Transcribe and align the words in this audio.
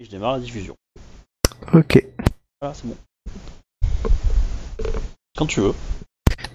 Et 0.00 0.04
je 0.04 0.10
démarre 0.10 0.32
la 0.32 0.38
diffusion. 0.40 0.74
Ok. 1.74 2.02
Voilà, 2.60 2.74
c'est 2.74 2.86
bon. 2.86 2.96
Quand 5.36 5.46
tu 5.46 5.60
veux. 5.60 5.74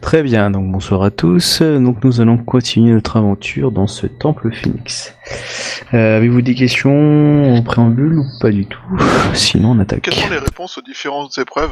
Très 0.01 0.23
bien, 0.23 0.49
donc 0.51 0.71
bonsoir 0.71 1.03
à 1.03 1.11
tous. 1.11 1.61
Donc 1.61 2.03
nous 2.03 2.21
allons 2.21 2.37
continuer 2.37 2.93
notre 2.93 3.17
aventure 3.17 3.71
dans 3.71 3.87
ce 3.87 4.07
temple 4.07 4.51
phoenix. 4.51 5.13
Euh, 5.93 6.17
Avez-vous 6.17 6.41
des 6.41 6.55
questions 6.55 7.55
en 7.55 7.61
préambule 7.63 8.19
ou 8.19 8.25
pas 8.39 8.49
du 8.51 8.65
tout 8.65 8.81
Sinon 9.33 9.71
on 9.71 9.79
attaque. 9.79 10.01
Quelles 10.01 10.15
sont 10.15 10.29
les 10.29 10.37
réponses 10.39 10.77
aux 10.77 10.81
différentes 10.81 11.37
épreuves 11.37 11.71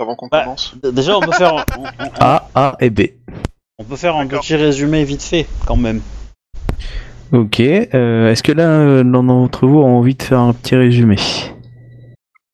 avant 0.00 0.16
qu'on 0.16 0.28
Bah, 0.28 0.42
commence? 0.44 0.74
Déjà, 0.92 1.16
on 1.16 1.20
peut 1.20 1.32
faire, 1.32 1.54
on, 1.78 1.82
on- 1.84 2.10
A, 2.20 2.48
A 2.54 2.76
et 2.80 2.90
B. 2.90 3.02
on 3.78 3.84
peut 3.84 3.96
faire 3.96 4.16
un 4.16 4.26
petit 4.26 4.56
résumé 4.56 5.04
vite 5.04 5.22
fait, 5.22 5.46
quand 5.66 5.76
même. 5.76 6.00
Ok, 7.32 7.60
euh, 7.60 8.30
est-ce 8.30 8.42
que 8.42 8.52
là, 8.52 8.68
euh, 8.80 9.02
l'un 9.02 9.22
d'entre 9.22 9.66
vous 9.66 9.80
a 9.80 9.84
envie 9.84 10.14
de 10.14 10.22
faire 10.22 10.40
un 10.40 10.52
petit 10.52 10.76
résumé 10.76 11.16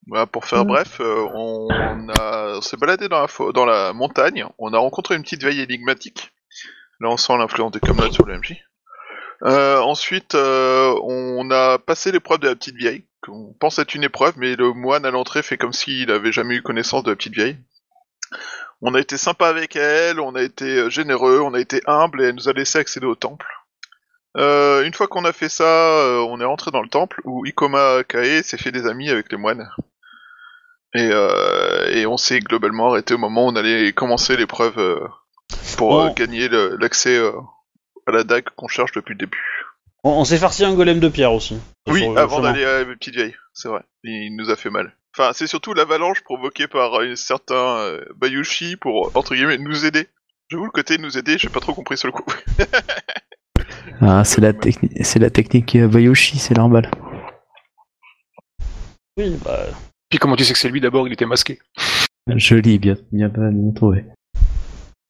Voilà, 0.06 0.26
Pour 0.26 0.44
faire 0.44 0.64
bref, 0.64 1.00
euh, 1.00 1.26
on, 1.34 1.68
s'est 2.62 2.76
baladé 2.76 3.08
dans 3.08 3.20
la, 3.20 3.26
fo- 3.26 3.52
dans 3.52 3.64
la 3.64 3.92
montagne, 3.92 4.44
on 4.58 4.72
a 4.72 4.78
rencontré 4.78 5.16
une 5.16 5.22
petite 5.22 5.42
vieille 5.42 5.60
énigmatique. 5.60 6.32
Là, 7.00 7.08
on 7.10 7.16
sent 7.16 7.36
l'influence 7.38 7.72
des 7.72 7.80
Camelot 7.80 8.12
sur 8.12 8.24
le 8.26 8.38
MJ. 8.38 8.56
Euh, 9.42 9.80
ensuite, 9.80 10.36
euh, 10.36 10.94
on 11.02 11.50
a 11.50 11.78
passé 11.78 12.12
l'épreuve 12.12 12.38
de 12.38 12.48
la 12.48 12.54
petite 12.54 12.76
vieille, 12.76 13.04
qu'on 13.20 13.54
pense 13.58 13.80
être 13.80 13.96
une 13.96 14.04
épreuve, 14.04 14.34
mais 14.36 14.54
le 14.54 14.72
moine 14.72 15.04
à 15.04 15.10
l'entrée 15.10 15.42
fait 15.42 15.56
comme 15.56 15.72
s'il 15.72 16.10
avait 16.12 16.32
jamais 16.32 16.54
eu 16.56 16.62
connaissance 16.62 17.02
de 17.02 17.10
la 17.10 17.16
petite 17.16 17.34
vieille. 17.34 17.56
On 18.80 18.94
a 18.94 19.00
été 19.00 19.16
sympa 19.16 19.48
avec 19.48 19.74
elle, 19.74 20.20
on 20.20 20.36
a 20.36 20.42
été 20.42 20.64
euh, 20.64 20.88
généreux, 20.88 21.40
on 21.40 21.54
a 21.54 21.60
été 21.60 21.80
humble 21.86 22.22
et 22.22 22.26
elle 22.26 22.36
nous 22.36 22.48
a 22.48 22.52
laissé 22.52 22.78
accéder 22.78 23.06
au 23.06 23.16
temple. 23.16 23.46
Euh, 24.36 24.84
une 24.84 24.92
fois 24.94 25.08
qu'on 25.08 25.24
a 25.24 25.32
fait 25.32 25.48
ça, 25.48 25.64
euh, 25.64 26.18
on 26.28 26.40
est 26.40 26.44
rentré 26.44 26.70
dans 26.70 26.82
le 26.82 26.88
temple 26.88 27.20
où 27.24 27.44
Ikoma 27.46 28.04
Kae 28.04 28.42
s'est 28.42 28.58
fait 28.58 28.72
des 28.72 28.86
amis 28.86 29.10
avec 29.10 29.30
les 29.32 29.38
moines. 29.38 29.68
Et, 30.94 31.08
euh, 31.12 31.86
et 31.90 32.06
on 32.06 32.16
s'est 32.16 32.40
globalement 32.40 32.90
arrêté 32.90 33.14
au 33.14 33.18
moment 33.18 33.46
où 33.46 33.48
on 33.50 33.56
allait 33.56 33.92
commencer 33.92 34.36
l'épreuve 34.36 35.00
pour 35.76 35.90
Bon. 35.90 36.12
gagner 36.12 36.48
le- 36.48 36.76
l'accès 36.80 37.16
euh, 37.16 37.32
à 38.06 38.12
la 38.12 38.24
dague 38.24 38.48
qu'on 38.56 38.68
cherche 38.68 38.92
depuis 38.92 39.12
le 39.14 39.18
début. 39.18 39.42
On, 40.04 40.10
on 40.12 40.24
s'est 40.24 40.38
farci 40.38 40.64
un 40.64 40.74
golem 40.74 41.00
de 41.00 41.08
pierre 41.08 41.32
aussi. 41.32 41.58
Oui, 41.88 42.00
Sur 42.02 42.12
le 42.12 42.18
avant 42.20 42.36
chemin. 42.36 42.52
d'aller 42.52 42.64
à 42.64 42.78
la 42.80 42.84
petite 42.94 43.14
vieille, 43.14 43.34
c'est 43.52 43.68
vrai. 43.68 43.82
Il 44.04 44.36
nous 44.36 44.50
a 44.50 44.56
fait 44.56 44.70
mal. 44.70 44.94
Enfin, 45.16 45.32
c'est 45.34 45.46
surtout 45.46 45.74
l'avalanche 45.74 46.22
provoquée 46.22 46.68
par 46.68 46.94
un 47.00 47.16
certain 47.16 47.78
euh, 47.78 48.04
Bayushi 48.16 48.76
pour, 48.76 49.10
entre 49.16 49.34
guillemets, 49.34 49.58
nous 49.58 49.84
aider. 49.84 50.06
J'avoue, 50.50 50.64
le 50.66 50.70
côté 50.70 50.96
nous 50.98 51.18
aider, 51.18 51.36
j'ai 51.38 51.48
pas 51.48 51.60
trop 51.60 51.74
compris 51.74 51.98
sur 51.98 52.06
le 52.08 52.12
coup. 52.12 52.24
Ah, 54.00 54.24
c'est 54.24 54.40
la, 54.40 54.52
techni- 54.52 54.90
c'est 55.02 55.18
la 55.18 55.30
technique 55.30 55.76
euh, 55.76 55.88
Bayoshi, 55.88 56.38
c'est 56.38 56.56
normal. 56.56 56.90
Oui, 59.18 59.36
bah. 59.44 59.58
Puis 60.08 60.18
comment 60.18 60.36
tu 60.36 60.44
sais 60.44 60.52
que 60.52 60.58
c'est 60.58 60.68
lui 60.68 60.80
d'abord 60.80 61.06
Il 61.06 61.12
était 61.12 61.26
masqué? 61.26 61.58
Joli, 62.36 62.78
bien, 62.78 62.96
bien, 63.12 63.28
bien 63.28 63.72
trouvé. 63.74 64.04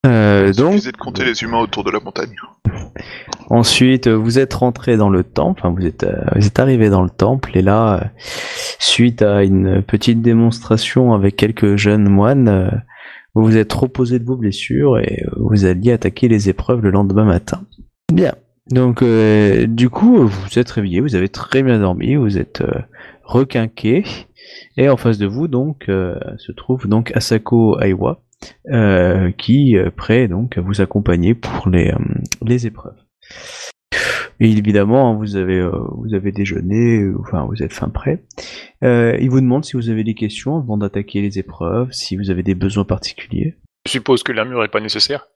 Euh, 0.07 0.53
donc, 0.53 0.73
suffisait 0.73 0.93
de 0.93 0.97
compter 0.97 1.25
les 1.25 1.43
humains 1.43 1.59
autour 1.59 1.85
de 1.85 1.91
la 1.91 2.01
montagne. 2.01 2.35
Ensuite, 3.51 4.07
euh, 4.07 4.17
vous 4.17 4.39
êtes 4.39 4.55
rentré 4.55 4.97
dans 4.97 5.11
le 5.11 5.25
temple, 5.25 5.61
enfin, 5.65 5.75
vous 5.77 5.85
êtes, 5.87 6.05
euh, 6.05 6.25
vous 6.37 6.47
êtes 6.47 6.59
arrivé 6.59 6.89
dans 6.89 7.03
le 7.03 7.11
temple, 7.11 7.57
et 7.57 7.63
là, 7.63 8.01
euh, 8.01 8.05
suite 8.79 9.23
à 9.23 9.43
une 9.43 9.83
petite 9.83 10.23
démonstration 10.23 11.15
avec 11.15 11.37
quelques 11.37 11.77
jeunes 11.77 12.09
moines, 12.09 12.49
euh, 12.49 12.71
vous 13.35 13.45
vous 13.45 13.57
êtes 13.57 13.73
reposé 13.73 14.19
de 14.19 14.25
vos 14.25 14.37
blessures 14.37 14.99
et 14.99 15.25
euh, 15.27 15.31
vous 15.39 15.65
alliez 15.65 15.93
attaquer 15.93 16.29
les 16.29 16.49
épreuves 16.49 16.81
le 16.81 16.91
lendemain 16.91 17.25
matin. 17.25 17.63
Bien. 18.13 18.35
Donc, 18.71 19.03
euh, 19.03 19.67
du 19.67 19.89
coup, 19.89 20.19
vous 20.19 20.29
vous 20.29 20.59
êtes 20.59 20.71
réveillé, 20.71 21.01
vous 21.01 21.15
avez 21.15 21.29
très 21.29 21.63
bien 21.63 21.79
dormi, 21.79 22.17
vous 22.17 22.37
êtes 22.39 22.61
euh, 22.61 22.81
requinqué, 23.25 24.05
et 24.77 24.89
en 24.89 24.97
face 24.97 25.19
de 25.19 25.27
vous, 25.27 25.49
donc, 25.49 25.89
euh, 25.89 26.19
se 26.37 26.53
trouve 26.53 26.87
donc 26.87 27.11
Asako 27.15 27.81
Aiwa, 27.81 28.23
euh, 28.71 29.31
qui 29.33 29.75
est 29.75 29.91
prêt 29.91 30.29
donc 30.29 30.59
à 30.59 30.61
vous 30.61 30.81
accompagner 30.81 31.35
pour 31.35 31.69
les, 31.69 31.91
euh, 31.91 31.99
les 32.45 32.67
épreuves. 32.67 32.97
Et 34.41 34.51
évidemment, 34.51 35.11
hein, 35.11 35.17
vous 35.17 35.37
avez 35.37 35.59
euh, 35.59 35.73
vous 35.97 36.15
avez 36.15 36.31
déjeuné, 36.31 37.01
euh, 37.01 37.17
enfin 37.21 37.45
vous 37.47 37.63
êtes 37.63 37.73
fin 37.73 37.89
prêt. 37.89 38.23
Euh, 38.85 39.17
il 39.21 39.31
vous 39.31 39.41
demande 39.41 39.65
si 39.65 39.77
vous 39.77 39.91
avez 39.91 40.05
des 40.05 40.15
questions 40.15 40.59
avant 40.59 40.77
d'attaquer 40.77 41.21
les 41.21 41.39
épreuves, 41.39 41.91
si 41.91 42.17
vous 42.17 42.31
avez 42.31 42.45
des 42.45 42.55
besoins 42.55 42.85
particuliers. 42.85 43.57
Je 43.87 43.93
suppose 43.93 44.23
que 44.23 44.31
l'armure 44.31 44.63
est 44.63 44.69
pas 44.69 44.81
nécessaire. 44.81 45.27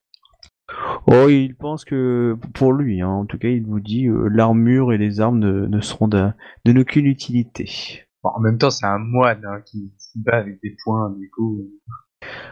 Oh, 1.07 1.29
il 1.29 1.55
pense 1.57 1.85
que 1.85 2.37
pour 2.55 2.73
lui, 2.73 3.01
hein, 3.01 3.09
en 3.09 3.27
tout 3.27 3.39
cas, 3.39 3.49
il 3.49 3.65
vous 3.65 3.81
dit 3.81 4.07
euh, 4.07 4.29
l'armure 4.29 4.93
et 4.93 4.99
les 4.99 5.21
armes 5.21 5.39
ne, 5.39 5.67
ne 5.67 5.81
seront 5.81 6.09
de 6.09 6.33
n'aucune 6.67 7.07
utilité. 7.07 8.07
Bon, 8.23 8.31
en 8.35 8.41
même 8.41 8.59
temps, 8.59 8.71
c'est 8.71 8.87
un 8.87 8.99
moine 8.99 9.45
hein, 9.45 9.61
qui 9.65 9.93
se 9.99 10.19
bat 10.19 10.39
avec 10.39 10.61
des 10.63 10.77
poings, 10.85 11.15
du 11.19 11.29
coup. 11.31 11.63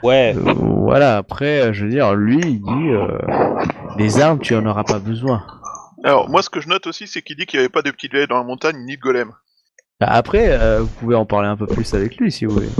Ouais. 0.02 0.34
Euh, 0.36 0.52
voilà. 0.54 1.16
Après, 1.18 1.60
euh, 1.60 1.72
je 1.72 1.84
veux 1.84 1.90
dire, 1.90 2.14
lui, 2.14 2.40
il 2.40 2.60
dit 2.60 2.88
euh, 2.88 3.18
les 3.96 4.20
armes, 4.20 4.40
tu 4.40 4.54
en 4.56 4.66
auras 4.66 4.84
pas 4.84 4.98
besoin. 4.98 5.44
Alors, 6.02 6.28
moi, 6.28 6.42
ce 6.42 6.50
que 6.50 6.60
je 6.60 6.68
note 6.68 6.86
aussi, 6.86 7.06
c'est 7.06 7.22
qu'il 7.22 7.36
dit 7.36 7.46
qu'il 7.46 7.58
n'y 7.58 7.64
avait 7.64 7.72
pas 7.72 7.82
de 7.82 7.90
petite 7.90 8.12
vieille 8.12 8.26
dans 8.26 8.38
la 8.38 8.44
montagne, 8.44 8.76
ni 8.84 8.96
de 8.96 9.00
golem. 9.00 9.32
Bah, 10.00 10.08
Après, 10.08 10.48
euh, 10.50 10.80
vous 10.80 10.88
pouvez 10.98 11.14
en 11.14 11.26
parler 11.26 11.48
un 11.48 11.56
peu 11.56 11.66
plus 11.66 11.94
avec 11.94 12.16
lui 12.16 12.32
si 12.32 12.46
vous 12.46 12.54
voulez. 12.54 12.70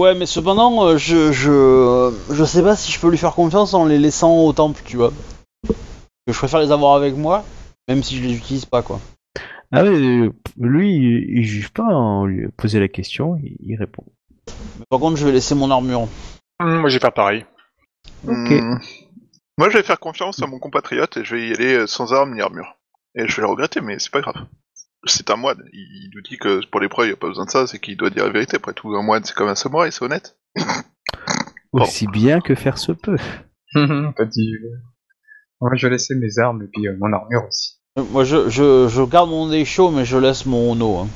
Ouais, 0.00 0.14
mais 0.14 0.24
cependant, 0.24 0.86
euh, 0.86 0.96
je, 0.96 1.30
je, 1.30 2.10
je 2.32 2.44
sais 2.44 2.62
pas 2.62 2.74
si 2.74 2.90
je 2.90 2.98
peux 2.98 3.10
lui 3.10 3.18
faire 3.18 3.34
confiance 3.34 3.74
en 3.74 3.84
les 3.84 3.98
laissant 3.98 4.34
au 4.34 4.50
temple, 4.54 4.80
tu 4.86 4.96
vois. 4.96 5.12
Que 5.68 6.32
je 6.32 6.38
préfère 6.38 6.60
les 6.60 6.72
avoir 6.72 6.94
avec 6.94 7.14
moi, 7.14 7.44
même 7.86 8.02
si 8.02 8.16
je 8.16 8.22
les 8.22 8.34
utilise 8.34 8.64
pas, 8.64 8.80
quoi. 8.80 8.98
Ah 9.70 9.82
mais 9.82 9.90
euh, 9.90 10.32
lui, 10.58 10.94
il, 10.94 11.40
il 11.40 11.44
juge 11.44 11.68
pas, 11.68 11.82
hein, 11.82 12.22
on 12.22 12.24
lui 12.24 12.46
a 12.46 12.48
posé 12.56 12.80
la 12.80 12.88
question, 12.88 13.36
il, 13.42 13.58
il 13.60 13.76
répond. 13.76 14.04
Mais 14.78 14.86
par 14.88 15.00
contre, 15.00 15.18
je 15.18 15.26
vais 15.26 15.32
laisser 15.32 15.54
mon 15.54 15.70
armure. 15.70 16.08
Hum, 16.60 16.78
moi, 16.78 16.88
je 16.88 16.94
vais 16.94 17.00
faire 17.00 17.12
pareil. 17.12 17.44
Ok. 18.26 18.52
Hmm. 18.52 18.78
Moi, 19.58 19.68
je 19.68 19.76
vais 19.76 19.84
faire 19.84 20.00
confiance 20.00 20.40
à 20.42 20.46
mon 20.46 20.58
compatriote 20.58 21.18
et 21.18 21.26
je 21.26 21.36
vais 21.36 21.48
y 21.48 21.52
aller 21.52 21.74
euh, 21.74 21.86
sans 21.86 22.14
arme 22.14 22.32
ni 22.32 22.40
armure. 22.40 22.78
Et 23.14 23.28
je 23.28 23.36
vais 23.36 23.42
le 23.42 23.48
regretter, 23.48 23.82
mais 23.82 23.98
c'est 23.98 24.10
pas 24.10 24.22
grave. 24.22 24.46
C'est 25.04 25.30
un 25.30 25.36
moine. 25.36 25.62
Il 25.72 25.80
il 25.80 26.10
nous 26.14 26.22
dit 26.22 26.36
que 26.36 26.64
pour 26.66 26.80
l'épreuve, 26.80 27.06
il 27.06 27.08
n'y 27.10 27.14
a 27.14 27.16
pas 27.16 27.28
besoin 27.28 27.46
de 27.46 27.50
ça, 27.50 27.66
c'est 27.66 27.78
qu'il 27.78 27.96
doit 27.96 28.10
dire 28.10 28.24
la 28.24 28.30
vérité. 28.32 28.56
Après 28.56 28.72
tout, 28.74 28.94
un 28.94 29.02
moine, 29.02 29.24
c'est 29.24 29.34
comme 29.34 29.48
un 29.48 29.54
samouraï, 29.54 29.92
c'est 29.92 30.04
honnête. 30.04 30.36
Bon. 31.72 31.82
Aussi 31.84 32.08
bien 32.08 32.40
que 32.40 32.56
faire 32.56 32.78
se 32.78 32.90
peut. 32.90 33.16
Petit. 33.74 34.56
Moi, 35.60 35.70
je 35.76 35.86
vais 35.86 35.92
laisser 35.92 36.16
mes 36.16 36.36
armes 36.40 36.62
et 36.64 36.66
puis 36.66 36.88
euh, 36.88 36.96
mon 36.98 37.12
armure 37.12 37.44
aussi. 37.46 37.76
Euh, 37.96 38.02
Moi, 38.10 38.24
je, 38.24 38.48
je, 38.48 38.88
je 38.88 39.02
garde 39.02 39.30
mon 39.30 39.46
nez 39.46 39.64
chaud, 39.64 39.92
mais 39.92 40.04
je 40.04 40.16
laisse 40.16 40.46
mon 40.46 40.72
Ono. 40.72 40.98
Hein. 40.98 41.08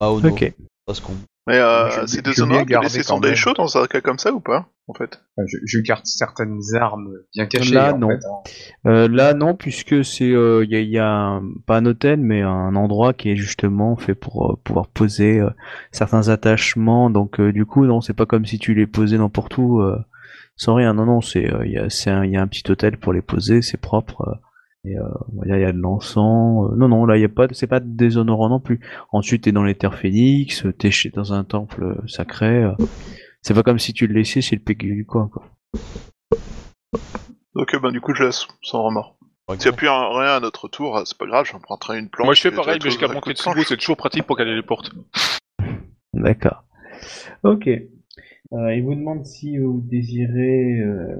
Ono. 0.00 0.28
Ok. 0.28 0.52
Parce 0.86 0.98
qu'on... 0.98 1.14
Mais 1.46 1.58
euh, 1.58 1.88
c'est 2.06 2.22
vais 2.24 2.32
de 2.64 2.70
garder 2.70 2.86
laisser 2.86 3.00
quand 3.02 3.16
son 3.16 3.20
dé 3.20 3.28
même. 3.28 3.36
chaud 3.36 3.52
dans 3.54 3.76
un 3.76 3.86
cas 3.86 4.00
comme 4.00 4.18
ça 4.18 4.32
ou 4.32 4.40
pas, 4.40 4.68
en 4.86 4.94
fait? 4.94 5.20
Enfin, 5.36 5.46
je, 5.46 5.58
je 5.66 5.78
garde 5.80 6.06
certaines 6.06 6.60
armes 6.80 7.08
bien 7.34 7.46
cachées. 7.46 7.74
Là, 7.74 7.92
en 7.94 7.98
non. 7.98 8.08
fait, 8.10 8.24
hein. 8.26 8.90
Euh, 8.90 9.08
là 9.08 9.34
non, 9.34 9.54
puisque 9.56 10.04
c'est 10.04 10.26
il 10.26 10.68
y, 10.70 10.76
a, 10.76 10.80
y 10.80 10.98
a 10.98 11.08
un- 11.08 11.42
pas 11.66 11.78
un 11.78 11.86
hôtel, 11.86 12.20
mais 12.20 12.42
un 12.42 12.74
endroit 12.76 13.12
qui 13.12 13.30
est 13.30 13.36
justement 13.36 13.96
fait 13.96 14.14
pour 14.14 14.52
euh, 14.52 14.56
pouvoir 14.62 14.86
poser 14.88 15.40
euh, 15.40 15.50
certains 15.90 16.28
attachements. 16.28 17.10
Donc 17.10 17.40
euh, 17.40 17.52
du 17.52 17.66
coup 17.66 17.86
non, 17.86 18.00
c'est 18.00 18.14
pas 18.14 18.26
comme 18.26 18.46
si 18.46 18.58
tu 18.60 18.74
les 18.74 18.86
posais 18.86 19.18
n'importe 19.18 19.58
où 19.58 19.80
euh, 19.80 19.98
sans 20.56 20.74
rien. 20.74 20.94
Non 20.94 21.06
non, 21.06 21.20
c'est 21.20 21.52
euh, 21.52 21.66
il 21.66 21.72
y 21.72 21.78
a 21.78 21.90
c'est 21.90 22.10
un, 22.10 22.24
y 22.24 22.36
a 22.36 22.42
un 22.42 22.46
petit 22.46 22.70
hôtel 22.70 22.98
pour 22.98 23.12
les 23.12 23.22
poser, 23.22 23.62
c'est 23.62 23.80
propre. 23.80 24.38
Et 24.84 24.98
euh, 24.98 25.02
il 25.44 25.48
y, 25.48 25.64
a- 25.64 25.72
de 25.72 25.78
l'encens. 25.78 26.70
euh, 26.72 26.76
non 26.76 26.88
non, 26.88 27.06
là 27.06 27.16
il 27.16 27.20
y 27.20 27.24
a 27.24 27.28
pas, 27.28 27.46
de- 27.46 27.54
c'est 27.54 27.66
pas 27.68 27.80
déshonorant 27.80 28.48
non 28.48 28.60
plus. 28.60 28.80
Ensuite 29.12 29.44
t'es 29.44 29.52
dans 29.52 29.64
les 29.64 29.74
terres 29.76 29.94
phénix, 29.98 30.66
t'es 30.78 30.90
chez 30.90 31.10
dans 31.10 31.32
un 31.32 31.44
temple 31.44 31.84
euh, 31.84 32.06
sacré. 32.08 32.64
euh, 32.64 32.72
c'est 33.42 33.54
pas 33.54 33.62
comme 33.62 33.78
si 33.78 33.92
tu 33.92 34.06
le 34.06 34.14
laissais 34.14 34.40
chez 34.40 34.56
le 34.56 34.62
PQ 34.62 34.94
du 34.94 35.06
coin 35.06 35.28
quoi. 35.32 35.44
Donc, 37.54 37.74
euh, 37.74 37.78
ben, 37.78 37.90
du 37.92 38.00
coup, 38.00 38.14
je 38.14 38.24
laisse, 38.24 38.46
sans 38.62 38.82
remords. 38.82 39.16
S'il 39.50 39.58
n'y 39.58 39.68
a 39.68 39.72
plus 39.72 39.88
un- 39.88 40.08
rien 40.08 40.36
à 40.36 40.40
notre 40.40 40.68
tour, 40.68 41.02
c'est 41.04 41.18
pas 41.18 41.26
grave, 41.26 41.44
j'en 41.50 41.60
prendrai 41.60 41.98
une 41.98 42.08
planche. 42.08 42.24
moi, 42.24 42.34
je 42.34 42.40
fais 42.40 42.50
pareil, 42.50 42.78
mais 42.82 42.88
jusqu'à 42.90 43.08
monter 43.08 43.34
de. 43.34 43.38
Sugo, 43.38 43.62
c'est 43.64 43.76
toujours 43.76 43.96
pratique 43.98 44.24
pour 44.26 44.36
caler 44.38 44.54
les 44.54 44.62
portes. 44.62 44.90
D'accord. 46.14 46.64
Ok. 47.42 47.68
Euh, 48.52 48.74
il 48.74 48.82
vous 48.82 48.94
demande 48.94 49.24
si 49.24 49.56
vous 49.56 49.80
désirez 49.82 50.80
euh, 50.80 51.16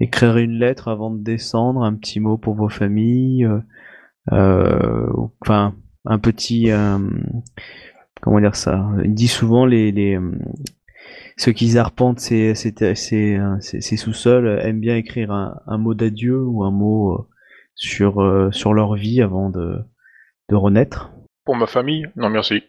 écrire 0.00 0.36
une 0.36 0.58
lettre 0.58 0.88
avant 0.88 1.10
de 1.10 1.22
descendre, 1.22 1.82
un 1.82 1.94
petit 1.94 2.20
mot 2.20 2.36
pour 2.36 2.54
vos 2.54 2.68
familles, 2.68 3.48
euh, 4.32 5.06
enfin 5.40 5.74
un 6.04 6.18
petit, 6.18 6.70
comment 8.20 8.40
dire 8.40 8.56
ça. 8.56 8.86
Il 9.04 9.14
dit 9.14 9.28
souvent 9.28 9.66
les, 9.66 10.18
ceux 11.36 11.52
qui 11.52 11.78
arpentent 11.78 12.20
ces, 12.20 12.54
sous-sols 12.54 14.60
aiment 14.62 14.80
bien 14.80 14.96
écrire 14.96 15.32
un, 15.32 15.78
mot 15.78 15.94
d'adieu 15.94 16.42
ou 16.42 16.64
un 16.64 16.70
mot 16.70 17.28
sur 17.74 18.50
sur 18.52 18.74
leur 18.74 18.94
vie 18.94 19.22
avant 19.22 19.48
de 19.48 19.78
de 20.50 20.54
renaître. 20.54 21.12
Pour 21.44 21.56
ma 21.56 21.66
famille, 21.66 22.06
non 22.16 22.28
merci. 22.28 22.62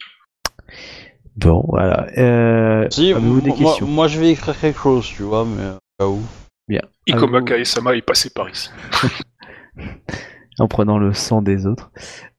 Bon, 1.39 1.63
voilà. 1.67 2.07
Euh, 2.17 2.87
Si, 2.89 3.11
avez-vous 3.13 3.41
des 3.41 3.53
questions 3.53 3.87
moi, 3.87 4.07
je 4.07 4.19
vais 4.19 4.31
écrire 4.31 4.59
quelque 4.59 4.79
chose, 4.79 5.07
tu 5.07 5.23
vois, 5.23 5.45
mais 5.45 5.61
euh, 5.63 5.75
au 5.75 6.03
cas 6.03 6.07
où. 6.09 6.21
Bien. 6.67 6.81
Ikoma 7.07 7.37
Avez-vous- 7.37 7.45
Kae-sama 7.45 7.95
est 7.95 8.01
passé 8.01 8.29
par 8.29 8.49
ici. 8.49 8.69
en 10.59 10.67
prenant 10.67 10.97
le 10.97 11.13
sang 11.13 11.41
des 11.41 11.65
autres. 11.65 11.91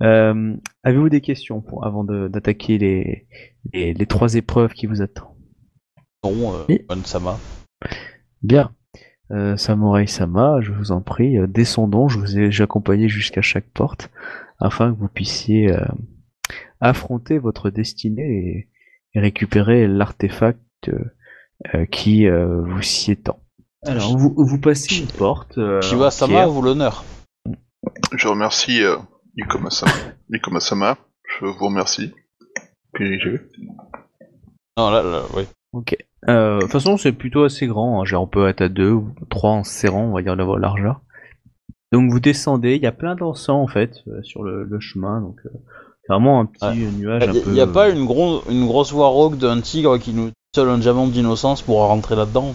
Euh, 0.02 0.54
Avez-vous 0.82 1.08
des 1.08 1.20
questions 1.22 1.60
pour, 1.62 1.86
avant 1.86 2.04
de- 2.04 2.28
d'attaquer 2.28 2.76
les, 2.78 3.26
les, 3.72 3.94
les 3.94 4.06
trois 4.06 4.34
épreuves 4.34 4.72
qui 4.74 4.86
vous 4.86 5.00
attendent 5.00 5.34
Non, 6.24 6.54
euh, 6.54 6.64
Oui. 6.68 6.80
One-sama. 6.88 7.38
Bien. 8.42 8.72
Euh, 9.32 9.56
Samurai 9.56 10.06
Sama, 10.08 10.60
je 10.60 10.72
vous 10.72 10.90
en 10.92 11.00
prie, 11.00 11.38
euh, 11.38 11.46
descendons, 11.46 12.08
je 12.08 12.18
vous 12.18 12.36
ai 12.36 12.46
déjà 12.46 12.64
accompagné 12.64 13.08
jusqu'à 13.08 13.42
chaque 13.42 13.68
porte, 13.72 14.10
afin 14.58 14.92
que 14.92 14.98
vous 14.98 15.06
puissiez 15.08 15.70
euh, 15.72 15.84
affronter 16.80 17.38
votre 17.38 17.70
destinée 17.70 18.68
récupérer 19.14 19.86
l'artefact 19.88 20.60
euh, 20.88 20.98
euh, 21.74 21.86
qui 21.86 22.26
euh, 22.26 22.62
vous 22.62 22.82
s'y 22.82 23.12
étend. 23.12 23.38
Alors, 23.86 24.16
vous, 24.16 24.34
vous 24.36 24.58
passez 24.60 24.98
une 25.00 25.06
porte. 25.06 25.56
euh, 25.58 25.80
pierre. 26.34 26.48
vous 26.50 26.62
l'honneur. 26.62 27.04
Je 28.14 28.28
remercie 28.28 28.82
euh, 28.82 28.96
Nikoma-sama. 29.36 29.92
Nikoma-sama, 30.30 30.98
je 31.40 31.46
vous 31.46 31.64
remercie. 31.66 32.12
Puis 32.92 33.18
je- 33.20 33.38
Non, 34.76 34.90
là, 34.90 35.02
là, 35.02 35.22
oui. 35.34 35.44
Ok. 35.72 35.96
Euh, 36.28 36.56
De 36.56 36.60
toute 36.62 36.72
façon, 36.72 36.96
c'est 36.98 37.12
plutôt 37.12 37.44
assez 37.44 37.66
grand. 37.66 38.00
hein. 38.00 38.04
Genre, 38.04 38.22
on 38.24 38.26
peut 38.26 38.48
être 38.48 38.60
à 38.60 38.68
deux 38.68 38.90
ou 38.92 39.14
trois 39.30 39.52
en 39.52 39.64
serrant, 39.64 40.04
on 40.04 40.12
va 40.12 40.22
dire, 40.22 40.36
la 40.36 40.44
largeur. 40.58 41.00
Donc, 41.92 42.10
vous 42.10 42.20
descendez. 42.20 42.76
Il 42.76 42.82
y 42.82 42.86
a 42.86 42.92
plein 42.92 43.14
d'encens, 43.14 43.48
en 43.62 43.66
fait, 43.66 43.92
euh, 44.08 44.22
sur 44.22 44.42
le, 44.42 44.64
le 44.64 44.80
chemin. 44.80 45.20
Donc, 45.20 45.38
euh, 45.46 45.50
vraiment 46.10 46.40
un 46.40 46.46
petit 46.46 46.64
Ouais. 46.66 46.74
nuage 46.74 47.22
un 47.28 47.32
Il 47.32 47.42
peu... 47.42 47.50
n'y 47.52 47.60
a 47.60 47.66
pas 47.66 47.88
une, 47.90 48.04
gros, 48.04 48.42
une 48.50 48.66
grosse 48.66 48.92
warhawk 48.92 49.36
d'un 49.38 49.60
tigre 49.60 49.98
qui 49.98 50.12
nous 50.12 50.30
seul 50.54 50.68
un 50.68 50.78
diamant 50.78 51.06
d'innocence 51.06 51.62
pour 51.62 51.78
rentrer 51.78 52.16
là-dedans? 52.16 52.54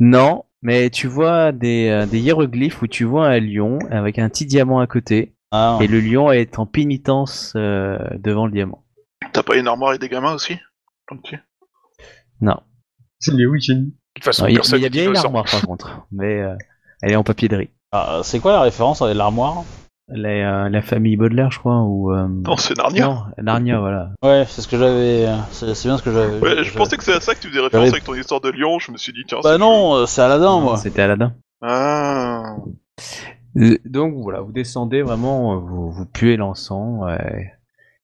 Non, 0.00 0.44
mais 0.62 0.90
tu 0.90 1.06
vois 1.08 1.52
des, 1.52 1.88
euh, 1.88 2.06
des 2.06 2.20
hiéroglyphes 2.20 2.80
où 2.82 2.86
tu 2.86 3.04
vois 3.04 3.28
un 3.28 3.40
lion 3.40 3.78
avec 3.90 4.18
un 4.18 4.28
petit 4.28 4.46
diamant 4.46 4.78
à 4.80 4.86
côté. 4.86 5.34
Ah, 5.50 5.78
Et 5.82 5.86
le 5.86 6.00
lion 6.00 6.30
est 6.32 6.58
en 6.58 6.66
pénitence 6.66 7.52
euh, 7.56 7.98
devant 8.18 8.46
le 8.46 8.52
diamant. 8.52 8.84
T'as 9.32 9.42
pas 9.42 9.56
une 9.56 9.66
armoire 9.68 9.92
et 9.94 9.98
des 9.98 10.08
gamins 10.08 10.32
aussi? 10.32 10.56
Non. 12.40 12.56
C'est 13.18 13.34
les 13.34 13.46
oui, 13.46 13.58
De 13.68 13.90
toute 14.14 14.24
façon, 14.24 14.44
Non, 14.44 14.48
Il 14.48 14.52
y, 14.52 14.56
a- 14.56 14.58
personne 14.60 14.78
il 14.78 14.82
y 14.82 14.86
a 14.86 14.88
bien 14.88 15.08
une 15.08 15.16
armoire, 15.16 15.44
par 15.44 15.62
contre. 15.62 16.06
Mais 16.10 16.40
euh, 16.40 16.54
elle 17.02 17.12
est 17.12 17.16
en 17.16 17.22
papier 17.24 17.48
de 17.48 17.56
riz. 17.56 17.70
Ah, 17.92 18.20
c'est 18.24 18.40
quoi 18.40 18.52
la 18.52 18.62
référence 18.62 19.02
avec 19.02 19.16
l'armoire? 19.16 19.64
La, 20.08 20.64
euh, 20.64 20.68
la 20.68 20.82
famille 20.82 21.16
Baudelaire, 21.16 21.50
je 21.50 21.58
crois, 21.58 21.80
ou... 21.82 22.12
euh, 22.12 22.26
Non, 22.28 22.56
c'est 22.56 22.76
Narnia. 22.76 23.06
Non, 23.06 23.24
Narnia, 23.42 23.78
voilà. 23.80 24.10
Ouais, 24.22 24.44
c'est 24.48 24.60
ce 24.60 24.68
que 24.68 24.76
j'avais. 24.76 25.26
C'est 25.52 25.74
c'est 25.74 25.88
bien 25.88 25.96
ce 25.96 26.02
que 26.02 26.12
j'avais. 26.12 26.38
Ouais, 26.40 26.64
je 26.64 26.76
pensais 26.76 26.96
que 26.96 27.04
c'était 27.04 27.16
à 27.16 27.20
ça 27.20 27.34
que 27.34 27.40
tu 27.40 27.48
faisais 27.48 27.60
référence 27.60 27.90
avec 27.90 28.04
ton 28.04 28.14
histoire 28.14 28.40
de 28.40 28.50
lion, 28.50 28.78
je 28.78 28.90
me 28.92 28.96
suis 28.98 29.12
dit 29.12 29.22
tiens. 29.26 29.38
Bah 29.42 29.52
c'est- 29.52 29.58
non, 29.58 29.94
euh, 29.94 30.06
c'est 30.06 30.20
Aladdin, 30.20 30.60
moi. 30.60 30.76
C'était 30.76 31.02
Aladdin. 31.02 31.34
Ah. 31.62 32.56
Euh, 33.56 33.78
Donc 33.84 34.14
voilà, 34.16 34.40
vous 34.40 34.52
descendez 34.52 35.02
vraiment, 35.02 35.54
euh, 35.54 35.58
vous, 35.58 35.90
vous 35.92 36.06
puez 36.06 36.36
l'encens. 36.36 37.04
euh, 37.08 37.16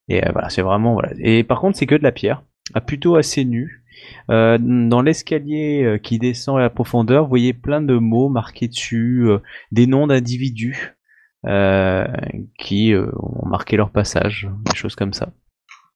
et 0.07 0.25
euh, 0.25 0.29
voilà, 0.31 0.49
c'est 0.49 0.61
vraiment 0.61 0.93
voilà. 0.93 1.09
Et 1.19 1.43
par 1.43 1.59
contre, 1.59 1.77
c'est 1.77 1.85
que 1.85 1.95
de 1.95 2.03
la 2.03 2.11
pierre, 2.13 2.43
ah, 2.73 2.81
plutôt 2.81 3.15
assez 3.17 3.45
nu. 3.45 3.83
Euh, 4.31 4.57
dans 4.59 5.01
l'escalier 5.01 5.83
euh, 5.83 5.97
qui 5.97 6.17
descend 6.19 6.57
à 6.57 6.61
la 6.61 6.69
profondeur, 6.69 7.23
vous 7.23 7.29
voyez 7.29 7.53
plein 7.53 7.81
de 7.81 7.95
mots 7.97 8.29
marqués 8.29 8.69
dessus, 8.69 9.25
euh, 9.27 9.39
des 9.73 9.85
noms 9.87 10.07
d'individus 10.07 10.95
euh, 10.95 10.98
qui 12.57 12.93
euh, 12.93 13.09
ont 13.17 13.47
marqué 13.47 13.77
leur 13.77 13.89
passage, 13.91 14.49
des 14.65 14.75
choses 14.75 14.95
comme 14.95 15.13
ça. 15.13 15.29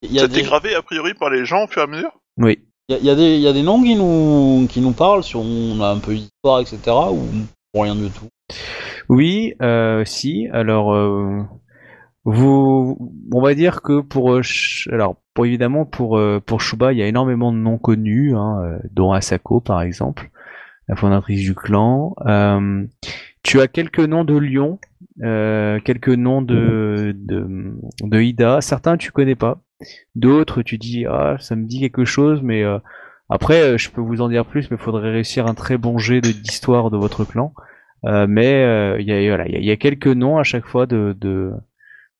A 0.03 0.19
Ça 0.19 0.27
des, 0.27 0.33
t'est 0.35 0.43
gravé 0.43 0.75
a 0.75 0.81
priori 0.81 1.13
par 1.13 1.29
les 1.29 1.45
gens 1.45 1.63
au 1.63 1.67
fur 1.67 1.81
et 1.81 1.85
à 1.85 1.87
mesure? 1.87 2.11
Oui. 2.37 2.59
il 2.89 2.95
y 2.95 2.97
a- 2.97 3.01
y 3.01 3.09
a 3.09 3.15
des, 3.15 3.35
il 3.35 3.41
y 3.41 3.47
a 3.47 3.53
des 3.53 3.63
noms 3.63 3.81
qui 3.81 3.95
nous, 3.95 4.67
qui 4.67 4.81
nous 4.81 4.91
parlent, 4.91 5.23
si 5.23 5.35
on 5.35 5.81
a 5.81 5.89
un 5.89 5.99
peu 5.99 6.13
d'histoire, 6.15 6.59
etc. 6.61 6.79
Ou 7.11 7.81
rien 7.81 7.95
du 7.95 8.09
tout? 8.09 8.27
Oui, 9.09 9.53
euh, 9.61 10.03
si. 10.05 10.47
Alors, 10.51 10.93
euh, 10.93 11.41
vous, 12.25 12.97
on 13.33 13.41
va 13.41 13.53
dire 13.55 13.81
que 13.81 14.01
pour, 14.01 14.33
euh, 14.33 14.41
alors, 14.91 15.15
pour 15.33 15.45
évidemment 15.45 15.85
pour 15.85 16.17
euh, 16.17 16.39
pour 16.45 16.61
Shuba, 16.61 16.93
il 16.93 16.99
y 16.99 17.03
a 17.03 17.07
énormément 17.07 17.51
de 17.51 17.57
noms 17.57 17.77
connus, 17.77 18.35
hein, 18.35 18.59
euh, 18.63 18.79
dont 18.91 19.11
Asako 19.11 19.59
par 19.61 19.81
exemple, 19.81 20.29
la 20.87 20.95
fondatrice 20.95 21.41
du 21.41 21.55
clan. 21.55 22.15
Euh, 22.27 22.85
tu 23.43 23.59
as 23.59 23.67
quelques 23.67 23.99
noms 23.99 24.23
de 24.23 24.37
lions, 24.37 24.79
euh, 25.21 25.79
quelques 25.79 26.09
noms 26.09 26.41
de, 26.41 27.15
de 27.15 27.75
de 28.01 28.21
Ida. 28.21 28.61
Certains 28.61 28.97
tu 28.97 29.11
connais 29.11 29.35
pas, 29.35 29.61
d'autres 30.15 30.63
tu 30.63 30.77
dis 30.77 31.05
ah 31.05 31.37
ça 31.39 31.55
me 31.55 31.65
dit 31.65 31.79
quelque 31.79 32.05
chose, 32.05 32.41
mais 32.41 32.63
euh, 32.63 32.79
après 33.29 33.61
euh, 33.61 33.77
je 33.77 33.89
peux 33.91 34.01
vous 34.01 34.21
en 34.21 34.29
dire 34.29 34.45
plus, 34.45 34.71
mais 34.71 34.77
faudrait 34.77 35.11
réussir 35.11 35.45
un 35.47 35.53
très 35.53 35.77
bon 35.77 35.97
jet 35.97 36.21
d'histoire 36.21 36.89
de 36.89 36.97
votre 36.97 37.25
clan. 37.25 37.53
Euh, 38.05 38.25
mais 38.27 38.63
euh, 38.63 38.99
il 38.99 39.07
y, 39.07 39.13
a, 39.13 39.27
voilà, 39.29 39.47
il 39.47 39.63
y, 39.63 39.71
a, 39.71 39.77
quelques 39.77 40.07
noms 40.07 40.37
à 40.37 40.43
chaque 40.43 40.65
fois 40.65 40.85
de, 40.87 41.15
de 41.21 41.53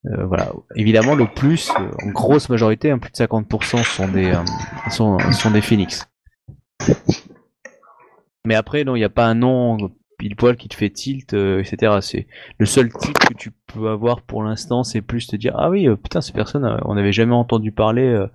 voilà. 0.02 0.50
Évidemment, 0.76 1.14
le 1.14 1.26
plus, 1.26 1.70
en 1.70 2.10
grosse 2.10 2.48
majorité, 2.48 2.90
hein, 2.90 2.98
plus 2.98 3.10
de 3.10 3.16
50% 3.16 3.84
sont 3.84 4.08
des 4.08 4.32
sont, 4.90 5.18
sont 5.32 5.50
des 5.50 5.60
phoenix. 5.60 6.08
Mais 8.46 8.54
après, 8.54 8.84
non, 8.84 8.96
il 8.96 9.00
n'y 9.00 9.04
a 9.04 9.10
pas 9.10 9.26
un 9.26 9.34
nom 9.34 9.90
pile 10.18 10.36
poil 10.36 10.56
qui 10.56 10.68
te 10.68 10.74
fait 10.74 10.90
tilt, 10.90 11.34
euh, 11.34 11.60
etc. 11.60 11.98
C'est 12.00 12.26
le 12.58 12.66
seul 12.66 12.92
tilt 12.92 13.18
que 13.18 13.34
tu 13.34 13.50
peux 13.72 13.88
avoir 13.88 14.22
pour 14.22 14.42
l'instant, 14.42 14.84
c'est 14.84 15.02
plus 15.02 15.26
te 15.26 15.36
dire 15.36 15.54
ah 15.58 15.70
oui, 15.70 15.88
euh, 15.88 15.96
putain, 15.96 16.20
ces 16.20 16.32
personnes, 16.32 16.64
euh, 16.64 16.76
on 16.84 16.94
n'avait 16.94 17.12
jamais 17.12 17.34
entendu 17.34 17.72
parler. 17.72 18.02
euh, 18.06 18.26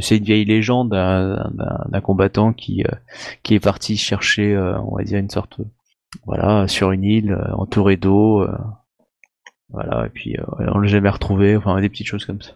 c'est 0.00 0.18
une 0.18 0.24
vieille 0.24 0.44
légende 0.44 0.90
d'un- 0.90 2.00
combattant 2.02 2.52
qui 2.52 2.84
euh, 2.84 2.94
qui 3.42 3.54
est 3.54 3.60
parti 3.60 3.96
chercher, 3.96 4.54
euh, 4.54 4.78
on 4.82 4.96
va 4.96 5.02
dire 5.02 5.18
une 5.18 5.28
sorte 5.30 5.58
voilà, 6.24 6.68
sur 6.68 6.92
une 6.92 7.02
île, 7.04 7.32
euh, 7.32 7.52
entouré 7.54 7.96
d'eau, 7.96 8.42
euh, 8.42 8.56
voilà, 9.70 10.06
et 10.06 10.10
puis 10.10 10.36
euh, 10.38 10.44
on 10.72 10.78
l'a 10.78 10.88
jamais 10.88 11.10
retrouvé, 11.10 11.56
enfin 11.56 11.80
des 11.80 11.88
petites 11.88 12.06
choses 12.06 12.24
comme 12.24 12.40
ça. 12.40 12.52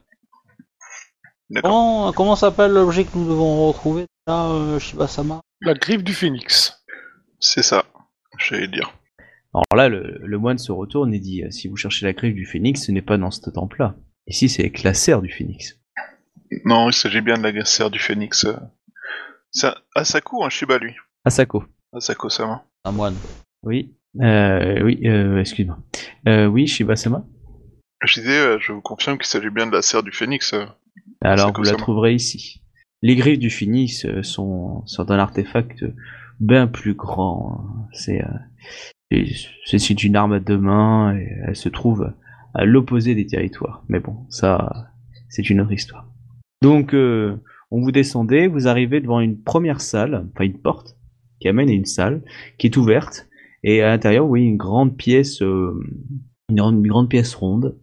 Comment, 1.63 2.13
comment 2.13 2.37
s'appelle 2.37 2.73
l'objet 2.73 3.05
que 3.05 3.11
nous 3.19 3.29
devons 3.29 3.69
retrouver 3.69 4.07
là, 4.27 4.47
euh, 4.47 4.79
Shiba-sama 4.79 5.41
La 5.61 5.75
griffe 5.75 6.03
du 6.03 6.15
phénix. 6.15 6.83
C'est 7.41 7.63
ça, 7.63 7.85
j'allais 8.39 8.69
dire. 8.69 8.95
Alors 9.55 9.65
là, 9.77 9.89
le, 9.89 10.19
le 10.23 10.39
moine 10.39 10.59
se 10.59 10.73
retourne 10.73 11.13
et 11.13 11.19
dit, 11.21 11.43
euh, 11.45 11.51
si 11.51 11.69
vous 11.69 11.77
cherchez 11.77 12.07
la 12.07 12.13
griffe 12.15 12.35
du 12.35 12.47
phénix, 12.47 12.87
ce 12.87 12.93
n'est 12.93 13.03
pas 13.03 13.19
dans 13.19 13.31
ce 13.31 13.49
temple-là. 13.51 13.97
Ici, 14.27 14.49
c'est 14.49 14.63
avec 14.63 14.83
la 14.83 14.95
serre 14.95 15.21
du 15.21 15.31
phénix. 15.31 15.79
Non, 16.65 16.89
il 16.89 16.93
s'agit 16.95 17.21
bien 17.21 17.37
de 17.39 17.49
la 17.49 17.65
serre 17.65 17.91
du 17.91 17.99
phénix. 17.99 18.45
euh. 18.45 18.57
C'est 19.51 19.67
un 19.69 19.75
Asako 19.95 20.41
ou 20.41 20.45
un 20.45 20.49
Shiba 20.51 20.79
lui? 20.79 20.95
Asako. 21.25 21.65
Asako-sama. 21.93 22.65
Un 22.85 22.93
moine. 22.93 23.15
Oui. 23.63 23.95
Euh, 24.21 24.83
oui, 24.83 25.01
euh, 25.07 25.39
excuse-moi. 25.41 25.79
Euh, 26.29 26.47
oui, 26.47 26.67
Shiba-sama. 26.67 27.25
Je 28.05 28.21
disais, 28.21 28.39
euh, 28.39 28.59
je 28.61 28.73
vous 28.73 28.81
confirme 28.81 29.17
qu'il 29.19 29.27
s'agit 29.27 29.51
bien 29.51 29.67
de 29.67 29.73
la 29.73 29.83
serre 29.83 30.03
du 30.03 30.13
phénix. 30.13 30.55
euh. 30.55 30.65
Alors, 31.21 31.53
vous 31.55 31.63
la 31.63 31.75
trouverez 31.75 32.15
ici. 32.15 32.63
Les 33.03 33.17
griffes 33.17 33.39
du 33.39 33.51
phénix 33.51 34.05
euh, 34.07 34.23
sont, 34.23 34.87
sont 34.87 35.11
un 35.11 35.19
artefact 35.19 35.85
bien 36.43 36.67
plus 36.67 36.95
grand. 36.95 37.65
hein. 37.65 37.87
C'est, 37.93 38.23
euh, 38.23 39.25
c'est 39.67 39.79
c'est 39.79 40.05
une 40.05 40.17
arme 40.17 40.33
à 40.35 40.41
deux 40.41 40.59
mains 40.59 41.17
et 41.17 41.29
elle 41.47 41.57
se 41.57 41.69
trouve 41.69 42.13
à 42.55 42.65
l'opposé 42.65 43.15
des 43.15 43.27
territoires. 43.27 43.85
Mais 43.89 44.01
bon, 44.01 44.27
ça, 44.29 44.91
c'est 45.29 45.49
une 45.49 45.61
autre 45.61 45.73
histoire. 45.73 46.07
Donc, 46.63 46.95
euh, 46.95 47.37
on 47.71 47.81
vous 47.81 47.93
descendez, 47.93 48.47
vous 48.47 48.69
arrivez 48.69 49.01
devant 49.01 49.21
une 49.21 49.41
première 49.41 49.81
salle, 49.81 50.29
enfin 50.35 50.45
une 50.45 50.59
porte 50.59 50.97
qui 51.41 51.49
amène 51.49 51.71
à 51.71 51.73
une 51.73 51.87
salle 51.87 52.23
qui 52.59 52.67
est 52.67 52.77
ouverte 52.77 53.29
et 53.65 53.83
à 53.83 53.89
l'intérieur, 53.89 54.27
voyez 54.27 54.47
une 54.47 54.57
grande 54.57 54.97
pièce, 54.97 55.41
euh, 55.43 55.81
une, 56.51 56.57
grande- 56.57 57.09
pièce 57.09 57.35
ronde. 57.35 57.79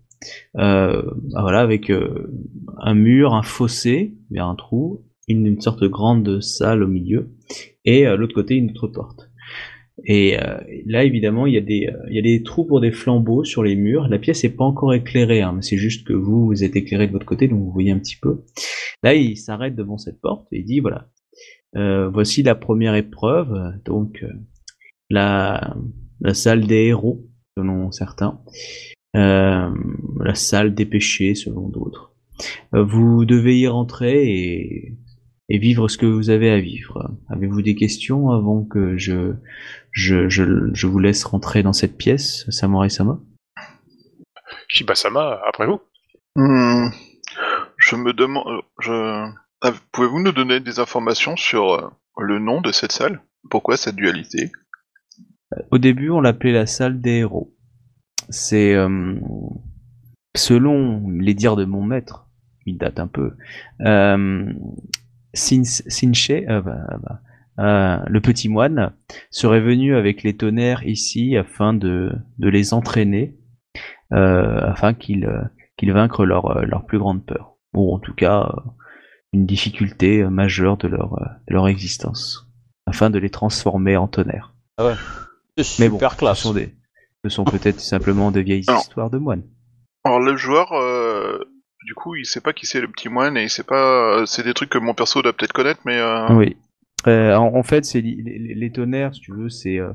Euh, 0.58 1.02
voilà, 1.32 1.62
avec 1.62 1.90
euh, 1.90 2.30
un 2.78 2.94
mur, 2.94 3.34
un 3.34 3.42
fossé 3.42 4.18
un 4.38 4.56
trou, 4.56 5.06
une, 5.30 5.60
sorte 5.62 5.82
de 5.82 5.88
grande 5.88 6.42
salle 6.42 6.84
au 6.84 6.88
milieu, 6.88 7.32
et 7.86 8.06
à 8.06 8.16
l'autre 8.16 8.36
côté 8.36 8.56
une 8.56 8.72
autre 8.72 8.88
porte. 8.88 9.30
Et 10.06 10.40
euh, 10.40 10.58
là, 10.86 11.04
évidemment, 11.04 11.46
il 11.46 11.54
y, 11.54 11.58
a 11.58 11.62
des, 11.62 11.88
euh, 11.88 11.98
il 12.10 12.16
y 12.16 12.20
a 12.20 12.22
des 12.22 12.42
trous 12.42 12.66
pour 12.66 12.80
des 12.80 12.92
flambeaux 12.92 13.44
sur 13.44 13.64
les 13.64 13.76
murs. 13.76 14.08
La 14.08 14.18
pièce 14.18 14.44
n'est 14.44 14.50
pas 14.50 14.64
encore 14.64 14.94
éclairée, 14.94 15.42
hein, 15.42 15.52
mais 15.54 15.62
c'est 15.62 15.78
juste 15.78 16.08
que 16.08 16.14
vous, 16.14 16.64
êtes 16.64 16.78
éclairé 16.78 17.08
de 17.08 17.12
votre 17.12 17.26
côté, 17.26 17.50
donc 17.50 17.60
vous 17.60 17.72
voyez 17.72 17.92
un 17.92 18.00
petit 18.00 18.16
peu. 18.16 18.46
Là, 19.04 19.14
il 19.14 19.36
s'arrête 19.36 19.76
devant 19.76 19.98
cette 19.98 20.22
porte 20.22 20.48
et 20.54 20.60
il 20.60 20.66
dit, 20.66 20.80
voilà, 20.80 21.10
euh, 21.76 22.10
voici 22.10 22.44
la 22.44 22.56
première 22.56 22.96
épreuve, 22.96 23.74
donc 23.86 24.24
euh, 24.24 24.34
la, 25.10 25.76
salle 26.34 26.66
des 26.66 26.88
héros, 26.88 27.28
selon 27.58 27.92
certains, 27.92 28.42
euh, 29.16 29.70
la 30.20 30.36
salle 30.36 30.74
des 30.74 30.86
péchés, 30.86 31.36
selon 31.36 31.70
d'autres. 31.70 32.16
Euh, 32.74 32.84
Vous 32.84 33.26
devez 33.26 33.60
y 33.60 33.68
rentrer 33.68 34.34
et, 34.34 34.98
et 35.50 35.58
vivre 35.58 35.88
ce 35.88 35.98
que 35.98 36.06
vous 36.06 36.30
avez 36.30 36.52
à 36.52 36.60
vivre. 36.60 37.12
Avez-vous 37.30 37.62
des 37.62 37.76
questions 37.76 38.30
avant 38.32 38.64
que 38.64 38.98
je, 38.98 39.34
je, 39.92 40.30
je, 40.30 40.44
je 40.74 40.88
vous 40.88 41.00
laisse 41.00 41.24
rentrer 41.24 41.64
dans 41.64 41.74
cette 41.74 41.98
pièce, 41.98 42.46
Samurai 42.50 42.90
Sama? 42.90 43.20
Shiba-sama, 44.68 45.40
après 45.48 45.66
vous. 45.68 45.80
Hmm, 46.36 46.90
Je 47.78 47.96
me 47.96 48.14
demande... 48.14 48.46
euh, 48.48 48.62
Je... 48.80 49.32
Ah, 49.62 49.74
Pouvez-vous 49.92 50.22
nous 50.22 50.32
donner 50.32 50.60
des 50.60 50.80
informations 50.80 51.36
sur 51.36 51.74
euh, 51.74 51.90
le 52.20 52.40
nom 52.40 52.62
de 52.62 52.72
cette 52.72 52.92
salle? 52.92 53.22
Pourquoi 53.50 53.78
cette 53.78 53.96
dualité? 53.96 54.52
Au 55.72 55.78
début, 55.80 56.10
on 56.12 56.22
l'appelait 56.22 56.52
la 56.54 56.68
salle 56.68 57.02
des 57.02 57.18
héros. 57.20 57.56
c'est 58.30 58.76
euh, 58.76 59.16
selon 60.36 61.10
les 61.10 61.34
dires 61.34 61.56
de 61.56 61.66
mon 61.66 61.82
maître, 61.84 62.28
il 62.68 62.78
date 62.78 63.00
un 63.00 63.08
peu. 63.08 63.32
Euh, 63.82 64.46
Sinche, 65.34 66.30
euh, 66.32 66.62
bah, 66.62 66.98
bah, 67.04 67.20
euh, 67.60 68.04
le 68.08 68.22
petit 68.22 68.50
moine, 68.50 68.94
serait 69.32 69.62
venu 69.62 69.96
avec 69.96 70.24
les 70.24 70.36
tonnerres 70.36 70.86
ici 70.88 71.38
afin 71.38 71.74
de, 71.74 72.12
de 72.38 72.50
les 72.50 72.74
entraîner, 72.74 73.36
euh, 74.14 74.62
afin 74.62 74.94
qu'ils 74.94 75.30
qu'ils 75.78 75.94
vaincrent 75.94 76.26
leur, 76.26 76.66
leur 76.66 76.86
plus 76.86 77.00
grande 77.00 77.26
peur. 77.26 77.56
Ou 77.74 77.94
en 77.94 78.00
tout 78.00 78.14
cas, 78.14 78.52
une 79.32 79.46
difficulté 79.46 80.24
majeure 80.26 80.78
de 80.78 80.88
leur, 80.88 81.12
de 81.48 81.54
leur 81.54 81.68
existence, 81.68 82.50
afin 82.86 83.10
de 83.10 83.20
les 83.20 83.30
transformer 83.30 83.96
en 83.96 84.08
tonnerres. 84.08 84.56
C'est 85.58 85.84
Mais 85.84 85.90
bon, 85.90 85.98
classe. 85.98 86.40
Ce 86.40 86.44
sont, 86.44 86.54
des, 86.54 86.76
ce 87.24 87.30
sont 87.30 87.44
peut-être 87.44 87.80
simplement 87.80 88.32
de 88.32 88.40
vieilles 88.40 88.66
Alors. 88.68 88.82
histoires 88.82 89.10
de 89.10 89.18
moines. 89.18 89.44
Alors 90.06 90.20
le 90.20 90.38
joueur, 90.38 90.72
euh, 90.74 91.40
du 91.86 91.94
coup, 91.96 92.16
il 92.16 92.26
sait 92.26 92.42
pas 92.42 92.54
qui 92.54 92.66
c'est 92.66 92.82
le 92.82 92.88
petit 92.88 93.10
moine 93.10 93.38
et 93.38 93.44
il 93.44 93.50
sait 93.50 93.64
pas. 93.64 94.20
euh, 94.20 94.26
C'est 94.26 94.44
des 94.44 94.54
trucs 94.54 94.70
que 94.70 94.78
mon 94.78 94.94
perso 94.94 95.22
doit 95.22 95.34
peut-être 95.34 95.54
connaître, 95.54 95.82
mais. 95.86 95.98
Euh... 96.00 96.28
Oui. 96.34 96.58
Euh, 97.08 97.34
en, 97.36 97.56
en 97.56 97.64
fait, 97.64 97.86
c'est 97.86 98.02
les, 98.02 98.54
les 98.56 98.72
tonnerres, 98.72 99.14
si 99.14 99.22
tu 99.22 99.32
veux, 99.34 99.50
c'est. 99.50 99.80
Euh, 99.80 99.92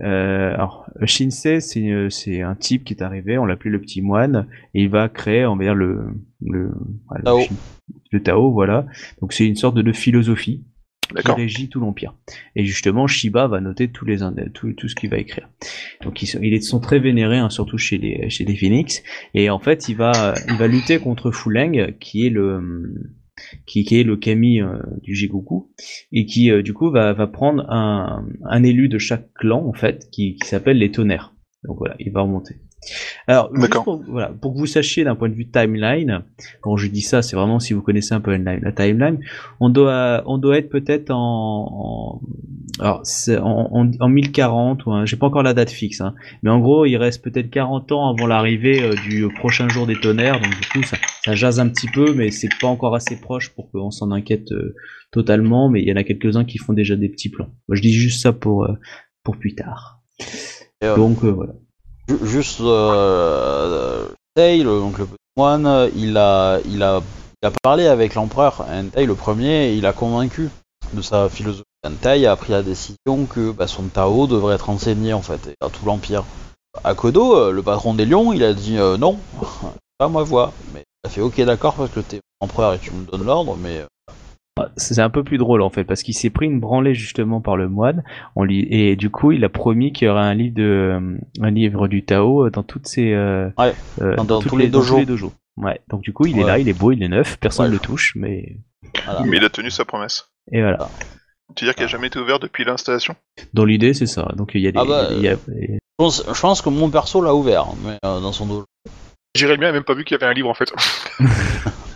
euh, 0.00 0.54
alors, 0.54 0.86
Shinsei, 1.04 1.60
c'est 1.60 1.90
euh, 1.90 2.08
c'est 2.08 2.40
un 2.40 2.54
type 2.54 2.84
qui 2.84 2.94
est 2.94 3.02
arrivé, 3.02 3.36
on 3.36 3.44
l'appelait 3.44 3.70
le 3.70 3.80
petit 3.80 4.00
moine, 4.00 4.46
et 4.72 4.84
il 4.84 4.88
va 4.88 5.10
créer, 5.10 5.44
on 5.44 5.56
va 5.56 5.64
dire, 5.64 5.74
le. 5.74 6.06
Le, 6.40 6.72
voilà, 7.08 7.24
Tao. 7.24 7.38
le, 7.40 7.44
le 8.12 8.22
Tao, 8.22 8.50
voilà. 8.52 8.86
Donc, 9.20 9.34
c'est 9.34 9.46
une 9.46 9.54
sorte 9.56 9.76
de, 9.76 9.82
de 9.82 9.92
philosophie 9.92 10.64
qui 11.20 11.32
régit 11.32 11.68
tout 11.68 11.80
l'empire. 11.80 12.14
Et 12.56 12.64
justement, 12.64 13.06
Shiba 13.06 13.46
va 13.46 13.60
noter 13.60 13.88
tous 13.90 14.04
les 14.04 14.18
tout, 14.54 14.72
tout 14.72 14.88
ce 14.88 14.94
qu'il 14.94 15.10
va 15.10 15.18
écrire. 15.18 15.48
Donc 16.02 16.22
ils 16.22 16.62
sont, 16.62 16.80
très 16.80 16.98
vénérés, 16.98 17.38
hein, 17.38 17.50
surtout 17.50 17.78
chez 17.78 17.98
les 17.98 18.30
chez 18.30 18.44
les 18.44 18.56
Phoenix. 18.56 19.02
Et 19.34 19.50
en 19.50 19.58
fait, 19.58 19.88
il 19.88 19.96
va 19.96 20.34
il 20.48 20.56
va 20.56 20.66
lutter 20.66 20.98
contre 20.98 21.30
Fuleng, 21.30 21.96
qui 21.98 22.26
est 22.26 22.30
le 22.30 22.94
qui, 23.66 23.84
qui 23.84 23.98
est 23.98 24.04
le 24.04 24.16
kami 24.16 24.60
euh, 24.60 24.78
du 25.02 25.14
Jigoku 25.14 25.72
et 26.12 26.26
qui 26.26 26.50
euh, 26.50 26.62
du 26.62 26.74
coup 26.74 26.90
va 26.90 27.12
va 27.12 27.26
prendre 27.26 27.64
un 27.70 28.26
un 28.44 28.62
élu 28.62 28.88
de 28.88 28.98
chaque 28.98 29.32
clan 29.34 29.66
en 29.66 29.72
fait 29.72 30.08
qui 30.10 30.36
qui 30.36 30.46
s'appelle 30.46 30.78
les 30.78 30.90
tonnerres. 30.90 31.34
Donc 31.64 31.78
voilà, 31.78 31.96
il 31.98 32.12
va 32.12 32.22
remonter. 32.22 32.56
Alors, 33.28 33.50
juste 33.54 33.72
pour, 33.84 34.02
voilà, 34.08 34.28
pour 34.40 34.52
que 34.54 34.58
vous 34.58 34.66
sachiez 34.66 35.04
d'un 35.04 35.14
point 35.14 35.28
de 35.28 35.34
vue 35.34 35.48
timeline, 35.48 36.24
quand 36.60 36.76
je 36.76 36.88
dis 36.88 37.00
ça, 37.02 37.22
c'est 37.22 37.36
vraiment 37.36 37.60
si 37.60 37.72
vous 37.74 37.82
connaissez 37.82 38.14
un 38.14 38.20
peu 38.20 38.34
la, 38.36 38.58
la 38.58 38.72
timeline, 38.72 39.18
on 39.60 39.68
doit, 39.68 40.22
on 40.26 40.38
doit 40.38 40.58
être 40.58 40.68
peut-être 40.68 41.10
en, 41.10 42.20
en, 42.80 42.82
alors 42.82 43.02
en, 43.28 43.68
en, 43.72 43.90
en 44.00 44.08
1040 44.08 44.86
ou 44.86 44.92
un- 44.92 45.06
j'ai 45.06 45.16
pas 45.16 45.26
encore 45.26 45.42
la 45.44 45.54
date 45.54 45.70
fixe, 45.70 46.00
hein, 46.00 46.14
mais 46.42 46.50
en 46.50 46.58
gros 46.58 46.84
il 46.86 46.96
reste 46.96 47.22
peut-être 47.22 47.50
40 47.50 47.92
ans 47.92 48.08
avant 48.08 48.26
l'arrivée 48.26 48.82
euh, 48.82 48.94
du 49.08 49.28
prochain 49.32 49.68
jour 49.68 49.86
des 49.86 50.00
tonnerres, 50.00 50.40
donc 50.40 50.50
du 50.50 50.68
coup 50.68 50.82
ça, 50.82 50.96
ça 51.24 51.34
jase 51.34 51.60
un 51.60 51.68
petit 51.68 51.88
peu, 51.88 52.14
mais 52.14 52.30
c'est 52.30 52.48
pas 52.60 52.66
encore 52.66 52.94
assez 52.96 53.20
proche 53.20 53.50
pour 53.50 53.70
qu'on 53.70 53.90
s'en 53.92 54.10
inquiète 54.10 54.50
euh, 54.52 54.74
totalement, 55.12 55.68
mais 55.68 55.82
il 55.82 55.88
y 55.88 55.92
en 55.92 55.96
a 55.96 56.02
quelques-uns 56.04 56.44
qui 56.44 56.58
font 56.58 56.72
déjà 56.72 56.96
des 56.96 57.08
petits 57.08 57.28
plans. 57.28 57.48
Moi, 57.68 57.76
je 57.76 57.82
dis 57.82 57.92
juste 57.92 58.22
ça 58.22 58.32
pour 58.32 58.64
euh, 58.64 58.72
pour 59.22 59.36
plus 59.36 59.54
tard. 59.54 60.00
Et, 60.80 60.86
Donc 60.96 61.22
voilà. 61.22 61.52
Ju- 62.08 62.18
Juste, 62.26 62.60
euh, 62.60 64.06
Tail, 64.34 64.64
donc 64.64 64.98
le 64.98 65.06
petit 65.06 65.16
moine, 65.36 65.90
il 65.96 66.16
a, 66.16 66.58
il 66.66 66.82
a, 66.82 67.00
il 67.42 67.46
a 67.46 67.52
parlé 67.62 67.86
avec 67.86 68.14
l'empereur 68.14 68.64
Entei 68.70 69.06
le 69.06 69.14
premier, 69.14 69.72
il 69.74 69.86
a 69.86 69.92
convaincu 69.92 70.48
de 70.92 71.02
sa 71.02 71.28
philosophie. 71.28 71.62
Entei 71.86 72.26
a 72.26 72.36
pris 72.36 72.52
la 72.52 72.62
décision 72.62 73.26
que 73.28 73.50
bah, 73.50 73.66
son 73.66 73.84
Tao 73.84 74.26
devrait 74.26 74.54
être 74.54 74.70
enseigné 74.70 75.12
en 75.12 75.22
fait 75.22 75.54
à 75.60 75.68
tout 75.68 75.84
l'empire. 75.84 76.24
À 76.84 76.94
Kodo, 76.94 77.36
euh, 77.36 77.50
le 77.52 77.62
patron 77.62 77.94
des 77.94 78.06
lions, 78.06 78.32
il 78.32 78.42
a 78.44 78.54
dit 78.54 78.78
euh, 78.78 78.96
non, 78.96 79.18
pas 79.98 80.08
ma 80.08 80.22
voix. 80.22 80.52
Mais 80.72 80.84
il 81.04 81.08
a 81.08 81.10
fait 81.10 81.20
ok 81.20 81.40
d'accord 81.42 81.74
parce 81.74 81.90
que 81.90 82.00
t'es 82.00 82.20
empereur 82.40 82.74
et 82.74 82.78
tu 82.78 82.90
me 82.92 83.04
donnes 83.04 83.24
l'ordre, 83.24 83.56
mais 83.60 83.78
euh, 83.78 83.86
C'est 84.76 84.98
un 85.00 85.08
peu 85.08 85.24
plus 85.24 85.38
drôle 85.38 85.62
en 85.62 85.70
fait 85.70 85.84
parce 85.84 86.02
qu'il 86.02 86.12
s'est 86.14 86.28
pris 86.28 86.44
une 86.46 86.60
branlée 86.60 86.94
justement 86.94 87.40
par 87.40 87.56
le 87.56 87.68
moine 87.70 88.04
on 88.36 88.44
lit, 88.44 88.66
et 88.70 88.96
du 88.96 89.08
coup 89.08 89.32
il 89.32 89.42
a 89.44 89.48
promis 89.48 89.92
qu'il 89.94 90.06
y 90.06 90.10
aurait 90.10 90.20
un 90.20 90.34
livre 90.34 90.54
de 90.54 90.62
euh, 90.62 91.16
un 91.40 91.50
livre 91.50 91.88
du 91.88 92.04
Tao 92.04 92.50
dans 92.50 92.62
toutes 92.62 92.86
ces 92.86 93.12
euh, 93.14 93.48
Ouais, 93.58 93.74
euh, 94.02 94.14
dans- 94.16 94.24
dans 94.24 94.40
toutes 94.40 94.50
tous 94.50 94.56
les 94.58 94.68
dans 94.68 94.80
tous 94.84 95.04
dojos. 95.06 95.32
Ouais, 95.56 95.80
donc 95.88 96.02
du 96.02 96.12
coup 96.12 96.26
il 96.26 96.38
est 96.38 96.44
là, 96.44 96.58
il 96.58 96.68
est 96.68 96.74
beau, 96.74 96.92
il 96.92 97.02
est 97.02 97.08
neuf, 97.08 97.38
personne 97.38 97.64
Ouais. 97.64 97.70
ne 97.70 97.74
le 97.76 97.80
touche, 97.80 98.12
mais 98.14 98.56
voilà. 99.06 99.22
Mais 99.24 99.38
il 99.38 99.44
a 99.44 99.48
tenu 99.48 99.70
sa 99.70 99.86
promesse. 99.86 100.28
et 100.50 100.60
voilà. 100.60 100.86
Tu 101.56 101.64
veux 101.64 101.68
dire 101.70 101.74
qu'il 101.74 101.84
a 101.84 101.88
jamais 101.88 102.08
été 102.08 102.18
ouvert 102.18 102.38
depuis 102.38 102.64
l'installation? 102.64 103.16
Dans 103.54 103.64
l'idée 103.64 103.94
c'est 103.94 104.06
ça. 104.06 104.32
Donc 104.36 104.50
il 104.54 104.60
y 104.60 104.66
a 104.68 104.72
des, 104.72 104.78
Ah 104.78 104.84
bah, 104.84 105.08
il 105.12 105.22
y 105.22 105.28
a- 105.28 105.36
il 105.48 105.70
y 105.70 105.74
a- 105.74 105.76
Je 105.76 105.78
pense, 105.96 106.24
je 106.30 106.40
pense 106.40 106.60
que 106.60 106.68
mon 106.68 106.90
perso 106.90 107.22
l'a 107.22 107.34
ouvert, 107.34 107.68
mais 107.84 107.96
euh, 108.04 108.20
dans 108.20 108.32
son 108.32 108.44
dos. 108.46 108.64
J'irais 109.34 109.56
bien, 109.56 109.72
même 109.72 109.84
pas 109.84 109.94
vu 109.94 110.04
qu'il 110.04 110.14
y 110.14 110.22
avait 110.22 110.30
un 110.30 110.34
livre 110.34 110.50
en 110.50 110.54
fait. 110.54 110.70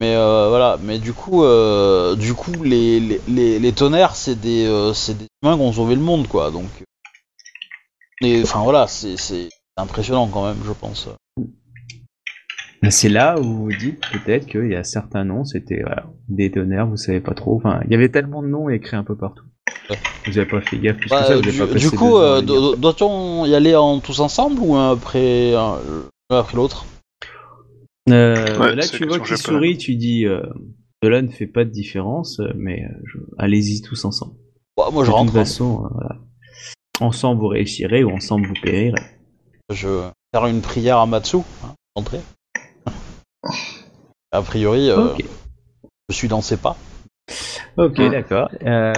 Mais 0.00 0.16
euh, 0.16 0.48
voilà, 0.48 0.76
mais 0.82 0.98
du 0.98 1.12
coup, 1.12 1.44
euh, 1.44 2.16
du 2.16 2.34
coup, 2.34 2.64
les, 2.64 2.98
les, 2.98 3.20
les, 3.28 3.58
les 3.60 3.72
tonnerres, 3.72 4.16
c'est 4.16 4.38
des, 4.38 4.66
euh, 4.66 4.92
c'est 4.92 5.16
des 5.16 5.26
humains 5.42 5.56
qui 5.56 5.62
ont 5.62 5.72
sauvé 5.72 5.94
le 5.94 6.00
monde, 6.00 6.26
quoi. 6.26 6.50
Donc, 6.50 6.68
et 8.20 8.42
enfin 8.42 8.60
voilà, 8.62 8.86
c'est, 8.88 9.16
c'est 9.16 9.48
impressionnant 9.76 10.28
quand 10.28 10.44
même, 10.46 10.58
je 10.66 10.72
pense. 10.72 11.08
Mais 12.82 12.90
c'est 12.90 13.08
là 13.08 13.38
où 13.38 13.44
vous 13.44 13.72
dites 13.72 14.00
peut-être 14.12 14.46
qu'il 14.46 14.68
y 14.68 14.74
a 14.74 14.84
certains 14.84 15.24
noms, 15.24 15.44
c'était 15.44 15.80
voilà, 15.82 16.04
des 16.28 16.50
tonnerres, 16.50 16.86
vous 16.86 16.96
savez 16.96 17.20
pas 17.20 17.34
trop. 17.34 17.56
Enfin, 17.56 17.80
il 17.84 17.92
y 17.92 17.94
avait 17.94 18.10
tellement 18.10 18.42
de 18.42 18.48
noms 18.48 18.68
écrits 18.68 18.96
un 18.96 19.04
peu 19.04 19.16
partout. 19.16 19.44
Ouais. 19.88 19.96
Vous 20.26 20.38
avez 20.38 20.48
pas 20.48 20.60
fait 20.60 20.78
gaffe 20.78 20.96
plus 20.96 21.08
Bah, 21.08 21.20
que 21.20 21.26
ça, 21.28 21.36
vous 21.36 21.42
du, 21.42 21.56
pas 21.56 21.66
du 21.66 21.72
passé 21.72 21.90
deux 21.90 21.96
coup, 21.96 22.76
doit-on 22.76 23.46
y 23.46 23.54
aller 23.54 23.76
en 23.76 24.00
tous 24.00 24.20
ensemble 24.20 24.60
ou 24.60 24.74
un 24.74 24.92
après, 24.92 25.54
un, 25.54 25.78
l'un 26.30 26.38
après 26.38 26.56
l'autre? 26.56 26.84
Euh, 28.10 28.58
Ouais, 28.58 28.74
là, 28.76 28.86
tu 28.86 29.06
vois 29.06 29.18
qu'il 29.20 29.36
sourit, 29.38 29.78
tu 29.78 29.96
dis 29.96 30.26
euh, 30.26 30.42
cela 31.02 31.22
ne 31.22 31.28
fait 31.28 31.46
pas 31.46 31.64
de 31.64 31.70
différence, 31.70 32.38
euh, 32.40 32.52
mais 32.54 32.84
euh, 32.84 32.88
je- 33.04 33.18
allez-y 33.38 33.80
tous 33.82 34.04
ensemble. 34.04 34.34
Bah, 34.76 34.88
Moi, 34.92 35.04
je 35.04 35.10
de 35.10 35.12
toute 35.12 35.18
rentre. 35.18 35.36
hein. 35.36 35.40
façon, 35.44 35.84
euh, 35.84 35.88
voilà. 35.92 36.16
ensemble 37.00 37.40
vous 37.40 37.48
réussirez 37.48 38.04
ou 38.04 38.10
ensemble 38.10 38.46
vous 38.46 38.54
périrez. 38.62 39.00
Je 39.72 39.88
vais 39.88 40.10
faire 40.34 40.46
une 40.46 40.60
prière 40.60 40.98
à 40.98 41.06
Matsu. 41.06 41.38
Hein, 41.64 41.74
rentrer. 41.94 42.20
A 44.32 44.42
priori, 44.42 44.90
euh, 44.90 45.14
je 46.08 46.14
suis 46.14 46.28
dans 46.28 46.40
ses 46.42 46.56
pas. 46.56 46.76
ok, 47.76 47.98
Ouais. 47.98 48.10
d'accord. 48.10 48.50
Euh, 48.62 48.92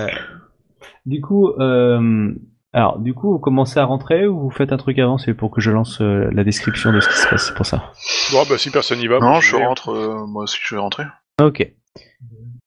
du 1.05 1.21
coup, 1.21 1.51
euh, 1.61 2.35
alors 2.76 2.99
du 2.99 3.14
coup, 3.14 3.33
vous 3.33 3.38
commencez 3.38 3.78
à 3.80 3.85
rentrer 3.85 4.26
ou 4.26 4.38
vous 4.38 4.50
faites 4.50 4.71
un 4.73 4.76
truc 4.76 4.99
avant 4.99 5.16
C'est 5.18 5.35
pour 5.35 5.50
que 5.50 5.61
je 5.61 5.71
lance 5.71 6.00
euh, 6.02 6.28
la 6.33 6.45
description 6.45 6.92
de 6.92 7.00
ce 7.00 7.09
qui 7.09 7.16
se 7.16 7.26
passe. 7.26 7.47
C'est 7.47 7.54
pour 7.54 7.64
ça. 7.66 7.92
Bon, 8.33 8.42
bah 8.49 8.59
si 8.59 8.71
personne 8.71 8.99
n'y 8.99 9.06
va. 9.09 9.18
Non, 9.18 9.30
moi, 9.30 9.40
je 9.40 9.56
rentre. 9.56 9.88
euh, 9.88 10.26
moi 10.26 10.42
aussi, 10.45 10.59
je 10.62 10.75
vais 10.75 10.80
rentrer. 10.80 11.04
Ok. 11.42 11.66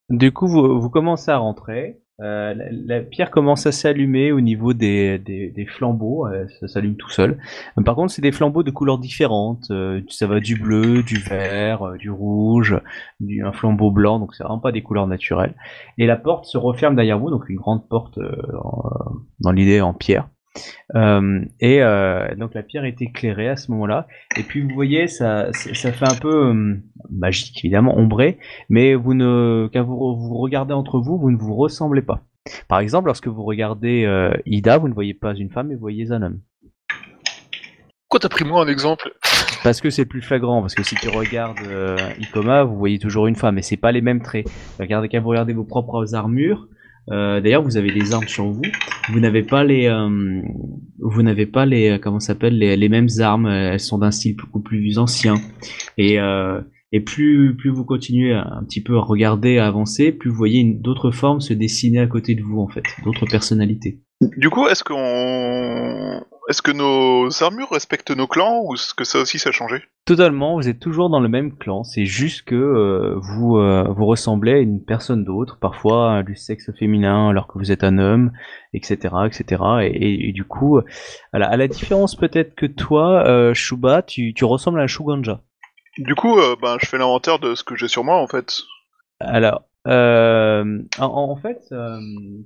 Du 0.09 0.31
coup, 0.33 0.47
vous, 0.47 0.81
vous 0.81 0.89
commencez 0.89 1.29
à 1.29 1.37
rentrer. 1.37 1.99
Euh, 2.21 2.53
la, 2.53 2.65
la 2.71 3.01
pierre 3.01 3.31
commence 3.31 3.65
à 3.65 3.71
s'allumer 3.71 4.31
au 4.31 4.41
niveau 4.41 4.73
des, 4.73 5.19
des, 5.19 5.49
des 5.51 5.65
flambeaux. 5.65 6.27
euh, 6.27 6.45
ça 6.59 6.67
s'allume 6.67 6.95
tout 6.95 7.09
seul. 7.09 7.37
Euh, 7.77 7.83
Par 7.83 7.95
contre, 7.95 8.11
c'est 8.11 8.21
des 8.21 8.31
flambeaux 8.31 8.63
de 8.63 8.71
couleurs 8.71 8.97
différentes. 8.99 9.67
euh, 9.71 10.01
ça 10.09 10.27
va 10.27 10.39
du 10.39 10.55
bleu, 10.55 11.03
du 11.03 11.17
vert, 11.17 11.83
euh, 11.83 11.97
du 11.97 12.09
rouge, 12.09 12.79
du, 13.19 13.43
un 13.43 13.51
flambeau 13.53 13.91
blanc. 13.91 14.19
Donc, 14.19 14.35
c'est 14.35 14.43
vraiment 14.43 14.59
pas 14.59 14.71
des 14.71 14.81
couleurs 14.83 15.07
naturelles. 15.07 15.55
Et 15.97 16.05
la 16.07 16.17
porte 16.17 16.45
se 16.45 16.57
referme 16.57 16.95
derrière 16.95 17.19
vous. 17.19 17.29
Donc, 17.29 17.47
une 17.49 17.57
grande 17.57 17.87
porte 17.87 18.19
dans 19.39 19.51
l'idée 19.51 19.81
en 19.81 19.93
pierre. 19.93 20.27
Euh, 20.95 21.41
et 21.59 21.81
euh, 21.81 22.35
donc 22.35 22.53
la 22.53 22.63
pierre 22.63 22.85
est 22.85 23.01
éclairée 23.01 23.49
à 23.49 23.55
ce 23.55 23.71
moment-là. 23.71 24.07
Et 24.37 24.43
puis 24.43 24.61
vous 24.61 24.73
voyez, 24.73 25.07
ça, 25.07 25.51
ça, 25.53 25.91
fait 25.91 26.07
un 26.07 26.15
peu 26.15 26.47
euh, 26.47 26.75
magique 27.09 27.57
évidemment, 27.63 27.97
ombré 27.97 28.37
mais 28.69 28.95
vous 28.95 29.13
ne, 29.13 29.69
quand 29.73 29.83
vous, 29.83 30.15
vous 30.15 30.37
regardez 30.37 30.73
entre 30.73 30.99
vous, 30.99 31.17
vous 31.17 31.31
ne 31.31 31.37
vous 31.37 31.55
ressemblez 31.55 32.01
pas. 32.01 32.21
Par 32.67 32.79
exemple, 32.79 33.07
lorsque 33.07 33.27
vous 33.27 33.43
regardez 33.43 34.07
Ida, 34.45 34.77
vous 34.77 34.87
ne 34.87 34.93
voyez 34.93 35.13
pas 35.13 35.35
une 35.35 35.49
femme, 35.49 35.67
mais 35.67 35.75
vous 35.75 35.81
voyez 35.81 36.11
un 36.11 36.21
homme. 36.21 36.39
Pourquoi 38.07 38.21
t'as 38.21 38.29
pris 38.29 38.43
moi 38.43 38.63
un 38.63 38.67
exemple? 38.67 39.13
Parce 39.63 39.81
que 39.81 39.91
c'est 39.91 40.05
plus 40.05 40.21
flagrant, 40.21 40.61
parce 40.61 40.73
que 40.73 40.81
si 40.81 40.95
tu 40.95 41.09
regardes 41.09 41.59
Ikoma, 42.17 42.63
vous 42.63 42.77
voyez 42.77 42.97
toujours 42.97 43.27
une 43.27 43.35
femme, 43.35 43.59
et 43.59 43.61
c'est 43.61 43.77
pas 43.77 43.91
les 43.91 44.01
mêmes 44.01 44.21
traits. 44.21 44.47
Regardez, 44.79 45.09
quand 45.09 45.21
vous 45.21 45.29
regardez 45.29 45.53
vos 45.53 45.65
propres 45.65 46.15
armures, 46.15 46.67
euh, 47.11 47.41
d'ailleurs 47.41 47.63
vous 47.63 47.77
avez 47.77 47.91
des 47.91 48.13
armes 48.13 48.27
sur 48.27 48.45
vous, 48.45 48.61
vous 49.09 49.19
n'avez 49.19 49.43
pas 49.43 49.63
les, 49.63 49.87
euh, 49.87 50.41
vous 50.99 51.23
n'avez 51.23 51.45
pas 51.45 51.65
les, 51.65 51.91
euh, 51.91 51.97
comment 51.97 52.19
s'appelle, 52.19 52.57
les, 52.57 52.75
les 52.75 52.89
mêmes 52.89 53.07
armes, 53.19 53.47
euh, 53.47 53.73
elles 53.73 53.79
sont 53.79 53.97
d'un 53.97 54.11
style 54.11 54.35
beaucoup 54.35 54.61
plus 54.61 54.97
ancien. 54.97 55.35
Et, 55.97 56.19
euh, 56.19 56.61
et 56.91 57.01
plus, 57.01 57.55
plus 57.55 57.69
vous 57.69 57.85
continuez 57.85 58.33
un 58.33 58.63
petit 58.67 58.81
peu 58.81 58.97
à 58.97 59.01
regarder, 59.01 59.59
à 59.59 59.67
avancer, 59.67 60.11
plus 60.11 60.29
vous 60.29 60.35
voyez 60.35 60.63
d'autres 60.63 61.11
formes 61.11 61.39
se 61.39 61.53
dessiner 61.53 61.99
à 61.99 62.07
côté 62.07 62.35
de 62.35 62.41
vous 62.41 62.59
en 62.59 62.67
fait, 62.67 62.83
d'autres 63.03 63.25
personnalités. 63.25 63.99
Du 64.37 64.49
coup, 64.49 64.67
est-ce 64.67 64.83
qu'on 64.83 66.21
est-ce 66.49 66.61
que 66.61 66.71
nos 66.71 67.29
armures 67.43 67.69
respectent 67.71 68.11
nos 68.11 68.27
clans 68.27 68.61
ou 68.63 68.73
est-ce 68.73 68.93
que 68.93 69.03
ça 69.03 69.19
aussi 69.19 69.37
ça 69.39 69.49
a 69.49 69.51
changé 69.51 69.83
Totalement, 70.05 70.55
vous 70.55 70.67
êtes 70.67 70.79
toujours 70.79 71.09
dans 71.09 71.19
le 71.19 71.29
même 71.29 71.55
clan. 71.55 71.83
C'est 71.83 72.05
juste 72.05 72.41
que 72.43 72.55
euh, 72.55 73.15
vous 73.21 73.57
euh, 73.57 73.83
vous 73.89 74.05
ressemblez 74.07 74.53
à 74.53 74.57
une 74.57 74.83
personne 74.83 75.23
d'autre, 75.23 75.59
parfois 75.61 76.19
euh, 76.19 76.23
du 76.23 76.35
sexe 76.35 76.71
féminin 76.77 77.29
alors 77.29 77.45
que 77.47 77.59
vous 77.59 77.71
êtes 77.71 77.83
un 77.83 77.99
homme, 77.99 78.31
etc., 78.73 78.97
etc. 79.27 79.63
Et, 79.83 79.85
et- 79.87 80.29
et 80.29 80.31
du 80.31 80.43
coup, 80.43 80.79
à 81.31 81.37
la, 81.39 81.47
à 81.47 81.55
la 81.57 81.67
différence 81.67 82.15
peut-être 82.15 82.55
que 82.55 82.65
toi, 82.65 83.23
euh, 83.27 83.53
Shuba, 83.53 84.01
tu, 84.01 84.33
tu 84.33 84.43
ressembles 84.45 84.79
à 84.79 84.83
un 84.83 84.87
Shuganja. 84.87 85.41
Du 85.99 86.15
coup, 86.15 86.37
ben, 86.61 86.77
je 86.81 86.87
fais 86.87 86.97
l'inventaire 86.97 87.39
de 87.39 87.53
ce 87.55 87.63
que 87.63 87.75
j'ai 87.75 87.87
sur 87.87 88.03
moi 88.03 88.15
en 88.17 88.27
fait. 88.27 88.61
Alors, 89.19 89.63
euh, 89.87 90.79
en, 90.99 91.05
en 91.05 91.35
fait, 91.37 91.61
euh, 91.71 91.99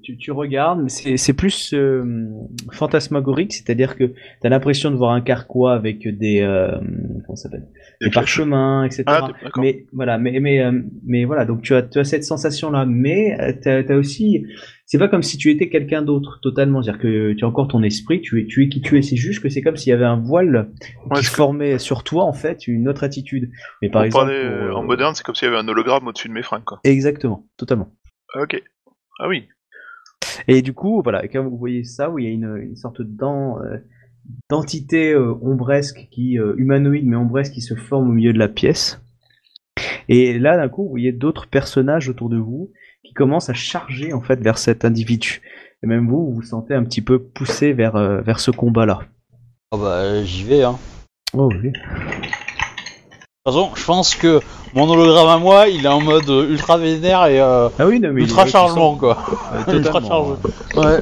tu, 0.04 0.18
tu 0.18 0.32
regardes, 0.32 0.84
mais 0.84 0.90
c'est 0.90 1.18
c'est 1.18 1.34
plus 1.34 1.74
euh, 1.74 2.30
fantasmagorique, 2.72 3.54
c'est-à-dire 3.54 3.96
que 3.96 4.04
tu 4.06 4.16
as 4.44 4.50
l'impression 4.50 4.92
de 4.92 4.96
voir 4.98 5.12
un 5.14 5.22
carquois 5.22 5.74
avec 5.74 6.08
des 6.08 6.42
euh, 6.42 6.78
comment 7.26 7.36
ça 7.36 7.50
s'appelle, 7.50 7.68
des 8.02 8.12
parchemins, 8.12 8.86
etc. 8.86 9.04
Ah, 9.08 9.32
mais 9.58 9.88
voilà, 9.94 10.20
mais 10.20 10.40
mais 10.40 10.62
euh, 10.62 10.80
mais 11.06 11.26
voilà, 11.26 11.46
donc 11.46 11.64
tu 11.64 11.74
as 11.74 11.82
tu 11.82 11.98
as 11.98 12.04
cette 12.04 12.24
sensation 12.24 12.70
là, 12.70 12.86
mais 12.86 13.36
euh, 13.40 13.52
t'as 13.60 13.82
as 13.82 13.98
aussi, 13.98 14.46
c'est 14.86 14.98
pas 15.00 15.08
comme 15.08 15.24
si 15.24 15.38
tu 15.38 15.50
étais 15.50 15.70
quelqu'un 15.70 16.02
d'autre 16.02 16.40
totalement, 16.42 16.82
c'est-à-dire 16.84 17.02
que 17.02 17.34
tu 17.34 17.46
as 17.46 17.48
encore 17.48 17.68
ton 17.68 17.82
esprit, 17.84 18.22
tu 18.22 18.42
es 18.42 18.46
tu 18.46 18.64
es 18.64 18.70
qui 18.70 18.82
tu 18.82 18.98
es, 18.98 19.02
c'est 19.02 19.16
juste 19.16 19.42
que 19.42 19.50
c'est 19.50 19.62
comme 19.62 19.78
s'il 19.78 19.90
y 19.90 19.94
avait 19.94 20.06
un 20.06 20.20
voile 20.20 20.70
Ouais, 21.10 21.20
qui 21.20 21.26
c'est 21.26 21.36
formait 21.36 21.80
sur 21.80 22.04
toi 22.04 22.24
en 22.26 22.34
fait 22.34 22.68
une 22.68 22.88
autre 22.90 23.04
attitude. 23.04 23.50
Mais 23.82 23.90
par 23.90 24.04
exemple, 24.04 24.26
pour, 24.26 24.34
euh, 24.34 24.68
euh, 24.70 24.74
en 24.74 24.84
moderne, 24.84 25.16
c'est 25.16 25.24
comme 25.24 25.36
s'il 25.36 25.48
y 25.48 25.52
avait 25.52 25.60
un 25.60 25.68
hologramme 25.68 26.08
au-dessus 26.08 26.28
de 26.28 26.34
mes 26.34 26.44
fringues 26.44 26.64
quoi. 26.66 26.80
exactement, 26.84 27.48
totalement. 27.58 27.90
Ah, 28.36 28.42
Ok. 28.44 28.62
Ah 29.20 29.28
oui. 29.28 29.48
Et 30.48 30.62
du 30.62 30.74
coup, 30.74 31.02
voilà, 31.04 31.28
quand 31.28 31.44
vous 31.44 31.58
voyez 31.58 31.84
ça, 31.84 32.10
où 32.10 32.18
il 32.20 32.26
y 32.26 32.28
a 32.28 32.32
une, 32.32 32.58
une 32.58 32.76
sorte 32.76 33.02
d'en- 33.02 33.62
euh, 33.62 33.78
d'entité 34.50 35.12
euh, 35.14 35.34
ombresque 35.42 36.08
qui 36.12 36.40
euh, 36.40 36.56
humanoïde 36.58 37.06
mais 37.06 37.16
ombresque 37.16 37.54
qui 37.54 37.62
se 37.62 37.76
forme 37.76 38.10
au 38.10 38.14
milieu 38.14 38.34
de 38.34 38.40
la 38.40 38.48
pièce. 38.48 39.02
Et 40.10 40.38
là, 40.40 40.58
d'un 40.58 40.70
coup, 40.70 40.84
vous 40.84 40.90
voyez 40.90 41.12
d'autres 41.12 41.48
personnages 41.48 42.10
autour 42.10 42.30
de 42.30 42.38
vous 42.38 42.72
qui 43.04 43.14
commencent 43.14 43.50
à 43.50 43.54
charger 43.54 44.14
en 44.14 44.22
fait 44.22 44.40
vers 44.42 44.58
cet 44.58 44.86
individu. 44.86 45.42
Et 45.84 45.88
même 45.88 46.08
vous, 46.08 46.26
vous 46.26 46.34
vous 46.36 46.42
sentez 46.44 46.74
un 46.74 46.84
petit 46.84 47.02
peu 47.02 47.20
poussé 47.20 47.74
vers 47.74 47.96
euh, 47.96 48.22
vers 48.22 48.40
ce 48.40 48.52
combat-là. 48.52 49.00
Ah 49.72 49.78
bah 49.78 50.24
j'y 50.24 50.44
vais 50.44 50.64
hein. 50.64 50.78
Oh 51.34 51.50
oui. 51.52 51.72
De 51.72 53.52
toute 53.52 53.56
façon, 53.56 53.76
je 53.76 53.84
pense 53.84 54.16
que 54.16 54.40
mon 54.74 54.88
hologramme 54.90 55.28
à 55.28 55.38
moi, 55.38 55.68
il 55.68 55.84
est 55.86 55.90
en 55.90 56.00
mode 56.00 56.30
euh, 56.30 56.48
ultra 56.50 56.78
vénère 56.78 57.26
et 57.26 57.42
euh, 57.42 57.68
Ah 57.78 57.86
oui, 57.86 58.00
non 58.00 58.14
mais 58.14 58.22
ultra 58.24 58.46
chargement 58.46 58.92
sens- 58.94 59.00
quoi. 59.00 59.18
euh, 59.68 59.74
ultra 59.74 60.00
chargé. 60.02 60.32
Ouais. 60.78 61.02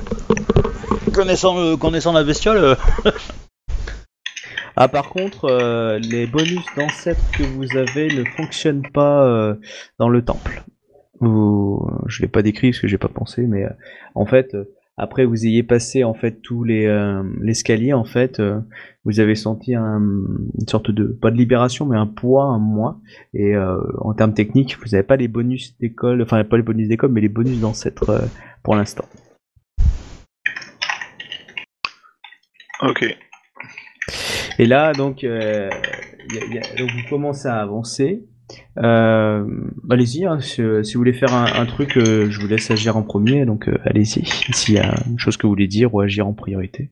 Connaissant, 1.13 1.55
le- 1.59 1.75
connaissant 1.77 2.13
la 2.13 2.23
bestiole, 2.23 2.57
euh, 2.57 2.75
Ah 4.75 4.87
par 4.87 5.09
contre, 5.09 5.45
euh, 5.49 5.99
les 5.99 6.25
bonus 6.25 6.63
d'ancêtres 6.77 7.21
que 7.33 7.43
vous 7.43 7.75
avez 7.77 8.07
ne 8.07 8.23
fonctionnent 8.23 8.87
pas 8.93 9.25
euh, 9.27 9.55
dans 9.99 10.07
le 10.09 10.23
temple. 10.23 10.63
Vous, 11.21 11.87
je 12.07 12.21
l'ai 12.23 12.27
pas 12.27 12.41
décrit 12.41 12.71
parce 12.71 12.79
que 12.81 12.87
j'ai 12.87 12.97
pas 12.97 13.07
pensé, 13.07 13.43
mais 13.47 13.63
euh, 13.63 13.69
en 14.15 14.25
fait, 14.25 14.55
euh, 14.55 14.65
après 14.97 15.23
vous 15.23 15.45
ayez 15.45 15.61
passé 15.63 16.03
en 16.03 16.13
fait 16.15 16.41
tous 16.41 16.63
les 16.63 16.85
euh, 16.87 17.23
l'escalier, 17.41 17.93
en 17.93 18.03
fait, 18.03 18.39
euh, 18.39 18.59
vous 19.05 19.19
avez 19.19 19.35
senti 19.35 19.75
un, 19.75 19.99
une 20.01 20.67
sorte 20.67 20.89
de 20.91 21.05
pas 21.05 21.29
de 21.31 21.37
libération, 21.37 21.85
mais 21.85 21.95
un 21.97 22.07
poids, 22.07 22.45
un 22.45 22.57
moins. 22.59 22.99
Et 23.35 23.55
euh, 23.55 23.77
en 23.99 24.13
termes 24.13 24.33
techniques, 24.33 24.77
vous 24.79 24.89
n'avez 24.91 25.03
pas 25.03 25.15
les 25.15 25.27
bonus 25.27 25.77
d'école, 25.79 26.21
enfin 26.23 26.43
pas 26.43 26.57
les 26.57 26.63
bonus 26.63 26.87
d'école, 26.87 27.11
mais 27.11 27.21
les 27.21 27.29
bonus 27.29 27.59
d'ancêtres 27.59 28.09
euh, 28.09 28.25
pour 28.63 28.75
l'instant. 28.75 29.05
Ok. 32.81 33.05
Et 34.57 34.65
là, 34.65 34.91
donc, 34.93 35.23
euh, 35.23 35.69
y 36.33 36.37
a- 36.39 36.45
y 36.45 36.57
a- 36.57 36.75
donc 36.79 36.89
vous 36.89 37.09
commencez 37.09 37.47
à 37.47 37.57
avancer. 37.61 38.23
Euh, 38.77 39.45
allez-y, 39.89 40.25
hein, 40.25 40.39
si, 40.39 40.61
si 40.83 40.93
vous 40.93 40.99
voulez 40.99 41.13
faire 41.13 41.33
un, 41.33 41.45
un 41.45 41.65
truc, 41.65 41.97
euh, 41.97 42.29
je 42.29 42.39
vous 42.39 42.47
laisse 42.47 42.69
agir 42.71 42.97
en 42.97 43.03
premier, 43.03 43.45
donc 43.45 43.67
euh, 43.67 43.77
allez-y. 43.85 44.25
S'il 44.53 44.75
y 44.75 44.79
a 44.79 44.93
une 45.07 45.19
chose 45.19 45.37
que 45.37 45.43
vous 45.43 45.51
voulez 45.51 45.67
dire 45.67 45.93
ou 45.93 45.99
agir 46.01 46.27
en 46.27 46.33
priorité. 46.33 46.89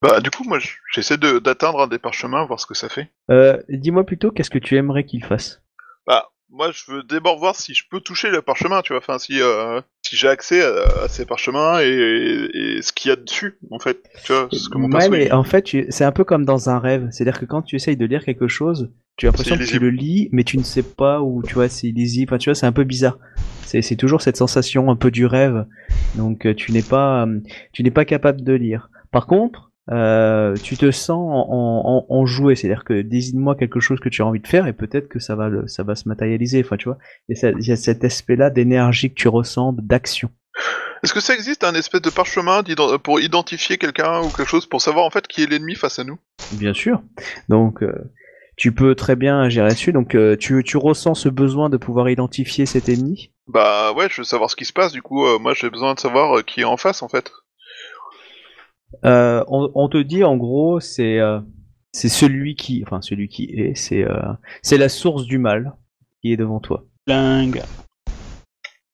Bah 0.00 0.20
du 0.20 0.30
coup, 0.30 0.42
moi, 0.44 0.58
j'essaie 0.92 1.16
de- 1.16 1.38
d'atteindre 1.38 1.80
un 1.82 1.86
des 1.86 1.98
parchemins, 1.98 2.44
voir 2.44 2.58
ce 2.58 2.66
que 2.66 2.74
ça 2.74 2.88
fait. 2.88 3.08
Euh, 3.30 3.62
Dis-moi 3.68 4.04
plutôt, 4.04 4.30
qu'est-ce 4.32 4.50
que 4.50 4.58
tu 4.58 4.76
aimerais 4.76 5.04
qu'il 5.04 5.24
fasse? 5.24 5.62
Bah, 6.06 6.30
moi, 6.50 6.70
je 6.72 6.90
veux 6.90 7.02
d'abord 7.04 7.38
voir 7.38 7.54
si 7.54 7.72
je 7.74 7.84
peux 7.88 8.00
toucher 8.00 8.30
le 8.30 8.42
parchemin, 8.42 8.82
tu 8.82 8.92
vois. 8.92 8.98
Enfin, 8.98 9.18
si 9.20 9.40
euh, 9.40 9.80
si 10.12 10.18
j'ai 10.18 10.28
accès 10.28 10.62
à, 10.62 11.04
à 11.04 11.08
ces 11.08 11.24
parchemins 11.24 11.80
et, 11.80 11.86
et, 11.88 12.76
et 12.76 12.82
ce 12.82 12.92
qu'il 12.92 13.08
y 13.08 13.12
a 13.12 13.16
dessus, 13.16 13.56
en 13.70 13.78
fait. 13.78 14.02
Tu 14.24 14.32
vois, 14.32 14.46
ce 14.52 14.68
que 14.68 14.76
mon 14.76 14.90
Ouais, 14.90 15.08
mais 15.08 15.32
en 15.32 15.42
fait, 15.42 15.62
tu- 15.62 15.86
c'est 15.88 16.04
un 16.04 16.12
peu 16.12 16.24
comme 16.24 16.44
dans 16.44 16.68
un 16.68 16.78
rêve. 16.78 17.08
C'est-à-dire 17.10 17.40
que 17.40 17.46
quand 17.46 17.62
tu 17.62 17.76
essayes 17.76 17.96
de 17.96 18.04
lire 18.04 18.22
quelque 18.22 18.46
chose, 18.46 18.90
tu 19.16 19.24
as 19.26 19.30
l'impression 19.30 19.56
que 19.56 19.64
tu 19.64 19.78
le 19.78 19.88
lis, 19.88 20.28
mais 20.32 20.44
tu 20.44 20.58
ne 20.58 20.62
sais 20.62 20.82
pas 20.82 21.22
où, 21.22 21.42
tu 21.42 21.54
vois, 21.54 21.70
c'est 21.70 21.86
illisible. 21.88 22.30
Enfin, 22.30 22.36
tu 22.38 22.50
vois, 22.50 22.54
c'est 22.54 22.66
un 22.66 22.72
peu 22.72 22.84
bizarre. 22.84 23.18
C'est 23.64 23.80
c'est 23.80 23.96
toujours 23.96 24.20
cette 24.20 24.36
sensation 24.36 24.90
un 24.90 24.96
peu 24.96 25.10
du 25.10 25.24
rêve. 25.24 25.64
Donc, 26.14 26.44
euh, 26.44 26.54
tu 26.54 26.72
n'es 26.72 26.82
pas, 26.82 27.24
euh, 27.26 27.40
tu 27.72 27.82
n'es 27.82 27.90
pas 27.90 28.04
capable 28.04 28.42
de 28.42 28.52
lire. 28.52 28.90
Par 29.10 29.26
contre, 29.26 29.71
euh, 29.90 30.54
tu 30.62 30.76
te 30.76 30.90
sens 30.90 31.18
en, 31.18 31.46
en, 31.50 32.06
en 32.08 32.26
jouer. 32.26 32.54
C'est-à-dire 32.54 32.84
que 32.84 33.02
désigne-moi 33.02 33.56
quelque 33.56 33.80
chose 33.80 34.00
que 34.00 34.08
tu 34.08 34.22
as 34.22 34.26
envie 34.26 34.40
de 34.40 34.46
faire 34.46 34.66
et 34.66 34.72
peut-être 34.72 35.08
que 35.08 35.18
ça 35.18 35.34
va, 35.34 35.48
le, 35.48 35.66
ça 35.66 35.82
va 35.82 35.94
se 35.94 36.08
matérialiser. 36.08 36.62
Enfin, 36.64 36.76
tu 36.76 36.88
vois, 36.88 36.98
il 37.28 37.66
y 37.66 37.72
a 37.72 37.76
cet 37.76 38.04
aspect-là 38.04 38.50
d'énergie 38.50 39.10
que 39.10 39.14
tu 39.14 39.28
ressens, 39.28 39.72
d'action. 39.72 40.30
Est-ce 41.02 41.14
que 41.14 41.20
ça 41.20 41.34
existe 41.34 41.64
un 41.64 41.74
espèce 41.74 42.02
de 42.02 42.10
parchemin 42.10 42.62
pour 43.02 43.20
identifier 43.20 43.76
quelqu'un 43.76 44.20
ou 44.20 44.28
quelque 44.28 44.44
chose 44.44 44.66
pour 44.66 44.80
savoir 44.80 45.04
en 45.04 45.10
fait 45.10 45.26
qui 45.26 45.42
est 45.42 45.46
l'ennemi 45.46 45.74
face 45.74 45.98
à 45.98 46.04
nous? 46.04 46.18
Bien 46.52 46.74
sûr. 46.74 47.02
Donc, 47.48 47.82
euh, 47.82 47.92
tu 48.56 48.70
peux 48.70 48.94
très 48.94 49.16
bien 49.16 49.48
gérer 49.48 49.70
dessus. 49.70 49.92
Donc, 49.92 50.14
euh, 50.14 50.36
tu, 50.36 50.62
tu 50.62 50.76
ressens 50.76 51.14
ce 51.14 51.28
besoin 51.28 51.70
de 51.70 51.76
pouvoir 51.76 52.08
identifier 52.08 52.66
cet 52.66 52.88
ennemi? 52.88 53.32
Bah 53.48 53.92
ouais, 53.94 54.08
je 54.10 54.18
veux 54.18 54.24
savoir 54.24 54.48
ce 54.50 54.54
qui 54.54 54.64
se 54.64 54.72
passe. 54.72 54.92
Du 54.92 55.02
coup, 55.02 55.26
euh, 55.26 55.40
moi, 55.40 55.54
j'ai 55.54 55.70
besoin 55.70 55.94
de 55.94 55.98
savoir 55.98 56.44
qui 56.44 56.60
est 56.60 56.64
en 56.64 56.76
face, 56.76 57.02
en 57.02 57.08
fait. 57.08 57.32
Euh, 59.04 59.44
on, 59.48 59.70
on 59.74 59.88
te 59.88 59.98
dit 59.98 60.24
en 60.24 60.36
gros, 60.36 60.80
c'est 60.80 61.18
euh, 61.18 61.40
c'est 61.92 62.08
celui 62.08 62.54
qui, 62.54 62.82
enfin 62.86 63.00
celui 63.02 63.28
qui 63.28 63.44
est, 63.56 63.74
c'est 63.74 64.04
euh, 64.04 64.20
c'est 64.62 64.78
la 64.78 64.88
source 64.88 65.24
du 65.26 65.38
mal 65.38 65.74
qui 66.20 66.32
est 66.32 66.36
devant 66.36 66.60
toi. 66.60 66.84
Blingue. 67.06 67.62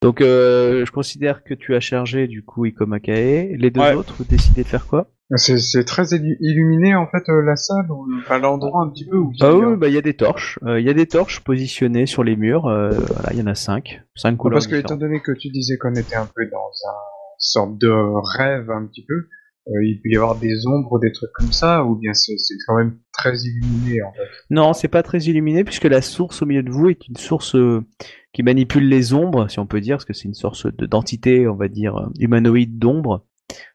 Donc, 0.00 0.20
euh, 0.20 0.84
je 0.86 0.92
considère 0.92 1.42
que 1.42 1.54
tu 1.54 1.74
as 1.74 1.80
chargé 1.80 2.28
du 2.28 2.44
coup 2.44 2.64
Ikomakae. 2.66 3.56
Les 3.56 3.70
deux 3.70 3.80
Ouais. 3.80 3.94
autres, 3.94 4.14
vous 4.18 4.24
décidez 4.24 4.62
de 4.62 4.68
faire 4.68 4.86
quoi? 4.86 5.08
C'est 5.34 5.58
c'est 5.58 5.84
très 5.84 6.04
illu- 6.04 6.38
illuminé 6.40 6.94
en 6.94 7.06
fait 7.06 7.28
euh, 7.28 7.42
la 7.42 7.56
salle, 7.56 7.90
ou, 7.90 8.06
enfin 8.20 8.38
l'endroit 8.38 8.80
un 8.82 8.88
petit 8.88 9.04
peu 9.06 9.16
où. 9.16 9.30
Ah 9.40 9.50
il 9.52 9.58
y 9.58 9.62
a- 9.62 9.68
oui, 9.68 9.76
bah 9.76 9.88
il 9.88 9.94
y 9.94 9.98
a 9.98 10.02
des 10.02 10.14
torches. 10.14 10.58
Euh, 10.62 10.80
Il 10.80 10.86
y 10.86 10.88
a 10.88 10.94
des 10.94 11.06
torches 11.06 11.40
positionnées 11.40 12.06
sur 12.06 12.24
les 12.24 12.36
murs. 12.36 12.66
euh, 12.66 12.90
voilà, 12.90 13.32
il 13.32 13.38
y 13.38 13.42
en 13.42 13.46
a 13.46 13.54
cinq, 13.54 14.00
cinq 14.14 14.36
couleurs. 14.36 14.54
Parce 14.56 14.68
que 14.68 14.76
étant 14.76 14.96
donné 14.96 15.20
que 15.20 15.32
tu 15.32 15.50
disais 15.50 15.76
qu'on 15.76 15.94
était 15.94 16.14
un 16.16 16.26
peu 16.34 16.46
dans 16.50 16.70
un 16.88 16.94
sorte 17.38 17.76
de 17.78 17.90
rêve 18.38 18.70
un 18.70 18.86
petit 18.86 19.04
peu, 19.04 19.26
euh, 19.68 19.84
il 19.84 20.00
peut 20.02 20.08
y 20.10 20.16
avoir 20.16 20.38
des 20.38 20.66
ombres, 20.66 20.98
des 20.98 21.12
trucs 21.12 21.30
comme 21.34 21.52
ça, 21.52 21.84
ou 21.84 21.96
bien 21.96 22.12
c'est 22.14 22.34
quand 22.66 22.76
même 22.76 22.98
très 23.12 23.36
illuminé 23.36 24.02
en 24.02 24.12
fait. 24.12 24.28
Non, 24.50 24.72
c'est 24.72 24.88
pas 24.88 25.02
très 25.02 25.18
illuminé 25.20 25.64
puisque 25.64 25.84
la 25.84 26.00
source 26.02 26.42
au 26.42 26.46
milieu 26.46 26.62
de 26.62 26.70
vous 26.70 26.88
est 26.88 27.06
une 27.08 27.16
source 27.16 27.54
euh, 27.54 27.84
qui 28.32 28.42
manipule 28.42 28.88
les 28.88 29.12
ombres, 29.14 29.48
si 29.48 29.58
on 29.58 29.66
peut 29.66 29.80
dire, 29.80 29.96
parce 29.96 30.04
que 30.04 30.12
c'est 30.14 30.24
une 30.28 30.34
source 30.34 30.66
de 30.66 30.86
d'entité, 30.86 31.46
on 31.48 31.56
va 31.56 31.68
dire, 31.68 31.96
euh, 31.96 32.06
humanoïde 32.18 32.78
d'ombre, 32.78 33.26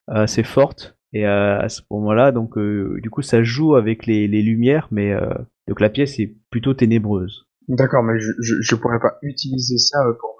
assez 0.07 0.43
forte. 0.43 0.97
Et 1.15 1.25
à 1.25 1.69
ce 1.69 1.81
moment-là, 1.91 2.31
donc 2.31 2.57
du 2.57 3.09
coup, 3.11 3.21
ça 3.21 3.43
joue 3.43 3.75
avec 3.75 4.07
les, 4.07 4.27
les 4.27 4.41
lumières, 4.41 4.87
mais 4.89 5.13
donc 5.67 5.79
la 5.79 5.91
pièce 5.91 6.19
est 6.19 6.35
plutôt 6.49 6.73
ténébreuse. 6.73 7.45
D'accord, 7.67 8.01
mais 8.01 8.19
je, 8.19 8.31
je, 8.41 8.55
je 8.61 8.75
pourrais 8.75 8.99
pas 8.99 9.19
utiliser 9.21 9.77
ça 9.77 9.99
pour 10.19 10.35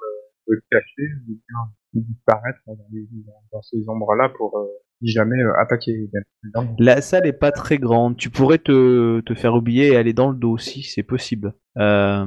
me, 0.50 0.56
me 0.56 0.62
cacher 0.72 1.04
ou 1.30 1.34
bien 1.36 2.04
disparaître 2.08 2.58
dans, 2.66 2.76
les- 2.92 3.08
dans 3.52 3.62
ces 3.62 3.88
ombres-là 3.88 4.30
pour 4.36 4.58
euh, 4.58 4.66
jamais 5.12 5.42
euh, 5.42 5.78
évidemment. 5.88 6.76
La 6.80 7.02
salle 7.02 7.28
est 7.28 7.34
pas 7.34 7.52
très 7.52 7.78
grande. 7.78 8.18
Tu 8.18 8.30
pourrais 8.30 8.58
te, 8.58 9.22
te 9.22 9.34
faire 9.34 9.54
oublier 9.56 9.94
et 9.94 9.96
aller 9.96 10.14
dans 10.14 10.30
le 10.30 10.36
dos 10.38 10.52
aussi, 10.52 10.84
c'est 10.84 11.04
possible. 11.04 11.54
Euh, 11.78 12.26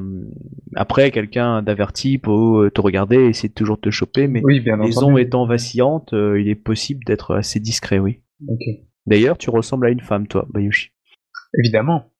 après, 0.74 1.10
quelqu'un 1.10 1.62
d'averti 1.62 2.18
peut 2.18 2.70
te 2.74 2.80
regarder 2.80 3.16
et 3.16 3.28
essayer 3.28 3.48
de 3.48 3.54
toujours 3.54 3.80
te 3.80 3.90
choper, 3.90 4.28
mais 4.28 4.40
Oui, 4.44 4.60
bien 4.60 4.76
les 4.76 4.94
étant 5.20 5.46
vacillantes, 5.46 6.12
euh, 6.12 6.40
il 6.40 6.48
est 6.48 6.54
possible 6.54 7.04
d'être 7.04 7.34
assez 7.34 7.60
discret, 7.60 7.98
oui. 7.98 8.20
D'ailleurs, 9.06 9.38
tu 9.38 9.50
ressembles 9.50 9.86
à 9.86 9.90
une 9.90 10.00
femme, 10.00 10.26
toi, 10.26 10.46
Bayushi. 10.52 10.90
Évidemment. 11.58 12.12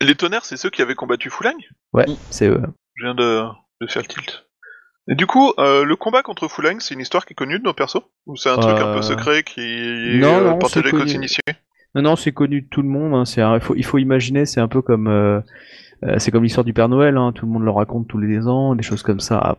Les 0.00 0.14
tonnerres, 0.14 0.44
c'est 0.44 0.56
ceux 0.56 0.70
qui 0.70 0.82
avaient 0.82 0.94
combattu 0.94 1.30
Foulang 1.30 1.56
Ouais, 1.92 2.06
c'est 2.30 2.48
eux. 2.48 2.62
Je 2.94 3.04
viens 3.04 3.14
de, 3.14 3.42
de 3.80 3.86
faire 3.86 4.02
le 4.02 4.08
tilt. 4.08 4.43
Et 5.08 5.14
du 5.14 5.26
coup, 5.26 5.52
euh, 5.58 5.84
le 5.84 5.96
combat 5.96 6.22
contre 6.22 6.48
Foulang, 6.48 6.76
c'est 6.80 6.94
une 6.94 7.00
histoire 7.00 7.26
qui 7.26 7.32
est 7.34 7.36
connue 7.36 7.58
de 7.58 7.64
nos 7.64 7.74
persos 7.74 8.02
Ou 8.26 8.36
c'est 8.36 8.48
un 8.48 8.56
truc 8.56 8.78
un 8.78 8.88
Euh, 8.88 8.94
peu 8.94 9.02
secret 9.02 9.42
qui 9.42 9.60
est 9.60 10.18
non, 10.20 10.38
euh, 10.38 10.44
non, 10.44 10.58
partagé 10.58 10.68
c'est 10.72 10.78
avec 10.80 10.92
les 10.92 10.98
connu. 11.00 11.12
initiés 11.12 11.42
Non, 11.94 12.02
non, 12.02 12.16
c'est 12.16 12.32
connu 12.32 12.62
de 12.62 12.66
tout 12.68 12.80
le 12.82 12.88
monde. 12.88 13.14
hein, 13.14 13.24
c'est 13.26 13.42
un- 13.42 13.56
il, 13.56 13.60
faut, 13.60 13.74
il 13.76 13.84
faut 13.84 13.98
imaginer, 13.98 14.46
c'est 14.46 14.60
un 14.60 14.68
peu 14.68 14.80
comme, 14.80 15.06
euh, 15.08 15.40
euh, 16.04 16.18
c'est 16.18 16.30
comme 16.30 16.42
l'histoire 16.42 16.64
du 16.64 16.72
Père 16.72 16.88
Noël. 16.88 17.16
hein, 17.18 17.32
tout 17.34 17.44
le 17.46 17.52
monde 17.52 17.64
le 17.64 17.70
raconte 17.70 18.08
tous 18.08 18.18
les 18.18 18.46
ans, 18.48 18.74
des 18.74 18.82
choses 18.82 19.02
comme 19.02 19.20
ça. 19.20 19.58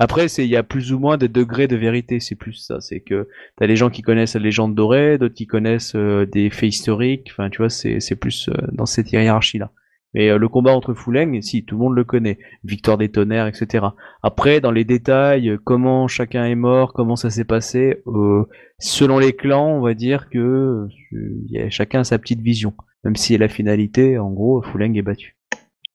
Après, 0.00 0.26
c'est 0.26 0.42
il 0.44 0.50
y 0.50 0.56
a 0.56 0.64
plus 0.64 0.92
ou 0.92 0.98
moins 0.98 1.16
des 1.16 1.28
degrés 1.28 1.68
de 1.68 1.76
vérité. 1.76 2.18
C'est 2.18 2.34
plus 2.34 2.54
ça. 2.54 2.80
C'est 2.80 2.98
que 3.00 3.28
t'as 3.56 3.66
les 3.66 3.76
gens 3.76 3.88
qui 3.88 4.02
connaissent 4.02 4.34
la 4.34 4.40
légende 4.40 4.74
dorée, 4.74 5.16
d'autres 5.16 5.34
qui 5.36 5.46
connaissent 5.46 5.94
euh, 5.94 6.26
des 6.26 6.50
faits 6.50 6.70
historiques. 6.70 7.28
Enfin, 7.30 7.50
tu 7.50 7.58
vois, 7.58 7.70
c'est 7.70 8.00
c'est 8.00 8.16
plus 8.16 8.48
euh, 8.48 8.54
dans 8.72 8.86
cette 8.86 9.12
hiérarchie 9.12 9.58
là. 9.58 9.70
Mais 10.14 10.28
euh, 10.28 10.36
le 10.38 10.48
combat 10.48 10.72
entre 10.72 10.92
Fuleng, 10.94 11.40
si 11.40 11.64
tout 11.64 11.76
le 11.76 11.80
monde 11.84 11.94
le 11.96 12.04
connaît, 12.04 12.38
victoire 12.64 12.98
des 12.98 13.10
tonnerres, 13.10 13.46
etc. 13.46 13.86
Après, 14.22 14.60
dans 14.60 14.70
les 14.70 14.84
détails, 14.84 15.48
euh, 15.50 15.58
comment 15.64 16.06
chacun 16.08 16.44
est 16.44 16.54
mort, 16.54 16.92
comment 16.92 17.16
ça 17.16 17.30
s'est 17.30 17.44
passé, 17.46 18.02
euh, 18.06 18.44
selon 18.78 19.18
les 19.18 19.32
clans, 19.34 19.68
on 19.68 19.80
va 19.80 19.94
dire 19.94 20.28
que 20.28 20.86
il 21.12 21.46
y 21.50 21.58
a 21.60 21.70
chacun 21.70 22.00
a 22.00 22.04
sa 22.04 22.18
petite 22.18 22.40
vision. 22.40 22.74
Même 23.04 23.16
si 23.16 23.36
la 23.38 23.48
finalité, 23.48 24.18
en 24.18 24.30
gros, 24.30 24.62
Fuleng 24.62 24.94
est 24.96 25.02
battu. 25.02 25.36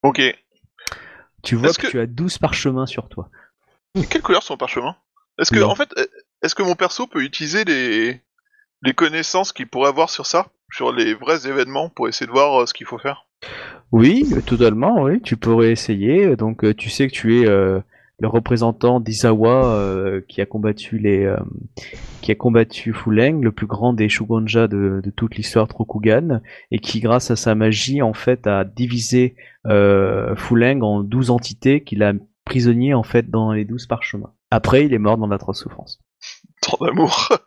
Ok. 0.03 0.19
Tu 1.43 1.55
vois 1.55 1.69
que, 1.73 1.81
que- 1.83 1.87
tu 1.91 1.99
as 1.99 2.07
12 2.07 2.37
parchemins 2.39 2.85
sur 2.87 3.07
toi. 3.09 3.29
Quelle 4.09 4.21
couleur 4.21 4.43
sont 4.43 4.57
parchemin 4.57 4.95
Est-ce 5.39 5.51
que, 5.51 5.59
Non. 5.59 5.69
en 5.69 5.75
fait, 5.75 5.89
est-ce 6.41 6.55
que 6.55 6.63
mon 6.63 6.75
perso 6.75 7.07
peut 7.07 7.23
utiliser 7.23 7.63
les, 7.65 8.19
les 8.81 8.93
connaissances 8.93 9.53
qu'il 9.53 9.67
pourrait 9.67 9.89
avoir 9.89 10.09
sur 10.09 10.25
ça? 10.25 10.47
Sur 10.71 10.91
les 10.91 11.13
vrais 11.13 11.47
événements 11.47 11.89
pour 11.89 12.07
essayer 12.09 12.25
de 12.27 12.31
voir 12.31 12.61
euh, 12.61 12.65
ce 12.65 12.73
qu'il 12.73 12.85
faut 12.87 12.97
faire? 12.97 13.26
Oui, 13.91 14.27
totalement, 14.45 15.03
oui. 15.03 15.21
Tu 15.21 15.37
pourrais 15.37 15.71
essayer. 15.71 16.35
Donc, 16.35 16.63
euh, 16.63 16.73
tu 16.73 16.89
sais 16.89 17.07
que 17.07 17.13
tu 17.13 17.39
es 17.41 17.47
euh, 17.47 17.79
le 18.19 18.27
représentant 18.27 18.99
d'Izawa 18.99 19.65
euh, 19.75 20.21
qui 20.27 20.41
a 20.41 20.45
combattu 20.45 20.97
les, 20.97 21.33
qui 22.21 22.31
a 22.31 22.35
combattu 22.35 22.93
Fuleng, 22.93 23.41
le 23.41 23.51
plus 23.51 23.67
grand 23.67 23.93
des 23.93 24.09
Shugonja 24.09 24.67
de, 24.67 25.01
de 25.03 25.09
toute 25.11 25.35
l'histoire 25.35 25.67
de 25.67 25.73
Rokugan, 25.73 26.41
et 26.71 26.79
qui, 26.79 26.99
grâce 26.99 27.31
à 27.31 27.35
sa 27.35 27.55
magie, 27.55 28.01
en 28.01 28.13
fait, 28.13 28.45
a 28.47 28.63
divisé 28.65 29.35
Fuleng 29.65 30.81
en 30.81 31.03
12 31.03 31.29
entités 31.29 31.83
qu'il 31.83 32.03
a 32.03 32.13
prisonnier 32.45 32.93
en 32.93 33.03
fait 33.03 33.29
dans 33.29 33.51
les 33.51 33.65
12 33.65 33.87
parchemins. 33.87 34.31
Après, 34.51 34.85
il 34.85 34.93
est 34.93 34.99
mort 34.99 35.17
dans 35.17 35.27
d'atroces 35.27 35.61
souffrances. 35.61 35.99
Tant 36.61 36.77
d'amour. 36.83 37.29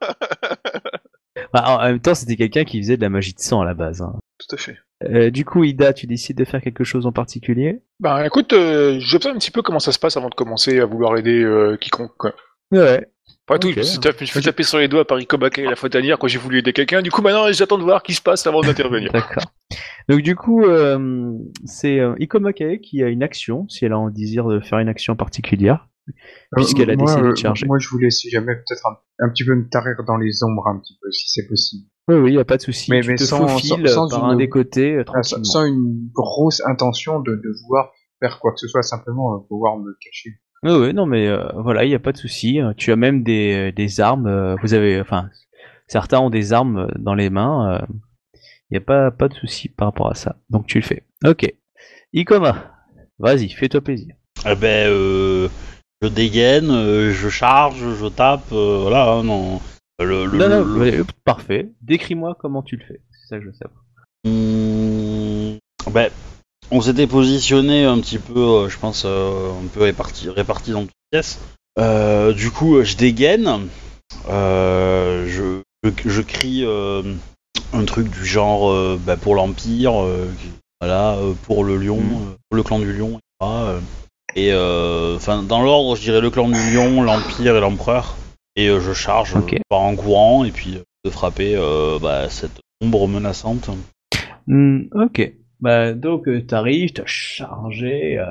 Bah, 1.52 1.78
en 1.80 1.82
même 1.84 2.00
temps, 2.00 2.14
c'était 2.14 2.36
quelqu'un 2.36 2.64
qui 2.64 2.80
faisait 2.80 2.96
de 2.96 3.02
la 3.02 3.08
magie 3.08 3.32
de 3.32 3.40
sang 3.40 3.60
à 3.62 3.64
la 3.64 3.74
base. 3.74 4.02
hein. 4.02 4.18
Tout 4.38 4.54
à 4.54 4.58
fait. 4.58 4.76
Euh, 5.04 5.30
du 5.30 5.44
coup, 5.44 5.64
Ida, 5.64 5.92
tu 5.92 6.06
décides 6.06 6.36
de 6.36 6.44
faire 6.44 6.60
quelque 6.60 6.84
chose 6.84 7.06
en 7.06 7.12
particulier? 7.12 7.80
Bah 8.00 8.26
écoute, 8.26 8.52
euh, 8.52 8.98
j'observe 9.00 9.34
un 9.34 9.38
petit 9.38 9.50
peu 9.50 9.62
comment 9.62 9.78
ça 9.78 9.92
se 9.92 9.98
passe 9.98 10.16
avant 10.16 10.28
de 10.28 10.34
commencer 10.34 10.78
à 10.78 10.84
vouloir 10.86 11.16
aider 11.16 11.42
euh, 11.42 11.76
quiconque. 11.78 12.12
Quoi. 12.18 12.34
Ouais. 12.72 13.06
Après 13.48 13.58
tout, 13.58 13.72
je 13.72 13.78
me 13.78 13.82
suis 13.82 13.98
tapé- 13.98 14.18
je 14.26 14.30
me 14.36 14.40
suis 14.40 14.42
tapé 14.42 14.62
sur 14.62 14.78
les 14.78 14.86
doigts 14.86 15.04
par 15.06 15.18
Ikobaka 15.18 15.60
et 15.62 15.64
la 15.64 15.74
fautanière 15.74 16.18
quand 16.18 16.28
j'ai 16.28 16.38
voulu 16.38 16.58
aider 16.58 16.72
quelqu'un. 16.72 17.02
Du 17.02 17.10
coup, 17.10 17.20
maintenant, 17.22 17.50
j'attends 17.50 17.78
de 17.78 17.82
voir 17.82 18.02
qui 18.02 18.14
se 18.14 18.20
passe 18.22 18.46
avant 18.46 18.60
d'intervenir. 18.60 19.10
D'accord. 19.12 19.42
Donc 20.08 20.20
du 20.20 20.36
coup, 20.36 20.64
euh, 20.64 21.32
c'est 21.64 21.98
euh, 21.98 22.14
Ikomakae 22.20 22.78
qui 22.80 23.02
a 23.02 23.08
une 23.08 23.22
action, 23.24 23.68
si 23.68 23.84
elle 23.84 23.92
a 23.92 23.98
en 23.98 24.10
désir 24.10 24.46
de 24.46 24.60
faire 24.60 24.78
une 24.78 24.88
action 24.88 25.16
particulière. 25.16 25.88
Puisqu'elle 26.56 26.90
a 26.90 26.96
moi, 26.96 27.06
décidé 27.06 27.22
de 27.22 27.32
euh, 27.32 27.34
charger. 27.36 27.66
Moi, 27.66 27.78
je 27.78 27.88
voulais, 27.88 28.10
si 28.10 28.30
jamais, 28.30 28.54
peut-être 28.54 28.86
un, 28.86 28.96
un 29.26 29.28
petit 29.30 29.44
peu 29.44 29.54
me 29.54 29.68
tarir 29.68 29.94
dans 30.06 30.16
les 30.16 30.42
ombres, 30.42 30.66
un 30.68 30.78
petit 30.78 30.96
peu, 31.00 31.10
si 31.12 31.28
c'est 31.28 31.46
possible. 31.48 31.86
Oui, 32.08 32.16
oui, 32.16 32.32
y 32.34 32.38
a 32.38 32.44
pas 32.44 32.56
de 32.56 32.62
souci. 32.62 32.90
Mais- 32.90 33.00
tu 33.02 33.10
mais 33.10 33.16
te 33.16 33.24
sans- 33.24 33.46
faufiles 33.46 33.88
sans- 33.88 34.08
sans 34.08 34.20
par 34.20 34.24
une- 34.28 34.34
un 34.34 34.36
des 34.36 34.48
côtés 34.48 34.94
euh, 34.96 35.04
sans, 35.06 35.12
tranquillement. 35.12 35.44
sans 35.44 35.64
une 35.66 36.08
grosse 36.12 36.62
intention 36.66 37.20
de, 37.20 37.32
de 37.36 37.50
vouloir 37.64 37.90
faire 38.20 38.38
quoi 38.40 38.52
que 38.52 38.58
ce 38.58 38.66
soit, 38.68 38.82
simplement 38.82 39.34
euh, 39.34 39.38
pouvoir 39.48 39.76
me 39.78 39.96
cacher. 40.04 40.30
Oui, 40.62 40.72
oui, 40.72 40.92
non, 40.94 41.06
mais 41.06 41.26
euh, 41.28 41.46
voilà, 41.56 41.84
il 41.84 41.90
y 41.90 41.94
a 41.94 41.98
pas 41.98 42.12
de 42.12 42.18
souci. 42.18 42.58
Tu 42.76 42.92
as 42.92 42.96
même 42.96 43.22
des, 43.22 43.72
des 43.72 44.00
armes. 44.00 44.26
euh, 44.26 44.56
vous 44.62 44.74
avez, 44.74 45.00
enfin, 45.00 45.30
certains 45.86 46.18
ont 46.20 46.28
des 46.30 46.52
armes 46.52 46.88
dans 46.98 47.14
les 47.14 47.30
mains. 47.30 47.80
Il 48.70 48.74
y 48.74 48.76
a 48.76 48.80
pas 48.82 49.10
pas 49.10 49.28
de 49.28 49.34
souci 49.34 49.68
par 49.68 49.88
rapport 49.88 50.10
à 50.10 50.14
ça. 50.14 50.36
Donc 50.50 50.66
tu 50.66 50.78
le 50.78 50.84
fais. 50.84 51.04
Ok. 51.26 51.50
Ikoma, 52.12 52.72
vas-y, 53.18 53.48
fais-toi 53.48 53.80
plaisir. 53.80 54.14
Eh 54.46 54.54
ben, 54.54 54.88
euh, 54.90 55.48
je 56.02 56.08
dégaine, 56.08 56.70
euh, 56.70 57.10
je 57.12 57.28
charge, 57.30 57.82
je 57.98 58.06
tape, 58.06 58.52
euh, 58.52 58.78
voilà, 58.82 59.12
hein, 59.12 59.22
non. 59.24 59.60
Le, 60.00 60.24
le, 60.26 60.38
non, 60.38 60.48
non, 60.48 60.64
le- 60.64 60.80
ouais, 60.80 60.98
hop, 61.00 61.12
parfait. 61.24 61.68
Décris-moi 61.82 62.36
comment 62.40 62.62
tu 62.62 62.76
le 62.76 62.84
fais. 62.84 63.00
C'est 63.12 63.28
ça 63.28 63.36
que 63.36 63.42
je 63.44 63.48
veux 63.48 63.54
savoir. 63.54 63.84
Hmm, 64.24 65.58
ben, 65.92 66.10
on 66.70 66.80
s'était 66.80 67.06
positionné 67.06 67.84
un 67.84 67.98
petit 68.00 68.18
peu, 68.18 68.38
euh, 68.38 68.68
je 68.68 68.78
pense, 68.78 69.04
euh, 69.04 69.50
un 69.62 69.66
peu 69.66 69.82
réparti, 69.82 70.28
réparti 70.30 70.72
dans 70.72 70.82
toutes 70.82 70.90
les 71.12 71.18
pièces. 71.18 71.38
Euh, 71.78 72.32
du 72.32 72.50
coup, 72.50 72.82
je 72.82 72.96
dégaine, 72.96 73.68
euh, 74.28 75.26
je, 75.28 75.62
je, 75.84 76.08
je 76.08 76.22
crie 76.22 76.64
euh, 76.64 77.02
un 77.72 77.84
truc 77.84 78.08
du 78.10 78.24
genre 78.24 78.72
ben, 78.98 79.16
pour 79.16 79.34
l'Empire, 79.34 79.92
voilà, 80.80 81.18
pour 81.44 81.64
le 81.64 81.76
lion, 81.76 81.98
euh, 82.00 82.34
pour 82.48 82.56
le 82.56 82.62
clan 82.62 82.78
du 82.78 82.92
lion, 82.92 83.18
etc. 83.40 83.80
et 84.36 84.52
euh, 84.52 85.16
enfin, 85.16 85.42
dans 85.42 85.62
l'ordre, 85.62 85.96
je 85.96 86.02
dirais 86.02 86.20
le 86.20 86.30
clan 86.30 86.48
du 86.48 86.70
lion, 86.74 87.02
l'Empire 87.02 87.56
et 87.56 87.60
l'Empereur. 87.60 88.16
Et 88.60 88.68
euh, 88.68 88.78
je 88.78 88.92
charge 88.92 89.36
Ok. 89.36 89.54
euh, 89.54 89.58
par 89.70 89.80
en 89.80 89.96
courant 89.96 90.44
et 90.44 90.50
puis 90.50 90.76
euh, 90.76 90.82
de 91.06 91.10
frapper 91.10 91.56
euh, 91.56 91.98
bah, 91.98 92.28
cette 92.28 92.60
ombre 92.82 93.08
menaçante. 93.08 93.70
Hmm, 94.46 94.82
ok. 94.92 95.32
Bah 95.60 95.94
donc 95.94 96.28
euh, 96.28 96.42
t'arrives, 96.44 96.92
t'as 96.92 97.06
chargé 97.06 98.18
euh, 98.18 98.26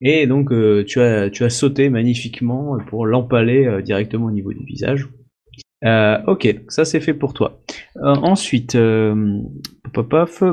et 0.00 0.26
donc 0.26 0.50
euh, 0.50 0.84
tu 0.84 1.00
as 1.00 1.30
tu 1.30 1.44
as 1.44 1.50
sauté 1.50 1.90
magnifiquement 1.90 2.76
pour 2.88 3.06
l'empaler 3.06 3.66
euh, 3.66 3.80
directement 3.80 4.26
au 4.26 4.30
niveau 4.32 4.52
du 4.52 4.64
visage. 4.64 5.06
Euh, 5.84 6.18
ok, 6.26 6.56
ça 6.66 6.84
c'est 6.84 7.00
fait 7.00 7.14
pour 7.14 7.32
toi. 7.32 7.60
Euh, 7.98 8.14
ensuite, 8.16 8.74
euh, 8.74 9.42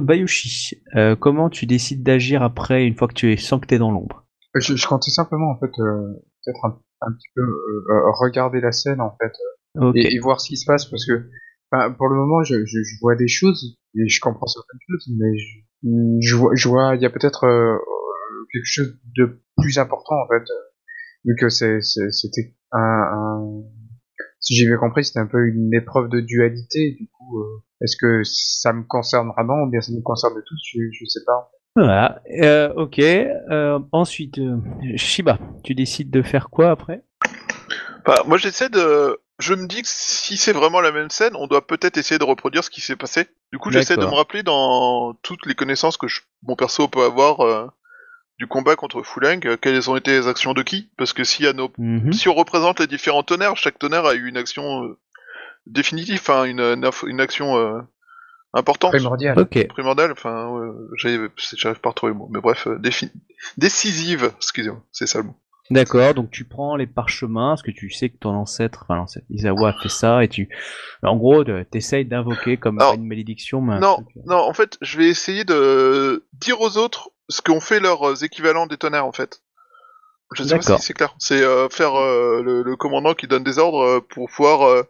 Bayushi, 0.02 0.76
euh, 0.96 1.16
comment 1.16 1.50
tu 1.50 1.66
décides 1.66 2.04
d'agir 2.04 2.44
après 2.44 2.86
une 2.86 2.94
fois 2.96 3.08
que 3.08 3.16
tu 3.16 3.34
es 3.34 3.38
sens 3.38 3.60
que 3.60 3.66
t'es 3.66 3.80
dans 3.80 3.90
l'ombre? 3.92 4.26
Euh, 4.56 4.60
Je, 4.60 4.76
je 4.76 4.86
comptais 4.88 5.10
simplement, 5.10 5.50
en 5.50 5.60
fait, 5.60 5.72
euh, 5.80 6.14
peut-être 6.46 6.66
un, 6.66 6.78
un 7.02 7.12
petit 7.14 7.30
peu 7.36 7.42
euh, 7.42 7.86
euh, 7.92 8.12
regarder 8.20 8.62
la 8.62 8.72
scène, 8.72 9.02
en 9.02 9.16
fait, 9.22 9.34
Ok. 9.78 9.96
et, 9.96 10.16
et 10.16 10.20
voir 10.20 10.42
ce 10.42 10.50
qui 10.50 10.58
se 10.58 10.66
passe, 10.66 10.86
parce 10.86 11.06
que 11.06 11.30
enfin, 11.72 11.92
pour 11.92 12.08
le 12.10 12.16
moment, 12.16 12.44
je, 12.44 12.56
je, 12.66 12.84
je 12.84 13.00
vois 13.02 13.16
des 13.16 13.28
choses, 13.28 13.78
et 13.96 14.08
je 14.08 14.20
comprends 14.22 14.48
certaines 14.48 14.80
choses, 14.90 15.10
mais 15.18 15.38
je, 15.38 15.60
je 16.22 16.36
vois, 16.36 16.52
je 16.56 16.68
vois, 16.70 16.96
il 16.96 17.02
y 17.02 17.06
a 17.06 17.10
peut-être 17.10 17.46
euh, 17.46 17.76
euh, 17.76 18.46
quelque 18.54 18.66
chose 18.66 18.98
de 19.18 19.42
plus 19.58 19.78
important, 19.80 20.16
en 20.16 20.28
fait, 20.28 20.44
euh, 20.50 20.62
vu 21.26 21.36
que 21.40 21.50
c'est, 21.50 21.82
c'était 21.82 22.56
un, 22.72 22.80
un- 22.80 23.64
si 24.40 24.56
j'ai 24.56 24.66
bien 24.68 24.78
compris, 24.78 25.04
c'était 25.06 25.20
un 25.20 25.28
peu 25.28 25.48
une 25.48 25.74
épreuve 25.74 26.10
de 26.10 26.20
dualité, 26.22 26.96
du 27.00 27.08
coup, 27.10 27.40
euh, 27.42 27.64
est-ce 27.82 27.98
que 27.98 28.22
ça 28.24 28.74
me 28.74 28.84
concerne 28.84 29.30
vraiment, 29.30 29.64
ou 29.64 29.70
bien 29.70 29.82
ça 29.82 29.92
nous 29.92 30.02
concerne 30.02 30.36
tous, 30.46 30.62
je, 30.74 30.80
je 30.92 31.06
sais 31.06 31.22
pas. 31.26 31.52
Voilà. 31.76 32.22
Euh, 32.42 32.74
ok. 32.76 33.00
Euh, 33.00 33.80
ensuite, 33.92 34.40
euh, 34.40 34.58
Shiba, 34.96 35.38
tu 35.64 35.76
décides 35.76 36.10
de 36.10 36.22
faire 36.22 36.50
quoi 36.50 36.72
après? 36.72 37.02
Bah, 38.06 38.24
moi, 38.26 38.38
j'essaie 38.38 38.70
de. 38.70 39.20
Je 39.40 39.54
me 39.54 39.68
dis 39.68 39.82
que 39.82 39.88
si 39.90 40.38
c'est 40.38 40.54
vraiment 40.54 40.80
la 40.80 40.94
même 40.94 41.10
scène, 41.10 41.36
on 41.36 41.48
doit 41.48 41.68
peut-être 41.68 41.98
essayer 41.98 42.18
de 42.18 42.24
reproduire 42.24 42.64
ce 42.64 42.70
qui 42.70 42.80
s'est 42.80 42.96
passé. 42.96 43.28
Du 43.52 43.60
coup, 43.60 43.70
j'essaie 43.70 43.98
de 43.98 44.06
me 44.06 44.14
rappeler 44.14 44.44
dans 44.44 45.14
toutes 45.24 45.46
les 45.46 45.56
connaissances 45.56 45.98
que 45.98 46.08
je- 46.08 46.22
mon 46.44 46.56
perso 46.56 46.88
peut 46.88 47.04
avoir 47.04 47.42
euh, 47.42 47.68
du 48.38 48.48
combat 48.48 48.76
contre 48.76 49.02
Fuleng, 49.04 49.46
euh, 49.46 49.58
quelles 49.58 49.90
ont 49.90 49.96
été 49.96 50.12
les 50.12 50.28
actions 50.28 50.54
de 50.54 50.62
qui? 50.62 50.90
Parce 50.98 51.14
que 51.14 51.24
a 51.48 51.54
nos... 51.54 51.72
Mhm. 51.78 52.12
si 52.14 52.28
on 52.28 52.34
représente 52.34 52.80
les 52.80 52.88
différents 52.88 53.24
tonnerres, 53.24 53.56
chaque 53.58 53.80
tonnerre 53.80 54.06
a 54.06 54.14
eu 54.14 54.28
une 54.28 54.38
action 54.38 54.84
euh, 54.84 54.98
définitive, 55.66 56.20
enfin 56.20 56.44
une, 56.44 56.60
une, 56.60 57.22
action 57.22 57.58
euh, 57.58 57.82
importante, 58.56 58.92
Primordial. 58.92 59.38
Ok. 59.40 59.68
primordiale. 59.68 60.12
Enfin, 60.12 60.52
j'arrive 60.96 61.80
pas 61.82 61.90
à 61.90 61.92
retrouver 61.92 62.14
le 62.14 62.18
mot, 62.18 62.28
mais 62.32 62.40
bref, 62.42 62.68
euh, 62.68 62.78
défi- 62.80 63.12
décisive. 63.58 64.32
Excusez-moi, 64.38 64.82
c'est 64.92 65.06
ça 65.08 65.20
le 65.20 65.26
mot. 65.26 65.36
D'accord, 65.72 66.14
donc 66.14 66.30
tu 66.30 66.46
prends 66.46 66.76
les 66.76 66.86
parchemins, 66.86 67.50
parce 67.50 67.64
que 67.64 67.72
tu 67.72 67.90
sais 67.90 68.10
que 68.10 68.18
ton 68.18 68.30
ancêtre, 68.36 68.82
enfin 68.84 68.96
l'ancêtre 68.98 69.26
Isawa 69.32 69.70
a 69.70 69.74
fait 69.74 69.90
ça, 69.90 70.24
et 70.24 70.28
tu, 70.28 70.48
en 71.02 71.16
gros, 71.18 71.44
t'essayes 71.72 72.06
d'invoquer 72.06 72.58
comme 72.58 72.80
Alors, 72.80 72.94
une 72.94 73.08
malédiction, 73.08 73.62
mais 73.62 73.74
un 73.74 73.80
Non, 73.80 73.96
truc, 73.96 74.08
euh, 74.18 74.22
non, 74.28 74.38
en 74.38 74.54
fait, 74.54 74.78
je 74.82 74.98
vais 75.00 75.08
essayer 75.08 75.44
de 75.44 76.24
dire 76.34 76.62
aux 76.62 76.78
autres 76.78 77.10
ce 77.30 77.42
qu'ont 77.42 77.60
fait 77.62 77.80
leurs 77.80 78.24
équivalents 78.24 78.68
des 78.68 78.78
tonnerres, 78.78 79.08
en 79.08 79.12
fait. 79.12 79.42
Je 80.36 80.44
sais 80.44 80.50
pas 80.56 80.60
D'accord. 80.62 80.80
si 80.80 80.86
c'est 80.86 80.94
clair. 80.94 81.16
C'est 81.18 81.42
euh, 81.42 81.68
faire 81.70 81.96
euh, 81.96 82.44
le, 82.44 82.62
le 82.62 82.76
commandant 82.76 83.14
qui 83.16 83.28
donne 83.28 83.44
des 83.44 83.58
ordres 83.58 84.02
pour 84.02 84.30
pouvoir... 84.30 84.86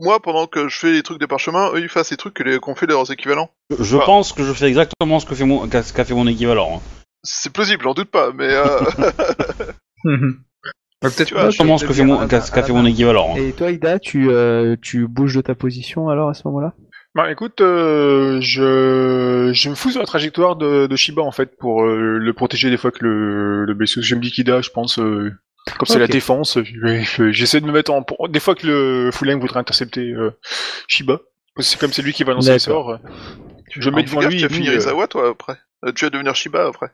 moi, 0.00 0.20
pendant 0.20 0.46
que 0.46 0.68
je 0.68 0.78
fais 0.78 0.92
les 0.92 1.02
trucs 1.02 1.20
des 1.20 1.26
parchemins, 1.26 1.70
eux, 1.74 1.80
ils 1.80 1.88
fassent 1.88 2.10
les 2.10 2.16
trucs 2.16 2.34
que 2.34 2.42
les- 2.42 2.58
qu'ont 2.58 2.74
fait 2.74 2.86
leurs 2.86 3.10
équivalents. 3.12 3.50
Je, 3.78 3.96
pense 3.98 4.32
que 4.32 4.42
je 4.42 4.52
fais 4.52 4.66
exactement 4.68 5.18
ce 5.20 5.26
que 5.26 5.34
fait 5.34 5.44
mon, 5.44 5.68
qu'a- 5.68 5.82
fait 5.82 6.14
mon 6.14 6.26
équivalent. 6.26 6.76
hein. 6.76 6.80
C'est 7.22 7.52
plausible, 7.52 7.82
j'en 7.82 7.92
doute 7.94 8.10
pas, 8.10 8.32
mais... 8.32 8.48
Euh... 8.50 8.84
Ouais, 11.02 11.08
peut-être 11.08 11.28
Tu 11.28 11.34
vois, 11.34 11.44
pas, 11.44 11.46
Exactement 11.48 11.76
je 11.78 11.82
ce 11.84 11.86
que 11.88 11.94
fait 11.94 12.04
mon, 12.04 12.28
qu'a- 12.28 12.40
fait 12.42 12.72
mon 12.72 12.84
équivalent. 12.84 13.32
hein. 13.34 13.38
Et 13.40 13.52
toi, 13.52 13.70
Ida, 13.70 13.98
tu, 13.98 14.28
euh, 14.30 14.76
tu 14.82 15.06
bouges 15.08 15.34
de 15.34 15.40
ta 15.40 15.54
position 15.54 16.10
alors 16.10 16.28
à 16.28 16.34
ce 16.34 16.42
moment-là? 16.48 16.74
Bah 17.14 17.32
écoute, 17.32 17.60
euh, 17.62 18.38
je, 18.42 19.50
je 19.54 19.68
me 19.70 19.74
fous 19.74 19.90
sur 19.90 20.00
la 20.00 20.06
trajectoire 20.06 20.56
de, 20.56 20.86
de 20.86 20.96
Shiba 20.96 21.22
en 21.22 21.32
fait 21.32 21.56
pour 21.58 21.82
euh, 21.84 22.18
le 22.18 22.32
protéger 22.34 22.68
des 22.70 22.76
fois 22.76 22.90
que 22.90 23.02
le, 23.02 23.64
le 23.64 23.74
blessure. 23.74 24.02
Je 24.02 24.14
me 24.14 24.20
dis 24.20 24.30
Kida, 24.30 24.60
je 24.60 24.68
pense, 24.70 24.98
euh, 24.98 25.32
comme 25.78 25.86
c'est 25.86 25.98
la 25.98 26.06
défense, 26.06 26.58
j'essaie 27.30 27.60
de 27.60 27.66
me 27.66 27.72
mettre 27.72 27.92
en... 27.92 28.04
Des 28.28 28.40
fois 28.40 28.54
que 28.54 28.66
le 28.66 29.10
Fuleng 29.12 29.38
voudrait 29.40 29.60
intercepter 29.60 30.10
euh, 30.12 30.30
Shiba, 30.88 31.20
c'est 31.58 31.78
comme 31.78 31.92
c'est 31.92 32.02
lui 32.02 32.12
qui 32.12 32.24
va 32.24 32.32
lancer 32.32 32.52
les 32.52 32.58
sorts, 32.58 32.98
je 33.70 33.90
me 33.90 33.96
mets 33.96 34.02
devant 34.02 34.20
lui 34.20 34.36
tu 34.38 34.44
et 34.44 34.48
vas 34.48 34.54
finir 34.54 34.72
euh, 34.72 34.76
Isawa, 34.76 35.06
toi, 35.06 35.30
après. 35.30 35.58
Euh, 35.84 35.92
tu 35.92 36.04
vas 36.04 36.10
devenir 36.10 36.34
Shiba, 36.34 36.66
après. 36.66 36.90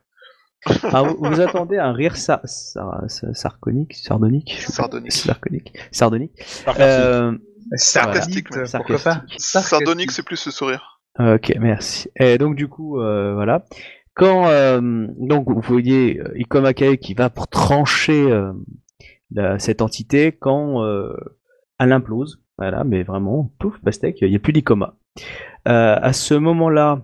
Ah, 0.92 1.02
vous, 1.02 1.16
vous 1.20 1.40
attendez 1.40 1.76
un 1.79 1.92
rire 1.92 2.16
sa- 2.16 2.40
sa- 2.44 3.02
sa- 3.09 3.33
sarconique, 3.35 3.94
sardonique. 3.94 4.57
Sardonique. 4.66 5.12
Sardonique, 5.12 5.72
sardonique. 5.92 6.33
Sarcastique. 6.42 6.81
Euh, 6.81 7.33
Sarcastique, 7.76 8.46
voilà. 8.50 8.62
même. 8.64 8.72
pourquoi 8.72 8.98
pas 8.98 9.22
Sardonique, 9.38 10.11
c'est 10.12 10.22
plus 10.22 10.44
le 10.46 10.52
sourire. 10.52 11.00
Ok, 11.18 11.52
merci. 11.61 12.09
Et 12.18 12.37
donc 12.38 12.57
du 12.57 12.68
coup, 12.68 13.00
euh, 13.00 13.35
voilà. 13.35 13.64
Quand 14.16 14.48
euh, 14.48 14.81
donc 15.18 15.48
vous 15.50 15.61
voyez 15.61 16.18
euh, 16.20 16.33
Ikomakai 16.38 16.96
qui 16.98 17.12
va 17.14 17.29
pour 17.31 17.48
trancher 17.48 18.22
euh, 18.33 18.52
cette 19.59 19.83
entité 19.83 20.33
quand 20.33 20.83
euh, 20.83 21.12
elle 21.79 21.92
implose, 21.92 22.40
voilà, 22.59 22.83
mais 22.85 23.02
vraiment 23.02 23.52
pouf 23.59 23.79
pastèque, 23.81 24.18
il 24.22 24.31
n'y 24.31 24.37
a 24.37 24.38
plus 24.38 24.55
d'Ikoma. 24.55 24.96
Euh, 25.68 25.96
à 26.00 26.12
ce 26.14 26.33
moment-là, 26.35 27.02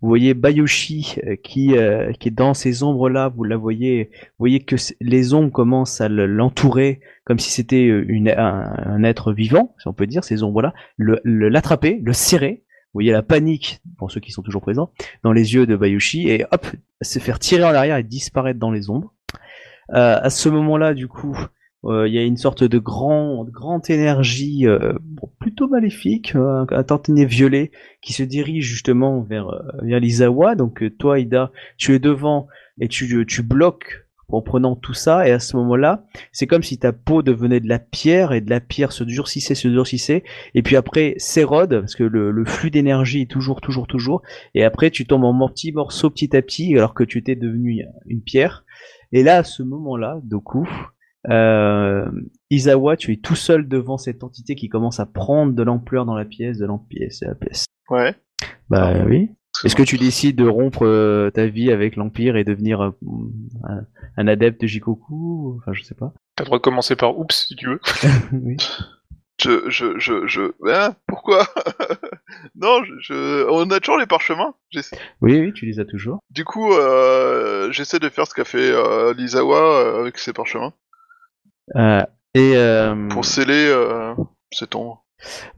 vous 0.00 0.08
voyez 0.08 0.32
Bayushi 0.34 1.16
euh, 1.26 1.36
qui 1.36 1.76
euh, 1.76 2.12
qui 2.12 2.28
est 2.28 2.30
dans 2.30 2.54
ces 2.54 2.82
ombres-là, 2.82 3.28
vous 3.28 3.44
la 3.44 3.56
voyez, 3.58 4.10
vous 4.12 4.34
voyez 4.38 4.60
que 4.60 4.76
les 5.00 5.34
ombres 5.34 5.52
commencent 5.52 6.00
à 6.00 6.08
le- 6.08 6.26
l'entourer 6.26 7.00
comme 7.24 7.38
si 7.38 7.50
c'était 7.50 7.88
euh, 7.88 8.06
un, 8.38 9.04
être 9.04 9.32
vivant, 9.32 9.74
si 9.78 9.88
on 9.88 9.92
peut 9.92 10.06
dire 10.06 10.24
ces 10.24 10.42
ombres-là, 10.42 10.72
le- 10.96 11.20
le- 11.24 11.48
l'attraper, 11.50 12.00
le 12.02 12.12
serrer 12.14 12.63
voyez 12.94 13.12
la 13.12 13.22
panique, 13.22 13.80
pour 13.98 14.10
ceux 14.10 14.20
qui 14.20 14.32
sont 14.32 14.42
toujours 14.42 14.62
présents, 14.62 14.90
dans 15.22 15.32
les 15.32 15.54
yeux 15.54 15.66
de 15.66 15.76
Bayushi, 15.76 16.28
et 16.28 16.44
hop, 16.50 16.66
se 17.02 17.18
faire 17.18 17.38
tirer 17.38 17.64
en 17.64 17.74
arrière 17.74 17.96
et 17.96 18.02
disparaître 18.02 18.58
dans 18.58 18.70
les 18.70 18.88
ombres. 18.90 19.12
Euh, 19.90 20.18
à 20.22 20.30
ce 20.30 20.48
moment-là, 20.48 20.94
du 20.94 21.08
coup, 21.08 21.36
euh, 21.86 22.08
il 22.08 22.14
y 22.14 22.18
a 22.18 22.22
une 22.22 22.36
sorte 22.36 22.64
de 22.64 22.78
grand, 22.78 23.44
de 23.44 23.50
grande 23.50 23.88
énergie 23.90 24.66
euh, 24.66 24.94
plutôt 25.38 25.68
maléfique, 25.68 26.34
euh, 26.34 26.64
un 26.70 26.82
tantinet 26.82 27.26
violet, 27.26 27.72
qui 28.00 28.12
se 28.14 28.22
dirige 28.22 28.64
justement 28.64 29.20
vers, 29.20 29.50
vers 29.82 30.00
l'Izawa. 30.00 30.54
Donc 30.54 30.82
toi, 30.98 31.18
Ida, 31.18 31.52
tu 31.76 31.94
es 31.94 31.98
devant 31.98 32.48
et 32.80 32.88
tu, 32.88 33.26
tu 33.26 33.42
bloques 33.42 34.03
en 34.34 34.42
prenant 34.42 34.76
tout 34.76 34.94
ça, 34.94 35.26
et 35.26 35.30
à 35.30 35.38
ce 35.38 35.56
moment-là, 35.56 36.04
c'est 36.32 36.46
comme 36.46 36.62
si 36.62 36.78
ta 36.78 36.92
peau 36.92 37.22
devenait 37.22 37.60
de 37.60 37.68
la 37.68 37.78
pierre, 37.78 38.32
et 38.32 38.40
de 38.40 38.50
la 38.50 38.60
pierre 38.60 38.92
se 38.92 39.04
durcissait, 39.04 39.54
se 39.54 39.68
durcissait, 39.68 40.24
et 40.54 40.62
puis 40.62 40.76
après 40.76 41.14
s'érode 41.18 41.80
parce 41.80 41.94
que 41.94 42.04
le, 42.04 42.30
le 42.30 42.44
flux 42.44 42.70
d'énergie 42.70 43.22
est 43.22 43.30
toujours, 43.30 43.60
toujours, 43.60 43.86
toujours. 43.86 44.22
Et 44.54 44.64
après, 44.64 44.90
tu 44.90 45.06
tombes 45.06 45.24
en 45.24 45.48
petits 45.48 45.72
morceaux 45.72 46.10
petit 46.10 46.36
à 46.36 46.42
petit 46.42 46.76
alors 46.76 46.94
que 46.94 47.04
tu 47.04 47.18
étais 47.18 47.36
devenu 47.36 47.84
une 48.06 48.22
pierre. 48.22 48.64
Et 49.12 49.22
là, 49.22 49.38
à 49.38 49.44
ce 49.44 49.62
moment-là, 49.62 50.20
Doku, 50.24 50.68
euh, 51.30 52.10
Isawa, 52.50 52.96
tu 52.96 53.12
es 53.12 53.16
tout 53.16 53.36
seul 53.36 53.68
devant 53.68 53.98
cette 53.98 54.24
entité 54.24 54.54
qui 54.54 54.68
commence 54.68 55.00
à 55.00 55.06
prendre 55.06 55.52
de 55.52 55.62
l'ampleur 55.62 56.04
dans 56.04 56.14
la 56.14 56.24
pièce, 56.24 56.58
de 56.58 56.66
l'ampleur, 56.66 57.08
de 57.22 57.26
la 57.26 57.34
pièce. 57.34 57.66
Ouais. 57.88 58.14
Bah 58.68 59.04
oui. 59.06 59.30
Est-ce 59.62 59.76
que 59.76 59.82
tu 59.84 59.98
décides 59.98 60.36
de 60.36 60.48
rompre 60.48 60.84
euh, 60.84 61.30
ta 61.30 61.46
vie 61.46 61.70
avec 61.70 61.94
l'Empire 61.96 62.36
et 62.36 62.44
devenir 62.44 62.80
euh, 62.82 62.90
un, 63.68 63.82
un 64.16 64.26
adepte 64.26 64.60
de 64.60 64.66
Jikoku 64.66 65.56
Enfin, 65.60 65.72
je 65.72 65.82
sais 65.82 65.94
pas. 65.94 66.12
T'as 66.36 66.42
le 66.44 66.46
droit 66.46 66.58
de 66.58 66.62
commencer 66.62 66.96
par 66.96 67.16
oups 67.18 67.46
si 67.48 67.54
tu 67.56 67.68
veux. 67.68 67.80
oui. 68.32 68.56
Je, 69.42 69.68
je, 69.68 69.98
je, 69.98 70.26
je, 70.26 70.52
hein, 70.70 70.94
pourquoi? 71.06 71.46
Non, 72.56 72.82
je, 72.84 72.92
je- 73.00 73.48
on 73.48 73.68
a 73.70 73.80
toujours 73.80 73.98
les 73.98 74.06
parchemins. 74.06 74.54
Oui, 75.20 75.40
oui, 75.40 75.52
tu 75.52 75.66
les 75.66 75.78
as 75.80 75.84
toujours. 75.84 76.18
Du 76.30 76.44
coup, 76.44 76.72
euh, 76.72 77.70
j'essaie 77.72 77.98
de 78.00 78.08
faire 78.08 78.26
ce 78.26 78.34
qu'a 78.34 78.44
fait 78.44 78.70
euh, 78.72 79.14
Lizawa 79.14 79.56
euh, 79.58 80.00
avec 80.00 80.18
ses 80.18 80.32
parchemins 80.32 80.72
Euh, 81.76 82.02
et 82.34 82.56
euh, 82.56 83.08
pour 83.08 83.24
sceller 83.24 83.66
euh, 83.68 84.14
cette 84.52 84.74
ombre. 84.74 85.04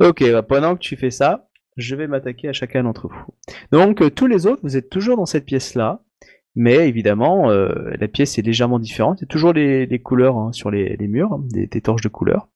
Ok, 0.01 0.23
bah, 0.31 0.43
pendant 0.43 0.75
que 0.77 0.81
tu 0.81 0.97
fais 0.97 1.11
ça, 1.11 1.46
je 1.77 1.95
vais 1.95 2.07
m'attaquer 2.07 2.49
à 2.49 2.53
chacun 2.53 2.85
d'entre 2.85 3.09
vous. 3.09 3.35
Donc 3.73 4.03
euh, 4.03 4.11
tous 4.11 4.27
les 4.27 4.47
autres, 4.47 4.61
vous 4.63 4.77
êtes 4.77 4.91
toujours 4.91 5.17
dans 5.17 5.27
cette 5.27 5.45
pièce-là, 5.45 6.03
mais 6.55 6.89
évidemment, 6.89 7.51
euh, 7.51 7.69
la 7.99 8.09
pièce 8.09 8.39
est 8.39 8.43
légèrement 8.43 8.79
différente. 8.79 9.21
Il 9.21 9.25
y 9.25 9.27
a 9.27 9.29
toujours 9.29 9.53
les, 9.53 10.01
couleurs 10.03 10.39
hein, 10.39 10.53
sur 10.53 10.71
les, 10.71 10.97
les 10.97 11.09
murs, 11.09 11.35
hein, 11.35 11.45
des, 11.51 11.67
des 11.67 11.81
torches 11.83 12.03
de 12.03 12.09
couleurs. 12.09 12.49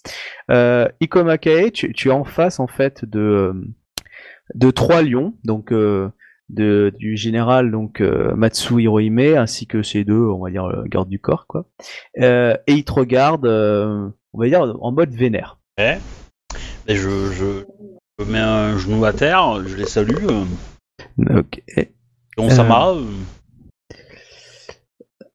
Euh, 0.51 0.89
Ikomakae, 1.01 1.71
tu, 1.71 1.93
tu 1.93 2.09
es 2.09 2.13
en 2.13 2.25
face 2.25 2.61
en 2.61 2.67
fait 2.67 3.05
de 3.05 3.53
de 4.55 4.71
trois 4.73 5.03
lions, 5.03 5.35
donc 5.45 5.73
euh, 5.73 6.11
de, 6.49 6.93
du 6.99 7.17
général 7.17 7.71
donc 7.71 8.01
euh, 8.01 8.35
Matsu 8.35 8.83
Hirohime 8.83 9.37
ainsi 9.37 9.67
que 9.67 9.83
ses 9.83 10.05
deux, 10.05 10.27
on 10.27 10.43
va 10.43 10.51
dire 10.51 10.65
euh, 10.65 10.83
gardes 10.87 11.09
du 11.09 11.21
corps 11.21 11.47
quoi. 11.47 11.67
Euh, 12.19 12.57
et 12.67 12.73
ils 12.73 12.85
te 12.85 12.93
regardent, 12.93 13.47
on 13.47 14.39
va 14.39 14.47
dire 14.47 14.77
en 14.81 14.93
mode 14.93 15.15
vénère. 15.15 15.59
Et 16.89 16.97
je, 16.97 17.09
je, 17.09 17.65
je 18.21 18.25
mets 18.31 18.39
un 18.39 18.77
genou 18.79 19.05
à 19.05 19.13
terre, 19.13 19.67
je 19.67 19.77
les 19.77 19.87
salue. 19.87 20.15
Ok. 21.31 21.63
Onsama, 22.37 22.91
euh, 22.91 23.05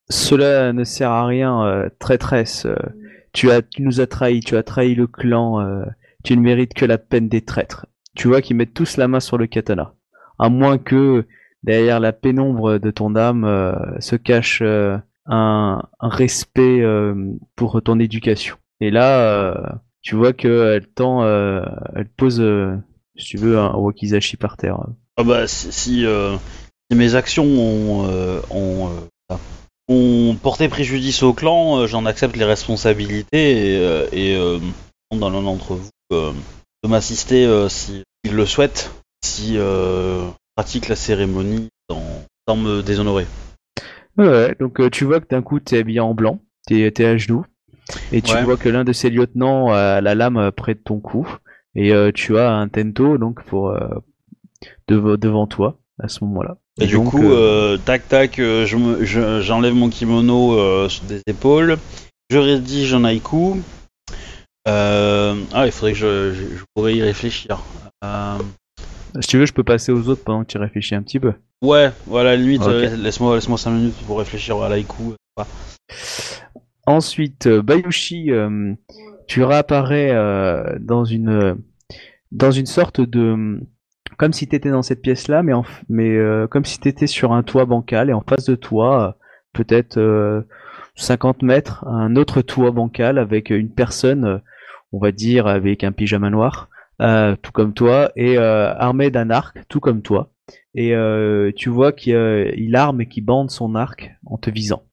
Cela 0.09 0.73
ne 0.73 0.83
sert 0.83 1.11
à 1.11 1.25
rien, 1.25 1.63
euh, 1.65 1.89
traîtresse. 1.99 2.65
euh, 2.65 2.75
tu, 3.33 3.51
as, 3.51 3.61
tu 3.61 3.81
nous 3.81 3.99
as 4.01 4.07
trahi, 4.07 4.39
tu 4.39 4.55
as 4.55 4.63
trahi 4.63 4.95
le 4.95 5.07
clan. 5.07 5.83
tu 6.23 6.35
ne 6.37 6.41
mérites 6.41 6.73
que 6.73 6.85
la 6.85 6.97
peine 6.97 7.27
des 7.27 7.41
traîtres. 7.41 7.85
Tu 8.15 8.27
vois 8.27 8.41
qu'ils 8.41 8.55
mettent 8.55 8.73
tous 8.73 8.97
la 8.97 9.07
main 9.07 9.19
sur 9.19 9.37
le 9.37 9.45
katana. 9.47 9.93
À 10.39 10.49
moins 10.49 10.77
que 10.77 11.25
derrière 11.63 11.99
la 11.99 12.13
pénombre 12.13 12.77
de 12.77 12.91
ton 12.91 13.15
âme 13.15 13.43
euh, 13.43 13.73
se 13.99 14.15
cache 14.15 14.59
euh, 14.61 14.97
un, 15.25 15.81
un 15.99 16.09
respect 16.09 16.81
euh, 16.81 17.13
pour 17.55 17.81
ton 17.81 17.99
éducation. 17.99 18.55
Et 18.79 18.91
là, 18.91 19.79
tu 20.05 20.15
vois 20.15 20.33
qu'elle 20.33 20.85
tend, 20.93 21.23
euh, 21.23 21.65
elle 21.95 22.07
pose, 22.07 22.39
euh, 22.39 22.77
si 23.17 23.25
tu 23.25 23.37
veux, 23.37 23.57
un 23.57 23.73
wakizashi 23.73 24.37
par 24.37 24.55
terre. 24.55 24.77
ah 25.17 25.23
bah, 25.23 25.47
si, 25.47 25.71
si, 25.71 26.05
euh, 26.05 26.37
si 26.89 26.97
mes 26.97 27.15
actions 27.15 27.43
ont, 27.43 28.07
euh, 28.07 28.39
ont, 28.51 28.87
euh, 28.87 28.91
ça, 29.29 29.39
ont 29.89 30.37
porté 30.41 30.69
préjudice 30.69 31.23
au 31.23 31.33
clan, 31.33 31.79
euh, 31.79 31.87
j'en 31.87 32.05
accepte 32.05 32.35
les 32.35 32.45
responsabilités 32.45 33.73
et, 33.73 33.79
euh, 33.79 34.07
et 34.11 34.35
euh, 34.35 34.59
à 35.11 35.15
l'un 35.15 35.41
d'entre 35.41 35.73
vous 35.73 35.89
euh, 36.13 36.33
de 36.83 36.89
m'assister 36.89 37.45
euh, 37.45 37.67
si 37.67 38.03
il 38.25 38.35
le 38.35 38.45
souhaite, 38.45 38.91
si 39.23 39.55
euh, 39.57 40.29
pratique 40.55 40.87
la 40.87 40.95
cérémonie 40.95 41.69
sans, 41.89 42.03
sans 42.47 42.55
me 42.57 42.83
déshonorer. 42.83 43.25
Ouais, 44.17 44.55
donc 44.59 44.79
euh, 44.79 44.91
tu 44.91 45.03
vois 45.05 45.19
que 45.19 45.27
d'un 45.27 45.41
coup 45.41 45.59
t'es 45.59 45.79
habillé 45.79 45.99
en 45.99 46.13
blanc, 46.13 46.41
t'es 46.67 46.91
t'es 46.91 47.05
à 47.05 47.17
genoux, 47.17 47.45
et 48.11 48.21
tu 48.21 48.33
Ouais. 48.33 48.43
vois 48.43 48.57
que 48.57 48.69
l'un 48.69 48.83
de 48.83 48.93
ces 48.93 49.09
lieutenants 49.09 49.71
a 49.73 50.01
la 50.01 50.15
lame 50.15 50.37
euh, 50.37 50.51
près 50.51 50.73
de 50.73 50.79
ton 50.79 50.99
cou, 50.99 51.27
et 51.75 51.93
euh, 51.93 52.11
tu 52.13 52.37
as 52.37 52.51
un 52.51 52.67
tento 52.67 53.17
donc 53.17 53.43
pour 53.43 53.69
euh, 53.69 53.79
dev- 54.87 55.17
devant 55.17 55.47
toi 55.47 55.77
à 56.01 56.07
ce 56.07 56.23
moment-là. 56.23 56.57
Et, 56.81 56.87
du 56.87 56.95
donc, 56.95 57.11
coup, 57.11 57.23
euh, 57.31 57.75
euh, 57.75 57.77
tac 57.77 58.07
tac, 58.09 58.39
euh, 58.39 58.65
je 58.65 58.75
me- 58.77 59.05
je- 59.05 59.39
j'enlève 59.41 59.73
mon 59.73 59.89
kimono 59.89 60.59
euh, 60.59 60.89
sur 60.89 61.05
des 61.05 61.21
épaules, 61.27 61.77
je 62.29 62.37
rédige 62.37 62.93
un 62.93 63.03
haïku. 63.05 63.61
Euh, 64.67 65.35
ah, 65.53 65.65
il 65.67 65.71
faudrait 65.71 65.93
que 65.93 65.97
je, 65.97 66.63
pourrais 66.73 66.95
y 66.95 67.01
réfléchir. 67.01 67.61
Euh, 68.03 68.37
si 69.21 69.27
tu 69.27 69.37
veux, 69.37 69.45
je 69.45 69.53
peux 69.53 69.63
passer 69.63 69.91
aux 69.91 70.09
autres 70.09 70.23
pendant 70.23 70.41
que 70.43 70.47
tu 70.51 70.57
réfléchis 70.57 70.95
un 70.95 71.03
petit 71.03 71.19
peu. 71.19 71.33
ouais, 71.63 71.91
voilà, 72.07 72.35
limite, 72.35 72.63
euh, 72.63 72.95
laisse-moi 72.97 73.35
laisse-moi 73.35 73.57
5 73.57 73.71
minutes 73.71 73.95
pour 74.07 74.17
réfléchir 74.19 74.59
à 74.61 74.67
l'haïku. 74.67 75.13
Ensuite, 76.85 77.47
euh, 77.47 77.61
Bayushi, 77.61 78.31
euh, 78.31 78.73
tu 79.27 79.43
réapparais 79.43 80.11
euh, 80.11 80.77
dans 80.79 81.03
une 81.03 81.57
dans 82.31 82.51
une 82.51 82.67
sorte 82.67 83.01
de 83.01 83.59
comme 84.17 84.33
si 84.33 84.47
t'étais 84.47 84.69
dans 84.69 84.83
cette 84.83 85.01
pièce-là, 85.01 85.41
mais 85.41 85.53
en, 85.53 85.65
mais 85.89 86.17
comme 86.49 86.63
si 86.63 86.79
t'étais 86.79 87.07
sur 87.07 87.33
un 87.33 87.43
toit 87.43 87.65
bancal 87.65 88.09
et 88.09 88.13
en 88.13 88.21
face 88.21 88.45
de 88.45 88.55
toi, 88.55 89.17
peut-être 89.53 89.97
euh, 89.97 90.41
50 90.95 91.41
mètres, 91.41 91.85
un 91.87 92.15
autre 92.15 92.41
toit 92.41 92.71
bancal 92.71 93.17
avec 93.17 93.49
une 93.49 93.69
personne, 93.69 94.41
on 94.93 94.99
va 94.99 95.11
dire 95.11 95.47
avec 95.47 95.83
un 95.83 95.91
pyjama 95.91 96.29
noir, 96.29 96.69
euh, 97.01 97.35
tout 97.41 97.51
comme 97.51 97.73
toi, 97.73 98.11
et 98.15 98.37
armé 98.37 99.09
d'un 99.11 99.29
arc, 99.31 99.57
tout 99.67 99.79
comme 99.79 100.01
toi. 100.01 100.31
Et 100.75 100.93
tu 101.55 101.69
vois 101.69 101.91
qu'il 101.91 102.53
il 102.55 102.75
arme 102.75 103.01
et 103.01 103.07
qu'il 103.07 103.25
bande 103.25 103.49
son 103.49 103.75
arc 103.75 104.11
en 104.25 104.37
te 104.37 104.49
visant. 104.49 104.83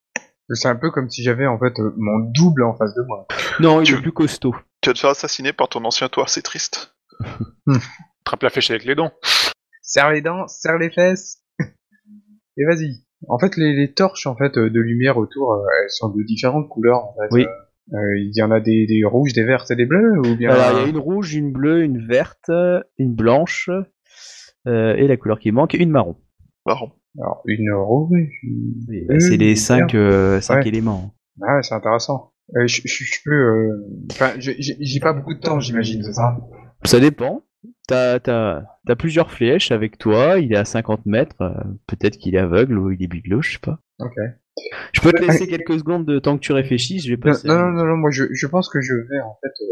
C'est 0.51 0.69
un 0.69 0.77
peu 0.77 0.91
comme 0.91 1.09
si 1.09 1.23
j'avais 1.23 1.47
en 1.47 1.59
fait 1.59 1.79
euh, 1.81 1.95
mon 1.97 2.19
double 2.35 2.65
en 2.65 2.75
face 2.77 2.95
de 2.95 3.03
moi. 3.03 3.27
Non, 3.61 3.81
il 3.81 3.85
Tu- 3.87 3.95
est 3.95 4.01
plus 4.03 4.13
costaud. 4.13 4.55
Tu 4.81 4.91
vas 4.91 4.95
te 4.95 4.99
faire 4.99 5.11
assassiner 5.11 5.53
par 5.53 5.69
ton 5.69 5.85
ancien 5.85 6.09
toit, 6.09 6.27
c'est 6.27 6.43
triste. 6.43 6.95
Attrape 8.25 8.43
la 8.43 8.51
flèche 8.51 8.71
avec 8.71 8.85
les 8.85 8.95
dents. 8.95 9.13
Serre 9.83 10.11
les 10.11 10.21
dents, 10.23 10.47
serre 10.49 10.79
les 10.79 10.91
fesses. 10.91 11.43
Et 12.57 12.65
vas-y. 12.67 13.05
En 13.29 13.39
fait, 13.39 13.57
les, 13.57 13.73
les 13.75 13.95
torches 13.95 14.27
en 14.27 14.37
fait 14.37 14.57
euh, 14.59 14.69
de 14.69 14.81
lumière 14.81 15.17
autour, 15.17 15.53
euh, 15.53 15.63
elles 15.83 15.91
sont 15.91 16.09
de 16.09 16.23
différentes 16.25 16.69
couleurs. 16.69 17.05
En 17.05 17.15
fait. 17.15 17.29
Oui. 17.31 17.47
Euh, 17.93 18.19
Il 18.19 18.33
y 18.35 18.43
en 18.43 18.51
a 18.51 18.61
des, 18.61 18.87
des 18.87 19.05
rouges, 19.05 19.33
des 19.33 19.45
vertes 19.45 19.71
et 19.71 19.77
des 19.77 19.87
bleus 19.87 20.19
ou 20.19 20.37
bien. 20.37 20.51
Alors, 20.51 20.79
il 20.81 20.83
y 20.83 20.87
a 20.87 20.89
une 20.89 20.99
rouge, 20.99 21.35
une 21.35 21.53
bleue, 21.53 21.83
une 21.83 22.05
verte, 22.07 22.51
une 22.99 23.15
blanche, 23.15 23.71
euh, 24.67 24.95
et 24.97 25.07
la 25.07 25.17
couleur 25.17 25.39
qui 25.39 25.53
manque, 25.53 25.75
une 25.75 25.91
marron. 25.91 26.17
Marrant. 26.67 26.93
Alors, 27.19 27.43
une 27.47 27.69
une- 28.43 28.75
Oui, 28.89 29.05
bah, 29.07 29.21
c'est 29.21 29.37
les 29.37 29.57
cinq, 29.57 29.95
euh, 29.95 30.41
cinq 30.41 30.63
Ouais. 30.63 30.69
éléments. 30.69 31.15
Ah, 31.43 31.61
c'est 31.63 31.75
intéressant. 31.75 32.33
Euh, 32.57 32.67
je, 32.67 32.83
je, 32.85 33.05
je 33.05 33.19
peux. 33.25 33.31
euh, 33.33 33.87
Enfin, 34.11 34.33
j'ai- 34.39 34.57
pas 35.01 35.13
beaucoup 35.13 35.35
de 35.35 35.41
temps, 35.41 35.61
j'imagine, 35.61 36.03
c'est 36.03 36.13
ça? 36.13 36.37
Ça 36.85 37.01
dépend. 37.01 37.43
T'as, 37.87 38.19
t'as, 38.19 38.63
t'as 38.87 38.97
plusieurs 38.97 39.31
flèches 39.31 39.71
avec 39.71 39.99
toi, 39.99 40.39
il 40.39 40.53
est 40.53 40.57
à 40.57 40.65
50 40.65 41.07
mètres, 41.07 41.37
peut-être 41.87 42.17
qu'il 42.17 42.35
est 42.35 42.39
aveugle 42.39 42.79
ou 42.79 42.91
il 42.91 43.03
est 43.03 43.07
biglo, 43.07 43.41
je 43.43 43.53
sais 43.53 43.59
pas. 43.59 43.79
Ok. 44.01 44.15
Je 44.93 45.01
peux 45.01 45.13
te 45.13 45.23
laisser 45.23 45.47
quelques 45.47 45.79
secondes 45.79 46.05
de 46.05 46.19
temps 46.19 46.37
que 46.37 46.43
tu 46.43 46.53
réfléchisses, 46.53 47.05
je 47.05 47.11
vais 47.11 47.17
Non, 47.17 47.23
passer. 47.33 47.49
non, 47.49 47.71
non, 47.71 47.85
non, 47.85 47.97
moi 47.97 48.11
je, 48.11 48.25
je 48.33 48.47
pense 48.47 48.69
que 48.69 48.81
je 48.81 48.95
vais 48.95 49.21
en 49.25 49.39
fait 49.43 49.53
euh, 49.65 49.67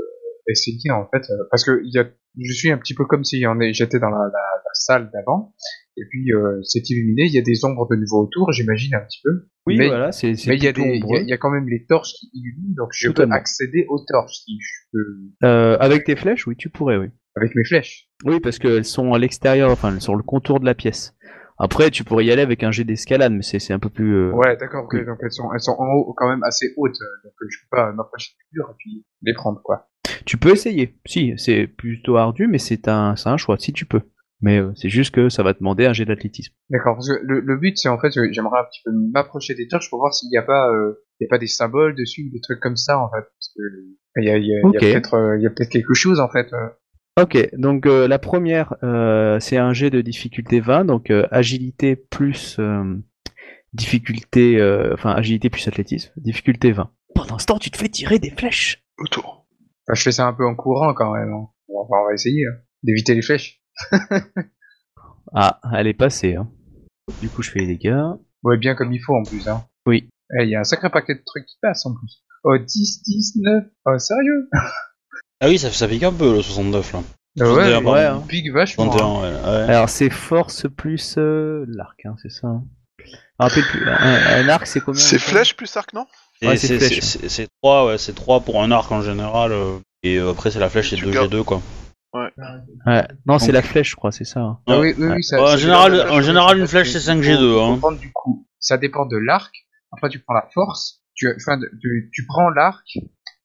essayer 0.49 0.91
en 0.91 1.07
fait 1.13 1.23
euh, 1.31 1.37
parce 1.51 1.65
que 1.65 1.81
il 1.85 1.93
y 1.93 1.99
a, 1.99 2.07
je 2.41 2.53
suis 2.53 2.71
un 2.71 2.79
petit 2.79 2.95
peu 2.95 3.05
comme 3.07 3.25
si 3.25 3.45
est, 3.61 3.73
j'étais 3.75 3.99
dans 3.99 4.09
la, 4.11 4.19
la, 4.19 4.29
la 4.29 4.71
salle 4.75 5.11
d'avant 5.13 5.53
et 5.97 6.03
puis 6.09 6.33
euh, 6.33 6.61
c'est 6.63 6.89
illuminé, 6.91 7.25
il 7.27 7.33
y 7.35 7.39
a 7.39 7.43
des 7.43 7.65
ombres 7.65 7.89
de 7.91 7.97
nouveau 7.97 8.23
autour, 8.25 8.53
j'imagine 8.53 8.95
un 8.95 9.01
petit 9.01 9.21
peu. 9.25 9.49
Oui, 9.67 9.77
mais- 9.79 9.89
voilà, 9.89 10.13
c'est 10.13 10.33
Mais 10.47 10.57
il 10.57 10.65
y 10.65 10.69
a 10.69 10.73
plutôt 10.73 10.89
des, 10.89 10.95
il 10.97 10.99
y, 10.99 11.03
a- 11.03 11.05
ombreux. 11.05 11.21
il 11.23 11.29
y 11.29 11.33
a 11.33 11.39
quand 11.39 11.51
même 11.51 11.69
les 11.69 11.85
torches 11.87 12.13
qui 12.19 12.31
illuminent, 12.33 12.75
donc 12.77 12.89
je 12.93 13.09
Totalement. 13.09 13.35
peux 13.35 13.39
accéder 13.41 13.87
aux 13.89 13.99
torches 14.07 14.37
si 14.45 14.59
je 14.61 14.73
peux, 14.93 15.47
Euh, 15.47 15.77
avec 15.79 16.05
tes 16.05 16.17
flèches, 16.17 16.47
oui, 16.47 16.57
tu 16.57 16.69
pourrais, 16.71 16.97
oui. 16.97 17.09
avec 17.37 17.55
mes 17.55 17.65
flèches. 17.65 18.09
Oui, 18.25 18.41
parce 18.41 18.59
qu'elles 18.59 18.85
sont 18.85 19.13
à 19.13 19.19
l'extérieur, 19.19 19.71
enfin 19.71 19.99
sur 20.01 20.17
le 20.17 20.23
contour 20.23 20.61
de 20.61 20.65
la 20.67 20.75
pièce. 20.75 21.15
Après, 21.63 21.91
tu 21.91 22.05
pourrais 22.05 22.25
y 22.25 22.31
aller 22.33 22.41
avec 22.41 22.63
un 22.63 22.71
jet 22.71 22.85
d'escalade, 22.85 23.33
mais 23.35 23.43
c'est 23.43 23.73
un 23.75 23.79
peu 23.79 23.91
plus. 23.91 24.15
euh, 24.15 24.31
Ouais, 24.33 24.57
d'accord. 24.57 24.89
donc 24.91 25.19
elles 25.23 25.31
sont, 25.31 25.53
elles 25.53 25.61
sont 25.61 25.77
en 25.79 25.93
haut 25.93 26.15
quand 26.17 26.29
même 26.29 26.43
assez 26.43 26.73
hautes, 26.79 26.97
donc 27.23 27.33
je 27.51 27.59
peux 27.59 27.77
pas 27.77 27.93
m'approcher 27.93 28.31
du 28.39 28.59
mur 28.59 28.69
et 28.71 28.75
puis 28.79 29.05
les 29.23 29.35
prendre 29.35 29.61
quoi. 29.63 29.89
Tu 30.25 30.39
peux 30.39 30.53
essayer. 30.53 30.95
Si, 31.07 31.35
c'est 31.37 31.67
plutôt 31.67 32.17
ardu, 32.17 32.47
mais 32.47 32.59
c'est 32.59 32.89
un, 32.89 33.15
c'est 33.17 33.29
un 33.29 33.37
choix, 33.37 33.59
si 33.59 33.73
tu 33.75 33.85
peux. 33.85 34.01
Mais 34.43 34.59
euh, 34.59 34.73
c'est 34.75 34.89
juste 34.89 35.15
que 35.15 35.29
ça 35.29 35.43
va 35.43 35.53
demander 35.53 35.85
un 35.87 35.93
jet 35.93 36.05
d'athlétisme. 36.07 36.55
D'accord, 36.71 36.95
parce 36.97 37.09
que 37.09 37.21
le, 37.23 37.41
le 37.41 37.57
but 37.59 37.77
c'est 37.77 37.89
en 37.89 37.99
fait, 37.99 38.17
euh, 38.17 38.29
j'aimerais 38.33 38.61
un 38.61 38.65
petit 38.65 38.81
peu 38.85 38.91
m'approcher 39.13 39.55
des 39.55 39.69
torches 39.69 39.91
pour 39.91 39.99
voir 39.99 40.15
s'il 40.15 40.29
n'y 40.31 40.39
a 40.39 40.43
pas, 40.43 40.71
euh, 40.73 40.95
il 41.21 41.25
y 41.25 41.27
a 41.27 41.29
pas 41.29 41.39
des 41.39 41.47
symboles 41.47 41.95
dessus 41.95 42.29
ou 42.29 42.33
des 42.33 42.41
trucs 42.41 42.61
comme 42.61 42.77
ça 42.77 42.99
en 42.99 43.11
fait. 43.11 43.21
Parce 43.23 43.53
que 43.55 43.63
il 44.17 44.25
y 44.25 44.31
a, 44.31 44.35
a, 44.35 44.39
il 44.39 44.47
y 44.47 44.57
a 44.57 44.81
peut-être, 44.81 45.15
euh, 45.15 45.37
il 45.39 45.43
y 45.43 45.47
a 45.47 45.51
peut-être 45.51 45.71
quelque 45.71 45.95
chose 45.95 46.21
en 46.21 46.29
fait. 46.31 46.53
euh. 46.53 46.69
Ok, 47.23 47.37
donc 47.59 47.87
euh, 47.87 48.09
la 48.09 48.19
première, 48.19 48.77
euh, 48.83 49.39
c'est 49.41 49.59
un 49.59 49.73
jet 49.75 49.91
de 49.91 50.01
difficulté 50.01 50.61
20, 50.61 50.87
donc 50.87 51.11
euh, 51.11 51.27
agilité 51.31 51.95
plus 51.97 52.57
euh, 52.59 52.97
difficulté, 53.73 54.59
euh, 54.59 54.95
enfin 54.95 55.11
agilité 55.13 55.51
plus 55.51 55.67
athlétisme, 55.69 56.13
difficulté 56.17 56.73
20. 56.73 56.91
Pendant 57.15 57.39
ce 57.39 57.47
temps, 57.47 57.59
tu 57.59 57.71
te 57.71 57.77
fais 57.77 57.89
tirer 57.89 58.19
des 58.19 58.31
flèches. 58.31 58.83
Autour. 58.99 59.47
Enfin, 59.87 59.95
je 59.95 60.03
fais 60.03 60.13
ça 60.13 60.27
un 60.27 60.33
peu 60.33 60.47
en 60.47 60.55
courant 60.55 60.95
quand 60.95 61.13
même. 61.13 61.33
hein. 61.33 61.49
On 61.69 61.83
va, 61.83 62.01
on 62.03 62.07
va 62.09 62.15
essayer 62.15 62.45
hein, 62.47 62.59
d'éviter 62.83 63.15
les 63.15 63.23
flèches. 63.23 63.60
Ah, 65.33 65.61
elle 65.77 65.87
est 65.87 65.95
passée. 65.95 66.35
Hein. 66.35 66.49
Du 67.21 67.29
coup, 67.29 67.43
je 67.43 67.51
fais 67.51 67.61
les 67.61 67.67
dégâts. 67.67 67.95
Ouais, 68.43 68.57
bien 68.57 68.75
comme 68.75 68.93
il 68.93 69.01
faut 69.01 69.15
en 69.15 69.23
plus. 69.23 69.47
Hein. 69.49 69.65
Oui. 69.87 70.09
Eh, 70.39 70.45
Il 70.45 70.51
y 70.51 70.57
a 70.57 70.61
un 70.61 70.65
sacré 70.65 70.91
paquet 70.91 71.15
de 71.15 71.23
trucs 71.25 71.47
qui 71.47 71.57
passent 71.63 71.87
en 71.87 71.95
plus. 71.95 72.23
Oh 72.45 72.57
10, 72.59 73.03
19. 73.03 73.65
Oh 73.87 73.99
sérieux? 73.99 74.49
Ah 75.41 75.49
oui, 75.49 75.59
ça, 75.59 75.71
ça 75.71 75.87
pique 75.87 76.03
un 76.03 76.13
peu 76.13 76.35
le 76.37 76.43
69 76.43 76.93
là. 76.95 77.01
Ah 77.41 77.45
Ouais, 77.45 77.77
Ouais, 77.77 77.77
ouais, 77.93 78.05
hein. 78.07 78.25
pique 78.27 78.51
vachement. 78.51 78.89
31, 78.89 79.07
hein. 79.07 79.21
ouais. 79.23 79.29
ouais. 79.69 79.75
Alors 79.75 79.89
c'est 79.89 80.11
force 80.11 80.67
plus 80.69 81.15
euh, 81.19 81.65
l'arc, 81.69 82.05
hein, 82.07 82.17
c'est 82.23 82.31
ça. 82.31 82.49
Hein. 82.49 82.65
Rappelle 83.39 83.63
plus. 83.65 83.89
Un, 83.89 84.45
un 84.45 84.49
arc, 84.49 84.67
c'est 84.67 84.81
combien 84.81 85.01
C'est 85.01 85.19
flèche 85.19 85.57
plus 85.57 85.75
arc, 85.77 85.93
non? 85.95 86.07
C'est 86.43 86.57
c'est 86.57 86.79
flèche. 86.79 87.01
c'est- 87.01 87.19
c'est- 87.21 87.29
c'est 87.29 87.49
3, 87.63 87.87
ouais, 87.87 87.99
c'est 87.99 88.15
3 88.15 88.41
pour 88.41 88.63
un 88.63 88.71
arc 88.73 88.91
en 88.91 89.03
général. 89.03 89.53
euh, 89.53 89.79
et 90.03 90.17
euh, 90.17 90.31
après, 90.31 90.51
c'est 90.51 90.59
la 90.59 90.69
flèche, 90.71 90.91
c'est 90.91 90.97
Tu 90.97 91.05
2 91.05 91.13
gardes- 91.13 91.33
G2 91.33 91.45
quoi. 91.45 91.63
Ouais. 92.13 93.07
Non, 93.27 93.39
c'est 93.39 93.53
la 93.53 93.63
flèche, 93.63 93.91
je 93.91 93.97
crois, 93.97 94.11
c'est 94.13 94.25
ça. 94.25 94.41
hein. 94.41 94.59
Ah 94.67 94.81
oui, 94.81 94.95
oui, 94.99 95.09
oui, 95.17 95.23
ça, 95.23 95.37
Ouais, 95.43 95.53
en 95.53 95.57
général- 95.57 96.11
en 96.11 96.21
général, 96.21 96.59
une 96.59 96.67
flèche, 96.67 96.91
c'est 96.91 96.99
5G2, 97.01 97.79
faut- 97.81 97.87
hein. 97.89 97.93
du 97.93 98.11
coup. 98.13 98.47
Ça 98.59 98.77
dépend 98.79 99.07
de 99.07 99.17
l'arc. 99.17 99.55
Après, 99.93 100.09
tu 100.09 100.19
prends 100.21 100.35
la 100.35 100.49
force. 100.53 101.03
Tu, 101.15 101.29
enfin, 101.37 101.59
tu, 101.81 102.11
tu 102.13 102.27
prends 102.27 102.51
l'arc, 102.51 102.85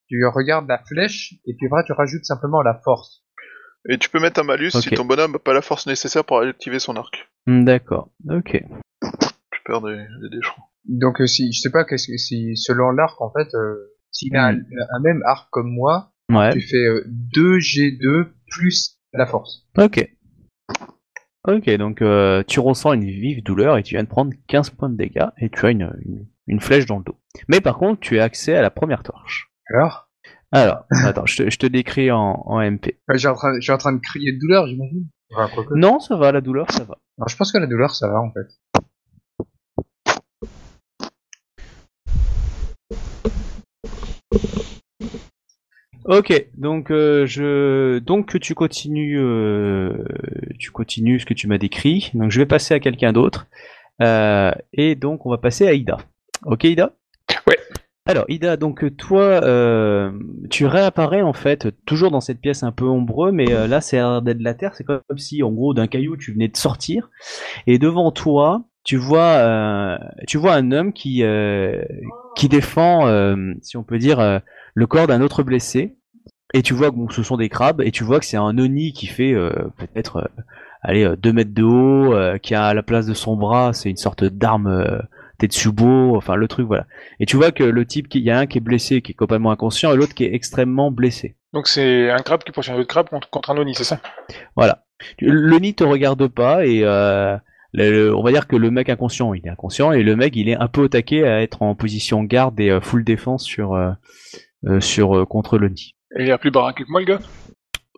tu 0.08 0.26
regardes 0.28 0.68
la 0.68 0.80
flèche, 0.88 1.34
et 1.46 1.54
puis 1.56 1.68
après, 1.68 1.84
tu 1.86 1.94
rajoutes 1.94 2.26
simplement 2.26 2.62
la 2.62 2.80
force. 2.84 3.24
Et 3.90 3.98
tu 4.00 4.10
peux 4.10 4.20
mettre 4.20 4.40
un 4.40 4.44
malus 4.44 4.72
si 4.72 4.90
ton 4.90 5.06
bonhomme 5.06 5.34
n'a 5.34 5.40
pas 5.40 5.54
la 5.54 5.62
force 5.62 5.86
nécessaire 5.86 6.26
pour 6.26 6.40
activer 6.40 6.80
son 6.80 6.96
arc. 6.96 7.30
Hmm, 7.46 7.66
D'accord. 7.66 8.10
Ok. 8.30 8.52
Tu 9.04 9.60
perds 9.66 9.82
des, 9.82 9.98
des 10.32 10.40
crois. 10.42 10.66
Donc, 10.86 11.22
euh, 11.22 11.28
si, 11.28 11.52
je 11.54 11.60
sais 11.60 11.70
pas, 11.72 11.84
qu'est-ce 11.86 12.08
que, 12.08 12.18
si, 12.18 12.56
selon 12.58 12.92
l'arc, 12.92 13.20
en 13.22 13.32
fait, 13.32 13.54
euh, 13.56 13.92
s'il 14.12 14.36
a 14.36 14.48
un, 14.48 14.56
un 14.56 15.00
même 15.02 15.22
arc 15.28 15.50
comme 15.52 15.70
moi, 15.72 16.12
Ouais. 16.32 16.52
tu 16.54 16.62
fais 16.62 16.78
euh, 16.78 17.06
2G2 17.36 18.30
plus 18.50 18.98
la 19.14 19.26
force. 19.26 19.68
Ok. 19.78 20.10
Ok, 21.48 21.70
donc 21.78 22.02
euh, 22.02 22.44
tu 22.48 22.60
ressens 22.60 22.94
une 22.94 23.06
vive 23.06 23.44
douleur 23.44 23.78
et 23.78 23.84
tu 23.84 23.94
viens 23.96 24.04
de 24.04 24.10
prendre 24.10 24.34
15 24.48 24.72
points 24.72 24.90
de 24.90 24.98
dégâts 24.98 25.28
et 25.38 25.50
tu 25.50 25.66
as 25.66 25.70
une, 25.70 25.94
une, 26.04 26.26
une 26.48 26.60
flèche 26.60 26.88
dans 26.88 26.98
le 26.98 27.04
dos. 27.04 27.18
Mais 27.48 27.62
par 27.62 27.78
contre, 27.78 28.00
tu 28.00 28.20
as 28.20 28.24
accès 28.24 28.56
à 28.56 28.62
la 28.62 28.72
première 28.72 29.04
torche. 29.04 29.52
Alors? 29.74 30.10
Alors, 30.52 30.86
attends, 31.04 31.26
je 31.26 31.44
te, 31.44 31.50
je 31.50 31.58
te 31.58 31.66
décris 31.68 32.12
en, 32.12 32.42
en 32.46 32.60
MP. 32.62 32.98
Ouais, 33.10 33.18
j'ai 33.18 33.28
en 33.28 33.36
train, 33.36 33.60
j'ai 33.60 33.74
en 33.74 33.78
train 33.78 33.94
de 33.94 34.00
crier 34.00 34.32
de 34.32 34.40
douleur, 34.40 34.68
j'imagine. 34.68 35.08
Enfin. 35.36 35.64
Non, 35.76 36.00
ça 36.00 36.16
va, 36.16 36.32
la 36.32 36.42
douleur, 36.42 36.72
ça 36.72 36.84
va. 36.84 36.98
Non, 37.18 37.26
je 37.28 37.36
pense 37.36 37.52
que 37.52 37.58
la 37.58 37.68
douleur, 37.68 37.94
ça 37.96 38.08
va, 38.08 38.20
en 38.22 38.32
fait. 38.32 38.48
Ok, 46.08 46.50
donc 46.56 46.92
euh, 46.92 47.26
je 47.26 47.98
donc 47.98 48.40
tu 48.40 48.54
continues 48.54 49.20
euh, 49.20 50.06
tu 50.60 50.70
continues 50.70 51.20
ce 51.20 51.26
que 51.26 51.34
tu 51.34 51.48
m'as 51.48 51.58
décrit. 51.58 52.12
Donc 52.14 52.30
je 52.30 52.40
vais 52.40 52.46
passer 52.46 52.76
à 52.76 52.80
quelqu'un 52.80 53.12
d'autre. 53.12 53.48
Euh, 54.04 54.52
et 54.72 54.94
donc 54.94 55.26
on 55.26 55.32
va 55.32 55.40
passer 55.40 55.68
à 55.68 55.74
Ida. 55.74 55.98
Ok 56.46 56.66
Ida? 56.66 56.94
Ouais. 57.48 57.58
Alors 58.06 58.26
Ida, 58.28 58.56
donc 58.56 58.96
toi 58.98 59.24
euh, 59.44 60.12
tu 60.52 60.68
réapparais 60.68 61.24
en 61.24 61.34
fait 61.34 61.70
toujours 61.88 62.12
dans 62.12 62.22
cette 62.22 62.40
pièce 62.40 62.62
un 62.62 62.72
peu 62.72 62.86
ombreux, 62.86 63.32
mais 63.32 63.52
euh, 63.52 63.66
là 63.66 63.82
c'est 63.82 63.96
l'air 63.96 64.22
d'être 64.22 64.38
de 64.38 64.44
la 64.44 64.54
terre. 64.54 64.76
C'est 64.76 64.84
comme 64.84 65.02
si 65.18 65.42
en 65.42 65.52
gros 65.52 65.74
d'un 65.74 65.88
caillou 65.88 66.18
tu 66.18 66.34
venais 66.34 66.50
de 66.50 66.58
sortir 66.58 67.10
et 67.66 67.80
devant 67.80 68.12
toi 68.12 68.66
tu 68.84 68.98
vois 68.98 69.38
euh, 69.40 69.98
tu 70.28 70.38
vois 70.38 70.54
un 70.54 70.72
homme 70.72 70.94
qui 70.94 71.24
euh, 71.24 71.84
qui 72.36 72.48
défend 72.48 73.08
euh, 73.08 73.36
si 73.64 73.76
on 73.76 73.84
peut 73.84 73.98
dire 73.98 74.20
euh, 74.20 74.38
le 74.76 74.86
corps 74.88 75.08
d'un 75.08 75.22
autre 75.22 75.42
blessé. 75.42 75.96
Et 76.54 76.62
tu 76.62 76.74
vois 76.76 76.92
que 76.92 76.96
bon, 76.96 77.10
ce 77.10 77.24
sont 77.24 77.38
des 77.38 77.50
crabes, 77.50 77.82
et 77.82 77.92
tu 77.92 78.04
vois 78.04 78.20
que 78.20 78.26
c'est 78.26 78.38
un 78.38 78.58
oni 78.60 78.94
qui 78.94 79.08
fait 79.08 79.34
euh, 79.34 79.50
peut-être 79.78 80.18
euh, 80.18 80.42
allez, 80.84 81.12
2 81.18 81.34
mètres 81.34 81.54
de 81.54 81.64
haut, 81.64 82.14
euh, 82.14 82.38
qui 82.38 82.54
a 82.54 82.66
à 82.68 82.74
la 82.76 82.84
place 82.84 83.08
de 83.08 83.14
son 83.16 83.36
bras, 83.36 83.74
c'est 83.74 83.90
une 83.90 83.98
sorte 83.98 84.24
d'arme 84.24 84.68
euh, 84.68 85.00
Tetsubo, 85.40 86.16
enfin 86.16 86.36
le 86.36 86.48
truc, 86.48 86.68
voilà. 86.68 86.86
Et 87.20 87.26
tu 87.26 87.36
vois 87.36 87.52
que 87.52 87.64
le 87.64 87.86
type, 87.86 88.08
qui- 88.08 88.20
il 88.20 88.26
y 88.26 88.32
a 88.32 88.38
un 88.40 88.46
qui 88.46 88.60
est 88.60 88.62
blessé, 88.62 89.02
qui 89.02 89.12
est 89.12 89.16
complètement 89.16 89.52
inconscient, 89.52 89.92
et 89.92 89.98
l'autre 89.98 90.14
qui 90.14 90.24
est 90.24 90.34
extrêmement 90.34 90.92
blessé. 90.92 91.36
Donc 91.52 91.68
c'est 91.68 92.10
un 92.12 92.20
crabe 92.20 92.44
qui 92.44 92.52
poursuit 92.54 92.72
un 92.72 92.76
autre 92.78 92.88
crabe 92.88 93.10
contre, 93.10 93.30
contre 93.30 93.50
un 93.52 93.58
oni, 93.58 93.74
c'est 93.76 93.84
ça? 93.84 94.00
Voilà. 94.56 94.84
Le 95.20 95.58
nid 95.60 95.74
te 95.74 95.84
regarde 95.84 96.28
pas, 96.28 96.66
et 96.66 96.82
euh, 96.84 97.36
le- 97.74 97.92
le- 97.92 98.16
on 98.16 98.24
va 98.24 98.32
dire 98.32 98.48
que 98.48 98.56
le 98.56 98.72
mec 98.72 98.88
inconscient, 98.88 99.34
il 99.34 99.46
est 99.46 99.50
inconscient, 99.50 99.92
et 99.92 100.04
le 100.04 100.16
mec, 100.16 100.36
il 100.38 100.48
est 100.48 100.56
un 100.56 100.68
peu 100.68 100.82
au 100.84 100.88
taquet 100.88 101.24
à 101.28 101.42
être 101.42 101.64
en 101.64 101.76
position 101.76 102.24
garde 102.24 102.58
et 102.62 102.70
euh, 102.70 102.80
full 102.80 103.04
défense 103.04 103.44
sur, 103.44 103.74
euh, 103.74 103.90
euh, 103.90 103.92
sur 104.80 105.18
euh, 105.18 105.26
contre 105.26 105.58
le 105.58 105.70
nid. 105.70 105.94
Et 106.18 106.24
il 106.24 106.32
a 106.32 106.38
plus 106.38 106.52
baraqué 106.52 106.84
que 106.84 106.92
moi, 106.92 107.02
le 107.02 107.06
gars? 107.06 107.20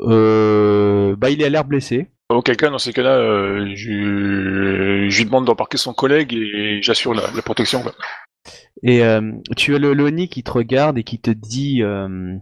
Euh, 0.01 1.15
bah, 1.15 1.29
il 1.29 1.43
a 1.43 1.49
l'air 1.49 1.65
blessé. 1.65 2.07
Auquel 2.29 2.57
cas, 2.57 2.69
dans 2.69 2.77
ces 2.77 2.93
cas-là, 2.93 3.17
euh, 3.17 3.71
je, 3.73 5.07
je 5.09 5.17
lui 5.17 5.25
demande 5.25 5.45
d'embarquer 5.45 5.77
son 5.77 5.93
collègue 5.93 6.33
et 6.33 6.81
j'assure 6.81 7.13
la, 7.13 7.23
la 7.33 7.41
protection. 7.41 7.81
Quoi. 7.81 7.93
Et 8.83 9.03
euh, 9.03 9.31
tu 9.55 9.75
as 9.75 9.79
le 9.79 9.93
Loni 9.93 10.27
qui 10.27 10.43
te 10.43 10.51
regarde 10.51 10.97
et 10.97 11.03
qui 11.03 11.19
te 11.19 11.31
dit 11.31 11.81
euh, 11.83 12.35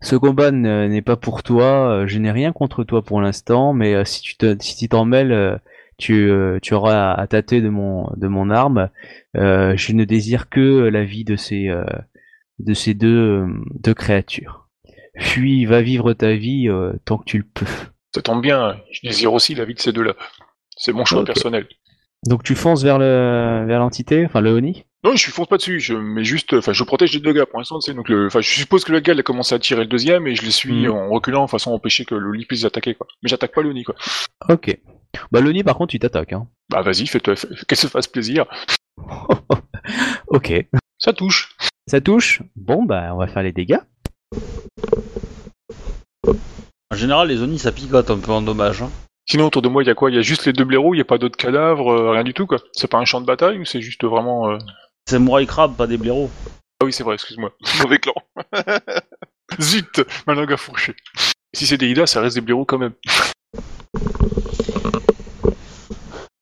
ce 0.00 0.16
combat 0.16 0.52
n'est 0.52 1.02
pas 1.02 1.16
pour 1.16 1.42
toi, 1.42 1.90
euh, 1.90 2.06
je 2.06 2.18
n'ai 2.18 2.30
rien 2.30 2.52
contre 2.52 2.84
toi 2.84 3.02
pour 3.02 3.20
l'instant, 3.20 3.72
mais 3.74 3.94
euh, 3.94 4.04
si 4.04 4.22
tu 4.22 4.36
te 4.36 4.56
si 4.60 4.76
tu 4.76 4.88
t'en 4.88 5.04
mêles, 5.04 5.32
euh, 5.32 5.56
tu, 5.98 6.30
euh, 6.30 6.58
tu 6.62 6.72
auras 6.74 7.10
à, 7.12 7.20
à 7.20 7.26
tâter 7.26 7.60
de 7.60 7.68
mon 7.68 8.10
de 8.16 8.28
mon 8.28 8.48
arme. 8.48 8.90
Euh, 9.36 9.76
je 9.76 9.92
ne 9.92 10.04
désire 10.04 10.48
que 10.48 10.88
la 10.88 11.04
vie 11.04 11.24
de 11.24 11.36
ces 11.36 11.68
euh, 11.68 11.84
de 12.64 12.74
ces 12.74 12.94
deux 12.94 13.16
euh, 13.42 13.46
deux 13.82 13.94
créatures. 13.94 14.68
Fuis, 15.18 15.64
va 15.66 15.82
vivre 15.82 16.12
ta 16.12 16.34
vie 16.34 16.68
euh, 16.68 16.92
tant 17.04 17.18
que 17.18 17.24
tu 17.24 17.38
le 17.38 17.44
peux. 17.44 17.66
Ça 18.14 18.22
tombe 18.22 18.42
bien, 18.42 18.76
je 18.90 19.00
désire 19.08 19.32
aussi 19.32 19.54
la 19.54 19.64
vie 19.64 19.74
de 19.74 19.80
ces 19.80 19.92
deux-là. 19.92 20.14
C'est 20.76 20.92
mon 20.92 21.04
choix 21.04 21.24
personnel. 21.24 21.66
Donc 22.26 22.42
tu 22.42 22.54
fonces 22.54 22.82
vers 22.82 22.98
le 22.98 23.64
vers 23.66 23.80
l'entité, 23.80 24.24
enfin 24.26 24.40
le 24.40 24.50
Oni? 24.52 24.84
Non, 25.02 25.16
je 25.16 25.30
fonce 25.30 25.46
pas 25.48 25.56
dessus, 25.56 25.80
je 25.80 25.94
mais 25.94 26.24
juste, 26.24 26.52
enfin, 26.52 26.74
je 26.74 26.84
protège 26.84 27.14
les 27.14 27.20
deux 27.20 27.32
gars 27.32 27.46
pour 27.46 27.58
l'instant, 27.58 27.80
c'est 27.80 27.94
donc 27.94 28.08
le, 28.10 28.26
enfin, 28.26 28.40
je 28.42 28.50
suppose 28.50 28.84
que 28.84 28.92
le 28.92 29.00
gars 29.00 29.14
il 29.14 29.20
a 29.20 29.22
commencé 29.22 29.54
à 29.54 29.58
tirer 29.58 29.80
le 29.82 29.86
deuxième 29.86 30.26
et 30.26 30.34
je 30.34 30.42
les 30.42 30.50
suis 30.50 30.86
Mhm. 30.86 30.90
en 30.90 31.08
reculant, 31.08 31.46
de 31.46 31.50
façon 31.50 31.70
à 31.70 31.74
empêcher 31.74 32.04
que 32.04 32.14
le 32.14 32.32
lit 32.32 32.44
puisse 32.44 32.60
les 32.60 32.66
attaquer, 32.66 32.94
quoi. 32.94 33.06
Mais 33.22 33.30
j'attaque 33.30 33.54
pas 33.54 33.62
le 33.62 33.72
quoi. 33.84 33.94
Ok. 34.50 34.76
Bah 35.32 35.40
le 35.40 35.48
Oni 35.48 35.64
par 35.64 35.76
contre 35.76 35.92
tu 35.92 35.98
t'attaques. 35.98 36.34
Hein. 36.34 36.46
Bah 36.68 36.82
vas-y, 36.82 37.06
fais-toi, 37.06 37.36
fais- 37.36 37.48
qu'elle 37.66 37.78
se 37.78 37.86
fasse 37.86 38.06
plaisir. 38.06 38.44
ok. 40.28 40.66
Ça 40.98 41.12
touche. 41.12 41.54
Ça 41.90 42.00
touche 42.00 42.40
Bon, 42.54 42.84
bah, 42.84 43.10
on 43.12 43.16
va 43.16 43.26
faire 43.26 43.42
les 43.42 43.50
dégâts. 43.50 43.80
En 46.92 46.94
général, 46.94 47.26
les 47.26 47.42
Oni 47.42 47.58
ça 47.58 47.72
picote 47.72 48.12
un 48.12 48.18
peu 48.18 48.30
en 48.30 48.42
dommage. 48.42 48.80
Hein. 48.82 48.90
Sinon, 49.28 49.46
autour 49.46 49.60
de 49.60 49.68
moi, 49.68 49.82
il 49.82 49.88
y 49.88 49.90
a 49.90 49.96
quoi? 49.96 50.08
Il 50.08 50.14
y 50.14 50.18
a 50.20 50.22
juste 50.22 50.46
les 50.46 50.52
deux 50.52 50.62
blaireaux, 50.64 50.94
il 50.94 50.98
y 50.98 51.00
a 51.00 51.04
pas 51.04 51.18
d'autres 51.18 51.36
cadavres, 51.36 51.90
euh, 51.90 52.12
rien 52.12 52.22
du 52.22 52.32
tout, 52.32 52.46
quoi. 52.46 52.58
C'est 52.74 52.86
pas 52.86 52.98
un 52.98 53.04
champ 53.04 53.20
de 53.20 53.26
bataille 53.26 53.58
ou 53.58 53.64
c'est 53.64 53.80
juste 53.80 54.04
vraiment. 54.04 54.50
euh, 54.50 54.58
C'est 55.04 55.18
Mouraï 55.18 55.48
Crab, 55.48 55.74
pas 55.74 55.88
des 55.88 55.98
blaireaux. 55.98 56.30
Ah 56.80 56.84
oui, 56.84 56.92
c'est 56.92 57.02
vrai, 57.02 57.14
excuse-moi. 57.14 57.50
Mauvais 57.82 57.98
clan. 57.98 58.14
Zut 59.60 60.00
Ma 60.28 60.34
langue 60.34 60.52
a 60.52 60.56
fourché. 60.56 60.94
Si 61.52 61.66
c'est 61.66 61.76
des 61.76 61.88
Ida, 61.88 62.06
ça 62.06 62.20
reste 62.20 62.36
des 62.36 62.40
blaireaux 62.40 62.66
quand 62.66 62.78
même. 62.78 62.94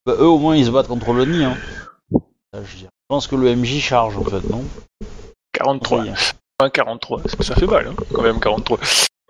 Bah, 0.04 0.12
eux 0.18 0.26
au 0.26 0.38
moins 0.38 0.56
ils 0.56 0.66
se 0.66 0.70
battent 0.70 0.88
contre 0.88 1.14
le 1.14 1.24
nid. 1.24 1.44
Hein. 1.44 1.56
Ça, 2.52 2.62
je 2.64 2.84
pense 3.08 3.26
que 3.26 3.34
le 3.36 3.56
MJ 3.56 3.80
charge 3.80 4.18
en 4.18 4.24
fait, 4.24 4.46
non? 4.50 4.62
43. 5.58 6.00
Oui. 6.00 6.10
Un 6.60 6.70
43. 6.70 7.22
Ça, 7.26 7.42
ça 7.42 7.54
fait 7.54 7.66
mal, 7.66 7.86
hein, 7.88 7.94
quand 8.12 8.22
même, 8.22 8.40
43. 8.40 8.78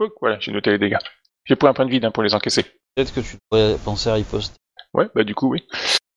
Donc, 0.01 0.13
voilà, 0.21 0.39
j'ai 0.41 0.53
noté 0.53 0.71
les 0.71 0.79
dégâts. 0.79 0.99
J'ai 1.45 1.57
pris 1.57 1.69
un 1.69 1.75
point 1.75 1.87
de 1.87 1.91
vide 1.91 2.05
hein, 2.05 2.11
pour 2.11 2.23
les 2.23 2.35
encaisser. 2.35 2.65
Peut-être 2.95 3.15
que 3.15 3.21
tu 3.21 3.37
devrais 3.51 3.77
penser 3.85 4.11
à 4.11 4.15
riposter. 4.15 4.57
Ouais, 4.95 5.07
bah 5.15 5.25
du 5.25 5.35
coup, 5.35 5.51
oui. 5.51 5.65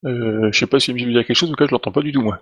Euh, 0.04 0.48
je 0.52 0.58
sais 0.58 0.66
pas 0.66 0.80
si 0.80 0.92
MJ 0.92 1.04
veut 1.04 1.12
dire 1.12 1.26
quelque 1.26 1.36
chose, 1.36 1.50
ou 1.50 1.54
cas, 1.54 1.66
je 1.66 1.70
l'entends 1.72 1.92
pas 1.92 2.02
du 2.02 2.12
tout, 2.12 2.22
moi. 2.22 2.40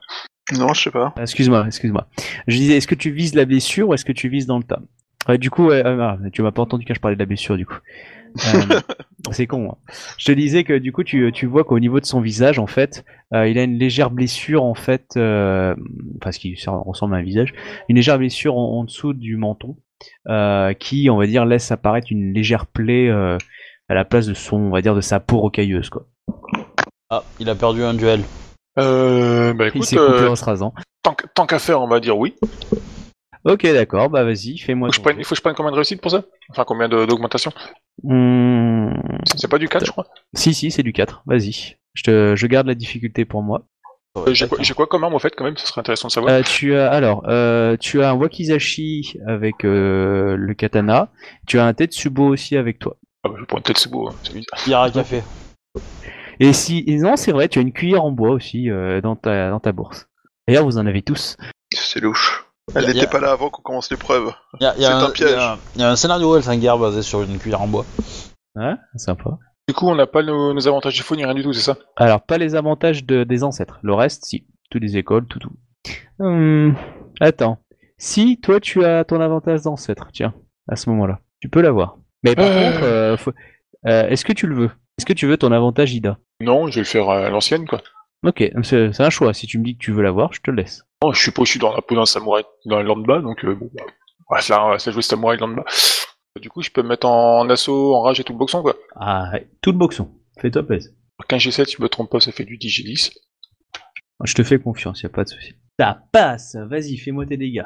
Non, 0.52 0.72
je 0.72 0.82
sais 0.82 0.90
pas. 0.90 1.12
Ah, 1.16 1.22
Excuse-moi, 1.22 1.64
excuse-moi. 1.66 2.08
Je 2.46 2.56
disais, 2.56 2.76
est-ce 2.76 2.86
que 2.88 2.94
tu 2.94 3.10
vises 3.10 3.34
la 3.34 3.44
blessure 3.44 3.88
ou 3.88 3.94
est-ce 3.94 4.04
que 4.04 4.12
tu 4.12 4.28
vises 4.28 4.46
dans 4.46 4.58
le 4.58 4.64
tas? 4.64 4.80
Ouais, 5.28 5.38
Du 5.38 5.50
coup, 5.50 5.66
ouais, 5.66 5.84
euh, 5.84 6.00
ah, 6.00 6.18
tu 6.32 6.42
m'as 6.42 6.52
pas 6.52 6.62
entendu 6.62 6.84
quand 6.86 6.94
je 6.94 7.00
parlais 7.00 7.16
de 7.16 7.20
la 7.20 7.26
blessure, 7.26 7.56
du 7.56 7.66
coup. 7.66 7.76
Euh, 8.54 8.80
c'est 9.32 9.46
con. 9.46 9.70
hein. 9.72 9.92
Je 10.18 10.26
te 10.26 10.32
disais 10.32 10.64
que 10.64 10.76
du 10.78 10.92
coup, 10.92 11.04
tu, 11.04 11.30
tu 11.32 11.46
vois 11.46 11.64
qu'au 11.64 11.78
niveau 11.78 12.00
de 12.00 12.06
son 12.06 12.20
visage, 12.20 12.58
en 12.58 12.66
fait, 12.66 13.04
euh, 13.34 13.48
il 13.48 13.58
a 13.58 13.62
une 13.64 13.78
légère 13.78 14.10
blessure, 14.10 14.62
en 14.64 14.74
fait, 14.74 15.12
euh, 15.16 15.74
enfin, 16.20 16.32
ce 16.32 16.38
qui 16.38 16.56
ça 16.56 16.72
ressemble 16.72 17.14
à 17.14 17.18
un 17.18 17.22
visage, 17.22 17.52
une 17.88 17.96
légère 17.96 18.18
blessure 18.18 18.56
en, 18.56 18.78
en 18.80 18.84
dessous 18.84 19.12
du 19.12 19.36
menton, 19.36 19.76
euh, 20.28 20.72
qui, 20.74 21.08
on 21.10 21.16
va 21.16 21.26
dire, 21.26 21.44
laisse 21.46 21.70
apparaître 21.72 22.08
une 22.10 22.32
légère 22.32 22.66
plaie 22.66 23.08
euh, 23.08 23.36
à 23.88 23.94
la 23.94 24.04
place 24.04 24.26
de 24.26 24.34
son, 24.34 24.56
on 24.56 24.70
va 24.70 24.82
dire, 24.82 24.94
de 24.94 25.00
sa 25.00 25.20
peau 25.20 25.38
rocailleuse, 25.40 25.90
quoi. 25.90 26.06
Ah, 27.10 27.24
il 27.40 27.48
a 27.50 27.54
perdu 27.54 27.82
un 27.82 27.94
duel. 27.94 28.20
Euh, 28.78 29.52
bah 29.52 29.66
Il 29.74 29.84
s'est 29.84 29.96
coupé 29.96 30.08
euh, 30.22 30.30
en 30.30 30.36
se 30.36 30.44
rasant. 30.44 30.72
tant 31.34 31.46
qu'à 31.46 31.58
faire, 31.58 31.82
on 31.82 31.88
va 31.88 31.98
dire 31.98 32.16
oui. 32.16 32.34
Ok, 33.44 33.62
d'accord, 33.64 34.10
bah 34.10 34.24
vas-y, 34.24 34.58
fais-moi. 34.58 34.88
Faut 34.88 34.90
que 34.90 34.96
je 34.96 34.98
ton 34.98 35.02
prenne, 35.04 35.14
tour. 35.16 35.20
il 35.20 35.24
faut 35.24 35.30
que 35.30 35.36
je 35.36 35.42
prenne 35.42 35.54
combien 35.54 35.70
de 35.70 35.76
réussites 35.76 36.00
pour 36.00 36.10
ça? 36.10 36.24
Enfin, 36.50 36.64
combien 36.66 36.88
de- 36.88 37.06
d'augmentation? 37.06 37.52
Hmm, 38.02 38.92
C'est 39.36 39.50
pas 39.50 39.58
du 39.58 39.68
4, 39.68 39.86
je 39.86 39.90
crois? 39.92 40.06
Si, 40.34 40.52
si, 40.54 40.70
c'est 40.70 40.82
du 40.82 40.92
4, 40.92 41.22
vas-y. 41.26 41.76
Je, 41.94 42.02
te, 42.02 42.34
je 42.36 42.46
garde 42.46 42.66
la 42.66 42.74
difficulté 42.74 43.24
pour 43.24 43.42
moi. 43.42 43.66
Euh, 44.18 44.34
J'ai 44.34 44.46
quoi, 44.48 44.58
un- 44.58 44.62
j'ai 44.62 44.74
quoi 44.74 44.86
comme 44.86 45.04
arme, 45.04 45.14
au 45.14 45.18
fait, 45.18 45.34
quand 45.34 45.44
même? 45.44 45.56
Ça 45.56 45.66
serait 45.66 45.80
intéressant 45.80 46.08
de 46.08 46.12
savoir. 46.12 46.34
Euh, 46.34 46.42
tu 46.42 46.74
as 46.74 46.90
alors, 46.90 47.22
euh, 47.28 47.76
tu 47.78 48.02
as 48.02 48.10
un 48.10 48.14
wakizashi 48.14 49.14
avec 49.26 49.64
euh, 49.64 50.36
le 50.36 50.54
katana. 50.54 51.08
Tu 51.46 51.58
as 51.58 51.64
un 51.66 51.72
tetsubo 51.72 52.26
aussi 52.28 52.56
avec 52.56 52.78
toi. 52.78 52.96
Ah 53.24 53.28
bah, 53.28 53.36
je 53.38 53.44
peut-être 53.44 53.78
c'est 53.78 53.90
beau, 53.90 54.08
hein, 54.08 54.14
c'est 54.22 54.34
bizarre. 54.34 54.58
Pierre 54.64 54.80
à 54.80 54.90
café. 54.90 55.22
Et 56.40 56.52
si 56.52 56.84
et 56.86 56.96
non, 56.96 57.16
c'est 57.16 57.32
vrai, 57.32 57.48
tu 57.48 57.58
as 57.58 57.62
une 57.62 57.72
cuillère 57.72 58.04
en 58.04 58.10
bois 58.12 58.30
aussi 58.30 58.70
euh, 58.70 59.00
dans 59.00 59.14
ta 59.16 59.50
dans 59.50 59.60
ta 59.60 59.72
bourse. 59.72 60.08
D'ailleurs, 60.48 60.64
vous 60.64 60.78
en 60.78 60.86
avez 60.86 61.02
tous. 61.02 61.36
C'est 61.72 62.00
louche. 62.00 62.46
Elle 62.74 62.86
n'était 62.86 63.04
a- 63.04 63.08
pas 63.08 63.20
là 63.20 63.32
avant 63.32 63.50
qu'on 63.50 63.62
commence 63.62 63.90
l'épreuve. 63.90 64.32
C'est 64.60 64.66
un, 64.84 64.98
un 65.04 65.10
piège. 65.10 65.30
il 65.30 65.34
y 65.34 65.36
a- 65.36 65.58
il 65.76 65.80
y 65.80 65.84
a 65.84 65.90
un 65.90 65.96
scénario 65.96 66.36
Elfinger 66.36 66.74
basé 66.78 67.02
sur 67.02 67.22
une 67.22 67.38
cuillère 67.38 67.62
en 67.62 67.68
bois. 67.68 67.84
Hein 68.56 68.78
Sympa. 68.96 69.38
Du 69.68 69.74
coup, 69.74 69.86
on 69.88 69.94
n'a 69.94 70.06
pas 70.06 70.22
nos, 70.22 70.52
nos 70.52 70.66
avantages 70.68 70.96
de 70.98 71.02
faux 71.02 71.14
ni 71.16 71.24
rien 71.24 71.34
du 71.34 71.42
tout, 71.42 71.52
c'est 71.52 71.60
ça? 71.60 71.76
Alors, 71.96 72.20
pas 72.22 72.38
les 72.38 72.54
avantages 72.56 73.04
de, 73.04 73.24
des 73.24 73.44
ancêtres. 73.44 73.78
Le 73.82 73.94
reste, 73.94 74.24
si. 74.24 74.46
Toutes 74.70 74.82
les 74.82 74.96
écoles, 74.96 75.26
tout 75.26 75.38
tout. 75.40 75.50
Hum, 76.20 76.76
attends. 77.20 77.58
Si 77.98 78.40
toi 78.40 78.60
tu 78.60 78.84
as 78.84 79.04
ton 79.04 79.20
avantage 79.20 79.62
d'ancêtre, 79.62 80.08
tiens, 80.12 80.32
à 80.68 80.76
ce 80.76 80.88
moment-là, 80.90 81.20
tu 81.40 81.48
peux 81.48 81.60
l'avoir. 81.60 81.96
Mais 82.22 82.34
par 82.34 82.46
Euh. 82.46 82.70
contre, 82.72 82.84
euh, 82.84 83.16
faut- 83.16 83.32
euh, 83.86 84.08
est-ce 84.08 84.24
que 84.24 84.32
tu 84.32 84.46
le 84.46 84.54
veux? 84.54 84.70
Est-ce 84.98 85.06
que 85.06 85.12
tu 85.12 85.26
veux 85.26 85.36
ton 85.36 85.50
avantage 85.52 85.92
Ida? 85.94 86.18
Non, 86.40 86.68
je 86.68 86.76
vais 86.76 86.80
le 86.82 86.86
faire 86.86 87.08
à 87.10 87.30
l'ancienne, 87.30 87.66
quoi. 87.66 87.80
Ok, 88.26 88.44
c'est 88.62 89.00
un 89.00 89.10
choix. 89.10 89.32
Si 89.32 89.46
tu 89.46 89.58
me 89.58 89.64
dis 89.64 89.74
que 89.76 89.82
tu 89.82 89.92
veux 89.92 90.02
l'avoir, 90.02 90.32
je 90.32 90.40
te 90.40 90.50
le 90.50 90.58
laisse. 90.58 90.82
Non, 91.02 91.12
je 91.12 91.22
suis 91.22 91.30
pas 91.30 91.42
aussi 91.42 91.58
dans 91.58 91.74
la 91.74 91.80
peau 91.80 91.94
d'un 91.94 92.04
samouraï, 92.04 92.44
dans 92.66 92.78
le 92.78 92.84
lambda, 92.84 93.20
donc 93.20 93.44
euh, 93.44 93.54
bon, 93.54 93.70
bah, 93.72 93.82
on 94.30 94.34
va 94.34 94.40
se 94.42 94.52
la, 94.52 94.64
on 94.66 94.68
va 94.70 94.78
se 94.78 94.90
la 94.90 94.92
jouer 94.92 95.02
samouraï 95.02 95.38
lambda. 95.38 95.64
Du 96.40 96.48
coup, 96.50 96.60
je 96.62 96.70
peux 96.70 96.82
me 96.82 96.88
mettre 96.88 97.06
en, 97.08 97.48
assaut, 97.48 97.94
en 97.94 98.02
rage 98.02 98.20
et 98.20 98.24
tout 98.24 98.32
le 98.34 98.38
boxon, 98.38 98.62
quoi. 98.62 98.76
Ah, 98.96 99.30
ouais, 99.32 99.48
tout 99.62 99.72
le 99.72 99.78
boxon. 99.78 100.10
Fais-toi 100.38 100.62
plaisir. 100.62 100.92
15 101.28 101.42
G7, 101.42 101.64
si 101.66 101.76
je 101.78 101.82
me 101.82 101.88
trompe 101.88 102.10
pas, 102.10 102.20
ça 102.20 102.30
fait 102.32 102.44
du 102.44 102.56
10 102.58 102.68
G10. 102.68 103.12
Je 104.24 104.34
te 104.34 104.42
fais 104.44 104.58
confiance, 104.58 105.02
y 105.02 105.06
a 105.06 105.08
pas 105.08 105.24
de 105.24 105.28
souci. 105.30 105.54
Ça 105.78 106.02
passe. 106.12 106.56
Vas-y, 106.56 106.98
fais-moi 106.98 107.24
tes 107.26 107.36
dégâts. 107.38 107.64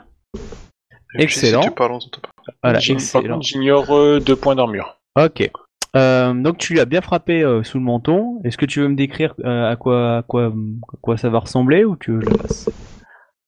Excellent. 1.17 1.63
Si 1.63 1.69
tu 1.69 1.75
parles 1.75 1.93
en 1.93 1.99
ton 1.99 2.09
temps. 2.09 2.21
Voilà, 2.63 2.79
J'ai- 2.79 2.95
Par 2.95 3.03
excellent. 3.03 3.35
contre, 3.35 3.47
j'ignore 3.47 3.91
euh, 3.97 4.21
deux 4.21 4.37
points 4.37 4.55
d'armure. 4.55 5.01
Ok. 5.17 5.51
Euh, 5.97 6.35
donc 6.35 6.59
tu 6.59 6.75
l'as 6.75 6.85
bien 6.85 7.01
frappé 7.01 7.43
euh, 7.43 7.63
sous 7.63 7.79
le 7.79 7.85
menton. 7.85 8.41
Est-ce 8.45 8.57
que 8.57 8.67
tu 8.67 8.81
veux 8.81 8.89
me 8.89 8.97
décrire 8.97 9.35
euh, 9.45 9.71
à 9.71 9.77
quoi, 9.77 10.19
à 10.19 10.23
quoi, 10.23 10.47
à 10.47 10.97
quoi 11.01 11.17
ça 11.17 11.31
va 11.31 11.39
ressembler 11.39 11.85
ou 11.85 11.97
tu 11.97 12.13
veux 12.13 12.21
que 12.21 12.27
je 12.27 12.31
la 12.31 12.39
fasse? 12.39 12.71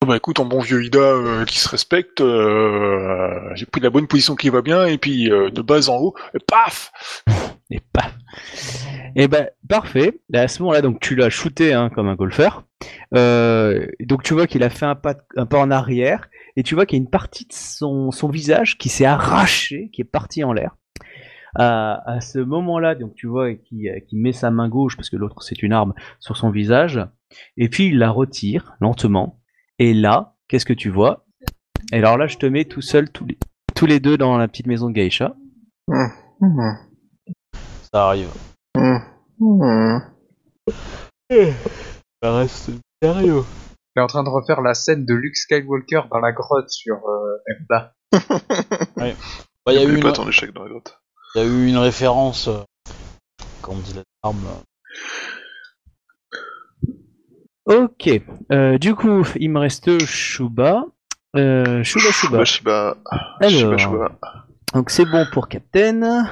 Oh, 0.03 0.07
bah 0.07 0.17
écoute, 0.17 0.39
en 0.41 0.45
bon 0.45 0.61
vieux 0.61 0.85
Ida 0.85 0.99
euh, 0.99 1.45
qui 1.47 1.59
se 1.59 1.69
respecte, 1.69 2.21
euh, 2.21 3.41
j'ai 3.55 3.65
pris 3.65 3.81
la 3.81 3.89
bonne 3.91 4.07
position 4.07 4.35
qui 4.35 4.51
va 4.51 4.61
bien, 4.61 4.85
et 4.85 4.99
puis 4.99 5.33
euh, 5.33 5.51
de 5.51 5.63
bas 5.63 5.89
en 5.89 5.97
haut, 5.97 6.15
et 6.35 6.39
paf 6.47 6.93
Et 7.71 7.81
paf. 7.93 8.15
Et 9.17 9.27
ben 9.27 9.49
parfait. 9.69 10.21
Et 10.35 10.39
à 10.39 10.49
ce 10.49 10.63
moment-là, 10.63 10.83
donc 10.83 11.01
tu 11.01 11.17
l'as 11.17 11.31
shooté 11.31 11.73
hein, 11.73 11.89
comme 11.89 12.09
un 12.09 12.15
golfeur. 12.15 12.65
Euh, 13.15 13.87
donc 14.01 14.23
tu 14.23 14.35
vois 14.35 14.47
qu'il 14.47 14.63
a 14.63 14.71
fait 14.71 14.85
un 14.85 14.95
pas, 14.95 15.15
un 15.37 15.47
pas 15.47 15.59
en 15.59 15.71
arrière 15.71 16.29
et 16.57 16.63
tu 16.63 16.75
vois 16.75 16.85
qu'il 16.85 16.99
y 16.99 17.01
a 17.01 17.03
une 17.03 17.11
partie 17.11 17.47
de 17.47 17.55
son, 17.55 18.11
son 18.11 18.29
visage 18.29 18.77
qui 18.77 18.91
s'est 18.91 19.07
arrachée, 19.07 19.89
qui 19.95 20.03
est 20.03 20.05
partie 20.05 20.45
en 20.45 20.53
l'air. 20.53 20.77
À, 21.59 22.03
à 22.11 22.21
ce 22.21 22.39
moment-là, 22.39 22.95
donc 22.95 23.15
tu 23.15 23.27
vois 23.27 23.55
qu'il 23.55 23.91
qui 24.07 24.17
met 24.17 24.33
sa 24.33 24.51
main 24.51 24.69
gauche 24.69 24.97
parce 24.97 25.09
que 25.09 25.17
l'autre 25.17 25.43
c'est 25.43 25.63
une 25.63 25.73
arme 25.73 25.95
sur 26.21 26.37
son 26.37 26.51
visage 26.51 27.01
et 27.57 27.69
puis 27.69 27.87
il 27.87 27.99
la 27.99 28.11
retire 28.11 28.77
lentement. 28.81 29.41
Et 29.79 29.95
là, 29.95 30.37
qu'est-ce 30.49 30.67
que 30.67 30.73
tu 30.73 30.91
vois? 30.91 31.25
Et 31.93 31.99
alors 31.99 32.19
là, 32.19 32.27
je 32.27 32.37
te 32.37 32.47
mets 32.47 32.65
tout 32.65 32.81
seul 32.81 33.11
tous 33.11 33.27
les, 33.27 33.39
tous 33.75 33.87
les 33.87 34.01
deux 34.01 34.17
dans 34.17 34.37
la 34.39 34.49
petite 34.49 34.67
maison 34.67 34.89
de 34.89 34.95
Geisha. 34.95 35.37
Mmh. 35.89 36.07
Ça 37.93 38.09
arrive. 38.09 38.29
Mmh. 38.77 38.99
Mmh. 39.39 39.99
Ça 42.23 42.37
reste 42.37 42.71
sérieux. 43.03 43.43
Il 43.95 44.01
est 44.01 44.03
en 44.03 44.07
train 44.07 44.25
de 44.25 44.29
refaire 44.29 44.61
la 44.61 44.75
scène 44.75 45.07
de 45.07 45.15
Luke 45.15 45.37
Skywalker 45.37 46.03
dans 46.11 46.19
la 46.19 46.33
grotte 46.33 46.71
sur 46.71 46.97
euh, 46.97 47.39
Erda. 47.49 47.95
Bah, 48.97 49.07
il 49.73 49.75
y 49.75 49.79
a 49.79 49.85
eu 49.85 49.95
une, 49.95 50.03
pas 50.03 50.13
ton 50.13 50.29
échec 50.29 50.53
dans 50.53 50.65
la 50.65 50.71
grotte. 50.71 51.01
Il 51.37 51.43
y 51.43 51.43
a 51.43 51.45
eu 51.49 51.67
une 51.69 51.77
référence. 51.77 52.49
euh, 52.49 52.63
Quand 53.61 53.73
on 53.73 53.79
dit 53.79 53.93
la 53.95 54.03
arme. 54.23 54.43
Ok. 57.67 58.09
Euh, 58.53 58.79
du 58.79 58.95
coup, 58.95 59.27
il 59.39 59.51
me 59.51 59.59
reste 59.59 59.99
Shuba. 60.07 60.85
Euh, 61.37 61.83
Shuba 61.85 62.11
Shuba. 62.11 62.45
Shiba. 62.45 62.97
Alors. 63.41 63.79
Shiba. 63.79 64.13
Donc 64.73 64.91
c'est 64.91 65.05
bon 65.05 65.27
pour 65.33 65.49
Captain. 65.49 66.27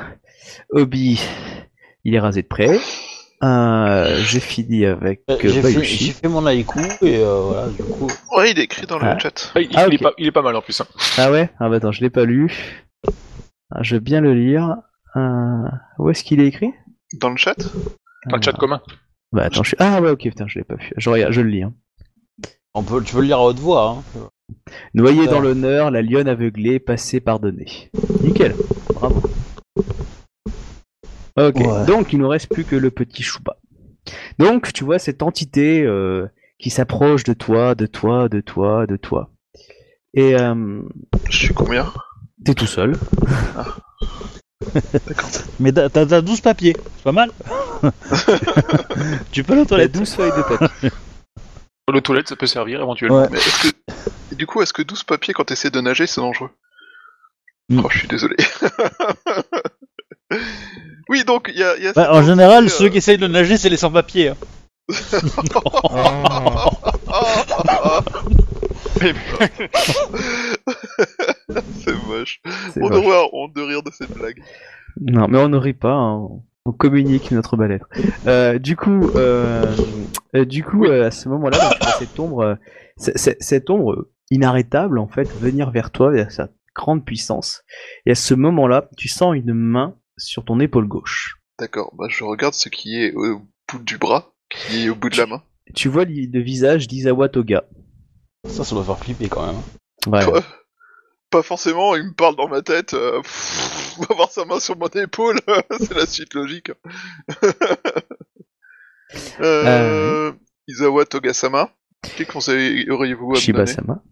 Obi, 0.70 1.20
il 2.04 2.14
est 2.14 2.20
rasé 2.20 2.42
de 2.42 2.46
près. 2.46 2.78
Euh, 3.42 4.16
J'ai 4.24 4.40
fini 4.40 4.86
avec 4.86 5.22
Euh, 5.28 5.34
euh, 5.34 5.38
J'ai 5.42 5.50
fait, 5.60 5.74
Bayushi. 5.74 6.04
j'ai 6.06 6.12
fait 6.12 6.28
mon 6.28 6.46
haïku 6.46 6.78
et 7.02 7.18
euh, 7.18 7.40
voilà, 7.40 7.68
du 7.68 7.82
coup. 7.82 8.06
Ouais, 8.34 8.52
il 8.52 8.58
est 8.58 8.62
écrit 8.64 8.86
dans 8.86 8.98
le 8.98 9.04
Ah. 9.06 9.18
chat. 9.18 9.52
Ah, 9.54 9.60
il, 9.60 9.68
Ah, 9.74 9.84
il 9.86 9.94
est 9.94 9.96
ok. 9.96 10.02
pas, 10.02 10.12
il 10.16 10.26
est 10.28 10.32
pas 10.32 10.40
mal 10.42 10.56
en 10.56 10.62
plus. 10.62 10.80
Hein. 10.80 10.86
Ah 11.18 11.30
ouais? 11.30 11.50
Ah 11.60 11.68
bah 11.68 11.76
attends, 11.76 11.92
je 11.92 12.00
l'ai 12.00 12.08
pas 12.10 12.24
lu. 12.24 12.80
Ah, 13.70 13.82
je 13.82 13.96
veux 13.96 14.00
bien 14.00 14.20
le 14.22 14.32
lire. 14.34 14.76
Euh, 15.16 15.68
où 15.98 16.10
est-ce 16.10 16.24
qu'il 16.24 16.40
est 16.40 16.46
écrit? 16.46 16.72
Dans 17.20 17.30
le 17.30 17.36
chat? 17.36 17.56
Dans 18.28 18.36
le 18.36 18.42
chat 18.42 18.52
commun. 18.52 18.80
Bah 19.32 19.44
attends, 19.44 19.62
je 19.62 19.68
suis... 19.68 19.76
Ah 19.80 20.00
ouais, 20.00 20.10
ok, 20.10 20.20
putain, 20.22 20.46
je 20.48 20.58
l'ai 20.58 20.64
pas 20.64 20.76
vu. 20.76 20.90
Je, 20.96 21.10
regarde, 21.10 21.32
je 21.32 21.40
le 21.40 21.48
lis. 21.50 21.62
Hein. 21.62 21.74
On 22.74 22.82
peut, 22.82 23.02
tu 23.02 23.14
peux 23.14 23.20
le 23.20 23.26
lire 23.26 23.38
à 23.38 23.44
haute 23.44 23.58
voix. 23.58 23.98
Hein. 24.16 24.28
Noyé 24.94 25.22
Ouais. 25.22 25.26
dans 25.28 25.40
l'honneur, 25.40 25.90
la 25.90 26.02
lionne 26.02 26.28
aveuglée, 26.28 26.78
passée 26.78 27.20
pardonnée. 27.20 27.90
Nickel, 28.22 28.54
bravo. 28.94 29.22
Ok, 31.36 31.56
Ouais. 31.56 31.86
donc 31.86 32.12
il 32.12 32.18
nous 32.20 32.28
reste 32.28 32.48
plus 32.52 32.64
que 32.64 32.76
le 32.76 32.90
petit 32.90 33.22
Chouba. 33.22 33.56
Donc 34.38 34.72
tu 34.72 34.84
vois 34.84 34.98
cette 34.98 35.22
entité 35.22 35.82
euh, 35.82 36.26
qui 36.58 36.70
s'approche 36.70 37.24
de 37.24 37.32
toi, 37.32 37.74
de 37.74 37.86
toi, 37.86 38.28
de 38.28 38.40
toi, 38.40 38.86
de 38.86 38.96
toi. 38.96 39.30
Et 40.14 40.36
euh, 40.38 40.82
Je 41.28 41.36
suis 41.36 41.54
combien? 41.54 41.92
t'es 42.44 42.54
tout 42.54 42.66
seul. 42.66 42.92
D'accord. 44.74 45.28
Mais 45.60 45.72
t'as, 45.72 45.88
t'as- 45.88 46.06
t'as 46.06 46.20
12 46.20 46.40
papiers, 46.40 46.76
c'est 46.96 47.04
pas 47.04 47.12
mal. 47.12 47.30
tu 49.32 49.44
peux 49.44 49.52
aller 49.52 49.62
aux 49.62 49.64
T'as 49.64 49.68
toilettes. 49.68 49.92
12 49.92 50.14
feuilles 50.14 50.32
de 50.36 50.42
papier. 50.56 50.90
Le 51.92 52.00
toilette, 52.00 52.28
ça 52.28 52.36
peut 52.36 52.46
servir 52.46 52.80
éventuellement. 52.80 53.22
Ouais. 53.22 53.28
Mais 53.30 53.38
est-ce 53.38 53.68
que. 53.70 54.34
Du 54.34 54.46
coup, 54.46 54.62
est-ce 54.62 54.72
que 54.72 54.82
12 54.82 55.04
papiers 55.04 55.34
quand 55.34 55.44
t'essaies 55.44 55.70
de 55.70 55.80
nager, 55.80 56.06
c'est 56.06 56.20
dangereux? 56.20 56.50
Mm. 57.68 57.80
Oh, 57.84 57.88
je 57.90 57.98
suis 57.98 58.08
désolé. 58.08 58.36
oui, 61.08 61.24
donc, 61.24 61.50
il 61.52 61.58
y 61.60 61.62
a. 61.62 61.76
y 61.78 61.86
a 61.88 61.92
Bah, 61.92 62.08
en 62.12 62.22
général, 62.22 62.70
ceux 62.70 62.88
qui 62.88 62.98
essayent 62.98 63.18
de 63.18 63.26
nager, 63.26 63.56
c'est 63.58 63.68
les 63.68 63.76
sans-papiers. 63.76 64.30
hein. 64.30 64.36
Ah, 67.08 68.00
c'est 71.84 71.94
moche. 72.06 72.40
On 72.76 72.80
moche. 72.80 72.90
devrait 72.90 73.06
avoir 73.14 73.34
honte 73.34 73.54
de 73.54 73.62
rire 73.62 73.82
de 73.82 73.90
cette 73.90 74.12
blague. 74.16 74.42
Non, 75.00 75.28
mais 75.28 75.38
on 75.38 75.48
ne 75.48 75.56
rit 75.56 75.74
pas. 75.74 75.92
hein. 75.94 76.28
On 76.66 76.72
communique 76.72 77.30
notre 77.30 77.56
bel-être. 77.58 77.86
Euh, 78.26 78.58
du 78.58 78.74
coup, 78.76 79.10
euh, 79.16 79.64
euh, 80.34 80.44
du 80.46 80.64
coup, 80.64 80.86
euh, 80.86 81.06
à 81.06 81.10
ce 81.10 81.28
moment-là, 81.28 81.58
donc, 81.58 81.72
tu 81.78 81.84
vois 81.84 81.92
cette 81.98 82.18
ombre, 82.18 82.40
euh, 82.40 82.54
c- 82.96 83.12
c- 83.16 83.36
cette 83.38 83.68
ombre 83.68 84.06
inarrêtable 84.30 84.98
en 84.98 85.06
fait, 85.06 85.30
venir 85.40 85.70
vers 85.70 85.90
toi, 85.90 86.10
vers 86.10 86.32
sa 86.32 86.48
grande 86.74 87.04
puissance. 87.04 87.62
Et 88.06 88.12
à 88.12 88.14
ce 88.14 88.32
moment-là, 88.32 88.88
tu 88.96 89.08
sens 89.08 89.36
une 89.36 89.52
main 89.52 89.94
sur 90.16 90.42
ton 90.46 90.58
épaule 90.58 90.88
gauche. 90.88 91.36
D'accord, 91.58 91.92
bah 91.98 92.06
je 92.08 92.24
regarde 92.24 92.54
ce 92.54 92.70
qui 92.70 92.96
est 92.98 93.12
au 93.14 93.42
bout 93.70 93.78
du 93.84 93.98
bras, 93.98 94.32
qui 94.48 94.86
est 94.86 94.88
au 94.88 94.94
bout 94.94 95.10
de 95.10 95.18
la 95.18 95.26
main. 95.26 95.42
tu 95.74 95.88
vois 95.90 96.06
le 96.06 96.40
visage 96.40 96.88
d'Izawa 96.88 97.28
Toga. 97.28 97.64
Ça, 98.46 98.64
ça 98.64 98.74
doit 98.74 98.84
faire 98.84 98.98
flipper 98.98 99.28
quand 99.28 99.46
même. 99.46 99.62
Ouais. 100.06 100.24
Ouais. 100.26 100.40
Pas 101.30 101.42
forcément, 101.42 101.96
il 101.96 102.04
me 102.04 102.12
parle 102.12 102.36
dans 102.36 102.48
ma 102.48 102.62
tête. 102.62 102.94
Euh, 102.94 103.20
pff, 103.22 103.98
avoir 104.10 104.30
sa 104.30 104.44
main 104.44 104.60
sur 104.60 104.76
mon 104.78 104.86
épaule, 104.88 105.40
c'est 105.80 105.94
la 105.94 106.06
suite 106.06 106.34
logique. 106.34 106.70
euh, 109.40 110.32
Izawa 110.68 111.04
Togasama, 111.06 111.70
quel 112.16 112.26
conseil 112.26 112.88
auriez-vous 112.90 113.24
à 113.24 113.28
me 113.28 113.34
donner? 113.34 113.40
Shiba-sama. 113.40 114.02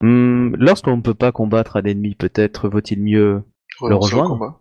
Hmm, 0.00 0.54
Lorsqu'on 0.56 0.96
ne 0.96 1.02
peut 1.02 1.14
pas 1.14 1.32
combattre 1.32 1.76
un 1.76 1.82
ennemi, 1.84 2.14
peut-être 2.14 2.68
vaut-il 2.68 3.02
mieux 3.02 3.42
Renoncer 3.80 4.14
au 4.14 4.22
rejoindre? 4.22 4.60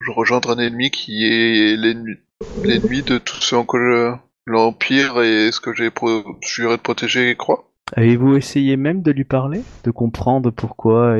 Je 0.00 0.10
rejoindre 0.10 0.50
un 0.50 0.58
ennemi 0.58 0.90
qui 0.90 1.24
est 1.24 1.76
l'ennemi 1.76 3.02
de 3.02 3.18
tout 3.18 3.40
ce 3.40 3.54
en 3.54 3.64
quoi 3.64 3.80
je- 3.80 4.14
l'Empire 4.46 5.20
et 5.22 5.50
ce 5.52 5.60
que 5.60 5.74
j'ai 5.74 5.90
pro... 5.90 6.22
juré 6.42 6.76
de 6.76 6.82
protéger 6.82 7.34
croit. 7.36 7.70
Avez-vous 7.94 8.36
essayé 8.36 8.76
même 8.76 9.02
de 9.02 9.12
lui 9.12 9.24
parler 9.24 9.62
De 9.84 9.90
comprendre 9.90 10.50
pourquoi 10.50 11.16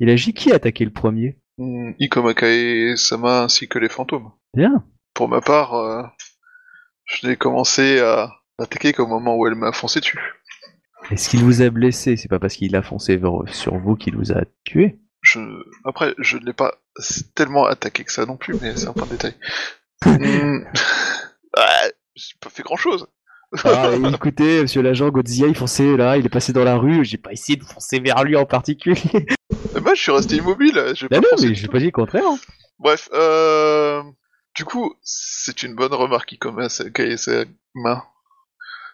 il 0.00 0.10
agit 0.10 0.34
Qui 0.34 0.52
a 0.52 0.56
attaqué 0.56 0.84
le 0.84 0.92
premier? 0.92 1.38
Hmm, 1.56 1.92
Ikomakae 1.98 2.96
Sama 2.96 3.44
ainsi 3.44 3.68
que 3.68 3.78
les 3.78 3.88
fantômes. 3.88 4.30
Bien. 4.54 4.84
Pour 5.14 5.28
ma 5.28 5.40
part, 5.40 5.74
euh, 5.74 6.02
je 7.04 7.26
n'ai 7.26 7.36
commencé 7.36 8.00
à 8.00 8.32
attaquer 8.58 8.92
qu'au 8.92 9.06
moment 9.06 9.36
où 9.36 9.46
elle 9.46 9.54
m'a 9.54 9.72
foncé 9.72 10.00
dessus. 10.00 10.18
Est-ce 11.10 11.28
qu'il 11.28 11.40
vous 11.44 11.62
a 11.62 11.70
blessé? 11.70 12.16
C'est 12.16 12.28
pas 12.28 12.38
parce 12.38 12.54
qu'il 12.54 12.74
a 12.76 12.82
foncé 12.82 13.20
sur 13.52 13.76
vous 13.76 13.94
qu'il 13.96 14.16
vous 14.16 14.32
a 14.32 14.42
tué 14.64 14.98
Je... 15.22 15.40
Après, 15.84 16.14
je 16.18 16.38
ne 16.38 16.44
l'ai 16.44 16.52
pas 16.52 16.74
tellement 17.34 17.66
attaqué 17.66 18.04
que 18.04 18.12
ça 18.12 18.26
non 18.26 18.36
plus, 18.36 18.54
mais 18.60 18.76
c'est 18.76 18.88
un 18.88 18.92
point 18.92 19.06
de 19.06 19.12
détail. 19.12 19.34
Hmm. 20.04 20.64
Ah, 21.56 21.84
j'ai 22.16 22.34
pas 22.40 22.50
fait 22.50 22.64
grand 22.64 22.76
chose. 22.76 23.06
Ah, 23.64 23.90
Écoutez, 24.14 24.62
monsieur 24.62 24.82
l'agent 24.82 25.08
Godzilla, 25.10 25.48
il 25.48 25.56
fonçait 25.56 25.96
là, 25.96 26.16
il 26.16 26.26
est 26.26 26.30
passé 26.30 26.52
dans 26.52 26.64
la 26.64 26.76
rue, 26.76 27.04
j'ai 27.04 27.18
pas 27.18 27.32
essayé 27.32 27.56
de 27.56 27.64
foncer 27.64 28.00
vers 28.00 28.22
lui 28.24 28.36
en 28.36 28.46
particulier. 28.46 29.26
Moi, 29.80 29.94
je 29.94 30.00
suis 30.02 30.12
resté 30.12 30.36
immobile. 30.36 30.92
J'ai 30.94 31.06
non, 31.10 31.20
pas 31.20 31.28
non, 31.36 31.42
mais 31.42 31.54
j'ai 31.54 31.68
pas 31.68 31.78
dit 31.78 31.86
le 31.86 31.90
contraire. 31.90 32.24
hein. 32.26 32.38
Bref, 32.78 33.08
euh... 33.12 34.02
du 34.56 34.64
coup, 34.64 34.94
c'est 35.02 35.62
une 35.62 35.74
bonne 35.74 35.94
remarque, 35.94 36.32
Ikoma 36.32 36.68
Sama. 36.68 38.04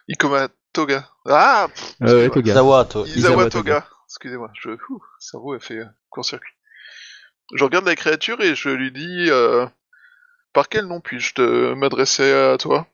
Ikoma 0.07 0.47
Toga. 0.73 1.09
Ah 1.27 1.67
pff, 1.73 1.95
Euh. 2.03 2.29
Toga. 2.29 2.51
Izawa, 2.51 2.85
toi. 2.85 3.03
Izawa 3.07 3.17
Izawa 3.17 3.49
Toga. 3.49 3.87
Excusez-moi, 4.07 4.51
je... 4.61 4.69
ouh, 4.71 4.77
le 4.89 4.99
cerveau 5.19 5.53
a 5.53 5.59
fait 5.59 5.77
euh, 5.77 5.85
court-circuit. 6.09 6.53
Je 7.55 7.63
regarde 7.63 7.85
la 7.85 7.95
créature 7.95 8.41
et 8.41 8.55
je 8.55 8.69
lui 8.69 8.91
dis... 8.91 9.27
Euh... 9.29 9.65
Par 10.53 10.69
quel 10.69 10.85
nom 10.85 10.99
puis-je 10.99 11.33
te 11.33 11.73
m'adresser 11.73 12.31
à 12.31 12.57
toi? 12.57 12.87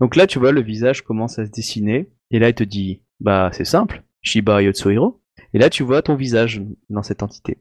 Donc 0.00 0.16
là, 0.16 0.26
tu 0.26 0.38
vois, 0.38 0.52
le 0.52 0.62
visage 0.62 1.02
commence 1.02 1.38
à 1.38 1.46
se 1.46 1.50
dessiner, 1.50 2.10
et 2.30 2.38
là, 2.38 2.48
il 2.48 2.54
te 2.54 2.64
dit, 2.64 3.02
bah, 3.20 3.50
c'est 3.52 3.64
simple, 3.64 4.02
Shiba 4.22 4.62
Yotsuhiro. 4.62 5.20
Et 5.52 5.58
là, 5.58 5.68
tu 5.68 5.82
vois 5.82 6.02
ton 6.02 6.14
visage 6.14 6.62
dans 6.88 7.02
cette 7.02 7.22
entité. 7.22 7.58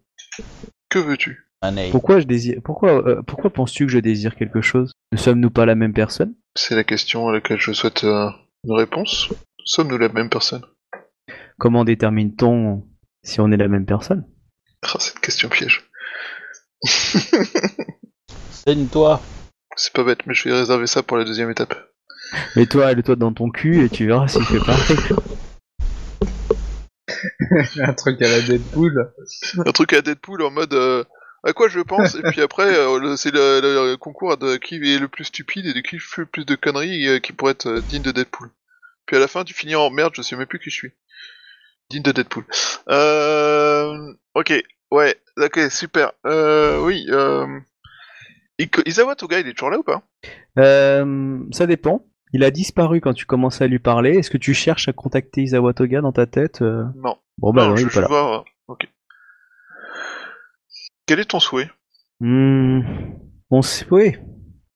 Que 0.90 1.00
veux-tu? 1.00 1.46
Pourquoi 1.92 2.20
je 2.20 2.26
désire, 2.26 2.62
pourquoi, 2.64 3.06
euh, 3.06 3.22
pourquoi 3.22 3.50
penses-tu 3.50 3.86
que 3.86 3.92
je 3.92 4.00
désire 4.00 4.36
quelque 4.36 4.62
chose? 4.62 4.94
Ne 5.12 5.18
sommes-nous 5.18 5.50
pas 5.50 5.66
la 5.66 5.76
même 5.76 5.94
personne? 5.94 6.34
C'est 6.56 6.76
la 6.76 6.86
question 6.86 7.28
à 7.28 7.34
laquelle 7.34 7.60
je 7.60 7.74
souhaite 7.74 8.06
euh, 8.06 8.30
une 8.64 8.74
réponse. 8.74 9.30
Sommes-nous 9.66 9.98
la 9.98 10.10
même 10.10 10.30
personne? 10.30 10.64
Comment 11.58 11.84
détermine-t-on 11.84 12.88
si 13.24 13.42
on 13.42 13.52
est 13.52 13.58
la 13.58 13.68
même 13.68 13.86
personne? 13.86 14.26
Ah, 14.84 14.96
cette 15.00 15.20
question 15.20 15.50
piège. 15.50 15.90
Saigne-toi. 18.50 19.22
C'est 19.82 19.94
pas 19.94 20.04
bête, 20.04 20.26
mais 20.26 20.34
je 20.34 20.50
vais 20.50 20.56
réserver 20.60 20.88
ça 20.88 21.04
pour 21.04 21.16
la 21.16 21.24
deuxième 21.24 21.50
étape. 21.50 21.74
Mets-toi 22.58 22.94
le 22.94 23.02
toi 23.02 23.16
dans 23.16 23.32
ton 23.32 23.50
cul 23.50 23.86
et 23.86 23.90
tu 23.90 24.06
verras 24.08 24.28
s'il 24.28 24.44
fait 24.44 24.60
pareil. 24.60 24.98
un 27.82 27.94
truc 27.94 28.22
à 28.22 28.28
la 28.28 28.42
Deadpool. 28.42 29.14
un 29.66 29.72
truc 29.72 29.94
à 29.94 30.02
Deadpool 30.02 30.42
en 30.42 30.52
mode 30.52 30.74
euh, 30.74 31.04
à 31.44 31.54
quoi 31.54 31.70
je 31.70 31.80
pense 31.80 32.16
et 32.16 32.22
puis 32.24 32.42
après 32.42 32.76
euh, 32.76 33.00
le- 33.00 33.16
c'est 33.16 33.32
le, 33.32 33.62
le 33.62 33.96
concours 33.96 34.36
de 34.38 34.58
qui 34.58 34.76
est 34.76 35.00
le 35.00 35.08
plus 35.08 35.24
stupide 35.26 35.66
et 35.66 35.74
de 35.74 35.80
qui 35.80 35.98
fait 35.98 36.22
le 36.24 36.28
plus 36.28 36.46
de 36.46 36.56
conneries 36.56 37.08
euh, 37.08 37.20
qui 37.20 37.32
pourrait 37.32 37.54
être 37.54 37.68
euh, 37.68 37.82
digne 37.82 38.04
de 38.04 38.12
Deadpool. 38.12 38.50
Puis 39.06 39.16
à 39.16 39.20
la 39.20 39.28
fin 39.30 39.46
tu 39.46 39.54
finis 39.54 39.76
en 39.76 39.90
merde, 39.90 40.14
je 40.16 40.22
sais 40.22 40.36
même 40.36 40.46
plus 40.46 40.60
qui 40.60 40.70
je 40.70 40.76
suis. 40.76 40.92
Digne 41.90 42.04
de 42.04 42.12
Deadpool. 42.12 42.44
Euh, 42.90 44.14
ok, 44.36 44.54
ouais, 44.92 45.16
ok, 45.38 45.60
super. 45.72 46.12
Euh, 46.28 46.80
oui, 46.82 47.08
Isawa 48.86 49.16
Toga 49.16 49.40
il 49.40 49.48
est 49.48 49.54
toujours 49.54 49.70
là 49.70 49.80
ou 49.80 49.84
pas? 49.84 50.04
Euh, 50.58 51.40
ça 51.52 51.66
dépend. 51.68 52.06
Il 52.34 52.44
a 52.44 52.52
disparu 52.52 53.02
quand 53.02 53.14
tu 53.14 53.26
commençais 53.26 53.64
à 53.64 53.68
lui 53.68 53.80
parler. 53.80 54.18
Est-ce 54.18 54.30
que 54.30 54.38
tu 54.38 54.54
cherches 54.54 54.88
à 54.88 54.94
contacter 54.94 55.42
Isawa 55.44 55.74
Toga 55.74 56.02
dans 56.02 56.12
ta 56.12 56.26
tête 56.28 56.62
euh? 56.62 56.84
Non. 56.96 57.18
Bon 57.38 57.54
bah 57.54 57.64
non, 57.64 57.70
non, 57.70 57.76
je, 57.78 57.82
il 57.84 57.88
est 57.88 57.90
je 57.90 57.96
pas 57.96 58.02
là. 58.02 58.08
vois. 58.08 58.40
euh, 58.40 58.44
ok. 58.68 58.88
Quel 61.06 61.20
est 61.20 61.26
ton 61.26 61.40
souhait? 61.40 61.70
Hmm, 62.20 62.82
c'est- 63.64 63.88
oui. 63.92 64.16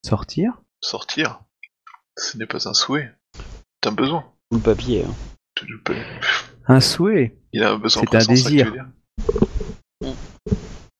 Sortir? 0.03 0.53
Sortir? 0.81 1.41
Ce 2.17 2.37
n'est 2.37 2.45
pas 2.47 2.67
un 2.67 2.73
souhait. 2.73 3.11
T'as 3.81 3.89
un 3.89 3.93
besoin. 3.93 4.23
Tout 4.49 4.57
le 4.57 4.61
papier. 4.63 5.03
hein. 5.05 5.13
Un 6.67 6.79
souhait? 6.79 7.37
Il 7.51 7.63
a 7.63 7.71
un 7.73 7.77
besoin 7.77 8.03
C'est 8.09 8.15
un 8.15 8.25
désir. 8.25 8.73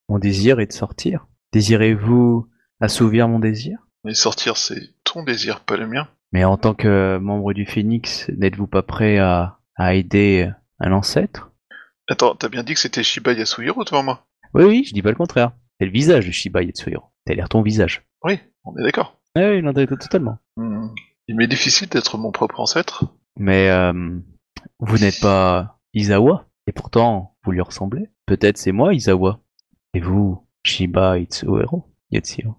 Mon 0.09 0.19
désir 0.19 0.59
est 0.59 0.67
de 0.67 0.73
sortir. 0.73 1.25
Désirez-vous 1.53 2.47
assouvir 2.84 3.27
mon 3.27 3.39
désir 3.39 3.79
Mais 4.03 4.13
sortir, 4.13 4.57
c'est 4.57 4.93
ton 5.03 5.23
désir, 5.23 5.61
pas 5.61 5.77
le 5.77 5.88
mien. 5.88 6.07
Mais 6.31 6.43
en 6.43 6.57
tant 6.57 6.73
que 6.73 7.17
membre 7.17 7.53
du 7.53 7.65
Phénix, 7.65 8.29
n'êtes-vous 8.38 8.67
pas 8.67 8.84
prêt 8.84 9.17
à, 9.17 9.59
à 9.75 9.93
aider 9.93 10.49
un 10.79 10.91
ancêtre? 10.91 11.51
Attends, 12.09 12.36
t'as 12.36 12.49
bien 12.49 12.63
dit 12.63 12.73
que 12.73 12.79
c'était 12.79 13.03
Shiba 13.03 13.34
Yasuhiro 13.34 13.84
devant 13.86 14.03
moi? 14.03 14.25
Oui, 14.53 14.65
oui, 14.65 14.84
je 14.86 14.93
dis 14.93 15.01
pas 15.01 15.09
le 15.09 15.15
contraire. 15.15 15.53
C'est 15.79 15.86
le 15.86 15.91
visage 15.91 16.27
de 16.27 16.31
Shiba 16.31 16.61
Yatsuhiro. 16.61 17.05
T'as 17.25 17.34
l'air 17.34 17.49
ton 17.49 17.61
visage. 17.61 18.03
Oui, 18.23 18.39
on 18.65 18.77
est 18.77 18.84
d'accord. 18.84 19.19
Oui, 19.36 19.43
oui, 19.43 19.61
non, 19.63 19.73
totalement. 19.73 20.38
Hmm. 20.57 20.89
Il 21.27 21.36
m'est 21.38 21.47
difficile 21.47 21.88
d'être 21.88 22.17
mon 22.17 22.31
propre 22.31 22.59
ancêtre. 22.59 23.05
Mais 23.38 23.69
euh, 23.69 24.19
vous 24.79 24.97
n'êtes 24.97 25.21
pas 25.21 25.79
Izawa, 25.93 26.47
et 26.67 26.71
pourtant 26.73 27.36
vous 27.43 27.51
lui 27.51 27.61
ressemblez. 27.61 28.09
Peut-être 28.25 28.57
c'est 28.57 28.71
moi 28.71 28.93
Izawa, 28.93 29.39
et 29.93 30.01
vous 30.01 30.45
Shiba 30.63 31.17
Itsuhiro. 31.17 31.89
Yatsuhiro. 32.11 32.57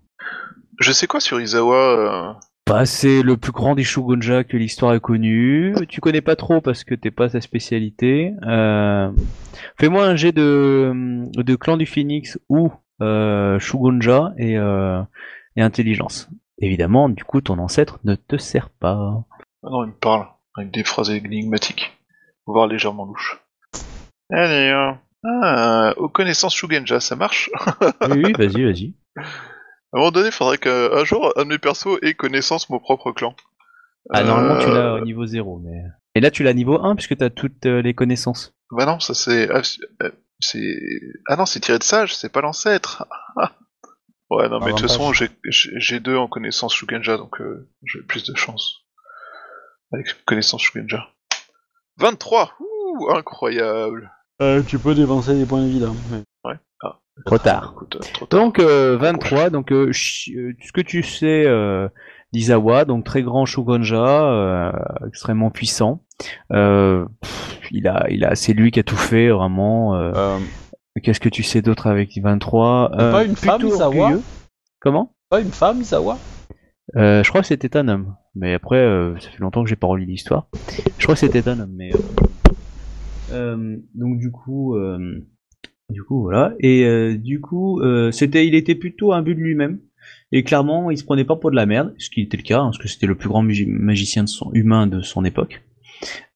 Je 0.81 0.93
sais 0.93 1.07
quoi 1.07 1.21
sur 1.21 1.41
Izawa 1.41 1.77
euh, 1.77 2.33
Bah, 2.69 2.87
c'est 2.87 3.23
le 3.23 3.37
plus 3.37 3.53
grand 3.53 3.75
des 3.75 3.85
Shogunja 3.85 4.45
que 4.45 4.57
l'histoire 4.57 4.93
a 4.93 5.01
connu. 5.01 5.75
Tu 5.89 6.01
connais 6.01 6.21
pas 6.21 6.37
trop 6.37 6.61
parce 6.61 6.85
que 6.85 6.95
t'es 6.95 7.11
pas 7.11 7.29
sa 7.29 7.41
spécialité. 7.41 8.33
Euh, 8.47 9.11
Fais-moi 9.79 10.05
un 10.05 10.17
jet 10.17 10.33
de, 10.33 10.93
de 11.35 11.57
clan 11.57 11.77
du 11.77 11.87
Phoenix 11.87 12.39
ou 12.49 12.73
euh, 13.01 13.59
Shogunja 13.59 14.33
et, 14.39 14.59
euh, 14.59 15.01
et 15.57 15.63
intelligence. 15.63 16.29
Évidemment, 16.59 17.09
du 17.09 17.25
coup, 17.25 17.41
ton 17.41 17.59
ancêtre 17.59 17.99
ne 18.05 18.15
te 18.15 18.37
sert 18.37 18.71
pas. 18.71 19.25
Ah 19.63 19.69
non, 19.71 19.85
il 19.85 19.89
me 19.89 19.93
parle, 19.99 20.27
avec 20.57 20.71
des 20.71 20.85
phrases 20.85 21.11
énigmatiques, 21.11 21.99
voire 22.47 22.67
légèrement 22.67 23.05
louches. 23.05 23.41
Allez, 24.31 24.71
euh, 24.71 24.93
ah, 25.25 25.95
aux 25.97 26.09
connaissances 26.09 26.55
Shugenja, 26.55 27.01
ça 27.01 27.17
marche? 27.17 27.51
Oui, 28.09 28.23
oui, 28.25 28.33
vas-y, 28.33 28.65
vas-y. 28.65 28.95
À 29.95 29.99
un 29.99 30.01
moment 30.01 30.11
donné, 30.11 30.27
il 30.29 30.33
faudrait 30.33 30.59
qu'un 30.59 31.05
jour, 31.05 31.33
un 31.37 31.45
de 31.45 31.49
mes 31.51 31.59
persos 31.59 31.99
ait 32.03 32.15
connaissance 32.15 32.69
mon 32.69 32.81
propre 32.81 33.13
clan. 33.13 33.37
Ah, 34.11 34.25
normalement, 34.25 34.59
tu 34.59 34.67
l'as 34.67 34.95
Euh, 34.95 35.01
au 35.01 35.05
niveau 35.05 35.25
0, 35.25 35.61
mais... 35.65 35.83
Et 36.17 36.21
là, 36.21 36.31
tu 36.33 36.43
l'as 36.43 36.53
niveau 36.53 36.81
1 36.83 36.97
puisque 36.97 37.17
t'as 37.17 37.31
toutes 37.31 37.65
euh, 37.67 37.81
les 37.81 37.95
connaissances. 37.95 38.53
Bah 38.73 38.87
non, 38.87 38.99
ça 38.99 39.15
c'est... 39.15 39.49
ah, 39.51 39.63
c'est- 39.63 39.81
euh, 40.03 40.11
c'est... 40.41 40.77
Ah 41.29 41.37
non, 41.37 41.47
c'est 41.47 41.61
tiré 41.61 41.79
de 41.79 41.85
sage, 41.85 42.15
c'est 42.17 42.29
pas 42.29 42.41
l'ancêtre. 42.41 43.07
ouais, 44.31 44.49
non, 44.49 44.59
mais 44.61 44.73
de 44.73 44.77
toute 44.79 44.89
façon, 44.89 45.13
j'ai 45.13 46.01
deux 46.01 46.17
en 46.17 46.27
connaissance 46.29 46.75
Shugenja, 46.75 47.17
donc 47.17 47.41
euh, 47.41 47.69
j'ai 47.85 48.01
plus 48.03 48.25
de 48.25 48.35
chance. 48.37 48.81
Avec 49.93 50.25
connaissance 50.25 50.63
Shugenja. 50.63 51.09
23 51.99 52.53
Ouh, 52.59 53.11
incroyable 53.15 54.11
Euh, 54.43 54.61
tu 54.67 54.81
peux 54.81 54.97
dépenser 54.97 55.35
des 55.35 55.47
points 55.47 55.63
de 55.63 55.69
vie 55.69 55.79
là. 55.79 55.89
Trop 57.27 57.39
tard. 57.39 57.73
Écoute, 57.77 57.99
trop 58.13 58.27
tard. 58.27 58.41
Donc, 58.41 58.59
euh, 58.59 58.97
23, 58.97 59.51
donc 59.51 59.73
euh, 59.73 59.87
euh, 59.89 59.91
ce 59.93 60.73
que 60.73 60.81
tu 60.81 61.03
sais 61.03 61.45
euh, 61.47 61.89
d'Izawa, 62.33 62.85
donc 62.85 63.05
très 63.05 63.23
grand 63.23 63.47
Shogunja, 63.47 64.31
euh, 64.33 64.73
extrêmement 65.07 65.51
puissant. 65.51 66.03
Euh, 66.53 67.07
pff, 67.23 67.61
il 67.71 67.87
a, 67.89 68.07
il 68.11 68.25
a, 68.25 68.35
c'est 68.35 68.53
lui 68.53 68.71
qui 68.71 68.81
a 68.81 68.83
tout 68.83 68.97
fait, 68.97 69.29
vraiment. 69.31 70.11
Qu'est-ce 71.03 71.21
que 71.21 71.29
tu 71.29 71.43
sais 71.43 71.61
d'autre 71.63 71.87
avec 71.89 72.17
23 72.21 72.91
C'est 72.93 73.11
pas 73.11 73.25
une 73.25 73.37
femme, 73.37 73.63
Izawa 73.67 73.87
orgueilleux. 74.05 74.23
Comment? 74.81 75.15
Pas 75.31 75.41
une 75.41 75.51
femme, 75.51 75.81
Isawa? 75.81 76.19
Euh, 76.97 77.23
je 77.25 77.29
crois 77.31 77.41
que 77.41 77.47
c'était 77.47 77.77
un 77.77 77.89
homme. 77.89 78.15
Mais 78.37 78.55
après, 78.55 78.77
euh, 78.79 79.19
ça 79.21 79.31
fait 79.31 79.39
longtemps 79.39 79.63
que 79.65 79.69
j'ai 79.71 79.77
pas 79.77 79.87
relu 79.87 80.05
l'histoire. 80.05 80.49
Je 80.99 81.05
crois 81.05 81.15
que 81.15 81.21
c'était 81.21 81.49
un 81.49 81.59
homme, 81.61 81.73
mais. 81.75 81.91
euh, 81.95 81.99
euh, 83.33 83.77
donc 83.95 84.19
du 84.19 84.31
coup, 84.31 84.77
euh, 84.77 85.25
du 85.91 86.03
coup 86.03 86.23
voilà. 86.23 86.55
Et 86.61 86.85
euh, 86.85 87.17
du 87.17 87.41
coup, 87.41 87.81
euh, 87.81 88.11
c'était, 88.11 88.47
il 88.47 88.55
était 88.55 88.75
plutôt 88.75 89.13
un 89.13 89.23
but 89.23 89.35
de 89.35 89.41
lui-même. 89.41 89.81
Et 90.33 90.43
clairement, 90.43 90.91
il 90.91 90.99
se 90.99 91.05
prenait 91.05 91.25
pas 91.25 91.37
pour 91.37 91.51
de 91.51 91.57
la 91.57 91.65
merde, 91.67 91.95
ce 91.99 92.11
qui 92.11 92.21
était 92.23 92.37
le 92.37 92.43
cas, 92.43 92.59
hein, 92.61 92.65
parce 92.67 92.79
que 92.79 92.89
c'était 92.89 93.07
le 93.07 93.15
plus 93.15 93.29
grand 93.29 93.43
magi- 93.43 93.67
magicien 93.67 94.25
de 94.25 94.29
son, 94.29 94.51
humain 94.53 94.87
de 94.87 95.01
son 95.01 95.25
époque, 95.25 95.63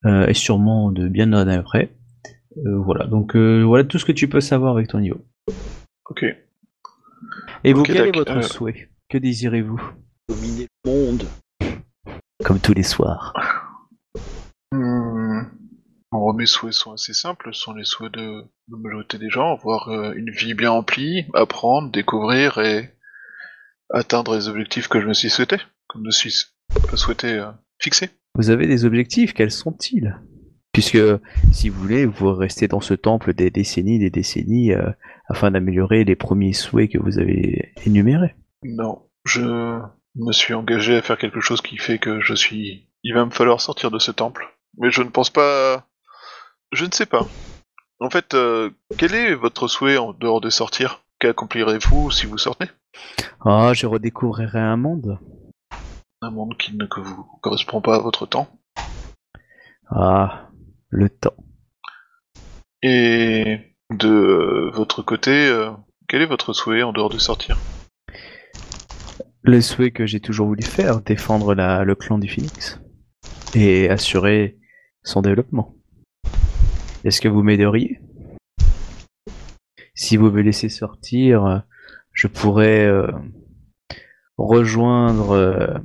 euh, 0.07 0.27
et 0.27 0.35
sûrement 0.35 0.93
de 0.93 1.09
bien 1.09 1.27
d'années 1.27 1.55
après. 1.55 1.91
Euh, 2.65 2.79
voilà, 2.79 3.07
donc 3.07 3.35
euh, 3.37 3.63
voilà 3.65 3.85
tout 3.85 3.99
ce 3.99 4.05
que 4.05 4.13
tu 4.13 4.29
peux 4.29 4.41
savoir 4.41 4.75
avec 4.77 4.89
ton 4.89 5.01
niveau. 5.01 5.21
Ok. 6.09 6.25
Et 7.65 7.73
vous, 7.73 7.83
quel 7.83 7.97
est 8.09 8.13
votre 8.17 8.37
Euh. 8.39 8.43
souhait? 8.43 8.89
Que 9.09 9.19
désirez-vous? 9.19 9.81
Dominer 10.29 10.67
le 10.85 10.91
monde. 10.91 11.25
Comme 12.45 12.61
tous 12.61 12.75
les 12.75 12.83
soirs. 12.85 13.35
Hmm. 14.73 15.41
Bon, 16.11 16.33
mes 16.33 16.47
souhaits 16.47 16.73
sont 16.73 16.93
assez 16.93 17.13
simples, 17.13 17.51
ce 17.53 17.61
sont 17.61 17.75
les 17.75 17.85
souhaits 17.85 18.13
de 18.13 18.43
la 18.71 18.79
majorité 18.79 19.19
des 19.19 19.29
gens, 19.29 19.53
avoir 19.53 19.89
euh, 19.89 20.15
une 20.15 20.31
vie 20.31 20.55
bien 20.55 20.71
remplie, 20.71 21.27
apprendre, 21.35 21.91
découvrir 21.91 22.59
et 22.59 22.95
atteindre 23.91 24.35
les 24.35 24.49
objectifs 24.49 24.89
que 24.89 25.01
je 25.01 25.07
me 25.07 25.13
suis 25.13 25.29
souhaité, 25.29 25.59
que 25.59 25.99
je 25.99 26.05
me 26.05 26.11
suis 26.11 26.33
souhaité 26.95 27.35
euh, 27.35 27.51
fixer. 27.79 28.09
Vous 28.37 28.49
avez 28.49 28.67
des 28.67 28.87
objectifs, 28.87 29.35
quels 29.35 29.51
sont-ils? 29.51 30.19
Puisque, 30.73 30.99
si 31.53 31.69
vous 31.69 31.81
voulez, 31.81 32.07
vous 32.07 32.33
restez 32.33 32.69
dans 32.69 32.81
ce 32.81 32.95
temple 32.95 33.35
des 33.35 33.51
décennies, 33.51 33.99
des 33.99 34.11
décennies, 34.11 34.73
euh, 34.73 34.91
afin 35.29 35.51
d'améliorer 35.51 36.05
les 36.05 36.17
premiers 36.17 36.55
souhaits 36.55 36.91
que 36.91 36.99
vous 36.99 37.19
avez 37.19 37.73
énumérés. 37.85 38.35
Non, 38.63 39.03
je 39.25 39.43
me 39.43 40.33
suis 40.33 40.55
engagé 40.55 40.97
à 40.97 41.03
faire 41.03 41.19
quelque 41.19 41.41
chose 41.41 41.61
qui 41.61 41.77
fait 41.77 41.99
que 41.99 42.21
je 42.21 42.35
suis... 42.35 42.89
Il 43.03 43.13
va 43.13 43.27
me 43.27 43.31
falloir 43.31 43.61
sortir 43.61 43.91
de 43.91 43.99
ce 43.99 44.11
temple. 44.11 44.57
Mais 44.79 44.91
je 44.91 45.03
ne 45.03 45.11
pense 45.11 45.31
pas... 45.31 45.85
Je 46.73 46.85
ne 46.85 46.93
sais 46.93 47.07
pas. 47.07 47.27
En 48.01 48.11
fait, 48.11 48.35
euh, 48.35 48.71
quel 48.97 49.15
est 49.15 49.35
votre 49.35 49.69
souhait 49.69 49.97
en 49.97 50.13
dehors 50.13 50.41
de 50.41 50.51
sortir? 50.51 51.03
Qu'accomplirez-vous 51.19 52.11
si 52.11 52.27
vous 52.27 52.39
sortez? 52.39 52.67
Ah, 53.45 53.73
je 53.75 53.87
redécouvrirai 53.87 54.61
un 54.61 54.77
monde. 54.77 55.19
Un 56.21 56.31
monde 56.31 56.57
qui 56.59 56.77
ne 56.77 56.85
que 56.87 57.01
vous 57.01 57.25
correspond 57.41 57.81
pas 57.81 57.97
à 57.97 57.99
votre 58.01 58.27
temps. 58.27 58.49
Ah, 59.91 60.51
le 60.91 61.09
temps. 61.09 61.35
Et 62.83 63.75
de 63.91 64.09
euh, 64.09 64.71
votre 64.73 65.03
côté, 65.03 65.49
euh, 65.49 65.71
quel 66.07 66.23
est 66.23 66.27
votre 66.27 66.53
souhait 66.53 66.83
en 66.83 66.93
dehors 66.93 67.09
de 67.11 67.19
sortir? 67.19 67.57
Le 69.43 69.61
souhait 69.63 69.91
que 69.91 70.07
j'ai 70.07 70.21
toujours 70.21 70.49
voulu 70.49 70.63
faire, 70.63 71.01
défendre 71.01 71.55
la, 71.55 71.85
le 71.85 71.95
clan 71.95 72.19
du 72.19 72.29
Phoenix. 72.29 72.79
Et 73.55 73.89
assurer 73.89 74.59
son 75.03 75.23
développement. 75.23 75.78
Est-ce 77.09 77.23
que 77.23 77.29
vous 77.29 77.43
m'aideriez? 77.43 78.03
Si 79.95 80.19
vous 80.19 80.31
me 80.31 80.43
laissez 80.43 80.69
sortir, 80.69 81.47
euh, 81.47 81.59
je 82.13 82.27
pourrais 82.27 82.85
euh, 82.85 83.11
rejoindre 84.37 85.31
euh, 85.31 85.79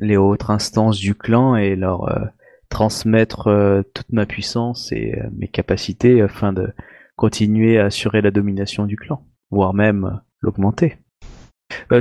les 0.00 0.18
autres 0.18 0.50
instances 0.50 0.98
du 0.98 1.14
clan 1.14 1.56
et 1.56 1.76
leur 1.76 2.10
euh, 2.10 2.26
transmettre 2.68 3.84
toute 3.94 4.12
ma 4.12 4.26
puissance 4.26 4.92
et 4.92 5.18
mes 5.32 5.48
capacités 5.48 6.20
afin 6.20 6.52
de 6.52 6.74
continuer 7.16 7.78
à 7.78 7.86
assurer 7.86 8.20
la 8.20 8.30
domination 8.30 8.84
du 8.84 8.96
clan, 8.96 9.24
voire 9.50 9.72
même 9.72 10.20
l'augmenter. 10.42 10.98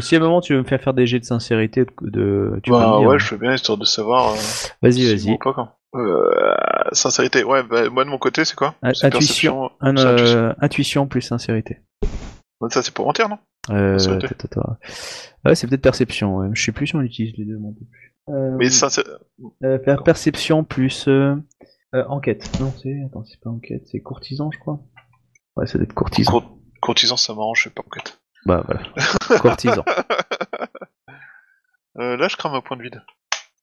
Si 0.01 0.15
à 0.15 0.19
un 0.19 0.21
moment 0.21 0.41
tu 0.41 0.53
veux 0.53 0.59
me 0.59 0.65
faire 0.65 0.81
faire 0.81 0.93
des 0.93 1.07
jets 1.07 1.19
de 1.19 1.25
sincérité, 1.25 1.85
de, 2.01 2.59
tu 2.61 2.71
peux 2.71 2.77
Bah 2.77 2.95
me 2.95 2.99
dire. 2.99 3.07
ouais, 3.07 3.19
je 3.19 3.35
veux 3.35 3.39
bien 3.39 3.53
histoire 3.53 3.77
de 3.77 3.85
savoir. 3.85 4.33
Vas-y, 4.81 4.93
si 4.93 5.15
vas-y. 5.15 5.37
Euh, 5.95 6.33
sincérité, 6.91 7.43
ouais, 7.43 7.61
bah, 7.63 7.89
moi 7.89 8.03
de 8.03 8.09
mon 8.09 8.17
côté, 8.17 8.45
c'est 8.45 8.55
quoi 8.55 8.75
C'est 8.93 9.05
Intuition, 9.05 9.69
un, 9.81 9.95
intuition. 9.97 10.37
euh, 10.39 10.53
intuition 10.59 11.07
plus 11.07 11.21
sincérité. 11.21 11.81
Ça, 12.69 12.81
c'est 12.81 12.93
pour 12.93 13.05
mentir, 13.05 13.27
non 13.29 13.37
Euh, 13.71 13.97
ta. 13.97 14.77
Ouais, 15.45 15.53
c'est 15.55 15.67
peut-être 15.67 15.81
perception. 15.81 16.37
Ouais. 16.37 16.47
Je 16.53 16.63
sais 16.63 16.71
plus 16.71 16.87
si 16.87 16.95
on 16.95 17.01
utilise 17.01 17.33
les 17.37 17.45
deux. 17.45 17.57
plus. 17.57 18.13
Euh, 18.29 18.55
Mais 18.57 18.69
sincère... 18.69 19.03
euh, 19.63 19.77
per- 19.77 19.97
perception 20.05 20.63
plus 20.63 21.07
euh, 21.09 21.35
euh, 21.93 22.05
enquête. 22.07 22.49
Non, 22.61 22.73
c'est 22.81 22.95
attends, 23.05 23.23
c'est 23.25 23.39
pas 23.41 23.49
enquête, 23.49 23.83
c'est 23.91 23.99
courtisan, 23.99 24.49
je 24.51 24.59
crois. 24.59 24.79
Ouais, 25.57 25.67
ça 25.67 25.77
doit 25.77 25.83
être 25.83 25.93
courtisan. 25.93 26.31
Cour- 26.31 26.57
courtisan, 26.81 27.17
ça 27.17 27.33
m'arrange, 27.33 27.59
je 27.59 27.63
sais 27.65 27.69
pas 27.69 27.83
en 27.85 27.93
fait. 27.93 28.17
Bah 28.45 28.63
voilà, 28.65 29.39
courtisan. 29.39 29.83
Euh, 31.99 32.17
là, 32.17 32.27
je 32.27 32.35
crame 32.37 32.55
un 32.55 32.61
point 32.61 32.75
de 32.75 32.81
vide. 32.81 33.03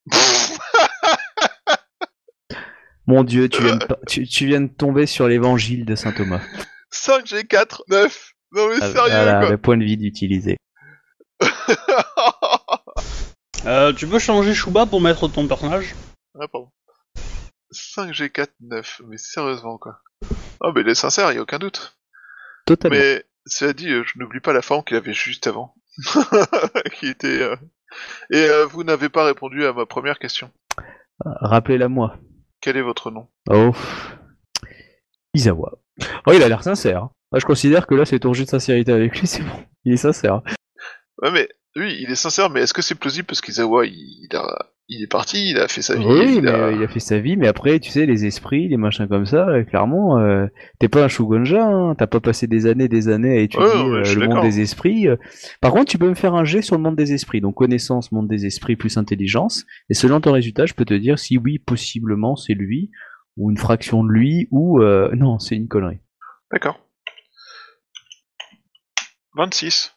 Mon 3.10 3.24
Dieu, 3.24 3.48
tu 3.48 3.62
viens, 3.62 3.76
de, 3.76 3.84
pa- 3.84 3.98
tu, 4.06 4.26
tu 4.26 4.46
viens 4.46 4.60
de 4.60 4.68
tomber 4.68 5.06
sur 5.06 5.26
l'évangile 5.28 5.84
de 5.84 5.94
saint 5.96 6.12
Thomas. 6.12 6.40
5 6.90 7.24
G4, 7.26 7.80
9 7.88 8.32
Non 8.52 8.68
mais 8.68 8.74
Ah, 8.80 8.92
sérieux, 8.92 9.10
voilà, 9.10 9.50
le 9.50 9.58
point 9.58 9.76
de 9.76 9.84
vide 9.84 10.02
utilisé. 10.02 10.56
quoi 11.40 11.48
Euh, 13.66 13.92
tu 13.92 14.06
peux 14.06 14.18
changer 14.18 14.54
Shuba 14.54 14.86
pour 14.86 15.00
mettre 15.02 15.28
ton 15.28 15.46
personnage? 15.46 15.94
Ah, 16.40 16.48
pardon. 16.48 16.70
5 17.70 18.10
G4, 18.12 18.46
9, 18.60 19.02
mais 19.06 19.18
sérieusement, 19.18 19.76
quoi. 19.76 19.98
Oh, 20.60 20.72
mais 20.74 20.80
il 20.80 20.88
est 20.88 20.94
sincère, 20.94 21.30
y 21.32 21.36
a 21.38 21.42
aucun 21.42 21.58
doute. 21.58 21.94
Totalement. 22.64 22.96
Mais, 22.98 23.24
cela 23.46 23.72
dit, 23.74 23.90
euh, 23.90 24.02
je 24.06 24.18
n'oublie 24.18 24.40
pas 24.40 24.52
la 24.54 24.62
forme 24.62 24.82
qu'il 24.84 24.96
avait 24.96 25.12
juste 25.12 25.46
avant. 25.46 25.74
qui 26.94 27.08
était... 27.08 27.42
euh, 27.42 27.56
Et 28.30 28.38
euh, 28.48 28.64
vous 28.64 28.82
n'avez 28.82 29.08
pas 29.10 29.24
répondu 29.24 29.66
à 29.66 29.72
ma 29.74 29.84
première 29.84 30.18
question. 30.18 30.50
Rappelez-la 31.24 31.88
moi. 31.88 32.16
Quel 32.60 32.76
est 32.76 32.82
votre 32.82 33.10
nom? 33.10 33.26
Oh. 33.48 33.72
Isawa. 35.34 35.78
Oh, 36.26 36.32
il 36.32 36.42
a 36.42 36.48
l'air 36.48 36.62
sincère. 36.62 37.08
Moi, 37.32 37.38
je 37.38 37.46
considère 37.46 37.86
que 37.86 37.94
là, 37.94 38.04
c'est 38.04 38.18
ton 38.20 38.34
jeu 38.34 38.44
de 38.44 38.50
sincérité 38.50 38.92
avec 38.92 39.18
lui, 39.18 39.26
c'est 39.26 39.42
bon. 39.42 39.64
Il 39.84 39.92
est 39.94 39.98
sincère. 39.98 40.42
Ouais, 41.22 41.30
mais 41.30 41.48
oui, 41.76 41.96
il 42.00 42.10
est 42.10 42.16
sincère, 42.16 42.50
mais 42.50 42.62
est-ce 42.62 42.74
que 42.74 42.82
c'est 42.82 42.94
plausible? 42.94 43.26
Parce 43.26 43.40
qu'Izawa, 43.40 43.86
il, 43.86 43.94
il 43.94 44.36
a... 44.36 44.66
il 44.92 45.04
est 45.04 45.06
parti, 45.06 45.50
il 45.50 45.58
a 45.58 45.68
fait 45.68 45.82
sa 45.82 45.94
vie, 45.94 46.04
Oui, 46.04 46.34
il 46.38 46.42
mais 46.42 46.50
a... 46.50 46.72
il 46.72 46.82
a 46.82 46.88
fait 46.88 46.98
sa 46.98 47.20
vie, 47.20 47.36
mais 47.36 47.46
après, 47.46 47.78
tu 47.78 47.90
sais, 47.90 48.06
les 48.06 48.26
esprits, 48.26 48.66
les 48.66 48.76
machins 48.76 49.06
comme 49.06 49.24
ça, 49.24 49.48
euh, 49.48 49.62
clairement, 49.62 50.18
euh, 50.18 50.46
t'es 50.80 50.88
pas 50.88 51.04
un 51.04 51.08
Shugonja, 51.08 51.64
hein, 51.64 51.94
t'as 51.96 52.08
pas 52.08 52.18
passé 52.18 52.48
des 52.48 52.66
années, 52.66 52.88
des 52.88 53.06
années 53.08 53.38
à 53.38 53.40
étudier 53.40 53.64
Ouais, 53.64 53.72
ouais, 53.72 54.08
euh, 54.08 54.14
le 54.16 54.28
monde 54.28 54.42
des 54.42 54.60
esprits. 54.60 55.06
Par 55.60 55.70
contre, 55.70 55.84
tu 55.86 55.96
peux 55.96 56.08
me 56.08 56.16
faire 56.16 56.34
un 56.34 56.44
jet 56.44 56.60
sur 56.60 56.76
le 56.76 56.82
monde 56.82 56.96
des 56.96 57.12
esprits, 57.12 57.40
donc 57.40 57.54
connaissance, 57.54 58.10
monde 58.10 58.26
des 58.26 58.46
esprits 58.46 58.74
plus 58.74 58.96
intelligence, 58.96 59.64
et 59.88 59.94
selon 59.94 60.20
ton 60.20 60.32
résultat, 60.32 60.66
je 60.66 60.74
peux 60.74 60.84
te 60.84 60.94
dire 60.94 61.20
si 61.20 61.38
oui, 61.38 61.60
possiblement, 61.60 62.34
c'est 62.34 62.54
lui, 62.54 62.90
ou 63.36 63.52
une 63.52 63.58
fraction 63.58 64.02
de 64.02 64.10
lui, 64.10 64.48
ou 64.50 64.82
euh, 64.82 65.10
non, 65.14 65.38
c'est 65.38 65.54
une 65.54 65.68
connerie. 65.68 66.00
D'accord. 66.50 66.80
26. 69.36 69.94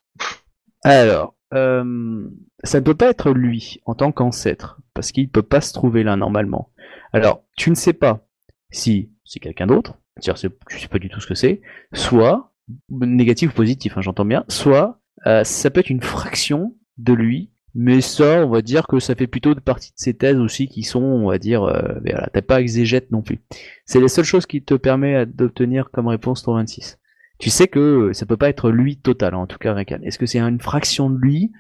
Alors, 0.83 1.33
euh, 1.53 2.27
ça 2.63 2.79
ne 2.79 2.85
peut 2.85 2.95
pas 2.95 3.09
être 3.09 3.31
lui 3.31 3.79
en 3.85 3.95
tant 3.95 4.11
qu'ancêtre, 4.11 4.79
parce 4.93 5.11
qu'il 5.11 5.29
peut 5.29 5.43
pas 5.43 5.61
se 5.61 5.73
trouver 5.73 6.03
là 6.03 6.15
normalement. 6.15 6.69
Alors, 7.11 7.43
tu 7.57 7.69
ne 7.69 7.75
sais 7.75 7.93
pas 7.93 8.25
si 8.71 9.11
c'est 9.23 9.39
quelqu'un 9.39 9.67
d'autre, 9.67 9.97
c'est-à-dire 10.17 10.37
c'est- 10.37 10.51
tu 10.69 10.79
sais 10.79 10.87
pas 10.87 10.99
du 10.99 11.09
tout 11.09 11.19
ce 11.21 11.27
que 11.27 11.35
c'est, 11.35 11.61
soit 11.93 12.51
négatif 12.89 13.51
ou 13.51 13.53
positif, 13.53 13.97
hein, 13.97 14.01
j'entends 14.01 14.25
bien, 14.25 14.45
soit 14.47 14.99
euh, 15.27 15.43
ça 15.43 15.69
peut 15.69 15.79
être 15.79 15.89
une 15.89 16.01
fraction 16.01 16.75
de 16.97 17.13
lui, 17.13 17.51
mais 17.75 18.01
ça, 18.01 18.45
on 18.45 18.49
va 18.49 18.61
dire 18.61 18.87
que 18.87 18.99
ça 18.99 19.15
fait 19.15 19.27
plutôt 19.27 19.55
de 19.55 19.59
partie 19.59 19.89
de 19.89 19.97
ses 19.97 20.13
thèses 20.13 20.37
aussi 20.37 20.67
qui 20.67 20.83
sont, 20.83 21.01
on 21.01 21.27
va 21.29 21.37
dire, 21.39 21.63
euh, 21.63 21.81
voilà, 22.03 22.29
t'as 22.31 22.41
pas 22.41 22.61
exégète 22.61 23.11
non 23.11 23.21
plus. 23.21 23.39
C'est 23.85 23.99
la 23.99 24.07
seule 24.07 24.25
chose 24.25 24.45
qui 24.45 24.61
te 24.63 24.75
permet 24.75 25.25
d'obtenir 25.25 25.89
comme 25.91 26.07
réponse 26.07 26.43
ton 26.43 26.53
26 26.55 26.99
tu 27.43 27.49
sais 27.49 27.67
que 27.67 28.13
ça 28.13 28.25
peut 28.25 28.37
pas 28.37 28.47
être 28.47 28.69
lui 28.71 28.95
total, 28.97 29.35
en 29.35 29.47
tout 29.47 29.57
cas 29.57 29.73
Rekan. 29.73 29.99
Est-ce 30.03 30.17
que 30.17 30.25
c'est 30.25 30.39
une 30.39 30.61
fraction 30.61 31.09
de 31.09 31.17
lui? 31.19 31.51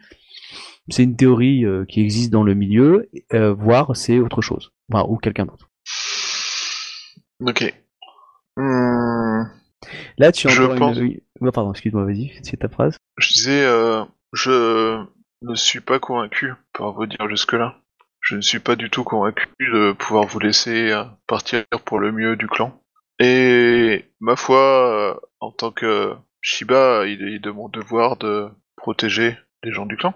C'est 0.87 1.03
une 1.03 1.17
théorie 1.17 1.65
euh, 1.65 1.83
qui 1.83 1.99
existe 1.99 2.31
dans 2.31 2.43
le 2.43 2.53
milieu, 2.53 3.09
euh, 3.33 3.53
voire 3.53 3.93
c'est 3.97 4.19
autre 4.19 4.41
chose, 4.41 4.71
Enfin, 4.89 5.05
ou 5.09 5.17
quelqu'un 5.17 5.45
d'autre. 5.45 5.69
Ok. 7.41 7.73
Hmm, 8.55 9.43
Là, 10.17 10.31
tu 10.31 10.47
as 10.47 10.51
Je 10.51 10.63
pense- 10.63 10.95
une... 10.97 11.19
Ouais, 11.41 11.51
pardon, 11.51 11.71
excuse-moi, 11.71 12.05
vas-y, 12.05 12.31
c'est 12.43 12.55
ta 12.55 12.69
phrase. 12.69 12.95
Je 13.17 13.33
disais, 13.33 13.65
euh, 13.65 14.05
je 14.31 15.03
ne 15.41 15.55
suis 15.55 15.81
pas 15.81 15.99
convaincu 15.99 16.53
par 16.71 16.93
vous 16.93 17.07
dire 17.07 17.27
jusque-là. 17.27 17.75
Je 18.21 18.37
ne 18.37 18.41
suis 18.41 18.59
pas 18.59 18.77
du 18.77 18.89
tout 18.89 19.03
convaincu 19.03 19.47
de 19.59 19.91
pouvoir 19.91 20.25
vous 20.27 20.39
laisser 20.39 20.93
partir 21.27 21.65
pour 21.83 21.99
le 21.99 22.13
mieux 22.13 22.37
du 22.37 22.47
clan. 22.47 22.81
Et 23.25 24.05
ma 24.19 24.35
foi, 24.35 24.59
euh, 24.59 25.13
en 25.39 25.51
tant 25.51 25.71
que 25.71 26.13
Shiba, 26.41 27.05
il 27.07 27.21
est 27.33 27.39
de 27.39 27.51
mon 27.51 27.69
devoir 27.69 28.17
de 28.17 28.49
protéger 28.75 29.37
les 29.63 29.71
gens 29.71 29.85
du 29.85 29.95
clan. 29.95 30.13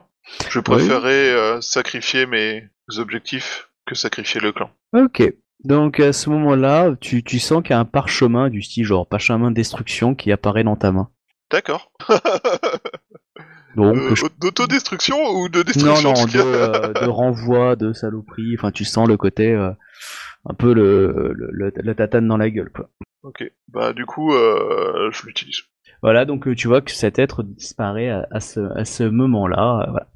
Je 0.50 0.60
préférerais 0.60 1.30
euh, 1.32 1.62
sacrifier 1.62 2.26
mes 2.26 2.68
objectifs 2.98 3.70
que 3.86 3.96
sacrifier 3.96 4.42
le 4.42 4.52
clan. 4.52 4.70
Ok. 4.94 5.24
Donc 5.64 6.00
à 6.02 6.12
ce 6.14 6.30
moment-là, 6.30 6.96
tu, 7.00 7.24
tu 7.24 7.40
sens 7.40 7.64
qu'il 7.64 7.72
y 7.72 7.74
a 7.74 7.80
un 7.80 7.86
parchemin 7.86 8.50
du 8.50 8.62
style 8.62 8.84
genre 8.86 9.08
parchemin 9.08 9.52
de 9.52 9.56
destruction 9.56 10.14
qui 10.16 10.32
apparaît 10.32 10.64
dans 10.66 10.76
ta 10.76 10.92
main. 10.92 11.10
D'accord. 11.50 11.92
Donc 13.76 13.96
Euh, 13.96 14.16
je- 14.16 14.26
D'autodestruction 14.40 15.18
ou 15.36 15.50
de 15.50 15.60
non 15.60 15.64
destruction 15.64 16.14
non 16.14 16.26
de, 16.26 16.32
que- 16.32 16.38
euh, 16.38 16.94
de 17.06 17.08
renvoi, 17.10 17.76
de 17.76 17.94
saloperie. 17.94 18.56
Enfin, 18.58 18.72
tu 18.72 18.86
sens 18.86 19.08
le 19.08 19.18
côté 19.18 19.54
un 20.50 20.54
peu 20.54 20.74
le, 20.74 21.34
le, 21.36 21.50
le, 21.52 21.72
le 21.76 21.96
tatane 21.96 22.28
dans 22.28 22.38
la 22.38 22.50
gueule 22.50 22.72
quoi. 22.72 22.90
Ok. 23.24 23.44
Bah 23.68 23.94
du 23.94 24.06
coup, 24.06 24.34
euh, 24.34 25.10
je 25.12 25.26
l'utilise. 25.26 25.62
Voilà, 26.02 26.26
donc 26.26 26.48
euh, 26.48 26.56
tu 26.56 26.68
vois 26.68 26.82
que 26.82 26.92
cet 26.92 27.20
être 27.20 27.44
disparaît 27.44 28.10
à, 28.10 28.28
à 28.32 28.40
ce, 28.40 28.60
à 28.78 28.86
ce 28.86 29.04
moment-là. 29.04 29.82
euh, 29.82 29.92
voilà. 29.92 30.08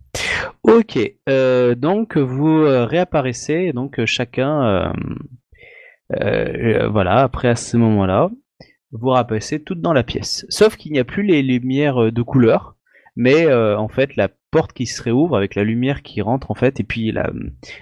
Ok, 0.64 1.00
euh, 1.30 1.76
donc 1.76 2.18
vous 2.18 2.62
réapparaissez, 2.64 3.74
donc 3.74 4.04
chacun, 4.06 4.94
euh, 6.14 6.88
voilà, 6.90 7.22
après 7.24 7.48
à 7.48 7.56
ce 7.56 7.78
moment-là, 7.78 8.30
vous 8.92 9.10
réapparaissez 9.10 9.64
toutes 9.64 9.82
dans 9.82 9.94
la 9.94 10.04
pièce. 10.04 10.46
Sauf 10.50 10.76
qu'il 10.76 10.92
n'y 10.92 11.00
a 11.00 11.04
plus 11.06 11.24
les 11.24 11.42
lumières 11.42 12.12
de 12.12 12.22
couleur, 12.22 12.76
mais 13.16 13.52
en 13.54 13.88
fait 13.88 14.16
la 14.16 14.30
porte 14.52 14.74
qui 14.74 14.86
se 14.86 15.02
réouvre 15.02 15.36
avec 15.36 15.56
la 15.56 15.64
lumière 15.64 16.04
qui 16.04 16.22
rentre 16.22 16.52
en 16.52 16.56
fait, 16.56 16.80
et 16.80 16.84
puis 16.84 17.12
la, 17.12 17.32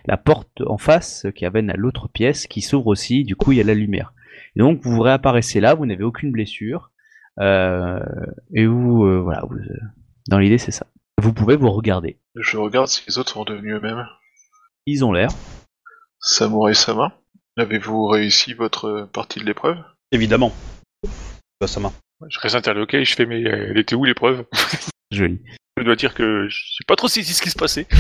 la 0.06 0.18
porte 0.18 0.62
en 0.66 0.78
face 0.78 1.26
qui 1.36 1.46
amène 1.46 1.70
à 1.70 1.76
l'autre 1.76 2.08
pièce 2.08 2.48
qui 2.48 2.62
s'ouvre 2.62 2.88
aussi, 2.88 3.24
du 3.24 3.36
coup 3.36 3.52
il 3.52 3.58
y 3.58 3.62
a 3.62 3.66
la 3.66 3.74
lumière. 3.74 4.14
Et 4.56 4.60
donc 4.60 4.80
vous 4.84 5.02
réapparaissez 5.02 5.60
là, 5.60 5.74
vous 5.74 5.86
n'avez 5.86 6.04
aucune 6.04 6.32
blessure. 6.32 6.92
Euh, 7.40 8.00
et 8.54 8.66
vous, 8.66 9.06
euh, 9.06 9.20
voilà, 9.22 9.44
vous, 9.50 9.56
euh, 9.56 9.80
dans 10.28 10.40
l'idée 10.40 10.58
c'est 10.58 10.72
ça. 10.72 10.86
Vous 11.22 11.34
pouvez 11.34 11.56
vous 11.56 11.72
regarder. 11.72 12.18
Je 12.36 12.58
regarde 12.58 12.88
si 12.88 13.04
les 13.08 13.18
autres 13.18 13.32
sont 13.32 13.44
devenus 13.44 13.76
eux-mêmes. 13.76 14.06
Ils 14.86 15.04
ont 15.04 15.12
l'air. 15.12 15.30
Samurai 16.20 16.74
Sama, 16.74 17.14
avez-vous 17.58 18.08
réussi 18.08 18.54
votre 18.54 19.10
partie 19.12 19.40
de 19.40 19.46
l'épreuve? 19.46 19.78
Évidemment. 20.12 20.52
Bah, 21.60 21.68
ça 21.68 21.80
m'a. 21.80 21.92
Je 22.28 22.40
reste 22.40 22.56
interloqué 22.56 22.98
et 22.98 23.06
je 23.06 23.16
fais 23.16 23.26
mais 23.26 23.42
elle 23.42 23.78
était 23.78 23.96
où 23.96 24.04
l'épreuve 24.04 24.46
Joli. 25.12 25.42
Je 25.80 25.84
dois 25.86 25.96
dire 25.96 26.14
que 26.14 26.48
je 26.50 26.58
sais 26.78 26.84
pas 26.86 26.98
trop 26.98 27.08
saisi 27.08 27.34
ce 27.34 27.42
qui 27.42 27.50
se 27.50 27.58
passait. 27.58 27.88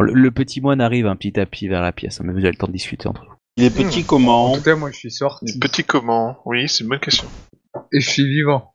Le, 0.00 0.12
le 0.12 0.30
petit 0.32 0.60
moine 0.60 0.80
arrive 0.80 1.06
un 1.06 1.14
petit 1.14 1.38
à 1.38 1.46
petit 1.46 1.68
vers 1.68 1.80
la 1.80 1.92
pièce, 1.92 2.20
hein, 2.20 2.24
mais 2.26 2.32
vous 2.32 2.40
avez 2.40 2.50
le 2.50 2.56
temps 2.56 2.66
de 2.66 2.72
discuter 2.72 3.06
entre 3.06 3.24
vous. 3.26 3.34
Il 3.56 3.62
est 3.62 3.70
petit 3.70 4.00
En 4.00 4.06
comment 4.06 4.56
tout 4.56 4.62
cas, 4.62 4.74
moi, 4.74 4.90
je 4.90 4.96
suis 4.96 5.10
sorti. 5.12 5.56
Petit 5.60 5.84
comment 5.84 6.38
Oui, 6.46 6.68
c'est 6.68 6.82
une 6.82 6.90
bonne 6.90 6.98
question. 6.98 7.28
Et 7.92 8.00
je 8.00 8.10
suis 8.10 8.26
vivant. 8.26 8.74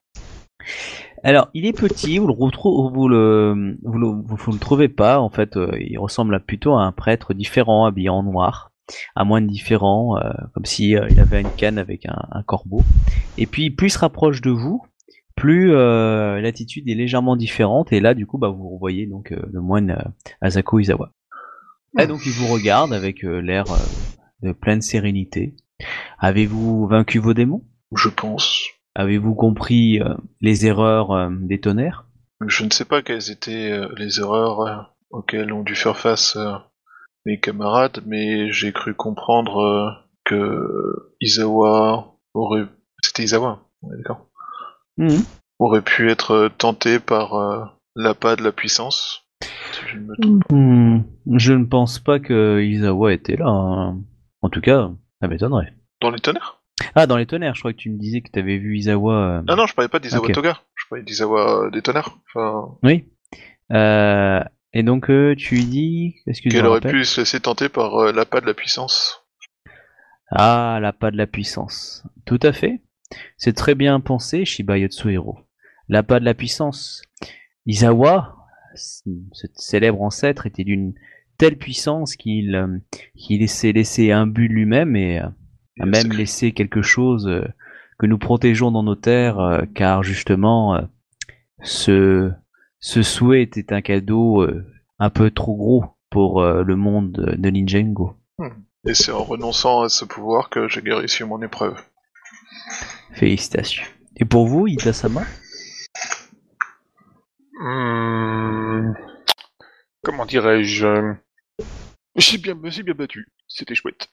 Alors, 1.24 1.50
il 1.54 1.66
est 1.66 1.74
petit, 1.74 2.18
vous 2.18 2.28
le 2.28 2.34
retrouvez, 2.34 2.94
vous 2.94 3.10
le, 3.10 3.78
vous 3.84 3.98
le, 3.98 4.08
vous, 4.08 4.38
vous 4.38 4.52
le 4.54 4.60
trouvez 4.60 4.88
pas. 4.88 5.20
En 5.20 5.30
fait, 5.30 5.58
euh, 5.58 5.78
il 5.78 5.98
ressemble 6.00 6.34
à, 6.36 6.40
plutôt 6.40 6.76
à 6.76 6.84
un 6.84 6.94
prêtre 6.94 7.34
différent, 7.34 7.86
habillé 7.86 8.08
en 8.08 8.24
noir, 8.24 8.72
à 9.18 9.26
moine 9.26 9.46
différent, 9.46 10.18
euh, 10.18 10.32
comme 10.54 10.64
si 10.64 10.96
euh, 10.96 11.06
il 11.10 11.20
avait 11.20 11.42
une 11.42 11.52
canne 11.52 11.78
avec 11.78 12.06
un, 12.06 12.28
un 12.32 12.44
corbeau. 12.44 12.84
Et 13.38 13.46
puis, 13.46 13.72
plus 13.72 13.88
il 13.88 13.92
se 13.92 14.00
rapproche 14.00 14.40
de 14.40 14.52
vous, 14.52 14.82
plus 15.40 15.74
euh, 15.74 16.42
l'attitude 16.42 16.88
est 16.90 16.96
légèrement 16.96 17.38
différente. 17.38 17.94
Et 17.94 18.02
là, 18.02 18.14
du 18.14 18.28
coup, 18.28 18.38
bah, 18.38 18.50
vous 18.50 18.70
revoyez 18.70 19.08
donc 19.08 19.32
euh, 19.32 19.40
le 19.52 19.62
moine 19.62 19.92
euh, 19.92 20.10
Asako 20.42 20.80
Izawa. 20.80 21.12
Et 21.98 22.06
donc, 22.06 22.26
il 22.26 22.32
vous 22.34 22.54
regarde 22.54 22.94
avec 22.94 23.24
l'air 23.24 23.66
de 24.44 24.52
pleine 24.52 24.82
sérénité. 24.82 25.56
Avez-vous 26.20 26.86
vaincu 26.88 27.18
vos 27.18 27.34
démons? 27.34 27.64
Je 27.96 28.10
pense. 28.10 28.68
Avez-vous 28.94 29.34
compris 29.34 30.00
les 30.40 30.68
erreurs 30.68 31.32
des 31.32 31.60
tonnerres? 31.60 32.06
Je 32.46 32.64
ne 32.64 32.70
sais 32.70 32.86
pas 32.86 33.02
quelles 33.02 33.32
étaient 33.32 33.82
les 33.98 34.20
erreurs 34.20 34.96
auxquelles 35.10 35.52
ont 35.52 35.64
dû 35.64 35.74
faire 35.74 35.98
face 35.98 36.38
mes 37.26 37.40
camarades, 37.40 38.04
mais 38.06 38.52
j'ai 38.52 38.72
cru 38.72 38.94
comprendre 38.94 40.06
que 40.26 41.12
Izawa 41.22 42.20
aurait... 42.36 42.68
C'était 43.02 43.24
Izawa, 43.24 43.68
ouais, 43.82 43.98
d'accord? 43.98 44.29
Mhm. 45.00 45.24
Aurait 45.60 45.82
pu 45.82 46.10
être 46.12 46.50
tenté 46.58 47.00
par 47.00 47.34
euh, 47.34 47.66
l'appât 47.96 48.36
de 48.36 48.44
la 48.44 48.52
puissance. 48.52 49.24
Si 49.42 49.82
je 49.88 49.98
ne 49.98 50.02
me 50.06 50.16
trompe 50.22 50.44
pas. 50.48 50.56
Hmm, 50.56 51.04
Je 51.38 51.54
ne 51.54 51.66
pense 51.66 52.00
pas 52.00 52.20
que 52.20 52.62
Izawa 52.62 53.14
était 53.14 53.36
là. 53.38 53.48
hein. 53.48 54.00
En 54.42 54.50
tout 54.50 54.62
cas, 54.62 54.90
ça 55.22 55.28
m'étonnerait. 55.28 55.74
Dans 56.02 56.12
les 56.12 56.20
tonnerres? 56.20 56.62
Ah, 56.96 57.08
dans 57.08 57.18
les 57.18 57.26
tonnerres, 57.26 57.56
je 57.56 57.60
crois 57.62 57.74
que 57.74 57.78
tu 57.78 57.90
me 57.90 57.98
disais 57.98 58.22
que 58.22 58.30
tu 58.32 58.40
avais 58.40 58.58
vu 58.58 58.78
Izawa. 58.78 59.14
euh, 59.14 59.42
Ah 59.50 59.56
non, 59.56 59.66
je 59.66 59.74
parlais 59.76 59.90
pas 59.90 60.00
d'Izawa 60.00 60.26
Ok. 60.28 60.32
Toga. 60.34 60.60
Je 60.76 60.86
parlais 60.90 61.04
d'Izawa 61.04 61.66
euh, 61.66 61.70
des 61.72 61.82
tonnerres. 61.82 62.18
Enfin, 62.34 62.78
Oui. 62.84 63.06
Euh, 63.74 64.42
et 64.74 64.84
donc, 64.84 65.10
euh, 65.10 65.36
tu 65.38 65.56
lui 65.56 65.66
dis. 65.66 66.16
Qu'elle 66.50 66.66
aurait 66.66 66.80
pu 66.80 67.04
se 67.04 67.22
laisser 67.22 67.40
tenter 67.42 67.68
par 67.70 68.14
l'appât 68.14 68.40
de 68.42 68.46
la 68.46 68.54
puissance. 68.54 69.26
Ah, 70.32 70.80
l'appât 70.82 71.12
de 71.12 71.18
la 71.18 71.28
puissance. 71.28 72.04
Tout 72.26 72.40
à 72.44 72.54
fait. 72.54 72.82
C'est 73.38 73.54
très 73.54 73.76
bien 73.76 74.00
pensé, 74.00 74.46
Shiba 74.46 74.78
Yotsuhiro. 74.78 75.40
L'appât 75.88 76.20
de 76.20 76.26
la 76.26 76.34
puissance. 76.34 77.02
Izawa, 77.66 78.36
ce 78.76 79.48
célèbre 79.56 80.02
ancêtre, 80.02 80.46
était 80.46 80.64
d'une 80.64 80.94
telle 81.38 81.58
puissance 81.58 82.16
qu'il 82.16 82.54
euh, 82.56 83.48
s'est 83.48 83.72
laissé 83.72 84.12
imbu 84.12 84.48
de 84.48 84.54
lui-même 84.54 84.96
et 84.96 85.20
euh, 85.20 85.28
a 85.80 85.86
même 85.86 86.12
laissé 86.12 86.52
quelque 86.52 86.82
chose 86.82 87.28
euh, 87.28 87.48
que 87.98 88.06
nous 88.06 88.18
protégeons 88.18 88.72
dans 88.72 88.84
nos 88.84 88.96
terres, 88.96 89.64
car 89.76 90.04
justement, 90.04 90.80
ce, 91.64 92.32
ce 92.80 93.04
souhait 93.04 93.42
était 93.42 93.74
un 93.74 93.82
cadeau 93.82 94.48
un 95.00 95.10
peu 95.10 95.32
trop 95.32 95.58
gros 95.58 95.84
pour 96.10 96.42
le 96.42 96.76
monde 96.78 97.36
de 97.38 97.50
Ninjago. 97.50 98.16
Et 98.88 98.94
c'est 98.94 99.12
en 99.12 99.26
renonçant 99.26 99.82
à 99.82 99.90
ce 99.90 100.06
pouvoir 100.06 100.50
que 100.50 100.70
j'ai 100.70 100.80
réussi 100.80 101.26
mon 101.26 101.42
épreuve. 101.42 101.76
Félicitations. 103.14 103.84
Et 104.18 104.26
pour 104.26 104.48
vous, 104.48 104.68
Ida-sama 104.68 105.24
Hum, 107.62 108.96
comment 110.04 110.26
dirais-je? 110.26 110.86
Euh, 110.86 111.14
J'ai 112.16 112.38
bien, 112.38 112.56
me 112.56 112.70
suis 112.70 112.84
bien 112.84 112.94
battu. 112.94 113.28
C'était 113.48 113.76
chouette. 113.76 114.08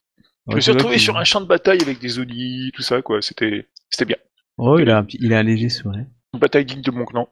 Je 0.49 0.57
me 0.57 0.61
suis 0.61 0.73
retrouvé 0.73 0.99
sur 0.99 1.17
un 1.17 1.25
champ 1.25 1.41
de 1.41 1.47
bataille 1.47 1.81
avec 1.83 1.99
des 2.01 2.19
Oni, 2.19 2.71
tout 2.75 2.83
ça, 2.83 3.03
quoi. 3.03 3.21
C'était, 3.23 3.69
c'était 3.91 4.05
bien. 4.05 4.17
Oh, 4.59 4.79
il 4.79 4.91
a 4.91 4.99
un, 4.99 5.05
petit- 5.05 5.19
il 5.21 5.33
a 5.35 5.39
un 5.39 5.43
léger 5.43 5.69
sourire. 5.69 6.07
Une 6.35 6.41
bataille 6.41 6.65
digne 6.65 6.83
de 6.83 6.91
mon 6.91 7.05
clan. 7.05 7.29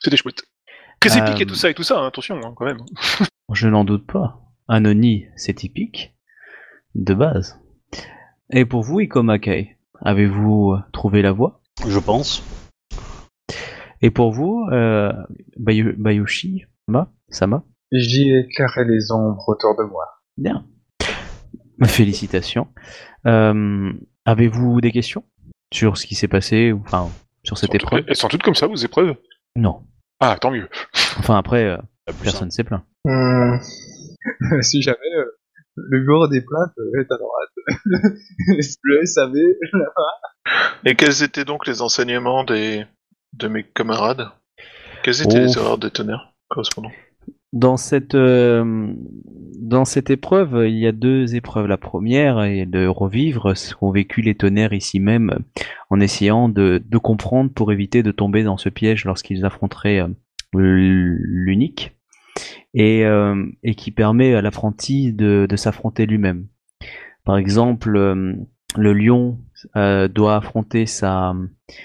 C'était 0.00 0.16
chouette. 0.16 0.42
Très 1.00 1.18
Euh, 1.20 1.24
épique 1.26 1.40
et 1.40 1.46
tout 1.46 1.54
ça 1.54 1.70
et 1.70 1.74
tout 1.74 1.82
ça, 1.82 1.98
hein, 1.98 2.06
attention, 2.06 2.36
hein, 2.44 2.52
quand 2.56 2.64
même. 2.64 2.78
Je 3.52 3.68
n'en 3.68 3.84
doute 3.84 4.06
pas. 4.06 4.40
Un 4.68 4.84
Oni, 4.84 5.26
c'est 5.36 5.54
typique. 5.54 6.14
De 6.94 7.14
base. 7.14 7.58
Et 8.50 8.64
pour 8.64 8.82
vous, 8.82 9.00
Ikomakai, 9.00 9.76
avez-vous 10.00 10.76
trouvé 10.92 11.22
la 11.22 11.32
voie? 11.32 11.60
Je 11.86 11.98
pense. 11.98 12.42
Et 14.00 14.10
pour 14.10 14.32
vous, 14.32 14.66
euh, 14.72 15.12
Bayu- 15.58 15.94
Bayushi, 15.96 16.64
Ma, 16.88 17.12
Sama? 17.28 17.62
J'ai 17.92 18.40
éclairé 18.40 18.84
les 18.84 19.12
ombres 19.12 19.48
autour 19.48 19.76
de 19.76 19.84
moi. 19.84 20.04
Bien. 20.36 20.66
Félicitations. 21.84 22.68
Euh, 23.26 23.92
avez-vous 24.24 24.80
des 24.80 24.92
questions 24.92 25.24
sur 25.72 25.96
ce 25.96 26.06
qui 26.06 26.14
s'est 26.14 26.28
passé, 26.28 26.72
ou 26.72 26.80
enfin, 26.84 27.08
sur 27.44 27.58
cette 27.58 27.74
épreuve? 27.74 28.04
Elles 28.08 28.16
sont 28.16 28.28
toutes 28.28 28.42
comme 28.42 28.54
ça, 28.54 28.66
vos 28.66 28.76
épreuves? 28.76 29.14
Non. 29.56 29.82
Ah, 30.20 30.36
tant 30.40 30.50
mieux. 30.50 30.68
Enfin, 31.18 31.36
après, 31.36 31.64
euh, 31.64 31.76
personne 32.22 32.50
s'est 32.50 32.64
plaint. 32.64 32.82
Hmm. 33.04 33.56
si 34.62 34.82
jamais 34.82 34.98
euh, 35.16 35.24
le 35.76 36.00
bureau 36.00 36.28
des 36.28 36.40
plaintes 36.40 36.72
euh, 36.78 37.00
est 37.00 37.12
à 37.12 37.16
droite. 37.16 38.16
le 38.82 39.06
SAV, 39.06 39.32
Et 40.84 40.94
quels 40.94 41.22
étaient 41.22 41.44
donc 41.44 41.66
les 41.66 41.82
enseignements 41.82 42.44
des 42.44 42.84
de 43.34 43.48
mes 43.48 43.64
camarades? 43.64 44.28
Quelles 45.02 45.22
étaient 45.22 45.40
Oh. 45.40 45.46
les 45.46 45.58
erreurs 45.58 45.78
des 45.78 45.90
tonnerres 45.90 46.32
correspondants? 46.48 46.92
Dans 47.52 47.76
cette 47.76 48.14
euh, 48.14 48.94
dans 49.58 49.84
cette 49.84 50.10
épreuve, 50.10 50.64
il 50.66 50.78
y 50.78 50.86
a 50.86 50.92
deux 50.92 51.34
épreuves. 51.34 51.66
La 51.66 51.76
première 51.76 52.42
est 52.42 52.66
de 52.66 52.86
revivre 52.86 53.56
ce 53.56 53.74
qu'ont 53.74 53.90
vécu 53.90 54.22
les 54.22 54.34
tonnerres 54.34 54.72
ici 54.72 55.00
même, 55.00 55.38
en 55.90 56.00
essayant 56.00 56.48
de, 56.48 56.82
de 56.84 56.98
comprendre 56.98 57.50
pour 57.52 57.70
éviter 57.70 58.02
de 58.02 58.10
tomber 58.10 58.42
dans 58.42 58.56
ce 58.56 58.68
piège 58.70 59.04
lorsqu'ils 59.04 59.44
affronteraient 59.44 60.00
euh, 60.00 60.08
l'unique, 60.54 61.96
et, 62.74 63.04
euh, 63.04 63.46
et 63.62 63.74
qui 63.74 63.90
permet 63.90 64.34
à 64.34 64.42
l'apprenti 64.42 65.12
de, 65.12 65.46
de 65.48 65.56
s'affronter 65.56 66.06
lui-même. 66.06 66.46
Par 67.24 67.36
exemple, 67.36 67.96
euh, 67.96 68.34
le 68.76 68.92
lion 68.92 69.38
euh, 69.76 70.08
doit 70.08 70.36
affronter 70.36 70.86
sa 70.86 71.34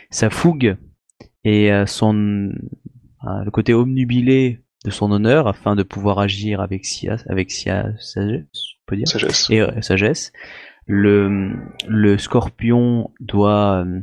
sa 0.09 0.29
fougue 0.29 0.77
et 1.43 1.71
euh, 1.71 1.85
son 1.85 2.51
euh, 3.23 3.43
le 3.43 3.51
côté 3.51 3.73
omnubilé 3.73 4.61
de 4.85 4.91
son 4.91 5.11
honneur 5.11 5.47
afin 5.47 5.75
de 5.75 5.83
pouvoir 5.83 6.19
agir 6.19 6.61
avec 6.61 6.85
sia, 6.85 7.17
avec 7.27 7.51
sia, 7.51 7.91
sagesse, 7.99 8.47
on 8.53 8.83
peut 8.85 8.95
dire, 8.95 9.07
Sagesse. 9.07 9.49
et 9.49 9.61
euh, 9.61 9.81
sagesse. 9.81 10.31
Le, 10.85 11.53
le 11.87 12.17
scorpion 12.17 13.11
doit, 13.19 13.83
euh, 13.85 13.99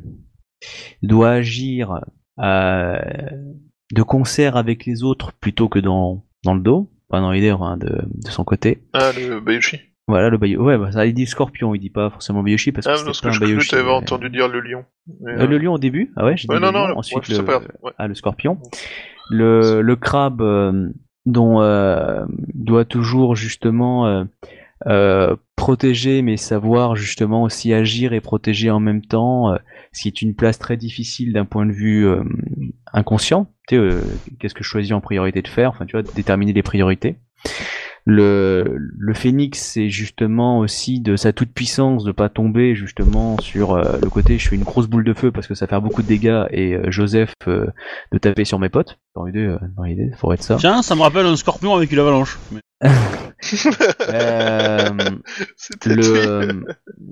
doit 1.02 1.30
agir 1.30 2.04
euh, 2.38 3.00
de 3.92 4.02
concert 4.02 4.56
avec 4.56 4.84
les 4.84 5.02
autres 5.02 5.32
plutôt 5.32 5.68
que 5.70 5.78
dans, 5.78 6.26
dans 6.44 6.54
le 6.54 6.60
dos, 6.60 6.90
pas 7.08 7.20
dans 7.20 7.30
l'idée 7.32 7.50
hein, 7.50 7.76
de, 7.76 8.02
de 8.06 8.30
son 8.30 8.44
côté. 8.44 8.82
Ah, 8.92 9.10
le 9.16 9.40
Bayushi. 9.40 9.80
Voilà 10.06 10.28
le 10.28 10.36
Bayo. 10.36 10.62
Ouais, 10.62 10.76
bah, 10.76 10.92
ça, 10.92 11.06
il 11.06 11.14
dit 11.14 11.24
scorpion, 11.26 11.74
il 11.74 11.78
dit 11.78 11.88
pas 11.88 12.10
forcément 12.10 12.42
Bayoshi 12.42 12.72
parce 12.72 12.86
que 12.86 12.92
Ah, 12.92 12.96
c'était 12.98 13.06
pas 13.22 13.28
un 13.28 13.32
je 13.32 13.38
crois 13.40 13.56
que 13.64 13.70
t'avais 13.70 13.82
mais- 13.84 13.88
entendu 13.90 14.28
dire 14.28 14.48
le 14.48 14.60
lion. 14.60 14.84
Mais, 15.20 15.32
Euh, 15.32 15.46
le 15.46 15.56
lion 15.56 15.72
au 15.74 15.78
début? 15.78 16.12
Ah 16.16 16.26
ouais, 16.26 16.36
j'ai 16.36 16.46
dit 16.46 16.54
non, 16.54 16.60
le 16.60 16.70
non, 16.72 16.88
lion, 16.88 16.98
ensuite 16.98 17.26
ouais, 17.28 17.36
le, 17.38 17.44
ouais. 17.82 17.92
ah, 17.96 18.06
le 18.06 18.14
scorpion. 18.14 18.58
Le, 19.30 19.80
le 19.80 19.96
crabe 19.96 20.42
euh, 20.42 20.90
dont 21.24 21.62
euh, 21.62 22.24
doit 22.52 22.84
toujours 22.84 23.34
justement 23.34 24.06
euh, 24.06 24.24
euh, 24.86 25.36
protéger, 25.56 26.20
mais 26.20 26.36
savoir 26.36 26.96
justement 26.96 27.42
aussi 27.42 27.72
agir 27.72 28.12
et 28.12 28.20
protéger 28.20 28.70
en 28.70 28.80
même 28.80 29.00
temps, 29.00 29.54
euh, 29.54 29.56
ce 29.94 30.02
qui 30.02 30.08
est 30.08 30.22
une 30.22 30.34
place 30.34 30.58
très 30.58 30.76
difficile 30.76 31.32
d'un 31.32 31.44
point 31.44 31.64
de 31.64 31.72
vue 31.72 32.06
euh, 32.06 32.22
inconscient. 32.92 33.50
Tu 33.68 33.76
sais, 33.76 33.80
euh, 33.80 34.00
qu'est-ce 34.38 34.54
que 34.54 34.64
je 34.64 34.68
choisis 34.68 34.92
en 34.92 35.00
priorité 35.00 35.40
de 35.40 35.48
faire? 35.48 35.70
Enfin, 35.70 35.86
tu 35.86 35.92
vois, 35.92 36.02
déterminer 36.02 36.52
les 36.52 36.62
priorités. 36.62 37.16
Le, 38.04 38.76
le 38.76 39.14
phénix, 39.14 39.58
c'est 39.58 39.88
justement 39.88 40.58
aussi 40.58 41.00
de 41.00 41.16
sa 41.16 41.32
toute 41.32 41.54
puissance 41.54 42.04
de 42.04 42.12
pas 42.12 42.28
tomber 42.28 42.74
justement 42.74 43.38
sur 43.38 43.72
euh, 43.72 43.98
le 44.02 44.10
côté 44.10 44.36
je 44.36 44.46
suis 44.46 44.56
une 44.56 44.64
grosse 44.64 44.88
boule 44.88 45.04
de 45.04 45.14
feu 45.14 45.32
parce 45.32 45.46
que 45.46 45.54
ça 45.54 45.66
fait 45.66 45.80
beaucoup 45.80 46.02
de 46.02 46.08
dégâts 46.08 46.44
et 46.50 46.76
Joseph 46.88 47.32
de 47.46 48.18
taper 48.18 48.44
sur 48.44 48.58
mes 48.58 48.68
potes. 48.68 48.98
Dans 49.14 49.24
l'idée, 49.26 49.46
euh, 49.46 49.58
dans 49.76 49.84
l'idée, 49.84 50.10
ça 50.10 50.16
pourrait 50.18 50.34
être 50.34 50.42
ça. 50.42 50.56
Tiens, 50.56 50.82
ça 50.82 50.94
me 50.96 51.02
rappelle 51.02 51.26
un 51.26 51.36
scorpion 51.36 51.74
avec 51.74 51.90
une 51.92 51.98
avalanche. 52.00 52.38
Mais- 52.52 52.60
Euh, 54.08 54.88
C'était 55.56 55.94
le 55.94 56.64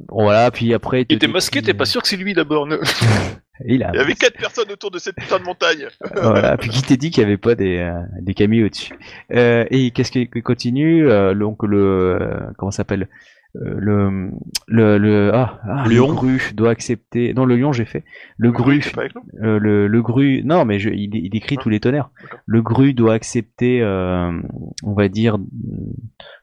voilà, 0.09 0.51
puis 0.51 0.73
après 0.75 1.05
Il 1.09 1.17
était 1.17 1.27
masqué, 1.29 1.63
t'es 1.63 1.75
pas 1.75 1.85
sûr 1.85 2.01
que 2.03 2.09
c'est 2.09 2.17
lui 2.17 2.33
d'abord. 2.35 2.67
ne- 2.67 2.79
Il 3.67 3.83
a 3.85 3.91
Il 3.93 3.99
y 3.99 4.01
avait 4.01 4.15
quatre 4.15 4.37
personnes 4.39 4.71
autour 4.73 4.91
de 4.91 4.99
cette 4.99 5.15
putain 5.17 5.39
de 5.39 5.45
montagne. 5.45 5.87
voilà. 6.15 6.57
Puis 6.57 6.71
qui 6.71 6.83
t'a 6.83 6.97
dit 6.97 7.11
qu'il 7.11 7.23
n'y 7.23 7.29
avait 7.31 7.39
pas 7.39 7.55
des, 7.55 7.79
euh, 7.79 8.01
des 8.21 8.35
camis 8.35 8.63
au-dessus 8.65 8.95
euh, 9.33 9.65
Et 9.71 9.91
qu'est-ce 9.93 10.11
qui 10.11 10.29
continue 10.43 11.09
euh, 11.09 11.35
Donc 11.35 11.63
le 11.63 11.79
euh, 12.21 12.41
comment 12.59 12.71
ça 12.71 12.79
s'appelle? 12.79 13.03
Euh, 13.03 13.07
le 13.55 14.31
le 14.67 14.99
le 14.99 15.31
ah, 15.35 15.61
ah, 15.69 15.85
Lion. 15.89 16.09
le 16.09 16.15
gru 16.15 16.41
doit 16.55 16.71
accepter. 16.71 17.35
Non, 17.35 17.45
le 17.45 17.57
lion 17.57 17.73
j'ai 17.73 17.85
fait. 17.85 18.05
Le 18.39 18.51
Oui, 18.51 18.81
gru, 18.81 18.83
avec 18.97 19.15
nous? 19.15 19.23
euh, 19.43 19.59
le 19.59 19.87
le 19.89 20.03
gru. 20.03 20.43
Non, 20.45 20.65
mais 20.65 20.79
je, 20.79 20.91
il, 20.91 21.15
il 21.15 21.31
décrit 21.31 21.59
tous 21.59 21.69
les 21.69 21.81
tonnerres. 21.81 22.11
Le 22.47 22.63
gru 22.63 22.95
doit 22.95 23.15
accepter, 23.15 23.83
euh, 23.83 24.33
on 24.83 24.95
va 24.95 25.09
dire 25.09 25.39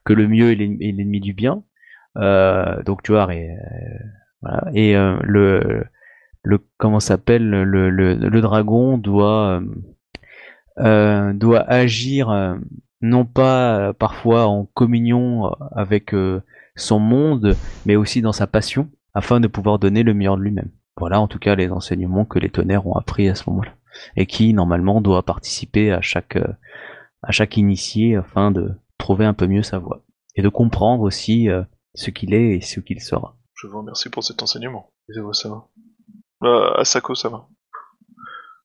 que 0.04 0.12
le 0.12 0.28
mieux 0.28 0.52
est 0.52 0.56
l'en- 0.56 0.76
est 0.80 0.92
l'ennemi 0.92 1.20
du 1.20 1.32
bien. 1.32 1.62
Euh, 2.16 2.82
donc 2.84 3.02
tu 3.02 3.12
vois, 3.12 3.32
et, 3.34 3.50
euh, 3.50 3.54
voilà. 4.42 4.64
Et 4.74 4.96
euh, 4.96 5.16
le 5.22 5.84
le 6.42 6.58
comment 6.78 7.00
s'appelle 7.00 7.48
le, 7.50 7.90
le 7.90 8.14
le 8.14 8.40
dragon 8.40 8.98
doit 8.98 9.60
euh, 9.60 9.66
euh, 10.78 11.32
doit 11.32 11.60
agir 11.68 12.30
euh, 12.30 12.54
non 13.02 13.24
pas 13.24 13.88
euh, 13.90 13.92
parfois 13.92 14.46
en 14.46 14.66
communion 14.66 15.46
euh, 15.46 15.50
avec 15.72 16.14
euh, 16.14 16.40
son 16.80 16.98
monde, 16.98 17.56
mais 17.86 17.96
aussi 17.96 18.22
dans 18.22 18.32
sa 18.32 18.46
passion, 18.46 18.90
afin 19.14 19.40
de 19.40 19.48
pouvoir 19.48 19.78
donner 19.78 20.02
le 20.02 20.14
meilleur 20.14 20.36
de 20.36 20.42
lui-même. 20.42 20.70
Voilà 20.96 21.20
en 21.20 21.28
tout 21.28 21.38
cas 21.38 21.54
les 21.54 21.70
enseignements 21.70 22.24
que 22.24 22.38
les 22.38 22.50
tonnerres 22.50 22.86
ont 22.86 22.96
appris 22.96 23.28
à 23.28 23.34
ce 23.34 23.48
moment-là, 23.50 23.72
et 24.16 24.26
qui 24.26 24.52
normalement 24.54 25.00
doit 25.00 25.22
participer 25.22 25.92
à 25.92 26.00
chaque 26.00 26.36
euh, 26.36 26.52
à 27.22 27.32
chaque 27.32 27.56
initié 27.56 28.16
afin 28.16 28.50
de 28.50 28.72
trouver 28.98 29.24
un 29.26 29.34
peu 29.34 29.46
mieux 29.46 29.62
sa 29.62 29.78
voie 29.78 30.04
et 30.36 30.42
de 30.42 30.48
comprendre 30.48 31.02
aussi 31.02 31.48
euh, 31.48 31.62
ce 31.94 32.10
qu'il 32.10 32.34
est 32.34 32.56
et 32.56 32.60
ce 32.60 32.80
qu'il 32.80 33.00
sera. 33.00 33.36
Je 33.54 33.66
vous 33.66 33.78
remercie 33.78 34.08
pour 34.08 34.24
cet 34.24 34.42
enseignement. 34.42 34.90
Ça 35.32 35.48
va? 35.48 35.66
Euh, 36.44 36.80
Asako, 36.80 37.14
ça 37.14 37.28
va. 37.28 37.48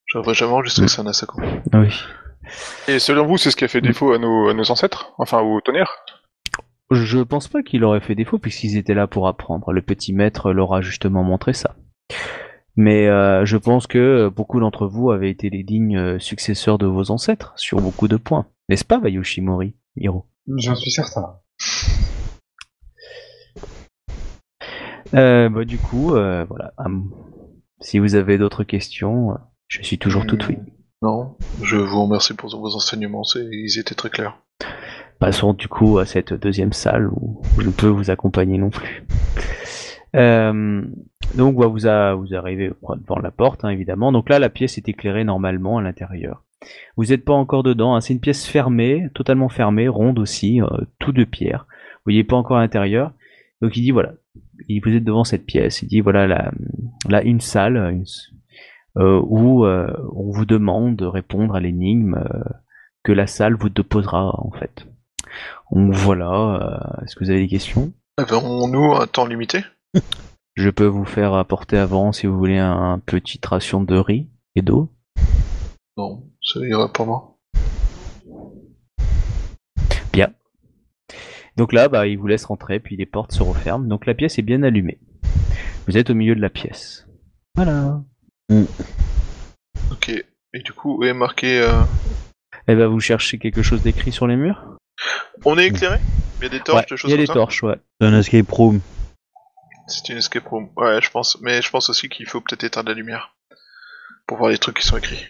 J'aurais 0.06 0.34
jamais 0.34 0.54
enregistré 0.54 0.88
ça, 0.88 1.02
un 1.02 1.08
Asako. 1.08 1.42
Oui. 1.74 1.90
Et 2.88 3.00
selon 3.00 3.26
vous, 3.26 3.38
c'est 3.38 3.50
ce 3.50 3.56
qui 3.56 3.66
a 3.66 3.68
fait 3.68 3.82
défaut 3.82 4.14
à 4.14 4.20
nos, 4.20 4.50
à 4.50 4.54
nos 4.54 4.70
ancêtres? 4.72 5.14
Enfin, 5.18 5.42
aux 5.42 5.60
tonnerres? 5.62 6.05
Je 6.92 7.20
pense 7.20 7.48
pas 7.48 7.64
qu'il 7.64 7.84
aurait 7.84 8.00
fait 8.02 8.16
défaut 8.16 8.38
puisqu'ils 8.38 8.78
étaient 8.78 8.94
là 8.94 9.08
pour 9.08 9.28
apprendre. 9.28 9.72
Le 9.74 9.82
petit 9.82 10.14
maître 10.14 10.52
leur 10.54 10.74
a 10.74 10.82
justement 10.82 11.24
montré 11.24 11.54
ça. 11.54 11.76
Mais 12.78 13.08
euh, 13.08 13.46
je 13.46 13.58
pense 13.58 13.88
que 13.88 14.28
beaucoup 14.30 14.60
d'entre 14.60 14.86
vous 14.88 15.10
avaient 15.12 15.30
été 15.32 15.50
les 15.50 15.64
dignes 15.64 15.98
euh, 15.98 16.20
successeurs 16.20 16.78
de 16.78 16.86
vos 16.86 17.10
ancêtres 17.10 17.54
sur 17.56 17.80
beaucoup 17.82 18.08
de 18.08 18.18
points. 18.18 18.48
N'est-ce 18.70 18.84
pas, 18.86 19.00
Bayushi 19.00 19.42
Mori, 19.42 19.76
Hiro? 19.96 20.26
J'en 20.58 20.76
suis 20.76 20.92
certain. 20.92 21.38
euh, 25.14 25.50
bah, 25.50 25.66
Du 25.66 25.78
coup, 25.78 26.16
euh, 26.16 26.46
voilà. 26.46 26.74
Si 27.82 28.00
vous 28.00 28.16
avez 28.16 28.38
d'autres 28.38 28.64
questions, 28.64 29.38
je 29.68 29.82
suis 29.84 29.98
toujours 29.98 30.26
tout 30.28 30.38
oui. 30.48 30.58
Non, 31.02 31.38
je 31.62 31.78
vous 31.78 32.04
remercie 32.04 32.34
pour 32.34 32.50
vos 32.50 32.76
enseignements, 32.76 33.24
c'est- 33.24 33.48
ils 33.52 33.80
étaient 33.80 33.96
très 33.96 34.10
clairs. 34.10 34.38
Passons 35.20 35.54
du 35.54 35.68
coup 35.68 35.98
à 35.98 36.06
cette 36.06 36.34
deuxième 36.34 36.74
salle 36.74 37.08
où 37.08 37.42
je 37.60 37.66
ne 37.68 37.72
peux 37.72 37.88
vous 37.88 38.12
accompagner 38.12 38.58
non 38.58 38.70
plus. 38.70 39.04
Euh, 40.16 40.82
donc 41.36 41.56
bah, 41.58 41.68
vous, 41.68 41.88
a- 41.88 42.14
vous 42.16 42.34
arrivez 42.36 42.70
devant 43.00 43.20
la 43.20 43.32
porte 43.32 43.66
hein, 43.66 43.70
évidemment. 43.70 44.12
Donc 44.12 44.30
là 44.30 44.40
la 44.40 44.50
pièce 44.50 44.78
est 44.78 44.88
éclairée 44.90 45.24
normalement 45.24 45.78
à 45.78 45.82
l'intérieur. 45.82 46.44
Vous 46.98 47.06
n'êtes 47.06 47.24
pas 47.26 47.34
encore 47.34 47.64
dedans. 47.64 47.96
hein. 47.96 48.02
C'est 48.02 48.14
une 48.14 48.20
pièce 48.20 48.46
fermée, 48.48 49.08
totalement 49.14 49.50
fermée, 49.50 49.88
ronde 49.88 50.20
aussi, 50.20 50.62
euh, 50.62 50.68
tout 51.00 51.12
de 51.12 51.24
pierre. 51.24 51.66
Vous 51.70 52.12
voyez 52.12 52.24
pas 52.24 52.36
encore 52.36 52.58
à 52.58 52.62
l'intérieur. 52.62 53.12
Donc 53.62 53.76
il 53.78 53.82
dit 53.82 53.92
voilà, 53.92 54.14
il, 54.68 54.82
vous 54.82 54.94
êtes 54.96 55.04
devant 55.04 55.24
cette 55.24 55.46
pièce. 55.46 55.82
Il 55.82 55.88
dit 55.88 56.02
voilà 56.02 56.28
là, 57.08 57.22
une 57.24 57.40
salle 57.42 57.78
euh, 58.98 59.22
où 59.26 59.66
euh, 59.66 59.88
on 60.16 60.32
vous 60.32 60.46
demande 60.46 60.96
de 60.98 61.06
répondre 61.06 61.56
à 61.56 61.60
l'énigme 61.60 62.24
que 63.04 63.12
la 63.12 63.28
salle 63.28 63.56
vous 63.56 63.70
déposera 63.70 64.34
en 64.40 64.52
fait. 64.52 64.88
Donc 65.72 65.94
voilà, 65.94 66.32
euh, 66.32 67.04
est-ce 67.04 67.16
que 67.16 67.24
vous 67.24 67.30
avez 67.30 67.42
des 67.42 67.48
questions? 67.48 67.94
Avons-nous 68.18 68.94
un 68.94 69.08
temps 69.08 69.26
limité? 69.26 69.64
Je 70.56 70.70
peux 70.70 70.86
vous 70.86 71.06
faire 71.06 71.34
apporter 71.34 71.78
avant 71.78 72.12
si 72.14 72.28
vous 72.28 72.38
voulez 72.38 72.58
un 72.58 73.00
petit 73.06 73.40
ration 73.44 73.84
de 73.84 73.98
riz 73.98 74.30
et 74.56 74.62
d'eau. 74.62 74.90
Non, 75.98 76.24
ça 76.42 76.60
ira 76.62 76.92
pour 76.92 77.06
moi. 77.08 77.38
Bien. 80.14 80.34
Donc 81.58 81.74
là, 81.74 81.90
bah, 81.90 82.08
il 82.08 82.18
vous 82.18 82.28
laisse 82.28 82.46
rentrer, 82.46 82.80
puis 82.80 82.96
les 82.96 83.06
portes 83.06 83.34
se 83.34 83.44
referment. 83.44 83.88
Donc 83.88 84.06
la 84.06 84.14
pièce 84.14 84.40
est 84.40 84.44
bien 84.44 84.64
allumée. 84.64 85.00
Vous 85.88 85.98
êtes 85.98 86.10
au 86.10 86.16
milieu 86.16 86.36
de 86.36 86.42
la 86.42 86.50
pièce. 86.50 87.08
Voilà. 87.56 88.02
Ok. 89.92 90.10
Et 90.10 90.60
du 90.60 90.74
coup, 90.74 90.98
où 91.00 91.04
est 91.04 91.14
marqué 91.14 91.60
euh, 91.62 91.82
Et 92.68 92.76
bah, 92.76 92.88
vous 92.88 93.00
cherchez 93.00 93.38
quelque 93.38 93.62
chose 93.62 93.82
d'écrit 93.84 94.12
sur 94.12 94.28
les 94.28 94.36
murs? 94.36 94.75
On 95.44 95.58
est 95.58 95.68
éclairé 95.68 95.98
Il 96.40 96.44
y 96.44 96.46
a 96.48 96.50
des 96.50 96.60
torches, 96.60 96.78
Ouais, 96.78 96.86
des 96.90 96.96
il 96.96 96.98
choses 96.98 97.12
y 97.12 97.14
a 97.14 97.18
des 97.18 97.28
torches, 97.28 97.64
ouais. 97.64 97.76
C'est 98.00 98.08
un 98.08 98.18
escape 98.20 98.50
room. 98.52 98.80
C'est 99.88 100.10
une 100.10 100.18
escape 100.18 100.48
room. 100.48 100.70
Ouais, 100.78 101.02
je 101.02 101.10
pense. 101.12 101.38
Mais 101.42 101.62
je 101.62 101.70
pense 101.70 101.90
aussi 101.90 102.10
qu'il 102.10 102.26
faut 102.28 102.42
peut-être 102.42 102.64
éteindre 102.64 102.90
la 102.90 102.96
lumière 102.96 103.36
pour 104.28 104.38
voir 104.38 104.50
les 104.50 104.58
trucs 104.58 104.78
qui 104.80 104.88
sont 104.88 104.98
écrits. 104.98 105.24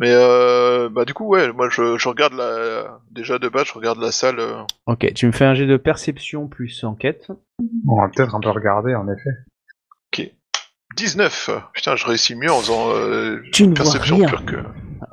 Mais 0.00 0.10
euh, 0.12 0.88
bah 0.88 1.04
du 1.04 1.12
coup, 1.12 1.26
ouais, 1.26 1.50
moi 1.52 1.68
je, 1.70 1.98
je 1.98 2.08
regarde 2.08 2.32
la. 2.34 3.00
Déjà 3.10 3.40
de 3.40 3.48
base, 3.48 3.66
je 3.66 3.72
regarde 3.72 3.98
la 4.00 4.12
salle. 4.12 4.38
euh, 4.38 4.62
Ok, 4.86 5.12
tu 5.14 5.26
me 5.26 5.32
fais 5.32 5.44
un 5.44 5.54
jet 5.54 5.66
de 5.66 5.76
perception 5.76 6.46
plus 6.46 6.84
enquête. 6.84 7.26
On 7.88 8.00
va 8.00 8.08
peut-être 8.08 8.36
un 8.36 8.40
peu 8.40 8.50
regarder, 8.50 8.94
en 8.94 9.08
effet. 9.08 9.30
Ok. 10.12 10.30
19 10.96 11.50
Putain, 11.74 11.96
je 11.96 12.06
réussis 12.06 12.36
mieux 12.36 12.50
en 12.52 12.60
faisant 12.60 12.90
euh, 12.92 13.42
Tu 13.52 13.64
ne 13.64 13.68
vois 13.74 13.74
perception 13.84 14.16
rien. 14.18 14.28
pure 14.28 14.44
que. 14.44 14.56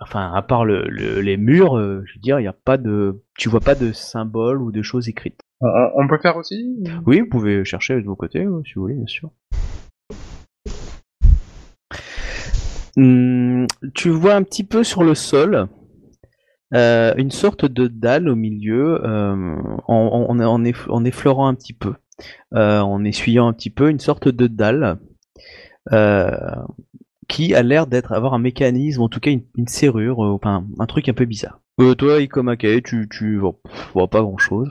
Enfin, 0.02 0.32
à 0.34 0.42
part 0.42 0.66
le, 0.66 0.84
le- 0.88 1.22
les 1.22 1.38
murs, 1.38 1.78
euh, 1.78 2.04
je 2.06 2.14
veux 2.16 2.20
dire, 2.22 2.40
il 2.40 2.44
y 2.44 2.48
a 2.48 2.54
pas 2.54 2.78
de, 2.78 3.22
tu 3.38 3.50
vois 3.50 3.60
pas 3.60 3.76
de 3.76 3.92
symboles 3.92 4.62
ou 4.62 4.72
de 4.72 4.82
choses 4.82 5.10
écrites. 5.10 5.40
On, 5.62 5.68
on- 5.68 6.04
on 6.04 6.08
peut 6.08 6.18
faire 6.20 6.38
aussi 6.38 6.84
Oui, 7.06 7.22
vous 7.22 7.30
pouvez 7.30 7.64
chercher 7.66 7.96
de 8.02 8.06
vos 8.06 8.16
côtés, 8.16 8.48
ouais, 8.48 8.62
si 8.66 8.74
vous 8.76 8.82
voulez, 8.82 8.96
bien 8.96 9.08
sûr. 9.08 9.32
Hmm, 12.98 13.66
tu 13.94 14.10
vois 14.10 14.36
un 14.36 14.44
petit 14.44 14.64
peu 14.64 14.84
sur 14.84 15.04
le 15.04 15.16
sol 15.16 15.68
euh, 16.74 17.14
une 17.18 17.32
sorte 17.32 17.66
de 17.66 17.88
dalle 17.88 18.30
au 18.30 18.36
milieu, 18.36 19.02
euh, 19.06 19.56
en, 19.88 20.26
en, 20.30 20.40
en, 20.40 20.64
eff- 20.64 20.90
en 20.90 21.04
effleurant 21.06 21.48
un 21.48 21.54
petit 21.56 21.74
peu, 21.74 21.94
euh, 22.54 22.80
en 22.80 23.04
essuyant 23.04 23.48
un 23.48 23.54
petit 23.54 23.70
peu, 23.70 23.90
une 23.90 24.00
sorte 24.00 24.28
de 24.30 24.48
dalle 24.48 24.98
euh, 25.94 26.32
qui 27.28 27.54
a 27.56 27.64
l'air 27.64 27.88
d'être 27.88 28.12
avoir 28.12 28.34
un 28.34 28.40
mécanisme, 28.40 29.02
en 29.02 29.10
tout 29.10 29.20
cas 29.20 29.32
une, 29.32 29.44
une 29.58 29.68
serrure, 29.68 30.24
euh, 30.24 30.34
enfin 30.34 30.66
un 30.80 30.86
truc 30.86 31.08
un 31.10 31.14
peu 31.14 31.26
bizarre. 31.26 31.60
Euh, 31.82 31.94
toi, 31.96 32.20
Ikomake, 32.22 32.84
tu, 32.84 33.08
tu 33.10 33.38
vois, 33.38 33.56
vois 33.94 34.08
pas 34.10 34.22
grand 34.22 34.38
chose. 34.38 34.70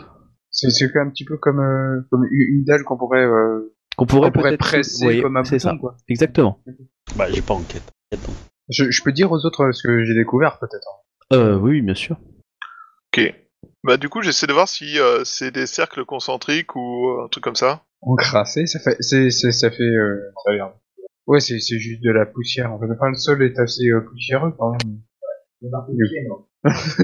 C'est 0.50 0.70
c'est 0.70 0.86
un 0.96 1.10
petit 1.10 1.24
peu 1.24 1.36
comme, 1.36 1.58
euh, 1.60 2.00
comme 2.10 2.24
une 2.30 2.64
dalle 2.64 2.84
qu'on 2.84 2.96
pourrait, 2.96 3.24
euh, 3.26 3.74
Qu'on 3.96 4.06
pourrait, 4.06 4.30
presser 4.56 5.06
oui, 5.06 5.20
comme 5.22 5.36
un 5.36 5.44
c'est 5.44 5.56
bouton, 5.56 5.68
ça. 5.70 5.76
quoi. 5.80 5.96
Exactement. 6.08 6.60
Bah, 7.16 7.26
j'ai 7.30 7.42
pas 7.42 7.54
enquête. 7.54 7.82
Attends. 8.12 8.32
Je, 8.70 8.90
je 8.90 9.02
peux 9.02 9.12
dire 9.12 9.30
aux 9.32 9.44
autres 9.44 9.72
ce 9.72 9.82
que 9.86 10.04
j'ai 10.04 10.14
découvert, 10.14 10.58
peut-être. 10.58 10.88
Euh, 11.32 11.58
oui, 11.58 11.82
bien 11.82 11.94
sûr. 11.94 12.16
Ok. 13.16 13.34
Bah 13.82 13.96
du 13.98 14.08
coup, 14.08 14.22
j'essaie 14.22 14.46
de 14.46 14.52
voir 14.52 14.68
si 14.68 14.98
euh, 14.98 15.22
c'est 15.24 15.50
des 15.50 15.66
cercles 15.66 16.04
concentriques 16.04 16.74
ou 16.76 17.08
euh, 17.10 17.24
un 17.24 17.28
truc 17.28 17.44
comme 17.44 17.54
ça. 17.54 17.82
Encrassé, 18.00 18.66
ça 18.66 18.78
fait, 18.78 18.96
c'est, 19.00 19.30
c'est, 19.30 19.52
ça 19.52 19.70
fait, 19.70 19.82
euh, 19.82 20.20
ça 20.44 20.52
l'air- 20.52 20.72
Ouais, 21.26 21.40
c'est, 21.40 21.58
c'est 21.60 21.78
juste 21.78 22.02
de 22.02 22.10
la 22.10 22.26
poussière. 22.26 22.72
En 22.72 22.78
fait, 22.78 22.86
enfin, 22.94 23.08
le 23.08 23.16
sol 23.16 23.42
est 23.42 23.58
assez 23.58 23.88
euh, 23.88 24.00
poussiéreux 24.02 24.52
quand 24.58 24.72
même. 24.72 24.98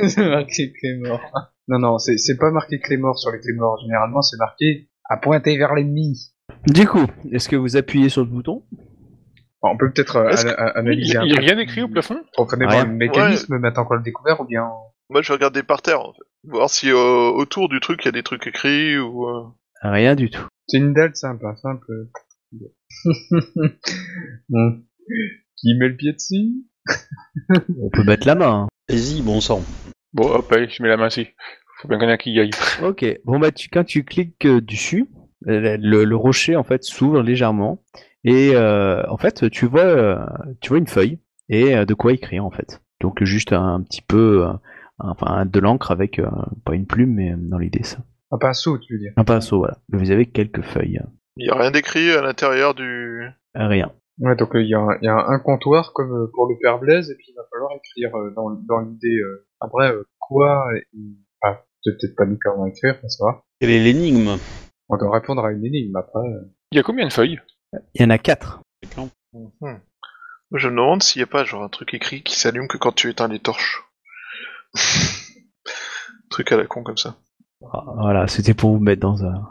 C'est 0.08 0.28
marqué 0.28 0.72
Clémor. 0.72 1.20
Non, 1.68 1.78
non, 1.78 1.98
c'est, 1.98 2.18
c'est 2.18 2.36
pas 2.36 2.50
marqué 2.50 2.78
Clémor 2.80 3.18
sur 3.18 3.30
les 3.32 3.40
Clémor. 3.40 3.78
Généralement, 3.82 4.20
c'est 4.22 4.36
marqué 4.38 4.88
à 5.08 5.16
pointer 5.16 5.56
vers 5.56 5.74
l'ennemi. 5.74 6.32
Du 6.66 6.86
coup, 6.86 7.06
est-ce 7.32 7.48
que 7.48 7.56
vous 7.56 7.76
appuyez 7.76 8.08
sur 8.08 8.22
le 8.22 8.28
bouton? 8.28 8.64
On 9.62 9.76
peut 9.76 9.90
peut-être 9.92 10.16
euh, 10.16 10.28
Est-ce 10.30 10.46
ana- 10.46 10.56
a- 10.56 10.72
Il 10.74 10.78
analyser 10.78 11.16
a, 11.16 11.20
un 11.20 11.24
il 11.24 11.30
y 11.30 11.32
a 11.32 11.36
peu 11.36 11.42
rien 11.42 11.58
écrit 11.58 11.82
au 11.82 11.88
plafond? 11.88 12.20
Rien. 12.66 12.84
le 12.86 12.92
mécanisme 12.96 13.58
maintenant 13.58 13.84
qu'on 13.84 13.94
l'a 13.94 14.02
découvert 14.02 14.40
ou 14.40 14.44
bien. 14.44 14.68
Moi, 15.10 15.22
je 15.22 15.32
regarder 15.32 15.62
par 15.62 15.82
terre. 15.82 16.00
En 16.00 16.12
fait. 16.12 16.22
Voir 16.44 16.70
si 16.70 16.90
euh, 16.90 16.94
autour 17.30 17.68
du 17.68 17.80
truc 17.80 18.00
il 18.04 18.06
y 18.06 18.08
a 18.08 18.12
des 18.12 18.22
trucs 18.22 18.46
écrits 18.46 18.98
ou. 18.98 19.26
euh, 19.28 19.44
Rien 19.82 20.14
du 20.14 20.30
tout. 20.30 20.46
C'est 20.66 20.78
une 20.78 20.92
dalle 20.94 21.14
simple, 21.16 21.44
hein, 21.46 21.56
simple. 21.62 21.86
bon. 24.48 24.82
Qui 25.57 25.74
met 25.78 25.88
le 25.88 25.96
pied 25.96 26.12
dessus 26.12 26.64
On 27.80 27.90
peut 27.90 28.05
mettre 28.05 28.26
la 28.26 28.34
main. 28.34 28.62
hein. 28.62 28.68
Vas-y, 28.88 29.22
bon 29.22 29.40
sang. 29.40 29.62
Bon, 30.12 30.26
hop, 30.28 30.51
allez, 30.53 30.68
je 30.68 30.82
mets 30.82 30.88
la 30.88 30.96
main 30.96 31.09
ici. 31.09 31.28
Faut 31.80 31.88
bien 31.88 31.98
qu'il 31.98 32.05
y 32.05 32.09
en 32.09 32.11
ait 32.11 32.14
un 32.14 32.16
qui 32.18 32.32
y 32.32 32.40
aille. 32.40 32.51
Ok. 32.82 33.05
Bon 33.24 33.38
bah 33.38 33.53
tu, 33.53 33.68
quand 33.70 33.84
tu 33.84 34.05
cliques 34.05 34.44
euh, 34.46 34.61
dessus, 34.61 35.07
euh, 35.48 35.78
le, 35.80 36.05
le 36.05 36.16
rocher 36.16 36.57
en 36.57 36.64
fait 36.64 36.82
s'ouvre 36.84 37.22
légèrement 37.22 37.82
et 38.24 38.51
euh, 38.55 39.03
en 39.09 39.16
fait 39.16 39.48
tu 39.51 39.64
vois 39.66 39.80
euh, 39.84 40.18
tu 40.61 40.68
vois 40.70 40.78
une 40.78 40.86
feuille 40.86 41.20
et 41.48 41.74
euh, 41.74 41.86
de 41.86 41.94
quoi 41.94 42.12
écrire 42.12 42.44
en 42.44 42.51
fait. 42.51 42.82
Donc 43.01 43.22
juste 43.24 43.55
un, 43.55 43.80
petit 43.82 44.03
peu 44.03 44.46
euh, 44.46 44.53
enfin 44.98 45.46
de 45.46 45.59
l'encre 45.59 45.90
avec 45.90 46.18
euh, 46.18 46.28
pas 46.66 46.74
une 46.74 46.86
plume 46.86 47.14
mais 47.14 47.34
dans 47.36 47.57
l'idée 47.59 47.82
ça. 47.82 47.98
Un 48.30 48.36
pinceau, 48.38 48.76
tu 48.78 48.92
veux 48.92 48.98
dire. 48.98 49.12
Un 49.16 49.24
pinceau 49.24 49.59
voilà. 49.59 49.78
Vous 49.90 50.11
avez 50.11 50.26
quelques 50.26 50.62
feuilles. 50.62 51.01
Il 51.37 51.47
y 51.47 51.51
a 51.51 51.55
rien 51.55 51.70
d'écrit 51.70 52.11
à 52.12 52.22
l'intérieur 52.22 52.74
du. 52.74 53.28
Rien. 53.55 53.93
Ouais, 54.18 54.37
donc 54.37 54.55
euh, 54.55 54.62
il 54.62 54.68
y, 54.68 54.74
a 54.74 54.78
un- 54.81 54.99
il 55.01 55.07
y 55.07 55.09
a 55.09 55.16
un 55.16 55.39
comptoir 55.39 55.93
comme 55.95 56.12
euh, 56.12 56.31
pour 56.35 56.47
le 56.49 56.57
Père 56.61 56.78
Blaise, 56.78 57.11
et 57.11 57.14
puis 57.14 57.26
il 57.28 57.35
va 57.35 57.43
falloir 57.51 57.70
écrire 57.72 58.14
euh, 58.16 58.31
dans, 58.37 58.51
dans 58.51 58.81
l'idée. 58.81 59.18
Euh, 59.18 59.47
après, 59.61 59.91
euh, 59.93 60.03
quoi 60.18 60.66
et... 60.76 60.85
Ah, 61.43 61.62
c'est 61.83 61.93
peut-être 61.99 62.16
pas 62.16 62.26
nous 62.26 62.37
comment 62.43 62.66
écrire, 62.66 62.99
mais 63.03 63.09
ça 63.09 63.24
va. 63.24 63.43
Quelle 63.61 63.70
est 63.70 63.83
l'énigme? 63.83 64.37
On 64.91 64.97
doit 64.99 65.11
répondre 65.12 65.43
à 65.45 65.53
une 65.53 65.64
énigme 65.64 65.97
après. 65.97 66.20
euh. 66.28 66.51
Il 66.72 66.76
y 66.76 66.81
a 66.81 66.83
combien 66.83 67.07
de 67.07 67.12
feuilles? 67.12 67.41
Il 67.95 68.03
y 68.03 68.05
en 68.05 68.11
a 68.11 68.18
quatre. 68.18 68.61
Moi, 69.33 69.81
Je 70.53 70.68
me 70.68 70.72
demande 70.76 71.03
s'il 71.03 71.20
n'y 71.20 71.24
a 71.24 71.26
pas 71.26 71.45
genre 71.45 71.62
un 71.62 71.68
truc 71.68 71.95
écrit 71.95 72.22
qui 72.22 72.39
s'allume 72.39 72.68
que 72.68 72.76
quand 72.76 72.93
tu 72.93 73.09
éteins 73.09 73.28
les 73.28 73.39
torches. 73.39 73.83
truc 76.31 76.53
à 76.53 76.57
la 76.57 76.66
con 76.66 76.83
comme 76.83 76.97
ça. 76.99 77.16
Ah, 77.72 77.85
Voilà, 77.97 78.26
c'était 78.28 78.55
pour 78.55 78.72
vous 78.76 78.81
mettre 78.81 79.01
dans 79.01 79.24
un. 79.24 79.49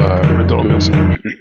Bah, 0.00 0.20
je, 0.24 0.32
l'ambiance. 0.32 0.90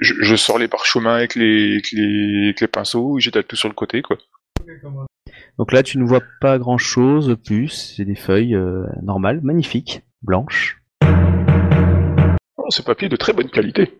je, 0.01 0.35
sors 0.35 0.57
les 0.59 0.67
parchemins 0.67 1.15
avec 1.15 1.35
les, 1.35 1.71
avec 1.73 1.91
les, 1.93 2.43
avec 2.45 2.61
les 2.61 2.67
pinceaux, 2.67 3.17
j'étale 3.19 3.45
tout 3.45 3.55
sur 3.55 3.69
le 3.69 3.73
côté, 3.73 4.01
quoi. 4.01 4.17
Donc 5.57 5.71
là 5.71 5.81
tu 5.81 5.97
ne 5.97 6.03
vois 6.03 6.21
pas 6.41 6.59
grand 6.59 6.77
chose 6.77 7.37
plus. 7.45 7.69
C'est 7.69 8.05
des 8.05 8.15
feuilles 8.15 8.55
euh, 8.55 8.83
normales, 9.01 9.39
magnifiques, 9.43 10.03
blanches. 10.21 10.81
Oh, 12.57 12.65
ce 12.69 12.81
papier 12.81 13.07
est 13.07 13.09
de 13.09 13.15
très 13.15 13.33
bonne 13.33 13.49
qualité. 13.49 13.99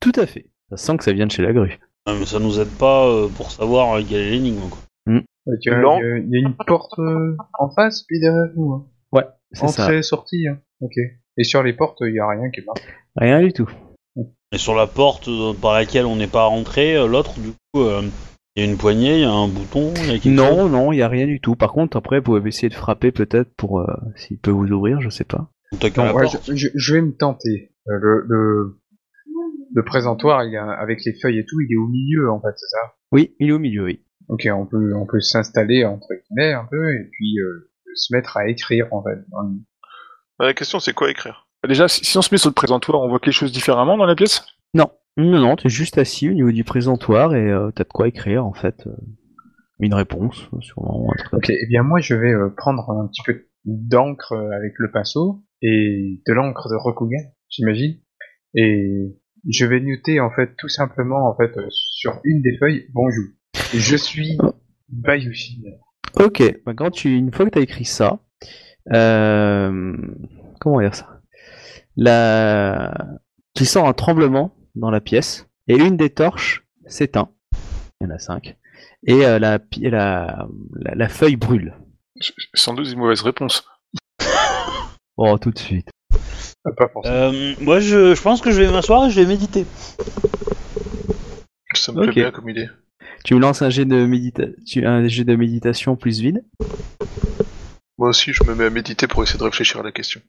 Tout 0.00 0.12
à 0.16 0.26
fait. 0.26 0.46
Ça 0.70 0.76
sent 0.76 0.96
que 0.98 1.04
ça 1.04 1.12
vient 1.12 1.26
de 1.26 1.32
chez 1.32 1.42
la 1.42 1.52
grue. 1.52 1.78
Ah, 2.06 2.14
mais 2.18 2.26
ça 2.26 2.38
nous 2.38 2.60
aide 2.60 2.76
pas 2.78 3.06
euh, 3.06 3.28
pour 3.28 3.50
savoir 3.50 3.96
euh, 3.98 4.02
quelle 4.06 4.20
est 4.20 4.30
l'énigme. 4.30 4.68
quoi. 4.68 4.78
Il 5.06 5.22
y, 5.64 5.70
a- 5.70 5.78
Blanc. 5.78 5.98
il 6.00 6.04
y 6.06 6.10
a- 6.12 6.18
il 6.18 6.30
y 6.30 6.36
a 6.44 6.48
une 6.48 6.54
porte 6.66 6.98
euh, 6.98 7.34
en 7.58 7.70
face, 7.70 8.02
puis 8.06 8.20
derrière 8.20 8.50
nous. 8.54 8.72
Hein. 8.74 8.86
Ouais, 9.12 9.24
c'est 9.52 9.66
ça. 9.68 9.84
Entrée, 9.84 10.02
sortie. 10.02 10.46
Hein. 10.46 10.58
Ok. 10.82 10.92
Et 11.38 11.44
sur 11.44 11.62
les 11.62 11.72
portes, 11.72 11.98
il 12.02 12.14
y 12.14 12.18
a 12.18 12.28
rien 12.28 12.50
qui 12.50 12.60
est 12.60 12.64
marqué. 12.66 12.82
Rien 13.16 13.40
du 13.40 13.52
tout. 13.52 13.70
Et 14.52 14.58
sur 14.58 14.74
la 14.74 14.86
porte 14.86 15.28
euh, 15.28 15.52
par 15.54 15.72
laquelle 15.72 16.04
on 16.06 16.16
n'est 16.16 16.26
pas 16.26 16.44
rentré, 16.44 16.96
euh, 16.96 17.06
l'autre, 17.06 17.38
du 17.38 17.50
coup, 17.72 17.82
euh, 17.82 18.02
il 18.56 18.64
y 18.64 18.66
a 18.66 18.70
une 18.70 18.76
poignée, 18.76 19.14
il 19.16 19.20
y 19.20 19.24
a 19.24 19.30
un 19.30 19.46
bouton, 19.48 19.92
il 19.96 20.06
y 20.06 20.10
a 20.10 20.18
quelque 20.18 20.24
chose. 20.24 20.34
Non, 20.36 20.68
non, 20.68 20.92
il 20.92 20.96
y 20.98 21.02
a 21.02 21.08
rien 21.08 21.26
du 21.26 21.40
tout. 21.40 21.54
Par 21.54 21.72
contre, 21.72 21.96
après, 21.96 22.18
vous 22.18 22.24
pouvez 22.24 22.48
essayer 22.48 22.68
de 22.68 22.74
frapper 22.74 23.12
peut-être 23.12 23.50
pour 23.56 23.80
euh, 23.80 23.86
s'il 24.16 24.38
peut 24.38 24.50
vous 24.50 24.66
ouvrir, 24.72 25.00
je 25.00 25.10
sais 25.10 25.24
pas. 25.24 25.48
On 25.72 25.76
toque 25.76 25.96
à 25.98 26.00
Non, 26.00 26.06
la 26.08 26.14
ouais, 26.14 26.22
porte. 26.24 26.50
je, 26.50 26.56
je- 26.56 26.68
je 26.74 26.94
vais 26.94 27.02
me 27.02 27.12
tenter. 27.12 27.72
Le, 27.86 28.24
le, 28.26 28.78
le 29.74 29.84
présentoir, 29.84 30.44
il 30.44 30.56
avec 30.56 31.04
les 31.04 31.12
feuilles 31.20 31.38
et 31.38 31.44
tout, 31.44 31.60
il 31.60 31.72
est 31.72 31.76
au 31.76 31.86
milieu, 31.86 32.30
en 32.30 32.40
fait, 32.40 32.52
c'est 32.56 32.66
ça? 32.68 32.94
Oui, 33.12 33.34
il 33.38 33.50
est 33.50 33.52
au 33.52 33.58
milieu, 33.58 33.84
oui. 33.84 34.00
Ok, 34.28 34.46
on 34.52 34.66
peut, 34.66 34.92
on 34.94 35.06
peut 35.06 35.20
s'installer 35.20 35.84
entre 35.86 36.08
guillemets 36.14 36.52
un 36.52 36.66
peu 36.70 36.94
et 36.94 37.08
puis 37.12 37.38
euh, 37.40 37.70
se 37.94 38.14
mettre 38.14 38.36
à 38.36 38.48
écrire 38.48 38.86
en 38.92 39.02
fait. 39.02 39.18
dans 39.30 39.42
la 40.46 40.54
question 40.54 40.80
c'est 40.80 40.92
quoi 40.92 41.10
écrire? 41.10 41.46
Déjà, 41.66 41.88
si, 41.88 42.16
on 42.16 42.22
se 42.22 42.32
met 42.32 42.38
sur 42.38 42.50
le 42.50 42.54
présentoir, 42.54 43.00
on 43.02 43.08
voit 43.08 43.18
quelque 43.18 43.34
chose 43.34 43.52
différemment 43.52 43.96
dans 43.96 44.06
la 44.06 44.14
pièce? 44.14 44.44
Non, 44.74 44.90
non, 45.16 45.40
non, 45.40 45.56
t'es 45.56 45.68
juste 45.68 45.98
assis 45.98 46.30
au 46.30 46.32
niveau 46.32 46.52
du 46.52 46.62
présentoir 46.62 47.34
et 47.34 47.50
euh, 47.50 47.70
t'as 47.74 47.84
de 47.84 47.88
quoi 47.88 48.06
écrire 48.06 48.46
en 48.46 48.52
fait. 48.52 48.86
euh, 48.86 48.92
une 49.80 49.94
réponse, 49.94 50.48
sûrement. 50.60 51.08
Un 51.12 51.16
truc 51.16 51.30
comme 51.30 51.38
Ok, 51.38 51.50
eh 51.50 51.66
bien 51.68 51.82
moi 51.82 52.00
je 52.00 52.14
vais 52.14 52.32
euh, 52.32 52.50
prendre 52.56 52.90
un 52.90 53.06
petit 53.08 53.22
peu 53.24 53.46
d'encre 53.64 54.32
euh, 54.32 54.50
avec 54.56 54.72
le 54.78 54.90
pinceau 54.90 55.44
et 55.62 56.20
de 56.26 56.32
l'encre 56.32 56.68
de 56.68 56.74
Rokugan, 56.76 57.22
j'imagine, 57.48 57.98
et 58.54 59.16
je 59.48 59.66
vais 59.66 59.80
noter 59.80 60.20
en 60.20 60.30
fait 60.30 60.54
tout 60.58 60.68
simplement 60.68 61.28
en 61.28 61.36
fait 61.36 61.56
euh, 61.56 61.66
sur 61.70 62.20
une 62.24 62.42
des 62.42 62.56
feuilles 62.58 62.86
bonjour. 62.92 63.24
Je 63.74 63.96
suis. 63.96 64.38
Bayushi. 64.88 65.62
ça. 66.14 66.24
Ok, 66.24 66.42
bah, 66.64 66.72
quand 66.74 66.90
tu, 66.90 67.14
une 67.14 67.32
fois 67.32 67.44
que 67.44 67.50
t'as 67.50 67.60
écrit 67.60 67.84
ça, 67.84 68.20
euh, 68.92 69.96
comment 70.60 70.80
dire 70.80 70.94
ça? 70.94 71.20
La... 71.96 72.94
Tu 73.54 73.64
sens 73.64 73.88
un 73.88 73.92
tremblement 73.92 74.54
dans 74.74 74.90
la 74.90 75.00
pièce 75.00 75.46
et 75.66 75.76
une 75.76 75.96
des 75.96 76.10
torches 76.10 76.64
s'éteint. 76.86 77.30
Il 78.00 78.04
y 78.04 78.10
en 78.10 78.14
a 78.14 78.18
cinq. 78.18 78.56
Et 79.06 79.26
euh, 79.26 79.38
la, 79.38 79.58
pi- 79.58 79.88
la, 79.90 80.46
la, 80.76 80.94
la 80.94 81.08
feuille 81.08 81.36
brûle. 81.36 81.74
Sans 82.54 82.74
doute 82.74 82.88
une 82.90 82.98
mauvaise 82.98 83.22
réponse. 83.22 83.66
Oh, 85.20 85.36
tout 85.36 85.50
de 85.50 85.58
suite. 85.58 85.88
Pas. 86.76 86.88
Euh, 87.06 87.52
moi, 87.60 87.80
je, 87.80 88.14
je 88.14 88.22
pense 88.22 88.40
que 88.40 88.52
je 88.52 88.62
vais 88.62 88.70
m'asseoir 88.70 89.04
et 89.06 89.10
je 89.10 89.20
vais 89.20 89.26
méditer. 89.26 89.66
Ça 91.74 91.90
me 91.90 92.02
plaît 92.04 92.12
bien 92.12 92.30
comme 92.30 92.48
idée. 92.48 92.68
Tu 93.24 93.34
me 93.34 93.40
lances 93.40 93.60
un 93.62 93.68
jet 93.70 93.84
de, 93.84 94.06
médita- 94.06 94.54
tu- 94.64 94.86
un 94.86 95.08
jet 95.08 95.24
de 95.24 95.34
méditation 95.34 95.96
plus 95.96 96.20
vide 96.20 96.44
Moi 97.98 98.10
aussi 98.10 98.32
je 98.32 98.44
me 98.44 98.54
mets 98.54 98.64
à 98.64 98.70
méditer 98.70 99.06
pour 99.06 99.22
essayer 99.22 99.38
de 99.38 99.44
réfléchir 99.44 99.80
à 99.80 99.82
la 99.82 99.92
question. 99.92 100.20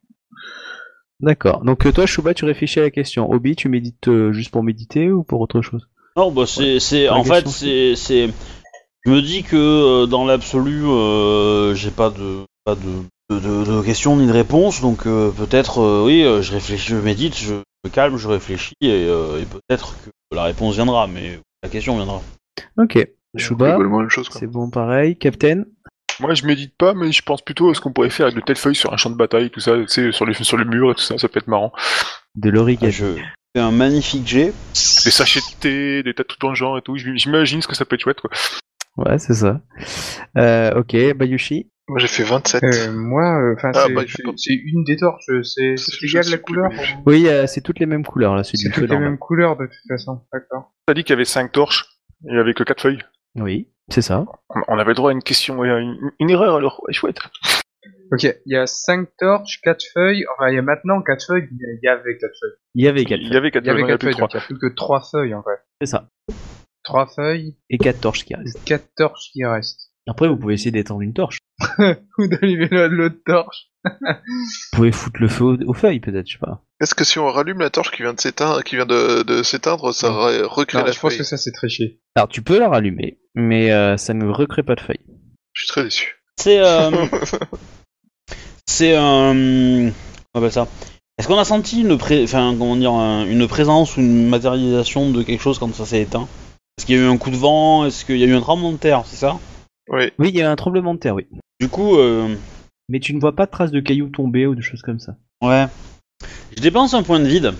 D'accord. 1.19 1.63
Donc 1.65 1.85
euh, 1.85 1.91
toi, 1.91 2.05
Chouba, 2.05 2.33
tu 2.33 2.45
réfléchis 2.45 2.79
à 2.79 2.83
la 2.83 2.91
question. 2.91 3.29
Obi, 3.29 3.55
tu 3.55 3.67
médites 3.67 4.07
euh, 4.07 4.31
juste 4.31 4.51
pour 4.51 4.63
méditer 4.63 5.11
ou 5.11 5.23
pour 5.23 5.41
autre 5.41 5.61
chose? 5.61 5.89
Non, 6.15 6.31
bah 6.31 6.45
c'est, 6.47 6.79
c'est, 6.79 7.09
en 7.09 7.23
fait, 7.23 7.47
c'est, 7.47 7.95
c'est, 7.95 8.29
je 9.05 9.11
me 9.11 9.21
dis 9.21 9.43
que 9.43 9.55
euh, 9.55 10.05
dans 10.05 10.25
l'absolu, 10.25 10.83
euh, 10.85 11.75
j'ai 11.75 11.91
pas 11.91 12.09
de, 12.09 12.45
pas 12.63 12.75
de, 12.75 13.03
de, 13.29 13.39
de- 13.39 13.63
de 13.65 13.81
questions 13.83 14.15
ni 14.17 14.27
de 14.27 14.31
réponses, 14.31 14.81
donc 14.81 15.05
euh, 15.05 15.29
peut-être, 15.31 15.79
euh, 15.79 16.05
oui, 16.05 16.23
je 16.41 16.51
réfléchis, 16.53 16.89
je 16.89 16.95
médite, 16.95 17.37
je 17.37 17.53
me 17.85 17.89
calme, 17.91 18.17
je 18.17 18.27
réfléchis, 18.27 18.73
et, 18.81 19.05
euh, 19.07 19.41
et 19.41 19.45
peut-être 19.45 19.95
que 20.03 20.09
la 20.35 20.43
réponse 20.43 20.75
viendra, 20.75 21.07
mais 21.07 21.39
la 21.63 21.69
question 21.69 21.95
viendra. 21.95 22.21
Ok. 22.77 23.07
Chouba, 23.37 23.77
c'est 24.31 24.47
bon 24.47 24.69
pareil. 24.71 25.15
Captain? 25.15 25.65
Moi, 26.19 26.33
je 26.33 26.45
médite 26.45 26.75
pas, 26.77 26.93
mais 26.93 27.11
je 27.11 27.21
pense 27.21 27.41
plutôt 27.41 27.69
à 27.69 27.73
ce 27.73 27.81
qu'on 27.81 27.93
pourrait 27.93 28.09
faire 28.09 28.25
avec 28.27 28.35
de 28.37 28.41
telles 28.41 28.57
feuilles 28.57 28.75
sur 28.75 28.91
un 28.93 28.97
champ 28.97 29.09
de 29.09 29.15
bataille, 29.15 29.49
tout 29.49 29.59
ça, 29.59 29.73
tu 29.77 29.87
sais, 29.87 30.11
sur, 30.11 30.25
les, 30.25 30.33
sur 30.33 30.57
le 30.57 30.65
mur 30.65 30.91
et 30.91 30.95
tout 30.95 31.01
ça, 31.01 31.17
ça 31.17 31.27
peut 31.29 31.39
être 31.39 31.47
marrant. 31.47 31.71
de 32.35 32.49
l'origami. 32.49 32.91
Je 32.91 33.05
fais 33.55 33.61
un 33.61 33.71
magnifique 33.71 34.27
jet. 34.27 34.53
Des 34.73 35.11
sachets 35.11 35.39
de 35.39 35.59
thé, 35.59 36.03
des 36.03 36.13
tas 36.13 36.23
de 36.23 36.27
tout 36.27 36.37
dans 36.41 36.49
le 36.49 36.55
genre 36.55 36.77
et 36.77 36.81
tout, 36.81 36.95
j'imagine 36.97 37.61
ce 37.61 37.67
que 37.67 37.75
ça 37.75 37.85
peut 37.85 37.95
être 37.95 38.01
chouette, 38.01 38.21
quoi. 38.21 38.29
Ouais, 38.97 39.17
c'est 39.17 39.33
ça. 39.33 39.61
Euh, 40.37 40.73
ok, 40.79 40.95
Bayushi. 41.15 41.69
Moi 41.87 41.97
j'ai 41.99 42.07
fait 42.07 42.23
27. 42.23 42.63
Euh, 42.63 42.91
moi, 42.91 43.23
euh, 43.41 43.55
enfin 43.57 43.71
Ah, 43.73 43.83
c'est 43.87 43.93
bah, 43.93 44.01
c'est- 44.07 44.23
c'est 44.37 44.53
une 44.53 44.83
des 44.83 44.95
torches, 44.97 45.23
c'est 45.25 45.43
C'est- 45.43 45.77
c'est 45.77 46.05
égal 46.05 46.23
la 46.29 46.37
couleur. 46.37 46.69
Oui, 47.07 47.27
euh, 47.27 47.47
c'est 47.47 47.61
toutes 47.61 47.79
les 47.79 47.87
mêmes 47.87 48.05
couleurs 48.05 48.35
là, 48.35 48.43
c'est 48.43 48.57
C'est 48.57 48.69
toutes 48.69 48.89
les 48.89 48.99
mêmes 48.99 49.17
couleurs 49.17 49.57
de 49.57 49.65
toute 49.65 49.87
façon. 49.87 50.21
D'accord. 50.31 50.71
T'as 50.85 50.93
dit 50.93 51.03
qu'il 51.03 51.13
y 51.13 51.17
avait 51.17 51.25
cinq 51.25 51.51
torches, 51.51 51.85
et 52.29 52.37
avec 52.37 52.57
que 52.57 52.63
quatre 52.63 52.81
feuilles. 52.81 52.99
Oui, 53.35 53.69
c'est 53.89 54.01
ça. 54.01 54.25
On- 54.67 54.77
avait 54.77 54.89
le 54.91 54.95
droit 54.95 55.11
à 55.11 55.13
une 55.13 55.23
question, 55.23 55.63
et 55.63 55.69
à 55.69 55.79
une, 55.79 56.11
une 56.19 56.29
erreur 56.29 56.55
alors, 56.55 56.81
ouais, 56.87 56.93
chouette. 56.93 57.19
Ok, 58.11 58.23
il 58.23 58.53
y 58.53 58.57
a 58.57 58.65
cinq 58.65 59.07
torches, 59.19 59.61
quatre 59.61 59.83
feuilles. 59.93 60.25
Enfin, 60.33 60.49
il 60.49 60.55
y 60.55 60.57
a 60.57 60.61
maintenant 60.63 61.01
quatre 61.03 61.25
feuilles. 61.27 61.47
Il 61.51 61.79
y 61.83 61.87
avait 61.87 62.17
quatre 62.17 62.33
feuilles. 62.41 62.57
Il 62.75 62.83
y 62.83 62.87
avait 62.87 63.05
quatre. 63.05 63.21
Il 63.21 63.31
y 63.31 63.37
avait 63.37 63.51
quatre 63.51 63.63
Il 63.63 63.67
y 63.67 63.69
avait 63.69 63.81
feuilles, 63.81 63.87
il 63.87 63.89
y 63.89 63.93
en 63.93 63.95
a 63.95 63.97
quatre 63.97 63.99
plus 63.99 64.05
feuilles, 64.07 64.13
trois. 64.15 64.27
donc 64.27 64.33
il 64.33 64.37
n'y 64.37 64.43
a 64.43 64.47
plus 64.47 64.69
que 64.69 64.75
trois 64.75 65.01
feuilles 65.01 65.33
en 65.35 65.43
fait. 65.43 65.59
C'est 65.81 65.87
ça. 65.87 66.09
Trois 66.83 67.05
feuilles, 67.05 67.55
Et 67.69 67.77
quatre 67.77 68.01
torches 68.01 68.25
qui 68.25 68.33
restent. 68.33 68.63
quatre 68.65 68.87
torches 68.95 69.29
qui 69.31 69.45
restent. 69.45 69.91
Après, 70.07 70.27
vous 70.27 70.37
pouvez 70.37 70.55
essayer 70.55 70.71
d'étendre 70.71 71.01
une 71.01 71.13
torche. 71.13 71.37
Ou 72.17 72.27
d'allumer 72.27 72.67
la- 72.71 72.87
l'autre 72.87 73.17
torche. 73.25 73.65
Vous 73.85 74.77
pouvez 74.77 74.91
foutre 74.91 75.19
le 75.21 75.27
feu 75.27 75.43
aux, 75.45 75.57
aux 75.69 75.73
feuilles, 75.73 75.99
peut-être, 75.99 76.27
je 76.27 76.33
sais 76.33 76.39
pas. 76.39 76.63
Est-ce 76.81 76.95
que 76.95 77.03
si 77.03 77.19
on 77.19 77.27
rallume 77.27 77.59
la 77.59 77.69
torche 77.69 77.91
qui 77.91 78.01
vient 78.03 78.13
de 78.13 78.19
s'éteindre, 78.21 78.63
qui 78.63 78.75
vient 78.75 78.85
de, 78.85 79.23
de 79.23 79.43
s'éteindre, 79.43 79.93
ça 79.93 80.09
re- 80.09 80.43
recrée 80.43 80.79
Non, 80.79 80.85
la 80.85 80.91
je 80.91 80.99
pense 80.99 81.11
feuille 81.11 81.17
que 81.19 81.23
ça 81.25 81.37
c'est 81.37 81.51
triché. 81.51 81.99
Alors, 82.15 82.27
tu 82.29 82.41
peux 82.41 82.59
la 82.59 82.69
rallumer, 82.69 83.19
mais 83.35 83.71
euh, 83.71 83.97
ça 83.97 84.13
ne 84.13 84.25
recrée 84.29 84.63
pas 84.63 84.75
de 84.75 84.81
feuilles. 84.81 85.05
Je 85.53 85.61
suis 85.63 85.67
très 85.69 85.83
déçu. 85.83 86.15
C'est, 86.37 86.59
euh, 86.59 86.89
c'est 88.67 88.95
un, 88.95 89.33
comment 89.33 89.91
on 90.35 90.39
appelle 90.39 90.51
ça? 90.51 90.67
Est-ce 91.17 91.27
qu'on 91.27 91.37
a 91.37 91.45
senti 91.45 91.81
une, 91.81 91.97
pré... 91.97 92.23
enfin, 92.23 92.55
comment 92.57 92.75
dire, 92.77 92.91
un- 92.93 93.25
une 93.25 93.47
présence 93.47 93.97
ou 93.97 94.01
une 94.01 94.27
matérialisation 94.29 95.11
de 95.11 95.21
quelque 95.23 95.41
chose 95.41 95.59
quand 95.59 95.73
ça 95.73 95.85
s'est 95.85 96.01
éteint? 96.01 96.27
Est-ce 96.77 96.85
qu'il 96.85 96.95
y 96.95 96.99
a 96.99 97.01
eu 97.03 97.07
un 97.09 97.17
coup 97.17 97.29
de 97.29 97.35
vent? 97.35 97.85
Est-ce 97.85 98.05
qu'il 98.05 98.17
y 98.17 98.23
a 98.23 98.27
eu 98.27 98.33
un 98.35 98.41
tremblement 98.41 98.71
de 98.71 98.77
terre? 98.77 99.03
C'est 99.05 99.17
ça? 99.17 99.37
Oui. 99.89 100.11
Oui, 100.19 100.29
il 100.29 100.35
y 100.35 100.41
a 100.41 100.51
un 100.51 100.55
tremblement 100.55 100.93
de 100.93 100.99
terre, 100.99 101.15
oui. 101.15 101.27
Du 101.59 101.67
coup, 101.69 101.97
euh, 101.97 102.35
Mais 102.89 102.99
tu 102.99 103.13
ne 103.13 103.19
vois 103.19 103.35
pas 103.35 103.45
de 103.45 103.51
traces 103.51 103.71
de 103.71 103.79
cailloux 103.79 104.09
tombés 104.09 104.45
ou 104.45 104.55
de 104.55 104.61
choses 104.61 104.81
comme 104.81 104.99
ça. 104.99 105.15
ouais. 105.43 105.67
Je 106.55 106.61
dépense 106.61 106.93
un 106.93 107.03
point 107.03 107.19
de 107.19 107.27
vide. 107.27 107.53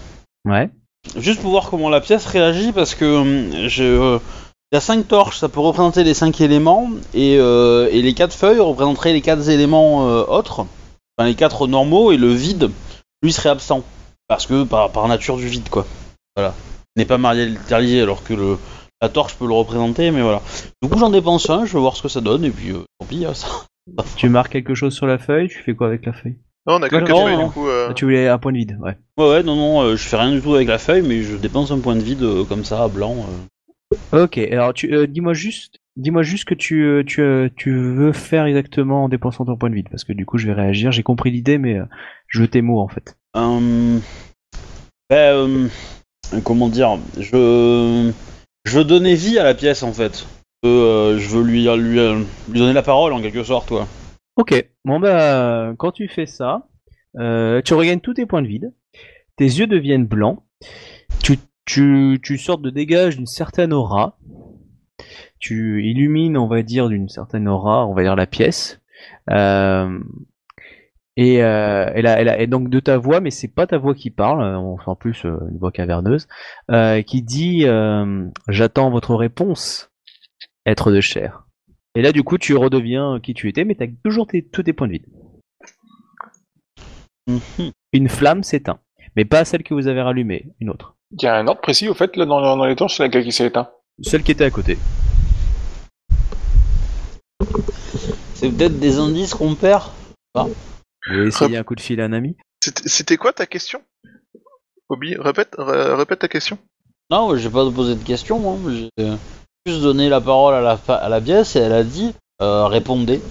Ouais. 0.45 0.69
Juste 1.17 1.41
pour 1.41 1.51
voir 1.51 1.69
comment 1.69 1.89
la 1.89 2.01
pièce 2.01 2.25
réagit 2.25 2.71
parce 2.73 2.93
que 2.93 3.05
euh, 3.05 3.69
je, 3.69 3.83
euh, 3.83 4.19
il 4.71 4.75
y 4.75 4.77
a 4.77 4.81
cinq 4.81 5.07
torches, 5.07 5.37
ça 5.39 5.47
peut 5.49 5.61
représenter 5.61 6.03
les 6.03 6.13
cinq 6.13 6.41
éléments, 6.41 6.89
et, 7.13 7.37
euh, 7.39 7.87
et 7.91 8.01
les 8.01 8.13
quatre 8.13 8.35
feuilles 8.35 8.59
représenteraient 8.59 9.13
les 9.13 9.21
quatre 9.21 9.49
éléments 9.49 10.07
euh, 10.07 10.23
autres, 10.25 10.67
enfin 11.17 11.27
les 11.27 11.35
quatre 11.35 11.67
normaux, 11.67 12.11
et 12.11 12.17
le 12.17 12.31
vide, 12.33 12.69
lui, 13.23 13.31
serait 13.31 13.49
absent. 13.49 13.83
Parce 14.27 14.45
que 14.45 14.63
par, 14.63 14.91
par 14.91 15.07
nature 15.07 15.37
du 15.37 15.47
vide, 15.47 15.69
quoi. 15.69 15.87
Voilà. 16.35 16.53
Il 16.95 16.99
n'est 16.99 17.05
pas 17.05 17.17
matérialisé, 17.17 18.01
alors 18.01 18.23
que 18.23 18.33
le, 18.33 18.57
la 19.01 19.09
torche 19.09 19.35
peut 19.35 19.47
le 19.47 19.53
représenter, 19.53 20.11
mais 20.11 20.21
voilà. 20.21 20.41
Du 20.81 20.89
coup, 20.89 20.97
j'en 20.99 21.09
dépense 21.09 21.49
un, 21.49 21.65
je 21.65 21.73
vais 21.73 21.79
voir 21.79 21.95
ce 21.95 22.01
que 22.03 22.07
ça 22.09 22.21
donne, 22.21 22.43
et 22.45 22.49
puis 22.51 22.71
euh, 22.71 22.79
tant 22.99 23.05
pis, 23.07 23.25
hein, 23.25 23.33
ça. 23.33 23.47
Tu 24.17 24.29
marques 24.29 24.51
quelque 24.51 24.75
chose 24.75 24.93
sur 24.93 25.07
la 25.07 25.17
feuille, 25.17 25.47
tu 25.47 25.59
fais 25.63 25.73
quoi 25.73 25.87
avec 25.87 26.05
la 26.05 26.13
feuille? 26.13 26.37
Non, 26.67 26.75
on 26.75 26.81
a 26.83 26.89
quelques 26.89 27.09
non, 27.09 27.25
feuilles, 27.25 27.37
non. 27.37 27.47
du 27.47 27.51
coup. 27.53 27.67
euh, 27.67 27.87
Ah, 27.89 27.93
Tu 27.93 28.05
voulais 28.05 28.27
un 28.27 28.37
point 28.37 28.51
de 28.51 28.57
vide, 28.57 28.77
ouais. 28.81 28.97
Ouais, 29.17 29.29
ouais, 29.29 29.43
non, 29.43 29.55
non, 29.55 29.81
euh, 29.81 29.95
je 29.95 30.03
fais 30.07 30.17
rien 30.17 30.31
du 30.31 30.41
tout 30.41 30.53
avec 30.53 30.67
la 30.67 30.77
feuille, 30.77 31.01
mais 31.01 31.23
je 31.23 31.35
dépense 31.37 31.71
un 31.71 31.79
point 31.79 31.95
de 31.95 32.01
vide 32.03 32.21
euh, 32.23 32.43
comme 32.43 32.63
ça, 32.65 32.87
blanc. 32.87 33.15
euh. 34.13 34.23
Ok, 34.23 34.37
alors 34.37 34.73
tu 34.75 34.93
euh, 34.93 35.07
dis-moi 35.07 35.33
juste, 35.33 35.79
dis-moi 35.95 36.21
juste 36.21 36.41
ce 36.41 36.45
que 36.45 36.53
tu, 36.53 37.03
tu, 37.07 37.23
tu 37.55 37.71
veux 37.75 38.11
faire 38.11 38.45
exactement 38.45 39.05
en 39.05 39.09
dépensant 39.09 39.45
ton 39.45 39.55
point 39.55 39.71
de 39.71 39.75
vide, 39.75 39.87
parce 39.89 40.03
que 40.03 40.13
du 40.13 40.27
coup 40.27 40.37
je 40.37 40.45
vais 40.45 40.53
réagir. 40.53 40.91
J'ai 40.91 41.01
compris 41.01 41.31
l'idée, 41.31 41.57
mais 41.57 41.79
je 42.27 42.41
veux 42.41 42.47
tes 42.47 42.61
mots 42.61 42.81
en 42.81 42.87
fait. 42.87 43.17
Euh, 43.35 43.97
ben, 45.09 45.69
euh, 46.33 46.39
comment 46.43 46.67
dire 46.67 46.99
Je 47.19 48.11
je 48.69 48.77
veux 48.77 48.85
donner 48.85 49.15
vie 49.15 49.39
à 49.39 49.43
la 49.43 49.55
pièce 49.55 49.81
en 49.81 49.91
fait. 49.91 50.27
Euh, 50.63 51.17
je 51.17 51.29
veux 51.29 51.43
lui 51.43 51.63
lui 51.63 51.99
euh, 51.99 52.21
lui 52.51 52.59
donner 52.59 52.73
la 52.73 52.83
parole 52.83 53.13
en 53.13 53.21
quelque 53.21 53.43
sorte, 53.43 53.67
toi. 53.67 53.87
Ok, 54.35 54.53
bon 54.85 54.99
bah 54.99 55.73
quand 55.77 55.91
tu 55.91 56.07
fais 56.07 56.27
ça, 56.27 56.67
euh, 57.17 57.61
tu 57.63 57.73
regagnes 57.73 57.99
tous 57.99 58.13
tes 58.13 58.27
points 58.27 58.43
de 58.43 58.47
vide, 58.47 58.71
tes 59.37 59.45
yeux 59.45 59.65
deviennent 59.65 60.05
blancs, 60.05 60.43
tu, 61.65 62.19
tu, 62.23 62.37
sortes 62.37 62.61
de 62.61 62.69
dégage 62.69 63.17
d'une 63.17 63.27
certaine 63.27 63.73
aura, 63.73 64.17
tu 65.39 65.83
illumines, 65.87 66.37
on 66.37 66.47
va 66.47 66.63
dire, 66.63 66.89
d'une 66.89 67.09
certaine 67.09 67.47
aura, 67.47 67.85
on 67.85 67.93
va 67.93 68.03
dire 68.03 68.15
la 68.15 68.25
pièce, 68.25 68.81
euh, 69.29 69.99
et, 71.21 71.43
euh, 71.43 72.01
la- 72.01 72.39
et 72.39 72.47
donc 72.47 72.69
de 72.69 72.79
ta 72.79 72.97
voix, 72.97 73.19
mais 73.19 73.29
c'est 73.29 73.49
pas 73.49 73.67
ta 73.67 73.77
voix 73.77 73.93
qui 73.93 74.09
parle, 74.09 74.41
euh, 74.41 74.57
on 74.57 74.77
sent 74.77 74.97
plus 74.97 75.25
euh, 75.25 75.37
une 75.51 75.57
voix 75.57 75.71
caverneuse, 75.73 76.29
euh, 76.71 77.01
qui 77.01 77.21
dit 77.21 77.63
euh, 77.65 78.25
j'attends 78.47 78.89
votre 78.89 79.13
réponse, 79.15 79.91
être 80.65 80.91
de 80.91 81.01
chair. 81.01 81.45
Et 81.95 82.01
là, 82.01 82.13
du 82.13 82.23
coup, 82.23 82.37
tu 82.37 82.55
redeviens 82.55 83.19
qui 83.21 83.33
tu 83.33 83.49
étais, 83.49 83.65
mais 83.65 83.75
t'as 83.75 83.87
toujours 84.05 84.27
tes, 84.27 84.43
tous 84.43 84.63
tes 84.63 84.71
points 84.71 84.87
de 84.87 84.93
vide. 84.93 85.05
Mhm. 87.27 87.71
Une 87.91 88.07
flamme 88.07 88.43
s'éteint, 88.43 88.79
mais 89.17 89.25
pas 89.25 89.43
celle 89.43 89.63
que 89.63 89.73
vous 89.73 89.87
avez 89.87 90.01
rallumée, 90.01 90.53
une 90.61 90.69
autre. 90.69 90.95
Il 91.11 91.23
y 91.23 91.27
a 91.27 91.35
un 91.35 91.47
ordre 91.47 91.59
précis, 91.59 91.89
au 91.89 91.93
fait, 91.93 92.15
là, 92.15 92.25
dans, 92.25 92.39
dans 92.55 92.65
les 92.65 92.77
torches, 92.77 92.95
c'est 92.95 93.03
laquelle 93.03 93.25
qui 93.25 93.33
s'est 93.33 93.47
éteint. 93.47 93.69
Celle 94.01 94.23
qui 94.23 94.31
était 94.31 94.45
à 94.45 94.51
côté. 94.51 94.77
C'est 98.35 98.49
peut-être 98.51 98.79
des 98.79 98.99
indices 98.99 99.33
qu'on 99.33 99.55
perd? 99.55 99.83
Vous 101.09 101.27
essayer 101.27 101.57
un 101.57 101.63
coup 101.63 101.75
de 101.75 101.81
fil 101.81 101.99
à 102.01 102.05
un 102.05 102.13
ami 102.13 102.35
C'était 102.85 103.17
quoi 103.17 103.33
ta 103.33 103.45
question? 103.45 103.81
Obi, 104.89 105.15
répète, 105.15 105.55
ré- 105.57 105.93
répète 105.93 106.19
ta 106.19 106.27
question. 106.27 106.57
Non, 107.11 107.35
j'ai 107.37 107.49
pas 107.49 107.69
posé 107.71 107.95
de 107.95 108.03
questions, 108.03 108.39
moi. 108.39 108.57
J'ai 108.71 108.89
juste 109.65 109.81
donné 109.81 110.09
la 110.09 110.21
parole 110.21 110.53
à 110.55 110.61
la 110.61 110.77
fa- 110.77 110.95
à 110.95 111.09
la 111.09 111.21
pièce 111.21 111.55
et 111.55 111.59
elle 111.59 111.73
a 111.73 111.83
dit 111.83 112.13
euh, 112.41 112.65
répondez. 112.67 113.21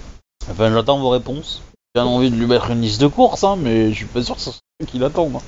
Enfin, 0.49 0.71
j'attends 0.73 0.99
vos 0.99 1.09
réponses. 1.09 1.61
J'ai 1.95 2.01
bien 2.01 2.05
envie 2.05 2.29
de 2.29 2.35
lui 2.35 2.45
mettre 2.45 2.69
une 2.71 2.81
liste 2.81 3.01
de 3.01 3.07
courses, 3.07 3.43
hein, 3.43 3.55
mais 3.57 3.89
je 3.91 3.95
suis 3.95 4.05
pas 4.05 4.21
sûr 4.21 4.35
que 4.35 4.41
ce 4.41 4.51
soit 4.51 4.61
ce 4.81 4.85
qu'il 4.85 5.03
attend. 5.03 5.27
moi. 5.29 5.41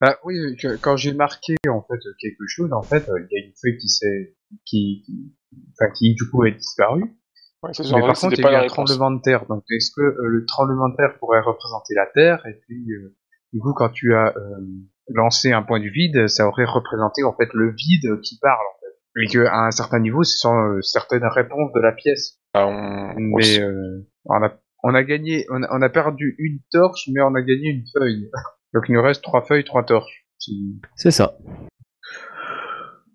Bah 0.00 0.16
oui, 0.24 0.34
que- 0.56 0.76
quand 0.76 0.96
j'ai 0.96 1.12
marqué 1.12 1.56
en 1.68 1.82
fait 1.82 2.00
quelque 2.18 2.46
chose, 2.46 2.72
en 2.72 2.82
fait, 2.82 3.08
euh, 3.08 3.26
il 3.30 3.36
y 3.38 3.42
a 3.42 3.46
une 3.46 3.52
feuille 3.60 3.76
qui 3.78 3.88
s'est, 3.88 4.34
qui, 4.64 5.02
qui, 5.04 5.34
enfin, 5.78 5.92
qui 5.92 6.14
du 6.14 6.28
coup 6.30 6.44
est 6.46 6.52
disparue. 6.52 7.14
Ouais, 7.62 7.70
Mais 7.78 8.00
par 8.00 8.18
contre, 8.18 8.38
il 8.38 8.42
y 8.42 8.46
a 8.46 8.52
eu 8.52 8.54
un 8.54 8.60
réponse. 8.60 8.74
tremblement 8.74 9.10
de 9.10 9.20
terre. 9.20 9.44
Donc, 9.46 9.64
est-ce 9.70 9.90
que 9.94 10.00
euh, 10.00 10.14
le 10.28 10.44
tremblement 10.46 10.88
de 10.88 10.96
terre 10.96 11.18
pourrait 11.18 11.40
représenter 11.40 11.94
la 11.94 12.06
terre? 12.06 12.44
Et 12.46 12.54
puis, 12.66 12.92
euh, 12.92 13.14
du 13.52 13.60
coup, 13.60 13.74
quand 13.74 13.90
tu 13.90 14.14
as 14.14 14.34
euh, 14.36 14.56
lancé 15.08 15.52
un 15.52 15.62
point 15.62 15.78
du 15.80 15.90
vide, 15.90 16.26
ça 16.28 16.46
aurait 16.48 16.64
représenté 16.64 17.22
en 17.22 17.34
fait 17.34 17.48
le 17.52 17.70
vide 17.76 18.20
qui 18.22 18.38
parle. 18.40 18.56
En 18.58 18.78
fait. 18.80 19.22
Et 19.22 19.26
qu'à 19.26 19.54
un 19.66 19.70
certain 19.72 19.98
niveau, 20.00 20.22
ce 20.24 20.38
sont 20.38 20.56
euh, 20.56 20.80
certaines 20.82 21.26
réponses 21.26 21.72
de 21.74 21.80
la 21.80 21.92
pièce. 21.92 22.38
Ah, 22.54 22.66
on- 22.66 23.14
Mais 23.16 23.60
euh, 23.60 24.06
on 24.24 24.42
a, 24.42 24.52
on 24.82 24.94
a 24.94 25.02
gagné, 25.04 25.44
on 25.50 25.62
a, 25.62 25.68
on 25.76 25.82
a 25.82 25.88
perdu 25.90 26.36
une 26.38 26.60
torche, 26.72 27.08
mais 27.12 27.20
on 27.20 27.34
a 27.34 27.42
gagné 27.42 27.68
une 27.68 27.84
feuille. 27.92 28.30
Donc, 28.72 28.84
il 28.88 28.94
nous 28.94 29.02
reste 29.02 29.22
trois 29.22 29.42
feuilles, 29.42 29.64
trois 29.64 29.84
torches. 29.84 30.24
C'est 30.96 31.10
ça. 31.10 31.36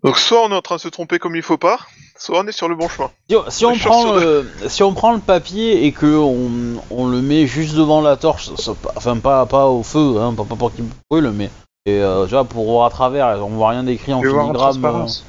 Donc 0.06 0.18
soit 0.18 0.43
on 0.45 0.51
est 0.51 0.56
en 0.56 0.62
train 0.62 0.76
de 0.76 0.82
se 0.82 0.88
tromper 0.89 1.20
comme 1.20 1.36
il 1.36 1.41
faut 1.41 1.58
pas, 1.58 1.80
soit 2.18 2.39
on 2.39 2.47
est 2.47 2.51
sur 2.51 2.70
le 2.70 2.76
bon 2.76 2.88
chemin. 2.88 3.10
Si, 3.30 3.36
si 3.49 3.66
on 3.66 3.76
prend 3.89 4.20
si 4.68 4.84
on 4.84 4.93
prend 4.93 5.14
le 5.14 5.20
papier 5.20 5.86
et 5.86 5.91
que 5.91 6.06
on, 6.18 6.82
on 6.91 7.08
le 7.08 7.22
met 7.22 7.47
juste 7.47 7.76
devant 7.76 8.01
la 8.01 8.16
torche, 8.16 8.45
ça- 8.49 8.56
ça- 8.58 8.76
enfin 8.95 9.18
pas 9.18 9.45
pas 9.45 9.66
au 9.68 9.84
feu, 9.84 10.18
hein, 10.20 10.34
pas, 10.36 10.43
pas 10.43 10.56
pour 10.56 10.74
qu'il 10.74 10.86
brûle, 11.10 11.32
mais 11.32 11.49
et, 11.88 11.99
euh, 12.01 12.26
tu 12.26 12.32
vois 12.32 12.45
pour 12.45 12.66
voir 12.66 12.86
à 12.86 12.89
travers, 12.89 13.28
on 13.45 13.49
voit 13.49 13.70
rien 13.70 13.84
d'écrit 13.84 14.14
en 14.14 14.22
filigrane. 14.43 14.86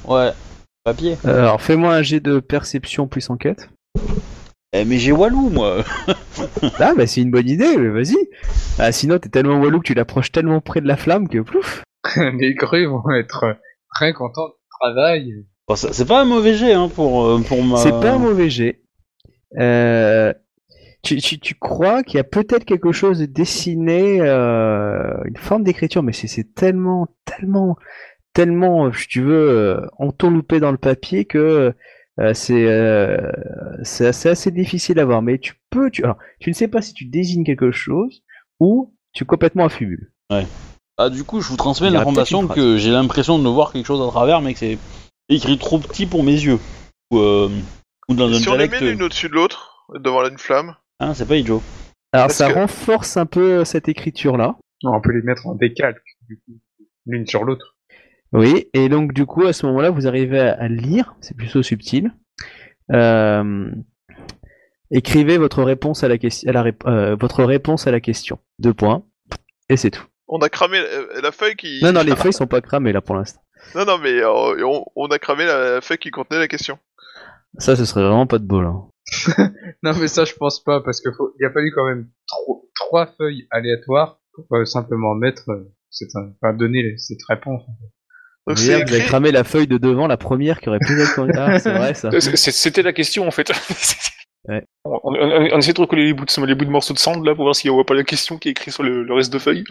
euh, 0.09 0.15
ouais, 0.29 0.33
papier. 0.85 1.19
Euh, 1.27 1.39
alors, 1.41 1.61
fais-moi 1.61 1.93
un 1.95 2.03
jet 2.03 2.21
de 2.21 2.39
perception 2.41 3.07
plus 3.09 3.29
enquête. 3.31 3.69
Eh, 4.73 4.85
mais 4.85 4.99
j'ai 4.99 5.13
Walou 5.13 5.49
moi. 5.51 5.77
Ah, 6.79 6.93
bah 6.95 7.07
c'est 7.07 7.23
une 7.23 7.31
bonne 7.31 7.49
idée, 7.49 7.77
mais 7.79 7.89
vas-y. 7.89 8.17
Ah, 8.79 8.93
sinon, 8.93 9.19
t'es 9.19 9.29
tellement 9.31 9.59
walou 9.59 9.79
que 9.81 9.87
tu 9.87 9.95
l'approches 9.95 10.33
tellement 10.33 10.61
près 10.61 10.81
de 10.83 10.87
la 10.89 10.97
flamme 10.99 11.29
que 11.29 11.39
plouf. 11.41 11.83
Les 12.17 12.55
grues 12.55 12.87
vont 12.87 13.11
être 13.13 13.57
très 13.95 14.13
contents 14.13 14.51
travail. 14.81 15.45
Bon, 15.69 15.75
ça- 15.77 15.93
c'est 15.93 16.07
pas 16.07 16.21
un 16.23 16.25
mauvais 16.25 16.55
jet 16.55 16.73
hein, 16.73 16.89
pour 16.89 17.25
euh, 17.27 17.41
pour 17.41 17.63
ma. 17.63 17.77
C'est 17.79 17.91
pas 17.91 18.13
un 18.13 18.19
mauvais 18.19 18.51
jet. 18.51 18.83
Euh, 19.59 20.33
tu, 21.03 21.17
tu, 21.19 21.39
tu 21.39 21.55
crois 21.55 22.03
qu'il 22.03 22.17
y 22.17 22.21
a 22.21 22.25
peut-être 22.25 22.65
quelque 22.65 22.91
chose 22.93 23.21
de 23.21 23.27
dessiné, 23.27 24.21
euh, 24.21 25.17
une 25.25 25.37
forme 25.37 25.63
d'écriture, 25.63 26.03
mais 26.03 26.13
c'est- 26.13 26.27
c'est 26.27 26.55
tellement, 26.55 27.07
tellement, 27.25 27.77
tellement, 28.33 28.87
euh, 28.87 28.93
si 28.93 29.07
tu 29.09 29.23
veux, 29.23 29.49
euh, 29.51 29.81
entourloupé 29.99 30.59
dans 30.61 30.73
le 30.73 30.79
papier 30.79 31.25
que 31.25 31.73
euh, 32.19 32.33
c'est 32.35 32.65
euh, 32.67 33.19
c'est 33.83 34.07
assez, 34.07 34.29
assez 34.31 34.51
difficile 34.51 34.99
à 34.99 35.05
voir. 35.05 35.23
Mais 35.23 35.39
tu 35.39 35.55
peux, 35.71 35.91
tu, 35.91 36.03
alors, 36.03 36.19
tu 36.41 36.51
ne 36.51 36.55
sais 36.55 36.69
pas 36.69 36.83
si 36.83 36.93
tu 36.95 37.05
désignes 37.05 37.45
quelque 37.45 37.71
chose 37.71 38.23
ou 38.59 38.95
tu 39.13 39.23
es 39.25 39.27
complètement 39.27 39.67
affubule. 39.67 40.13
Ah 40.99 41.11
du 41.11 41.25
coup 41.25 41.41
je 41.41 41.49
vous 41.49 41.57
transmets 41.57 41.91
l'information 41.91 42.47
que 42.49 42.79
j'ai 42.79 42.91
l'impression 42.91 43.39
de 43.39 43.49
voir 43.49 43.73
quelque 43.73 43.87
chose 43.87 44.07
à 44.07 44.11
travers, 44.11 44.41
mais 44.41 44.53
que 44.55 44.59
c'est 44.59 44.79
écrit 45.29 45.59
trop 45.59 45.79
petit 45.79 46.07
pour 46.07 46.23
mes 46.23 46.33
yeux. 46.33 46.59
Ou, 47.11 47.19
euh, 47.19 47.51
ou 48.09 48.15
dans 48.15 48.29
un 48.29 48.35
si 48.39 48.49
on 48.49 48.57
les 48.57 48.69
met 48.69 48.81
l'une 48.81 49.03
au-dessus 49.03 49.29
de 49.29 49.35
l'autre, 49.35 49.87
devant 49.95 50.25
une 50.27 50.39
flamme, 50.39 50.75
Hein, 50.99 51.13
c'est 51.13 51.27
pas 51.27 51.37
idiot. 51.37 51.63
Alors 52.13 52.31
ça 52.31 52.49
que- 52.49 52.55
renforce 52.55 53.17
un 53.19 53.27
peu 53.27 53.65
cette 53.67 53.89
écriture-là. 53.89 54.57
On 54.85 55.01
peut 55.01 55.13
les 55.13 55.23
mettre 55.23 55.47
en 55.47 55.55
décalque, 55.55 56.03
du 56.29 56.37
coup, 56.39 56.59
l'une 57.07 57.27
sur 57.27 57.45
l'autre. 57.45 57.77
Oui, 58.33 58.69
et 58.73 58.89
donc 58.89 59.13
du 59.13 59.27
coup 59.27 59.45
à 59.45 59.53
ce 59.53 59.67
moment-là 59.67 59.91
vous 59.91 60.07
arrivez 60.09 60.41
à, 60.41 60.69
lire, 60.69 61.15
c'est 61.21 61.37
plutôt 61.37 61.63
subtil. 61.63 62.13
Euh, 62.93 63.71
écrivez 64.91 65.39
votre 65.39 65.63
réponse 65.63 66.03
à 66.05 66.09
la 66.09 66.19
question, 66.19 66.49
à 66.49 66.53
la 66.53 66.63
rép- 66.63 66.87
euh, 66.87 67.17
votre 67.17 67.45
réponse 67.45 67.87
à 67.87 67.91
la 67.91 68.01
question. 68.01 68.39
Deux 68.59 68.75
points. 68.75 69.03
Et 69.69 69.77
c'est 69.77 69.91
tout. 69.91 70.05
On 70.29 70.39
a 70.39 70.49
cramé 70.49 70.81
la, 70.81 71.21
la 71.21 71.33
feuille 71.33 71.57
qui. 71.57 71.81
Non 71.83 71.93
non 71.93 72.03
les 72.03 72.17
feuilles 72.17 72.33
sont 72.33 72.47
pas 72.47 72.61
cramées 72.61 72.93
là 72.93 73.01
pour 73.01 73.15
l'instant. 73.17 73.41
Non, 73.75 73.85
non, 73.85 73.99
mais 73.99 74.13
euh, 74.21 74.65
on, 74.65 74.85
on 74.95 75.07
a 75.09 75.19
cramé 75.19 75.45
la 75.45 75.81
feuille 75.81 75.99
qui 75.99 76.11
contenait 76.11 76.39
la 76.39 76.49
question. 76.49 76.79
Ça 77.59 77.75
ce 77.75 77.85
serait 77.85 78.03
vraiment 78.03 78.27
pas 78.27 78.39
de 78.39 78.45
bol. 78.45 78.67
hein. 78.67 78.89
Non, 79.83 79.93
mais 79.99 80.09
ça, 80.09 80.25
je 80.25 80.35
pense 80.35 80.63
pas, 80.63 80.81
parce 80.83 81.01
qu'il 81.01 81.13
faut... 81.17 81.33
il 81.41 81.47
a 81.47 81.51
fallu 81.53 81.73
quand 81.75 81.87
même 81.87 82.09
tro- 82.29 82.69
trois 82.75 83.07
feuilles 83.19 83.47
aléatoires 83.51 84.19
pour 84.35 84.45
euh, 84.57 84.65
simplement 84.65 85.15
mettre, 85.15 85.49
euh, 85.51 85.73
cette... 85.91 86.11
enfin, 86.15 86.53
donner 86.55 86.83
les- 86.83 86.99
cette 86.99 87.23
réponse. 87.29 87.63
Donc 88.47 88.57
Vous 88.59 88.63
c'est 88.63 88.75
avez 88.75 88.99
cramé 89.01 89.33
la 89.33 89.43
feuille 89.43 89.67
de 89.67 89.79
devant, 89.79 90.07
la 90.07 90.17
première 90.17 90.61
qui 90.61 90.69
aurait 90.69 90.79
pu 90.81 91.01
être. 91.01 91.27
Ah 91.37 91.59
c'est 91.59 91.73
vrai 91.73 91.95
ça. 91.95 92.11
C'était 92.21 92.83
la 92.83 92.93
question 92.93 93.27
en 93.27 93.31
fait. 93.31 93.51
Ouais. 94.49 94.63
On, 94.85 95.01
on- 95.03 95.13
on- 95.13 95.49
on 95.55 95.59
essaie 95.59 95.73
de 95.73 95.81
recoller 95.81 96.05
les 96.05 96.13
bouts 96.13 96.25
de, 96.25 96.47
les 96.47 96.55
bouts 96.55 96.65
de 96.67 96.71
morceaux 96.71 96.95
de 96.95 97.01
sand 97.01 97.25
là 97.27 97.35
pour 97.35 97.43
voir 97.43 97.57
s'il 97.57 97.69
n'y 97.69 97.81
a 97.81 97.83
pas 97.83 97.95
la 97.95 98.05
question 98.05 98.39
qui 98.39 98.47
est 98.47 98.51
écrite 98.53 98.73
sur 98.73 98.85
le, 98.85 99.03
le 99.03 99.13
reste 99.13 99.33
de 99.33 99.41
feuilles. 99.41 99.65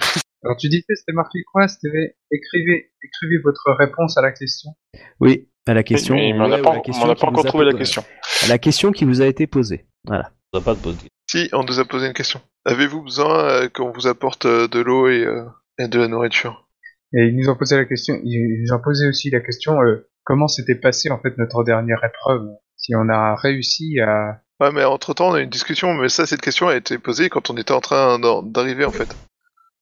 Alors, 0.45 0.57
tu 0.57 0.69
disais, 0.69 0.85
c'était 0.93 1.13
marqué 1.13 1.39
quoi 1.51 1.67
C'était 1.67 2.15
écrivez, 2.31 2.91
écrivez 3.03 3.37
votre 3.43 3.71
réponse 3.77 4.17
à 4.17 4.21
la 4.21 4.31
question. 4.31 4.71
Oui 5.19 5.49
à 5.67 5.73
la 5.73 5.83
question. 5.83 6.15
Mais, 6.15 6.33
mais 6.33 6.41
on 6.41 6.47
n'a 6.47 6.57
ouais, 6.57 6.61
pas, 6.61 6.69
ou 6.69 6.73
la 6.73 6.79
on 6.79 6.81
question 6.83 7.07
n'a 7.07 7.15
qui 7.15 7.21
pas 7.21 7.27
encore 7.27 7.41
vous 7.41 7.47
a 7.47 7.49
trouvé 7.49 7.65
la 7.65 7.73
question. 7.73 8.03
à 8.43 8.47
la 8.47 8.57
question 8.57 8.91
qui 8.91 9.05
vous 9.05 9.21
a 9.21 9.25
été 9.25 9.47
posée. 9.47 9.85
Voilà. 10.05 10.25
Ça 10.53 10.59
va 10.59 10.61
pas 10.61 10.75
de 10.75 10.79
poser. 10.79 11.07
Si, 11.27 11.49
on 11.53 11.63
nous 11.63 11.79
a 11.79 11.85
posé 11.85 12.07
une 12.07 12.13
question. 12.13 12.39
Avez-vous 12.65 13.01
besoin 13.01 13.49
euh, 13.49 13.69
qu'on 13.69 13.91
vous 13.91 14.07
apporte 14.07 14.45
euh, 14.45 14.67
de 14.67 14.79
l'eau 14.79 15.07
et, 15.07 15.25
euh, 15.25 15.43
et 15.79 15.87
de 15.87 15.99
la 15.99 16.07
nourriture? 16.07 16.67
Et 17.13 17.27
ils 17.27 17.35
nous 17.35 17.49
ont 17.49 17.55
posé 17.55 17.77
la 17.77 17.85
question, 17.85 18.19
ils 18.23 18.61
nous 18.61 18.73
ont 18.73 18.81
posé 18.81 19.07
aussi 19.07 19.29
la 19.29 19.39
question, 19.39 19.81
euh, 19.81 20.07
comment 20.23 20.47
s'était 20.47 20.75
passé, 20.75 21.09
en 21.09 21.19
fait, 21.19 21.37
notre 21.37 21.63
dernière 21.63 22.03
épreuve 22.03 22.47
Si 22.77 22.93
on 22.95 23.09
a 23.09 23.35
réussi 23.35 23.99
à... 23.99 24.41
Ouais, 24.59 24.71
mais 24.71 24.83
entre 24.83 25.13
temps, 25.13 25.29
on 25.29 25.33
a 25.33 25.39
eu 25.39 25.43
une 25.43 25.49
discussion, 25.49 25.93
mais 25.93 26.09
ça, 26.09 26.25
cette 26.25 26.41
question 26.41 26.67
a 26.67 26.75
été 26.75 26.97
posée 26.97 27.29
quand 27.29 27.49
on 27.49 27.57
était 27.57 27.73
en 27.73 27.81
train 27.81 28.19
d'arriver 28.19 28.85
en 28.85 28.91
fait. 28.91 29.15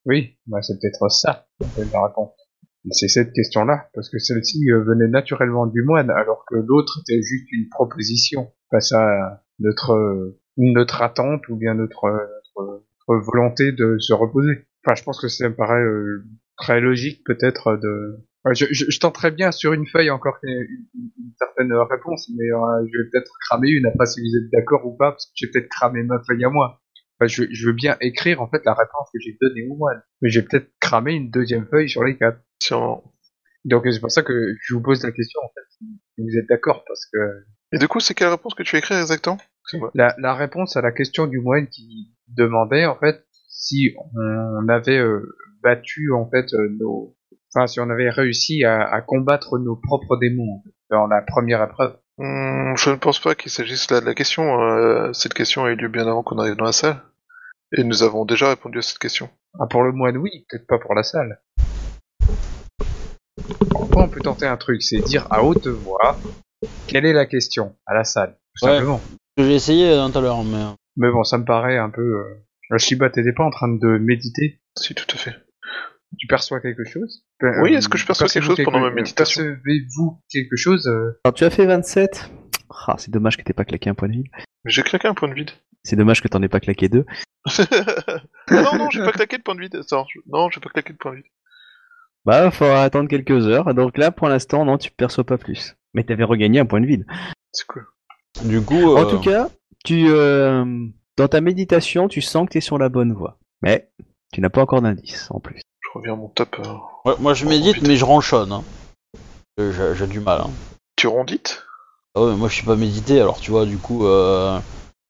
Oui, 0.06 0.38
bah, 0.48 0.62
c'est 0.62 0.74
peut-être 0.80 1.10
ça, 1.10 1.48
la 1.60 2.08
réponse. 2.08 2.32
C'est 2.92 3.08
cette 3.08 3.32
question-là, 3.32 3.88
parce 3.94 4.10
que 4.10 4.20
celle-ci 4.20 4.70
euh, 4.70 4.84
venait 4.84 5.08
naturellement 5.08 5.66
du 5.68 5.82
moine, 5.84 6.10
alors 6.10 6.44
que 6.50 6.56
l'autre 6.56 7.00
était 7.02 7.22
juste 7.22 7.50
une 7.54 7.70
proposition 7.70 8.52
face 8.72 8.92
à 8.92 9.42
notre 9.60 9.92
euh, 9.94 10.38
notre 10.58 11.02
attente 11.02 11.48
ou 11.48 11.56
bien 11.56 11.76
notre, 11.76 12.10
notre, 12.12 12.84
notre 13.08 13.26
volonté 13.26 13.72
de 13.72 13.98
se 14.00 14.12
reposer. 14.14 14.68
Enfin, 14.86 14.96
je 14.96 15.04
pense 15.04 15.22
que 15.22 15.30
ça 15.30 15.48
me 15.48 15.56
paraît 15.56 15.82
euh, 15.82 16.26
très 16.58 16.82
logique 16.82 17.24
peut-être 17.26 17.78
de. 17.78 18.18
Je, 18.52 18.66
je, 18.72 18.86
je 18.90 19.00
tenterais 19.00 19.32
bien 19.32 19.54
sur 19.54 19.72
une 19.72 19.88
feuille 19.88 20.10
encore 20.12 20.36
une, 20.44 20.68
une- 20.94 21.12
certaine 21.40 21.72
réponse, 21.90 22.30
mais 22.38 22.52
euh, 22.52 22.86
je 22.92 22.98
vais 22.98 23.10
peut-être 23.10 23.32
cramer 23.48 23.70
une, 23.70 23.86
après 23.86 24.06
si 24.08 24.20
vous 24.20 24.38
êtes 24.38 24.52
d'accord 24.52 24.86
ou 24.86 24.98
pas, 24.98 25.12
parce 25.12 25.26
que 25.28 25.32
j'ai 25.36 25.48
peut-être 25.48 25.70
cramé 25.70 26.04
ma 26.04 26.20
feuille 26.28 26.44
à 26.44 26.50
moi. 26.50 26.82
Enfin, 27.24 27.28
je, 27.28 27.44
je 27.52 27.68
veux 27.68 27.74
bien 27.74 27.96
écrire 28.02 28.42
en 28.42 28.50
fait 28.50 28.62
la 28.66 28.74
réponse 28.74 29.08
que 29.14 29.20
j'ai 29.20 29.38
donnée 29.40 29.68
au 29.70 29.76
moine, 29.76 30.02
mais 30.22 30.30
j'ai 30.30 30.42
peut-être 30.42 30.70
cramé 30.80 31.14
une 31.14 31.30
deuxième 31.30 31.66
feuille 31.68 31.90
sur 31.90 32.04
les 32.04 32.18
quatre. 32.18 32.40
Sûrement. 32.62 33.04
Donc 33.66 33.86
c'est 33.90 34.00
pour 34.02 34.12
ça 34.12 34.24
que 34.24 34.56
je 34.62 34.74
vous 34.74 34.82
pose 34.82 35.04
la 35.04 35.12
question 35.12 35.40
en 35.44 35.50
fait, 35.54 35.86
vous 36.18 36.38
êtes 36.38 36.48
d'accord, 36.50 36.84
parce 36.88 37.06
que 37.12 37.18
Et 37.72 37.78
du 37.80 37.88
coup, 37.88 38.00
c'est 38.00 38.14
quelle 38.14 38.28
réponse 38.30 38.56
que 38.56 38.64
tu 38.64 38.76
écris 38.78 38.96
exactement? 38.96 39.38
Excuse-moi. 39.64 39.92
la, 39.96 40.14
la 40.18 40.34
réponse 40.34 40.76
à 40.76 40.82
la 40.82 40.92
question 40.92 41.28
du 41.28 41.40
moine 41.40 41.68
qui 41.68 42.14
demandait 42.28 42.86
en 42.86 42.98
fait 42.98 43.26
si 43.48 43.94
on 44.16 44.68
avait 44.68 44.98
euh, 44.98 45.22
battu 45.64 46.12
en 46.12 46.30
fait 46.30 46.54
euh, 46.54 46.70
nos 46.80 47.16
enfin 47.56 47.68
si 47.68 47.80
on 47.80 47.90
avait 47.90 48.10
réussi 48.10 48.66
à, 48.66 48.82
à 48.82 49.02
combattre 49.02 49.60
nos 49.60 49.76
propres 49.78 50.18
démons 50.18 50.56
en 50.58 50.64
fait, 50.64 50.74
dans 50.90 51.08
la 51.08 51.22
première 51.22 51.64
épreuve 51.64 51.96
Hmm, 52.20 52.76
je 52.78 52.92
ne 52.92 52.96
pense 52.96 53.20
pas 53.20 53.34
qu'il 53.34 53.50
s'agisse 53.50 53.90
là 53.90 54.00
de 54.00 54.06
la 54.06 54.14
question. 54.14 54.62
euh, 54.62 55.12
cette 55.14 55.34
question 55.34 55.66
a 55.66 55.72
eu 55.72 55.76
lieu 55.76 55.88
bien 55.88 56.08
avant 56.08 56.22
qu'on 56.22 56.38
arrive 56.38 56.56
dans 56.56 56.66
la 56.66 56.72
salle. 56.72 57.02
Et 57.76 57.84
nous 57.84 58.04
avons 58.04 58.26
déjà 58.26 58.50
répondu 58.50 58.80
à 58.80 58.82
cette 58.82 59.00
question. 59.00 59.30
ah, 59.60 59.66
pour 59.68 59.84
le 59.84 59.92
moine 59.92 60.18
oui 60.18 60.46
peut-être 60.50 60.68
pas 60.68 60.78
pour 60.80 60.94
la 60.96 61.04
salle 61.04 61.40
Après, 63.72 64.02
on 64.02 64.10
peut 64.10 64.22
tenter 64.22 64.46
un 64.46 64.58
truc 64.58 64.82
c'est 64.84 65.00
dire 65.02 65.28
à 65.32 65.44
haute 65.44 65.68
voix 65.68 66.18
quelle 66.88 67.06
est 67.06 67.14
la 67.14 67.26
question 67.26 67.76
à 67.86 67.94
la 67.94 68.04
salle 68.04 68.38
tout 68.56 68.66
Ouais. 68.68 68.74
simplement 68.74 69.02
J'ai 69.38 69.56
essayé 69.56 69.90
euh, 69.90 70.08
tout 70.10 70.18
à 70.20 70.22
l'heure, 70.22 70.44
mais. 70.44 70.64
mais 70.98 71.12
bon 71.12 71.24
ça 71.24 71.38
me 71.38 71.46
paraît 71.46 71.78
un 71.78 71.90
peu 71.90 72.02
euh... 72.02 72.78
Shiba 72.78 73.10
t'étais 73.10 73.34
pas 73.34 73.44
en 73.44 73.50
train 73.52 73.68
de 73.68 73.98
méditer? 74.00 74.60
Si, 74.80 74.96
tout 74.96 75.06
à 75.14 75.18
fait. 75.18 75.36
tu 76.18 76.26
perçois 76.28 76.60
quelque 76.62 76.84
chose? 76.86 77.24
Oui, 77.62 77.74
est-ce 77.76 77.90
que 77.90 77.98
je 77.98 78.06
perçois 78.06 78.28
quelque 78.28 78.46
chose 78.46 78.62
pendant 78.64 78.80
ma 78.80 78.90
méditation? 78.92 79.44
Percevez-vous 79.44 80.20
quelque 80.32 80.56
chose 80.56 80.88
euh, 80.88 81.20
Alors 81.26 81.34
tu 81.36 81.44
as 81.44 81.50
fait 81.52 81.66
27. 81.66 82.32
Ah, 82.88 82.96
c'est 82.98 83.12
dommage 83.12 83.38
que 83.38 83.44
t'aies 83.44 83.54
pas 83.54 83.66
claqué 83.66 83.90
un 83.90 83.94
point 83.94 84.08
de 84.08 84.14
vide. 84.14 84.28
Mais 84.66 84.72
J'ai 84.72 84.82
claqué 84.82 85.08
un 85.08 85.14
point 85.14 85.28
de 85.30 85.34
vide. 85.36 85.52
C'est 85.84 85.96
dommage 85.96 86.22
que 86.22 86.28
t'en 86.28 86.42
aies 86.42 86.48
pas 86.50 86.60
claqué 86.60 86.88
deux. 86.90 87.06
non, 88.52 88.78
non, 88.78 88.90
j'ai 88.90 89.04
pas 89.04 89.12
claqué 89.12 89.38
de 89.38 89.44
point 89.44 89.56
de 89.56 89.62
vide. 89.62 89.76
Attends, 89.76 90.06
je- 90.10 90.20
non, 90.28 90.50
j'ai 90.50 90.62
pas 90.62 90.70
claqué 90.70 90.94
de 90.94 90.98
point 90.98 91.12
de 91.12 91.18
vide. 91.18 91.26
Bah, 92.26 92.52
faudra 92.52 92.84
attendre 92.84 93.10
quelques 93.10 93.48
heures. 93.48 93.74
Donc 93.74 93.98
là, 93.98 94.12
pour 94.12 94.30
l'instant, 94.30 94.64
non, 94.64 94.78
tu 94.78 94.92
perçois 94.92 95.26
pas 95.26 95.38
plus. 95.38 95.76
Mais 95.94 96.04
t'avais 96.04 96.24
regagné 96.24 96.60
un 96.60 96.66
point 96.66 96.80
de 96.80 96.86
vide. 96.86 97.06
C'est 97.52 97.68
cool. 97.68 97.86
Du 98.46 98.62
coup. 98.62 98.96
En 98.96 99.02
euh, 99.04 99.06
tout 99.10 99.20
cas, 99.20 99.50
tu, 99.84 100.06
euh, 100.08 100.64
dans 101.18 101.28
ta 101.28 101.42
méditation, 101.42 102.08
tu 102.08 102.22
sens 102.22 102.48
que 102.48 102.54
t'es 102.54 102.62
sur 102.62 102.78
la 102.78 102.88
bonne 102.88 103.12
voie. 103.14 103.38
Mais 103.62 103.90
tu 104.32 104.40
n'as 104.40 104.50
pas 104.50 104.62
encore 104.62 104.82
d'indice 104.82 105.28
en 105.32 105.40
plus. 105.42 105.60
Je 105.82 105.90
reviens 106.00 106.14
à 106.14 106.16
mon 106.16 106.30
top. 106.30 106.56
euh. 106.66 107.10
ouais, 107.12 107.16
moi 107.20 107.34
je 107.34 107.46
Oh, 107.46 107.50
médite, 107.50 107.74
putain. 107.76 107.88
mais 107.90 107.96
je 107.98 108.06
ranchonne. 108.06 108.52
Hein. 108.54 108.64
Euh, 109.60 109.72
J'ai 109.74 109.96
j'ai 109.96 110.08
du 110.08 110.22
mal. 110.22 110.42
Hein. 110.42 110.50
Tu 110.96 111.08
rondites 111.08 111.64
Ah 112.16 112.22
ouais, 112.24 112.32
mais 112.32 112.38
moi 112.38 112.48
je 112.48 112.56
suis 112.56 112.66
pas 112.66 112.76
médité, 112.78 113.20
alors 113.20 113.40
tu 113.42 113.52
vois, 113.52 113.66
du 113.66 113.78
coup. 113.78 114.06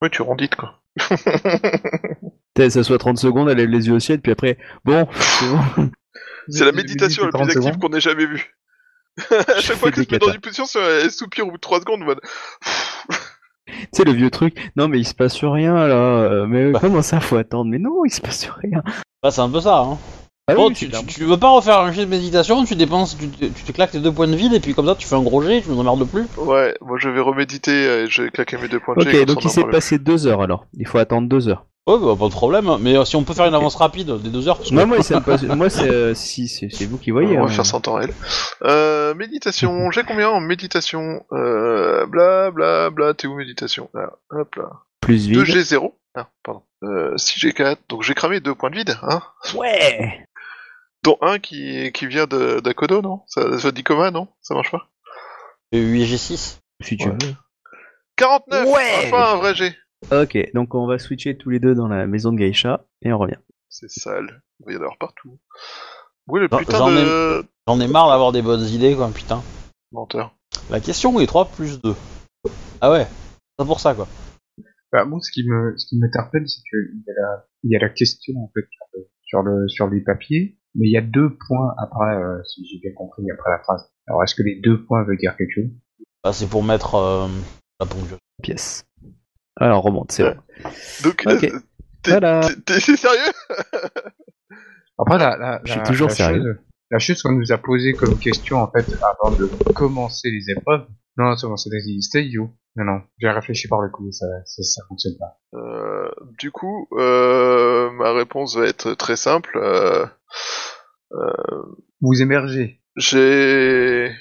Oui, 0.03 0.09
tu 0.09 0.21
rondites 0.21 0.55
quoi. 0.55 0.81
Ça 2.57 2.83
soit 2.83 2.97
30 2.97 3.17
secondes, 3.17 3.49
elle 3.49 3.57
lève 3.57 3.69
les 3.69 3.87
yeux 3.87 3.93
au 3.93 3.99
ciel, 3.99 4.19
puis 4.19 4.33
après, 4.33 4.57
bon, 4.83 5.07
c'est 5.13 5.45
bon. 5.47 5.89
C'est 6.49 6.65
la 6.65 6.73
méditation 6.73 7.23
la 7.23 7.29
plus 7.29 7.37
30 7.37 7.49
active 7.49 7.63
secondes. 7.63 7.79
qu'on 7.81 7.93
ait 7.97 8.01
jamais 8.01 8.25
vue. 8.25 8.53
à 9.31 9.61
chaque 9.61 9.77
fois 9.77 9.91
fais 9.91 10.03
qu'elle 10.03 10.03
se 10.03 10.09
des 10.09 10.15
met 10.15 10.19
dans 10.19 10.33
une 10.33 10.41
position, 10.41 10.65
elle 10.81 11.09
soupire 11.09 11.47
au 11.47 11.51
bout 11.51 11.55
de 11.57 11.61
3 11.61 11.79
secondes 11.79 12.01
en 12.01 12.05
mode. 12.05 12.19
Tu 13.65 13.87
sais, 13.93 14.03
le 14.03 14.11
vieux 14.11 14.29
truc, 14.29 14.57
non 14.75 14.89
mais 14.89 14.99
il 14.99 15.07
se 15.07 15.13
passe 15.15 15.41
rien 15.41 15.73
là, 15.87 15.95
euh, 15.95 16.45
mais 16.47 16.71
Bah. 16.71 16.79
comment 16.81 17.01
ça 17.01 17.21
faut 17.21 17.37
attendre? 17.37 17.71
Mais 17.71 17.79
non, 17.79 18.03
il 18.03 18.11
se 18.11 18.19
passe 18.19 18.45
rien. 18.49 18.83
Bah, 19.23 19.31
c'est 19.31 19.39
un 19.39 19.49
peu 19.49 19.61
ça. 19.61 19.79
Hein. 19.79 19.97
Ah 20.49 20.55
bon, 20.55 20.67
oui, 20.67 20.73
tu, 20.73 20.89
c'est 20.91 20.99
tu, 21.05 21.05
tu 21.05 21.23
veux 21.23 21.37
pas 21.37 21.51
refaire 21.51 21.79
un 21.79 21.93
jet 21.93 22.01
de 22.05 22.09
méditation, 22.09 22.65
tu 22.65 22.75
dépenses, 22.75 23.17
tu, 23.17 23.29
te- 23.29 23.45
tu 23.45 23.63
te 23.63 23.71
claques 23.71 23.91
tes 23.91 23.99
deux 23.99 24.11
points 24.11 24.27
de 24.27 24.35
vide, 24.35 24.53
et 24.53 24.59
puis 24.59 24.73
comme 24.73 24.85
ça 24.87 24.95
tu 24.95 25.07
fais 25.07 25.15
un 25.15 25.21
gros 25.21 25.41
jet, 25.41 25.61
tu 25.61 25.69
nous 25.69 25.79
emmerdes 25.79 26.05
plus. 26.05 26.25
Ouais, 26.37 26.75
moi 26.81 26.97
je 26.99 27.07
vais 27.07 27.21
reméditer, 27.21 27.71
euh, 27.71 28.07
je 28.09 28.23
vais 28.23 28.29
claquer 28.29 28.57
mes 28.57 28.67
deux 28.67 28.81
points 28.81 28.95
de 28.95 29.01
jet. 29.09 29.21
Ok, 29.21 29.25
donc 29.27 29.43
il 29.45 29.49
s'est 29.49 29.63
passé 29.63 29.97
deux 29.99 30.27
heures 30.27 30.41
alors. 30.41 30.65
Il 30.73 30.85
faut 30.85 30.97
attendre 30.97 31.29
deux 31.29 31.47
heures. 31.47 31.65
Ouais, 31.87 31.95
bah, 31.97 32.15
pas 32.19 32.27
de 32.27 32.31
problème, 32.33 32.69
mais 32.81 32.97
euh, 32.97 33.05
si 33.05 33.15
on 33.15 33.23
peut 33.23 33.33
faire 33.33 33.45
une 33.45 33.53
avance 33.55 33.75
rapide 33.75 34.11
des 34.21 34.29
deux 34.29 34.47
heures, 34.49 34.57
parce 34.57 34.69
que- 34.69 34.73
Moi, 34.75 34.85
moi, 34.85 34.97
passe- 34.97 35.73
c'est 35.75 35.89
euh, 35.89 36.13
si, 36.13 36.49
c'est 36.49 36.67
c'est 36.69 36.85
vous 36.85 36.97
qui 36.97 37.11
voyez. 37.11 37.37
on 37.37 37.45
va 37.45 37.45
hein. 37.45 37.47
faire 37.53 37.65
ça 37.65 37.77
en 37.77 37.81
temps 37.81 37.93
réel. 37.95 38.13
Euh, 38.65 39.13
méditation, 39.15 39.91
j'ai 39.91 40.03
combien 40.03 40.29
en 40.29 40.41
méditation 40.41 41.23
euh, 41.31 42.05
Bla 42.05 42.51
bla 42.51 42.89
bla, 42.89 43.13
t'es 43.13 43.27
où 43.27 43.35
méditation 43.35 43.89
Là, 43.93 44.11
hop 44.29 44.55
là. 44.55 44.69
Plus 45.01 45.27
vide. 45.27 45.37
2G0 45.39 45.91
Ah, 46.15 46.27
pardon. 46.43 46.63
Euh, 46.83 47.15
6G4, 47.15 47.77
donc 47.89 48.03
j'ai 48.03 48.13
cramé 48.13 48.41
deux 48.41 48.55
points 48.55 48.69
de 48.69 48.75
vide, 48.75 48.97
hein 49.03 49.21
Ouais. 49.55 50.25
Dont 51.03 51.17
un 51.21 51.39
qui, 51.39 51.91
qui 51.91 52.07
vient 52.07 52.27
de 52.27 52.59
d'Akodo, 52.61 53.01
non? 53.01 53.21
Ça, 53.27 53.59
ça 53.59 53.71
dit 53.71 53.83
comment, 53.83 54.09
non? 54.11 54.27
Ça 54.41 54.53
marche 54.55 54.71
pas? 54.71 54.89
Et 55.71 55.81
8G6. 55.81 56.59
Si 56.81 56.97
tu 56.97 57.09
Ouais. 57.09 57.17
veux. 57.21 57.35
49 58.15 58.67
Ouais. 58.67 58.91
Enfin 59.07 59.33
un 59.33 59.35
vrai 59.37 59.55
G 59.55 59.75
Ok, 60.11 60.37
donc 60.53 60.75
on 60.75 60.85
va 60.85 60.99
switcher 60.99 61.37
tous 61.37 61.49
les 61.49 61.59
deux 61.59 61.75
dans 61.75 61.87
la 61.87 62.05
maison 62.07 62.31
de 62.31 62.37
Geisha 62.37 62.85
et 63.01 63.11
on 63.13 63.17
revient. 63.17 63.37
C'est 63.69 63.89
sale, 63.89 64.41
il 64.59 64.65
va 64.65 64.71
y 64.73 64.75
en 64.75 64.79
avoir 64.81 64.97
partout. 64.97 65.39
Oui, 66.27 66.39
le 66.41 66.47
J'en- 66.51 66.57
putain 66.59 66.77
j'en 66.77 66.91
de... 66.91 67.45
J'en 67.67 67.79
ai 67.79 67.87
marre 67.87 68.09
d'avoir 68.09 68.31
des 68.33 68.41
bonnes 68.41 68.65
idées, 68.65 68.95
quoi, 68.95 69.09
putain. 69.13 69.41
Menteur. 69.91 70.35
La 70.69 70.79
question 70.81 71.19
est 71.19 71.25
3 71.27 71.45
plus 71.49 71.81
2. 71.81 71.95
Ah 72.81 72.91
ouais, 72.91 73.07
c'est 73.57 73.65
pour 73.65 73.79
ça, 73.79 73.93
quoi. 73.95 74.07
Bah, 74.91 75.05
moi, 75.05 75.19
ce 75.21 75.31
qui 75.31 75.47
me, 75.47 75.73
ce 75.77 75.87
qui 75.87 75.97
m'interpelle, 75.97 76.47
c'est 76.47 76.61
qu'il 76.69 77.01
y 77.07 77.09
a 77.09 77.13
la, 77.21 77.45
il 77.63 77.71
y 77.71 77.75
a 77.75 77.79
la 77.79 77.89
question, 77.89 78.33
en 78.37 78.51
fait, 78.53 78.67
sur 78.69 78.85
le, 78.93 79.07
sur 79.23 79.41
le, 79.41 79.67
sur 79.69 79.87
les 79.89 80.01
papiers, 80.01 80.57
mais 80.75 80.87
il 80.87 80.91
y 80.91 80.97
a 80.97 81.01
deux 81.01 81.35
points 81.47 81.73
après, 81.77 82.15
euh, 82.15 82.41
si 82.43 82.65
j'ai 82.65 82.79
bien 82.79 82.91
compris, 82.95 83.23
après 83.31 83.51
la 83.51 83.59
phrase. 83.59 83.89
Alors, 84.07 84.23
est-ce 84.23 84.35
que 84.35 84.43
les 84.43 84.59
deux 84.61 84.83
points 84.85 85.03
veulent 85.03 85.17
dire 85.17 85.35
quelque 85.37 85.53
chose? 85.53 85.71
Bah, 86.23 86.33
c'est 86.33 86.47
pour 86.49 86.63
mettre 86.63 86.95
euh, 86.95 87.27
la 87.79 87.85
ponctuation. 87.85 88.17
Pièce. 88.41 88.83
Alors 89.57 89.83
remonte, 89.83 90.11
c'est 90.11 90.23
Ouais. 90.23 90.35
bon. 90.35 90.69
Donc, 91.03 91.23
Ok. 91.27 91.43
euh, 91.43 91.59
t'es 92.01 92.11
Voilà. 92.11 92.41
t'es- 92.41 92.55
t'es- 92.61 92.79
c'est 92.79 92.97
sérieux? 92.97 93.31
Après, 94.97 95.17
la, 95.17 95.37
la, 95.37 95.61
Je 95.63 95.71
suis 95.71 95.79
la- 95.79 95.85
toujours 95.85 96.07
la 96.09 96.15
sérieux. 96.15 96.41
chose- 96.43 96.55
la 96.91 96.99
chose 96.99 97.21
qu'on 97.23 97.31
nous 97.33 97.51
a 97.51 97.57
posée 97.57 97.93
comme 97.93 98.19
question, 98.19 98.57
en 98.57 98.69
fait, 98.71 98.85
avant 99.01 99.35
de 99.35 99.49
commencer 99.73 100.29
les 100.29 100.51
épreuves, 100.51 100.85
non, 101.17 101.25
non, 101.25 101.35
c'est 101.37 101.47
bon, 101.47 101.57
c'était 101.57 102.25
you. 102.25 102.49
Non, 102.75 102.85
non, 102.85 103.01
j'ai 103.19 103.29
réfléchi 103.29 103.67
par 103.67 103.81
le 103.81 103.89
coup, 103.89 104.11
ça, 104.11 104.25
ça, 104.45 104.63
ça 104.63 104.81
fonctionne 104.87 105.13
pas. 105.19 105.39
Euh, 105.57 106.09
du 106.39 106.49
coup, 106.51 106.87
euh, 106.93 107.91
ma 107.91 108.11
réponse 108.13 108.57
va 108.57 108.65
être 108.65 108.93
très 108.95 109.15
simple. 109.15 109.57
Euh, 109.61 110.05
Vous 112.01 112.21
émergez. 112.21 112.81
J'ai 112.95 114.11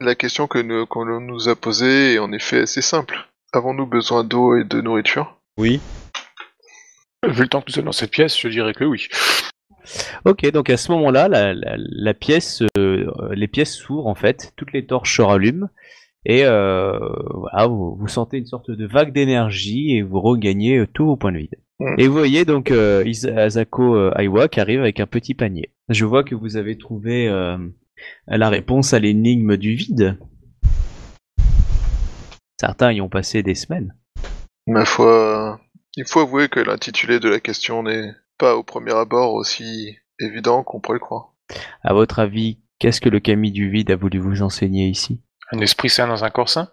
la 0.00 0.14
question 0.14 0.46
que 0.46 0.58
nous, 0.58 0.86
qu'on 0.86 1.20
nous 1.20 1.48
a 1.48 1.56
posée 1.56 2.14
est 2.14 2.18
en 2.18 2.32
effet 2.32 2.60
assez 2.60 2.82
simple. 2.82 3.16
Avons-nous 3.52 3.86
besoin 3.86 4.24
d'eau 4.24 4.56
et 4.56 4.64
de 4.64 4.80
nourriture? 4.80 5.40
Oui. 5.56 5.80
Vu 7.26 7.42
le 7.42 7.48
temps 7.48 7.60
que 7.60 7.66
nous 7.68 7.74
sommes 7.74 7.84
dans 7.86 7.92
cette 7.92 8.10
pièce, 8.10 8.38
je 8.38 8.48
dirais 8.48 8.74
que 8.74 8.84
oui. 8.84 9.06
Ok, 10.24 10.50
donc 10.50 10.70
à 10.70 10.76
ce 10.76 10.90
moment-là, 10.92 11.28
la, 11.28 11.54
la, 11.54 11.76
la 11.76 12.14
pièce, 12.14 12.62
euh, 12.78 13.06
les 13.32 13.48
pièces 13.48 13.74
s'ouvrent 13.74 14.06
en 14.06 14.14
fait, 14.14 14.52
toutes 14.56 14.72
les 14.72 14.86
torches 14.86 15.16
se 15.16 15.22
rallument 15.22 15.68
et 16.26 16.44
euh, 16.44 16.98
voilà, 17.34 17.66
vous, 17.66 17.96
vous 17.98 18.08
sentez 18.08 18.38
une 18.38 18.46
sorte 18.46 18.70
de 18.70 18.86
vague 18.86 19.12
d'énergie 19.12 19.96
et 19.96 20.02
vous 20.02 20.20
regagnez 20.20 20.78
euh, 20.78 20.86
tous 20.86 21.04
vos 21.04 21.16
points 21.16 21.32
de 21.32 21.38
vide. 21.38 21.56
Mm. 21.80 21.94
Et 21.98 22.06
vous 22.06 22.14
voyez 22.14 22.44
donc 22.44 22.70
euh, 22.70 23.02
Isa- 23.04 23.36
Asako 23.36 23.96
euh, 23.96 24.12
Aiwa 24.16 24.48
qui 24.48 24.60
arrive 24.60 24.80
avec 24.80 25.00
un 25.00 25.06
petit 25.06 25.34
panier. 25.34 25.72
Je 25.88 26.04
vois 26.04 26.24
que 26.24 26.34
vous 26.34 26.56
avez 26.56 26.78
trouvé 26.78 27.28
euh, 27.28 27.58
la 28.26 28.48
réponse 28.48 28.92
à 28.94 28.98
l'énigme 28.98 29.56
du 29.56 29.74
vide. 29.74 30.18
Certains 32.60 32.92
y 32.92 33.00
ont 33.00 33.08
passé 33.08 33.42
des 33.42 33.54
semaines. 33.54 33.94
Ma 34.66 34.84
foi, 34.84 35.60
il 35.96 36.06
faut 36.06 36.20
avouer 36.20 36.48
que 36.48 36.60
l'intitulé 36.60 37.20
de 37.20 37.28
la 37.28 37.40
question 37.40 37.82
n'est 37.82 38.12
pas 38.38 38.56
au 38.56 38.62
premier 38.62 38.94
abord 38.94 39.34
aussi 39.34 39.96
évident 40.20 40.62
qu'on 40.62 40.80
pourrait 40.80 40.96
le 40.98 41.00
croire. 41.00 41.34
À 41.82 41.92
votre 41.92 42.20
avis, 42.20 42.60
qu'est-ce 42.78 43.00
que 43.00 43.08
le 43.08 43.20
Kami 43.20 43.52
du 43.52 43.68
vide 43.68 43.90
a 43.90 43.96
voulu 43.96 44.18
vous 44.18 44.42
enseigner 44.42 44.86
ici? 44.86 45.20
Un 45.52 45.58
esprit 45.58 45.90
sain 45.90 46.06
dans 46.06 46.24
un 46.24 46.30
corps 46.30 46.48
sain? 46.48 46.70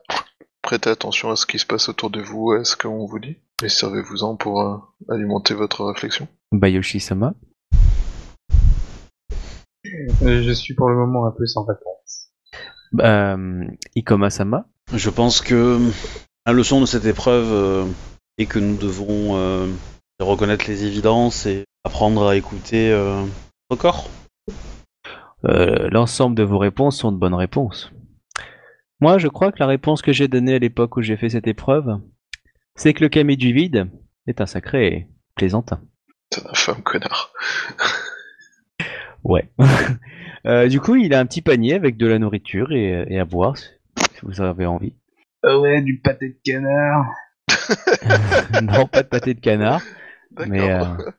Prêtez 0.61 0.89
attention 0.91 1.31
à 1.31 1.35
ce 1.35 1.45
qui 1.45 1.59
se 1.59 1.65
passe 1.65 1.89
autour 1.89 2.09
de 2.11 2.21
vous, 2.21 2.51
à 2.51 2.63
ce 2.63 2.77
qu'on 2.77 3.05
vous 3.05 3.19
dit, 3.19 3.37
et 3.63 3.69
servez-vous-en 3.69 4.35
pour 4.35 4.61
euh, 4.61 4.77
alimenter 5.09 5.53
votre 5.53 5.83
réflexion. 5.85 6.27
Bayoshi-sama 6.51 7.33
Euh, 10.23 10.41
Je 10.43 10.51
suis 10.51 10.73
pour 10.75 10.89
le 10.89 10.95
moment 10.95 11.25
un 11.25 11.31
peu 11.31 11.45
sans 11.45 11.63
réponse. 11.65 12.31
euh, 12.99 13.65
Ikoma-sama 13.95 14.65
Je 14.93 15.09
pense 15.09 15.41
que 15.41 15.79
la 16.45 16.53
leçon 16.53 16.81
de 16.81 16.85
cette 16.85 17.05
épreuve 17.05 17.51
euh, 17.51 17.85
est 18.38 18.45
que 18.45 18.59
nous 18.59 18.77
devons 18.77 19.35
euh, 19.38 19.67
reconnaître 20.19 20.65
les 20.67 20.85
évidences 20.85 21.45
et 21.45 21.63
apprendre 21.83 22.27
à 22.27 22.35
écouter 22.35 22.91
euh, 22.91 23.23
notre 23.69 23.81
corps. 23.81 24.09
euh, 25.45 25.89
l'ensemble 25.89 26.35
de 26.35 26.43
vos 26.43 26.57
réponses 26.59 26.97
sont 26.97 27.11
de 27.11 27.17
bonnes 27.17 27.33
réponses. 27.33 27.91
Moi, 28.99 29.17
je 29.17 29.27
crois 29.27 29.51
que 29.51 29.57
la 29.59 29.65
réponse 29.67 30.03
que 30.03 30.13
j'ai 30.13 30.27
donnée 30.27 30.53
à 30.55 30.59
l'époque 30.59 30.95
où 30.97 31.01
j'ai 31.01 31.17
fait 31.17 31.29
cette 31.29 31.47
épreuve, 31.47 31.97
c'est 32.76 32.93
que 32.93 33.03
le 33.03 33.10
camis 33.10 33.38
du 33.38 33.53
vide 33.53 33.89
est 34.27 34.41
un 34.41 34.45
sacré 34.45 35.07
plaisantin. 35.35 35.81
C'est 36.34 36.45
un 36.45 36.52
infâme 36.52 36.84
connard. 36.84 37.34
Ouais. 39.23 39.49
Euh, 40.48 40.68
du 40.68 40.80
coup, 40.80 40.95
il 40.95 41.14
a 41.14 41.19
un 41.19 41.27
petit 41.27 41.43
panier 41.43 41.76
avec 41.76 41.98
de 41.98 42.07
la 42.07 42.18
nourriture 42.18 42.72
et, 42.72 43.06
et 43.07 43.19
à 43.19 43.26
boire, 43.26 43.57
si 43.57 43.72
vous 44.23 44.41
avez 44.41 44.65
envie. 44.65 44.95
Ah 45.43 45.60
ouais, 45.60 45.84
du 45.84 45.99
pâté 45.99 46.30
de 46.30 46.38
canard. 46.43 47.06
non, 48.64 48.88
pas 48.88 49.03
de 49.03 49.07
pâté 49.07 49.35
de 49.35 49.39
canard. 49.39 49.84
D'accord. 50.31 50.52
Mais, 50.52 50.72
euh, 50.72 51.11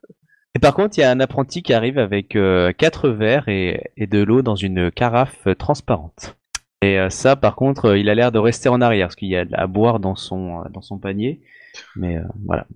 Et 0.57 0.59
par 0.59 0.75
contre, 0.75 0.99
il 0.99 1.03
y 1.03 1.05
a 1.05 1.11
un 1.13 1.21
apprenti 1.21 1.63
qui 1.63 1.73
arrive 1.73 1.99
avec 1.99 2.35
euh, 2.35 2.73
quatre 2.73 3.11
verres 3.11 3.49
et, 3.49 3.93
et 3.97 4.09
de 4.09 4.25
l'eau 4.25 4.43
dans 4.43 4.57
une 4.57 4.91
carafe 4.91 5.47
transparente. 5.57 6.37
Et 6.83 6.99
euh, 6.99 7.11
ça, 7.11 7.37
par 7.37 7.55
contre, 7.55 7.87
euh, 7.87 7.99
il 7.99 8.11
a 8.11 8.15
l'air 8.15 8.33
de 8.33 8.39
rester 8.41 8.69
en 8.69 8.81
arrière 8.81 9.07
parce 9.07 9.17
qu'il 9.17 9.29
y 9.29 9.37
a 9.37 9.45
à 9.53 9.67
boire 9.67 10.01
dans 10.01 10.17
son 10.17 10.61
euh, 10.61 10.69
dans 10.71 10.83
son 10.83 10.99
panier. 10.99 11.41
Mais 11.97 12.17
euh, 12.17 12.25
voilà. 12.45 12.67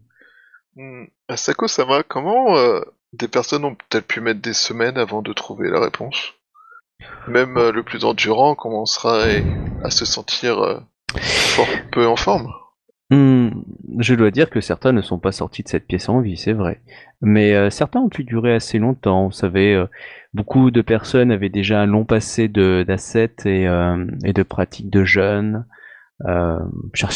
Hmm. 0.76 1.04
Asako 1.28 1.66
Sama, 1.66 2.02
comment 2.04 2.56
euh, 2.56 2.80
des 3.12 3.28
personnes 3.28 3.64
ont 3.64 3.74
peut-elles 3.74 4.02
pu 4.02 4.20
mettre 4.20 4.40
des 4.40 4.52
semaines 4.52 4.96
avant 4.96 5.22
de 5.22 5.32
trouver 5.32 5.68
la 5.70 5.80
réponse? 5.80 6.34
Même 7.26 7.56
euh, 7.56 7.72
le 7.72 7.82
plus 7.82 8.04
endurant 8.04 8.54
commencerait 8.54 9.44
à 9.82 9.90
se 9.90 10.04
sentir 10.04 10.82
fort 11.18 11.68
peu 11.90 12.06
en 12.06 12.16
forme. 12.16 12.52
Hmm, 13.10 13.50
je 13.98 14.14
dois 14.14 14.30
dire 14.30 14.50
que 14.50 14.60
certains 14.60 14.92
ne 14.92 15.02
sont 15.02 15.18
pas 15.18 15.32
sortis 15.32 15.62
de 15.62 15.68
cette 15.68 15.86
pièce 15.86 16.08
en 16.08 16.20
vie, 16.20 16.36
c'est 16.36 16.52
vrai. 16.52 16.80
Mais 17.20 17.70
certains 17.70 18.00
ont 18.00 18.08
pu 18.08 18.24
durer 18.24 18.54
assez 18.54 18.78
longtemps. 18.78 19.26
Vous 19.26 19.32
savez, 19.32 19.80
beaucoup 20.36 20.70
de 20.70 20.82
personnes 20.82 21.32
avaient 21.32 21.48
déjà 21.48 21.80
un 21.80 21.86
long 21.86 22.04
passé 22.04 22.46
de 22.48 22.84
d'ascètes 22.86 23.46
et, 23.46 23.66
euh, 23.66 24.06
et 24.24 24.32
de 24.32 24.42
pratiques 24.42 24.90
de 24.90 25.02
jeûne. 25.02 25.66
Euh, 26.26 26.58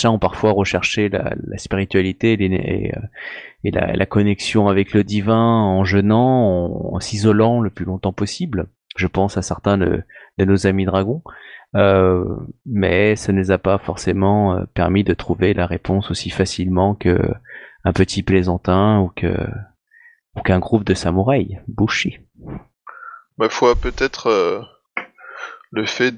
ont 0.05 0.19
parfois 0.19 0.53
recherché 0.53 1.09
la, 1.09 1.35
la 1.43 1.57
spiritualité 1.57 2.33
et, 2.39 2.93
euh, 2.95 3.71
la, 3.73 4.07
connexion 4.07 4.69
avec 4.69 4.93
le 4.93 5.05
divin 5.05 5.63
en 5.63 5.85
jeûnant, 5.85 6.93
en, 6.93 7.01
s'isolant 7.01 7.61
le 7.61 7.71
plus 7.71 7.87
longtemps 7.87 8.13
possible. 8.13 8.69
Je 8.97 9.07
pense 9.07 9.39
à 9.39 9.43
certains 9.43 9.79
de, 9.79 10.03
nos 10.39 10.67
amis 10.67 10.85
dragons. 10.85 11.23
Mais 12.67 13.17
ça 13.17 13.33
ne 13.33 13.39
les 13.39 13.51
a 13.51 13.59
pas 13.59 13.79
forcément 13.79 14.67
permis 14.75 15.05
de 15.05 15.15
trouver 15.15 15.55
la 15.55 15.67
réponse 15.67 16.11
aussi 16.11 16.29
facilement 16.29 16.95
que 16.95 17.19
un 17.85 17.93
petit 17.93 18.23
plaisantin 18.23 19.01
ou 19.01 19.11
ou 20.37 20.41
qu'un 20.43 20.59
groupe 20.59 20.85
de 20.85 20.95
samouraïs, 20.95 21.57
Bushi. 21.69 22.19
Ma 23.41 23.49
foi, 23.49 23.75
peut-être 23.75 24.27
euh, 24.27 24.61
le 25.71 25.87
fait 25.87 26.15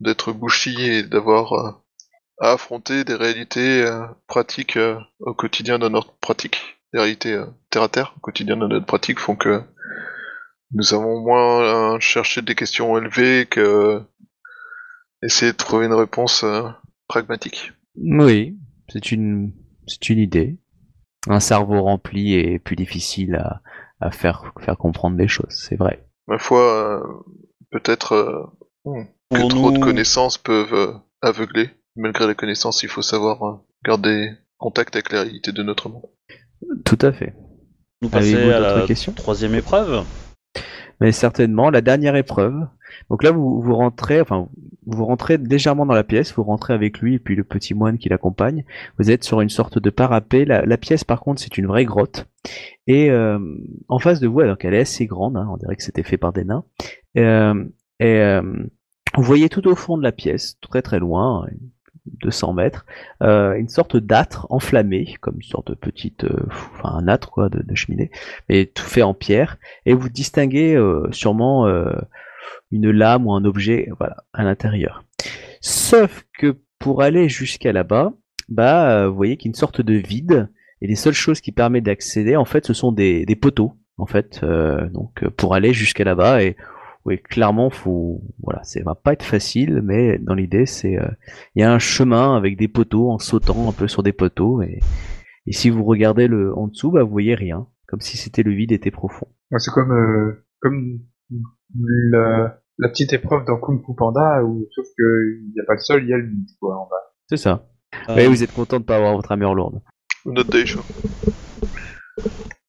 d'être 0.00 0.32
bouchi 0.34 0.78
et 0.82 1.02
d'avoir 1.02 1.52
euh, 1.54 1.70
à 2.42 2.52
affronter 2.52 3.04
des 3.04 3.14
réalités 3.14 3.86
euh, 3.86 4.06
pratiques 4.26 4.78
au 5.18 5.32
quotidien 5.32 5.78
de 5.78 5.88
notre 5.88 6.12
pratique, 6.18 6.78
des 6.92 6.98
réalités 6.98 7.42
terre 7.70 7.84
à 7.84 7.88
terre 7.88 8.12
au 8.18 8.20
quotidien 8.20 8.58
de 8.58 8.66
notre 8.66 8.84
pratique 8.84 9.18
font 9.18 9.34
que 9.34 9.62
nous 10.72 10.92
avons 10.92 11.22
moins 11.22 11.98
cherché 12.00 12.42
des 12.42 12.54
questions 12.54 12.98
élevées 12.98 13.46
que 13.46 14.02
essayer 15.22 15.52
de 15.52 15.56
trouver 15.56 15.86
une 15.86 15.94
réponse 15.94 16.44
pragmatique. 17.06 17.72
Oui, 17.96 18.58
c'est 18.90 19.10
une 19.10 19.54
c'est 19.86 20.10
une 20.10 20.18
idée. 20.18 20.58
Un 21.28 21.40
cerveau 21.40 21.80
rempli 21.80 22.34
est 22.34 22.58
plus 22.58 22.76
difficile 22.76 23.36
à, 23.36 23.62
à 24.00 24.10
faire 24.10 24.52
faire 24.60 24.76
comprendre 24.76 25.16
des 25.16 25.28
choses, 25.28 25.46
c'est 25.48 25.76
vrai. 25.76 26.07
Ma 26.28 26.38
foi, 26.38 26.60
euh, 26.60 27.00
peut-être 27.70 28.12
euh, 28.12 28.44
hmm, 28.84 29.04
que 29.32 29.40
Pour 29.40 29.48
trop 29.48 29.70
de 29.72 29.78
connaissances 29.78 30.38
peuvent 30.38 30.74
euh, 30.74 30.92
aveugler. 31.22 31.70
Malgré 31.96 32.26
les 32.28 32.34
connaissances, 32.34 32.82
il 32.82 32.88
faut 32.88 33.02
savoir 33.02 33.42
euh, 33.42 33.54
garder 33.84 34.30
contact 34.58 34.94
avec 34.94 35.10
la 35.10 35.22
réalité 35.22 35.52
de 35.52 35.62
notre 35.62 35.88
monde. 35.88 36.06
Tout 36.84 36.98
à 37.00 37.12
fait. 37.12 37.34
Nous 38.02 38.10
Avez-vous 38.12 38.50
à 38.50 38.58
d'autres 38.60 38.80
la 38.80 38.86
questions? 38.86 39.12
troisième 39.12 39.54
épreuve. 39.54 40.04
Mais 41.00 41.12
certainement 41.12 41.70
la 41.70 41.80
dernière 41.80 42.16
épreuve. 42.16 42.66
Donc 43.10 43.22
là 43.22 43.30
vous 43.30 43.60
vous 43.60 43.74
rentrez 43.74 44.20
enfin 44.20 44.48
vous 44.86 45.04
rentrez 45.04 45.36
légèrement 45.36 45.86
dans 45.86 45.94
la 45.94 46.04
pièce, 46.04 46.34
vous 46.34 46.42
rentrez 46.42 46.72
avec 46.72 47.00
lui 47.00 47.14
et 47.14 47.18
puis 47.18 47.36
le 47.36 47.44
petit 47.44 47.74
moine 47.74 47.98
qui 47.98 48.08
l'accompagne. 48.08 48.64
Vous 48.98 49.10
êtes 49.10 49.24
sur 49.24 49.40
une 49.40 49.50
sorte 49.50 49.78
de 49.78 49.90
parapet. 49.90 50.44
La, 50.44 50.64
la 50.64 50.76
pièce 50.76 51.04
par 51.04 51.20
contre 51.20 51.40
c'est 51.40 51.58
une 51.58 51.66
vraie 51.66 51.84
grotte. 51.84 52.26
Et 52.86 53.10
euh, 53.10 53.38
en 53.88 53.98
face 53.98 54.20
de 54.20 54.26
vous, 54.26 54.40
alors 54.40 54.56
qu'elle 54.56 54.74
est 54.74 54.80
assez 54.80 55.06
grande, 55.06 55.36
hein, 55.36 55.48
on 55.52 55.56
dirait 55.56 55.76
que 55.76 55.82
c'était 55.82 56.02
fait 56.02 56.16
par 56.16 56.32
des 56.32 56.44
nains. 56.44 56.64
Euh, 57.16 57.64
et 58.00 58.20
euh, 58.20 58.42
vous 59.14 59.22
voyez 59.22 59.48
tout 59.48 59.66
au 59.68 59.74
fond 59.74 59.98
de 59.98 60.02
la 60.02 60.12
pièce, 60.12 60.58
très 60.60 60.82
très 60.82 60.98
loin, 60.98 61.46
200 62.20 62.52
mètres, 62.52 62.86
euh, 63.22 63.54
une 63.54 63.68
sorte 63.68 63.96
d'âtre 63.96 64.46
enflammé, 64.50 65.16
comme 65.20 65.36
une 65.36 65.42
sorte 65.42 65.68
de 65.70 65.74
petite, 65.74 66.24
euh, 66.24 66.46
enfin 66.48 66.90
un 66.96 67.08
âtre 67.08 67.30
quoi, 67.30 67.48
de, 67.48 67.74
cheminée, 67.74 68.10
mais 68.48 68.66
tout 68.66 68.84
fait 68.84 69.02
en 69.02 69.14
pierre. 69.14 69.58
Et 69.86 69.94
vous 69.94 70.08
distinguez 70.08 70.74
euh, 70.74 71.08
sûrement 71.12 71.66
une 72.70 72.90
lame 72.90 73.26
ou 73.26 73.32
un 73.32 73.44
objet, 73.44 73.88
voilà, 73.98 74.24
à 74.32 74.44
l'intérieur. 74.44 75.04
Sauf 75.60 76.24
que 76.38 76.56
pour 76.78 77.02
aller 77.02 77.28
jusqu'à 77.28 77.72
là-bas, 77.72 78.12
bah, 78.48 79.08
vous 79.08 79.16
voyez 79.16 79.36
qu'il 79.36 79.46
y 79.46 79.50
a 79.50 79.52
une 79.52 79.54
sorte 79.54 79.80
de 79.80 79.94
vide, 79.94 80.48
et 80.80 80.86
les 80.86 80.96
seules 80.96 81.12
choses 81.12 81.40
qui 81.40 81.52
permettent 81.52 81.84
d'accéder, 81.84 82.36
en 82.36 82.44
fait, 82.44 82.66
ce 82.66 82.72
sont 82.72 82.92
des, 82.92 83.26
des 83.26 83.36
poteaux, 83.36 83.74
en 83.96 84.06
fait, 84.06 84.44
donc 84.92 85.28
pour 85.30 85.54
aller 85.54 85.72
jusqu'à 85.72 86.04
là-bas. 86.04 86.42
Et 86.42 86.56
oui, 87.08 87.18
clairement, 87.22 87.70
faut, 87.70 88.22
voilà, 88.42 88.62
ça 88.64 88.80
va 88.84 88.94
pas 88.94 89.12
être 89.14 89.24
facile, 89.24 89.80
mais 89.82 90.18
dans 90.18 90.34
l'idée, 90.34 90.66
c'est, 90.66 90.98
euh, 90.98 91.08
il 91.54 91.60
y 91.60 91.64
a 91.64 91.72
un 91.72 91.78
chemin 91.78 92.36
avec 92.36 92.56
des 92.56 92.68
poteaux 92.68 93.10
en 93.10 93.18
sautant 93.18 93.68
un 93.68 93.72
peu 93.72 93.88
sur 93.88 94.02
des 94.02 94.12
poteaux, 94.12 94.62
et, 94.62 94.80
et 95.46 95.52
si 95.52 95.70
vous 95.70 95.84
regardez 95.84 96.28
le 96.28 96.54
en 96.56 96.68
dessous, 96.68 96.90
bah, 96.90 97.02
vous 97.02 97.10
voyez 97.10 97.34
rien, 97.34 97.66
comme 97.86 98.00
si 98.00 98.16
c'était 98.16 98.42
le 98.42 98.52
vide 98.52 98.72
était 98.72 98.90
profond. 98.90 99.26
Ouais, 99.50 99.58
C'est 99.58 99.70
comme, 99.70 99.92
euh, 99.92 100.44
comme 100.60 101.00
la, 102.12 102.60
la 102.78 102.88
petite 102.88 103.12
épreuve 103.12 103.44
dans 103.46 103.58
Kung 103.58 103.82
Fu 103.84 103.94
Panda, 103.96 104.44
où, 104.44 104.66
sauf 104.74 104.86
que 104.96 105.38
il 105.40 105.52
n'y 105.54 105.60
a 105.60 105.64
pas 105.66 105.74
de 105.76 105.80
sol, 105.80 106.02
il 106.04 106.08
y 106.10 106.12
a 106.12 106.18
le 106.18 106.26
vide, 106.28 106.48
quoi, 106.60 106.76
en 106.76 106.86
bas. 106.88 107.14
C'est 107.28 107.36
ça. 107.38 107.66
Euh, 108.10 108.14
Ouais, 108.16 108.26
vous 108.28 108.42
êtes 108.42 108.52
content 108.52 108.78
de 108.80 108.84
pas 108.84 108.96
avoir 108.96 109.14
votre 109.14 109.32
armure 109.32 109.54
lourde. 109.54 109.80
Notre 110.26 110.50
day 110.50 110.66
show. 110.66 110.80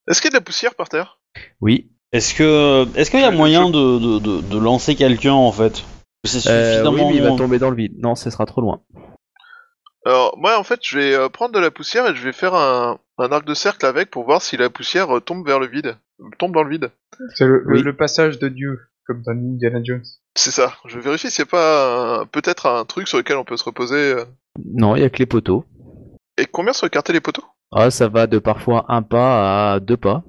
Est-ce 0.08 0.22
qu'il 0.22 0.30
y 0.32 0.36
a 0.36 0.40
de 0.40 0.42
la 0.42 0.46
poussière 0.46 0.76
par 0.76 0.88
terre? 0.90 1.20
Oui. 1.62 1.92
Est-ce 2.12 2.34
que 2.34 2.88
est-ce 2.98 3.12
qu'il 3.12 3.20
y 3.20 3.24
a 3.24 3.32
moyen 3.32 3.68
je- 3.68 3.72
de, 3.72 4.00
de, 4.00 4.20
de, 4.20 4.42
de 4.42 4.58
lancer 4.58 4.96
quelqu'un 4.96 5.34
en 5.34 5.52
fait? 5.52 5.84
C'est 6.26 6.50
Euh, 6.50 6.72
suffisamment. 6.72 6.92
oui, 6.92 7.04
mais 7.10 7.16
il 7.18 7.22
va 7.22 7.36
tomber 7.38 7.60
dans 7.60 7.70
le 7.70 7.76
vide. 7.76 7.94
Non, 8.00 8.16
ce 8.16 8.30
sera 8.30 8.46
trop 8.46 8.62
loin. 8.62 8.82
Alors, 10.06 10.38
moi, 10.38 10.58
en 10.58 10.64
fait, 10.64 10.80
je 10.84 10.98
vais 10.98 11.14
euh, 11.14 11.30
prendre 11.30 11.54
de 11.54 11.60
la 11.60 11.72
poussière 11.72 12.08
et 12.10 12.16
je 12.16 12.24
vais 12.24 12.32
faire 12.34 12.56
un, 12.56 13.00
un 13.20 13.32
arc 13.32 13.46
de 13.46 13.54
cercle 13.54 13.86
avec 13.86 14.10
pour 14.10 14.24
voir 14.26 14.42
si 14.42 14.58
la 14.58 14.70
poussière 14.70 15.16
euh, 15.18 15.20
tombe 15.22 15.46
vers 15.46 15.60
le 15.60 15.68
vide. 15.68 15.98
Tombe 16.38 16.54
dans 16.54 16.64
le 16.64 16.70
vide. 16.70 16.92
C'est 17.36 17.46
le, 17.46 17.64
Oui. 17.68 17.94
passage 17.94 18.40
de 18.40 18.48
Dieu, 18.50 18.80
comme 19.06 19.22
dans 19.26 19.34
Indiana 19.34 19.80
Jones. 19.84 20.04
C'est 20.36 20.52
ça. 20.52 20.74
Je 20.86 21.00
vérifie 21.00 21.30
s'il 21.30 21.44
n'y 21.44 21.50
a 21.50 21.52
pas 21.52 22.26
peut-être 22.32 22.66
un 22.66 22.86
truc 22.86 23.08
sur 23.08 23.18
lequel 23.18 23.38
on 23.38 23.44
peut 23.46 23.58
se 23.58 23.64
reposer. 23.66 24.14
euh. 24.14 24.26
Non, 24.66 24.96
il 24.96 25.02
y 25.02 25.06
a 25.06 25.10
que 25.10 25.18
les 25.20 25.26
poteaux. 25.26 25.66
Et 26.38 26.46
combien 26.46 26.74
sont 26.74 26.88
écartés 26.88 27.14
les 27.14 27.22
poteaux? 27.22 27.46
Ah, 27.72 27.92
ça 27.92 28.08
va 28.08 28.26
de 28.26 28.40
parfois 28.40 28.86
un 28.90 29.02
pas 29.04 29.74
à 29.74 29.80
deux 29.80 29.98
pas. 29.98 30.24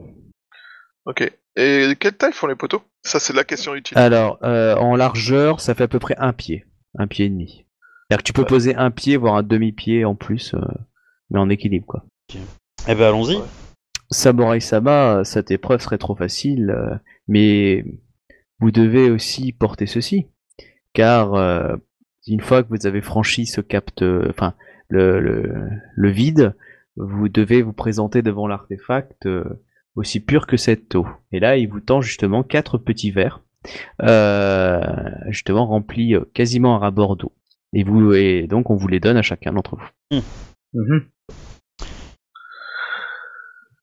Ok. 1.06 1.32
Et 1.56 1.94
quelle 1.98 2.16
taille 2.16 2.32
font 2.32 2.46
les 2.46 2.54
poteaux? 2.54 2.82
Ça, 3.02 3.18
c'est 3.18 3.32
la 3.32 3.44
question 3.44 3.74
utile. 3.74 3.98
Alors, 3.98 4.38
euh, 4.42 4.76
en 4.76 4.94
largeur, 4.96 5.60
ça 5.60 5.74
fait 5.74 5.84
à 5.84 5.88
peu 5.88 5.98
près 5.98 6.14
un 6.18 6.32
pied. 6.32 6.64
Un 6.98 7.06
pied 7.06 7.26
et 7.26 7.28
demi. 7.28 7.64
C'est-à-dire 8.08 8.18
que 8.18 8.26
tu 8.26 8.32
peux 8.32 8.44
poser 8.44 8.74
un 8.74 8.90
pied, 8.90 9.16
voire 9.16 9.36
un 9.36 9.42
demi-pied 9.42 10.04
en 10.04 10.14
plus, 10.14 10.54
euh, 10.54 10.60
mais 11.30 11.38
en 11.38 11.48
équilibre, 11.48 11.86
quoi. 11.86 12.04
Eh 12.88 12.94
ben 12.94 13.02
allons-y. 13.08 13.36
Ouais. 13.36 13.42
Samurai 14.10 14.58
Sama, 14.60 15.22
cette 15.24 15.50
épreuve 15.52 15.80
serait 15.80 15.98
trop 15.98 16.16
facile, 16.16 16.70
euh, 16.70 16.96
mais 17.28 17.84
vous 18.58 18.72
devez 18.72 19.10
aussi 19.10 19.52
porter 19.52 19.86
ceci, 19.86 20.26
car 20.92 21.34
euh, 21.34 21.76
une 22.26 22.40
fois 22.40 22.62
que 22.64 22.68
vous 22.70 22.86
avez 22.86 23.00
franchi 23.00 23.46
ce 23.46 23.60
cap, 23.60 23.90
de- 23.98 24.26
enfin 24.28 24.54
le, 24.88 25.20
le, 25.20 25.70
le 25.94 26.10
vide, 26.10 26.54
vous 26.96 27.28
devez 27.28 27.62
vous 27.62 27.72
présenter 27.72 28.22
devant 28.22 28.48
l'artefact 28.48 29.26
euh, 29.26 29.44
aussi 29.96 30.20
pur 30.20 30.46
que 30.46 30.56
cette 30.56 30.94
eau. 30.94 31.06
Et 31.32 31.40
là, 31.40 31.56
il 31.56 31.68
vous 31.68 31.80
tend 31.80 32.00
justement 32.00 32.42
quatre 32.42 32.78
petits 32.78 33.10
verres, 33.10 33.42
euh, 34.02 34.80
justement 35.28 35.66
remplis 35.66 36.14
euh, 36.14 36.24
quasiment 36.34 36.76
à 36.76 36.78
rabord 36.78 37.16
d'eau. 37.16 37.32
Et 37.72 37.84
vous, 37.84 38.12
et 38.14 38.46
donc 38.48 38.70
on 38.70 38.76
vous 38.76 38.88
les 38.88 39.00
donne 39.00 39.16
à 39.16 39.22
chacun 39.22 39.52
d'entre 39.52 39.76
vous. 39.76 40.20
Mhm. 40.74 41.04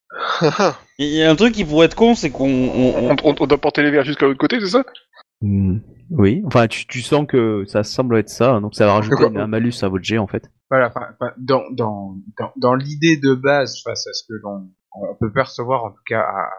Il 0.99 1.07
y 1.09 1.21
a 1.23 1.29
un 1.29 1.35
truc 1.35 1.53
qui 1.53 1.63
pourrait 1.65 1.85
être 1.87 1.95
con, 1.95 2.15
c'est 2.15 2.29
qu'on 2.31 2.49
on- 2.49 3.09
On, 3.11 3.15
on- 3.23 3.35
on 3.39 3.47
doit 3.47 3.57
porter 3.61 3.83
les 3.83 3.91
verres 3.91 4.03
jusqu'à 4.05 4.25
l'autre 4.25 4.39
côté, 4.39 4.59
c'est 4.59 4.67
ça? 4.67 4.83
Hmm, 5.41 5.77
Oui, 6.09 6.41
enfin 6.45 6.67
tu, 6.67 6.87
tu 6.87 7.01
sens 7.01 7.25
que 7.27 7.63
ça 7.67 7.83
semble 7.83 8.17
être 8.17 8.29
ça, 8.29 8.59
donc 8.59 8.73
ça 8.75 8.85
va 8.87 8.93
rajouter 8.93 9.25
un 9.35 9.47
malus 9.47 9.73
à 9.83 9.87
votre 9.87 10.03
jet 10.03 10.17
en 10.17 10.27
fait. 10.27 10.49
Voilà, 10.69 10.87
enfin, 10.87 11.07
enfin, 11.13 11.31
dans, 11.37 11.63
dans, 11.71 12.17
dans, 12.39 12.51
dans 12.57 12.73
l'idée 12.75 13.17
de 13.17 13.33
base, 13.35 13.81
face 13.83 14.07
à 14.07 14.13
ce 14.13 14.23
que 14.27 14.33
l'on 14.41 14.67
on 15.01 15.15
peut 15.15 15.31
percevoir, 15.31 15.83
en 15.85 15.89
tout 15.91 16.03
cas 16.05 16.21
à, 16.21 16.49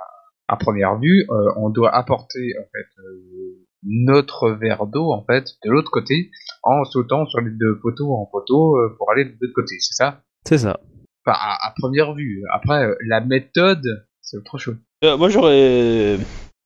à 0.48 0.56
première 0.56 0.98
vue, 0.98 1.26
euh, 1.30 1.52
on 1.56 1.70
doit 1.70 1.94
apporter 1.94 2.54
en 2.58 2.64
fait 2.72 3.02
euh, 3.02 3.64
notre 3.84 4.50
verre 4.50 4.86
d'eau 4.86 5.12
en 5.12 5.24
fait 5.24 5.44
de 5.64 5.70
l'autre 5.70 5.90
côté 5.90 6.30
en 6.62 6.84
sautant 6.84 7.26
sur 7.26 7.40
les 7.40 7.50
deux 7.50 7.78
poteaux 7.80 8.12
en 8.14 8.26
poteau 8.26 8.76
euh, 8.76 8.94
pour 8.98 9.10
aller 9.12 9.24
de 9.24 9.36
l'autre 9.40 9.54
côté, 9.54 9.76
c'est 9.80 9.94
ça? 9.94 10.20
C'est 10.44 10.58
ça. 10.58 10.80
Enfin, 11.26 11.36
à, 11.40 11.68
à 11.68 11.74
première 11.78 12.14
vue. 12.14 12.42
Après, 12.52 12.88
la 13.06 13.20
méthode, 13.20 13.84
c'est 14.22 14.36
autre 14.38 14.58
chose. 14.58 14.76
Euh, 15.04 15.16
moi 15.16 15.28
j'aurais 15.28 16.16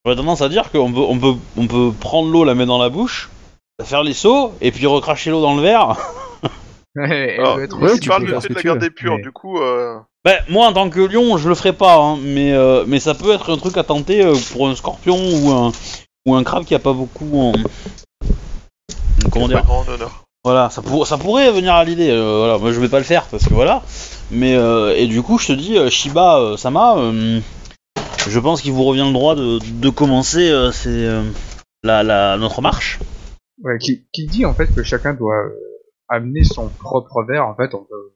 j'aurais 0.05 0.17
tendance 0.17 0.41
à 0.43 0.49
dire 0.49 0.71
qu'on 0.71 0.93
peut, 0.93 1.01
on 1.01 1.19
peut, 1.19 1.39
on 1.57 1.67
peut 1.67 1.91
prendre 2.01 2.31
l'eau, 2.31 2.45
la 2.45 2.55
mettre 2.55 2.69
dans 2.69 2.83
la 2.83 2.89
bouche, 2.89 3.31
faire 3.83 4.03
les 4.03 4.15
sauts, 4.15 4.53
et 4.61 4.71
puis 4.73 4.87
recracher 4.87 5.31
l'eau 5.31 5.43
dans 5.43 5.55
le 5.57 5.63
verre. 5.63 5.97
Alors, 6.97 7.61
être 7.61 7.81
ouais, 7.81 7.99
tu 7.99 8.09
parle 8.09 8.23
peux 8.23 8.27
du 8.27 8.33
faire 8.33 8.43
fait 8.43 8.49
ce 8.49 8.53
de 8.55 8.61
que 8.61 8.69
la 8.69 8.75
mais- 9.17 9.23
du 9.23 9.33
coup. 9.33 9.59
Euh... 9.59 9.99
Ben, 10.25 10.39
moi 10.49 10.69
en 10.69 10.73
tant 10.73 10.89
que 10.89 11.01
lion, 11.01 11.37
je 11.37 11.49
le 11.49 11.55
ferai 11.57 11.73
pas, 11.73 11.97
hein, 11.97 12.17
mais, 12.23 12.53
euh, 12.53 12.85
mais 12.87 13.01
ça 13.01 13.15
peut 13.15 13.33
être 13.33 13.53
un 13.53 13.57
truc 13.57 13.77
à 13.77 13.83
tenter 13.83 14.25
euh, 14.25 14.35
pour 14.53 14.69
un 14.69 14.77
scorpion 14.77 15.17
ou 15.17 15.51
un, 15.51 15.73
ou 16.27 16.35
un 16.37 16.45
crabe 16.45 16.65
qui 16.65 16.75
a 16.77 16.79
pas 16.79 16.93
beaucoup 16.93 17.41
en. 17.41 17.53
Comment 19.31 19.47
pas 19.47 19.55
dire 19.55 19.65
grand 19.65 19.89
honneur. 19.89 20.25
Voilà, 20.45 20.71
ça, 20.71 20.83
pour- 20.83 21.07
ça 21.07 21.19
pourrait 21.19 21.51
venir 21.51 21.75
à 21.75 21.85
l'idée. 21.85 22.11
euh, 22.11 22.37
voilà, 22.39 22.59
moi 22.59 22.73
je 22.73 22.81
vais 22.81 22.89
pas 22.89 22.99
le 22.99 23.05
faire 23.05 23.27
parce 23.27 23.45
que 23.45 23.55
voilà. 23.55 23.83
Mais 24.31 24.55
euh, 24.55 24.95
et 24.97 25.07
du 25.09 25.23
coup, 25.23 25.39
je 25.39 25.49
te 25.49 25.53
dis, 25.53 25.77
euh, 25.77 25.91
Shiba 25.91 26.39
euh, 26.39 26.57
Sama, 26.57 26.97
euh, 26.99 27.41
je 28.29 28.39
pense 28.39 28.63
qu'il 28.63 28.73
vous 28.73 28.85
revient 28.85 29.05
le 29.07 29.13
droit 29.13 29.35
de, 29.35 29.59
de 29.59 29.89
commencer 29.91 30.49
euh, 30.51 30.71
c'est, 30.71 30.89
euh, 30.89 31.23
la, 31.83 32.03
la, 32.05 32.37
notre 32.37 32.63
marche. 32.63 33.01
Ouais, 33.63 33.79
qui, 33.79 34.05
qui 34.13 34.27
dit 34.27 34.47
en 34.47 34.55
fait 34.55 34.73
que 34.73 34.83
chacun 34.85 35.15
doit 35.15 35.35
euh, 35.35 35.51
amener 36.09 36.45
son 36.45 36.69
propre 36.69 37.25
verre. 37.25 37.47
En 37.47 37.55
fait, 37.57 37.75
on 37.75 37.85
peut 37.85 38.13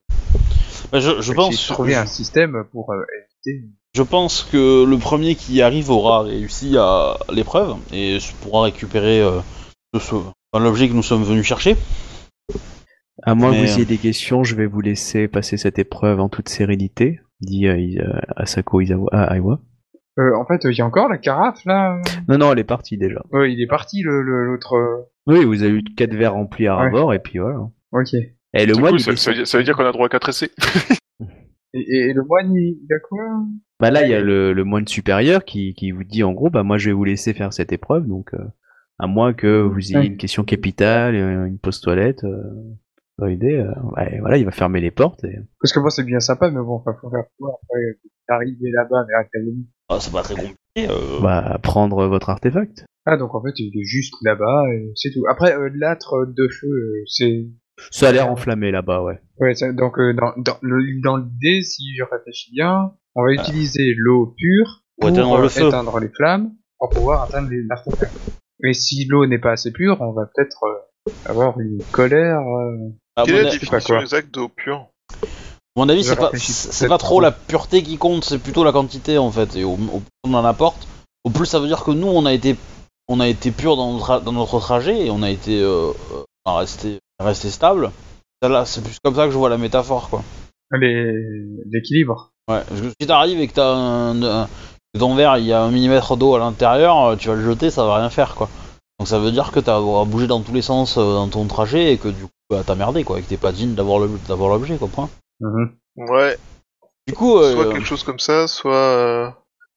Ben, 0.91 0.99
je, 0.99 1.21
je 1.21 1.33
pense, 1.33 1.67
trouver 1.67 1.95
un 1.95 2.05
système 2.05 2.63
pour 2.71 2.91
euh, 2.93 3.01
éviter. 3.45 3.67
je 3.95 4.03
pense 4.03 4.43
que 4.51 4.83
le 4.85 4.97
premier 4.97 5.35
qui 5.35 5.53
y 5.55 5.61
arrive 5.61 5.89
aura 5.89 6.21
réussi 6.23 6.77
à 6.77 7.17
l'épreuve 7.33 7.75
et 7.93 8.17
pourra 8.41 8.63
récupérer 8.63 9.21
euh, 9.21 9.39
l'objet 10.53 10.87
que 10.89 10.93
nous 10.93 11.03
sommes 11.03 11.23
venus 11.23 11.45
chercher. 11.45 11.75
À 13.23 13.33
moins 13.35 13.51
que 13.51 13.57
vous 13.57 13.63
ayez 13.63 13.81
euh, 13.81 13.85
des 13.85 13.97
questions, 13.97 14.43
je 14.43 14.55
vais 14.55 14.67
vous 14.67 14.81
laisser 14.81 15.27
passer 15.27 15.57
cette 15.57 15.79
épreuve 15.79 16.19
en 16.19 16.29
toute 16.29 16.49
sérénité, 16.49 17.19
dit 17.41 17.67
euh, 17.67 18.19
Asako 18.35 18.81
Izawa, 18.81 19.09
ah, 19.11 19.35
Aiwa. 19.35 19.59
Euh, 20.19 20.35
en 20.35 20.45
fait, 20.45 20.61
il 20.69 20.75
y 20.75 20.81
a 20.81 20.85
encore 20.85 21.09
la 21.09 21.17
carafe 21.17 21.63
là? 21.65 21.99
Non, 22.27 22.37
non, 22.37 22.51
elle 22.51 22.59
est 22.59 22.63
partie 22.63 22.97
déjà. 22.97 23.21
Ouais, 23.31 23.51
il 23.53 23.61
est 23.61 23.67
parti 23.67 24.01
le 24.01 24.21
le- 24.23 24.45
l'autre. 24.45 25.07
Oui, 25.27 25.43
vous 25.45 25.61
avez 25.63 25.73
eu 25.73 25.83
quatre 25.83 26.13
verres 26.15 26.33
remplis 26.33 26.67
à 26.67 26.77
Ouais. 26.77 26.89
bord, 26.89 27.13
et 27.13 27.19
puis 27.19 27.39
voilà. 27.39 27.59
Ok. 27.91 28.09
Et, 28.57 28.65
le 28.65 28.75
moine, 28.75 28.97
ça, 28.99 29.11
veut 29.11 29.35
dire- 29.37 29.47
ça 29.47 29.57
veut 29.57 29.63
dire 29.63 29.75
qu'on 29.75 29.85
a 29.85 29.91
droit 29.91 30.05
à 30.07 30.09
4 30.09 30.29
essais. 30.29 30.51
et 31.73 32.13
le 32.13 32.23
moine, 32.23 32.53
il, 32.53 32.77
il 32.83 32.93
a 32.93 32.99
quoi? 32.99 33.19
Bah 33.79 33.91
là, 33.91 34.03
il 34.03 34.09
y 34.09 34.13
a 34.13 34.21
le, 34.21 34.53
le 34.53 34.63
moine 34.63 34.87
supérieur 34.87 35.45
qui, 35.45 35.73
qui 35.75 35.91
vous 35.91 36.03
dit 36.03 36.23
en 36.23 36.33
gros, 36.33 36.49
bah 36.49 36.63
moi 36.63 36.77
je 36.77 36.89
vais 36.89 36.93
vous 36.93 37.03
laisser 37.03 37.33
faire 37.33 37.53
cette 37.53 37.71
épreuve, 37.71 38.07
donc 38.07 38.33
euh, 38.33 38.39
à 38.97 39.05
moins 39.07 39.33
que 39.33 39.61
vous 39.61 39.79
ayez 39.91 39.97
Ouais. 39.99 40.07
une 40.07 40.17
question 40.17 40.43
capitale, 40.43 41.15
euh, 41.15 41.45
une 41.45 41.59
pause 41.59 41.79
toilette, 41.81 42.23
euh, 42.23 42.41
pas 43.19 43.29
idée, 43.29 43.55
euh, 43.57 43.71
ouais, 43.95 44.17
voilà, 44.19 44.37
il 44.37 44.45
va 44.45 44.51
fermer 44.51 44.81
les 44.81 44.89
portes. 44.91 45.23
Et... 45.25 45.37
Parce 45.61 45.71
que 45.73 45.79
moi, 45.79 45.91
c'est 45.91 46.03
bien 46.03 46.19
sympa, 46.19 46.49
mais 46.49 46.59
bon, 46.61 46.75
enfin, 46.75 46.95
faut 46.99 47.09
faire 47.11 47.25
quoi 47.39 47.59
après 47.63 47.99
arriver 48.29 48.71
là-bas 48.71 49.05
vers 49.07 49.19
l'académie? 49.19 49.67
Ah, 49.89 49.97
c'est 49.99 50.11
pas 50.11 50.23
très 50.23 50.33
compliqué. 50.35 50.55
euh. 50.89 51.21
Bah 51.21 51.59
prendre 51.61 52.07
votre 52.07 52.29
artefact. 52.31 52.85
Ah, 53.05 53.15
donc 53.17 53.35
en 53.35 53.41
fait, 53.43 53.53
il 53.57 53.79
est 53.79 53.85
juste 53.85 54.15
là-bas 54.23 54.63
et 54.73 54.91
c'est 54.95 55.11
tout. 55.11 55.23
Après, 55.29 55.55
euh, 55.55 55.69
l'âtre 55.75 56.25
de 56.25 56.47
feu, 56.49 56.67
euh, 56.67 57.03
c'est. 57.05 57.45
Ça 57.91 58.09
a 58.09 58.11
l'air 58.11 58.29
enflammé 58.31 58.71
là-bas, 58.71 59.01
ouais. 59.03 59.19
Ouais, 59.39 59.53
ça- 59.55 59.71
donc 59.71 59.97
euh, 59.99 60.13
dans, 60.13 60.33
dans, 60.37 60.57
le- 60.61 61.01
dans 61.01 61.17
l'idée, 61.17 61.61
si 61.61 61.95
je 61.95 62.03
réfléchis 62.03 62.51
bien, 62.51 62.91
on 63.15 63.23
va 63.23 63.31
utiliser 63.31 63.93
l'eau 63.97 64.33
pure 64.37 64.83
Pour 64.99 65.09
éteindre 65.09 65.35
euh, 65.35 65.41
le 65.43 65.49
feu. 65.49 65.67
éteindre 65.67 65.99
les 65.99 66.09
flammes 66.09 66.51
pour 66.79 66.89
pouvoir 66.89 67.23
atteindre 67.23 67.49
les- 67.49 67.63
l'artefact. 67.63 68.13
Mais 68.61 68.73
si 68.73 69.05
l'eau 69.05 69.25
n'est 69.27 69.37
pas 69.39 69.51
assez 69.51 69.71
pure, 69.71 69.97
on 70.01 70.11
va 70.11 70.25
peut-être 70.25 70.57
euh, 70.63 71.11
avoir 71.25 71.59
une 71.59 71.81
colère. 71.91 72.39
euh, 72.39 72.89
À 73.15 73.23
Quelle 73.23 73.35
est 73.35 73.43
la 73.43 73.49
a- 73.49 73.51
sais 73.51 73.57
pas 73.59 73.65
définition 73.65 73.93
quoi. 73.95 74.01
exacte 74.01 74.33
d'eau 74.33 74.49
pure? 74.49 74.87
À 75.13 75.79
mon 75.79 75.89
avis, 75.89 76.03
c'est 76.03 76.15
pas, 76.15 76.31
c'est 76.33 76.87
pas 76.87 76.97
trop 76.97 77.21
la 77.21 77.31
pureté 77.31 77.83
qui 77.83 77.97
compte, 77.99 78.25
c'est 78.25 78.39
plutôt 78.39 78.63
la 78.63 78.71
quantité 78.71 79.19
en 79.19 79.29
fait. 79.31 79.55
Et 79.55 79.63
au, 79.63 79.75
plus 79.75 80.01
on 80.23 80.33
en 80.33 80.43
apporte, 80.43 80.87
au 81.23 81.29
plus 81.29 81.45
ça 81.45 81.59
veut 81.59 81.67
dire 81.67 81.83
que 81.83 81.91
nous, 81.91 82.07
on 82.07 82.25
a 82.25 82.33
été, 82.33 82.55
on 83.07 83.19
a 83.19 83.27
été 83.27 83.51
pur 83.51 83.75
dans 83.77 83.93
notre, 83.93 84.21
dans 84.21 84.31
notre 84.31 84.59
trajet 84.59 85.05
et 85.05 85.11
on 85.11 85.21
a 85.21 85.29
été, 85.29 85.61
euh, 85.61 85.91
on 86.45 86.51
a 86.51 86.57
resté, 86.57 86.97
resté 87.19 87.49
stable. 87.49 87.91
Là, 88.41 88.65
c'est 88.65 88.83
plus 88.83 88.97
comme 89.03 89.15
ça 89.15 89.25
que 89.25 89.31
je 89.31 89.37
vois 89.37 89.49
la 89.49 89.57
métaphore, 89.57 90.09
quoi. 90.09 90.23
L'équilibre. 90.71 92.31
Ouais. 92.49 92.61
Parce 92.67 92.81
que 92.81 92.89
si 92.99 93.07
t'arrives 93.07 93.39
et 93.39 93.47
que 93.47 93.53
t'as 93.53 93.73
un, 93.75 94.47
ton 94.97 95.15
verre, 95.15 95.37
il 95.37 95.45
y 95.45 95.53
a 95.53 95.61
un 95.63 95.71
millimètre 95.71 96.15
d'eau 96.17 96.35
à 96.35 96.39
l'intérieur, 96.39 97.03
euh, 97.05 97.15
tu 97.15 97.27
vas 97.29 97.35
le 97.35 97.43
jeter, 97.43 97.69
ça 97.69 97.85
va 97.85 97.97
rien 97.97 98.09
faire, 98.09 98.35
quoi. 98.35 98.49
Donc 98.99 99.07
ça 99.07 99.19
veut 99.19 99.31
dire 99.31 99.51
que 99.51 99.59
t'as 99.59 99.77
à 99.77 100.05
bouger 100.05 100.27
dans 100.27 100.41
tous 100.41 100.53
les 100.53 100.61
sens 100.61 100.97
euh, 100.97 101.13
dans 101.13 101.27
ton 101.27 101.45
trajet 101.45 101.93
et 101.93 101.97
que 101.97 102.07
du 102.07 102.23
coup, 102.23 102.29
bah, 102.49 102.63
t'as 102.65 102.75
merdé, 102.75 103.03
quoi, 103.03 103.19
et 103.19 103.21
que 103.21 103.27
t'es 103.29 103.37
pas 103.37 103.51
digne 103.51 103.75
d'avoir 103.75 103.99
le- 103.99 104.09
d'avoir 104.27 104.49
l'objet, 104.49 104.77
quoi. 104.77 104.87
Point. 104.87 105.09
Mhm. 105.39 105.75
Ouais, 105.97 106.37
Du 107.07 107.13
coup, 107.13 107.37
euh, 107.37 107.53
soit 107.53 107.71
quelque 107.73 107.85
chose 107.85 108.03
comme 108.03 108.19
ça, 108.19 108.47
soit. 108.47 108.73
euh, 108.75 109.29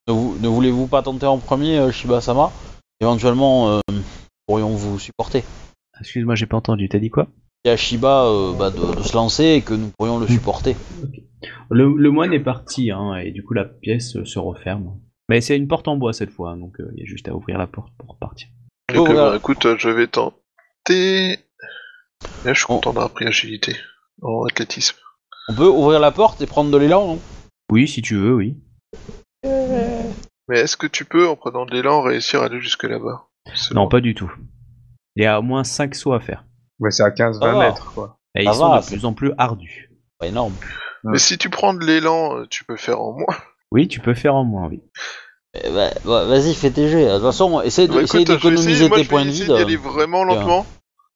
Ne, 0.09 0.13
vou- 0.15 0.37
ne 0.41 0.49
voulez-vous 0.49 0.87
pas 0.87 1.03
tenter 1.03 1.27
en 1.27 1.39
premier 1.39 1.91
Shiba-sama? 1.93 2.51
Éventuellement, 3.01 3.77
euh, 3.77 3.81
pourrions 4.47 4.71
vous 4.75 4.99
supporter? 4.99 5.45
Excuse-moi, 6.01 6.35
j'ai 6.35 6.47
pas 6.47 6.57
entendu. 6.57 6.89
T'as 6.89 6.99
dit 6.99 7.11
quoi? 7.11 7.29
Et 7.65 7.71
à 7.71 7.77
Shiba 7.77 8.25
euh, 8.27 8.55
bah, 8.55 8.71
de, 8.71 8.97
de 8.97 9.03
se 9.03 9.15
lancer 9.15 9.45
et 9.45 9.61
que 9.63 9.75
nous 9.75 9.91
pourrions 9.99 10.19
le 10.19 10.27
supporter. 10.27 10.77
le, 11.71 11.95
le 11.95 12.11
moine 12.11 12.33
est 12.33 12.41
parti, 12.41 12.91
hein, 12.91 13.17
et 13.17 13.33
du 13.33 13.43
coup 13.45 13.53
la 13.55 13.67
pièce 13.67 14.17
euh, 14.17 14.25
se 14.25 14.39
referme. 14.39 14.99
Mais 15.29 15.41
c'est 15.41 15.57
une 15.57 15.69
porte 15.69 15.87
en 15.87 15.97
bois 15.97 16.13
cette 16.15 16.31
fois, 16.31 16.53
hein, 16.53 16.57
donc 16.57 16.81
euh, 16.81 16.91
il 16.95 17.01
y 17.01 17.03
a 17.03 17.07
juste 17.07 17.29
à 17.29 17.35
ouvrir 17.35 17.59
la 17.59 17.67
porte 17.67 17.93
pour 17.99 18.11
repartir. 18.11 18.49
Ok, 18.91 18.97
Oh, 18.99 19.05
voilà. 19.05 19.31
bah, 19.31 19.37
écoute, 19.37 19.65
euh, 19.67 19.77
je 19.79 19.89
vais 19.91 20.07
tenter. 20.07 21.39
Là, 22.45 22.53
je 22.53 22.59
suis 22.59 22.67
content 22.67 22.93
d'avoir 22.93 23.11
pris 23.11 23.27
agilité 23.27 23.77
en 24.23 24.45
athlétisme. 24.47 24.97
On 25.51 25.55
peut 25.55 25.69
ouvrir 25.69 26.01
la 26.01 26.11
porte 26.13 26.41
et 26.41 26.47
prendre 26.47 26.71
de 26.71 26.77
l'élan, 26.79 27.07
non? 27.07 27.19
Oui, 27.71 27.87
si 27.87 28.01
tu 28.03 28.17
veux, 28.17 28.35
oui. 28.35 28.57
Mais 29.45 30.59
est-ce 30.61 30.77
que 30.77 30.87
tu 30.87 31.05
peux, 31.05 31.29
en 31.29 31.37
prenant 31.37 31.67
de 31.67 31.73
l'élan, 31.73 32.03
réussir 32.03 32.43
à 32.43 32.47
aller 32.47 32.61
jusque 32.61 32.85
là-bas? 32.85 33.27
Non, 33.73 33.83
bon. 33.83 33.89
pas 33.89 34.01
du 34.01 34.15
tout. 34.15 34.33
Il 35.17 35.25
y 35.25 35.27
a 35.27 35.39
au 35.39 35.43
moins 35.43 35.65
5 35.65 35.95
sauts 35.95 36.13
à 36.13 36.21
faire. 36.21 36.45
Ouais, 36.79 36.91
c'est 36.91 37.03
à 37.03 37.11
15-20 37.11 37.41
Ça 37.41 37.53
va. 37.53 37.59
mètres, 37.59 37.93
quoi. 37.93 38.19
Et 38.35 38.45
Ça 38.45 38.51
ils 38.53 38.55
sont 38.55 38.69
va, 38.71 38.79
de 38.79 38.83
c'est- 38.85 38.95
plus 38.97 39.05
en 39.05 39.13
plus 39.13 39.33
ardus. 39.39 39.91
Pas 40.19 40.27
énorme. 40.27 40.55
Mais 41.05 41.19
si 41.19 41.39
tu 41.39 41.49
prends 41.51 41.75
de 41.75 41.85
l'élan, 41.85 42.37
euh, 42.39 42.47
tu 42.49 42.65
peux 42.65 42.77
faire 42.77 43.01
en 43.01 43.13
moins. 43.13 43.37
Oui, 43.73 43.89
tu 43.89 44.01
peux 44.01 44.15
faire 44.15 44.35
en 44.35 44.45
moins, 44.45 44.69
oui. 44.69 44.83
Eh 45.55 45.71
bah, 45.71 45.91
bah, 46.05 46.25
Vas-y, 46.27 46.55
fais 46.55 46.71
tes 46.71 46.89
jets. 46.89 47.07
De 47.09 47.15
toute 47.15 47.23
façon, 47.23 47.61
essaye 47.63 47.89
de- 47.89 47.95
Bah, 47.95 48.03
essaye 48.03 48.23
écoute, 48.23 48.29
je 48.29 48.33
vais 48.33 48.51
d'économiser 48.51 48.71
essayer- 48.73 48.89
moi, 48.89 48.99
tes 48.99 49.05
je 49.05 49.09
vais 49.09 49.13
points 49.15 49.25
de 49.25 49.31
essayer 49.31 49.45
vie. 49.47 49.53
d'y 49.55 49.63
aller 49.63 49.77
euh, 49.77 49.81
vraiment 49.81 50.25
bien. 50.27 50.35
lentement. 50.37 50.67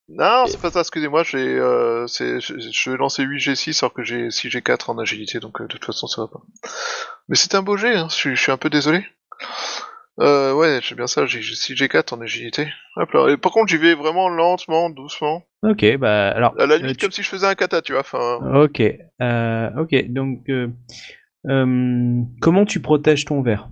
Non, 0.08 0.44
c'est 0.46 0.60
pas 0.60 0.70
ça, 0.70 0.80
excusez-moi, 0.80 1.22
j'ai, 1.22 1.38
euh, 1.58 2.06
c'est, 2.08 2.38
je, 2.40 2.54
je 2.58 2.90
vais 2.90 2.96
lancer 2.98 3.22
8 3.22 3.38
G6 3.38 3.82
alors 3.82 3.94
que 3.94 4.02
j'ai 4.02 4.30
6 4.30 4.48
G4 4.48 4.90
en 4.90 4.98
agilité, 4.98 5.38
donc 5.40 5.60
euh, 5.60 5.64
de 5.64 5.68
toute 5.68 5.84
façon 5.84 6.06
ça 6.06 6.20
va 6.22 6.28
pas. 6.28 6.40
Mais 7.28 7.36
c'est 7.36 7.54
un 7.54 7.62
beau 7.62 7.76
jet, 7.78 7.94
hein, 7.96 8.08
je, 8.10 8.14
suis- 8.14 8.36
je 8.36 8.40
suis 8.42 8.52
un 8.52 8.58
peu 8.58 8.68
désolé. 8.68 9.06
Euh, 10.20 10.54
ouais, 10.54 10.78
j'ai 10.82 10.94
bien 10.94 11.06
ça, 11.06 11.26
j'ai 11.26 11.42
j'ai 11.42 11.54
6 11.54 11.74
G4 11.74 12.14
en 12.14 12.20
agilité. 12.20 12.68
Hop 12.96 13.10
là. 13.12 13.28
Et 13.30 13.36
par 13.36 13.50
contre, 13.52 13.68
j'y 13.68 13.76
vais 13.78 13.94
vraiment 13.94 14.28
lentement, 14.28 14.88
doucement. 14.90 15.42
Ok, 15.62 15.96
bah 15.96 16.28
alors. 16.30 16.54
À 16.58 16.66
la 16.66 16.74
euh, 16.74 16.78
limite, 16.78 16.98
tu- 16.98 17.06
comme 17.06 17.12
si 17.12 17.22
je 17.22 17.28
faisais 17.28 17.46
un 17.46 17.54
kata, 17.54 17.82
tu 17.82 17.92
vois. 17.92 18.02
Enfin, 18.02 18.38
Ok, 18.62 18.80
euh, 18.80 19.70
ok. 19.76 20.08
Donc, 20.12 20.48
euh, 20.50 20.68
euh, 21.48 22.22
comment 22.40 22.64
tu 22.64 22.80
protèges 22.80 23.24
ton 23.24 23.42
verre? 23.42 23.70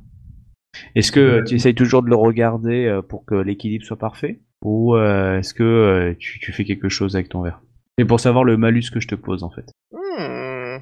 Est-ce 0.95 1.13
que 1.13 1.45
tu 1.47 1.55
essayes 1.55 1.75
toujours 1.75 2.03
de 2.03 2.09
le 2.09 2.17
regarder 2.17 3.01
pour 3.09 3.25
que 3.25 3.35
l'équilibre 3.35 3.85
soit 3.85 3.99
parfait, 3.99 4.41
ou 4.65 4.97
euh, 4.97 5.39
est-ce 5.39 5.53
que 5.55 6.17
tu, 6.19 6.41
tu 6.41 6.53
fais 6.53 6.65
quelque 6.65 6.89
chose 6.89 7.15
avec 7.15 7.29
ton 7.29 7.43
verre? 7.43 7.61
C'est 7.99 8.07
pour 8.07 8.19
savoir 8.21 8.43
le 8.43 8.57
malus 8.57 8.91
que 8.93 8.99
je 8.99 9.07
te 9.07 9.15
pose 9.15 9.45
en 9.45 9.51
fait. 9.51 9.67
hmm, 9.93 10.79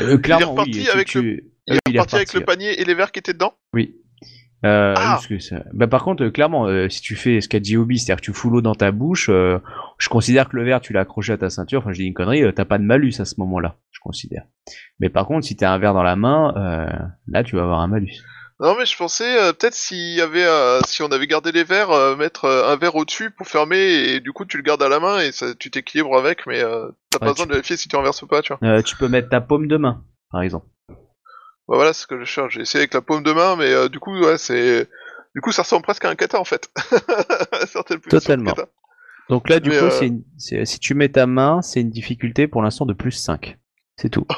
Euh, 0.00 0.18
clairement, 0.18 0.52
reparti 0.52 0.80
oui. 0.80 0.84
tu- 0.84 0.90
avec 0.90 1.06
tu- 1.08 1.44
il 1.66 1.74
est 1.74 1.80
reparti 1.88 2.16
avec 2.16 2.34
le 2.34 2.40
panier 2.42 2.80
et 2.80 2.84
les 2.84 2.94
verres 2.94 3.12
qui 3.12 3.18
étaient 3.18 3.32
dedans? 3.32 3.54
Oui. 3.74 3.96
Euh, 4.64 4.94
Ah. 4.96 5.00
oui, 5.00 5.06
parce 5.10 5.26
que 5.26 5.38
ça- 5.38 5.62
bah, 5.72 5.86
par 5.86 6.04
contre, 6.04 6.24
euh, 6.24 6.30
clairement, 6.30 6.66
euh, 6.66 6.88
si 6.88 7.00
tu 7.00 7.16
fais 7.16 7.40
ce 7.40 7.48
qu'a 7.48 7.60
dit 7.60 7.76
Obi, 7.76 7.98
c'est-à-dire 7.98 8.20
que 8.20 8.26
tu 8.26 8.32
fous 8.34 8.50
l'eau 8.50 8.60
dans 8.60 8.74
ta 8.74 8.92
bouche, 8.92 9.28
euh, 9.30 9.58
je 9.98 10.08
considère 10.08 10.48
que 10.48 10.56
le 10.56 10.64
verre, 10.64 10.80
tu 10.80 10.92
l'as 10.92 11.00
accroché 11.00 11.32
à 11.32 11.38
ta 11.38 11.48
ceinture. 11.50 11.80
Enfin, 11.80 11.92
je 11.92 12.00
dis 12.00 12.06
une 12.06 12.14
connerie, 12.14 12.42
t'as 12.54 12.64
pas 12.66 12.78
de 12.78 12.84
malus 12.84 13.14
à 13.20 13.24
ce 13.24 13.36
moment-là, 13.38 13.76
je 13.90 14.00
considère. 14.00 14.42
Mais 14.98 15.08
par 15.08 15.26
contre, 15.26 15.46
si 15.46 15.56
t'as 15.56 15.70
un 15.72 15.78
verre 15.78 15.94
dans 15.94 16.02
la 16.02 16.16
main, 16.16 16.52
euh, 16.56 17.06
là, 17.28 17.42
tu 17.42 17.56
vas 17.56 17.62
avoir 17.62 17.80
un 17.80 17.86
malus. 17.88 18.12
Non 18.62 18.76
mais 18.78 18.84
je 18.84 18.94
pensais 18.94 19.40
euh, 19.40 19.54
peut-être 19.54 19.72
s'il 19.72 20.14
y 20.14 20.20
avait 20.20 20.44
euh, 20.44 20.80
si 20.86 21.02
on 21.02 21.06
avait 21.06 21.26
gardé 21.26 21.50
les 21.50 21.64
verres 21.64 21.92
euh, 21.92 22.14
mettre 22.14 22.44
un 22.44 22.76
verre 22.76 22.94
au-dessus 22.94 23.30
pour 23.30 23.46
fermer 23.48 23.78
et 23.78 24.20
du 24.20 24.32
coup 24.32 24.44
tu 24.44 24.58
le 24.58 24.62
gardes 24.62 24.82
à 24.82 24.90
la 24.90 25.00
main 25.00 25.18
et 25.20 25.32
ça, 25.32 25.54
tu 25.58 25.70
t'équilibres 25.70 26.14
avec 26.18 26.46
mais 26.46 26.62
euh, 26.62 26.88
t'as 27.08 27.20
Ouais, 27.20 27.26
pas 27.28 27.32
besoin 27.32 27.46
de 27.46 27.52
vérifier 27.52 27.78
si 27.78 27.88
tu 27.88 27.96
renverses 27.96 28.22
pas 28.28 28.42
tu 28.42 28.52
vois. 28.52 28.60
Euh, 28.70 28.82
tu 28.82 28.96
peux 28.96 29.08
mettre 29.08 29.30
ta 29.30 29.40
paume 29.40 29.66
de 29.66 29.78
main, 29.78 30.04
par 30.30 30.42
exemple. 30.42 30.66
Bah, 31.70 31.76
voilà 31.76 31.92
ce 31.94 32.06
que 32.06 32.18
je 32.20 32.24
cherche. 32.24 32.54
J'ai 32.54 32.60
essayé 32.62 32.80
avec 32.82 32.92
la 32.92 33.00
paume 33.00 33.22
de 33.22 33.32
main 33.32 33.56
mais 33.56 33.70
euh, 33.72 33.88
du 33.88 33.98
coup 34.00 34.14
ouais 34.18 34.36
c'est 34.36 34.88
du 35.34 35.40
coup 35.40 35.52
ça 35.52 35.62
ressemble 35.62 35.84
presque 35.84 36.04
à 36.04 36.10
un 36.10 36.16
kata 36.16 36.38
en 36.38 36.44
fait. 36.44 36.68
Totalement. 38.10 38.54
Donc 39.28 39.48
là, 39.48 39.60
du 39.60 39.70
Mais, 39.70 39.78
coup, 39.78 39.84
euh, 39.84 40.00
une- 40.02 40.24
si 40.36 40.78
tu 40.80 40.94
mets 40.94 41.08
ta 41.08 41.26
main, 41.26 41.62
c'est 41.62 41.80
une 41.80 41.90
difficulté 41.90 42.48
pour 42.48 42.62
l'instant 42.62 42.84
de 42.84 42.92
plus 42.92 43.12
5. 43.12 43.56
C'est 43.96 44.10
tout. 44.10 44.26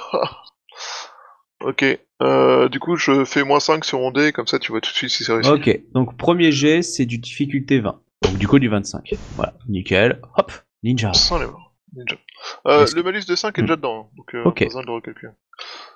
Ok. 1.64 1.84
Euh, 2.22 2.68
du 2.68 2.80
coup 2.80 2.96
je 2.96 3.24
fais 3.24 3.44
moins 3.44 3.60
5 3.60 3.84
sur 3.84 3.98
mon 4.00 4.10
dé 4.10 4.32
comme 4.32 4.46
ça 4.48 4.58
tu 4.58 4.72
vois 4.72 4.80
tout 4.80 4.90
de 4.90 4.96
suite 4.96 5.10
si 5.10 5.22
c'est 5.24 5.32
réussi. 5.32 5.50
Ok, 5.50 5.80
donc 5.92 6.16
premier 6.16 6.50
jet, 6.52 6.82
c'est 6.82 7.06
du 7.06 7.18
difficulté 7.18 7.78
20. 7.80 8.00
Donc 8.22 8.36
du 8.36 8.48
coup 8.48 8.58
du 8.58 8.68
25. 8.68 9.14
Voilà, 9.36 9.54
nickel. 9.68 10.20
Hop, 10.36 10.50
ninja. 10.82 11.12
Sans 11.14 11.38
les. 11.38 11.46
Ninja. 11.94 12.16
Euh, 12.66 12.86
le 12.96 13.02
malus 13.04 13.26
de 13.28 13.36
5 13.36 13.56
est 13.58 13.62
déjà 13.62 13.76
dedans, 13.76 14.10
donc 14.16 14.34
euh, 14.34 14.42
Ok. 14.44 14.58
pas 14.60 14.64
besoin 14.64 14.82
de 14.82 14.86
le 14.88 14.92
recalculer. 14.94 15.32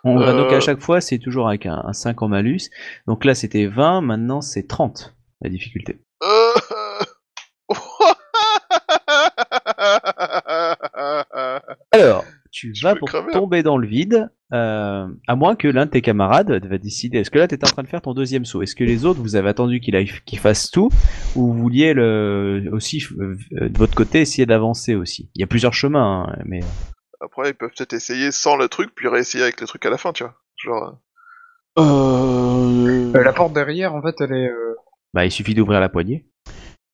On 0.05 0.19
va 0.19 0.33
donc 0.33 0.53
Euh, 0.53 0.57
à 0.57 0.61
chaque 0.61 0.81
fois, 0.81 1.01
c'est 1.01 1.19
toujours 1.19 1.49
avec 1.49 1.67
un, 1.67 1.83
un 1.85 1.93
5 1.93 2.23
en 2.23 2.29
malus. 2.29 2.71
Donc 3.07 3.25
là 3.25 3.35
c'était 3.35 3.67
20, 3.67 4.01
maintenant 4.03 4.41
c'est 4.41 4.67
30 4.69 5.15
la 5.43 5.51
difficulté. 5.51 6.01
Euh... 6.23 6.53
Alors, 11.93 12.25
tu 12.51 12.75
Je 12.75 12.83
vas 12.83 12.95
pour 12.95 13.11
tomber 13.33 13.63
dans 13.63 13.79
le 13.79 13.87
vide, 13.87 14.31
euh, 14.53 15.07
à 15.27 15.37
moins 15.37 15.57
que 15.57 15.69
l'un 15.69 15.87
de 15.87 15.91
tes 15.91 16.03
camarades 16.03 16.65
va 16.67 16.79
décider. 16.79 17.19
Est-ce 17.19 17.31
que 17.31 17.39
là, 17.39 17.49
tu 17.49 17.55
en 17.55 17.59
train 17.59 17.83
de 17.83 17.89
faire 17.89 18.03
ton 18.03 18.15
deuxième 18.15 18.45
saut? 18.45 18.63
Est-ce 18.63 18.75
que 18.75 18.85
les 18.85 19.05
autres, 19.05 19.21
vous 19.21 19.37
avez 19.37 19.49
attendu 19.49 19.81
qu'il 19.81 20.39
fasse 20.39 20.71
tout? 20.71 20.89
Ou 21.35 21.53
vous 21.53 21.55
vouliez 21.55 21.95
le, 21.95 22.69
aussi, 22.73 23.05
euh, 23.19 23.37
de 23.53 23.79
votre 23.79 23.95
côté, 23.95 24.21
essayer 24.21 24.47
d'avancer 24.47 24.95
aussi? 24.95 25.31
Il 25.35 25.41
y 25.41 25.45
a 25.45 25.47
plusieurs 25.47 25.75
chemins, 25.75 26.27
hein, 26.29 26.43
mais... 26.45 26.61
Après, 27.21 27.51
ils 27.51 27.55
peuvent 27.55 27.71
peut-être 27.77 27.93
essayer 27.93 28.31
sans 28.31 28.57
le 28.57 28.69
truc, 28.69 28.91
puis 28.95 29.09
réessayer 29.09 29.43
avec 29.43 29.61
le 29.61 29.67
truc 29.67 29.85
à 29.87 29.91
la 29.91 29.99
fin, 29.99 30.13
tu 30.13 30.25
vois. 30.25 30.35
Genre... 30.65 30.97
Euh... 31.79 33.13
Euh, 33.15 33.23
la 33.23 33.33
porte 33.33 33.53
derrière, 33.53 33.95
en 33.95 34.03
fait, 34.03 34.15
elle 34.21 34.33
est. 34.33 34.49
euh, 34.49 34.75
Bah, 35.15 35.25
il 35.25 35.31
suffit 35.31 35.55
d'ouvrir 35.55 35.81
la 35.81 35.89
poignée. 35.89 36.27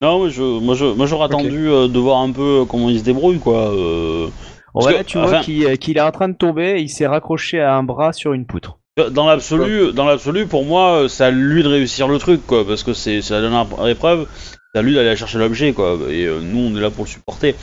Non, 0.00 0.18
moi, 0.18 0.28
je, 0.28 0.42
moi, 0.42 0.74
je, 0.74 0.84
moi 0.84 1.06
j'aurais 1.06 1.26
attendu 1.26 1.68
euh, 1.68 1.86
de 1.88 1.98
voir 1.98 2.20
un 2.20 2.32
peu 2.32 2.64
comment 2.68 2.88
il 2.90 2.98
se 2.98 3.04
débrouille, 3.04 3.38
quoi. 3.38 3.72
Euh... 3.72 4.28
Voilà, 4.74 4.98
que, 4.98 5.08
tu 5.08 5.18
enfin- 5.18 5.28
vois 5.28 5.40
qu'il 5.40 5.78
qu'il 5.78 5.98
est 5.98 6.02
en 6.02 6.10
train 6.10 6.28
de 6.28 6.36
tomber, 6.36 6.78
et 6.78 6.80
il 6.80 6.88
s'est 6.88 7.06
raccroché 7.06 7.60
à 7.60 7.74
un 7.74 7.82
bras 7.82 8.12
sur 8.12 8.32
une 8.32 8.46
poutre. 8.46 8.78
Dans 9.10 9.26
l'absolu, 9.26 9.92
dans 9.92 10.04
l'absolu, 10.04 10.46
pour 10.46 10.64
moi, 10.64 11.06
c'est 11.08 11.24
à 11.24 11.30
lui 11.30 11.62
de 11.62 11.68
réussir 11.68 12.08
le 12.08 12.18
truc, 12.18 12.46
quoi, 12.46 12.66
parce 12.66 12.82
que 12.82 12.92
c'est 12.92 13.22
c'est 13.22 13.34
la 13.34 13.40
dernière 13.42 13.66
épreuve. 13.88 14.26
C'est 14.74 14.80
à 14.80 14.82
lui 14.82 14.94
d'aller 14.94 15.14
chercher 15.16 15.38
l'objet, 15.38 15.72
quoi. 15.72 15.98
Et 16.08 16.24
euh, 16.24 16.40
nous, 16.40 16.58
on 16.58 16.76
est 16.76 16.80
là 16.80 16.90
pour 16.90 17.04
le 17.04 17.08
supporter. 17.10 17.54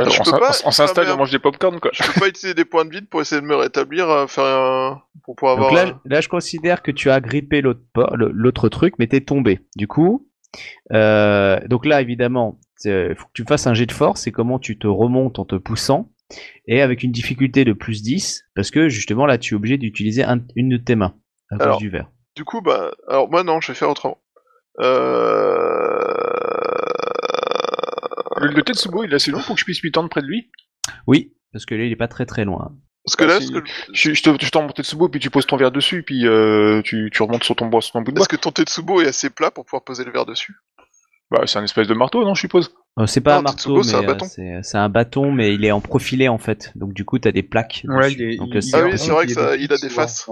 On 0.00 0.70
s'installe 0.70 1.08
on 1.10 1.16
mange 1.16 1.30
des 1.30 1.38
popcorn 1.38 1.78
quoi. 1.78 1.90
Je 1.94 2.02
peux 2.02 2.20
pas 2.20 2.28
utiliser 2.28 2.54
des 2.54 2.64
points 2.64 2.84
de 2.84 2.90
vide 2.90 3.08
pour 3.08 3.20
essayer 3.20 3.40
de 3.40 3.46
me 3.46 3.54
rétablir, 3.54 4.08
euh, 4.10 4.26
faire 4.26 4.44
un... 4.44 5.02
pour 5.24 5.36
pouvoir 5.36 5.56
Donc 5.56 5.66
avoir... 5.66 5.84
là, 5.86 6.00
là, 6.04 6.20
je 6.20 6.28
considère 6.28 6.82
que 6.82 6.90
tu 6.90 7.10
as 7.10 7.20
grippé 7.20 7.60
l'autre 7.62 8.68
truc, 8.68 8.94
mais 8.98 9.06
t'es 9.06 9.20
tombé. 9.20 9.60
Du 9.76 9.86
coup, 9.86 10.28
euh, 10.92 11.60
donc 11.68 11.86
là, 11.86 12.00
évidemment, 12.00 12.58
il 12.84 13.14
faut 13.16 13.26
que 13.26 13.32
tu 13.34 13.44
fasses 13.44 13.66
un 13.66 13.74
jet 13.74 13.86
de 13.86 13.92
force 13.92 14.26
et 14.26 14.32
comment 14.32 14.58
tu 14.58 14.78
te 14.78 14.86
remontes 14.88 15.38
en 15.38 15.44
te 15.44 15.54
poussant. 15.56 16.10
Et 16.66 16.80
avec 16.80 17.02
une 17.02 17.12
difficulté 17.12 17.64
de 17.64 17.74
plus 17.74 18.02
10, 18.02 18.44
parce 18.56 18.70
que 18.70 18.88
justement 18.88 19.26
là, 19.26 19.36
tu 19.38 19.54
es 19.54 19.56
obligé 19.56 19.76
d'utiliser 19.76 20.24
un- 20.24 20.40
une 20.56 20.70
de 20.70 20.76
tes 20.78 20.96
mains 20.96 21.14
à 21.50 21.56
cause 21.58 21.66
Alors. 21.66 21.78
du 21.78 21.90
verre. 21.90 22.10
Du 22.34 22.44
coup, 22.44 22.62
bah... 22.62 22.92
Alors 23.08 23.30
moi, 23.30 23.44
non, 23.44 23.60
je 23.60 23.68
vais 23.72 23.74
faire 23.76 23.90
autrement. 23.90 24.18
Euh... 24.80 26.11
Le, 28.42 28.54
le 28.54 28.62
Tetsubo, 28.62 29.04
il 29.04 29.12
est 29.12 29.16
assez 29.16 29.30
long 29.30 29.40
pour 29.40 29.54
que 29.54 29.60
je 29.60 29.64
puisse 29.64 29.80
lui 29.82 29.92
tendre 29.92 30.08
près 30.08 30.20
de 30.22 30.26
lui. 30.26 30.50
Oui, 31.06 31.32
parce 31.52 31.64
que 31.66 31.74
là, 31.74 31.84
il 31.84 31.92
est 31.92 31.96
pas 31.96 32.08
très 32.08 32.26
très 32.26 32.44
loin. 32.44 32.72
Parce 33.04 33.16
que 33.16 33.24
là, 33.24 33.34
Ah, 33.36 33.40
ce 33.40 33.46
si. 33.46 33.52
que... 33.52 33.58
Je, 33.92 34.14
je 34.14 34.22
te, 34.22 34.30
je 34.44 34.72
Tetsubo, 34.74 35.08
puis 35.08 35.20
tu 35.20 35.30
poses 35.30 35.46
ton 35.46 35.56
verre 35.56 35.72
dessus, 35.72 36.02
puis 36.02 36.26
euh, 36.26 36.82
tu, 36.82 37.10
tu 37.12 37.22
remontes 37.22 37.44
sur 37.44 37.56
ton, 37.56 37.66
bois, 37.66 37.80
sur 37.80 37.92
ton 37.92 38.02
bout 38.02 38.12
de 38.12 38.16
bois. 38.16 38.22
Est-ce 38.22 38.28
que 38.28 38.36
ton 38.36 38.52
Tetsubo 38.52 39.00
est 39.00 39.08
assez 39.08 39.30
plat 39.30 39.50
pour 39.50 39.64
pouvoir 39.64 39.82
poser 39.82 40.04
le 40.04 40.12
verre 40.12 40.26
dessus? 40.26 40.54
Bah, 41.30 41.42
c'est 41.46 41.58
un 41.58 41.64
espèce 41.64 41.88
de 41.88 41.94
marteau, 41.94 42.24
non, 42.24 42.34
je 42.34 42.40
suppose 42.42 42.74
Euh, 42.98 43.06
c'est 43.06 43.22
pas 43.22 43.32
Non, 43.34 43.38
un 43.38 43.42
marteau, 43.42 43.82
c'est 43.82 43.96
un 43.96 44.02
euh, 44.02 44.06
bâton. 44.06 44.26
c'est 44.26 44.58
c'est 44.62 44.76
un 44.76 44.90
bâton, 44.90 45.32
mais 45.32 45.54
il 45.54 45.64
est 45.64 45.72
en 45.72 45.80
profilé 45.80 46.28
en 46.28 46.36
fait. 46.38 46.72
Donc 46.76 46.92
du 46.92 47.06
coup, 47.06 47.18
t'as 47.18 47.32
des 47.32 47.42
plaques. 47.42 47.84
Ouais, 47.88 48.08
dessus. 48.08 48.16
il 48.20 48.32
est. 48.32 48.36
Donc, 48.36 48.48
il- 48.52 48.56
il 48.56 48.62
c'est 48.62 48.76
Ah 48.76 48.84
oui, 48.84 48.98
c'est 48.98 49.10
vrai 49.10 49.24
il 49.24 49.26
que 49.28 49.32
est 49.32 49.34
ça- 49.42 49.56
de 49.56 49.62
il 49.62 49.72
a 49.72 49.76
des 49.78 49.88
faces. 49.88 50.26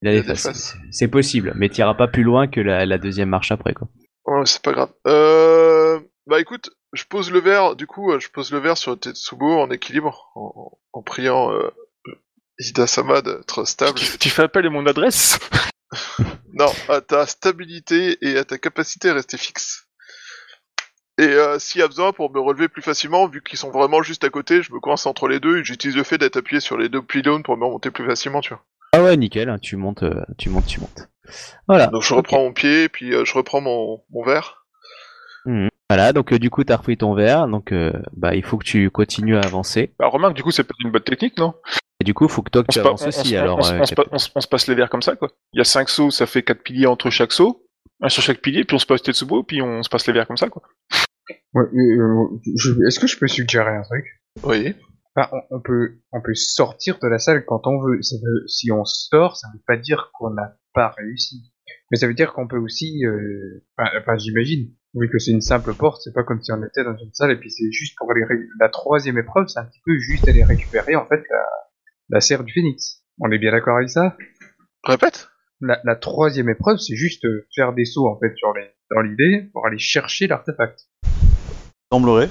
il 0.00 0.08
a 0.08 0.12
il 0.12 0.14
des 0.14 0.18
a 0.18 0.22
des 0.22 0.28
faces. 0.28 0.42
faces. 0.42 0.76
C'est 0.90 1.08
possible, 1.08 1.52
mais 1.54 1.68
t'iras 1.68 1.92
pas 1.94 2.08
plus 2.08 2.22
loin 2.22 2.46
que 2.48 2.60
la, 2.62 2.86
la 2.86 2.96
deuxième 2.98 3.28
marche 3.28 3.52
après 3.52 3.74
quoi. 3.74 3.88
Ouais, 4.24 4.42
c'est 4.46 4.62
pas 4.62 4.72
grave. 4.72 4.90
Euh... 5.06 6.00
Bah 6.28 6.40
écoute, 6.40 6.70
je 6.92 7.04
pose 7.04 7.30
le 7.30 7.40
verre, 7.40 7.74
du 7.74 7.86
coup, 7.86 8.12
euh, 8.12 8.20
je 8.20 8.28
pose 8.28 8.52
le 8.52 8.58
verre 8.58 8.76
sur 8.76 8.90
le 8.90 8.98
Tetsubo 8.98 9.60
en 9.60 9.70
équilibre, 9.70 10.30
en, 10.34 10.78
en 10.92 11.02
priant 11.02 11.50
euh, 11.52 11.70
Ida-sama 12.58 13.22
d'être 13.22 13.64
stable. 13.64 13.98
tu, 13.98 14.18
tu 14.18 14.28
fais 14.28 14.42
appel 14.42 14.66
à 14.66 14.70
mon 14.70 14.86
adresse? 14.86 15.38
Non, 16.52 16.70
à 16.88 17.00
ta 17.00 17.24
stabilité 17.24 18.18
et 18.20 18.36
à 18.36 18.44
ta 18.44 18.58
capacité 18.58 19.08
à 19.08 19.14
rester 19.14 19.38
fixe. 19.38 19.86
Et 21.16 21.22
euh, 21.22 21.58
s'il 21.58 21.80
y 21.80 21.84
a 21.84 21.88
besoin 21.88 22.12
pour 22.12 22.30
me 22.30 22.40
relever 22.40 22.68
plus 22.68 22.82
facilement, 22.82 23.26
vu 23.26 23.42
qu'ils 23.42 23.58
sont 23.58 23.70
vraiment 23.70 24.02
juste 24.02 24.24
à 24.24 24.28
côté, 24.28 24.62
je 24.62 24.72
me 24.72 24.80
coince 24.80 25.06
entre 25.06 25.28
les 25.28 25.40
deux 25.40 25.58
et 25.58 25.64
j'utilise 25.64 25.96
le 25.96 26.02
fait 26.02 26.18
d'être 26.18 26.36
appuyé 26.36 26.60
sur 26.60 26.76
les 26.76 26.88
deux 26.90 27.00
pylônes 27.00 27.42
pour 27.42 27.56
me 27.56 27.64
remonter 27.64 27.90
plus 27.90 28.04
facilement, 28.04 28.40
tu 28.40 28.50
vois. 28.50 28.64
Ah 28.92 29.02
ouais, 29.02 29.16
nickel, 29.16 29.48
hein, 29.48 29.58
tu 29.58 29.76
montes, 29.76 30.04
tu 30.36 30.50
montes, 30.50 30.66
tu 30.66 30.80
montes. 30.80 31.08
Voilà. 31.68 31.86
Donc 31.86 32.02
je 32.02 32.12
reprends 32.12 32.40
mon 32.40 32.52
pied, 32.52 32.88
puis 32.90 33.14
euh, 33.14 33.24
je 33.24 33.32
reprends 33.34 33.60
mon, 33.60 34.02
mon 34.10 34.24
verre. 34.24 34.66
Voilà, 35.90 36.12
donc 36.12 36.32
euh, 36.32 36.38
du 36.38 36.50
coup, 36.50 36.64
t'as 36.64 36.76
repris 36.76 36.96
ton 36.98 37.14
verre, 37.14 37.46
donc 37.48 37.72
euh, 37.72 37.92
bah 38.14 38.34
il 38.34 38.42
faut 38.44 38.58
que 38.58 38.64
tu 38.64 38.90
continues 38.90 39.36
à 39.36 39.40
avancer. 39.40 39.94
Bah, 39.98 40.08
remarque, 40.08 40.34
du 40.34 40.42
coup, 40.42 40.50
c'est 40.50 40.62
peut-être 40.64 40.84
une 40.84 40.90
bonne 40.90 41.02
technique, 41.02 41.38
non? 41.38 41.54
Et 42.00 42.04
du 42.04 42.12
coup, 42.14 42.24
il 42.26 42.30
faut 42.30 42.42
que 42.42 42.50
toi 42.50 42.62
que 42.62 42.70
tu 42.72 42.78
avances 42.78 43.06
aussi. 43.06 43.36
alors, 43.36 43.58
on 43.58 43.62
se- 43.62 43.72
euh, 43.72 44.04
on 44.34 44.40
se 44.40 44.48
passe 44.48 44.66
les 44.68 44.74
verres 44.74 44.90
comme 44.90 45.02
ça, 45.02 45.16
quoi. 45.16 45.30
Il 45.54 45.58
y 45.58 45.60
a 45.60 45.64
5 45.64 45.88
sauts, 45.88 46.10
ça 46.10 46.26
fait 46.26 46.42
4 46.42 46.62
piliers 46.62 46.86
entre 46.86 47.08
chaque 47.10 47.32
saut. 47.32 47.64
Un 48.00 48.08
sur 48.10 48.22
chaque 48.22 48.40
pilier, 48.40 48.64
puis 48.64 48.76
on 48.76 48.78
se 48.78 48.86
passe 48.86 49.02
Tetsubo, 49.02 49.42
puis 49.42 49.60
on 49.62 49.82
se 49.82 49.88
passe 49.88 50.06
les 50.06 50.12
verres 50.12 50.26
comme 50.28 50.36
ça, 50.36 50.48
quoi. 50.48 50.62
Ouais, 51.54 51.64
euh, 51.64 52.86
Est-ce 52.86 53.00
que 53.00 53.06
je 53.06 53.18
peux 53.18 53.26
suggérer 53.26 53.74
un 53.74 53.82
truc? 53.82 54.04
Oui. 54.44 54.74
Enfin, 55.16 55.28
on, 55.50 55.56
on 55.56 55.60
peut, 55.60 55.98
on 56.12 56.20
peut 56.22 56.34
sortir 56.34 56.98
de 57.02 57.08
la 57.08 57.18
salle 57.18 57.44
quand 57.46 57.66
on 57.66 57.80
veut. 57.82 58.00
Ça 58.02 58.16
veut- 58.22 58.46
si 58.46 58.70
on 58.70 58.84
sort, 58.84 59.36
ça 59.36 59.48
veut 59.52 59.60
pas 59.66 59.76
dire 59.76 60.10
qu'on 60.12 60.30
n'a 60.30 60.54
pas 60.74 60.94
réussi. 60.96 61.50
Mais 61.90 61.96
ça 61.96 62.06
veut 62.06 62.14
dire 62.14 62.34
qu'on 62.34 62.46
peut 62.46 62.58
aussi, 62.58 63.04
euh, 63.04 63.64
enfin, 63.76 63.90
enfin, 64.00 64.16
j'imagine, 64.18 64.70
vu 65.00 65.08
que 65.10 65.18
c'est 65.18 65.30
une 65.30 65.40
simple 65.40 65.74
porte, 65.74 66.02
c'est 66.02 66.12
pas 66.12 66.24
comme 66.24 66.42
si 66.42 66.52
on 66.52 66.62
était 66.64 66.84
dans 66.84 66.96
une 66.96 67.12
salle 67.12 67.30
et 67.30 67.36
puis 67.36 67.50
c'est 67.50 67.70
juste 67.70 67.96
pour 67.96 68.10
aller 68.10 68.24
ré- 68.24 68.46
la 68.60 68.68
troisième 68.68 69.18
épreuve, 69.18 69.46
c'est 69.48 69.58
un 69.58 69.64
petit 69.64 69.80
peu 69.84 69.98
juste 69.98 70.26
aller 70.28 70.44
récupérer 70.44 70.96
en 70.96 71.06
fait 71.06 71.22
la, 71.30 71.44
la 72.10 72.20
serre 72.20 72.44
du 72.44 72.52
phénix. 72.52 73.04
On 73.20 73.30
est 73.30 73.38
bien 73.38 73.52
d'accord 73.52 73.76
avec 73.76 73.90
ça? 73.90 74.16
Répète 74.84 75.28
la, 75.60 75.80
la 75.84 75.96
troisième 75.96 76.48
épreuve, 76.48 76.78
c'est 76.78 76.94
juste 76.94 77.24
euh, 77.24 77.46
faire 77.54 77.72
des 77.72 77.84
sauts 77.84 78.06
en 78.08 78.18
fait 78.18 78.32
sur 78.36 78.52
les, 78.54 78.70
dans 78.90 79.00
l'idée 79.00 79.50
pour 79.52 79.66
aller 79.66 79.78
chercher 79.78 80.26
l'artefact. 80.26 80.88
Semblerait. 81.92 82.28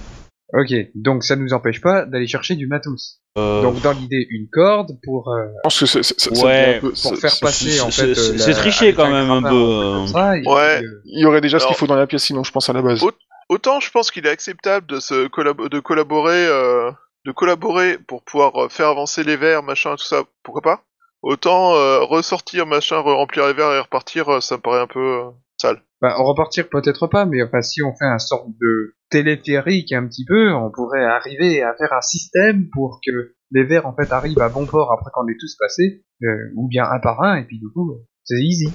Ok, 0.53 0.74
donc 0.95 1.24
ça 1.24 1.36
nous 1.36 1.52
empêche 1.53 1.82
pas 1.82 2.06
d'aller 2.06 2.26
chercher 2.28 2.56
du 2.56 2.68
matos. 2.68 3.19
Euh, 3.38 3.61
Donc 3.64 3.82
dans 3.82 3.91
l'idée, 3.91 4.26
une 4.30 4.48
corde 4.52 4.98
pour 5.03 5.30
euh, 5.30 5.45
Je 5.48 5.60
pense 5.64 5.80
que 5.82 5.86
c'est- 5.86 6.03
c'est- 6.03 6.44
Ouais. 6.44 6.80
peu- 6.80 6.91
pour 6.91 7.18
faire 7.18 7.36
passer 7.41 7.82
en 7.82 7.91
c'est- 7.91 8.07
fait. 8.07 8.15
c'est- 8.15 8.32
euh, 8.32 8.38
c'est 8.38 8.52
la- 8.52 8.56
triché 8.57 8.94
quand 8.94 9.10
même 9.11 9.30
un 9.30 9.41
peu, 9.41 9.49
euh. 9.56 10.07
ça, 10.07 10.32
Ouais. 10.32 10.40
puis, 10.41 10.48
euh, 10.88 11.02
Il 11.06 11.22
y 11.22 11.26
aurait 11.26 11.41
déjà 11.41 11.60
ce 11.60 11.68
qu'il 11.68 11.76
faut 11.76 11.86
dans 11.88 11.95
la 11.98 12.07
pièce, 12.07 12.24
sinon, 12.24 12.44
je 12.44 12.52
pense, 12.52 12.69
à 12.69 12.74
la 12.74 12.82
base. 12.82 13.03
Autant 13.49 13.80
je 13.80 13.90
pense 13.91 14.10
qu'il 14.11 14.26
est 14.26 14.30
acceptable 14.30 14.88
de 14.88 14.99
se 14.99 15.28
collab- 15.28 15.69
de 15.69 15.80
collaborer, 15.80 16.48
euh, 16.48 16.91
de 17.26 17.32
collaborer 17.32 17.98
pour 18.07 18.24
pouvoir 18.24 18.69
faire 18.72 18.88
avancer 18.88 19.24
les 19.24 19.38
verres, 19.38 19.64
machin, 19.64 19.95
tout 19.98 20.03
ça, 20.06 20.24
pourquoi 20.44 20.61
pas. 20.61 20.82
Autant 21.22 21.76
euh, 21.76 21.99
ressortir, 22.03 22.65
machin, 22.65 22.99
remplir 22.99 23.48
les 23.48 23.53
verres 23.53 23.74
et 23.74 23.80
repartir, 23.80 24.41
ça 24.41 24.56
me 24.57 24.61
paraît 24.61 24.82
un 24.82 24.88
peu 24.88 25.24
sale. 25.58 25.82
bah, 26.02 26.16
en 26.20 26.24
repartir 26.26 26.70
peut-être 26.70 27.08
pas, 27.08 27.26
mais 27.26 27.42
enfin 27.44 27.62
si 27.62 27.82
on 27.84 27.92
fait 27.96 28.06
un 28.06 28.20
sorte 28.20 28.50
de 28.62 28.96
téléphérique 29.10 29.92
un 29.94 30.08
petit 30.08 30.26
peu, 30.26 30.54
on 30.54 30.70
pourrait 30.72 31.04
arriver 31.06 31.62
à 31.64 31.74
faire 31.76 31.94
un 31.94 32.02
système 32.02 32.68
pour 32.74 33.00
que 33.06 33.12
les 33.52 33.64
verres 33.64 33.86
en 33.88 33.96
fait 33.96 34.12
arrivent 34.12 34.42
à 34.42 34.50
bon 34.50 34.66
port 34.68 34.92
après 34.92 35.10
qu'on 35.14 35.28
est 35.28 35.38
tous 35.40 35.56
passés, 35.58 36.04
euh, 36.24 36.28
ou 36.56 36.68
bien 36.68 36.84
un 36.84 37.00
par 37.00 37.22
un, 37.24 37.38
et 37.38 37.44
puis 37.46 37.60
du 37.60 37.68
coup 37.74 37.94
c'est 38.24 38.40
easy. 38.42 38.68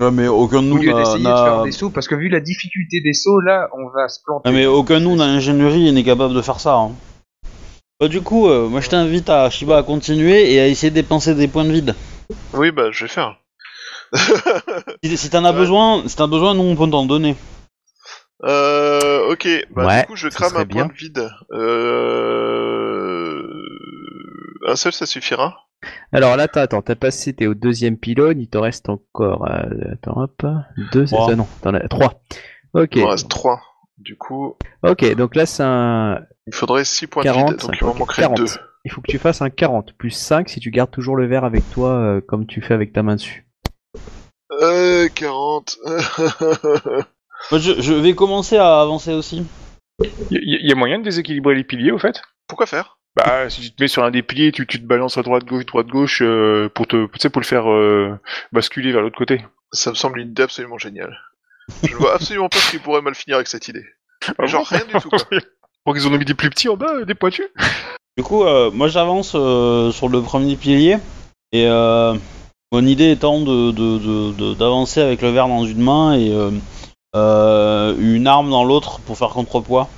ouais, 0.00 0.10
mais 0.10 0.26
aucun 0.28 0.62
de 0.62 0.66
Au 0.66 0.74
nous 0.74 0.78
lieu 0.82 0.90
n'a- 0.90 0.98
d'essayer 0.98 1.24
de 1.24 1.38
faire 1.38 1.62
des 1.62 1.70
sauts, 1.72 1.90
parce 1.90 2.08
que 2.08 2.16
vu 2.16 2.28
la 2.28 2.40
difficulté 2.40 3.00
des 3.04 3.12
sauts 3.12 3.40
là, 3.40 3.68
on 3.72 3.88
va 3.90 4.08
se 4.08 4.18
planter. 4.24 4.50
Mais 4.50 4.66
aucun 4.66 4.98
de 4.98 5.04
nous 5.04 5.16
dans 5.16 5.26
l'ingénierie 5.26 5.92
n'est 5.92 6.02
capable 6.04 6.34
de 6.34 6.42
faire 6.42 6.58
ça. 6.60 6.74
hein. 6.74 6.90
Bah, 8.00 8.08
du 8.08 8.20
coup, 8.22 8.48
euh, 8.48 8.68
moi 8.68 8.80
je 8.80 8.88
t'invite 8.88 9.28
à 9.28 9.48
Shiba 9.50 9.76
à 9.78 9.82
continuer 9.82 10.52
et 10.52 10.60
à 10.60 10.66
essayer 10.66 10.90
de 10.90 10.94
dépenser 10.94 11.34
des 11.34 11.48
points 11.48 11.64
de 11.64 11.70
vide. 11.72 11.94
Oui, 12.54 12.70
bah 12.72 12.90
je 12.90 13.04
vais 13.04 13.08
faire. 13.10 13.36
Si, 15.04 15.16
si 15.16 15.30
t'en 15.30 15.44
as 15.44 15.52
Ouais. 15.52 15.56
besoin, 15.58 16.02
si 16.08 16.16
t'as 16.16 16.26
besoin, 16.26 16.54
nous 16.54 16.62
on 16.62 16.76
peut 16.76 16.90
t'en 16.90 17.06
donner. 17.06 17.36
Euh, 18.44 19.30
ok, 19.32 19.46
bah 19.70 19.86
Ouais, 19.86 20.00
du 20.00 20.06
coup 20.06 20.16
je 20.16 20.28
ça 20.30 20.36
crame 20.36 20.50
serait 20.50 20.62
un 20.62 20.66
point 20.66 20.82
bien. 20.84 20.86
de 20.86 20.92
vide. 20.94 21.30
Euh... 21.52 23.42
Un 24.66 24.76
seul 24.76 24.92
ça 24.92 25.06
suffira. 25.06 25.66
Alors 26.12 26.36
là, 26.36 26.46
t'as, 26.48 26.62
attends, 26.62 26.82
t'as 26.82 26.94
passé, 26.94 27.32
t'es 27.32 27.46
au 27.46 27.54
deuxième 27.54 27.96
pylône, 27.96 28.38
il 28.40 28.48
te 28.48 28.58
reste 28.58 28.88
encore, 28.90 29.46
euh, 29.50 29.92
attends, 29.94 30.20
hop, 30.22 30.42
deux, 30.92 31.06
c'est 31.06 31.14
Trois. 31.16 31.30
ça, 31.30 31.36
non, 31.36 31.46
t'en 31.62 31.72
as 31.74 31.88
trois. 31.88 32.20
Ok, 32.74 32.96
Il 32.96 33.02
m'en 33.02 33.08
reste 33.08 33.28
3. 33.30 33.60
Du 33.98 34.16
coup, 34.16 34.56
ok, 34.82 35.14
donc 35.14 35.34
là 35.36 35.44
c'est 35.46 35.62
un, 35.62 36.20
il 36.46 36.52
me 36.52 36.56
faudrait 36.56 36.84
6 36.84 37.06
points 37.06 37.22
de 37.22 37.28
40, 37.28 37.50
vide, 37.50 37.60
donc 37.60 37.76
il 37.80 37.86
m'en 37.86 37.94
manquerait 37.94 38.22
40. 38.22 38.38
2. 38.38 38.44
il 38.86 38.90
faut 38.90 39.00
que 39.02 39.10
tu 39.10 39.18
fasses 39.18 39.42
un 39.42 39.50
40 39.50 39.92
plus 39.92 40.10
5 40.10 40.48
si 40.48 40.58
tu 40.60 40.70
gardes 40.70 40.90
toujours 40.90 41.16
le 41.16 41.26
verre 41.26 41.44
avec 41.44 41.68
toi 41.70 41.90
euh, 41.90 42.20
comme 42.22 42.46
tu 42.46 42.62
fais 42.62 42.72
avec 42.74 42.92
ta 42.94 43.02
main 43.02 43.16
dessus. 43.16 43.46
Euh, 44.52 45.08
40. 45.14 45.78
Moi, 47.50 47.58
je, 47.58 47.80
je 47.80 47.92
vais 47.92 48.14
commencer 48.14 48.56
à 48.56 48.80
avancer 48.80 49.12
aussi. 49.12 49.44
Il 50.30 50.66
y, 50.66 50.72
a 50.72 50.74
moyen 50.74 50.98
de 50.98 51.04
déséquilibrer 51.04 51.54
les 51.54 51.64
piliers, 51.64 51.92
au 51.92 51.98
fait? 51.98 52.22
Pourquoi 52.46 52.66
faire? 52.66 52.98
Bah, 53.16 53.50
si 53.50 53.60
tu 53.60 53.72
te 53.72 53.82
mets 53.82 53.88
sur 53.88 54.04
un 54.04 54.10
des 54.10 54.22
piliers, 54.22 54.52
tu, 54.52 54.66
tu 54.66 54.80
te 54.80 54.86
balances 54.86 55.18
à 55.18 55.22
droite, 55.22 55.44
gauche, 55.44 55.66
droite, 55.66 55.88
gauche, 55.88 56.22
euh, 56.22 56.68
pour 56.68 56.86
te, 56.86 57.06
tu 57.06 57.18
sais, 57.18 57.28
pour 57.28 57.40
le 57.40 57.46
faire 57.46 57.70
euh, 57.70 58.18
basculer 58.52 58.92
vers 58.92 59.02
l'autre 59.02 59.18
côté. 59.18 59.44
Ça 59.72 59.90
me 59.90 59.94
semble 59.94 60.20
une 60.20 60.30
idée 60.30 60.42
absolument 60.42 60.78
géniale. 60.78 61.18
Je 61.82 61.92
ne 61.92 61.96
vois 61.96 62.14
absolument 62.14 62.48
pas 62.48 62.58
ce 62.58 62.70
qui 62.70 62.78
pourrait 62.78 63.02
mal 63.02 63.14
finir 63.14 63.36
avec 63.36 63.48
cette 63.48 63.68
idée. 63.68 63.84
Ah 64.38 64.46
Genre 64.46 64.66
bon? 64.70 64.76
rien 64.76 64.86
du 64.86 65.00
tout, 65.00 65.08
quoi. 65.10 65.18
Pour 65.84 65.94
qu'ils 65.94 66.06
en 66.06 66.12
ont 66.12 66.18
mis 66.18 66.24
des 66.24 66.34
plus 66.34 66.50
petits 66.50 66.68
en 66.68 66.76
bas, 66.76 66.94
euh, 66.94 67.04
des 67.04 67.14
pointus. 67.14 67.46
Du 68.16 68.22
coup, 68.22 68.44
euh, 68.44 68.70
moi 68.70 68.88
j'avance 68.88 69.32
euh, 69.34 69.90
sur 69.92 70.08
le 70.08 70.20
premier 70.20 70.56
pilier 70.56 70.98
et 71.52 71.66
euh, 71.66 72.14
mon 72.72 72.86
idée 72.86 73.10
étant 73.10 73.40
de 73.40 73.70
de- 73.72 73.98
de- 73.98 74.32
de- 74.32 74.54
d'avancer 74.54 75.00
avec 75.00 75.22
le 75.22 75.30
verre 75.30 75.48
dans 75.48 75.64
une 75.64 75.82
main 75.82 76.14
et 76.14 76.32
euh, 76.32 76.50
euh, 77.16 77.96
une 77.98 78.26
arme 78.26 78.50
dans 78.50 78.64
l'autre 78.64 79.00
pour 79.00 79.18
faire 79.18 79.30
contrepoids. 79.30 79.88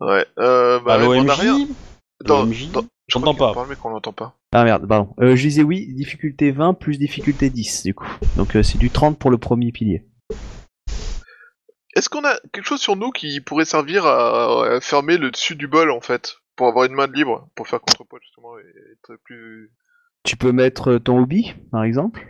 Ouais. 0.00 0.26
Euh, 0.38 0.80
bah, 0.80 0.94
a 0.94 0.98
l'OMJ 0.98 2.68
J'entends 3.06 3.34
pas. 3.34 3.52
parle, 3.52 3.68
mais 3.68 3.76
qu'on 3.76 3.90
l'entend 3.90 4.14
pas. 4.14 4.34
Ah 4.52 4.64
merde, 4.64 4.88
pardon. 4.88 5.14
Euh, 5.20 5.36
je 5.36 5.42
disais 5.42 5.62
oui, 5.62 5.92
difficulté 5.92 6.52
20 6.52 6.72
plus 6.72 6.96
difficulté 6.96 7.50
10 7.50 7.82
du 7.84 7.94
coup. 7.94 8.08
Donc 8.36 8.56
euh, 8.56 8.62
c'est 8.62 8.78
du 8.78 8.88
30 8.90 9.18
pour 9.18 9.30
le 9.30 9.36
premier 9.36 9.72
pilier. 9.72 10.06
Est-ce 11.94 12.08
qu'on 12.08 12.24
a 12.24 12.34
quelque 12.52 12.64
chose 12.66 12.80
sur 12.80 12.96
nous 12.96 13.10
qui 13.10 13.40
pourrait 13.40 13.66
servir 13.66 14.06
à, 14.06 14.64
à 14.76 14.80
fermer 14.80 15.16
le 15.18 15.30
dessus 15.30 15.54
du 15.54 15.68
bol, 15.68 15.90
en 15.92 16.00
fait 16.00 16.38
Pour 16.56 16.66
avoir 16.66 16.86
une 16.86 16.94
main 16.94 17.06
de 17.06 17.12
libre, 17.12 17.46
pour 17.54 17.68
faire 17.68 17.80
contrepoids, 17.80 18.18
justement, 18.22 18.58
et 18.58 18.62
être 18.92 19.20
plus... 19.24 19.70
Tu 20.24 20.36
peux 20.36 20.52
mettre 20.52 20.92
euh, 20.92 20.98
ton 20.98 21.20
hobby 21.20 21.54
par 21.70 21.84
exemple? 21.84 22.26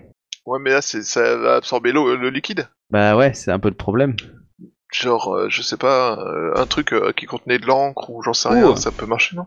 Ouais, 0.46 0.58
mais 0.60 0.70
là, 0.70 0.82
c'est, 0.82 1.02
ça 1.02 1.36
va 1.36 1.54
absorber 1.54 1.92
l'eau, 1.92 2.14
le 2.16 2.28
liquide. 2.28 2.68
Bah 2.90 3.16
ouais, 3.16 3.32
c'est 3.32 3.50
un 3.50 3.58
peu 3.58 3.68
le 3.68 3.74
problème. 3.74 4.14
Genre, 4.92 5.34
euh, 5.34 5.46
je 5.48 5.62
sais 5.62 5.76
pas, 5.76 6.18
euh, 6.18 6.52
un 6.54 6.66
truc 6.66 6.92
euh, 6.92 7.12
qui 7.12 7.26
contenait 7.26 7.58
de 7.58 7.66
l'encre 7.66 8.10
ou 8.10 8.22
j'en 8.22 8.34
sais 8.34 8.48
rien, 8.48 8.76
ça 8.76 8.92
peut 8.92 9.06
marcher, 9.06 9.36
non? 9.36 9.46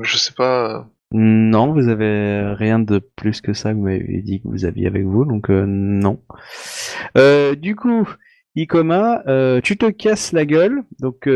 Je 0.00 0.16
sais 0.16 0.32
pas. 0.32 0.88
Non, 1.12 1.72
vous 1.72 1.88
avez 1.88 2.54
rien 2.54 2.78
de 2.78 2.98
plus 2.98 3.40
que 3.40 3.52
ça 3.52 3.70
que 3.70 3.76
vous 3.76 3.84
m'avez 3.84 4.22
dit 4.22 4.42
que 4.42 4.48
vous 4.48 4.64
aviez 4.64 4.86
avec 4.86 5.04
vous, 5.04 5.24
donc 5.24 5.48
non. 5.50 6.20
Du 7.14 7.76
coup, 7.76 8.08
Ikoma, 8.56 9.22
tu 9.62 9.76
te 9.76 9.90
casses 9.90 10.32
la 10.32 10.44
gueule, 10.46 10.82
donc 10.98 11.28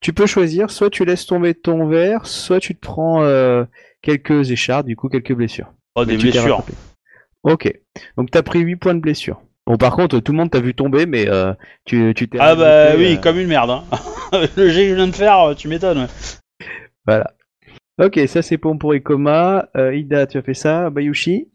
tu 0.00 0.12
peux 0.14 0.26
choisir, 0.26 0.70
soit 0.70 0.90
tu 0.90 1.04
laisses 1.04 1.26
tomber 1.26 1.54
ton 1.54 1.86
verre, 1.86 2.26
soit 2.26 2.60
tu 2.60 2.74
te 2.74 2.80
prends 2.80 3.22
quelques 4.02 4.50
échardes, 4.50 4.86
du 4.86 4.96
coup 4.96 5.08
quelques 5.08 5.34
blessures. 5.34 5.72
Oh, 5.94 6.04
des 6.04 6.16
Mais 6.16 6.22
blessures. 6.22 6.64
Ok, 7.42 7.72
donc 8.16 8.30
t'as 8.30 8.42
pris 8.42 8.60
8 8.60 8.76
points 8.76 8.94
de 8.94 9.00
blessure. 9.00 9.40
Bon 9.66 9.76
par 9.76 9.94
contre, 9.96 10.18
tout 10.20 10.32
le 10.32 10.38
monde 10.38 10.50
t'a 10.50 10.60
vu 10.60 10.74
tomber, 10.74 11.06
mais 11.06 11.28
euh, 11.28 11.52
tu 11.84 12.12
tu 12.14 12.28
t'es... 12.28 12.38
Ah 12.40 12.54
bah 12.54 12.96
oui, 12.96 13.14
euh, 13.14 13.20
comme 13.20 13.38
une 13.38 13.48
merde. 13.48 13.70
Hein. 13.70 13.84
le 14.56 14.68
jet 14.68 14.84
que 14.84 14.90
je 14.90 14.94
viens 14.94 15.06
de 15.08 15.14
faire, 15.14 15.54
tu 15.56 15.68
m'étonnes. 15.68 15.98
ouais. 15.98 16.66
Voilà. 17.06 17.32
Ok, 18.02 18.18
ça 18.28 18.42
c'est 18.42 18.56
bon 18.56 18.78
pour 18.78 18.94
Ikoma. 18.94 19.68
Euh, 19.76 19.94
Ida, 19.94 20.26
tu 20.26 20.38
as 20.38 20.42
fait 20.42 20.54
ça. 20.54 20.90
Bayushi 20.90 21.48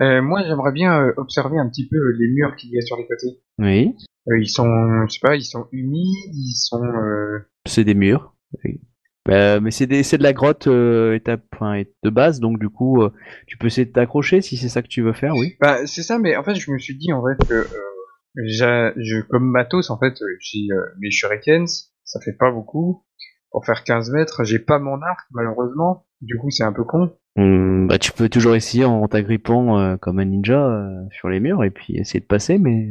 Euh, 0.00 0.22
moi, 0.22 0.42
j'aimerais 0.46 0.72
bien 0.72 1.00
euh, 1.02 1.12
observer 1.16 1.58
un 1.58 1.68
petit 1.68 1.88
peu 1.88 1.96
euh, 1.96 2.16
les 2.18 2.28
murs 2.28 2.56
qu'il 2.56 2.70
y 2.70 2.78
a 2.78 2.82
sur 2.82 2.96
les 2.96 3.06
côtés. 3.06 3.38
Oui. 3.58 3.94
Euh, 4.28 4.40
ils 4.40 4.48
sont, 4.48 4.66
je 5.06 5.12
sais 5.12 5.20
pas, 5.20 5.36
ils 5.36 5.44
sont 5.44 5.66
humides, 5.72 6.34
ils 6.34 6.54
sont. 6.56 6.82
euh, 6.82 7.46
C'est 7.66 7.84
des 7.84 7.94
murs. 7.94 8.34
Oui. 8.64 8.80
Bah, 9.26 9.58
mais 9.60 9.70
c'est 9.70 9.86
de 9.86 10.22
la 10.22 10.32
grotte 10.34 10.66
euh, 10.66 11.14
étape 11.14 11.42
enfin, 11.54 11.82
de 12.02 12.10
base, 12.10 12.40
donc 12.40 12.58
du 12.58 12.68
coup, 12.68 13.02
euh, 13.02 13.10
tu 13.46 13.56
peux 13.56 13.68
essayer 13.68 13.86
de 13.86 13.92
t'accrocher 13.92 14.42
si 14.42 14.56
c'est 14.58 14.68
ça 14.68 14.82
que 14.82 14.88
tu 14.88 15.00
veux 15.02 15.14
faire, 15.14 15.34
oui. 15.34 15.54
Bah, 15.60 15.86
c'est 15.86 16.02
ça, 16.02 16.18
mais 16.18 16.36
en 16.36 16.44
fait, 16.44 16.54
je 16.56 16.70
me 16.70 16.78
suis 16.78 16.96
dit 16.96 17.12
en 17.12 17.22
fait 17.24 17.46
que 17.48 17.54
euh, 17.54 17.66
j'ai, 18.44 18.90
je, 18.96 19.20
comme 19.22 19.50
matos, 19.50 19.88
en 19.90 19.98
fait, 19.98 20.12
euh, 20.20 20.26
j'ai 20.40 20.66
euh, 20.72 20.82
mes 21.00 21.10
shurikens, 21.10 21.92
ça 22.04 22.20
fait 22.20 22.36
pas 22.38 22.50
beaucoup. 22.50 23.02
Pour 23.50 23.64
faire 23.64 23.84
15 23.84 24.10
mètres, 24.10 24.42
j'ai 24.44 24.58
pas 24.58 24.78
mon 24.80 25.00
arc, 25.00 25.26
malheureusement. 25.30 26.06
Du 26.20 26.36
coup, 26.36 26.50
c'est 26.50 26.64
un 26.64 26.72
peu 26.72 26.82
con. 26.84 27.12
Hum, 27.36 27.86
bah, 27.88 27.98
tu 27.98 28.12
peux 28.12 28.28
toujours 28.28 28.56
essayer 28.56 28.84
en 28.84 29.06
t'agrippant 29.08 29.78
euh, 29.78 29.96
comme 29.96 30.18
un 30.18 30.24
ninja 30.24 30.66
euh, 30.68 30.90
sur 31.12 31.28
les 31.28 31.40
murs 31.40 31.64
et 31.64 31.70
puis 31.70 31.96
essayer 31.96 32.20
de 32.20 32.26
passer, 32.26 32.58
mais 32.58 32.90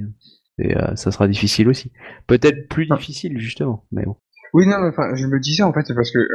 et, 0.60 0.78
euh, 0.78 0.96
ça 0.96 1.12
sera 1.12 1.28
difficile 1.28 1.68
aussi. 1.68 1.92
Peut-être 2.28 2.68
plus 2.70 2.88
Ah. 2.90 2.96
difficile 2.96 3.38
justement, 3.40 3.86
mais 3.92 4.04
bon. 4.06 4.16
Oui, 4.54 4.68
non, 4.68 4.80
mais 4.82 4.90
enfin, 4.90 5.16
je 5.16 5.26
me 5.28 5.40
disais 5.40 5.64
en 5.64 5.74
fait, 5.74 5.82
c'est 5.86 5.96
parce 5.96 6.12
que, 6.12 6.20
euh, 6.20 6.28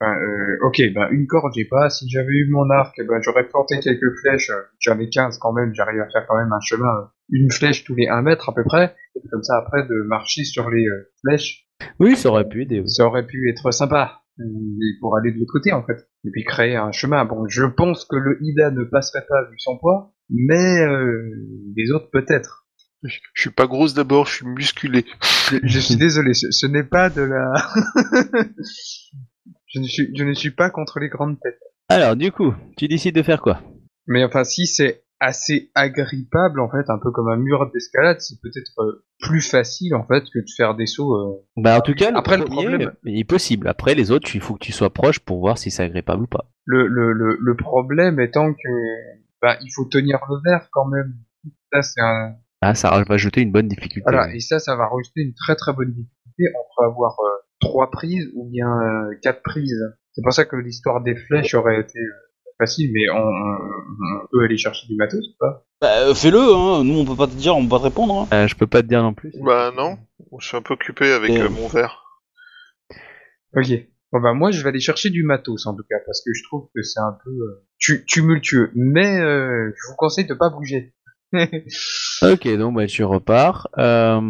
enfin, 0.00 0.12
euh, 0.20 0.66
ok, 0.66 0.80
ben 0.94 1.08
une 1.10 1.26
corde 1.26 1.52
j'ai 1.54 1.64
pas. 1.64 1.90
Si 1.90 2.08
j'avais 2.08 2.32
eu 2.32 2.48
mon 2.50 2.68
arc, 2.70 2.94
eh 2.98 3.04
ben 3.04 3.18
j'aurais 3.22 3.48
planté 3.48 3.78
quelques 3.80 4.14
flèches. 4.20 4.50
euh, 4.50 4.62
J'avais 4.78 5.08
15 5.08 5.38
quand 5.38 5.52
même, 5.52 5.74
j'arrive 5.74 6.00
à 6.00 6.08
faire 6.10 6.26
quand 6.28 6.36
même 6.36 6.52
un 6.52 6.60
chemin, 6.60 6.86
euh, 6.88 7.04
une 7.30 7.50
flèche 7.50 7.84
tous 7.84 7.94
les 7.96 8.08
1 8.08 8.22
mètre 8.22 8.48
à 8.50 8.54
peu 8.54 8.62
près. 8.64 8.94
Et 9.16 9.20
comme 9.30 9.42
ça 9.42 9.56
après 9.58 9.82
de 9.86 10.06
marcher 10.06 10.44
sur 10.44 10.70
les 10.70 10.86
euh, 10.86 11.10
flèches, 11.26 11.66
Oui, 11.98 12.16
ça 12.16 12.28
aurait 12.30 12.48
pu 12.48 12.62
aider. 12.62 12.80
oui. 12.80 12.88
ça 12.88 13.04
aurait 13.04 13.26
pu 13.26 13.50
être 13.50 13.70
sympa. 13.72 14.20
et 14.38 14.98
pour 15.00 15.16
aller 15.16 15.32
de 15.32 15.38
l'autre 15.38 15.52
côté 15.52 15.72
en 15.72 15.82
fait. 15.82 16.06
Et 16.24 16.30
puis 16.30 16.44
créer 16.44 16.76
un 16.76 16.92
chemin. 16.92 17.24
Bon, 17.24 17.46
je 17.48 17.64
pense 17.64 18.04
que 18.04 18.16
le 18.16 18.38
Ida 18.42 18.70
ne 18.70 18.84
passerait 18.84 19.24
pas 19.28 19.42
vu 19.50 19.56
son 19.58 19.76
poids, 19.78 20.12
mais 20.30 20.82
euh, 20.82 21.22
les 21.76 21.90
autres 21.92 22.10
peut-être. 22.12 22.65
Je 23.02 23.18
suis 23.34 23.50
pas 23.50 23.66
grosse 23.66 23.94
d'abord, 23.94 24.26
je 24.26 24.36
suis 24.36 24.46
musculé. 24.46 25.04
Je, 25.50 25.58
je 25.62 25.78
suis 25.78 25.96
désolé, 25.96 26.34
ce, 26.34 26.50
ce 26.50 26.66
n'est 26.66 26.82
pas 26.84 27.08
de 27.10 27.22
la. 27.22 27.52
je, 29.68 29.80
ne 29.80 29.84
suis, 29.84 30.10
je 30.16 30.24
ne 30.24 30.34
suis 30.34 30.50
pas 30.50 30.70
contre 30.70 30.98
les 31.00 31.08
grandes 31.08 31.38
têtes. 31.40 31.60
Alors, 31.88 32.16
du 32.16 32.32
coup, 32.32 32.54
tu 32.76 32.88
décides 32.88 33.14
de 33.14 33.22
faire 33.22 33.40
quoi? 33.40 33.60
Mais 34.06 34.24
enfin, 34.24 34.44
si 34.44 34.66
c'est 34.66 35.04
assez 35.20 35.70
agrippable, 35.74 36.60
en 36.60 36.68
fait, 36.70 36.90
un 36.90 36.98
peu 37.02 37.10
comme 37.10 37.28
un 37.28 37.36
mur 37.36 37.70
d'escalade, 37.72 38.20
c'est 38.20 38.40
peut-être 38.40 38.72
euh, 38.80 39.04
plus 39.20 39.40
facile, 39.40 39.94
en 39.94 40.06
fait, 40.06 40.24
que 40.32 40.40
de 40.40 40.44
faire 40.56 40.74
des 40.74 40.86
sauts. 40.86 41.14
euh. 41.14 41.44
Bah, 41.56 41.78
en 41.78 41.80
tout 41.80 41.94
cas, 41.94 42.10
le 42.10 42.16
Après, 42.18 42.36
le 42.36 42.44
premier, 42.44 42.66
problème- 42.66 42.92
il 43.04 43.18
est 43.20 43.24
possible. 43.24 43.68
Après, 43.68 43.94
les 43.94 44.10
autres, 44.10 44.34
il 44.34 44.40
faut 44.40 44.54
que 44.54 44.64
tu 44.64 44.72
sois 44.72 44.90
proche 44.92 45.20
pour 45.20 45.38
voir 45.40 45.58
si 45.58 45.70
c'est 45.70 45.82
agréable 45.84 46.22
ou 46.24 46.26
pas. 46.26 46.50
Le, 46.64 46.86
le, 46.86 47.12
le, 47.12 47.36
le 47.40 47.56
problème 47.56 48.20
étant 48.20 48.52
que 48.52 48.68
bah, 49.40 49.56
il 49.62 49.70
faut 49.74 49.84
tenir 49.84 50.18
le 50.28 50.36
verre 50.44 50.68
quand 50.72 50.86
même. 50.86 51.14
Ça, 51.72 51.82
c'est 51.82 52.00
un. 52.00 52.34
Ah, 52.62 52.74
ça 52.74 53.02
va 53.06 53.16
jeter 53.16 53.42
une 53.42 53.52
bonne 53.52 53.68
difficulté. 53.68 54.02
Voilà, 54.10 54.34
et 54.34 54.40
ça, 54.40 54.58
ça 54.58 54.76
va 54.76 54.86
rajouter 54.88 55.22
une 55.22 55.34
très 55.34 55.56
très 55.56 55.72
bonne 55.72 55.92
difficulté 55.92 56.44
entre 56.58 56.84
avoir 56.90 57.16
euh, 57.20 57.28
trois 57.60 57.90
prises 57.90 58.30
ou 58.34 58.48
bien 58.50 58.68
euh, 58.68 59.14
quatre 59.22 59.42
prises. 59.42 59.84
C'est 60.12 60.22
pour 60.22 60.32
ça 60.32 60.44
que 60.46 60.56
l'histoire 60.56 61.02
des 61.02 61.14
flèches 61.14 61.54
aurait 61.54 61.80
été 61.80 61.98
euh, 61.98 62.50
facile, 62.58 62.90
mais 62.94 63.10
on, 63.10 64.26
peut 64.32 64.44
aller 64.44 64.56
chercher 64.56 64.86
du 64.86 64.96
matos 64.96 65.20
ou 65.20 65.36
pas? 65.38 65.66
Bah, 65.82 66.08
euh, 66.08 66.14
fais-le, 66.14 66.38
hein. 66.38 66.84
nous 66.84 66.98
on 66.98 67.04
peut 67.04 67.16
pas 67.16 67.26
te 67.26 67.34
dire, 67.34 67.54
on 67.54 67.62
peut 67.64 67.68
pas 67.68 67.78
te 67.78 67.84
répondre. 67.84 68.20
Hein. 68.20 68.28
Euh, 68.34 68.46
je 68.48 68.54
peux 68.56 68.66
pas 68.66 68.82
te 68.82 68.86
dire 68.88 69.02
non 69.02 69.12
plus. 69.12 69.32
Bah 69.42 69.70
non, 69.76 69.98
je 70.40 70.46
suis 70.46 70.56
un 70.56 70.62
peu 70.62 70.74
occupé 70.74 71.12
avec 71.12 71.32
Et- 71.32 71.40
euh, 71.40 71.50
mon 71.50 71.68
verre. 71.68 72.02
Ok. 73.54 73.66
Bon 74.12 74.20
bah 74.20 74.32
moi 74.34 74.50
je 74.52 74.62
vais 74.62 74.68
aller 74.68 74.80
chercher 74.80 75.10
du 75.10 75.24
matos 75.24 75.66
en 75.66 75.74
tout 75.74 75.82
cas 75.90 75.96
parce 76.06 76.22
que 76.24 76.30
je 76.32 76.42
trouve 76.44 76.68
que 76.74 76.82
c'est 76.82 77.00
un 77.00 77.18
peu 77.24 77.30
euh, 77.30 77.66
tu- 77.78 78.04
tumultueux. 78.06 78.70
Mais 78.74 79.18
euh, 79.20 79.72
je 79.76 79.90
vous 79.90 79.96
conseille 79.96 80.26
de 80.26 80.34
pas 80.34 80.48
bouger. 80.48 80.94
Ok, 82.22 82.48
donc 82.56 82.76
bah, 82.76 82.86
tu 82.86 83.04
repars. 83.04 83.68
Euh, 83.78 84.20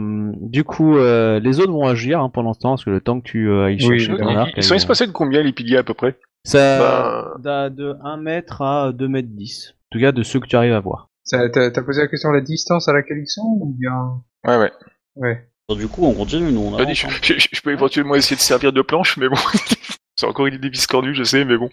du 0.41 0.65
coup, 0.65 0.97
euh, 0.97 1.39
les 1.41 1.61
autres 1.61 1.73
vont 1.73 1.87
agir 1.87 2.21
hein, 2.21 2.31
pendant 2.31 2.53
ce 2.53 2.61
temps, 2.61 2.71
parce 2.71 2.85
que 2.85 2.91
le 2.91 3.01
temps 3.01 3.21
que 3.21 3.29
tu 3.29 3.49
euh, 3.51 3.67
ailles 3.67 3.75
Oui, 3.87 3.99
chercher 4.01 4.07
ton 4.09 4.13
évidemment. 4.15 4.41
arc, 4.41 4.51
Ils, 4.57 4.61
ils 4.61 4.65
sont 4.65 4.75
espacés 4.75 5.07
de 5.07 5.13
combien 5.13 5.43
les 5.43 5.53
piliers 5.53 5.77
à 5.79 5.83
peu 5.83 5.95
près? 5.95 6.17
Ça, 6.45 7.33
Bah- 7.41 7.71
de 7.71 7.97
1 8.03 8.17
mètre 8.19 8.63
à 8.63 8.93
2 8.93 9.09
mètres 9.09 9.29
10. 9.31 9.75
En 9.93 9.99
tout 9.99 10.01
cas, 10.01 10.13
de 10.13 10.23
ceux 10.23 10.41
que 10.41 10.47
tu 10.47 10.57
arrives 10.57 10.73
à 10.75 10.81
voir. 10.81 11.09
Ça, 11.25 11.49
T'as 11.49 11.71
posé 11.83 12.01
la 12.03 12.09
question 12.09 12.31
de 12.31 12.37
la 12.37 12.41
distance 12.41 12.89
à 12.89 12.93
laquelle 12.93 13.19
ils 13.19 13.27
sont 13.29 13.59
ou 13.61 13.75
bien? 13.79 14.23
Ouais, 14.47 14.57
ouais. 14.57 14.71
Ouais. 15.17 15.49
Alors, 15.69 15.79
du 15.81 15.89
coup, 15.89 16.05
on 16.07 16.13
continue, 16.13 16.53
nous. 16.53 16.61
On 16.61 16.71
Vas-y, 16.73 16.83
avance, 16.83 16.97
je, 16.99 17.07
hein. 17.07 17.11
je- 17.23 17.35
je- 17.39 17.49
je 17.53 17.61
peux 17.61 17.73
éventuellement 17.73 18.15
essayer 18.15 18.37
de 18.37 18.41
servir 18.41 18.73
de 18.73 18.83
planche, 18.83 19.17
mais 19.17 19.29
bon. 19.29 19.37
C'est 20.19 20.27
encore 20.27 20.47
une 20.47 20.55
idée 20.55 20.71
biscordue, 20.71 21.15
je 21.15 21.25
sais, 21.25 21.45
mais 21.45 21.59
bon. 21.59 21.69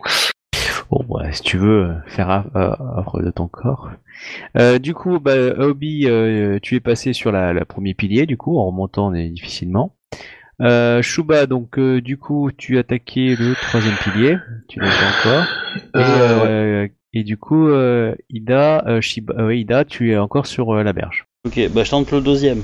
Bon, 0.91 1.03
bah, 1.09 1.31
si 1.31 1.41
tu 1.41 1.57
veux 1.57 1.93
faire 2.07 2.29
a- 2.29 2.45
euh, 2.55 2.75
offre 2.99 3.21
de 3.21 3.31
ton 3.31 3.47
corps. 3.47 3.89
Euh, 4.57 4.79
du 4.79 4.93
coup, 4.93 5.19
bah, 5.19 5.35
Obi, 5.57 6.05
euh, 6.07 6.59
tu 6.61 6.75
es 6.75 6.79
passé 6.79 7.13
sur 7.13 7.31
la, 7.31 7.53
la 7.53 7.65
premier 7.65 7.93
pilier, 7.93 8.25
du 8.25 8.37
coup, 8.37 8.57
en 8.59 8.65
remontant 8.67 9.11
difficilement. 9.11 9.95
Euh, 10.61 11.01
Shuba, 11.01 11.45
donc, 11.47 11.79
euh, 11.79 11.99
du 12.01 12.17
coup, 12.17 12.51
tu 12.55 12.77
as 12.77 12.81
attaqué 12.81 13.35
le 13.35 13.55
troisième 13.55 13.95
pilier. 14.03 14.37
Tu 14.69 14.79
l'as 14.79 14.91
fait 14.91 15.29
encore. 15.29 15.43
Et, 15.95 15.99
euh, 15.99 16.87
et 17.13 17.23
du 17.23 17.37
coup, 17.37 17.67
euh, 17.67 18.13
Ida, 18.29 18.83
euh, 18.87 19.01
Shiba, 19.01 19.33
euh, 19.39 19.55
Ida, 19.55 19.85
tu 19.85 20.11
es 20.11 20.17
encore 20.17 20.45
sur 20.45 20.73
euh, 20.75 20.83
la 20.83 20.93
berge. 20.93 21.25
Ok, 21.45 21.59
bah 21.73 21.83
je 21.83 21.89
tente 21.91 22.11
le 22.11 22.21
deuxième. 22.21 22.61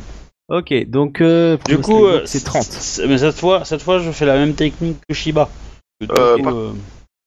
Ok, 0.50 0.74
donc, 0.88 1.22
euh, 1.22 1.58
Du 1.66 1.78
coup, 1.80 2.06
c'est 2.26 2.44
30. 2.44 2.64
c'est- 2.64 3.06
Mais 3.08 3.18
cette 3.18 3.36
fois, 3.36 3.66
cette 3.66 3.82
fois, 3.82 4.00
je 4.00 4.10
fais 4.12 4.26
la 4.26 4.36
même 4.38 4.54
technique 4.54 4.98
que 5.08 5.14
Shiba. 5.14 5.50
Euh, 6.04 6.38
euh, 6.48 6.72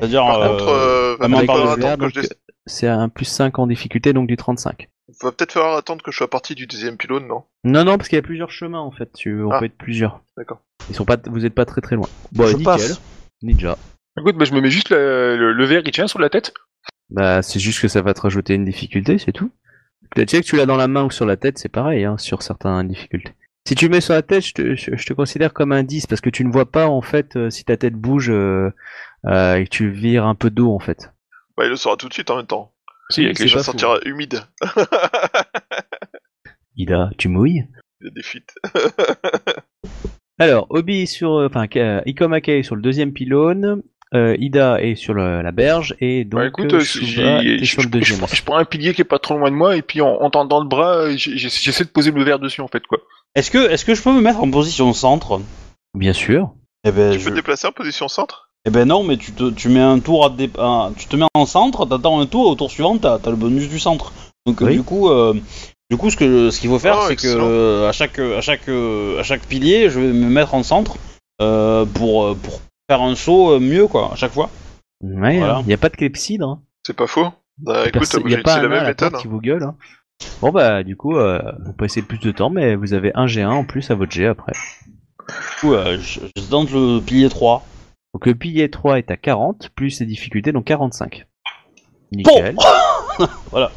C'est-à-dire, 0.03 0.23
Par 0.27 0.41
euh, 0.43 0.49
contre, 0.49 0.69
euh, 0.69 1.17
va 1.17 1.23
la 1.23 1.29
main 1.29 1.37
peut-être 1.39 1.47
par 1.47 1.57
falloir 1.57 1.77
le 1.77 1.83
verre, 1.83 1.93
attendre 1.93 2.13
que 2.13 2.15
je 2.21 2.21
donc, 2.23 2.31
dé- 2.31 2.37
C'est 2.67 2.89
un 2.89 3.09
plus 3.09 3.25
5 3.25 3.59
en 3.59 3.67
difficulté, 3.69 4.13
donc 4.13 4.27
du 4.29 4.37
35. 4.37 4.89
va 5.23 5.31
peut-être 5.33 5.53
falloir 5.53 5.77
attendre 5.77 6.03
que 6.03 6.11
je 6.11 6.17
sois 6.17 6.29
parti 6.29 6.55
du 6.55 6.67
deuxième 6.67 6.97
pylône, 6.97 7.27
non? 7.29 7.45
Non, 7.65 7.85
non, 7.85 7.97
parce 7.97 8.09
qu'il 8.09 8.17
y 8.17 8.19
a 8.19 8.23
plusieurs 8.23 8.51
chemins 8.51 8.81
en 8.81 8.91
fait. 8.91 9.13
Tu, 9.13 9.43
on 9.43 9.51
Ah. 9.53 9.59
peut 9.61 9.67
être 9.67 9.77
plusieurs. 9.79 10.21
D'accord. 10.37 10.61
Ils 10.91 10.95
sont 10.97 11.05
pas, 11.05 11.17
vous 11.27 11.45
êtes 11.47 11.55
pas 11.55 11.65
très 11.65 11.81
très 11.81 11.95
loin. 11.97 12.09
Bon, 12.33 12.45
je 12.47 12.51
nickel. 12.57 12.65
passe. 12.65 13.01
Ninja. 13.43 13.77
Écoute, 14.19 14.37
bah, 14.37 14.45
je 14.45 14.53
me 14.55 14.61
mets 14.61 14.71
juste 14.71 14.91
le, 14.91 15.37
le, 15.37 15.53
le 15.53 15.65
verre, 15.65 15.83
il 15.85 15.91
tient 15.93 16.07
sur 16.09 16.19
la 16.19 16.29
tête. 16.31 16.53
Bah, 17.11 17.43
c'est 17.43 17.61
juste 17.61 17.81
que 17.81 17.89
ça 17.89 18.03
va 18.03 18.13
te 18.15 18.21
rajouter 18.23 18.55
une 18.55 18.65
difficulté, 18.65 19.19
c'est 19.19 19.33
tout. 19.33 19.51
Tu 20.17 20.27
sais 20.27 20.41
que 20.41 20.47
tu 20.47 20.57
l'as 20.57 20.67
dans 20.67 20.77
la 20.77 20.89
main 20.89 21.05
ou 21.05 21.11
sur 21.11 21.25
la 21.27 21.37
tête, 21.37 21.59
c'est 21.59 21.69
pareil, 21.71 22.05
hein, 22.05 22.19
sur 22.19 22.43
certaines 22.43 22.89
difficultés. 22.89 23.33
Si 23.67 23.75
tu 23.77 23.87
le 23.87 23.93
mets 23.93 24.01
sur 24.01 24.15
la 24.15 24.23
tête, 24.23 24.45
je 24.45 24.53
te, 24.55 24.75
je, 24.75 24.97
je 24.97 25.07
te 25.07 25.13
considère 25.13 25.53
comme 25.55 25.71
un 25.73 25.85
10 25.85 26.07
parce 26.07 26.21
que 26.21 26.31
tu 26.31 26.45
ne 26.45 26.51
vois 26.53 26.71
pas 26.71 26.89
en 26.89 27.01
fait 27.01 27.37
euh, 27.37 27.49
si 27.49 27.65
ta 27.65 27.77
tête 27.77 27.95
bouge 27.95 28.29
euh, 28.29 28.71
euh, 29.27 29.57
et 29.57 29.65
que 29.65 29.71
tu 29.71 29.91
vires 29.91 30.27
un 30.27 30.35
peu 30.35 30.51
d'eau 30.51 30.75
en 30.75 30.79
fait. 30.79 31.13
Bah, 31.57 31.65
il 31.65 31.71
le 31.71 31.77
saura 31.77 31.97
tout 31.97 32.09
de 32.09 32.15
suite 32.15 32.31
en 32.31 32.37
même 32.37 32.47
temps. 32.47 32.73
Si, 33.11 33.23
Il 33.25 33.55
va 33.55 33.63
sortir 33.63 33.99
humide. 34.07 34.43
Ida, 36.77 37.11
tu 37.19 37.29
mouilles? 37.29 37.67
Il 38.01 38.07
y 38.07 38.09
a 38.09 38.11
des 38.11 38.23
fuites. 38.23 38.55
Alors, 40.39 40.67
Obi 40.71 41.07
sur, 41.07 41.33
euh, 41.35 41.47
enfin, 41.47 41.67
Ikomake 42.07 42.49
est 42.49 42.63
sur 42.63 42.75
le 42.75 42.83
deuxième 42.83 43.13
pylône, 43.13 43.83
euh, 44.15 44.35
Ida 44.39 44.81
est 44.83 44.95
sur 44.95 45.15
le- 45.15 45.43
la 45.43 45.53
berge 45.53 45.95
et 46.01 46.25
donc 46.25 46.41
Bah, 46.41 46.47
écoute, 46.47 46.81
Shuba, 46.81 47.41
t'es 47.43 47.59
je, 47.59 47.65
sur 47.65 47.83
le 47.83 47.85
je- 47.85 47.89
deuxième. 47.89 48.27
je- 48.27 48.37
je 48.37 48.43
prends 48.43 48.57
un 48.57 48.65
pilier 48.65 48.95
qui 48.95 49.03
est 49.03 49.07
pas 49.07 49.19
trop 49.19 49.39
loin 49.39 49.51
de 49.51 49.57
moi 49.57 49.77
et 49.77 49.83
puis 49.83 50.01
en, 50.01 50.09
en 50.09 50.31
tendant 50.31 50.63
le 50.63 50.69
bras, 50.69 51.15
j'essaie 51.17 51.85
de 51.85 51.91
poser 51.91 52.11
le 52.11 52.25
verre 52.25 52.39
dessus 52.39 52.63
en 52.63 52.69
fait 52.69 52.87
quoi. 52.87 52.99
Est-ce 53.35 53.51
que, 53.51 53.71
est-ce 53.71 53.85
que 53.85 53.95
je 53.95 54.03
peux 54.03 54.13
me 54.13 54.21
mettre 54.21 54.43
en 54.43 54.51
position 54.51 54.93
centre? 54.95 55.41
Bien 55.95 56.13
sûr. 56.15 56.55
Eh 56.85 56.93
ben, 56.93 57.13
Tu 57.13 57.21
je- 57.21 57.25
peux 57.25 57.31
te 57.31 57.37
déplacer 57.37 57.67
en 57.67 57.73
position 57.73 58.09
centre? 58.09 58.51
Eh 58.67 58.71
ben 58.71 58.87
non, 58.87 59.03
mais 59.03 59.17
tu 59.17 59.33
te, 59.33 59.51
tu 59.51 59.69
mets 59.69 59.81
un 59.81 59.99
tour 59.99 60.25
à 60.25 60.31
dé- 60.31 60.51
tu 60.97 61.07
te 61.07 61.17
mets 61.17 61.27
en 61.35 61.47
centre, 61.47 61.85
t'attends 61.87 62.21
un 62.21 62.27
tour, 62.27 62.47
au 62.49 62.55
tour 62.55 62.71
suivant, 62.71 62.97
t'as, 62.99 63.19
t'as 63.19 63.31
le 63.31 63.37
bonus 63.37 63.69
du 63.69 63.79
centre. 63.79 64.13
Donc 64.47 64.61
Oui. 64.61 64.77
du 64.77 64.83
coup, 64.83 65.09
euh, 65.09 65.35
du 65.91 65.97
coup, 65.97 66.11
ce 66.11 66.17
que, 66.17 66.51
ce 66.51 66.61
qu'il 66.61 66.71
faut 66.71 66.79
faire, 66.79 66.97
Oh, 67.01 67.05
c'est 67.09 67.17
que 67.17 67.27
euh, 67.27 67.89
à 67.89 67.93
chaque, 67.93 68.19
à 68.19 68.41
chaque, 68.41 68.69
euh, 68.69 69.21
à 69.21 69.23
chaque 69.23 69.43
pilier, 69.43 69.91
je 69.91 70.01
vais 70.01 70.13
me 70.13 70.29
mettre 70.29 70.55
en 70.55 70.63
centre 70.63 70.97
euh, 71.41 71.85
pour, 71.85 72.37
pour 72.37 72.61
faire 72.89 73.03
un 73.03 73.15
saut 73.15 73.59
mieux 73.61 73.87
quoi, 73.89 74.13
à 74.13 74.17
chaque 74.17 74.33
fois. 74.33 74.49
Ouais, 75.03 75.39
Voilà. 75.39 75.59
il 75.63 75.67
n'y 75.67 75.73
a 75.75 75.79
pas 75.79 75.89
de 75.89 75.97
clepsydre. 75.97 76.49
Hein. 76.49 76.61
C'est 76.87 76.97
pas 76.97 77.07
faux. 77.09 77.27
Bah 77.59 77.83
écoute, 77.83 77.93
Perso- 78.01 78.21
moi, 78.21 78.31
y 78.31 78.35
a 78.35 78.43
pas 78.43 78.55
un 78.59 78.63
la 78.63 78.69
même 78.69 78.85
méthode. 78.87 79.11
porte 79.11 79.23
qui 79.23 79.29
vous 79.29 79.41
gueule. 79.41 79.63
Hein. 79.65 79.75
Bon 80.41 80.51
bah 80.53 80.83
du 80.85 80.97
coup, 80.97 81.17
euh, 81.17 81.41
vous 81.67 81.73
passez 81.73 82.01
plus 82.03 82.19
de 82.19 82.31
temps, 82.31 82.49
mais 82.51 82.77
vous 82.77 82.95
avez 82.95 83.11
un 83.17 83.27
G1 83.27 83.49
en 83.49 83.65
plus 83.65 83.91
à 83.91 83.95
votre 83.97 84.13
G 84.13 84.27
après. 84.27 84.53
Du 85.29 85.61
coup, 85.61 85.75
euh, 85.75 85.99
je, 86.01 86.21
je 86.37 86.43
tente 86.45 86.71
le 86.71 87.01
pilier 87.01 87.29
3. 87.29 87.65
Donc 88.15 88.27
le 88.27 88.35
pilier 88.35 88.71
3 88.71 88.99
est 88.99 89.11
à 89.11 89.17
40, 89.17 89.71
plus 89.75 89.91
ses 89.91 90.07
difficultés, 90.07 90.53
donc 90.53 90.65
45. 90.67 91.27
Nickel. 92.13 92.57
Voilà. 93.51 93.71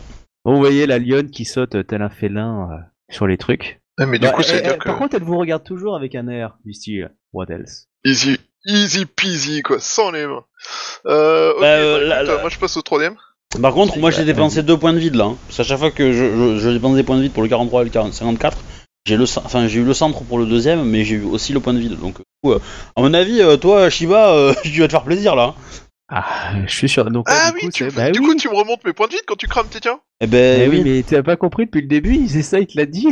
Bon, 0.43 0.53
vous 0.53 0.59
voyez 0.59 0.85
la 0.87 0.99
lionne 0.99 1.29
qui 1.29 1.45
saute 1.45 1.75
tel 1.87 2.01
un 2.01 2.09
félin 2.09 2.69
euh, 2.71 2.75
sur 3.09 3.27
les 3.27 3.37
trucs. 3.37 3.81
Mais 3.99 4.17
du 4.19 4.25
Bah, 4.25 4.31
coup, 4.33 4.43
c'est 4.43 4.59
eh, 4.59 4.61
dire 4.61 4.77
que 4.77 4.85
Par 4.89 4.97
contre, 4.97 5.15
elle 5.15 5.23
vous 5.23 5.37
regarde 5.37 5.63
toujours 5.63 5.95
avec 5.95 6.15
un 6.15 6.27
air 6.27 6.57
du 6.65 6.73
style 6.73 7.11
What 7.33 7.45
else? 7.49 7.87
Easy, 8.05 8.37
easy 8.65 9.05
peasy 9.05 9.61
quoi, 9.61 9.79
sans 9.79 10.11
les 10.11 10.25
mains. 10.27 10.43
Euh, 11.05 11.51
ok, 11.53 11.59
Bah, 11.61 11.65
euh, 11.67 11.99
bah, 11.99 12.05
là, 12.05 12.15
écoute, 12.17 12.27
là- 12.27 12.33
euh, 12.35 12.41
moi 12.41 12.49
je 12.49 12.59
passe 12.59 12.77
au 12.77 12.81
troisième. 12.81 13.15
Par 13.61 13.73
contre, 13.73 13.97
moi 13.99 14.09
bah, 14.11 14.15
j'ai 14.17 14.25
dépensé 14.25 14.63
deux 14.63 14.77
points 14.77 14.93
de 14.93 14.99
vide 14.99 15.15
là. 15.15 15.25
hein. 15.25 15.37
Parce 15.47 15.57
qu'à 15.57 15.63
chaque 15.63 15.79
fois 15.79 15.91
que 15.91 16.11
je, 16.11 16.25
je, 16.35 16.57
je 16.59 16.69
dépense 16.69 16.95
des 16.95 17.03
points 17.03 17.17
de 17.17 17.21
vide 17.23 17.33
pour 17.33 17.43
le 17.43 17.49
43 17.49 17.81
et 17.81 17.85
le 17.85 17.89
40 17.91 18.13
54, 18.13 18.57
j'ai 19.05 19.17
le, 19.17 19.25
cen- 19.25 19.41
enfin 19.45 19.67
j'ai 19.67 19.79
eu 19.79 19.83
le 19.85 19.93
centre 19.93 20.23
pour 20.23 20.37
le 20.39 20.45
deuxième, 20.45 20.83
mais 20.83 21.03
j'ai 21.03 21.15
eu 21.15 21.23
aussi 21.23 21.53
le 21.53 21.59
point 21.59 21.73
de 21.73 21.79
vide. 21.79 21.97
Donc, 21.99 22.17
coup, 22.45 22.53
euh, 22.53 22.59
à 22.95 23.01
mon 23.01 23.13
avis, 23.13 23.41
euh, 23.41 23.57
toi, 23.57 23.89
Shiba, 23.89 24.31
euh, 24.33 24.53
tu 24.63 24.79
vas 24.79 24.87
te 24.87 24.91
faire 24.91 25.03
plaisir 25.03 25.35
là. 25.35 25.55
Ah, 26.09 26.53
je 26.67 26.73
suis 26.73 26.87
sûr. 26.89 27.09
Donc, 27.09 27.25
Ah 27.29 27.49
du 27.51 27.55
oui, 27.55 27.61
coup, 27.61 27.71
tu, 27.71 27.91
bah 27.91 28.11
du 28.11 28.19
oui. 28.19 28.25
coup 28.27 28.35
tu 28.35 28.47
me 28.49 28.53
remontes 28.55 28.83
mes 28.85 28.93
points 28.93 29.07
de 29.07 29.13
vide 29.13 29.21
quand 29.27 29.35
tu 29.35 29.47
crames 29.47 29.67
tes 29.69 29.79
tiens 29.79 29.99
Eh 30.21 30.27
ben 30.27 30.61
Eh 30.61 30.67
oui. 30.69 30.77
oui, 30.77 30.83
mais 30.97 31.03
tu 31.03 31.15
as 31.15 31.23
pas 31.23 31.35
compris 31.35 31.65
depuis 31.65 31.81
le 31.81 31.87
début, 31.87 32.27
c'est 32.27 32.43
ça, 32.43 32.59
il 32.59 32.67
te 32.67 32.77
l'a 32.77 32.85
dit. 32.85 33.07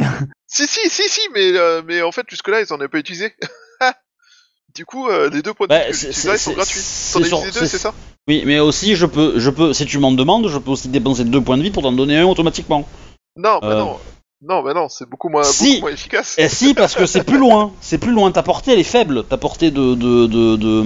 Si, 0.48 0.68
si, 0.68 0.88
si, 0.90 1.02
si, 1.10 1.22
mais, 1.34 1.58
euh, 1.58 1.82
mais 1.88 2.04
en 2.04 2.12
fait, 2.12 2.26
jusque-là, 2.30 2.62
ils 2.62 2.72
en 2.72 2.76
avaient 2.76 2.88
pas 2.88 3.00
utilisé. 3.00 3.34
du 4.76 4.86
coup, 4.86 5.08
euh, 5.10 5.30
les 5.32 5.42
deux 5.42 5.54
points 5.54 5.66
de 5.66 5.70
Bah, 5.70 5.82
que 5.86 5.90
ils 5.90 5.96
c'est- 5.96 6.38
sont 6.38 6.54
gratuits. 6.54 6.80
c'est 6.80 7.14
T'en 7.20 7.24
as 7.24 7.28
sur- 7.28 7.38
utilisé 7.40 7.60
deux, 7.60 7.66
c'est- 7.66 7.78
c'est 7.78 7.82
ça? 7.84 7.94
Oui, 8.28 8.44
mais 8.46 8.60
aussi 8.60 8.96
je 8.96 9.06
peux, 9.08 9.40
je 9.40 9.50
peux, 9.50 9.74
si 9.74 9.86
tu 9.88 9.98
m'en 9.98 10.12
demandes, 10.12 10.48
je 10.48 10.58
peux 10.60 10.72
aussi 10.72 10.88
dépenser 10.90 11.26
deux 11.26 11.42
points 11.42 11.58
de 11.58 11.64
vide 11.64 11.74
pour 11.74 11.84
t'en 11.84 11.92
donner 11.92 12.18
un 12.18 12.26
automatiquement. 12.26 12.88
Non, 13.36 13.58
bah 13.60 13.68
Euh. 13.70 13.80
non. 13.80 14.00
Non, 14.48 14.62
bah 14.62 14.74
non, 14.74 14.90
c'est 14.90 15.08
beaucoup 15.10 15.30
moins, 15.30 15.44
Si. 15.44 15.76
beaucoup 15.76 15.82
moins 15.88 15.92
efficace. 15.94 16.36
Et 16.38 16.50
si, 16.50 16.74
parce 16.74 16.96
que 16.96 17.06
c'est 17.06 17.24
plus 17.24 17.38
loin. 17.38 17.72
C'est 17.82 17.98
plus 17.98 18.12
loin. 18.12 18.32
Ta 18.32 18.44
portée, 18.44 18.74
elle 18.74 18.80
est 18.80 18.84
faible. 18.84 19.24
Ta 19.24 19.38
portée 19.38 19.72
de 19.72 19.96
de, 19.96 20.28
de, 20.28 20.56
de, 20.58 20.86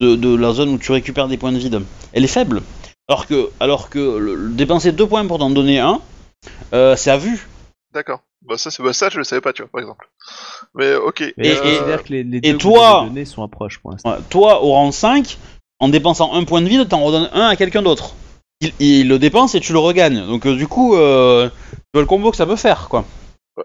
de, 0.00 0.16
de 0.16 0.34
la 0.36 0.52
zone 0.52 0.70
où 0.70 0.78
tu 0.78 0.90
récupères 0.92 1.28
des 1.28 1.36
points 1.36 1.52
de 1.52 1.58
vide. 1.58 1.82
Elle 2.12 2.24
est 2.24 2.28
faible. 2.28 2.62
Alors 3.08 3.26
que, 3.26 3.50
alors 3.60 3.88
que 3.90 3.98
le- 4.18 4.34
le- 4.34 4.48
dépenser 4.50 4.90
deux 4.92 5.06
points 5.06 5.24
pour 5.26 5.38
t'en 5.38 5.50
donner 5.50 5.78
un, 5.78 6.00
euh, 6.72 6.96
c'est 6.96 7.10
à 7.12 7.16
vue. 7.16 7.46
D'accord. 7.94 8.20
Bah 8.42 8.58
ça, 8.58 8.70
c'est 8.72 8.82
bah, 8.82 8.92
ça, 8.92 9.08
je 9.08 9.18
le 9.18 9.24
savais 9.24 9.40
pas, 9.40 9.52
tu 9.52 9.62
vois, 9.62 9.70
par 9.70 9.80
exemple. 9.80 10.08
Mais 10.74 10.94
ok. 10.96 11.32
Mais 11.36 11.48
Et- 11.48 11.52
et- 11.52 11.56
considère 11.60 12.02
que 12.04 12.12
les, 12.12 12.24
les 12.24 12.38
et 12.38 12.40
deux 12.40 12.52
que 12.54 12.62
toi- 12.62 13.08
sont 13.24 13.42
approches 13.44 13.78
pour 13.78 13.92
l'instant? 13.92 14.16
Toi, 14.28 14.62
au 14.64 14.72
rang 14.72 14.90
5, 14.90 15.38
en 15.78 15.88
dépensant 15.88 16.34
un 16.34 16.42
point 16.44 16.60
de 16.62 16.68
vide, 16.68 16.88
t'en 16.88 17.02
redonnes 17.04 17.30
un 17.32 17.46
à 17.46 17.54
quelqu'un 17.56 17.82
d'autre. 17.82 18.14
Il, 18.60 18.72
il 18.80 19.08
le 19.08 19.18
dépense 19.18 19.54
et 19.54 19.60
tu 19.60 19.72
le 19.72 19.78
regagnes. 19.78 20.26
Donc, 20.26 20.46
euh, 20.46 20.56
du 20.56 20.66
coup, 20.66 20.96
euh, 20.96 21.48
vois 21.96 22.02
le 22.02 22.06
combo 22.08 22.30
que 22.30 22.36
ça 22.36 22.46
peut 22.46 22.56
faire, 22.56 22.88
quoi. 22.88 23.04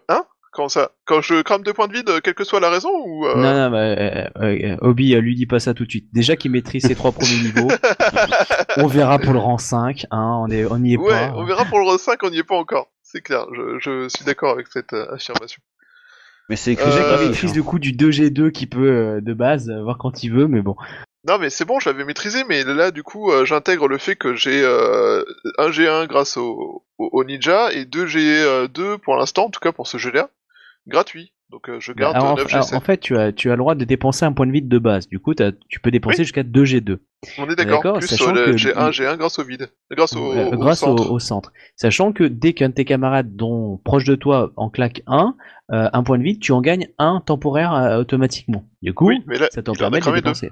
Hein 0.10 0.24
Quand 0.54 0.70
ça 0.70 0.92
Quand 1.06 1.22
je 1.22 1.42
crame 1.42 1.64
deux 1.64 1.74
points 1.74 1.88
de 1.88 1.94
vide, 1.94 2.22
quelle 2.24 2.34
que 2.34 2.44
soit 2.44 2.60
la 2.60 2.70
raison 2.70 2.90
ou 3.06 3.26
euh, 3.26 3.36
Non, 3.36 3.54
non, 3.54 3.70
bah, 3.72 3.78
euh, 3.78 4.28
euh, 4.42 4.78
Obi, 4.82 5.16
euh, 5.16 5.20
lui 5.22 5.36
dis 5.36 5.46
pas 5.46 5.60
ça 5.60 5.74
tout 5.74 5.86
de 5.86 5.90
suite. 5.90 6.08
Déjà 6.14 6.36
qu'il 6.36 6.52
maîtrise 6.52 6.84
ses 6.86 6.96
trois 6.96 7.12
premiers 7.12 7.42
niveaux, 7.42 7.68
on 8.78 8.88
verra 8.88 9.20
pour 9.20 9.34
le 9.34 9.40
rang 9.40 9.58
5, 9.58 10.06
hein, 10.12 10.40
on, 10.42 10.50
est, 10.50 10.66
on 10.66 10.78
y 10.84 10.94
est 10.94 10.98
Ouais, 10.98 11.10
pas. 11.10 11.26
hein. 11.28 11.34
on 11.36 11.44
verra 11.46 11.66
pour 11.66 11.80
le 11.80 11.86
rang 11.86 11.98
5, 11.98 12.22
on 12.24 12.30
n'y 12.30 12.38
est 12.40 12.44
pas 12.44 12.56
encore. 12.58 12.88
C'est 13.04 13.22
clair, 13.22 13.46
je, 13.54 13.80
je 13.80 14.08
suis 14.10 14.24
d'accord 14.26 14.52
avec 14.52 14.68
cette 14.68 14.94
euh, 14.94 15.14
affirmation. 15.14 15.62
Mais 16.50 16.56
c'est 16.56 16.74
écrit 16.74 16.90
Euh, 16.90 17.28
maîtrise 17.30 17.56
le 17.56 17.64
coup 17.64 17.80
du 17.80 17.92
2G2 17.94 18.52
qui 18.52 18.68
peut, 18.68 18.90
euh, 18.90 19.22
de 19.22 19.34
base, 19.34 19.70
voir 19.70 19.98
quand 19.98 20.24
il 20.24 20.30
veut, 20.34 20.48
mais 20.48 20.62
bon. 20.62 20.76
Non, 21.24 21.38
mais 21.38 21.50
c'est 21.50 21.66
bon, 21.66 21.80
je 21.80 21.90
l'avais 21.90 22.04
maîtrisé, 22.04 22.44
mais 22.44 22.64
là, 22.64 22.90
du 22.92 23.04
coup, 23.04 23.32
euh, 23.32 23.46
j'intègre 23.46 23.88
le 23.88 23.98
fait 23.98 24.16
que 24.16 24.36
j'ai 24.36 24.64
euh, 24.64 25.24
un 25.58 25.70
G1 25.70 26.08
grâce 26.08 26.38
au, 26.38 26.84
au, 26.98 27.10
au 27.12 27.24
Ninja 27.24 27.72
et 27.72 27.86
deux 27.86 28.06
G2 28.08 28.98
pour 28.98 29.16
l'instant, 29.16 29.46
en 29.46 29.50
tout 29.52 29.60
cas 29.60 29.72
pour 29.72 29.88
ce 29.88 29.98
jeu-là, 29.98 30.30
gratuit. 30.88 31.34
Donc 31.52 31.68
euh, 31.70 31.80
je 31.82 31.92
garde 31.92 32.14
Bah, 32.14 32.20
alors, 32.22 32.32
en, 32.34 32.36
9 32.38 32.54
alors, 32.54 32.66
G7. 32.66 32.76
en 32.76 32.80
fait, 32.80 32.98
tu 33.00 33.18
as, 33.18 33.34
tu 33.34 33.50
as 33.50 33.56
le 33.56 33.58
droit 33.60 33.76
de 33.76 33.84
dépenser 33.84 34.24
un 34.26 34.32
point 34.32 34.48
de 34.48 34.52
vide 34.52 34.70
de 34.70 34.80
base. 34.80 35.08
Du 35.10 35.20
coup, 35.20 35.34
tu 35.36 35.80
peux 35.82 35.92
dépenser 35.92 36.20
Oui. 36.20 36.24
jusqu'à 36.24 36.44
2G2. 36.44 37.00
On 37.38 37.48
est 37.50 37.56
d'accord, 37.56 37.98
plus 38.00 38.08
sachant 38.08 38.36
euh, 38.36 38.46
le 38.48 38.52
que- 38.54 38.58
G1, 38.58 38.90
G1 38.92 39.18
grâce 39.18 39.38
au 39.38 39.44
vide. 39.44 39.70
Grâce 39.92 40.16
au, 40.16 40.32
Euh, 40.34 40.46
au 40.52 40.58
grâce 40.58 40.80
centre. 40.80 41.10
au, 41.12 41.16
au 41.16 41.20
centre. 41.20 41.52
Sachant 41.76 42.14
que 42.14 42.24
dès 42.24 42.54
qu'un 42.54 42.70
de 42.70 42.74
tes 42.74 42.86
camarades, 42.86 43.36
dont 43.36 43.78
proche 43.84 44.06
de 44.06 44.16
toi, 44.16 44.52
en 44.56 44.70
claque 44.70 45.04
un, 45.08 45.36
euh, 45.72 45.90
un 45.92 46.04
point 46.04 46.18
de 46.18 46.24
vide, 46.24 46.40
tu 46.40 46.52
en 46.54 46.62
gagnes 46.62 46.88
un 46.98 47.22
temporaire 47.24 47.98
automatiquement. 48.00 48.64
Du 48.82 48.94
coup, 48.94 49.08
Oui, 49.10 49.22
mais 49.28 49.38
là, 49.38 49.48
ça 49.52 49.62
t'en 49.62 49.74
permet 49.74 50.00
de 50.00 50.06
deux. 50.06 50.12
dépenser. 50.14 50.50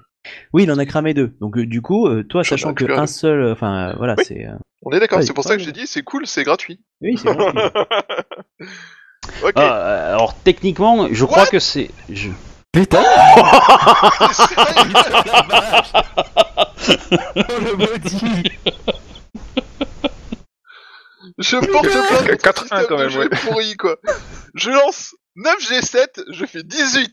Oui, 0.53 0.63
il 0.63 0.71
en 0.71 0.77
a 0.77 0.85
cramé 0.85 1.13
deux. 1.13 1.31
Donc 1.39 1.57
du 1.57 1.81
coup, 1.81 2.07
toi, 2.23 2.43
sachant 2.43 2.73
que 2.73 2.84
récupéré 2.84 2.99
un 2.99 3.03
deux. 3.03 3.07
seul, 3.07 3.51
enfin 3.51 3.93
voilà, 3.97 4.15
Oui. 4.17 4.26
c'est. 4.27 4.45
On 4.84 4.91
est 4.91 4.99
d'accord, 4.99 5.19
Ouais, 5.19 5.26
c'est 5.26 5.34
pour 5.34 5.43
ça 5.45 5.55
que 5.57 5.63
j'ai 5.63 5.71
dit, 5.71 5.88
c'est 5.88 6.03
cool, 6.03 6.27
c'est 6.27 6.43
gratuit. 6.43 6.81
Oui, 7.01 7.17
c'est 7.17 7.31
vrai. 7.34 7.53
Ok. 9.43 9.53
Ah, 9.55 9.61
euh, 9.61 10.13
alors, 10.15 10.33
techniquement, 10.43 11.07
je 11.11 11.25
crois 11.25 11.43
What? 11.43 11.47
que 11.47 11.59
c'est. 11.59 11.91
je- 12.09 12.29
Putain, 12.71 13.01
le 17.47 17.75
maudit. 17.75 18.43
Je 21.37 21.57
porte 21.71 21.87
plainte 21.87 22.07
contre 22.07 22.31
4-1 22.33 22.53
ce 22.55 22.61
système 22.61 22.85
quand 22.87 22.97
de 22.97 23.01
même, 23.01 23.09
jeu 23.09 23.19
ouais. 23.21 23.29
pourri, 23.29 23.75
quoi. 23.77 23.97
Je 24.55 24.71
lance 24.71 25.15
9G7, 25.37 26.23
je 26.31 26.45
fais 26.45 26.63
18. 26.63 27.11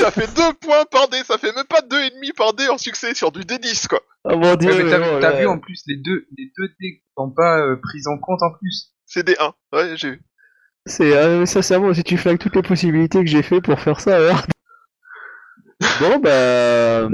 ça 0.00 0.10
fait 0.10 0.32
2 0.34 0.52
points 0.54 0.84
par 0.90 1.08
dé, 1.08 1.18
ça 1.24 1.36
fait 1.38 1.52
même 1.54 1.66
pas 1.66 1.80
2,5 1.82 2.32
par 2.34 2.52
dé 2.54 2.68
en 2.68 2.78
succès 2.78 3.14
sur 3.14 3.30
du 3.30 3.40
D10, 3.40 3.88
quoi. 3.88 4.00
Oh 4.24 4.36
mon 4.36 4.54
dieu. 4.56 4.72
Ouais, 4.72 4.82
mais 4.84 4.90
t'as 4.90 4.98
là, 5.20 5.32
vu 5.40 5.46
en 5.46 5.58
plus 5.58 5.82
les 5.86 5.96
deux, 5.96 6.26
les 6.36 6.50
deux 6.58 6.68
dés 6.80 6.96
qui 6.98 7.02
sont 7.16 7.30
pas 7.30 7.58
euh, 7.60 7.76
pris 7.82 8.00
en 8.06 8.18
compte 8.18 8.42
en 8.42 8.50
plus. 8.58 8.90
C'est 9.06 9.22
des 9.24 9.36
1. 9.38 9.54
Ouais, 9.72 9.96
j'ai 9.96 10.10
vu. 10.12 10.22
C'est 10.86 11.16
euh, 11.16 11.46
sincèrement, 11.46 11.92
si 11.94 12.02
tu 12.02 12.16
flagues 12.16 12.38
toutes 12.38 12.56
les 12.56 12.62
possibilités 12.62 13.20
que 13.20 13.30
j'ai 13.30 13.42
fait 13.42 13.60
pour 13.60 13.78
faire 13.80 14.00
ça, 14.00 14.16
alors. 14.16 14.42
bon 16.00 16.18
bah, 16.18 17.08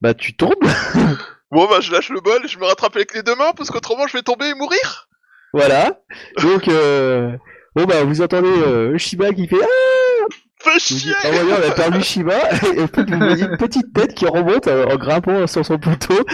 bah 0.00 0.14
tu 0.14 0.34
tombes. 0.34 0.54
Bon, 1.52 1.68
bah, 1.68 1.80
je 1.82 1.92
lâche 1.92 2.08
le 2.08 2.20
bol, 2.20 2.48
je 2.48 2.58
me 2.58 2.64
rattrape 2.64 2.96
avec 2.96 3.12
les 3.12 3.22
deux 3.22 3.34
mains, 3.34 3.52
parce 3.54 3.70
qu'autrement, 3.70 4.06
je 4.06 4.16
vais 4.16 4.22
tomber 4.22 4.46
et 4.46 4.54
mourir. 4.54 5.06
Voilà. 5.52 6.00
Donc, 6.42 6.66
euh, 6.68 7.36
bon 7.76 7.84
bah 7.84 8.04
vous 8.04 8.22
entendez 8.22 8.48
euh, 8.48 8.96
Shiba 8.96 9.32
qui 9.32 9.46
fait 9.46 9.60
ah 9.62 10.34
Fais 10.58 10.78
chier 10.78 11.12
dites, 11.12 11.16
ah 11.24 11.30
ouais, 11.30 11.42
on 11.42 11.70
a 11.70 11.74
perdu 11.74 12.02
Shiba 12.02 12.38
et 12.76 12.86
puis 12.86 13.04
vous 13.06 13.18
voyez 13.18 13.42
une 13.44 13.56
petite 13.58 13.92
tête 13.92 14.14
qui 14.14 14.24
remonte 14.26 14.66
euh, 14.66 14.86
en 14.86 14.96
grimpant 14.96 15.46
sur 15.46 15.66
son 15.66 15.78
poteau. 15.78 16.24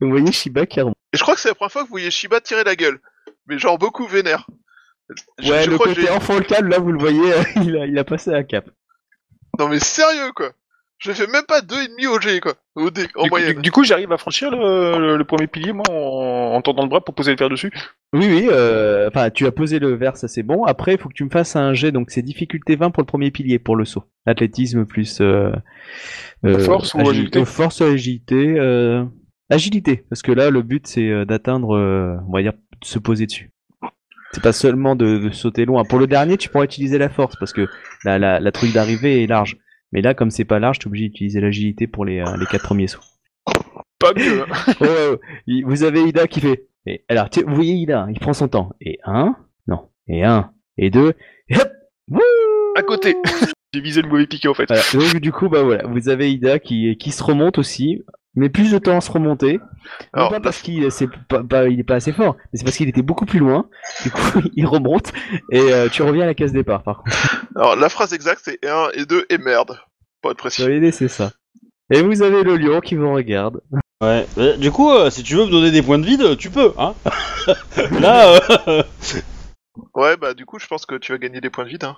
Vous 0.00 0.10
voyez 0.10 0.32
Shiba 0.32 0.66
qui 0.66 0.80
remonte. 0.80 0.96
Et 1.14 1.16
je 1.16 1.22
crois 1.22 1.34
que 1.34 1.40
c'est 1.40 1.48
la 1.48 1.54
première 1.54 1.72
fois 1.72 1.82
que 1.82 1.86
vous 1.86 1.92
voyez 1.92 2.10
Shiba 2.10 2.42
tirer 2.42 2.64
la 2.64 2.76
gueule. 2.76 3.00
Mais 3.46 3.58
genre 3.58 3.78
beaucoup 3.78 4.06
vénère. 4.06 4.46
Je, 5.38 5.50
Ouais, 5.50 5.64
je 5.64 5.70
le 5.70 5.78
côté 5.78 6.08
enfant 6.10 6.38
calme 6.40 6.68
là, 6.68 6.78
vous 6.78 6.92
le 6.92 6.98
voyez, 6.98 7.32
euh, 7.32 7.42
il 7.64 7.76
a, 7.76 7.86
il 7.86 7.98
a 7.98 8.04
passé 8.04 8.32
un 8.32 8.42
cap. 8.42 8.68
Non 9.58 9.68
mais 9.68 9.78
sérieux, 9.78 10.32
quoi. 10.34 10.52
J'ai 10.98 11.14
fait 11.14 11.26
même 11.26 11.44
pas 11.48 11.60
2,5 11.62 12.06
au 12.06 12.20
G, 12.20 12.38
quoi. 12.40 12.54
Au 12.76 12.88
D, 12.90 13.08
en 13.16 13.24
Du, 13.24 13.30
moyenne. 13.30 13.56
du- 13.56 13.62
du 13.62 13.70
coup, 13.72 13.82
j'arrive 13.82 14.12
à 14.12 14.18
franchir 14.18 14.52
le, 14.52 14.98
le- 15.00 15.16
le 15.16 15.24
premier 15.24 15.48
pilier, 15.48 15.72
moi, 15.72 15.84
en, 15.90 16.54
en 16.54 16.62
tendant 16.62 16.84
le 16.84 16.88
bras 16.88 17.00
pour 17.04 17.12
poser 17.16 17.32
le 17.32 17.36
fer 17.36 17.48
dessus. 17.50 17.72
Oui, 18.12 18.26
oui, 18.30 18.48
euh, 18.52 19.08
enfin, 19.08 19.28
tu 19.30 19.44
as 19.46 19.50
posé 19.50 19.80
le 19.80 19.94
verre, 19.96 20.16
ça 20.16 20.28
c'est 20.28 20.44
bon. 20.44 20.62
Après, 20.64 20.92
il 20.94 20.98
faut 20.98 21.08
que 21.08 21.14
tu 21.14 21.24
me 21.24 21.30
fasses 21.30 21.56
un 21.56 21.74
jet, 21.74 21.90
donc 21.90 22.12
c'est 22.12 22.22
difficulté 22.22 22.76
20 22.76 22.92
pour 22.92 23.02
le 23.02 23.06
premier 23.06 23.32
pilier, 23.32 23.58
pour 23.58 23.74
le 23.74 23.84
saut. 23.84 24.04
Athlétisme 24.26 24.84
plus... 24.86 25.20
Euh, 25.20 25.50
euh, 26.46 26.58
Force 26.60 26.94
ou 26.94 26.98
agi- 26.98 27.10
agilité? 27.10 27.44
Force 27.44 27.80
ou 27.80 27.84
agilité. 27.84 28.54
Euh, 28.60 29.04
agilité, 29.50 30.04
parce 30.08 30.22
que 30.22 30.30
là, 30.30 30.50
le 30.50 30.62
but 30.62 30.86
c'est 30.86 31.26
d'atteindre, 31.26 31.76
euh, 31.76 32.14
on 32.28 32.32
va 32.32 32.42
dire, 32.42 32.52
de 32.52 32.86
se 32.86 33.00
poser 33.00 33.26
dessus. 33.26 33.50
C'est 34.32 34.42
pas 34.42 34.52
seulement 34.52 34.96
de, 34.96 35.18
de 35.18 35.30
sauter 35.30 35.64
loin. 35.64 35.84
Pour 35.84 35.98
le 35.98 36.06
dernier, 36.06 36.36
tu 36.38 36.48
pourrais 36.48 36.64
utiliser 36.64 36.98
la 36.98 37.08
force, 37.10 37.36
parce 37.36 37.52
que 37.52 37.68
la, 38.04 38.18
la, 38.18 38.40
la 38.40 38.52
truc 38.52 38.72
d'arrivée 38.72 39.22
est 39.22 39.26
large. 39.26 39.58
Mais 39.92 40.00
là, 40.00 40.14
comme 40.14 40.30
c'est 40.30 40.46
pas 40.46 40.58
large, 40.58 40.78
tu 40.78 40.86
es 40.86 40.88
obligé 40.88 41.08
d'utiliser 41.08 41.40
l'agilité 41.40 41.86
pour 41.86 42.04
les, 42.06 42.20
euh, 42.20 42.36
les 42.38 42.46
quatre 42.46 42.64
premiers 42.64 42.86
sauts. 42.86 43.00
Pas 43.98 44.12
mieux. 44.16 44.42
hein. 44.80 45.16
Vous 45.66 45.82
avez 45.84 46.02
Ida 46.02 46.26
qui 46.26 46.40
fait. 46.40 46.66
Et 46.86 47.04
alors, 47.08 47.28
tu- 47.30 47.44
vous 47.44 47.54
voyez 47.54 47.74
Ida, 47.74 48.06
il 48.10 48.18
prend 48.18 48.32
son 48.32 48.48
temps. 48.48 48.72
Et 48.80 48.98
un, 49.04 49.36
non. 49.68 49.90
Et 50.08 50.24
un, 50.24 50.50
et 50.78 50.90
deux, 50.90 51.12
et 51.48 51.56
hop, 51.56 51.70
wouh 52.08 52.20
À 52.76 52.82
côté. 52.82 53.14
J'ai 53.74 53.80
visé 53.80 54.02
le 54.02 54.08
mauvais 54.08 54.26
piqué 54.26 54.48
en 54.48 54.54
fait. 54.54 54.66
Voilà. 54.68 54.82
Donc 54.92 55.20
du 55.20 55.30
coup, 55.32 55.48
bah 55.48 55.62
voilà, 55.62 55.86
vous 55.86 56.08
avez 56.08 56.30
Ida 56.32 56.58
qui, 56.58 56.96
qui 56.98 57.10
se 57.10 57.22
remonte 57.22 57.58
aussi, 57.58 58.02
mais 58.34 58.48
plus 58.48 58.70
de 58.72 58.78
temps 58.78 58.96
à 58.96 59.00
se 59.00 59.10
remonter. 59.10 59.60
Non 60.16 60.28
pas 60.30 60.40
parce 60.40 60.60
qu'il 60.62 60.90
c'est 60.90 61.08
pas, 61.28 61.42
pas- 61.42 61.68
il 61.68 61.78
est 61.80 61.84
pas 61.84 61.96
assez 61.96 62.12
fort, 62.12 62.36
mais 62.52 62.58
c'est 62.58 62.64
parce 62.64 62.76
qu'il 62.76 62.88
était 62.88 63.02
beaucoup 63.02 63.26
plus 63.26 63.38
loin. 63.40 63.68
Du 64.02 64.10
coup, 64.10 64.40
il 64.56 64.66
remonte 64.66 65.12
et 65.50 65.60
euh, 65.72 65.88
tu 65.88 66.02
reviens 66.02 66.24
à 66.24 66.26
la 66.26 66.34
case 66.34 66.52
départ. 66.52 66.82
Par 66.82 67.02
contre, 67.02 67.16
Alors, 67.56 67.76
la 67.76 67.88
phrase 67.88 68.12
exacte, 68.14 68.42
c'est 68.44 68.58
1 68.66 68.90
et 68.94 69.04
2 69.06 69.26
et 69.30 69.38
merde. 69.38 69.78
Pour 70.22 70.30
être 70.30 70.38
précis. 70.38 70.66
l'idée, 70.68 70.92
c'est 70.92 71.08
ça. 71.08 71.32
Et 71.90 72.00
vous 72.02 72.22
avez 72.22 72.42
le 72.44 72.56
lion 72.56 72.80
qui 72.80 72.94
vous 72.94 73.12
regarde. 73.12 73.60
Ouais. 74.00 74.26
Euh, 74.38 74.56
Du 74.56 74.70
coup, 74.70 74.90
euh, 74.90 75.10
si 75.10 75.22
tu 75.22 75.34
veux 75.34 75.44
me 75.46 75.50
donner 75.50 75.70
des 75.70 75.82
points 75.82 75.98
de 75.98 76.06
vide, 76.06 76.36
tu 76.38 76.48
peux, 76.50 76.72
hein. 76.78 76.94
là, 78.00 78.40
euh, 78.68 78.82
Ouais, 79.94 80.16
bah, 80.16 80.34
du 80.34 80.46
coup, 80.46 80.58
je 80.58 80.66
pense 80.66 80.86
que 80.86 80.94
tu 80.96 81.12
vas 81.12 81.18
gagner 81.18 81.40
des 81.40 81.50
points 81.50 81.64
de 81.64 81.70
vide, 81.70 81.84
hein. 81.84 81.96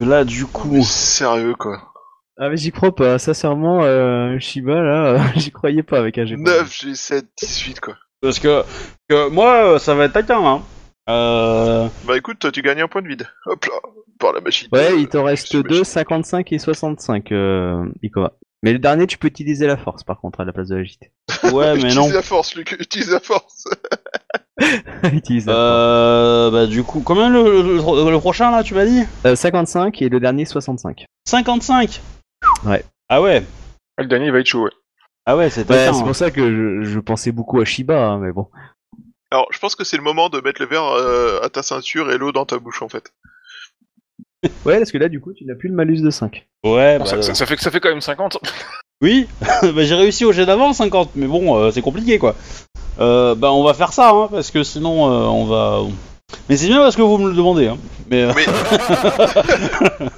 là, 0.00 0.24
du 0.24 0.44
Mais 0.44 0.50
coup, 0.52 0.82
sérieux, 0.82 1.54
quoi. 1.54 1.92
Ah 2.38 2.48
mais 2.50 2.56
j'y 2.56 2.70
crois 2.70 2.94
pas, 2.94 3.18
sincèrement, 3.18 3.82
euh, 3.82 4.38
Shiba 4.38 4.74
là, 4.82 5.32
j'y 5.36 5.50
croyais 5.50 5.82
pas 5.82 5.98
avec 5.98 6.18
un 6.18 6.26
G. 6.26 6.36
9, 6.36 6.68
G7, 6.70 7.22
18, 7.40 7.80
quoi. 7.80 7.96
parce 8.20 8.38
que, 8.38 8.62
que 9.08 9.28
moi, 9.30 9.74
euh, 9.74 9.78
ça 9.78 9.94
va 9.94 10.04
être 10.04 10.12
taquin, 10.12 10.44
hein. 10.44 10.62
Euh, 11.08 11.86
Bah, 12.06 12.16
écoute, 12.16 12.38
toi, 12.40 12.50
tu 12.52 12.60
gagnes 12.62 12.82
un 12.82 12.88
point 12.88 13.00
de 13.00 13.08
vide. 13.08 13.26
Hop 13.46 13.64
là, 13.64 13.74
par 14.18 14.32
la 14.34 14.40
machine. 14.40 14.68
Ouais, 14.72 14.98
il 15.00 15.08
t'en 15.08 15.24
reste 15.24 15.52
je- 15.56 15.62
2, 15.62 15.84
55 15.84 16.52
et 16.52 16.58
65, 16.58 17.32
euh, 17.32 17.84
Ikoma. 18.02 18.32
Mais 18.62 18.72
le 18.72 18.80
dernier, 18.80 19.06
tu 19.06 19.16
peux 19.16 19.28
utiliser 19.28 19.66
la 19.66 19.76
force 19.76 20.02
par 20.02 20.20
contre 20.20 20.40
à 20.40 20.44
la 20.44 20.52
place 20.52 20.68
de 20.68 20.76
la 20.76 20.82
JT. 20.84 21.12
ouais, 21.52 21.72
mais 21.74 21.76
utilise 21.78 21.96
non. 21.96 22.10
la 22.10 22.22
force, 22.22 22.54
Luc, 22.56 22.72
utilise 22.80 23.10
la 23.12 23.20
force. 23.20 23.64
Utilise 25.12 25.46
la 25.46 25.52
Euh, 25.54 26.50
bah 26.50 26.66
du 26.66 26.82
coup, 26.82 27.00
combien 27.02 27.28
le, 27.30 27.62
le, 27.62 28.10
le 28.10 28.18
prochain 28.18 28.50
là, 28.50 28.62
tu 28.62 28.74
m'as 28.74 28.84
dit? 28.86 29.04
Force. 29.22 29.26
Euh, 29.26 29.36
55 29.36 30.02
et 30.02 30.08
le 30.08 30.18
dernier 30.20 30.44
65. 30.44 31.04
55 31.28 32.00
Ouais. 32.66 32.84
Ah 33.08 33.22
ouais. 33.22 33.42
Ah, 33.96 34.02
Le 34.02 34.08
dernier 34.08 34.26
il 34.26 34.32
va 34.32 34.40
être 34.40 34.46
chaud, 34.46 34.64
ouais. 34.64 34.70
Ah 35.24 35.36
ouais, 35.36 35.50
c'est 35.50 35.64
taquin. 35.64 35.92
c'est 35.92 36.00
hein. 36.00 36.04
pour 36.04 36.14
ça 36.16 36.30
que 36.30 36.82
je, 36.82 36.88
je 36.88 36.98
pensais 37.00 37.32
beaucoup 37.32 37.60
à 37.60 37.64
Shiba, 37.64 37.96
hein, 37.98 38.18
mais 38.18 38.32
bon. 38.32 38.48
Alors, 39.30 39.48
je 39.50 39.58
pense 39.58 39.74
que 39.74 39.82
c'est 39.84 39.96
le 39.96 40.02
moment 40.04 40.28
de 40.28 40.40
mettre 40.40 40.60
le 40.62 40.68
verre 40.68 40.84
euh, 40.84 41.40
à 41.42 41.48
ta 41.48 41.62
ceinture 41.62 42.12
et 42.12 42.18
l'eau 42.18 42.30
dans 42.30 42.46
ta 42.46 42.58
bouche, 42.58 42.82
en 42.82 42.88
fait. 42.88 43.12
Ouais, 44.64 44.78
parce 44.78 44.92
que 44.92 44.98
là, 44.98 45.08
du 45.08 45.20
coup, 45.20 45.32
tu 45.32 45.44
n'as 45.44 45.56
plus 45.56 45.68
le 45.68 45.74
malus 45.74 46.00
de 46.00 46.10
5. 46.10 46.46
Ouais, 46.64 46.98
Bon, 46.98 47.04
bah, 47.04 47.10
ça, 47.10 47.22
ça- 47.22 47.34
ça 47.34 47.46
fait 47.46 47.56
que 47.56 47.62
ça 47.62 47.70
fait 47.72 47.80
quand 47.80 47.88
même 47.88 48.00
50. 48.00 48.38
oui. 49.02 49.26
bah 49.62 49.82
j'ai 49.84 49.94
réussi 49.96 50.24
au 50.24 50.32
jet 50.32 50.46
d'avant 50.46 50.72
50, 50.72 51.10
mais 51.16 51.26
bon, 51.26 51.56
euh, 51.58 51.70
c'est 51.72 51.82
compliqué 51.82 52.18
quoi. 52.18 52.36
Euh, 53.00 53.34
bah 53.34 53.50
on 53.52 53.64
va 53.64 53.74
faire 53.74 53.92
ça, 53.92 54.10
hein, 54.10 54.28
parce 54.30 54.50
que 54.50 54.62
sinon 54.62 55.10
euh, 55.10 55.26
on 55.26 55.44
va. 55.46 55.80
Mais 56.48 56.56
c'est 56.56 56.68
bien 56.68 56.78
parce 56.78 56.96
que 56.96 57.02
vous 57.02 57.18
me 57.18 57.28
le 57.30 57.34
demandez, 57.36 57.66
hein. 57.66 57.78
Mais 58.08 58.22
euh, 58.22 58.32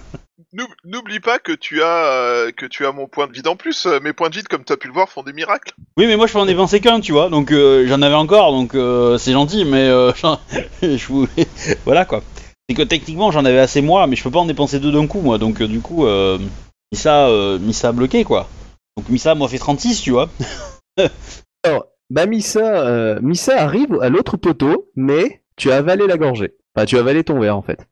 n'oublie 0.84 1.20
pas 1.20 1.38
que 1.38 1.52
tu 1.52 1.82
as 1.82 2.06
euh, 2.06 2.52
que 2.52 2.66
tu 2.66 2.86
as 2.86 2.92
mon 2.92 3.06
point 3.06 3.26
de 3.26 3.32
vide 3.32 3.48
en 3.48 3.56
plus. 3.56 3.86
Euh, 3.86 4.00
Mes 4.00 4.12
points 4.12 4.30
de 4.30 4.36
vide, 4.36 4.48
comme 4.48 4.64
tu 4.64 4.72
as 4.72 4.76
pu 4.76 4.86
le 4.88 4.92
voir, 4.94 5.08
font 5.08 5.22
des 5.22 5.32
miracles. 5.32 5.72
oui, 5.96 6.06
mais 6.06 6.16
moi 6.16 6.26
je 6.26 6.32
peux 6.32 6.38
en 6.38 6.46
dépenser 6.46 6.80
qu'un, 6.80 7.00
tu 7.00 7.12
vois. 7.12 7.28
Donc 7.28 7.50
euh, 7.52 7.86
j'en 7.86 8.02
avais 8.02 8.14
encore, 8.14 8.52
donc 8.52 8.74
euh, 8.74 9.18
c'est 9.18 9.32
gentil, 9.32 9.64
mais 9.64 9.88
euh, 9.88 10.12
je 10.82 11.06
vous... 11.06 11.26
voilà 11.84 12.04
quoi. 12.04 12.22
C'est 12.68 12.76
que 12.76 12.82
techniquement 12.82 13.30
j'en 13.30 13.44
avais 13.44 13.58
assez 13.58 13.80
moi, 13.80 14.06
mais 14.06 14.16
je 14.16 14.22
peux 14.22 14.30
pas 14.30 14.40
en 14.40 14.46
dépenser 14.46 14.78
deux 14.80 14.92
d'un 14.92 15.06
coup, 15.06 15.20
moi. 15.20 15.38
Donc 15.38 15.60
euh, 15.60 15.66
du 15.68 15.80
coup, 15.80 16.06
euh, 16.06 16.38
Missa, 16.92 17.28
euh, 17.28 17.58
Missa 17.58 17.88
a 17.88 17.92
bloqué 17.92 18.24
quoi. 18.24 18.48
Donc 18.96 19.08
Missa 19.08 19.34
m'a 19.34 19.48
fait 19.48 19.58
36, 19.58 20.00
tu 20.02 20.10
vois. 20.10 20.28
Alors, 21.64 21.86
bah 22.10 22.26
Missa, 22.26 22.86
euh, 22.86 23.18
Missa 23.22 23.60
arrive 23.62 23.98
à 24.00 24.08
l'autre 24.08 24.36
poteau, 24.36 24.90
mais 24.96 25.42
tu 25.56 25.70
as 25.70 25.76
avalé 25.76 26.06
la 26.06 26.16
gorgée. 26.16 26.54
Enfin, 26.74 26.86
tu 26.86 26.96
as 26.96 27.00
avalé 27.00 27.22
ton 27.24 27.38
verre 27.38 27.56
en 27.56 27.62
fait. 27.62 27.86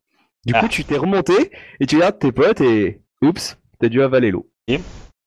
Du 0.46 0.52
coup, 0.52 0.60
Ah. 0.62 0.68
tu 0.68 0.84
t'es 0.84 0.96
remonté 0.96 1.50
et 1.80 1.86
tu 1.86 1.96
regardes 1.96 2.18
tes 2.18 2.32
potes 2.32 2.60
et 2.60 3.00
oups, 3.20 3.58
t'as 3.80 3.88
dû 3.88 4.00
avaler 4.02 4.30
l'eau. 4.30 4.48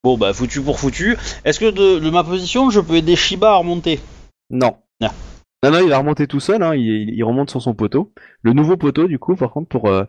Bon 0.04 0.18
bah 0.18 0.32
foutu 0.34 0.62
pour 0.62 0.80
foutu. 0.80 1.18
Est-ce 1.44 1.60
que 1.60 1.70
de, 1.70 2.00
de 2.00 2.10
ma 2.10 2.24
position 2.24 2.70
je 2.70 2.80
peux 2.80 2.96
aider 2.96 3.16
Shiba 3.18 3.52
à 3.52 3.56
remonter? 3.58 4.00
Non. 4.50 4.78
Ah. 5.04 5.12
Non, 5.64 5.72
non, 5.72 5.80
il 5.84 5.90
va 5.90 5.98
remonter 5.98 6.26
tout 6.26 6.40
seul, 6.40 6.64
hein, 6.64 6.74
il, 6.74 7.10
il 7.14 7.24
remonte 7.24 7.50
sur 7.50 7.62
son 7.62 7.74
poteau. 7.74 8.14
Le 8.44 8.54
nouveau 8.54 8.78
poteau, 8.78 9.08
du 9.08 9.20
coup, 9.20 9.36
par 9.36 9.52
contre, 9.52 9.68
pour, 9.68 9.88
euh, 9.90 10.06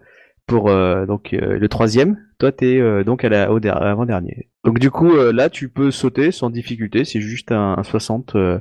pour 0.47 0.71
euh, 0.71 1.07
donc, 1.07 1.33
euh, 1.35 1.59
le 1.59 1.69
troisième, 1.69 2.19
toi, 2.39 2.53
t'es 2.53 2.77
euh, 2.79 3.03
donc 3.03 3.25
à 3.25 3.29
la, 3.29 3.51
au 3.51 3.59
der- 3.59 3.83
avant-dernier. 3.83 4.49
Donc, 4.65 4.79
du 4.79 4.93
coup, 4.93 5.13
là, 5.33 5.51
tu 5.51 5.69
peux 5.69 5.91
sauter 5.91 6.31
sans 6.31 6.51
difficulté, 6.51 7.05
c'est 7.05 7.21
juste 7.21 7.51
un, 7.51 7.75
un 7.77 7.83
60. 7.83 8.37
euh, 8.37 8.61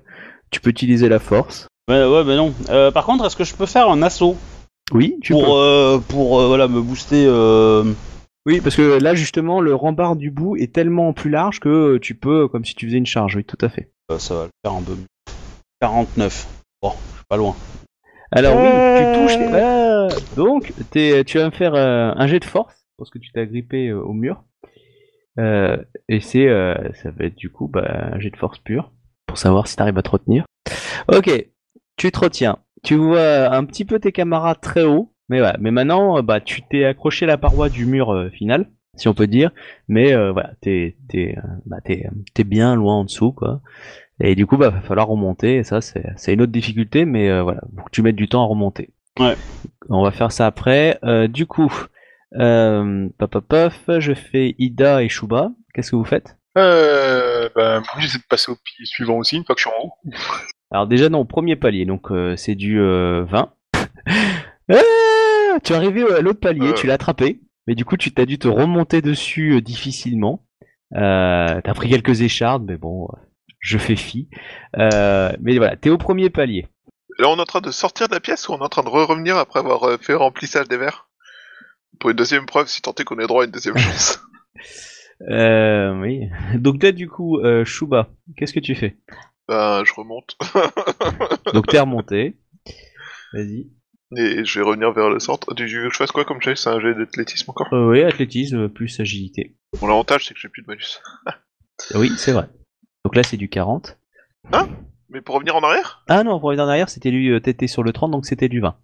tu 0.49 0.61
peux 0.61 0.71
utiliser 0.71 1.09
la 1.09 1.19
force. 1.19 1.67
Ouais, 1.89 2.03
ouais, 2.05 2.23
bah 2.23 2.35
non. 2.35 2.53
Euh, 2.69 2.89
par 2.89 3.05
contre, 3.05 3.23
est-ce 3.26 3.35
que 3.35 3.43
je 3.43 3.53
peux 3.53 3.67
faire 3.67 3.88
un 3.89 4.01
assaut? 4.01 4.35
Oui, 4.91 5.17
tu 5.21 5.33
pour, 5.33 5.43
peux. 5.43 5.49
euh, 5.51 5.99
pour 5.99 6.39
euh, 6.39 6.47
voilà, 6.47 6.67
me 6.67 6.81
booster 6.81 7.25
euh... 7.27 7.83
Oui, 8.45 8.61
parce 8.61 8.75
que 8.75 8.97
là, 8.99 9.13
justement, 9.13 9.61
le 9.61 9.75
rempart 9.75 10.15
du 10.15 10.31
bout 10.31 10.55
est 10.55 10.73
tellement 10.73 11.13
plus 11.13 11.29
large 11.29 11.59
que 11.59 11.97
tu 11.97 12.15
peux, 12.15 12.47
comme 12.47 12.65
si 12.65 12.73
tu 12.73 12.87
faisais 12.87 12.97
une 12.97 13.05
charge, 13.05 13.35
oui, 13.35 13.43
tout 13.43 13.57
à 13.61 13.69
fait. 13.69 13.91
euh, 14.11 14.17
Ça 14.17 14.33
va 14.35 14.43
le 14.45 14.49
faire 14.63 14.73
un 14.77 14.81
peu 14.81 14.93
mieux. 14.93 15.05
49. 15.81 16.47
Bon, 16.81 16.91
je 17.11 17.15
suis 17.17 17.25
pas 17.29 17.37
loin. 17.37 17.55
Alors 18.31 18.55
oui, 18.57 18.69
tu 18.97 19.05
touches. 19.13 19.39
les- 19.39 19.47
Ah, 19.53 20.07
donc, 20.35 20.73
t'es- 20.91 21.23
tu 21.25 21.37
vas 21.37 21.45
me 21.45 21.51
faire 21.51 21.75
euh, 21.75 22.11
un 22.15 22.27
jet 22.27 22.39
de 22.39 22.45
force 22.45 22.75
parce 22.97 23.09
que 23.09 23.19
tu 23.19 23.31
t'as 23.31 23.45
grippé 23.45 23.87
euh, 23.89 24.01
au 24.01 24.13
mur. 24.13 24.43
Euh, 25.39 25.77
et 26.07 26.19
c'est, 26.21 26.47
euh, 26.47 26.75
ça 27.01 27.11
va 27.11 27.25
être 27.25 27.35
du 27.35 27.49
coup 27.51 27.67
bah, 27.67 28.09
un 28.13 28.19
jet 28.19 28.29
de 28.29 28.37
force 28.37 28.59
pur 28.59 28.91
pour 29.27 29.37
savoir 29.37 29.67
si 29.67 29.75
t'arrives 29.75 29.97
à 29.97 30.01
te 30.01 30.09
retenir. 30.09 30.45
Ok, 31.07 31.29
tu 31.97 32.11
te 32.11 32.19
retiens. 32.19 32.57
Tu 32.84 32.95
vois 32.95 33.53
un 33.53 33.65
petit 33.65 33.85
peu 33.85 33.99
tes 33.99 34.11
camarades 34.11 34.61
très 34.61 34.84
haut, 34.84 35.14
mais 35.30 35.39
voilà. 35.39 35.57
Mais 35.60 35.72
maintenant, 35.72 36.18
euh, 36.18 36.22
bah, 36.22 36.39
tu 36.39 36.61
t'es 36.61 36.85
accroché 36.85 37.26
à 37.26 37.27
la 37.27 37.38
paroi 37.38 37.69
du 37.69 37.85
mur 37.85 38.11
euh, 38.14 38.30
final, 38.30 38.69
si 38.95 39.07
on 39.07 39.14
peut 39.14 39.27
dire. 39.27 39.51
Mais 39.88 40.14
euh, 40.14 40.31
voilà, 40.31 40.53
t'es, 40.61 40.95
t'es, 41.10 41.35
euh, 41.38 41.47
bah, 41.65 41.77
t'es, 41.84 42.07
t'es 42.34 42.43
bien 42.43 42.76
loin 42.76 42.95
en 42.95 43.03
dessous, 43.03 43.31
quoi. 43.31 43.61
Et 44.22 44.35
du 44.35 44.45
coup, 44.45 44.57
bah, 44.57 44.69
va 44.69 44.81
falloir 44.81 45.07
remonter. 45.07 45.57
Et 45.57 45.64
ça, 45.64 45.81
c'est, 45.81 46.06
c'est 46.15 46.34
une 46.34 46.41
autre 46.41 46.51
difficulté, 46.51 47.06
mais 47.06 47.30
euh, 47.30 47.43
voilà, 47.43 47.61
faut 47.77 47.84
que 47.84 47.91
tu 47.91 48.01
mettes 48.01 48.15
du 48.15 48.27
temps 48.27 48.43
à 48.43 48.47
remonter. 48.47 48.89
Ouais. 49.19 49.35
On 49.89 50.03
va 50.03 50.11
faire 50.11 50.31
ça 50.31 50.47
après. 50.47 50.99
Euh, 51.03 51.27
du 51.27 51.45
coup, 51.45 51.73
euh, 52.38 53.10
pop, 53.18 53.73
je 53.99 54.14
fais 54.14 54.56
Ida 54.57 55.03
et 55.03 55.10
Shuba. 55.10 55.51
Qu'est-ce 55.73 55.91
que 55.91 55.95
vous 55.95 56.06
faites? 56.06 56.38
Euh, 56.57 57.49
bah, 57.55 57.80
moi, 57.80 57.89
j'essaie 57.99 58.17
de 58.17 58.23
passer 58.30 58.51
au 58.51 58.55
pied 58.55 58.85
suivant 58.85 59.17
aussi, 59.17 59.38
une 59.38 59.45
fois 59.45 59.55
que 59.55 59.61
je 59.61 59.67
suis 59.69 59.76
en 59.77 59.84
haut. 59.85 59.93
Alors 60.71 60.88
déjà, 60.88 61.09
non, 61.09 61.26
premier 61.26 61.55
palier, 61.55 61.85
donc 61.85 62.11
euh, 62.11 62.35
c'est 62.35 62.55
du 62.55 62.80
euh, 62.80 63.23
20. 63.26 63.53
Ah 64.71 65.57
tu 65.63 65.73
es 65.73 65.76
arrivé 65.76 66.03
à 66.13 66.21
l'autre 66.21 66.39
palier, 66.39 66.67
Euh. 66.69 66.73
tu 66.73 66.85
l'as 66.85 66.93
attrapé, 66.93 67.41
mais 67.65 67.73
du 67.73 67.85
coup, 67.85 67.97
tu 67.97 68.13
t'as 68.13 68.26
dû 68.26 68.38
te 68.38 68.47
remonter 68.47 69.01
dessus 69.01 69.55
euh, 69.55 69.61
difficilement. 69.61 70.45
Euh, 70.95 71.59
T'as 71.63 71.73
pris 71.73 71.89
quelques 71.89 72.21
échardes, 72.21 72.65
mais 72.67 72.77
bon, 72.77 73.05
euh, 73.05 73.17
je 73.59 73.77
fais 73.80 73.95
fi. 73.95 74.30
Euh, 74.77 75.31
mais 75.41 75.57
voilà, 75.57 75.76
t'es 75.76 75.89
au 75.89 75.97
premier 75.97 76.30
palier. 76.30 76.67
Là, 77.17 77.30
on 77.30 77.38
est 77.38 77.41
en 77.41 77.45
train 77.45 77.61
de 77.61 77.71
sortir 77.71 78.07
de 78.07 78.13
la 78.13 78.19
pièce 78.19 78.47
ou 78.47 78.53
on 78.53 78.59
est 78.59 78.63
en 78.63 78.69
train 78.69 78.84
de 78.84 78.89
re-revenir 78.89 79.38
après 79.38 79.59
avoir 79.59 79.84
euh, 79.84 79.97
fait 79.97 80.13
remplissage 80.13 80.67
des 80.67 80.77
verres? 80.77 81.09
Pour 81.99 82.11
une 82.11 82.15
deuxième 82.15 82.45
preuve, 82.45 82.67
si 82.69 82.81
tant 82.81 82.93
est 82.93 83.03
qu'on 83.03 83.19
ait 83.19 83.27
droit 83.27 83.41
à 83.41 83.45
une 83.45 83.51
deuxième 83.51 83.77
chance. 83.77 84.19
Euh, 85.27 85.99
oui. 85.99 86.29
Donc 86.55 86.79
toi, 86.79 86.91
du 86.91 87.09
coup, 87.09 87.39
euh, 87.39 87.65
Shuba, 87.65 88.09
qu'est-ce 88.37 88.53
que 88.53 88.59
tu 88.59 88.75
fais? 88.75 88.97
Ben, 89.47 89.83
je 89.83 89.93
remonte. 89.93 90.37
Donc 91.53 91.67
t'es 91.67 91.79
remonté. 91.79 92.37
Vas-y. 93.33 93.67
Et 94.17 94.43
je 94.43 94.59
vais 94.59 94.65
revenir 94.65 94.91
vers 94.91 95.09
le 95.09 95.19
centre. 95.19 95.53
Tu 95.53 95.67
veux 95.67 95.87
que 95.87 95.93
je 95.93 95.97
fasse 95.97 96.11
quoi 96.11 96.25
comme 96.25 96.41
jet 96.41 96.55
C'est 96.55 96.69
un 96.69 96.79
jet 96.79 96.95
d'athlétisme 96.95 97.51
encore? 97.51 97.67
Euh, 97.73 97.89
oui, 97.89 98.01
athlétisme 98.01 98.69
plus 98.69 98.99
agilité. 98.99 99.55
Bon, 99.79 99.87
l'avantage, 99.87 100.25
c'est 100.25 100.33
que 100.33 100.39
j'ai 100.39 100.49
plus 100.49 100.63
de 100.63 100.67
bonus. 100.67 101.01
Oui, 101.93 102.11
c'est 102.17 102.31
vrai. 102.31 102.49
Donc 103.05 103.15
là, 103.15 103.23
c'est 103.23 103.37
du 103.37 103.49
40. 103.49 103.97
Mais 105.09 105.21
pour 105.21 105.35
revenir 105.35 105.55
en 105.55 105.63
arrière? 105.63 106.03
Ah 106.07 106.23
non, 106.23 106.39
pour 106.39 106.49
revenir 106.49 106.65
en 106.65 106.69
arrière, 106.69 106.89
c'était 106.89 107.09
du, 107.09 107.31
euh, 107.31 107.39
t'étais 107.39 107.67
sur 107.67 107.81
le 107.81 107.91
30, 107.91 108.11
donc 108.11 108.25
c'était 108.25 108.47
du 108.47 108.61
20. 108.61 108.75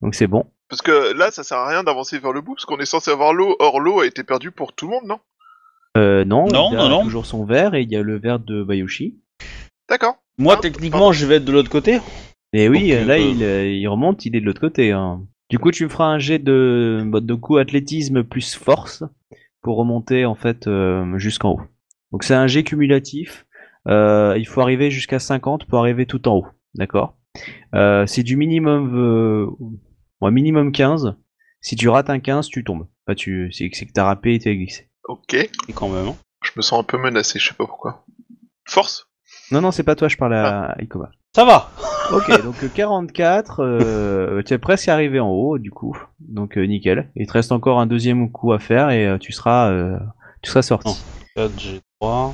Donc 0.00 0.14
c'est 0.14 0.28
bon. 0.28 0.46
Parce 0.68 0.80
que 0.80 1.12
là, 1.12 1.30
ça 1.30 1.42
sert 1.42 1.58
à 1.58 1.68
rien 1.68 1.82
d'avancer 1.82 2.18
vers 2.18 2.32
le 2.32 2.40
bout, 2.40 2.54
parce 2.54 2.64
qu'on 2.64 2.78
est 2.78 2.86
censé 2.86 3.10
avoir 3.10 3.34
l'eau. 3.34 3.56
Or, 3.58 3.80
l'eau 3.80 4.00
a 4.00 4.06
été 4.06 4.22
perdue 4.22 4.52
pour 4.52 4.72
tout 4.74 4.86
le 4.86 4.92
monde, 4.92 5.06
non? 5.06 5.18
Euh, 5.96 6.24
non, 6.24 6.46
Non, 6.48 6.70
il 6.72 6.76
a 6.76 6.82
non, 6.82 6.88
non. 6.88 7.02
toujours 7.02 7.26
son 7.26 7.44
verre 7.44 7.74
et 7.74 7.82
il 7.82 7.90
y 7.90 7.96
a 7.96 8.02
le 8.02 8.18
verre 8.18 8.38
de 8.40 8.62
Bayoshi. 8.62 9.18
D'accord. 9.88 10.16
Moi, 10.38 10.54
Ah, 10.56 10.60
techniquement, 10.60 11.12
je 11.12 11.26
vais 11.26 11.36
être 11.36 11.44
de 11.44 11.52
l'autre 11.52 11.70
côté. 11.70 11.98
Et 12.54 12.68
oui, 12.68 12.90
Donc, 12.96 13.06
là, 13.06 13.14
euh, 13.14 13.18
il, 13.18 13.42
euh, 13.42 13.70
il 13.70 13.86
remonte, 13.88 14.24
il 14.24 14.34
est 14.36 14.40
de 14.40 14.46
l'autre 14.46 14.60
côté. 14.60 14.92
hein. 14.92 15.22
Du 15.50 15.58
coup, 15.58 15.70
tu 15.70 15.84
me 15.84 15.88
feras 15.90 16.06
un 16.06 16.18
jet 16.18 16.38
de, 16.38 17.02
bah, 17.06 17.20
de 17.20 17.34
coup 17.34 17.58
athlétisme 17.58 18.24
plus 18.24 18.54
force 18.54 19.04
pour 19.60 19.76
remonter 19.76 20.24
en 20.24 20.34
fait 20.34 20.66
euh, 20.66 21.18
jusqu'en 21.18 21.52
haut. 21.52 21.60
Donc 22.10 22.24
c'est 22.24 22.34
un 22.34 22.46
jet 22.46 22.64
cumulatif. 22.64 23.46
Euh, 23.88 24.34
il 24.38 24.46
faut 24.46 24.60
arriver 24.62 24.90
jusqu'à 24.90 25.18
50 25.18 25.66
pour 25.66 25.78
arriver 25.78 26.06
tout 26.06 26.26
en 26.28 26.36
haut. 26.36 26.46
D'accord? 26.74 27.16
Euh, 27.74 28.06
C'est 28.06 28.22
du 28.22 28.36
minimum, 28.36 28.92
euh, 28.96 29.46
ouais, 30.22 30.30
minimum 30.30 30.72
15. 30.72 31.16
Si 31.60 31.76
tu 31.76 31.88
rates 31.90 32.08
un 32.10 32.18
15, 32.18 32.48
tu 32.48 32.64
tombes. 32.64 32.86
Enfin, 33.06 33.14
tu, 33.14 33.50
c'est 33.52 33.68
c'est 33.72 33.86
que 33.86 33.92
t'as 33.92 34.04
râpé 34.04 34.34
et 34.34 34.38
t'es 34.38 34.56
glissé. 34.56 34.88
Ok. 35.08 35.34
Et 35.34 35.50
quand 35.74 35.88
même. 35.88 36.08
hein. 36.08 36.16
Je 36.44 36.50
me 36.56 36.62
sens 36.62 36.80
un 36.80 36.84
peu 36.84 36.98
menacé, 36.98 37.38
je 37.38 37.48
sais 37.48 37.54
pas 37.54 37.66
pourquoi. 37.66 38.04
Force 38.68 39.06
Non, 39.50 39.60
non, 39.60 39.70
c'est 39.70 39.82
pas 39.84 39.94
toi, 39.94 40.08
je 40.08 40.16
parle 40.16 40.34
à 40.34 40.74
Ikoma. 40.80 41.10
Ça 41.34 41.44
va. 41.44 41.70
Ok, 42.12 42.42
donc 42.42 42.56
euh, 42.62 42.68
44, 42.74 43.60
euh, 43.62 44.42
tu 44.42 44.52
es 44.52 44.58
presque 44.58 44.88
arrivé 44.88 45.18
en 45.20 45.28
haut 45.30 45.58
du 45.58 45.70
coup, 45.70 45.96
donc 46.18 46.58
euh, 46.58 46.64
nickel. 46.66 47.10
Il 47.14 47.26
te 47.26 47.32
reste 47.32 47.52
encore 47.52 47.78
un 47.80 47.86
deuxième 47.86 48.30
coup 48.30 48.52
à 48.52 48.58
faire 48.58 48.90
et 48.90 49.06
euh, 49.06 49.18
tu 49.18 49.32
seras, 49.32 49.70
euh, 49.70 49.98
tu 50.42 50.50
seras 50.50 50.62
sorti. 50.62 51.00
4 51.36 51.52
G3. 52.02 52.32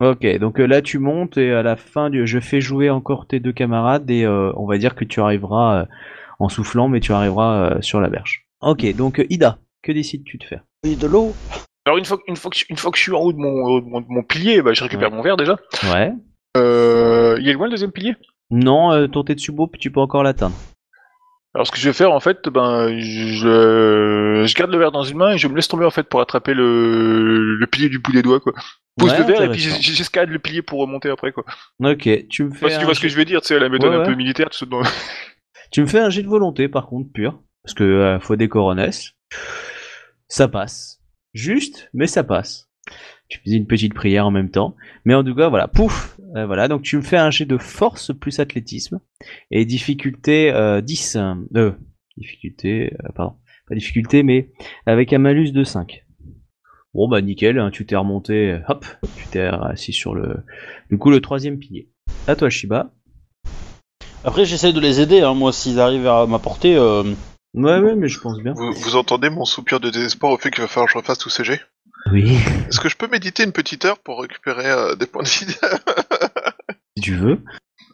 Ok, 0.00 0.38
donc 0.38 0.60
euh, 0.60 0.66
là 0.66 0.80
tu 0.82 0.98
montes 0.98 1.36
et 1.36 1.52
à 1.52 1.62
la 1.62 1.76
fin 1.76 2.08
du, 2.08 2.26
je 2.26 2.38
fais 2.38 2.60
jouer 2.60 2.90
encore 2.90 3.26
tes 3.26 3.40
deux 3.40 3.52
camarades 3.52 4.08
et 4.10 4.24
euh, 4.24 4.52
on 4.56 4.66
va 4.66 4.78
dire 4.78 4.94
que 4.94 5.04
tu 5.04 5.20
arriveras 5.20 5.80
euh, 5.82 5.84
en 6.38 6.48
soufflant, 6.48 6.88
mais 6.88 7.00
tu 7.00 7.12
arriveras 7.12 7.70
euh, 7.72 7.82
sur 7.82 8.00
la 8.00 8.08
berge. 8.08 8.46
Ok, 8.62 8.86
donc 8.94 9.18
euh, 9.20 9.26
Ida, 9.30 9.58
que 9.86 9.92
décides-tu 9.92 10.36
de 10.38 10.44
faire? 10.44 10.62
Oui, 10.84 10.96
de 10.96 11.06
l'eau. 11.06 11.34
Alors 11.86 11.98
une 11.98 12.04
fois, 12.04 12.18
une, 12.26 12.36
fois 12.36 12.50
que, 12.50 12.58
une 12.68 12.76
fois 12.76 12.90
que 12.90 12.98
je 12.98 13.02
suis 13.04 13.12
en 13.12 13.20
haut 13.20 13.32
de 13.32 13.38
mon, 13.38 13.78
de 13.78 13.84
mon, 13.84 14.00
de 14.00 14.06
mon 14.08 14.22
pilier, 14.22 14.60
bah, 14.60 14.72
je 14.74 14.82
récupère 14.82 15.10
mon 15.12 15.22
verre 15.22 15.36
déjà. 15.36 15.56
Ouais. 15.94 16.12
Euh, 16.56 17.36
il 17.40 17.48
est 17.48 17.52
loin 17.52 17.66
le 17.66 17.70
deuxième 17.70 17.92
pilier? 17.92 18.16
Non, 18.50 18.92
euh, 18.92 19.06
ton 19.06 19.22
Tetsubo, 19.22 19.70
tu 19.78 19.90
peux 19.90 20.00
encore 20.00 20.22
l'atteindre. 20.22 20.56
Alors 21.54 21.66
ce 21.66 21.72
que 21.72 21.78
je 21.78 21.88
vais 21.88 21.94
faire 21.94 22.12
en 22.12 22.20
fait, 22.20 22.48
ben 22.50 22.98
je, 22.98 24.42
je 24.46 24.54
garde 24.54 24.70
le 24.70 24.78
verre 24.78 24.92
dans 24.92 25.04
une 25.04 25.16
main 25.16 25.32
et 25.32 25.38
je 25.38 25.48
me 25.48 25.56
laisse 25.56 25.68
tomber 25.68 25.86
en 25.86 25.90
fait 25.90 26.02
pour 26.02 26.20
attraper 26.20 26.52
le, 26.52 27.56
le 27.56 27.66
pilier 27.66 27.88
du 27.88 27.98
bout 27.98 28.12
des 28.12 28.20
doigts 28.22 28.40
quoi. 28.40 28.52
Je 28.56 29.04
Pose 29.04 29.12
Ouais, 29.12 29.18
le 29.20 29.24
verre 29.24 29.42
et 29.42 29.48
puis 29.50 29.60
j'escalade 29.60 30.28
le 30.30 30.38
pilier 30.38 30.60
pour 30.62 30.80
remonter 30.80 31.08
après 31.08 31.32
quoi. 31.32 31.44
Ok, 31.82 32.08
tu 32.28 32.44
me 32.44 32.50
fais 32.52 32.60
pas 32.66 32.70
si 32.70 32.76
tu 32.76 32.82
un 32.82 32.84
vois 32.84 32.94
ce 32.94 33.00
que 33.00 33.08
jet- 33.08 33.14
je 33.14 33.18
veux 33.18 33.24
dire, 33.24 33.40
tu 33.40 33.48
sais, 33.48 33.58
la 33.58 33.68
méthode 33.70 33.90
Ouais, 33.90 33.96
un 34.02 34.04
peu 34.04 34.14
militaire, 34.14 34.50
tout 34.50 34.58
ça. 34.58 34.66
dans- 34.66 34.82
Tu 35.72 35.80
me 35.80 35.86
fais 35.86 36.00
un 36.00 36.10
jet 36.10 36.22
de 36.22 36.28
volonté 36.28 36.68
par 36.68 36.86
contre, 36.88 37.10
pur. 37.12 37.40
Parce 37.64 37.74
que 37.74 37.84
euh, 37.84 38.20
faut 38.20 38.36
des 38.36 38.48
coronesses. 38.48 39.12
Ça 40.28 40.48
passe. 40.48 41.00
Juste, 41.34 41.90
mais 41.92 42.06
ça 42.06 42.24
passe. 42.24 42.68
Tu 43.28 43.40
faisais 43.40 43.56
une 43.56 43.66
petite 43.66 43.94
prière 43.94 44.26
en 44.26 44.30
même 44.30 44.50
temps. 44.50 44.76
Mais 45.04 45.14
en 45.14 45.24
tout 45.24 45.34
cas, 45.34 45.48
voilà, 45.48 45.68
pouf 45.68 46.18
Euh, 46.36 46.46
Voilà, 46.46 46.68
donc 46.68 46.82
tu 46.82 46.96
me 46.96 47.02
fais 47.02 47.16
un 47.16 47.30
jet 47.30 47.44
de 47.44 47.58
force 47.58 48.12
plus 48.18 48.38
athlétisme. 48.40 49.00
Et 49.50 49.64
difficulté 49.64 50.52
euh, 50.52 50.80
10. 50.80 51.16
Euh, 51.56 51.72
difficulté, 52.16 52.92
euh, 53.04 53.08
pardon. 53.14 53.36
Pas 53.68 53.74
difficulté, 53.74 54.22
mais 54.22 54.52
avec 54.86 55.12
un 55.12 55.18
malus 55.18 55.50
de 55.50 55.64
5. 55.64 56.04
Bon 56.94 57.08
bah 57.08 57.20
nickel, 57.20 57.58
hein, 57.58 57.70
tu 57.70 57.84
t'es 57.84 57.96
remonté, 57.96 58.58
hop, 58.68 58.86
tu 59.18 59.26
t'es 59.26 59.40
assis 59.40 59.92
sur 59.92 60.14
le... 60.14 60.36
Du 60.88 60.96
coup 60.96 61.10
le 61.10 61.20
troisième 61.20 61.58
pilier. 61.58 61.90
À 62.26 62.36
toi 62.36 62.48
Shiba. 62.48 62.94
Après, 64.24 64.44
j'essaie 64.46 64.72
de 64.72 64.80
les 64.80 65.00
aider, 65.00 65.20
hein, 65.20 65.34
moi, 65.34 65.52
s'ils 65.52 65.78
arrivent 65.78 66.06
à 66.06 66.26
m'apporter. 66.26 66.76
Euh... 67.56 67.60
Ouais 67.60 67.78
ouais 67.78 67.94
mais 67.94 68.08
je 68.08 68.20
pense 68.20 68.38
bien. 68.38 68.52
Vous, 68.52 68.72
vous 68.72 68.96
entendez 68.96 69.30
mon 69.30 69.44
soupir 69.44 69.80
de 69.80 69.90
désespoir 69.90 70.32
au 70.32 70.38
fait 70.38 70.50
qu'il 70.50 70.60
va 70.60 70.68
falloir 70.68 70.86
que 70.86 70.92
je 70.92 70.98
refasse 70.98 71.18
tous 71.18 71.30
ces 71.30 71.44
jets 71.44 71.62
Oui, 72.12 72.38
Est-ce 72.68 72.80
que 72.80 72.88
je 72.88 72.96
peux 72.96 73.08
méditer 73.08 73.44
une 73.44 73.52
petite 73.52 73.84
heure 73.84 73.98
pour 73.98 74.20
récupérer 74.20 74.70
euh, 74.70 74.94
des 74.94 75.06
points 75.06 75.22
de 75.22 75.28
vie 75.28 75.46
si 76.96 77.02
tu 77.02 77.14
veux. 77.14 77.42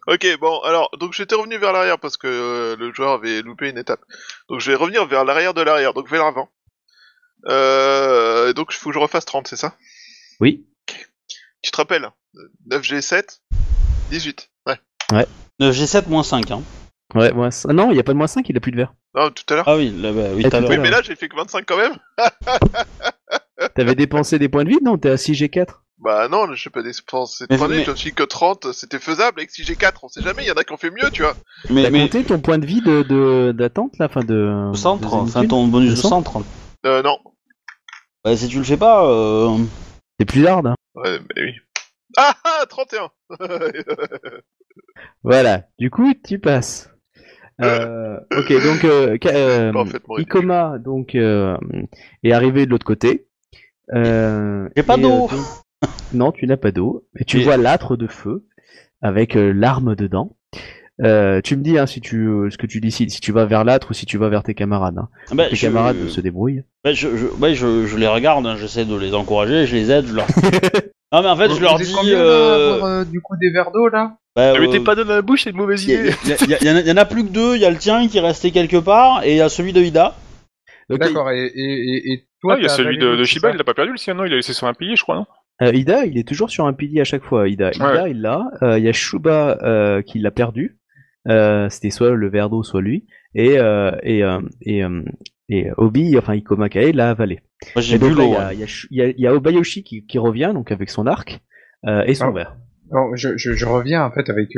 Ok, 0.09 0.26
bon, 0.40 0.60
alors, 0.60 0.90
donc 0.98 1.12
j'étais 1.12 1.36
revenu 1.36 1.59
vers 1.59 1.72
l'arrière 1.72 1.98
parce 1.98 2.16
que 2.16 2.26
euh, 2.26 2.76
le 2.76 2.93
joueur 2.93 3.12
avait 3.12 3.40
loupé 3.43 3.70
une 3.70 3.78
étape. 3.78 4.01
Donc 4.48 4.60
je 4.60 4.70
vais 4.70 4.76
revenir 4.76 5.06
vers 5.06 5.24
l'arrière 5.24 5.55
de 5.55 5.62
l'arrière, 5.62 5.94
donc 5.94 6.10
vers 6.10 6.24
l'avant. 6.24 6.48
Euh, 7.47 8.51
et 8.51 8.55
donc 8.55 8.68
il 8.72 8.76
faut 8.76 8.90
que 8.90 8.94
je 8.94 9.01
refasse 9.01 9.24
30, 9.24 9.47
c'est 9.47 9.56
ça? 9.56 9.76
Oui. 10.40 10.66
Tu 11.62 11.70
te 11.70 11.76
rappelles? 11.76 12.10
9G7 12.68 13.40
18. 14.10 14.51
Ouais. 14.66 15.26
9G7 15.60 16.09
moins 16.09 16.24
5, 16.24 16.51
hein. 16.51 16.62
Ouais, 17.14 17.32
moins 17.32 17.48
cin- 17.51 17.72
Non, 17.72 17.90
il 17.90 17.94
n'y 17.94 18.01
a 18.01 18.02
pas 18.05 18.12
de 18.12 18.18
moins 18.18 18.26
5, 18.26 18.48
il 18.48 18.56
a 18.56 18.60
plus 18.60 18.72
de 18.72 18.76
verre. 18.76 18.94
Non, 19.14 19.30
tout 19.30 19.44
à 19.51 19.56
l'heure 19.56 19.68
Ah 19.68 19.76
oui, 19.76 19.90
là, 20.01 20.12
bah, 20.12 20.28
oui, 20.34 20.43
tout 20.48 20.56
à 20.56 20.60
l'heure. 20.60 20.70
Oui, 20.70 20.78
mais 20.78 20.90
là 20.90 21.02
j'ai 21.02 21.14
fait 21.16 21.28
que 21.28 21.36
25 21.36 21.64
quand 21.66 21.76
même 21.76 21.93
T'avais 23.74 23.94
dépensé 23.94 24.39
des 24.39 24.48
points 24.48 24.64
de 24.64 24.70
vie 24.70 24.78
Non, 24.82 24.97
t'es 24.98 25.10
à 25.10 25.16
6G4. 25.16 25.66
Bah 25.98 26.26
non, 26.28 26.52
je 26.52 26.60
sais 26.60 26.70
pas 26.70 26.82
dépensé 26.82 27.47
de 27.47 27.56
points 27.56 27.68
de 27.68 27.72
vie, 27.74 27.78
mais- 27.80 27.84
je 27.84 27.90
me 27.93 27.97
suis 27.97 28.12
que 28.12 28.24
30, 28.24 28.72
c'était 28.72 28.98
faisable 28.98 29.39
avec 29.40 29.51
6G4, 29.51 29.93
on 30.02 30.09
sait 30.09 30.22
jamais, 30.22 30.43
il 30.43 30.48
y 30.48 30.51
en 30.51 30.55
a 30.55 30.64
qui 30.64 30.72
ont 30.72 30.76
fait 30.78 30.90
mieux, 30.90 31.10
tu 31.12 31.22
vois. 31.22 31.34
Mais, 31.70 31.84
T'as 31.84 31.90
mais 31.90 32.01
compté 32.01 32.24
ton 32.24 32.40
point 32.40 32.59
de 32.59 32.66
vie 32.66 32.80
de 32.80 33.02
de- 33.02 33.52
d'attente 33.52 33.98
là, 33.98 34.06
enfin 34.06 34.24
de. 34.24 34.70
au 34.70 34.74
centre, 34.74 35.02
de 35.02 35.06
enfin 35.06 35.26
zénitude 35.26 35.51
ton 35.51 35.66
bonus 35.68 35.90
de 35.90 35.97
centre 35.97 36.32
centre. 36.32 36.47
Euh, 36.86 37.02
non. 37.02 37.18
Bah, 38.24 38.36
si 38.36 38.48
tu 38.48 38.59
le 38.59 38.64
fais 38.64 38.76
pas, 38.76 39.06
euh... 39.06 39.56
C'est 40.18 40.26
plus 40.26 40.47
hard. 40.47 40.66
Hein. 40.66 40.74
Ouais, 40.94 41.18
mais 41.36 41.43
oui. 41.44 41.52
Ah 42.16 42.34
ah 42.44 42.64
31 42.68 43.10
Voilà. 45.22 45.62
Du 45.78 45.90
coup, 45.90 46.12
tu 46.26 46.39
passes. 46.39 46.89
Euh, 47.62 48.16
ok, 48.36 48.52
donc 48.64 48.84
euh, 48.84 49.16
euh. 49.26 49.72
Ikoma 50.18 50.78
donc 50.78 51.14
euh, 51.14 51.56
est 52.22 52.32
arrivé 52.32 52.66
de 52.66 52.70
l'autre 52.70 52.86
côté. 52.86 53.26
Euh, 53.94 54.68
J'ai 54.76 54.82
pas 54.82 54.97
et, 54.97 55.01
d'eau. 55.02 55.28
euh, 55.32 55.86
non, 56.12 56.32
tu 56.32 56.47
n'as 56.47 56.56
pas 56.56 56.70
d'eau. 56.72 57.05
Mais 57.14 57.24
tu 57.24 57.40
Et- 57.40 57.44
vois 57.44 57.56
l'âtre 57.56 57.97
de 57.97 58.06
feu 58.06 58.44
avec 59.01 59.36
euh, 59.36 59.52
l'arme 59.52 59.94
dedans. 59.94 60.36
Euh, 61.02 61.40
tu 61.43 61.56
me 61.56 61.62
dis 61.62 61.78
hein, 61.78 61.86
si 61.86 62.01
tu 62.01 62.26
euh, 62.28 62.51
ce 62.51 62.59
que 62.59 62.66
tu 62.66 62.80
décides, 62.80 63.10
si 63.10 63.20
tu 63.20 63.32
vas 63.32 63.44
vers 63.47 63.64
l'âtre 63.64 63.90
ou 63.90 63.94
si 63.94 64.06
tu 64.06 64.18
vas 64.18 64.28
vers 64.28 64.43
tes 64.43 64.55
camarades. 64.55 64.98
Hein. 64.98 65.09
bah, 65.34 65.48
Tes 65.48 65.56
je... 65.56 65.66
camarades 65.66 66.09
se 66.09 66.20
débrouillent. 66.20 66.62
bah, 66.84 66.93
je, 66.93 67.16
je, 67.16 67.26
ouais, 67.40 67.55
je, 67.55 67.86
je 67.86 67.97
les 67.97 68.06
regarde, 68.06 68.47
hein, 68.47 68.56
j'essaie 68.56 68.84
de 68.84 68.94
les 68.94 69.14
encourager, 69.14 69.66
je 69.66 69.74
les 69.74 69.90
aide, 69.90 70.06
je 70.06 70.14
leur... 70.14 70.26
non 71.12 71.22
mais 71.22 71.28
en 71.28 71.36
fait, 71.36 71.48
Vous- 71.48 71.56
je 71.56 71.60
leur 71.60 71.78
dis... 71.78 71.93
combien, 71.94 72.18
Euh... 72.18 72.74
avoir, 72.74 72.90
euh, 72.90 73.05
du 73.05 73.20
coup 73.20 73.34
des 73.40 73.51
verres 73.51 73.70
d'eau 73.70 73.89
là? 73.89 74.16
Bah, 74.34 74.55
euh, 74.55 74.84
pas 74.84 74.94
dans 74.94 75.05
la 75.05 75.20
bouche, 75.20 75.44
c'est 75.44 75.51
une 75.51 75.56
mauvaise 75.56 75.84
Il 75.84 75.90
y, 75.90 75.94
idée. 75.94 76.10
a- 76.55 76.64
y 76.64 76.70
en 76.70 76.76
a- 76.76 76.80
y 76.80 76.90
en 76.93 76.97
a 76.97 77.05
plus 77.05 77.22
que 77.24 77.28
deux, 77.30 77.55
il 77.56 77.60
y 77.60 77.66
a 77.66 77.70
le 77.70 77.76
tien 77.76 78.09
qui 78.09 78.16
est 78.18 78.20
resté 78.22 78.51
quelque 78.51 78.78
part, 78.78 79.22
et 79.24 79.32
il 79.32 79.36
y 79.36 79.40
a 79.43 79.48
celui 79.51 79.72
de 79.74 79.80
Ida. 79.82 80.14
D'accord, 80.89 81.30
et, 81.30 81.44
et, 81.47 81.51
et, 81.55 82.12
et 82.12 82.24
toi 82.40 82.55
Ah, 82.55 82.59
il 82.59 82.62
y 82.62 82.66
a 82.66 82.70
celui 82.70 82.98
de, 82.98 83.22
Shiba, 83.24 83.51
il 83.51 83.56
l'a 83.56 83.64
pas 83.64 83.74
perdu 83.74 83.93
le 83.93 83.98
sien, 83.98 84.14
non? 84.14 84.24
Il 84.24 84.32
a 84.32 84.36
laissé 84.36 84.52
sur 84.52 84.66
un 84.66 84.74
pilier, 84.74 84.97
je 84.97 85.02
crois, 85.02 85.16
non? 85.16 85.26
Euh, 85.62 85.70
Ida, 85.72 86.06
il 86.06 86.18
est 86.18 86.26
toujours 86.26 86.51
sur 86.51 86.66
un 86.66 86.72
pilier 86.72 87.01
à 87.02 87.05
chaque 87.05 87.22
fois. 87.24 87.48
Ida, 87.48 87.70
Ida 87.72 88.09
il 88.09 88.20
l'a. 88.20 88.43
Euh, 88.62 88.78
Il 88.78 88.84
y 88.84 88.89
a 88.89 88.93
Shuba 88.93 89.59
euh, 89.62 90.02
qui 90.02 90.18
l'a 90.18 90.30
perdu. 90.30 90.78
Euh, 91.28 91.68
C'était 91.68 91.90
soit 91.90 92.10
le 92.10 92.28
verre 92.30 92.48
d'eau, 92.51 92.62
soit 92.62 92.80
lui. 92.80 93.05
Et 93.34 93.59
euh, 93.59 93.93
et 94.02 94.24
euh, 94.24 94.40
et, 94.62 94.82
et 95.52 95.70
Obi, 95.76 96.16
enfin 96.18 96.34
Ikoma 96.34 96.68
Kae 96.68 96.92
l'a 96.92 97.10
avalé. 97.10 97.40
Moi 97.74 97.82
j'ai 97.82 97.96
Et 97.96 97.98
bu 97.98 98.08
donc 98.10 98.18
là, 98.18 98.52
l'eau. 98.52 98.58
il 98.90 98.96
y 98.96 99.02
a, 99.02 99.08
y, 99.16 99.28
Obayoshi 99.28 99.82
qui, 99.84 100.06
qui 100.06 100.18
revient 100.18 100.52
donc 100.54 100.72
avec 100.72 100.90
son 100.90 101.06
arc 101.06 101.40
euh, 101.86 102.02
et 102.06 102.14
son 102.14 102.32
verre. 102.32 102.56
Bon, 102.90 103.14
je, 103.16 103.36
je, 103.36 103.52
je 103.52 103.66
reviens 103.66 104.04
en 104.04 104.10
fait 104.10 104.28
avec, 104.30 104.48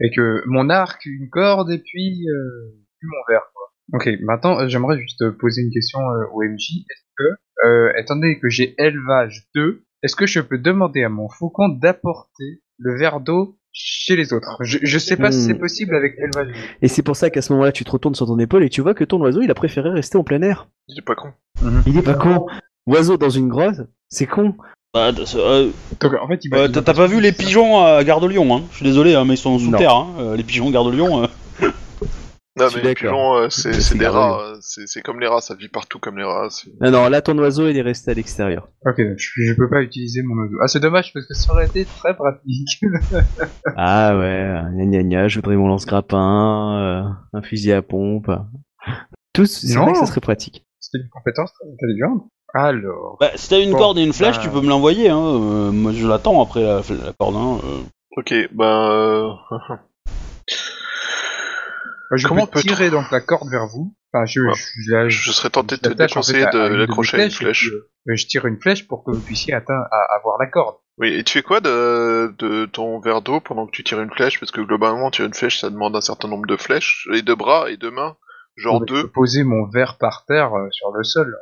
avec 0.00 0.18
euh, 0.18 0.42
mon 0.46 0.68
arc, 0.70 1.04
une 1.06 1.28
corde 1.30 1.70
et 1.70 1.78
puis, 1.78 2.26
euh, 2.28 2.74
puis 2.98 3.08
mon 3.08 3.32
verre. 3.34 3.42
Quoi. 3.54 3.62
Ok, 3.94 4.08
maintenant 4.22 4.66
j'aimerais 4.68 4.98
juste 5.00 5.30
poser 5.38 5.62
une 5.62 5.70
question 5.72 5.98
euh, 6.00 6.24
au 6.32 6.42
MJ. 6.42 6.84
Est-ce 6.90 7.02
que, 7.16 7.66
euh, 7.68 7.92
étant 7.98 8.16
donné 8.16 8.38
que 8.38 8.48
j'ai 8.48 8.74
élevage 8.78 9.46
2, 9.54 9.84
est-ce 10.02 10.16
que 10.16 10.26
je 10.26 10.40
peux 10.40 10.58
demander 10.58 11.02
à 11.04 11.08
mon 11.08 11.28
faucon 11.28 11.68
d'apporter 11.68 12.62
le 12.78 12.98
verre 12.98 13.20
d'eau 13.20 13.58
chez 13.72 14.16
les 14.16 14.32
autres 14.32 14.58
je, 14.60 14.78
je 14.82 14.98
sais 14.98 15.16
pas 15.16 15.30
si 15.32 15.38
Hmm. 15.38 15.46
c'est 15.48 15.54
possible 15.54 15.94
avec 15.96 16.14
élevage 16.18 16.48
2. 16.48 16.52
Et 16.82 16.88
c'est 16.88 17.02
pour 17.02 17.16
ça 17.16 17.30
qu'à 17.30 17.40
ce 17.42 17.52
moment-là, 17.54 17.72
tu 17.72 17.84
te 17.84 17.90
retournes 17.90 18.14
sur 18.14 18.26
ton 18.26 18.38
épaule 18.38 18.64
et 18.64 18.68
tu 18.70 18.80
vois 18.82 18.94
que 18.94 19.04
ton 19.04 19.20
oiseau, 19.20 19.40
il 19.42 19.50
a 19.50 19.54
préféré 19.54 19.90
rester 19.90 20.18
en 20.18 20.24
plein 20.24 20.42
air. 20.42 20.68
Il 20.88 20.98
est 20.98 21.02
pas 21.02 21.14
con. 21.14 21.28
Il 21.86 21.96
est 21.96 22.02
pas 22.02 22.14
con. 22.14 22.46
Oiseau 22.86 23.16
dans 23.16 23.30
une 23.30 23.48
grotte, 23.48 23.76
c'est 24.08 24.26
con. 24.26 24.54
Bah, 24.94 25.10
euh, 25.36 25.70
Donc 26.00 26.12
en 26.20 26.28
fait, 26.28 26.44
il 26.44 26.50
va- 26.50 26.58
euh, 26.64 26.68
t'as 26.68 26.92
pas 26.94 27.06
vu 27.06 27.20
les 27.20 27.32
pigeons 27.32 27.82
à 27.82 28.04
Gare 28.04 28.20
de 28.20 28.26
Lyon, 28.26 28.54
hein 28.54 28.62
Je 28.72 28.76
suis 28.76 28.84
désolé, 28.84 29.14
hein, 29.14 29.24
mais 29.24 29.34
ils 29.34 29.38
sont 29.38 29.58
sous 29.58 29.70
Non. 29.70 29.78
terre, 29.78 29.94
hein. 29.94 30.08
euh, 30.18 30.36
les 30.36 30.42
pigeons 30.42 30.70
Gare 30.70 30.84
de 30.84 30.90
Lyon. 30.90 31.26
Non, 32.58 32.66
mais 32.74 32.82
les 32.82 32.94
pigeons, 32.94 33.34
euh, 33.36 33.48
c'est 33.48 33.96
des 33.96 34.06
rats, 34.06 34.42
euh, 34.42 34.56
c'est 34.60 35.00
comme 35.00 35.20
les 35.20 35.26
rats, 35.26 35.40
ça 35.40 35.54
vit 35.54 35.68
partout 35.68 35.98
comme 35.98 36.18
les 36.18 36.24
rats. 36.24 36.48
Non, 36.82 36.90
non, 36.90 37.08
là, 37.08 37.22
ton 37.22 37.36
oiseau, 37.38 37.66
il 37.68 37.76
est 37.78 37.82
resté 37.82 38.10
à 38.10 38.14
l'extérieur. 38.14 38.68
Ok, 38.84 38.96
je, 38.98 39.14
je 39.16 39.54
peux 39.54 39.70
pas 39.70 39.80
utiliser 39.80 40.22
mon 40.22 40.34
oiseau. 40.42 40.56
Ah, 40.62 40.68
c'est 40.68 40.80
dommage 40.80 41.12
parce 41.14 41.26
que 41.26 41.32
ça 41.34 41.50
aurait 41.52 41.66
été 41.66 41.86
très 41.86 42.14
pratique. 42.14 42.80
Ah 43.76 44.16
ouais, 44.18 44.60
gna 44.74 44.84
gna 44.84 45.02
gna, 45.02 45.28
je 45.28 45.36
voudrais 45.36 45.56
mon 45.56 45.68
lance-grappin, 45.68 46.76
euh, 46.78 47.38
un 47.38 47.42
fusil 47.42 47.72
à 47.72 47.80
pompe. 47.80 48.30
Tout, 49.32 49.46
c'est 49.46 49.74
vrai 49.78 49.92
que 49.92 49.98
ça 49.98 50.06
serait 50.06 50.20
pratique. 50.20 50.66
C'était 50.78 51.02
une 51.02 51.08
compétence 51.10 51.52
très 51.54 51.68
intelligente. 51.72 52.28
Alors, 52.54 53.16
Bah, 53.18 53.30
si 53.34 53.48
t'as 53.48 53.60
une 53.62 53.70
Bon, 53.70 53.78
corde 53.78 53.98
et 53.98 54.02
une 54.04 54.12
flèche, 54.12 54.36
bah- 54.36 54.42
tu 54.42 54.50
peux 54.50 54.60
me 54.60 54.68
l'envoyer, 54.68 55.08
hein. 55.08 55.16
euh, 55.18 55.70
moi 55.72 55.92
je 55.92 56.06
l'attends 56.06 56.42
après 56.42 56.62
la, 56.62 56.82
la 57.02 57.12
corde, 57.18 57.36
hein. 57.36 57.58
euh. 57.64 57.80
Ok, 58.18 58.34
ben... 58.52 59.38
Euh... 62.12 62.16
je 62.16 62.28
Comment 62.28 62.46
peux 62.46 62.52
peut-on- 62.60 62.62
tirer 62.74 62.90
donc 62.90 63.10
la 63.10 63.20
corde 63.20 63.48
vers 63.50 63.66
vous. 63.66 63.94
Enfin, 64.12 64.26
je, 64.26 64.40
Ouais. 64.40 64.52
je, 64.54 64.62
je 64.86 64.94
la- 64.94 65.08
Je 65.08 65.32
serais 65.32 65.50
tenté 65.50 65.76
de 65.76 65.80
te 65.80 65.88
l'attache, 65.88 66.16
en 66.16 66.22
fait, 66.22 66.32
déconseiller 66.34 66.68
de 66.70 66.74
l'accrocher 66.76 67.20
à 67.20 67.24
une 67.24 67.30
flèche. 67.30 67.68
puis, 67.70 67.76
euh, 68.12 68.16
je 68.16 68.26
tire 68.26 68.44
une 68.46 68.60
flèche 68.60 68.86
pour 68.86 69.04
que 69.04 69.10
vous 69.12 69.20
puissiez 69.20 69.54
atteindre, 69.54 69.86
à, 69.90 70.16
avoir 70.16 70.38
la 70.38 70.46
corde. 70.46 70.76
Oui, 70.98 71.08
et 71.14 71.24
tu 71.24 71.32
fais 71.32 71.42
quoi 71.42 71.60
de, 71.60 72.34
de 72.38 72.66
ton 72.66 73.00
verre 73.00 73.22
d'eau 73.22 73.40
pendant 73.40 73.66
que 73.66 73.70
tu 73.72 73.82
tires 73.82 74.00
une 74.02 74.10
flèche? 74.10 74.38
Parce 74.38 74.52
que 74.52 74.60
globalement, 74.60 75.10
tirer 75.10 75.28
une 75.28 75.34
flèche, 75.34 75.60
ça 75.60 75.70
demande 75.70 75.96
un 75.96 76.02
certain 76.02 76.28
nombre 76.28 76.46
de 76.46 76.56
flèches, 76.56 77.08
et 77.14 77.22
de 77.22 77.32
bras, 77.34 77.70
et 77.70 77.76
de 77.78 77.88
mains. 77.88 78.16
Genre 78.56 78.80
Je 78.86 78.92
deux. 78.94 79.02
peux 79.04 79.08
poser 79.08 79.44
mon 79.44 79.66
verre 79.70 79.96
par 79.98 80.26
terre 80.26 80.52
euh, 80.54 80.68
sur 80.72 80.90
le 80.92 81.02
sol. 81.04 81.34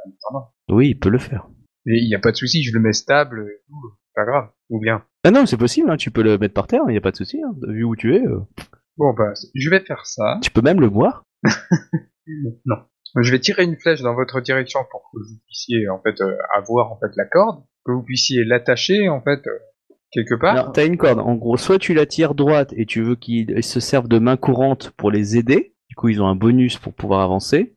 Oui, 0.69 0.91
il 0.91 0.95
peut 0.99 1.09
le 1.09 1.19
faire. 1.19 1.49
Il 1.87 2.07
n'y 2.07 2.15
a 2.15 2.21
pas 2.21 2.31
de 2.31 2.37
souci, 2.37 2.63
je 2.63 2.73
le 2.73 2.79
mets 2.79 2.93
stable 2.93 3.41
et 3.49 3.61
tout. 3.67 3.97
Pas 4.15 4.25
grave. 4.25 4.49
Ou 4.69 4.81
bien. 4.81 5.03
Ah 5.25 5.33
non, 5.33 5.45
c'est 5.47 5.57
possible, 5.57 5.91
hein, 5.91 5.97
tu 5.97 6.13
peux 6.13 6.23
le 6.23 6.39
mettre 6.39 6.55
par 6.55 6.69
terre, 6.69 6.83
il 6.87 6.93
n'y 6.93 6.99
a 6.99 7.01
pas 7.01 7.11
de 7.11 7.17
souci. 7.17 7.41
Hein, 7.43 7.53
vu 7.69 7.83
où 7.83 7.97
tu 7.97 8.15
es, 8.15 8.21
euh, 8.25 8.39
Bon, 9.01 9.15
bah, 9.15 9.33
je 9.55 9.71
vais 9.71 9.81
faire 9.81 10.05
ça. 10.05 10.39
tu 10.43 10.51
peux 10.51 10.61
même 10.61 10.79
le 10.79 10.91
boire? 10.91 11.25
Non. 12.67 12.77
Je 13.21 13.33
vais 13.33 13.41
tirer 13.41 13.65
une 13.65 13.77
flèche 13.77 14.03
dans 14.03 14.15
votre 14.15 14.41
direction 14.41 14.81
pour 14.89 15.01
que 15.11 15.19
vous 15.19 15.39
puissiez 15.47 15.89
en 15.89 16.01
fait 16.01 16.21
euh, 16.21 16.37
avoir 16.55 16.93
en 16.93 16.99
fait 17.01 17.11
la 17.17 17.25
corde, 17.25 17.65
que 17.85 17.91
vous 17.91 18.05
puissiez 18.05 18.45
l'attacher 18.45 19.09
en 19.09 19.21
fait 19.21 19.45
euh, 19.49 19.95
quelque 20.13 20.37
part. 20.37 20.53
Alors, 20.53 20.73
t'as 20.73 20.87
une 20.87 20.97
corde. 20.97 21.19
En 21.19 21.35
gros, 21.35 21.57
soit 21.57 21.79
tu 21.79 21.93
la 21.93 22.07
tires 22.07 22.37
droite 22.37 22.73
et 22.77 22.87
tu 22.87 23.03
veux 23.03 23.17
qu'ils 23.17 23.65
se 23.65 23.81
servent 23.81 24.07
de 24.07 24.21
main 24.21 24.37
courante 24.37 24.93
pour 24.97 25.11
les 25.11 25.37
aider. 25.37 25.75
Du 25.89 25.97
coup, 25.97 26.09
ils 26.09 26.23
ont 26.23 26.29
un 26.29 26.37
bonus 26.37 26.79
pour 26.79 26.93
pouvoir 26.93 27.23
avancer. 27.23 27.75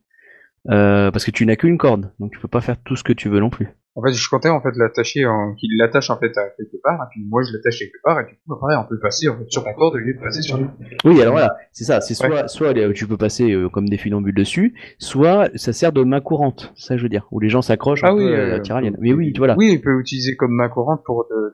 Euh, 0.69 1.09
parce 1.09 1.25
que 1.25 1.31
tu 1.31 1.45
n'as 1.45 1.55
qu'une 1.55 1.79
corde, 1.79 2.13
donc 2.19 2.31
tu 2.31 2.39
peux 2.39 2.47
pas 2.47 2.61
faire 2.61 2.77
tout 2.83 2.95
ce 2.95 3.03
que 3.03 3.13
tu 3.13 3.27
veux 3.27 3.39
non 3.39 3.49
plus. 3.49 3.69
En 3.95 4.01
fait, 4.01 4.11
je 4.13 4.27
comptais 4.27 4.49
en 4.49 4.59
fait 4.59 4.75
l'attacher, 4.75 5.25
en... 5.27 5.53
qu'il 5.53 5.69
l'attache 5.77 6.09
en 6.09 6.17
fait 6.17 6.35
à 6.37 6.49
quelque 6.57 6.77
part, 6.83 6.95
et 6.95 7.07
puis 7.11 7.23
moi 7.29 7.43
je 7.43 7.53
l'attache 7.53 7.77
quelque 7.77 8.01
part, 8.03 8.19
et 8.21 8.23
du 8.25 8.35
coup, 8.47 8.57
pareil, 8.59 8.77
on 8.83 8.87
peut 8.89 8.99
passer 8.99 9.29
en 9.29 9.37
fait, 9.37 9.45
sur 9.49 9.63
la 9.63 9.73
corde 9.73 9.93
au 9.95 9.97
lieu 9.99 10.15
de 10.15 10.19
passer 10.19 10.41
sur 10.41 10.57
lui. 10.57 10.65
Oui, 11.05 11.21
alors 11.21 11.33
voilà, 11.33 11.55
c'est 11.71 11.83
ça. 11.83 12.01
C'est 12.01 12.15
soit, 12.15 12.47
soit 12.47 12.75
euh, 12.75 12.91
tu 12.93 13.05
peux 13.05 13.17
passer 13.17 13.51
euh, 13.51 13.69
comme 13.69 13.87
des 13.87 13.97
funambules 13.97 14.33
dessus, 14.33 14.73
soit 14.97 15.49
ça 15.55 15.73
sert 15.73 15.91
de 15.91 16.03
main 16.03 16.21
courante. 16.21 16.73
Ça, 16.75 16.97
je 16.97 17.03
veux 17.03 17.09
dire, 17.09 17.27
où 17.31 17.39
les 17.39 17.49
gens 17.49 17.61
s'accrochent 17.61 18.03
un 18.03 18.07
Ah 18.07 18.15
oui, 18.15 18.25
peu 18.25 18.33
à 18.33 18.37
euh, 18.39 18.49
la 18.49 18.59
tyrolienne. 18.61 18.97
Mais 18.99 19.13
oui, 19.13 19.31
voilà. 19.37 19.55
Oui, 19.57 19.73
il 19.73 19.81
peut 19.81 19.99
utiliser 19.99 20.35
comme 20.37 20.53
main 20.53 20.69
courante 20.69 21.01
pour 21.05 21.27
de, 21.29 21.35
de- 21.35 21.53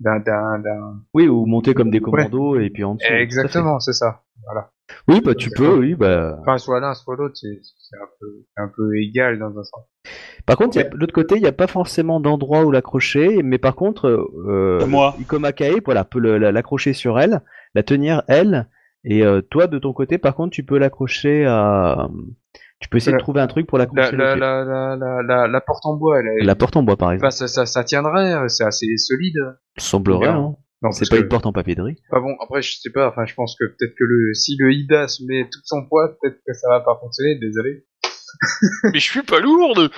d'un, 0.00 0.18
d'un, 0.20 0.58
d'un... 0.58 1.00
Oui, 1.14 1.26
ou 1.26 1.46
monter 1.46 1.72
comme 1.74 1.90
des 1.90 2.00
commandos 2.00 2.60
et 2.60 2.68
puis 2.70 2.84
en 2.84 2.96
dessous. 2.96 3.12
Exactement, 3.12 3.80
c'est 3.80 3.94
ça. 3.94 4.22
Voilà. 4.44 4.70
Oui, 5.06 5.20
bah 5.20 5.34
tu 5.34 5.50
peux, 5.50 5.76
oui, 5.76 5.94
bah. 5.94 6.38
Enfin, 6.40 6.58
soit 6.58 6.80
l'un, 6.80 6.94
soit 6.94 7.16
l'autre, 7.16 7.36
c'est, 7.36 7.60
c'est 7.62 7.96
un 7.96 8.08
peu, 8.20 8.26
c'est 8.56 8.62
un 8.62 8.70
peu 8.74 8.96
égal 8.96 9.38
dans 9.38 9.50
un 9.58 9.62
sens. 9.62 9.84
Par 10.46 10.56
contre, 10.56 10.78
de 10.78 10.96
l'autre 10.96 11.12
côté, 11.12 11.36
il 11.36 11.42
n'y 11.42 11.48
a 11.48 11.52
pas 11.52 11.66
forcément 11.66 12.20
d'endroit 12.20 12.64
où 12.64 12.70
l'accrocher, 12.70 13.42
mais 13.42 13.58
par 13.58 13.74
contre, 13.74 14.06
euh, 14.06 14.86
Moi. 14.86 15.14
Ikoma 15.20 15.52
Kae, 15.52 15.80
voilà, 15.84 16.04
peut 16.04 16.20
l'accrocher 16.20 16.94
sur 16.94 17.18
elle, 17.20 17.42
la 17.74 17.82
tenir 17.82 18.22
elle, 18.28 18.68
et 19.04 19.24
euh, 19.24 19.42
toi, 19.42 19.66
de 19.66 19.78
ton 19.78 19.92
côté, 19.92 20.18
par 20.18 20.34
contre, 20.34 20.50
tu 20.50 20.64
peux 20.64 20.78
l'accrocher 20.78 21.44
à. 21.46 22.08
Tu 22.80 22.88
peux 22.88 22.98
essayer 22.98 23.12
de 23.16 23.20
trouver 23.20 23.40
un 23.40 23.48
truc 23.48 23.66
pour 23.66 23.76
La, 23.76 23.84
l'accrocher. 23.84 24.16
la, 24.16 24.36
la, 24.36 24.64
la, 24.64 24.96
la, 24.96 25.22
la, 25.22 25.48
la 25.48 25.60
porte 25.60 25.84
en 25.84 25.96
bois, 25.96 26.20
elle 26.20 26.42
est... 26.42 26.44
La 26.44 26.54
porte 26.54 26.76
en 26.76 26.84
bois, 26.84 26.96
par 26.96 27.10
exemple. 27.10 27.26
Enfin, 27.26 27.36
ça, 27.36 27.48
ça, 27.48 27.66
ça 27.66 27.82
tiendrait, 27.82 28.48
c'est 28.48 28.64
assez 28.64 28.86
solide. 28.96 29.34
Semblerait, 29.76 30.28
hein. 30.28 30.54
Non, 30.82 30.92
C'est 30.92 31.08
pas 31.10 31.16
que- 31.16 31.22
une 31.22 31.28
porte 31.28 31.46
en 31.46 31.52
papier 31.52 31.74
de 31.74 31.82
riz. 31.82 31.96
Enfin 32.10 32.20
bon, 32.22 32.36
après, 32.42 32.62
je 32.62 32.78
sais 32.78 32.90
pas, 32.90 33.08
enfin, 33.08 33.26
je 33.26 33.34
pense 33.34 33.56
que 33.58 33.64
peut-être 33.64 33.94
que 33.98 34.04
le, 34.04 34.32
si 34.34 34.56
le 34.58 34.72
Idas 34.72 35.20
met 35.26 35.44
tout 35.50 35.60
son 35.64 35.86
poids, 35.86 36.16
peut-être 36.20 36.38
que 36.46 36.52
ça 36.54 36.68
va 36.68 36.80
pas 36.80 36.96
fonctionner, 37.00 37.34
désolé. 37.36 37.84
Mais 38.84 38.98
je 39.00 39.10
suis 39.10 39.22
pas 39.22 39.40
lourde 39.40 39.90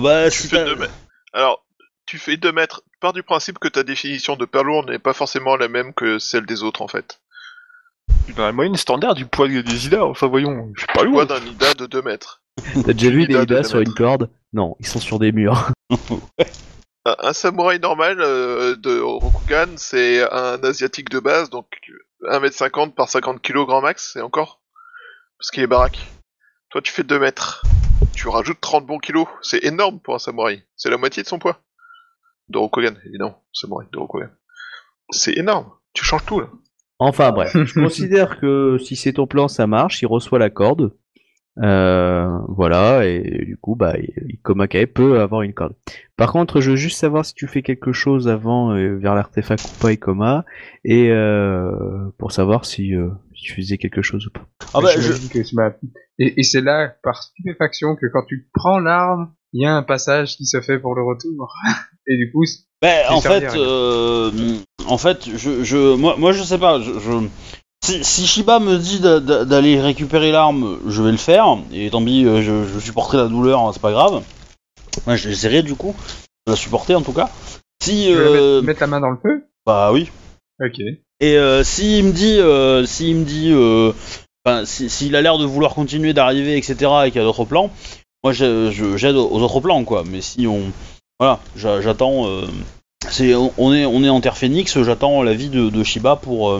Bah, 0.00 0.30
Tu 0.30 0.46
fais 0.48 0.64
deux 0.64 0.76
mètres. 0.76 0.94
Alors, 1.32 1.64
tu 2.06 2.18
fais 2.18 2.36
2 2.36 2.52
mètres. 2.52 2.82
Pars 3.00 3.12
du 3.12 3.22
principe 3.22 3.58
que 3.58 3.68
ta 3.68 3.82
définition 3.84 4.36
de 4.36 4.44
pas 4.44 4.62
lourd 4.62 4.84
n'est 4.86 4.98
pas 4.98 5.12
forcément 5.14 5.56
la 5.56 5.68
même 5.68 5.94
que 5.94 6.18
celle 6.18 6.44
des 6.46 6.62
autres 6.62 6.82
en 6.82 6.88
fait. 6.88 7.20
Dans 8.36 8.44
la 8.44 8.52
moyenne 8.52 8.76
standard 8.76 9.14
du 9.14 9.24
poids 9.26 9.48
des 9.48 9.86
Ida, 9.86 10.04
enfin 10.04 10.26
voyons, 10.26 10.70
je 10.74 10.80
suis 10.80 10.86
pas 10.88 11.00
Tu 11.02 11.08
vois 11.08 11.24
lourd 11.24 11.26
d'un 11.26 11.44
Ida 11.46 11.74
de 11.74 11.86
2 11.86 12.02
mètres. 12.02 12.42
T'as 12.84 12.92
déjà 12.92 13.10
vu 13.10 13.26
des 13.26 13.32
Ida 13.34 13.44
de 13.46 13.54
Ida 13.54 13.62
sur 13.64 13.80
une 13.80 13.94
corde? 13.94 14.28
Non, 14.52 14.76
ils 14.78 14.86
sont 14.86 15.00
sur 15.00 15.18
des 15.18 15.32
murs. 15.32 15.70
Un, 17.04 17.16
un 17.18 17.32
samouraï 17.32 17.80
normal 17.80 18.20
euh, 18.20 18.76
de 18.76 19.00
Rokugan, 19.00 19.76
c'est 19.76 20.22
un 20.32 20.62
asiatique 20.62 21.10
de 21.10 21.18
base, 21.18 21.50
donc 21.50 21.66
1m50 22.22 22.92
par 22.92 23.08
50 23.08 23.42
kg 23.42 23.66
grand 23.66 23.80
max, 23.80 24.16
et 24.16 24.20
encore 24.20 24.60
Parce 25.38 25.50
qu'il 25.50 25.62
est 25.62 25.68
baraque. 25.68 25.98
Toi, 26.70 26.80
tu 26.80 26.92
fais 26.92 27.02
2 27.02 27.18
mètres. 27.18 27.62
Tu 28.14 28.28
rajoutes 28.28 28.60
30 28.60 28.86
bons 28.86 28.98
kilos. 28.98 29.26
C'est 29.42 29.64
énorme 29.64 30.00
pour 30.00 30.14
un 30.14 30.18
samouraï. 30.18 30.64
C'est 30.76 30.90
la 30.90 30.96
moitié 30.96 31.22
de 31.22 31.28
son 31.28 31.38
poids. 31.38 31.58
De 32.48 32.58
Rokugan, 32.58 32.94
évidemment. 33.04 33.42
Samouraï 33.52 33.86
de 33.92 33.98
Rokugan. 33.98 34.30
C'est 35.10 35.36
énorme. 35.36 35.70
Tu 35.92 36.04
changes 36.04 36.24
tout, 36.24 36.40
là. 36.40 36.48
Enfin 36.98 37.32
bref, 37.32 37.52
je 37.64 37.74
considère 37.74 38.38
que 38.38 38.78
si 38.78 38.94
c'est 38.94 39.14
ton 39.14 39.26
plan, 39.26 39.48
ça 39.48 39.66
marche. 39.66 40.02
Il 40.02 40.06
reçoit 40.06 40.38
la 40.38 40.50
corde. 40.50 40.96
Euh, 41.58 42.38
voilà, 42.48 43.04
et 43.06 43.44
du 43.44 43.58
coup, 43.58 43.74
bah, 43.76 43.94
Ikoma 44.28 44.68
Kae 44.68 44.86
peut 44.86 45.20
avoir 45.20 45.42
une 45.42 45.52
corde. 45.52 45.74
Par 46.16 46.32
contre, 46.32 46.60
je 46.60 46.70
veux 46.70 46.76
juste 46.76 46.98
savoir 46.98 47.26
si 47.26 47.34
tu 47.34 47.46
fais 47.46 47.62
quelque 47.62 47.92
chose 47.92 48.26
avant 48.28 48.72
euh, 48.74 48.96
vers 48.96 49.14
l'artefact 49.14 49.62
ou 49.64 49.82
pas 49.82 49.92
Ikoma, 49.92 50.44
et 50.84 51.10
euh, 51.10 52.08
pour 52.18 52.32
savoir 52.32 52.64
si, 52.64 52.94
euh, 52.94 53.10
si 53.34 53.42
tu 53.44 53.54
faisais 53.54 53.76
quelque 53.76 54.00
chose 54.02 54.26
ou 54.26 54.30
pas. 54.30 54.46
Ah 54.72 54.80
bah, 54.80 54.88
je... 54.98 55.12
Que 55.28 55.54
ma- 55.54 55.74
et, 56.18 56.40
et 56.40 56.42
c'est 56.42 56.62
là, 56.62 56.94
par 57.02 57.22
stupéfaction, 57.22 57.96
que 57.96 58.06
quand 58.12 58.24
tu 58.26 58.48
prends 58.54 58.78
l'arme, 58.78 59.32
il 59.52 59.62
y 59.62 59.66
a 59.66 59.74
un 59.76 59.82
passage 59.82 60.36
qui 60.36 60.46
se 60.46 60.60
fait 60.62 60.78
pour 60.78 60.94
le 60.94 61.02
retour. 61.02 61.54
et 62.06 62.16
du 62.16 62.32
coup, 62.32 62.44
Ben, 62.80 63.04
J'ai 63.08 63.14
en 63.14 63.20
fait, 63.20 63.46
rien. 63.48 63.60
euh, 63.60 64.30
en 64.86 64.96
fait, 64.98 65.28
je, 65.36 65.62
je, 65.64 65.96
moi, 65.96 66.16
moi, 66.18 66.32
je 66.32 66.42
sais 66.42 66.58
pas. 66.58 66.80
Je, 66.80 66.92
je- 66.92 67.28
si, 67.82 68.04
si 68.04 68.26
Shiba 68.26 68.58
me 68.60 68.78
dit 68.78 69.00
d'a- 69.00 69.20
d'a- 69.20 69.44
d'aller 69.44 69.80
récupérer 69.80 70.30
l'arme, 70.32 70.78
je 70.86 71.02
vais 71.02 71.10
le 71.10 71.16
faire. 71.16 71.46
Et 71.72 71.90
tant 71.90 72.04
pis, 72.04 72.24
euh, 72.24 72.42
je, 72.42 72.66
je 72.72 72.78
supporterai 72.78 73.18
la 73.18 73.26
douleur, 73.28 73.60
hein, 73.60 73.70
c'est 73.72 73.82
pas 73.82 73.92
grave. 73.92 74.22
Ouais, 75.06 75.16
J'essaierai 75.16 75.62
du 75.62 75.74
coup 75.74 75.94
de 76.46 76.52
la 76.52 76.56
supporter 76.56 76.94
en 76.94 77.02
tout 77.02 77.12
cas. 77.12 77.30
Si, 77.82 78.04
tu 78.08 78.14
euh, 78.16 78.56
mettre, 78.56 78.66
mettre 78.66 78.80
la 78.80 78.86
main 78.86 79.00
dans 79.00 79.10
le 79.10 79.18
feu? 79.22 79.44
Bah 79.66 79.90
oui. 79.92 80.08
Ok. 80.64 80.78
Et 81.20 81.36
euh, 81.36 81.62
s'il 81.64 82.04
me 82.04 82.12
dit, 82.12 82.38
euh, 82.38 82.84
s'il 82.86 83.16
me 83.16 83.24
dit, 83.24 83.50
euh, 83.52 83.92
si- 84.64 85.14
a 85.14 85.20
l'air 85.20 85.38
de 85.38 85.44
vouloir 85.44 85.74
continuer 85.74 86.12
d'arriver, 86.12 86.56
etc., 86.56 86.74
et 87.06 87.10
qu'il 87.10 87.20
y 87.20 87.24
a 87.24 87.26
d'autres 87.26 87.44
plans, 87.44 87.70
moi 88.24 88.32
j'aide 88.32 89.16
aux 89.16 89.40
autres 89.40 89.60
plans, 89.60 89.82
quoi. 89.84 90.04
Mais 90.08 90.20
si 90.20 90.46
on, 90.46 90.60
voilà, 91.18 91.40
j'a- 91.56 91.80
j'attends. 91.80 92.26
euh, 92.26 92.42
c'est, 93.08 93.34
on 93.34 93.72
est, 93.74 93.84
on 93.84 94.04
est 94.04 94.08
en 94.08 94.20
Terre 94.20 94.36
Phoenix. 94.36 94.80
J'attends 94.82 95.22
l'avis 95.24 95.48
de, 95.48 95.70
de 95.70 95.82
Shiba 95.84 96.14
pour, 96.16 96.52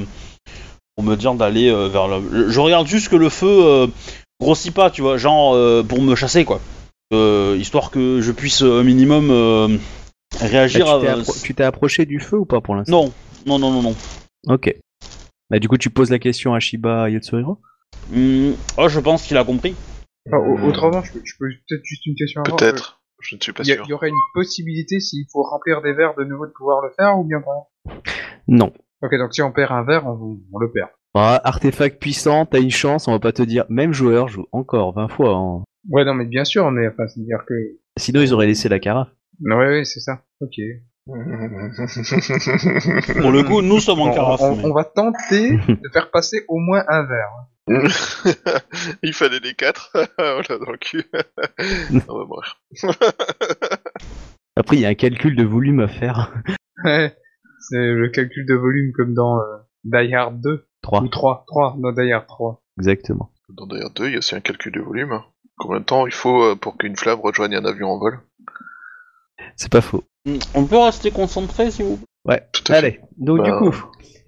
pour 0.97 1.05
me 1.05 1.16
dire 1.16 1.35
d'aller 1.35 1.69
euh, 1.70 1.89
vers 1.89 2.09
la. 2.09 2.20
Je 2.48 2.60
regarde 2.60 2.86
juste 2.86 3.09
que 3.09 3.16
le 3.16 3.28
feu 3.28 3.47
euh, 3.48 3.86
grossit 4.40 4.73
pas, 4.74 4.90
tu 4.90 5.02
vois, 5.02 5.16
genre 5.16 5.55
euh, 5.55 5.82
pour 5.82 6.01
me 6.02 6.14
chasser, 6.14 6.44
quoi. 6.44 6.60
Euh, 7.12 7.56
histoire 7.59 7.90
que 7.90 8.20
je 8.20 8.32
puisse 8.32 8.62
euh, 8.62 8.81
un 8.81 8.85
minimum 8.85 9.31
euh, 9.31 9.69
Là, 10.40 10.47
réagir. 10.48 10.86
tu 10.86 11.01
t'es 11.02 11.09
à... 11.09 11.16
appro- 11.16 11.43
tu 11.43 11.55
t'es 11.55 11.64
approché 11.64 12.06
du 12.06 12.20
feu 12.20 12.39
ou 12.39 12.44
pas 12.47 12.60
pour 12.60 12.74
l'instant? 12.74 13.05
Non, 13.47 13.59
non, 13.59 13.59
non, 13.59 13.70
non, 13.70 13.82
non. 13.90 13.97
Ok. 14.48 14.74
Bah, 15.51 15.59
du 15.59 15.69
coup, 15.69 15.77
tu 15.77 15.90
poses 15.90 16.10
la 16.10 16.19
question 16.19 16.55
à 16.55 16.60
Shiba 16.60 17.10
Yatsuhiro 17.10 17.59
Hum, 18.14 18.55
oh, 18.78 18.89
je 18.89 18.98
pense 19.01 19.23
qu'il 19.24 19.36
a 19.36 19.44
compris. 19.44 19.74
Enfin, 20.27 20.39
au- 20.39 20.66
autrement, 20.69 21.02
je 21.02 21.12
peux, 21.12 21.20
je 21.24 21.35
peux 21.39 21.47
peut-être 21.69 21.85
juste 21.85 22.06
une 22.06 22.14
question 22.14 22.43
avant. 22.43 22.56
Peut-être. 22.56 23.01
Je 23.20 23.36
ne 23.36 23.40
suis 23.40 23.52
pas 23.52 23.62
Il 23.62 23.69
y, 23.70 23.73
sûr. 23.74 23.85
il 23.86 23.90
y 23.90 23.93
aurait 23.93 24.09
une 24.09 24.14
possibilité 24.35 24.98
s'il 24.98 25.24
faut 25.31 25.43
remplir 25.43 25.81
des 25.82 25.93
verres 25.93 26.14
de 26.19 26.24
nouveau 26.24 26.47
de 26.47 26.52
pouvoir 26.52 26.81
le 26.82 26.90
faire 26.98 27.16
ou 27.19 27.24
bien 27.24 27.40
pas? 27.40 27.94
Non. 28.48 28.73
Ok, 29.03 29.16
donc 29.19 29.35
si 29.35 29.43
on 29.43 29.51
perd 29.53 29.73
un 29.73 29.83
verre, 29.85 30.07
on, 30.07 30.39
on 30.53 30.59
le 30.59 30.70
perd. 30.70 30.89
Bah, 31.15 31.41
artefact 31.45 32.01
puissant, 32.01 32.47
t'as 32.47 32.61
une 32.61 32.70
chance, 32.70 33.07
on 33.09 33.12
va 33.12 33.19
pas 33.19 33.33
te 33.33 33.43
dire. 33.43 33.65
Même 33.69 33.93
joueur 33.93 34.29
joue 34.29 34.47
encore 34.53 34.95
20 34.95 35.09
fois. 35.09 35.35
hein. 35.37 35.62
Ouais, 35.91 36.05
non, 36.05 36.15
mais 36.15 36.24
bien 36.24 36.45
sûr, 36.45 36.70
mais 36.70 36.87
enfin, 36.89 37.07
c'est-à-dire 37.09 37.45
que. 37.47 37.55
Sinon, 37.99 38.20
ils 38.23 38.33
auraient 38.33 38.47
laissé 38.47 38.69
la 38.69 38.79
carafe. 38.79 39.09
Ouais, 39.45 39.55
ouais, 39.57 39.85
c'est 39.85 40.01
ça. 40.01 40.20
Ok. 40.41 40.55
Pour 43.20 43.33
le 43.33 43.43
coup, 43.43 43.61
nous 43.61 43.81
sommes 43.81 44.01
en 44.01 44.11
On, 44.11 44.15
carafe. 44.15 44.41
on- 44.43 44.57
mais- 44.57 44.65
on 44.66 44.73
va 44.73 44.85
tenter 44.85 45.57
de 45.69 45.89
faire 45.93 46.11
passer 46.11 46.45
au 46.49 46.59
moins 46.59 46.85
un 46.89 47.03
verre. 47.05 47.33
Il 49.03 49.12
fallait 49.12 49.41
les 49.41 49.55
quatre. 49.55 49.91
voilà, 50.19 50.59
dans 50.65 50.70
le 50.73 50.79
cul. 50.79 51.05
On 52.09 52.19
va 52.19 52.24
mourir. 52.24 52.57
Après, 54.57 54.77
il 54.77 54.81
y 54.83 54.85
a 54.87 54.89
un 54.89 54.95
calcul 54.95 55.35
de 55.37 55.45
volume 55.45 55.81
à 55.81 55.89
faire. 55.89 56.33
Ouais, 56.85 57.15
c'est 57.68 57.93
le 57.93 58.09
calcul 58.09 58.47
de 58.47 58.55
volume 58.55 58.93
comme 58.93 59.14
dans 59.14 59.39
euh, 59.40 59.56
Die 59.84 60.14
Hard 60.14 60.40
2 60.40 60.66
3, 60.82 61.02
ou 61.02 61.09
3. 61.09 61.44
3, 61.47 61.76
non 61.78 61.93
Die 61.93 62.12
Hard 62.12 62.26
3. 62.26 62.60
exactement. 62.78 63.30
Dans 63.48 63.66
D'ailleurs 63.66 63.90
2, 63.90 64.06
il 64.06 64.12
y 64.12 64.14
a 64.14 64.18
aussi 64.18 64.34
un 64.34 64.40
calcul 64.40 64.72
de 64.72 64.80
volume. 64.80 65.20
Combien 65.59 65.80
de 65.80 65.84
temps 65.84 66.06
il 66.06 66.12
faut 66.12 66.43
euh, 66.43 66.55
pour 66.56 66.76
qu'une 66.78 66.97
flamme 66.97 67.20
rejoigne 67.20 67.55
un 67.55 67.64
avion 67.64 67.89
en 67.89 67.98
vol? 67.98 68.18
C'est 69.56 69.70
pas 69.70 69.80
faux. 69.80 70.05
Hum, 70.26 70.39
On 70.55 70.64
peut 70.66 70.78
rester 70.78 71.10
concentré, 71.10 71.70
si 71.70 71.82
vous 71.82 71.98
Ouais. 72.24 72.43
Tout 72.52 72.62
à 72.72 72.74
fait. 72.74 72.86
Allez. 72.86 73.01
Donc, 73.18 73.39
Bah, 73.39 73.44
du 73.44 73.52
coup, 73.52 73.74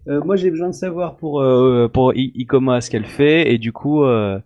euh, 0.08 0.20
moi, 0.24 0.36
j'ai 0.36 0.50
besoin 0.50 0.68
de 0.68 0.74
savoir 0.74 1.16
pour, 1.16 1.40
euh, 1.40 1.88
pour 1.88 2.14
I- 2.14 2.32
Ikoma 2.34 2.80
ce 2.80 2.90
qu'elle 2.90 3.06
fait, 3.06 3.52
et 3.52 3.58
du 3.58 3.72
coup, 3.72 4.02
euh, 4.04 4.38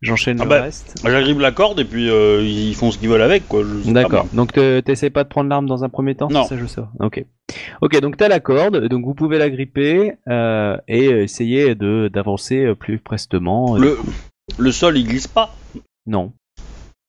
j'enchaîne 0.00 0.38
Ah 0.40 0.44
le 0.44 0.48
bah, 0.50 0.62
reste. 0.62 0.94
J'agrippe 1.04 1.38
la 1.38 1.52
corde 1.52 1.80
et 1.80 1.84
puis 1.84 2.08
euh, 2.10 2.42
ils 2.42 2.74
font 2.74 2.90
ce 2.90 2.98
qu'ils 2.98 3.08
veulent 3.08 3.22
avec, 3.22 3.46
quoi. 3.48 3.62
D'accord. 3.86 4.26
Donc, 4.32 4.52
te- 4.52 4.80
t'essaies 4.80 5.10
pas 5.10 5.24
de 5.24 5.28
prendre 5.28 5.48
l'arme 5.50 5.66
dans 5.66 5.84
un 5.84 5.88
premier 5.88 6.14
temps? 6.14 6.28
Non. 6.30 6.44
Ça, 6.44 6.56
je 6.56 6.66
sais. 6.66 6.80
Ok. 7.00 7.24
Ok, 7.82 8.00
donc 8.00 8.16
t'as 8.16 8.28
la 8.28 8.40
corde, 8.40 8.86
donc 8.88 9.04
vous 9.04 9.14
pouvez 9.14 9.38
la 9.38 9.50
gripper 9.50 10.12
euh, 10.28 10.76
et 10.88 11.06
essayer 11.06 11.74
de 11.74 12.08
d'avancer 12.12 12.74
plus 12.78 12.98
prestement. 12.98 13.76
Le, 13.76 13.98
le 14.58 14.72
sol, 14.72 14.96
il 14.98 15.06
glisse 15.06 15.26
pas? 15.28 15.54
Non. 16.06 16.32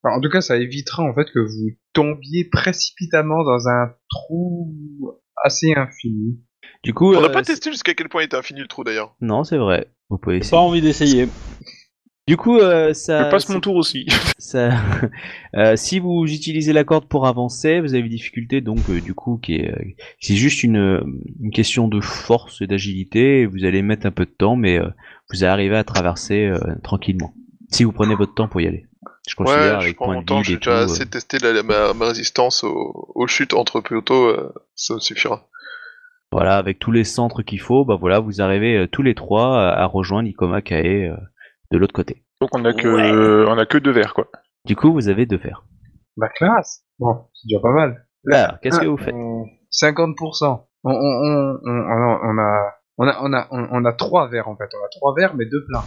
Alors, 0.04 0.18
en 0.18 0.22
tout 0.22 0.30
cas, 0.30 0.42
ça 0.42 0.58
évitera 0.58 1.04
en 1.04 1.14
fait 1.14 1.26
que 1.32 1.40
vous 1.40 1.70
tombiez 1.94 2.46
précipitamment 2.52 3.44
dans 3.44 3.68
un 3.68 3.92
trou 4.10 4.74
assez 5.44 5.74
infini. 5.76 6.40
Du 6.84 6.94
coup, 6.96 7.14
On 7.14 7.22
n'a 7.22 7.28
euh, 7.28 7.32
pas 7.32 7.44
testé 7.44 7.72
jusqu'à 7.72 7.94
quel 7.94 8.10
point 8.10 8.24
il 8.24 8.26
était 8.26 8.38
infini 8.38 8.62
le 8.62 8.68
trou 8.68 8.84
d'ailleurs. 8.84 9.16
non, 9.22 9.44
c'est 9.44 9.58
vrai. 9.58 9.88
Vous 10.10 10.18
pouvez 10.18 10.38
essayer. 10.38 10.52
pas 10.52 10.58
envie 10.60 10.82
d'essayer. 10.82 11.28
Du 12.32 12.38
coup, 12.38 12.60
euh, 12.60 12.94
ça. 12.94 13.26
Je 13.26 13.30
passe 13.30 13.50
mon 13.50 13.60
tour 13.60 13.76
aussi. 13.76 14.06
ça- 14.38 14.70
euh, 15.58 15.76
si 15.76 16.00
vous 16.00 16.24
utilisez 16.24 16.72
la 16.72 16.86
corde 16.86 17.06
pour 17.06 17.28
avancer, 17.28 17.82
vous 17.82 17.94
avez 17.94 18.04
une 18.04 18.08
difficulté 18.08 18.62
donc 18.62 18.80
euh, 18.90 19.02
du 19.02 19.14
coup 19.14 19.38
qui 19.38 19.56
est, 19.56 19.70
euh, 19.70 19.84
c'est 20.22 20.36
juste 20.36 20.64
une, 20.64 21.02
une 21.42 21.52
question 21.52 21.90
de 21.90 22.00
force 22.00 22.62
et 22.62 22.68
d'agilité. 22.68 23.46
Vous 23.46 23.66
allez 23.66 23.82
mettre 23.82 24.06
un 24.06 24.12
peu 24.12 24.24
de 24.24 24.32
temps, 24.32 24.56
mais 24.56 24.80
euh, 24.80 24.88
vous 25.30 25.44
arrivez 25.44 25.76
à 25.76 25.84
traverser 25.84 26.46
euh, 26.46 26.58
tranquillement. 26.84 27.34
Si 27.70 27.84
vous 27.84 27.92
prenez 27.92 28.16
votre 28.16 28.34
temps 28.34 28.48
pour 28.48 28.62
y 28.62 28.68
aller. 28.68 28.86
Je 29.28 29.36
considère 29.36 29.60
Ouais, 29.76 29.82
je 29.82 29.86
avec 29.88 29.96
prends 29.98 30.14
mon 30.14 30.22
de 30.22 30.26
temps, 30.26 30.42
j'ai 30.42 30.56
déjà 30.56 30.72
euh, 30.72 30.86
assez 30.86 31.06
testé 31.06 31.38
la- 31.40 31.64
ma, 31.64 31.94
ma 31.94 32.08
résistance 32.08 32.64
aux, 32.64 33.12
aux 33.14 33.28
chutes 33.28 33.54
entre 33.54 33.82
poteaux, 33.82 34.28
euh, 34.28 34.54
ça 34.74 34.98
suffira. 35.00 35.50
Voilà, 36.32 36.56
avec 36.56 36.80
tous 36.80 36.92
les 36.94 37.04
centres 37.04 37.42
qu'il 37.42 37.60
faut, 37.60 37.84
bah 37.84 37.98
voilà, 38.00 38.22
vous 38.22 38.40
arrivez 38.40 38.78
euh, 38.78 38.88
tous 38.88 39.02
les 39.02 39.16
trois 39.16 39.68
à, 39.68 39.82
à 39.82 39.86
rejoindre 39.86 40.30
Ikoma 40.30 40.62
Kae 40.62 41.10
euh, 41.10 41.18
de 41.72 41.78
l'autre 41.78 41.94
côté. 41.94 42.24
Donc 42.42 42.50
on 42.56 42.64
a 42.66 42.74
que 42.74 43.46
on 43.48 43.58
a 43.58 43.66
que 43.66 43.78
deux 43.78 43.92
verres 43.92 44.14
quoi. 44.14 44.28
Du 44.66 44.76
coup, 44.76 44.94
vous 44.94 45.10
avez 45.10 45.26
deux 45.26 45.38
verres. 45.38 45.64
Bah 46.18 46.30
classe. 46.30 46.84
Bon, 47.00 47.26
c'est 47.34 47.48
déjà 47.48 47.62
pas 47.62 47.72
mal. 47.72 48.06
Alors, 48.32 48.60
qu'est-ce 48.62 48.80
que 48.80 48.86
vous 48.86 48.98
faites? 48.98 49.16
50%. 49.16 50.66
On, 50.84 50.92
on, 50.92 50.94
on, 50.94 51.60
on, 51.64 52.20
on 52.24 52.38
a, 52.38 52.74
on 52.98 53.08
a, 53.08 53.18
on 53.22 53.34
a, 53.34 53.48
on, 53.52 53.68
on 53.72 53.86
a 53.86 53.94
trois 53.94 54.28
verres 54.28 54.48
en 54.48 54.56
fait. 54.56 54.70
On 54.80 54.86
a 54.86 54.90
trois 54.92 55.14
verres 55.18 55.36
mais 55.36 55.46
deux 55.46 55.66
pleins. 55.66 55.84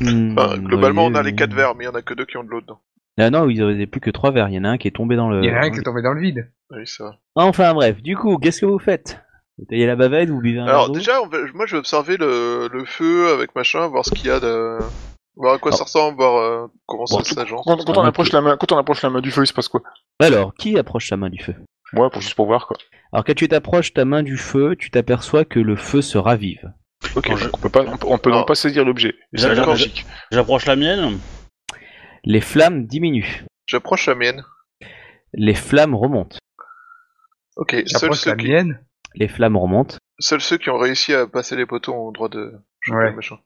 Hmm, 0.00 0.36
Enfin, 0.38 0.58
globalement, 0.58 1.06
oui, 1.06 1.12
on 1.12 1.14
a 1.16 1.22
les 1.22 1.34
quatre 1.34 1.54
verres, 1.54 1.74
mais 1.74 1.84
il 1.84 1.86
y 1.86 1.90
en 1.90 1.94
a 1.94 2.02
que 2.02 2.14
deux 2.14 2.26
qui 2.26 2.36
ont 2.36 2.44
de 2.44 2.48
l'eau 2.50 2.60
dedans. 2.60 2.80
Ah 3.18 3.30
non, 3.30 3.44
vous 3.46 3.60
avez 3.60 3.86
plus 3.86 4.00
que 4.00 4.10
trois 4.10 4.30
verres. 4.30 4.48
Il 4.48 4.54
y 4.54 4.58
en 4.58 4.64
a 4.64 4.70
un 4.70 4.78
qui 4.78 4.88
est 4.88 4.92
tombé 4.92 5.16
dans 5.16 5.28
le. 5.30 5.42
Il 5.42 5.48
y 5.48 5.52
en 5.52 5.56
a 5.56 5.66
un 5.66 5.70
qui 5.70 5.78
est 5.78 5.82
tombé 5.82 6.02
dans 6.02 6.12
le 6.12 6.20
vide. 6.20 6.50
Oui, 6.70 6.86
ça 6.86 7.04
va. 7.04 7.16
Enfin 7.36 7.72
bref, 7.74 8.02
du 8.02 8.16
coup, 8.16 8.38
qu'est-ce 8.38 8.60
que 8.62 8.66
vous 8.66 8.78
faites? 8.78 9.20
Vous 9.58 9.64
taillez 9.68 9.86
la 9.86 9.96
bavette, 9.96 10.30
vous 10.30 10.40
buvez 10.40 10.58
un 10.60 10.64
verre 10.64 10.74
Alors 10.74 10.86
d'eau 10.88 10.94
déjà, 10.94 11.20
on 11.22 11.26
va- 11.28 11.38
moi 11.54 11.66
je 11.66 11.72
vais 11.72 11.78
observer 11.78 12.16
le, 12.16 12.68
le 12.72 12.84
feu 12.84 13.32
avec 13.32 13.54
machin, 13.54 13.86
voir 13.88 14.04
ce 14.04 14.10
qu'il 14.10 14.26
y 14.26 14.30
a 14.30 14.40
de... 14.40 14.78
Voir 15.34 15.54
à 15.54 15.58
quoi 15.58 15.72
ça 15.72 15.84
ressemble, 15.84 16.16
voir 16.16 16.36
euh, 16.42 16.66
comment 16.86 17.06
ça 17.06 17.22
s'agence. 17.24 17.64
Quand, 17.66 17.82
quand 17.84 17.96
on 17.96 18.02
approche 18.04 18.32
la 18.32 18.42
main, 18.42 18.56
quand 18.58 18.70
on 18.72 18.76
approche 18.78 19.00
la 19.02 19.08
main 19.08 19.20
du 19.22 19.30
feu, 19.30 19.42
il 19.44 19.46
se 19.46 19.54
passe 19.54 19.68
quoi? 19.68 19.80
Alors, 20.18 20.52
qui 20.54 20.76
approche 20.78 21.08
sa 21.08 21.16
main 21.16 21.30
du 21.30 21.42
feu? 21.42 21.54
Moi, 21.94 22.10
pour 22.10 22.20
juste 22.20 22.34
pour 22.34 22.44
voir 22.46 22.66
quoi. 22.66 22.76
Alors, 23.12 23.24
quand 23.24 23.34
tu 23.34 23.48
t'approches 23.48 23.94
ta 23.94 24.04
main 24.04 24.22
du 24.22 24.36
feu, 24.36 24.76
tu 24.78 24.90
t'aperçois 24.90 25.46
que 25.46 25.58
le 25.58 25.74
feu 25.76 26.02
se 26.02 26.18
ravive. 26.18 26.70
Ok, 27.16 27.28
Quand 27.28 27.36
je- 27.36 27.44
donc 27.44 27.56
on 27.56 27.60
peut 27.62 27.68
pas, 27.70 27.80
on 27.80 27.96
peut, 27.96 28.06
on 28.10 28.18
peut 28.18 28.30
Non. 28.30 28.38
donc 28.40 28.48
pas 28.48 28.54
saisir 28.54 28.84
l'objet. 28.84 29.14
Et 29.32 29.38
ça 29.38 29.46
a 29.46 29.48
l'air 29.48 29.56
D'accord. 29.60 29.72
magique. 29.72 30.04
J'approche 30.30 30.66
la 30.66 30.76
mienne. 30.76 31.18
Les 32.24 32.40
flammes 32.42 32.86
diminuent. 32.86 33.46
J'approche 33.66 34.06
la 34.06 34.14
mienne. 34.14 34.44
Les 35.32 35.54
flammes 35.54 35.94
remontent. 35.94 36.36
Ok, 37.56 37.70
seuls 37.72 37.84
J'approche 37.86 38.18
ceux, 38.20 38.30
la 38.30 38.36
qui... 38.36 38.48
mienne. 38.48 38.80
Les 39.14 39.28
flammes 39.28 39.56
remontent. 39.56 39.96
seuls 40.18 40.40
ceux 40.40 40.56
qui 40.58 40.70
ont 40.70 40.78
réussi 40.78 41.12
à 41.14 41.26
passer 41.26 41.56
les 41.56 41.66
poteaux 41.66 41.92
ont 41.94 42.08
le 42.08 42.12
droit 42.14 42.28
de... 42.28 42.52
Ouais. 42.88 43.10
le 43.10 43.16
machin. 43.16 43.36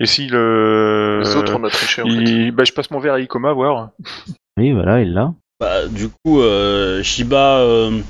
Et 0.00 0.06
si 0.06 0.26
le. 0.26 1.20
Les 1.22 1.34
autres, 1.36 1.54
on 1.58 1.64
a 1.64 1.70
triché 1.70 2.02
en 2.02 2.04
fait. 2.06 2.10
il- 2.12 2.52
bah, 2.52 2.64
je 2.64 2.72
passe 2.72 2.90
mon 2.90 2.98
verre 2.98 3.14
à 3.14 3.20
Ikoma 3.20 3.52
voir. 3.52 3.90
Oui, 4.58 4.72
voilà, 4.72 5.00
il 5.00 5.14
l'a. 5.14 5.32
Bah, 5.60 5.86
du 5.88 6.08
coup, 6.10 6.40
euh, 6.40 7.02
Shiba 7.02 7.60
euh, 7.60 8.02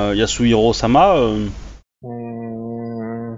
euh, 0.00 0.12
Yasuhiro 0.16 0.72
Sama. 0.72 1.16
euh, 1.18 1.46
Hmm. 2.02 3.36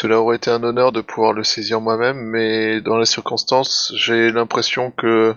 Cela 0.00 0.20
aurait 0.20 0.36
été 0.36 0.50
un 0.50 0.62
honneur 0.62 0.92
de 0.92 1.00
pouvoir 1.00 1.32
le 1.32 1.42
saisir 1.44 1.80
moi-même, 1.80 2.18
mais 2.18 2.80
dans 2.82 2.98
les 2.98 3.06
circonstances, 3.06 3.92
j'ai 3.96 4.30
l'impression 4.30 4.90
que 4.90 5.34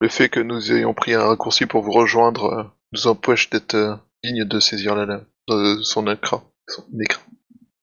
le 0.00 0.08
fait 0.08 0.28
que 0.28 0.40
nous 0.40 0.72
ayons 0.72 0.94
pris 0.94 1.14
un 1.14 1.24
raccourci 1.24 1.66
pour 1.66 1.82
vous 1.82 1.90
rejoindre 1.92 2.72
nous 2.92 3.06
empêche 3.08 3.50
d'être 3.50 3.98
digne 4.24 4.44
de 4.44 4.58
saisir 4.60 4.94
la 4.94 5.04
lame, 5.04 5.24
de 5.48 5.78
son 5.82 6.06
écran. 6.10 6.42
Son 6.68 6.84
écran. 7.00 7.22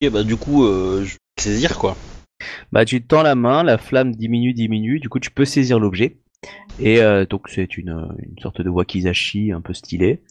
et 0.01 0.09
bah, 0.09 0.23
du 0.23 0.35
coup, 0.35 0.65
euh, 0.65 1.03
je 1.05 1.13
vais 1.13 1.17
saisir 1.38 1.77
quoi. 1.77 1.95
Bah, 2.71 2.85
tu 2.85 3.03
tends 3.03 3.21
la 3.21 3.35
main, 3.35 3.63
la 3.63 3.77
flamme 3.77 4.15
diminue, 4.15 4.53
diminue. 4.53 4.99
Du 4.99 5.09
coup, 5.09 5.19
tu 5.19 5.29
peux 5.29 5.45
saisir 5.45 5.79
l'objet. 5.79 6.17
Et 6.79 6.99
euh, 7.01 7.25
donc, 7.27 7.49
c'est 7.49 7.77
une, 7.77 7.89
une 8.17 8.39
sorte 8.41 8.61
de 8.61 8.69
wakizashi 8.69 9.51
un 9.51 9.61
peu 9.61 9.73
stylé. 9.75 10.23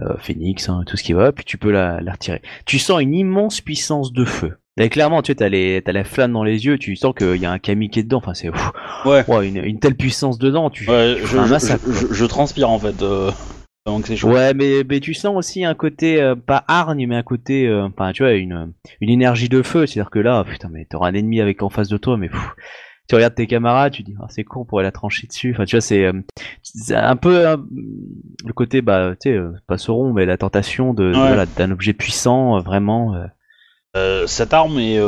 Euh, 0.00 0.14
phénix, 0.18 0.68
hein, 0.68 0.82
tout 0.86 0.98
ce 0.98 1.02
qui 1.02 1.14
va. 1.14 1.32
Puis 1.32 1.44
tu 1.46 1.56
peux 1.56 1.70
la, 1.70 2.02
la 2.02 2.12
retirer. 2.12 2.42
Tu 2.66 2.78
sens 2.78 3.00
une 3.00 3.14
immense 3.14 3.62
puissance 3.62 4.12
de 4.12 4.26
feu. 4.26 4.58
Et 4.78 4.90
clairement, 4.90 5.22
tu 5.22 5.30
sais, 5.30 5.36
t'as, 5.36 5.48
les, 5.48 5.80
t'as 5.82 5.92
la 5.92 6.04
flamme 6.04 6.32
dans 6.32 6.44
les 6.44 6.66
yeux. 6.66 6.76
Tu 6.76 6.96
sens 6.96 7.14
qu'il 7.16 7.36
y 7.36 7.46
a 7.46 7.52
un 7.52 7.58
kami 7.60 7.88
qui 7.88 8.00
est 8.00 8.02
dedans. 8.02 8.18
Enfin, 8.18 8.34
c'est 8.34 8.50
pff, 8.50 8.72
Ouais. 9.06 9.24
une, 9.48 9.56
une 9.64 9.78
telle 9.78 9.94
puissance 9.94 10.36
dedans. 10.36 10.68
Tu, 10.68 10.86
Ouais, 10.90 11.14
tu 11.14 11.22
je, 11.22 11.26
fais 11.28 11.38
un 11.38 11.46
je- 11.46 11.50
massacre. 11.50 11.84
je- 11.86 12.08
je- 12.08 12.12
je 12.12 12.24
transpire 12.26 12.68
en 12.68 12.78
fait. 12.78 13.00
C'est. 14.06 14.24
Ouais, 14.24 14.54
mais, 14.54 14.82
mais 14.88 15.00
tu 15.00 15.12
sens 15.12 15.36
aussi 15.36 15.62
un 15.64 15.74
côté, 15.74 16.20
euh, 16.22 16.34
pas 16.34 16.64
hargne, 16.68 17.06
mais 17.06 17.16
un 17.16 17.22
côté, 17.22 17.68
euh, 17.68 17.84
enfin, 17.84 18.12
tu 18.12 18.22
vois, 18.22 18.32
une, 18.32 18.72
une 19.02 19.10
énergie 19.10 19.50
de 19.50 19.60
feu. 19.62 19.86
C'est-à-dire 19.86 20.10
que 20.10 20.18
là, 20.20 20.42
putain, 20.44 20.70
mais 20.72 20.86
t'auras 20.86 21.08
un 21.10 21.14
ennemi 21.14 21.40
avec 21.42 21.62
en 21.62 21.68
face 21.68 21.88
de 21.88 21.98
toi, 21.98 22.16
mais 22.16 22.30
pff, 22.30 22.40
tu 23.08 23.14
regardes 23.14 23.34
tes 23.34 23.46
camarades, 23.46 23.92
tu 23.92 24.02
dis, 24.02 24.14
ah, 24.22 24.26
c'est 24.30 24.42
con, 24.44 24.60
on 24.60 24.64
pourrait 24.64 24.84
la 24.84 24.90
trancher 24.92 25.26
dessus. 25.26 25.52
Enfin, 25.52 25.66
tu 25.66 25.76
vois, 25.76 25.82
c'est 25.82 26.04
euh, 26.06 26.12
un 26.92 27.16
peu 27.16 27.44
le 27.44 28.52
côté, 28.54 28.80
bah, 28.80 29.14
tu 29.20 29.30
sais, 29.34 29.38
pas 29.66 29.76
rond, 29.88 30.14
mais 30.14 30.24
la 30.24 30.38
tentation 30.38 30.94
de, 30.94 31.10
de- 31.12 31.18
Ouais. 31.18 31.26
voilà, 31.28 31.44
d'un 31.44 31.70
objet 31.70 31.92
puissant, 31.92 32.58
vraiment. 32.60 33.14
cette 34.26 34.54
arme 34.54 34.78
est, 34.78 34.98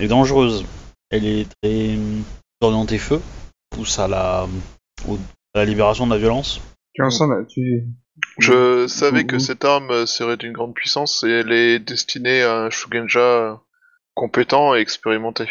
est 0.00 0.08
dangereuse. 0.08 0.64
Elle 1.10 1.26
est 1.26 1.46
très 1.62 1.96
orientée 2.62 2.96
feu. 2.98 3.20
Pousse 3.68 3.98
à 3.98 4.08
la, 4.08 4.46
au- 5.06 5.18
à 5.54 5.58
la 5.58 5.64
libération 5.66 6.06
de 6.06 6.12
la 6.12 6.18
violence. 6.18 6.62
Tu 6.94 7.02
en 7.02 7.10
sens, 7.10 7.30
tu... 7.48 7.84
Je 8.38 8.86
savais 8.86 9.24
que 9.24 9.38
cette 9.38 9.64
arme 9.64 10.06
serait 10.06 10.36
d'une 10.36 10.52
grande 10.52 10.74
puissance 10.74 11.24
et 11.24 11.30
elle 11.30 11.52
est 11.52 11.78
destinée 11.80 12.42
à 12.42 12.54
un 12.62 12.70
Shugenja 12.70 13.60
compétent 14.14 14.74
et 14.74 14.78
expérimenté. 14.80 15.46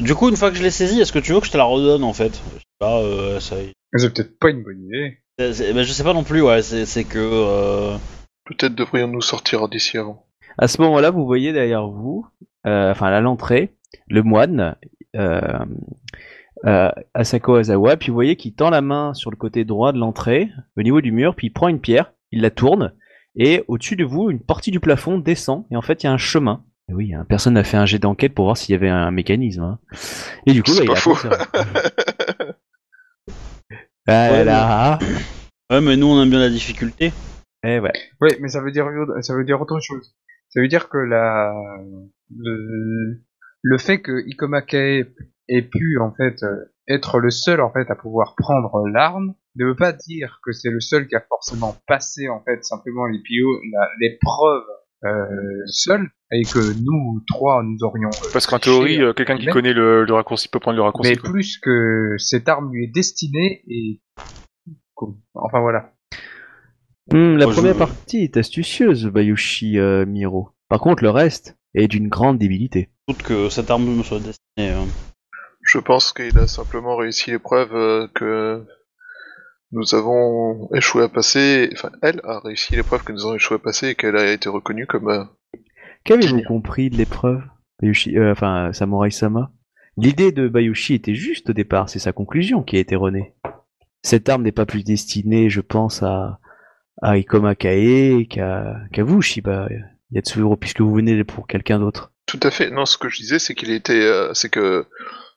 Du 0.00 0.14
coup, 0.14 0.28
une 0.28 0.36
fois 0.36 0.50
que 0.50 0.56
je 0.56 0.62
l'ai 0.62 0.70
saisie, 0.70 1.00
est-ce 1.00 1.12
que 1.12 1.18
tu 1.18 1.32
veux 1.32 1.40
que 1.40 1.46
je 1.46 1.50
te 1.50 1.56
la 1.58 1.64
redonne 1.64 2.04
en 2.04 2.12
fait? 2.12 2.40
Je 2.54 2.58
sais 2.60 2.64
pas, 2.78 3.00
euh, 3.00 3.40
ça- 3.40 3.56
C'est 3.94 4.14
peut-être 4.14 4.38
pas 4.38 4.50
une 4.50 4.62
bonne 4.62 4.84
idée. 4.84 5.18
ben, 5.38 5.52
je 5.82 5.92
sais 5.92 6.04
pas 6.04 6.14
non 6.14 6.22
plus, 6.24 6.40
ouais, 6.40 6.62
c'est 6.62 6.86
c'est 6.86 7.04
que. 7.04 7.18
euh, 7.18 7.96
Peut-être 8.44 8.74
devrions-nous 8.74 9.20
sortir 9.20 9.68
d'ici 9.68 9.98
avant. 9.98 10.24
À 10.58 10.68
ce 10.68 10.80
moment-là, 10.82 11.10
vous 11.10 11.26
voyez 11.26 11.52
derrière 11.52 11.86
vous, 11.88 12.26
euh, 12.66 12.90
enfin 12.92 13.06
à 13.06 13.20
l'entrée, 13.20 13.74
le 14.08 14.22
moine, 14.22 14.76
euh, 16.66 16.90
Asako 17.14 17.56
Azawa, 17.56 17.96
puis 17.96 18.08
vous 18.08 18.14
voyez 18.14 18.36
qu'il 18.36 18.54
tend 18.54 18.70
la 18.70 18.80
main 18.80 19.14
sur 19.14 19.30
le 19.30 19.36
côté 19.36 19.64
droit 19.64 19.92
de 19.92 19.98
l'entrée, 19.98 20.48
au 20.76 20.82
niveau 20.82 21.00
du 21.00 21.12
mur, 21.12 21.34
puis 21.34 21.48
il 21.48 21.52
prend 21.52 21.68
une 21.68 21.80
pierre, 21.80 22.12
il 22.30 22.40
la 22.42 22.50
tourne, 22.50 22.92
et 23.36 23.64
au-dessus 23.68 23.96
de 23.96 24.04
vous, 24.04 24.30
une 24.30 24.40
partie 24.40 24.70
du 24.70 24.80
plafond 24.80 25.18
descend, 25.18 25.66
et 25.70 25.76
en 25.76 25.82
fait 25.82 26.02
il 26.02 26.06
y 26.06 26.08
a 26.08 26.12
un 26.12 26.18
chemin. 26.18 26.64
Et 26.88 26.94
oui, 26.94 27.14
hein, 27.14 27.24
personne 27.28 27.54
n'a 27.54 27.64
fait 27.64 27.76
un 27.76 27.86
jet 27.86 27.98
d'enquête 28.00 28.34
pour 28.34 28.44
voir 28.46 28.56
s'il 28.56 28.72
y 28.72 28.76
avait 28.76 28.88
un 28.88 29.10
mécanisme. 29.12 29.62
hein. 29.62 29.78
Et 30.46 30.52
du 30.52 30.62
coup, 30.62 30.72
C'est 30.72 30.84
bah, 30.84 30.84
il 30.84 30.88
pas 30.88 30.92
a 30.94 30.96
faux. 30.96 31.16
Voilà. 34.06 34.98
Ouais, 35.70 35.80
mais 35.80 35.96
nous 35.96 36.06
on 36.08 36.20
aime 36.22 36.30
bien 36.30 36.40
la 36.40 36.50
difficulté. 36.50 37.12
Eh 37.64 37.78
ouais. 37.78 37.92
Oui, 38.20 38.30
mais 38.40 38.48
ça 38.48 38.60
veut 38.60 38.72
dire 38.72 38.86
ça 39.20 39.34
veut 39.34 39.44
dire 39.44 39.60
autre 39.60 39.78
chose. 39.80 40.14
Ça 40.50 40.60
veut 40.60 40.68
dire 40.68 40.88
que 40.88 40.98
la 40.98 41.54
le, 42.36 43.20
le 43.62 43.78
fait 43.78 44.00
que 44.02 44.26
Ikoma 44.28 44.62
Kae 44.62 45.04
ait 45.56 45.62
pu 45.62 45.98
en 46.00 46.12
fait 46.12 46.42
euh, 46.42 46.72
être 46.88 47.18
le 47.20 47.30
seul 47.30 47.60
en 47.60 47.72
fait 47.72 47.90
à 47.90 47.94
pouvoir 47.94 48.34
prendre 48.36 48.86
l'arme 48.88 49.34
ne 49.56 49.66
veut 49.66 49.76
pas 49.76 49.92
dire 49.92 50.40
que 50.44 50.52
c'est 50.52 50.70
le 50.70 50.80
seul 50.80 51.06
qui 51.06 51.14
a 51.14 51.20
forcément 51.28 51.76
passé 51.86 52.28
en 52.28 52.42
fait 52.42 52.64
simplement 52.64 53.06
les 53.06 53.18
PO 53.18 53.60
l'épreuve 54.00 54.62
euh, 55.04 55.62
seul 55.66 56.08
et 56.30 56.42
que 56.44 56.58
nous 56.82 57.22
trois 57.26 57.62
nous 57.62 57.76
aurions 57.82 58.08
euh, 58.08 58.28
Parce 58.32 58.46
qu'en 58.46 58.58
théorie, 58.58 59.02
euh, 59.02 59.12
quelqu'un 59.12 59.36
qui 59.36 59.46
connaît 59.46 59.72
le, 59.74 60.04
le 60.04 60.14
raccourci 60.14 60.48
peut 60.48 60.60
prendre 60.60 60.76
le 60.76 60.82
raccourci. 60.82 61.10
mais 61.10 61.16
quoi. 61.16 61.30
plus 61.30 61.58
que 61.58 62.14
cette 62.18 62.48
arme 62.48 62.72
lui 62.72 62.84
est 62.84 62.94
destinée 62.94 63.62
et 63.68 64.00
enfin 65.34 65.60
voilà 65.60 65.92
Hmm, 67.12 67.36
la 67.36 67.46
Moi, 67.46 67.52
je- 67.52 67.58
première 67.58 67.76
partie 67.76 68.18
est 68.18 68.36
astucieuse, 68.36 69.06
Bayushi 69.08 69.76
euh, 69.76 70.06
Miro. 70.06 70.50
Par 70.68 70.78
contre, 70.80 71.02
le 71.02 71.10
reste 71.10 71.58
est 71.74 71.88
d'une 71.88 72.08
grande 72.08 72.38
débilité. 72.38 72.90
Doute 73.08 73.24
que 73.24 73.48
cette 73.48 73.70
arme 73.72 73.84
me 73.96 74.02
soit 74.04 74.20
destinée. 74.20 74.70
hein. 74.70 74.86
Je 75.62 75.78
pense 75.78 76.12
qu'il 76.12 76.38
a 76.38 76.46
simplement 76.46 76.96
réussi 76.96 77.30
l'épreuve 77.30 77.74
euh, 77.74 78.08
que 78.14 78.64
nous 79.70 79.94
avons 79.94 80.68
échoué 80.74 81.04
à 81.04 81.08
passer. 81.08 81.70
Enfin, 81.72 81.90
elle 82.02 82.20
a 82.24 82.40
réussi 82.40 82.74
l'épreuve 82.76 83.04
que 83.04 83.12
nous 83.12 83.24
avons 83.24 83.36
échoué 83.36 83.56
à 83.56 83.58
passer 83.58 83.88
et 83.88 83.94
qu'elle 83.94 84.16
a 84.16 84.30
été 84.30 84.48
reconnue 84.48 84.86
comme. 84.86 85.08
euh, 85.08 85.24
Qu'avez-vous 86.04 86.42
compris 86.42 86.90
de 86.90 86.96
l'épreuve, 86.96 87.42
Bayushi, 87.80 88.18
euh, 88.18 88.32
enfin 88.32 88.72
Samurai 88.72 89.10
Sama? 89.10 89.52
L'idée 89.96 90.32
de 90.32 90.48
Bayushi 90.48 90.94
était 90.94 91.14
juste 91.14 91.50
au 91.50 91.52
départ, 91.52 91.88
c'est 91.88 91.98
sa 91.98 92.12
conclusion 92.12 92.62
qui 92.62 92.76
a 92.76 92.80
été 92.80 92.94
erronée. 92.94 93.34
Cette 94.02 94.28
arme 94.28 94.42
n'est 94.42 94.50
pas 94.52 94.66
plus 94.66 94.82
destinée, 94.84 95.48
je 95.48 95.60
pense, 95.60 96.02
à, 96.02 96.40
à 97.02 97.16
Ikoma 97.18 97.54
Kae 97.54 98.26
qu'à 98.28 98.74
qu'à 98.92 99.04
vous, 99.04 99.22
Shiba 99.22 99.68
Yatsuro, 100.10 100.56
puisque 100.56 100.80
vous 100.80 100.92
venez 100.92 101.22
pour 101.24 101.46
quelqu'un 101.46 101.78
d'autre. 101.78 102.12
Tout 102.26 102.40
à 102.42 102.50
fait. 102.50 102.70
Non, 102.70 102.84
ce 102.84 102.98
que 102.98 103.08
je 103.08 103.18
disais, 103.18 103.38
c'est 103.38 103.54
qu'il 103.54 103.70
était, 103.70 104.02
euh, 104.02 104.34
c'est 104.34 104.48
que 104.50 104.86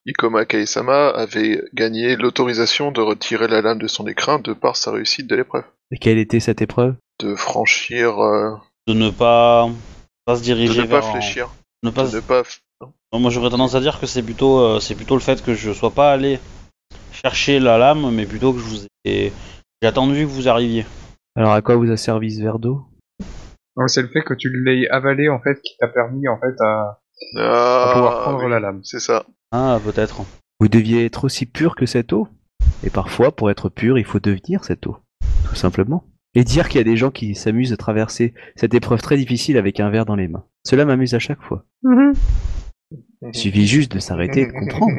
Ikoma 0.08 0.46
Kaesama 0.46 1.10
avait 1.10 1.64
gagné 1.74 2.16
l'autorisation 2.16 2.92
de 2.92 3.02
retirer 3.02 3.48
la 3.48 3.62
lame 3.62 3.80
de 3.80 3.88
son 3.88 4.06
écrin 4.08 4.40
de 4.40 4.54
par 4.54 4.76
sa 4.78 4.92
réussite 4.92 5.28
de 5.28 5.36
l'épreuve, 5.36 5.64
Et 5.92 5.98
quelle 5.98 6.18
était 6.20 6.40
cette 6.40 6.62
épreuve? 6.62 6.96
De 7.20 7.36
franchir, 7.36 8.20
euh, 8.20 8.52
De 8.88 8.94
ne 8.94 9.10
pas, 9.10 9.68
pas 10.26 10.36
se 10.36 10.42
de 10.42 10.46
diriger 10.46 10.82
ne 10.84 10.88
pas 10.88 11.00
vers. 11.00 11.12
fléchir, 11.12 11.50
Ne 11.84 11.90
pas, 11.90 12.08
de 12.08 12.16
ne 12.18 12.22
pas. 12.22 12.44
Non, 13.14 13.20
moi 13.20 13.32
j'aurais 13.32 13.50
tendance 13.50 13.74
à 13.76 13.80
dire 13.80 14.00
que 14.00 14.06
c'est 14.06 14.22
plutôt, 14.22 14.60
euh, 14.60 14.80
c'est 14.80 14.96
plutôt 14.96 15.16
le 15.16 15.22
fait 15.22 15.44
que 15.44 15.54
je 15.56 15.72
sois 15.72 15.92
pas 15.92 16.12
allé 16.12 16.40
chercher 17.12 17.60
la 17.60 17.78
lame, 17.78 18.12
mais 18.14 18.26
plutôt 18.26 18.54
que 18.54 18.60
je 18.60 18.64
vous 18.66 18.86
ai. 19.06 19.32
J'ai 19.82 19.88
attendu 19.88 20.22
que 20.22 20.30
vous 20.30 20.48
arriviez. 20.50 20.86
Alors 21.36 21.54
à 21.54 21.62
quoi 21.62 21.76
vous 21.76 21.90
a 21.92 21.98
servi 21.98 22.32
ce 22.36 22.42
verre 22.44 22.60
d'eau? 22.60 22.82
C'est 23.88 24.02
le 24.04 24.08
fait 24.10 24.22
que 24.22 24.34
tu 24.34 24.50
l'aies 24.64 24.88
avalé 24.90 25.30
en 25.30 25.40
fait 25.42 25.60
qui 25.62 25.76
t'a 25.78 25.88
permis 25.88 26.28
en 26.30 26.40
fait 26.40 26.56
à, 26.62 27.00
à 27.38 27.90
Ah, 27.90 27.92
pouvoir 27.94 28.22
prendre 28.22 28.44
oui, 28.46 28.50
la 28.52 28.60
lame 28.60 28.82
C'est 28.84 29.00
ça. 29.02 29.26
Ah, 29.52 29.80
peut-être. 29.84 30.24
Vous 30.60 30.68
deviez 30.68 31.06
être 31.06 31.26
aussi 31.26 31.46
pur 31.46 31.76
que 31.76 31.86
cette 31.86 32.14
eau. 32.14 32.28
Et 32.84 32.90
parfois, 32.90 33.36
pour 33.36 33.50
être 33.52 33.70
pur, 33.70 33.98
il 33.98 34.06
faut 34.06 34.20
devenir 34.20 34.64
cette 34.64 34.88
eau. 34.88 34.98
Tout 35.48 35.56
simplement. 35.56 36.04
Et 36.34 36.44
dire 36.44 36.68
qu'il 36.68 36.78
y 36.80 36.82
a 36.82 36.86
des 36.86 36.98
gens 36.98 37.12
qui 37.12 37.34
s'amusent 37.36 37.72
à 37.74 37.78
traverser 37.78 38.34
cette 38.56 38.74
épreuve 38.74 39.02
très 39.02 39.18
difficile 39.18 39.58
avec 39.58 39.80
un 39.80 39.90
verre 39.90 40.06
dans 40.06 40.16
les 40.16 40.28
mains. 40.28 40.46
Cela 40.66 40.84
m'amuse 40.86 41.14
à 41.14 41.20
chaque 41.20 41.42
fois. 41.42 41.66
Il 43.22 43.34
suffit 43.34 43.66
juste 43.68 43.92
de 43.94 44.00
s'arrêter 44.00 44.42
et 44.42 44.48
de 44.48 44.52
comprendre. 44.52 44.92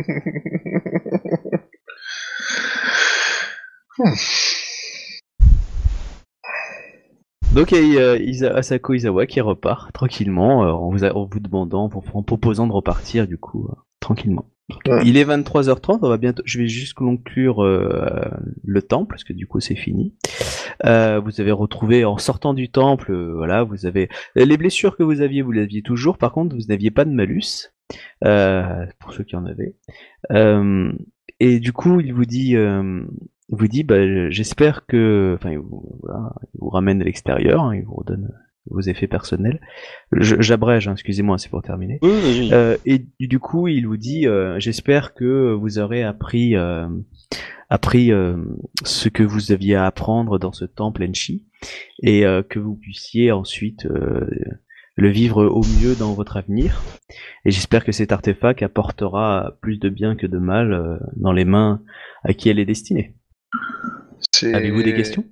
Donc 7.55 7.73
il 7.73 7.95
y 7.95 7.99
a 7.99 8.17
Isa- 8.17 8.55
Asako 8.55 8.95
Izawa 8.95 9.27
qui 9.27 9.41
repart 9.41 9.93
tranquillement 9.93 10.65
euh, 10.65 10.73
en, 10.73 10.91
vous, 10.91 11.05
a- 11.05 11.15
en 11.17 11.25
vous 11.27 11.41
demandant, 11.41 11.85
en, 11.93 12.03
en 12.19 12.23
proposant 12.23 12.67
de 12.67 12.73
repartir 12.73 13.27
du 13.27 13.39
coup 13.39 13.69
euh, 13.71 13.75
tranquillement. 14.01 14.51
Ouais. 14.87 15.03
Il 15.05 15.17
est 15.17 15.25
23h30, 15.25 16.01
on 16.03 16.09
va 16.09 16.17
bientôt, 16.17 16.43
je 16.45 16.59
vais 16.59 16.67
juste 16.67 16.95
conclure 16.95 17.63
euh, 17.63 18.25
le 18.65 18.83
temple 18.83 19.11
parce 19.11 19.23
que 19.23 19.33
du 19.33 19.47
coup 19.47 19.61
c'est 19.61 19.77
fini. 19.77 20.17
Euh, 20.85 21.21
vous 21.21 21.41
avez 21.41 21.53
retrouvé 21.53 22.05
en 22.05 22.19
sortant 22.19 22.53
du 22.53 22.69
temple, 22.69 23.13
euh, 23.13 23.33
voilà, 23.35 23.63
vous 23.63 23.87
avez 23.87 24.09
les 24.35 24.57
blessures 24.57 24.97
que 24.97 25.05
vous 25.05 25.21
aviez, 25.21 25.43
vous 25.43 25.53
l'aviez 25.53 25.83
toujours. 25.83 26.19
Par 26.19 26.33
contre, 26.33 26.57
vous 26.57 26.67
n'aviez 26.69 26.91
pas 26.91 27.05
de 27.05 27.13
malus 27.13 27.71
euh, 28.25 28.87
pour 28.99 29.13
ceux 29.13 29.23
qui 29.23 29.37
en 29.37 29.47
avaient. 29.47 29.77
Euh, 30.33 30.93
et 31.39 31.61
du 31.61 31.73
coup, 31.73 32.01
il 32.01 32.13
vous 32.13 32.25
dit, 32.25 32.57
euh, 32.57 33.05
il 33.49 33.57
vous 33.57 33.69
dit, 33.69 33.85
bah, 33.85 34.31
j'espère 34.31 34.87
que, 34.87 35.37
enfin, 35.39 35.53
il 35.53 35.59
vous, 35.59 36.01
voilà, 36.03 36.33
il 36.55 36.59
vous 36.59 36.71
ramène 36.71 37.01
à 37.01 37.05
l'extérieur, 37.05 37.63
hein, 37.63 37.77
il 37.77 37.85
vous 37.85 37.95
redonne 37.95 38.33
vos 38.71 38.81
effets 38.81 39.07
personnels. 39.07 39.61
J'abrège, 40.13 40.89
hein, 40.89 40.93
excusez-moi, 40.93 41.39
c'est 41.39 41.49
pour 41.49 41.63
terminer. 41.63 41.99
Oui. 42.03 42.51
Euh, 42.53 42.77
et 42.87 43.07
du 43.21 43.39
coup, 43.39 43.69
il 43.69 43.87
vous 43.87 43.97
dit, 43.97 44.27
euh, 44.27 44.59
j'espère 44.59 45.15
que 45.15 45.53
vous 45.53 45.79
aurez 45.79 46.03
appris, 46.03 46.57
euh, 46.57 46.89
appris 47.71 48.13
euh, 48.13 48.37
ce 48.85 49.09
que 49.09 49.23
vous 49.23 49.53
aviez 49.53 49.75
à 49.75 49.87
apprendre 49.87 50.39
dans 50.39 50.53
ce 50.53 50.65
temple 50.65 51.05
Enshi, 51.05 51.47
et 52.03 52.27
euh, 52.27 52.43
que 52.43 52.59
vous 52.59 52.77
puissiez 52.77 53.33
ensuite 53.33 53.87
euh, 53.87 54.29
le 54.97 55.09
vivre 55.09 55.45
au 55.45 55.63
mieux 55.81 55.95
dans 55.95 56.15
votre 56.15 56.37
avenir. 56.37 56.83
Et 57.45 57.51
j'espère 57.51 57.85
que 57.85 57.93
cet 57.93 58.13
artefact 58.13 58.63
apportera 58.63 59.57
plus 59.61 59.79
de 59.79 59.89
bien 59.89 60.17
que 60.17 60.27
de 60.27 60.39
mal 60.39 60.73
euh, 60.73 60.97
dans 61.17 61.33
les 61.33 61.45
mains 61.45 61.83
à 62.25 62.35
qui 62.35 62.49
elle 62.49 62.59
est 62.59 62.65
destinée. 62.65 63.15
Avez-vous 64.43 64.83
des 64.83 64.95
questions? 64.95 65.25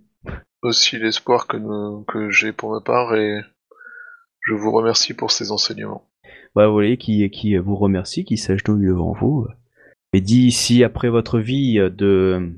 Aussi 0.64 0.98
l'espoir 0.98 1.46
que, 1.46 2.30
j'ai 2.30 2.52
pour 2.52 2.72
ma 2.72 2.80
part 2.80 3.14
et 3.14 3.40
je 4.40 4.54
vous 4.54 4.72
remercie 4.72 5.14
pour 5.14 5.30
ces 5.30 5.52
enseignements. 5.52 6.08
Bah, 6.54 6.66
vous 6.66 6.72
voyez, 6.72 6.96
qui, 6.96 7.56
vous 7.56 7.76
remercie, 7.76 8.24
qui 8.24 8.36
s'agenouille 8.36 8.86
devant 8.86 9.12
vous. 9.12 9.46
Et 10.12 10.20
dit 10.20 10.52
si 10.52 10.84
après 10.84 11.08
votre 11.08 11.38
vie 11.38 11.78
de, 11.78 12.52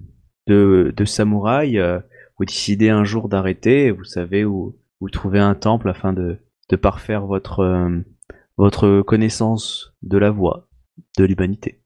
samouraï, 1.05 1.81
vous 2.39 2.45
décidez 2.45 2.91
un 2.91 3.05
jour 3.05 3.29
d'arrêter, 3.29 3.91
vous 3.91 4.05
savez 4.05 4.45
où, 4.45 4.77
trouver 5.13 5.39
un 5.39 5.55
temple 5.55 5.89
afin 5.89 6.13
de, 6.13 6.39
parfaire 6.81 7.27
votre, 7.27 8.03
votre 8.57 9.03
connaissance 9.03 9.93
de 10.03 10.19
la 10.19 10.31
voie, 10.31 10.69
de 11.19 11.25
l'humanité. 11.25 11.81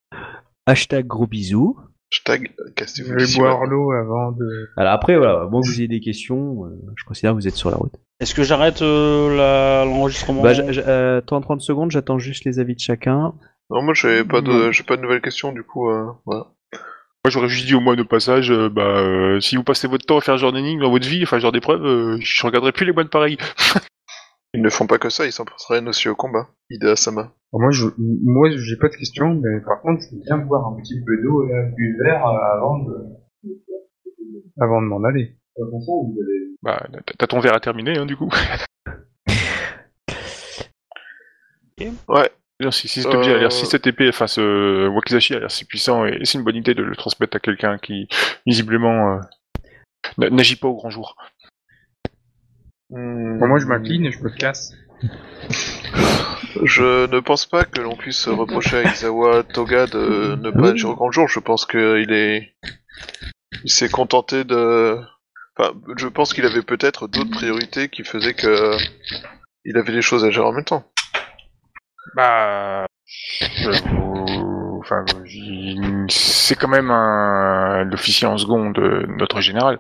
Hashtag 0.67 1.07
gros 1.07 1.27
bisous. 1.27 1.79
Hashtag 2.13 2.51
Je 2.59 2.73
cassez-vous 2.75 3.15
vais 3.15 3.37
boire 3.37 3.65
l'eau 3.67 3.93
avant 3.93 4.33
de. 4.33 4.69
Alors 4.77 4.93
après, 4.93 5.17
voilà, 5.17 5.47
moi 5.51 5.61
vous 5.65 5.79
ayez 5.79 5.89
des 5.89 6.01
questions, 6.01 6.65
euh, 6.67 6.71
je 6.97 7.05
considère 7.05 7.33
que 7.33 7.37
vous 7.37 7.47
êtes 7.49 7.55
sur 7.55 7.71
la 7.71 7.77
route. 7.77 7.93
Est-ce 8.19 8.35
que 8.35 8.43
j'arrête 8.43 8.83
euh, 8.83 9.37
la- 9.37 9.85
l'enregistrement? 9.85 10.43
Bah, 10.43 10.53
j'- 10.53 10.63
j'- 10.73 10.81
euh, 10.87 11.19
attends 11.19 11.41
30 11.41 11.61
secondes, 11.61 11.91
j'attends 11.93 12.19
juste 12.19 12.45
les 12.45 12.59
avis 12.59 12.75
de 12.75 12.81
chacun. 12.81 13.33
Non, 13.71 13.83
moi 13.83 13.95
j'ai 13.95 14.25
pas 14.25 14.41
de, 14.41 14.73
j'ai 14.73 14.83
pas 14.83 14.97
de 14.97 15.03
nouvelles 15.03 15.21
questions 15.21 15.53
du 15.53 15.63
coup. 15.63 15.89
euh, 15.89 16.07
voilà. 16.27 16.47
Moi, 17.23 17.31
j'aurais 17.31 17.49
juste 17.51 17.67
dit 17.67 17.75
au 17.75 17.81
moins 17.81 17.97
de 17.97 18.03
passage, 18.03 18.51
euh, 18.51 18.71
bah, 18.71 18.83
euh, 18.83 19.41
si 19.41 19.55
vous 19.57 19.63
passez 19.63 19.87
votre 19.87 20.07
temps 20.07 20.17
à 20.17 20.21
faire 20.23 20.37
ce 20.37 20.41
genre 20.41 20.53
d'énigmes 20.55 20.81
dans 20.81 20.91
votre 20.91 21.07
vie, 21.07 21.23
enfin, 21.23 21.37
ce 21.37 21.43
genre 21.43 21.53
d'épreuve, 21.53 21.85
euh, 21.85 22.17
je 22.23 22.47
regarderai 22.47 22.73
plus 22.73 22.87
les 22.87 22.93
moines 22.93 23.11
pareils. 23.11 23.37
Ils 24.53 24.63
ne 24.63 24.69
font 24.69 24.87
pas 24.87 24.99
que 24.99 25.11
ça, 25.11 25.27
ils 25.27 25.33
s'entraînent 25.33 25.89
aussi 25.89 26.09
au 26.09 26.17
combat. 26.17 26.49
Ida 26.71 26.97
Sama. 26.97 27.21
Alors 27.53 27.61
moi, 27.63 27.71
je, 27.71 27.87
moi, 27.99 28.49
j'ai 28.51 28.77
pas 28.77 28.89
de 28.89 28.97
questions, 28.97 29.35
mais 29.35 29.61
par 29.61 29.81
contre, 29.81 30.03
je 30.03 30.17
veux 30.17 30.23
bien 30.23 30.39
boire 30.39 30.67
un 30.67 30.77
petit 30.81 31.01
peu 31.05 31.17
d'eau 31.23 31.45
là, 31.47 31.69
du 31.77 31.97
verre 32.03 32.27
euh, 32.27 32.57
avant 32.57 32.79
de, 32.79 32.95
avant 34.61 34.83
de 34.83 34.87
m'en 34.87 35.03
aller. 35.05 35.37
Bah, 36.63 36.87
t'as- 37.19 37.27
ton 37.27 37.41
verre 37.41 37.55
à 37.55 37.61
terminer, 37.61 37.97
hein, 37.99 38.07
du 38.07 38.17
coup. 38.17 38.29
Ouais. 42.09 42.31
Non, 42.61 42.71
si, 42.71 42.89
si 42.89 43.01
cet 43.03 43.15
objet 43.15 43.33
a 43.33 43.37
Euh. 43.37 43.39
l'air, 43.39 43.53
si 43.53 43.65
cette 43.65 43.87
épée, 43.87 44.09
enfin 44.11 44.27
ce 44.27 44.87
Wakizashi 44.89 45.35
a 45.35 45.39
l'air 45.41 45.51
si 45.51 45.65
puissant, 45.65 46.05
et 46.05 46.21
c'est 46.25 46.37
une 46.37 46.45
bonne 46.45 46.57
idée 46.57 46.75
de 46.75 46.83
le 46.83 46.95
transmettre 46.95 47.39
à 47.39 47.41
quelqu'un 47.41 47.79
qui, 47.79 48.07
visiblement, 48.45 49.15
euh, 50.19 50.29
n'agit 50.31 50.57
pas 50.57 50.69
au 50.69 50.75
grand 50.75 50.91
jour. 50.91 51.17
Hmm, 52.91 53.39
Bon, 53.39 53.47
moi, 53.49 53.59
je 53.59 53.67
m'incline 53.67 54.07
et 54.07 54.13
je 54.13 54.23
me 54.23 54.31
casse. 54.31 54.73
Je 56.65 57.07
ne 57.07 57.21
pense 57.21 57.47
pas 57.47 57.65
que 57.65 57.81
l'on 57.81 57.97
puisse 57.97 58.27
reprocher 58.29 58.79
à 58.79 58.93
Izawa 58.93 59.45
Toga 59.45 59.87
de 59.87 60.37
ne 60.37 60.51
pas 60.51 60.71
agir 60.73 60.91
au 60.91 60.95
grand 60.97 61.11
jour. 61.13 61.29
Je 61.29 61.39
pense 61.41 61.65
qu'il 61.65 62.13
est, 62.13 62.55
il 63.65 63.71
s'est 63.71 63.89
contenté 63.89 64.45
de, 64.45 64.99
enfin, 65.57 65.73
je 65.97 66.09
pense 66.09 66.35
qu'il 66.35 66.45
avait 66.45 66.63
peut-être 66.63 67.07
d'autres 67.07 67.31
priorités 67.31 67.89
qui 67.89 68.03
faisaient 68.05 68.35
que 68.35 68.77
il 69.65 69.77
avait 69.77 69.93
des 69.93 70.03
choses 70.03 70.25
à 70.25 70.31
gérer 70.31 70.47
en 70.47 70.53
même 70.53 70.65
temps. 70.65 70.85
Bah, 72.17 72.87
je 73.07 73.71
vous- 73.89 74.50
enfin, 74.91 75.05
c'est 76.09 76.57
quand 76.57 76.69
même 76.69 76.91
un 76.91 77.85
l'officier 77.85 78.27
en 78.27 78.37
seconde 78.37 78.75
de 78.75 79.07
notre 79.19 79.41
général. 79.41 79.79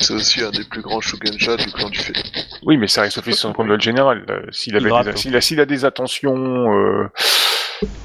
C'est 0.00 0.14
aussi 0.14 0.42
un 0.42 0.50
des 0.50 0.64
plus 0.64 0.82
grands 0.82 1.00
Shugenja 1.00 1.56
du 1.56 1.70
clan 1.70 1.88
du 1.88 1.98
Fé. 1.98 2.12
Oui, 2.62 2.76
mais 2.76 2.88
ça 2.88 3.02
reste 3.02 3.18
officier 3.18 3.48
en 3.48 3.52
seconde 3.52 3.66
de 3.66 3.72
notre 3.72 3.84
général. 3.84 4.24
Euh, 4.28 4.42
S'il 4.50 4.76
avait, 4.76 4.90
a, 4.90 5.40
s'il 5.40 5.60
a 5.60 5.66
des 5.66 5.84
attentions, 5.84 6.74
euh, 6.74 7.08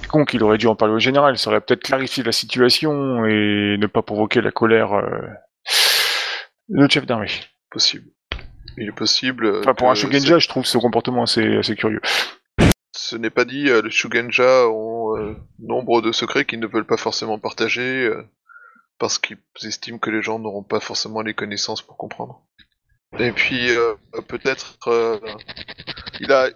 con 0.10 0.26
qu'il 0.26 0.44
aurait 0.44 0.58
dû 0.58 0.68
en 0.68 0.76
parler 0.76 0.94
au 0.94 1.00
général. 1.00 1.38
Ça 1.38 1.50
aurait 1.50 1.62
peut-être 1.62 1.84
clarifié 1.84 2.24
la 2.24 2.32
situation 2.32 3.26
et 3.26 3.78
ne 3.80 3.88
pas 3.88 4.02
provoquer 4.02 4.42
la 4.42 4.52
colère 4.52 4.94
euh, 4.94 5.04
de 6.70 6.78
notre 6.78 6.94
chef 6.94 7.06
d'armée. 7.06 7.32
Possible. 7.72 8.06
Il 8.78 8.90
est 8.90 8.96
possible. 8.96 9.60
Enfin, 9.60 9.74
pour 9.74 9.90
un 9.90 9.96
Shugenja, 9.96 10.38
je 10.40 10.48
trouve 10.48 10.66
ce 10.66 10.78
comportement 10.78 11.24
assez, 11.24 11.58
assez 11.58 11.76
curieux. 11.76 12.02
Ce 12.98 13.18
n'est 13.18 13.30
pas 13.30 13.44
dit, 13.44 13.70
euh, 13.70 13.82
les 13.82 13.90
Shugenja 13.92 14.70
ont 14.70 15.18
euh, 15.18 15.36
nombre 15.60 16.02
de 16.02 16.14
secrets 16.14 16.46
qu'ils 16.46 16.62
ne 16.62 16.68
veulent 16.68 16.86
pas 16.86 16.96
forcément 16.96 17.38
partager 17.40 18.06
euh, 18.06 18.24
parce 19.00 19.20
qu'ils 19.20 19.38
estiment 19.64 19.98
que 20.00 20.10
les 20.10 20.22
gens 20.22 20.40
n'auront 20.40 20.64
pas 20.64 20.80
forcément 20.80 21.22
les 21.22 21.34
connaissances 21.34 21.82
pour 21.82 21.98
comprendre. 21.98 22.42
Et 23.20 23.34
puis 23.34 23.70
euh, 23.70 23.96
peut-être 24.28 24.78
il 26.22 26.32
a 26.32 26.50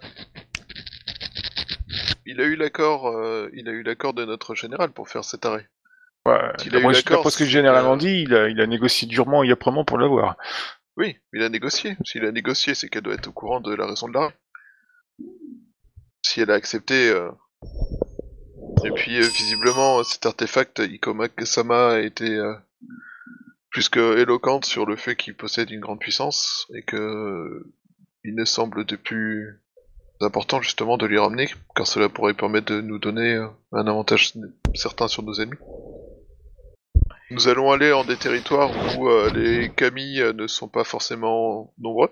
il 2.26 2.40
a 2.40 2.44
eu 2.44 2.56
l'accord 2.56 3.14
il 3.52 3.68
a 3.68 3.72
eu 3.72 3.82
l'accord 3.82 4.14
de 4.14 4.24
notre 4.24 4.54
général 4.54 4.92
pour 4.92 5.08
faire 5.08 5.24
cet 5.24 5.44
arrêt. 5.44 5.68
Ouais, 6.26 6.38
S'il 6.58 6.74
a 6.74 6.78
eu 6.78 6.82
moi, 6.82 6.92
d'après 6.92 7.30
ce 7.30 7.36
que 7.38 7.44
le 7.44 7.48
c'est 7.48 7.52
général 7.52 7.82
que- 7.84 7.88
en 7.88 7.96
dit, 7.96 8.22
il 8.26 8.34
a, 8.34 8.48
il 8.48 8.60
a 8.60 8.66
négocié 8.66 9.06
durement 9.08 9.42
et 9.42 9.50
âprement 9.50 9.84
pour 9.84 9.98
l'avoir. 9.98 10.36
Oui, 10.96 11.16
il 11.32 11.42
a 11.42 11.48
négocié. 11.48 11.96
S'il 12.04 12.24
a 12.26 12.32
négocié, 12.32 12.74
c'est 12.74 12.88
qu'elle 12.88 13.02
doit 13.02 13.14
être 13.14 13.28
au 13.28 13.32
courant 13.32 13.60
de 13.60 13.74
la 13.74 13.86
raison 13.86 14.06
de 14.08 14.14
l'arrêt. 14.14 14.34
Si 16.22 16.40
elle 16.40 16.50
a 16.50 16.54
accepté. 16.54 17.10
euh, 17.10 17.30
Et 18.84 18.90
puis 18.90 19.20
euh, 19.20 19.26
visiblement, 19.26 20.02
cet 20.04 20.26
artefact, 20.26 20.80
Ikoma 20.80 21.28
Sama 21.44 21.92
a 21.92 21.98
été 22.00 22.36
euh, 22.36 22.54
plus 23.70 23.88
que 23.88 24.18
éloquente 24.18 24.64
sur 24.64 24.86
le 24.86 24.96
fait 24.96 25.16
qu'il 25.16 25.36
possède 25.36 25.70
une 25.70 25.80
grande 25.80 26.00
puissance 26.00 26.66
et 26.74 26.82
que 26.82 27.64
il 28.24 28.34
ne 28.34 28.44
semble 28.44 28.84
de 28.84 28.96
plus 28.96 29.60
important 30.20 30.60
justement 30.60 30.98
de 30.98 31.06
lui 31.06 31.18
ramener, 31.18 31.48
car 31.74 31.86
cela 31.86 32.08
pourrait 32.08 32.34
permettre 32.34 32.72
de 32.72 32.80
nous 32.80 32.98
donner 32.98 33.36
un 33.72 33.86
avantage 33.86 34.34
certain 34.74 35.08
sur 35.08 35.22
nos 35.22 35.34
ennemis. 35.34 35.56
Nous 37.30 37.48
allons 37.48 37.70
aller 37.70 37.92
en 37.92 38.04
des 38.04 38.16
territoires 38.16 38.72
où 38.98 39.08
euh, 39.08 39.30
les 39.32 39.70
euh, 40.20 40.32
ne 40.32 40.46
sont 40.46 40.68
pas 40.68 40.84
forcément 40.84 41.72
nombreux. 41.78 42.10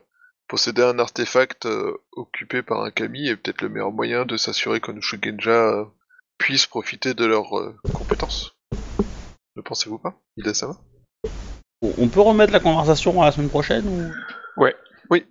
Posséder 0.49 0.83
un 0.83 0.99
artefact 0.99 1.67
euh, 1.67 1.93
occupé 2.13 2.63
par 2.63 2.83
un 2.83 2.91
kami 2.91 3.29
est 3.29 3.37
peut-être 3.37 3.61
le 3.61 3.69
meilleur 3.69 3.93
moyen 3.93 4.25
de 4.25 4.39
s'assurer 4.39 4.81
que 4.81 4.91
nos 4.91 5.03
Shugenja 5.03 5.51
euh, 5.51 5.85
puissent 6.39 6.67
profiter 6.67 7.13
de 7.13 7.27
leurs 7.27 7.59
euh, 7.59 7.77
compétences. 7.93 8.57
Ne 9.57 9.63
pensez-vous 9.63 9.99
pas, 9.99 10.19
Ida-sama 10.39 10.79
On 11.83 11.93
on 11.99 12.09
peut 12.09 12.23
remettre 12.23 12.55
la 12.55 12.61
conversation 12.61 13.21
à 13.21 13.27
la 13.27 13.33
semaine 13.33 13.51
prochaine 13.51 13.87
ou? 13.87 14.63
Ouais. 14.63 14.75
Oui. 15.11 15.27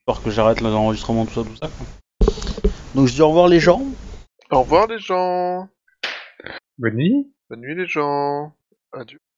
Histoire 0.00 0.22
que 0.22 0.30
j'arrête 0.30 0.60
l'enregistrement, 0.60 1.24
tout 1.24 1.32
ça, 1.32 1.42
tout 1.42 1.56
ça. 1.56 1.68
quoi. 1.68 1.86
Donc 2.94 3.08
je 3.08 3.14
dis 3.14 3.22
au 3.22 3.28
revoir 3.28 3.48
les 3.48 3.60
gens. 3.60 3.82
Au 4.50 4.60
revoir 4.60 4.88
les 4.88 4.98
gens 4.98 5.70
Bonne 6.76 6.96
nuit. 6.96 7.32
Bonne 7.48 7.60
nuit 7.60 7.74
les 7.74 7.86
gens 7.86 8.54
Adieu 8.92 9.22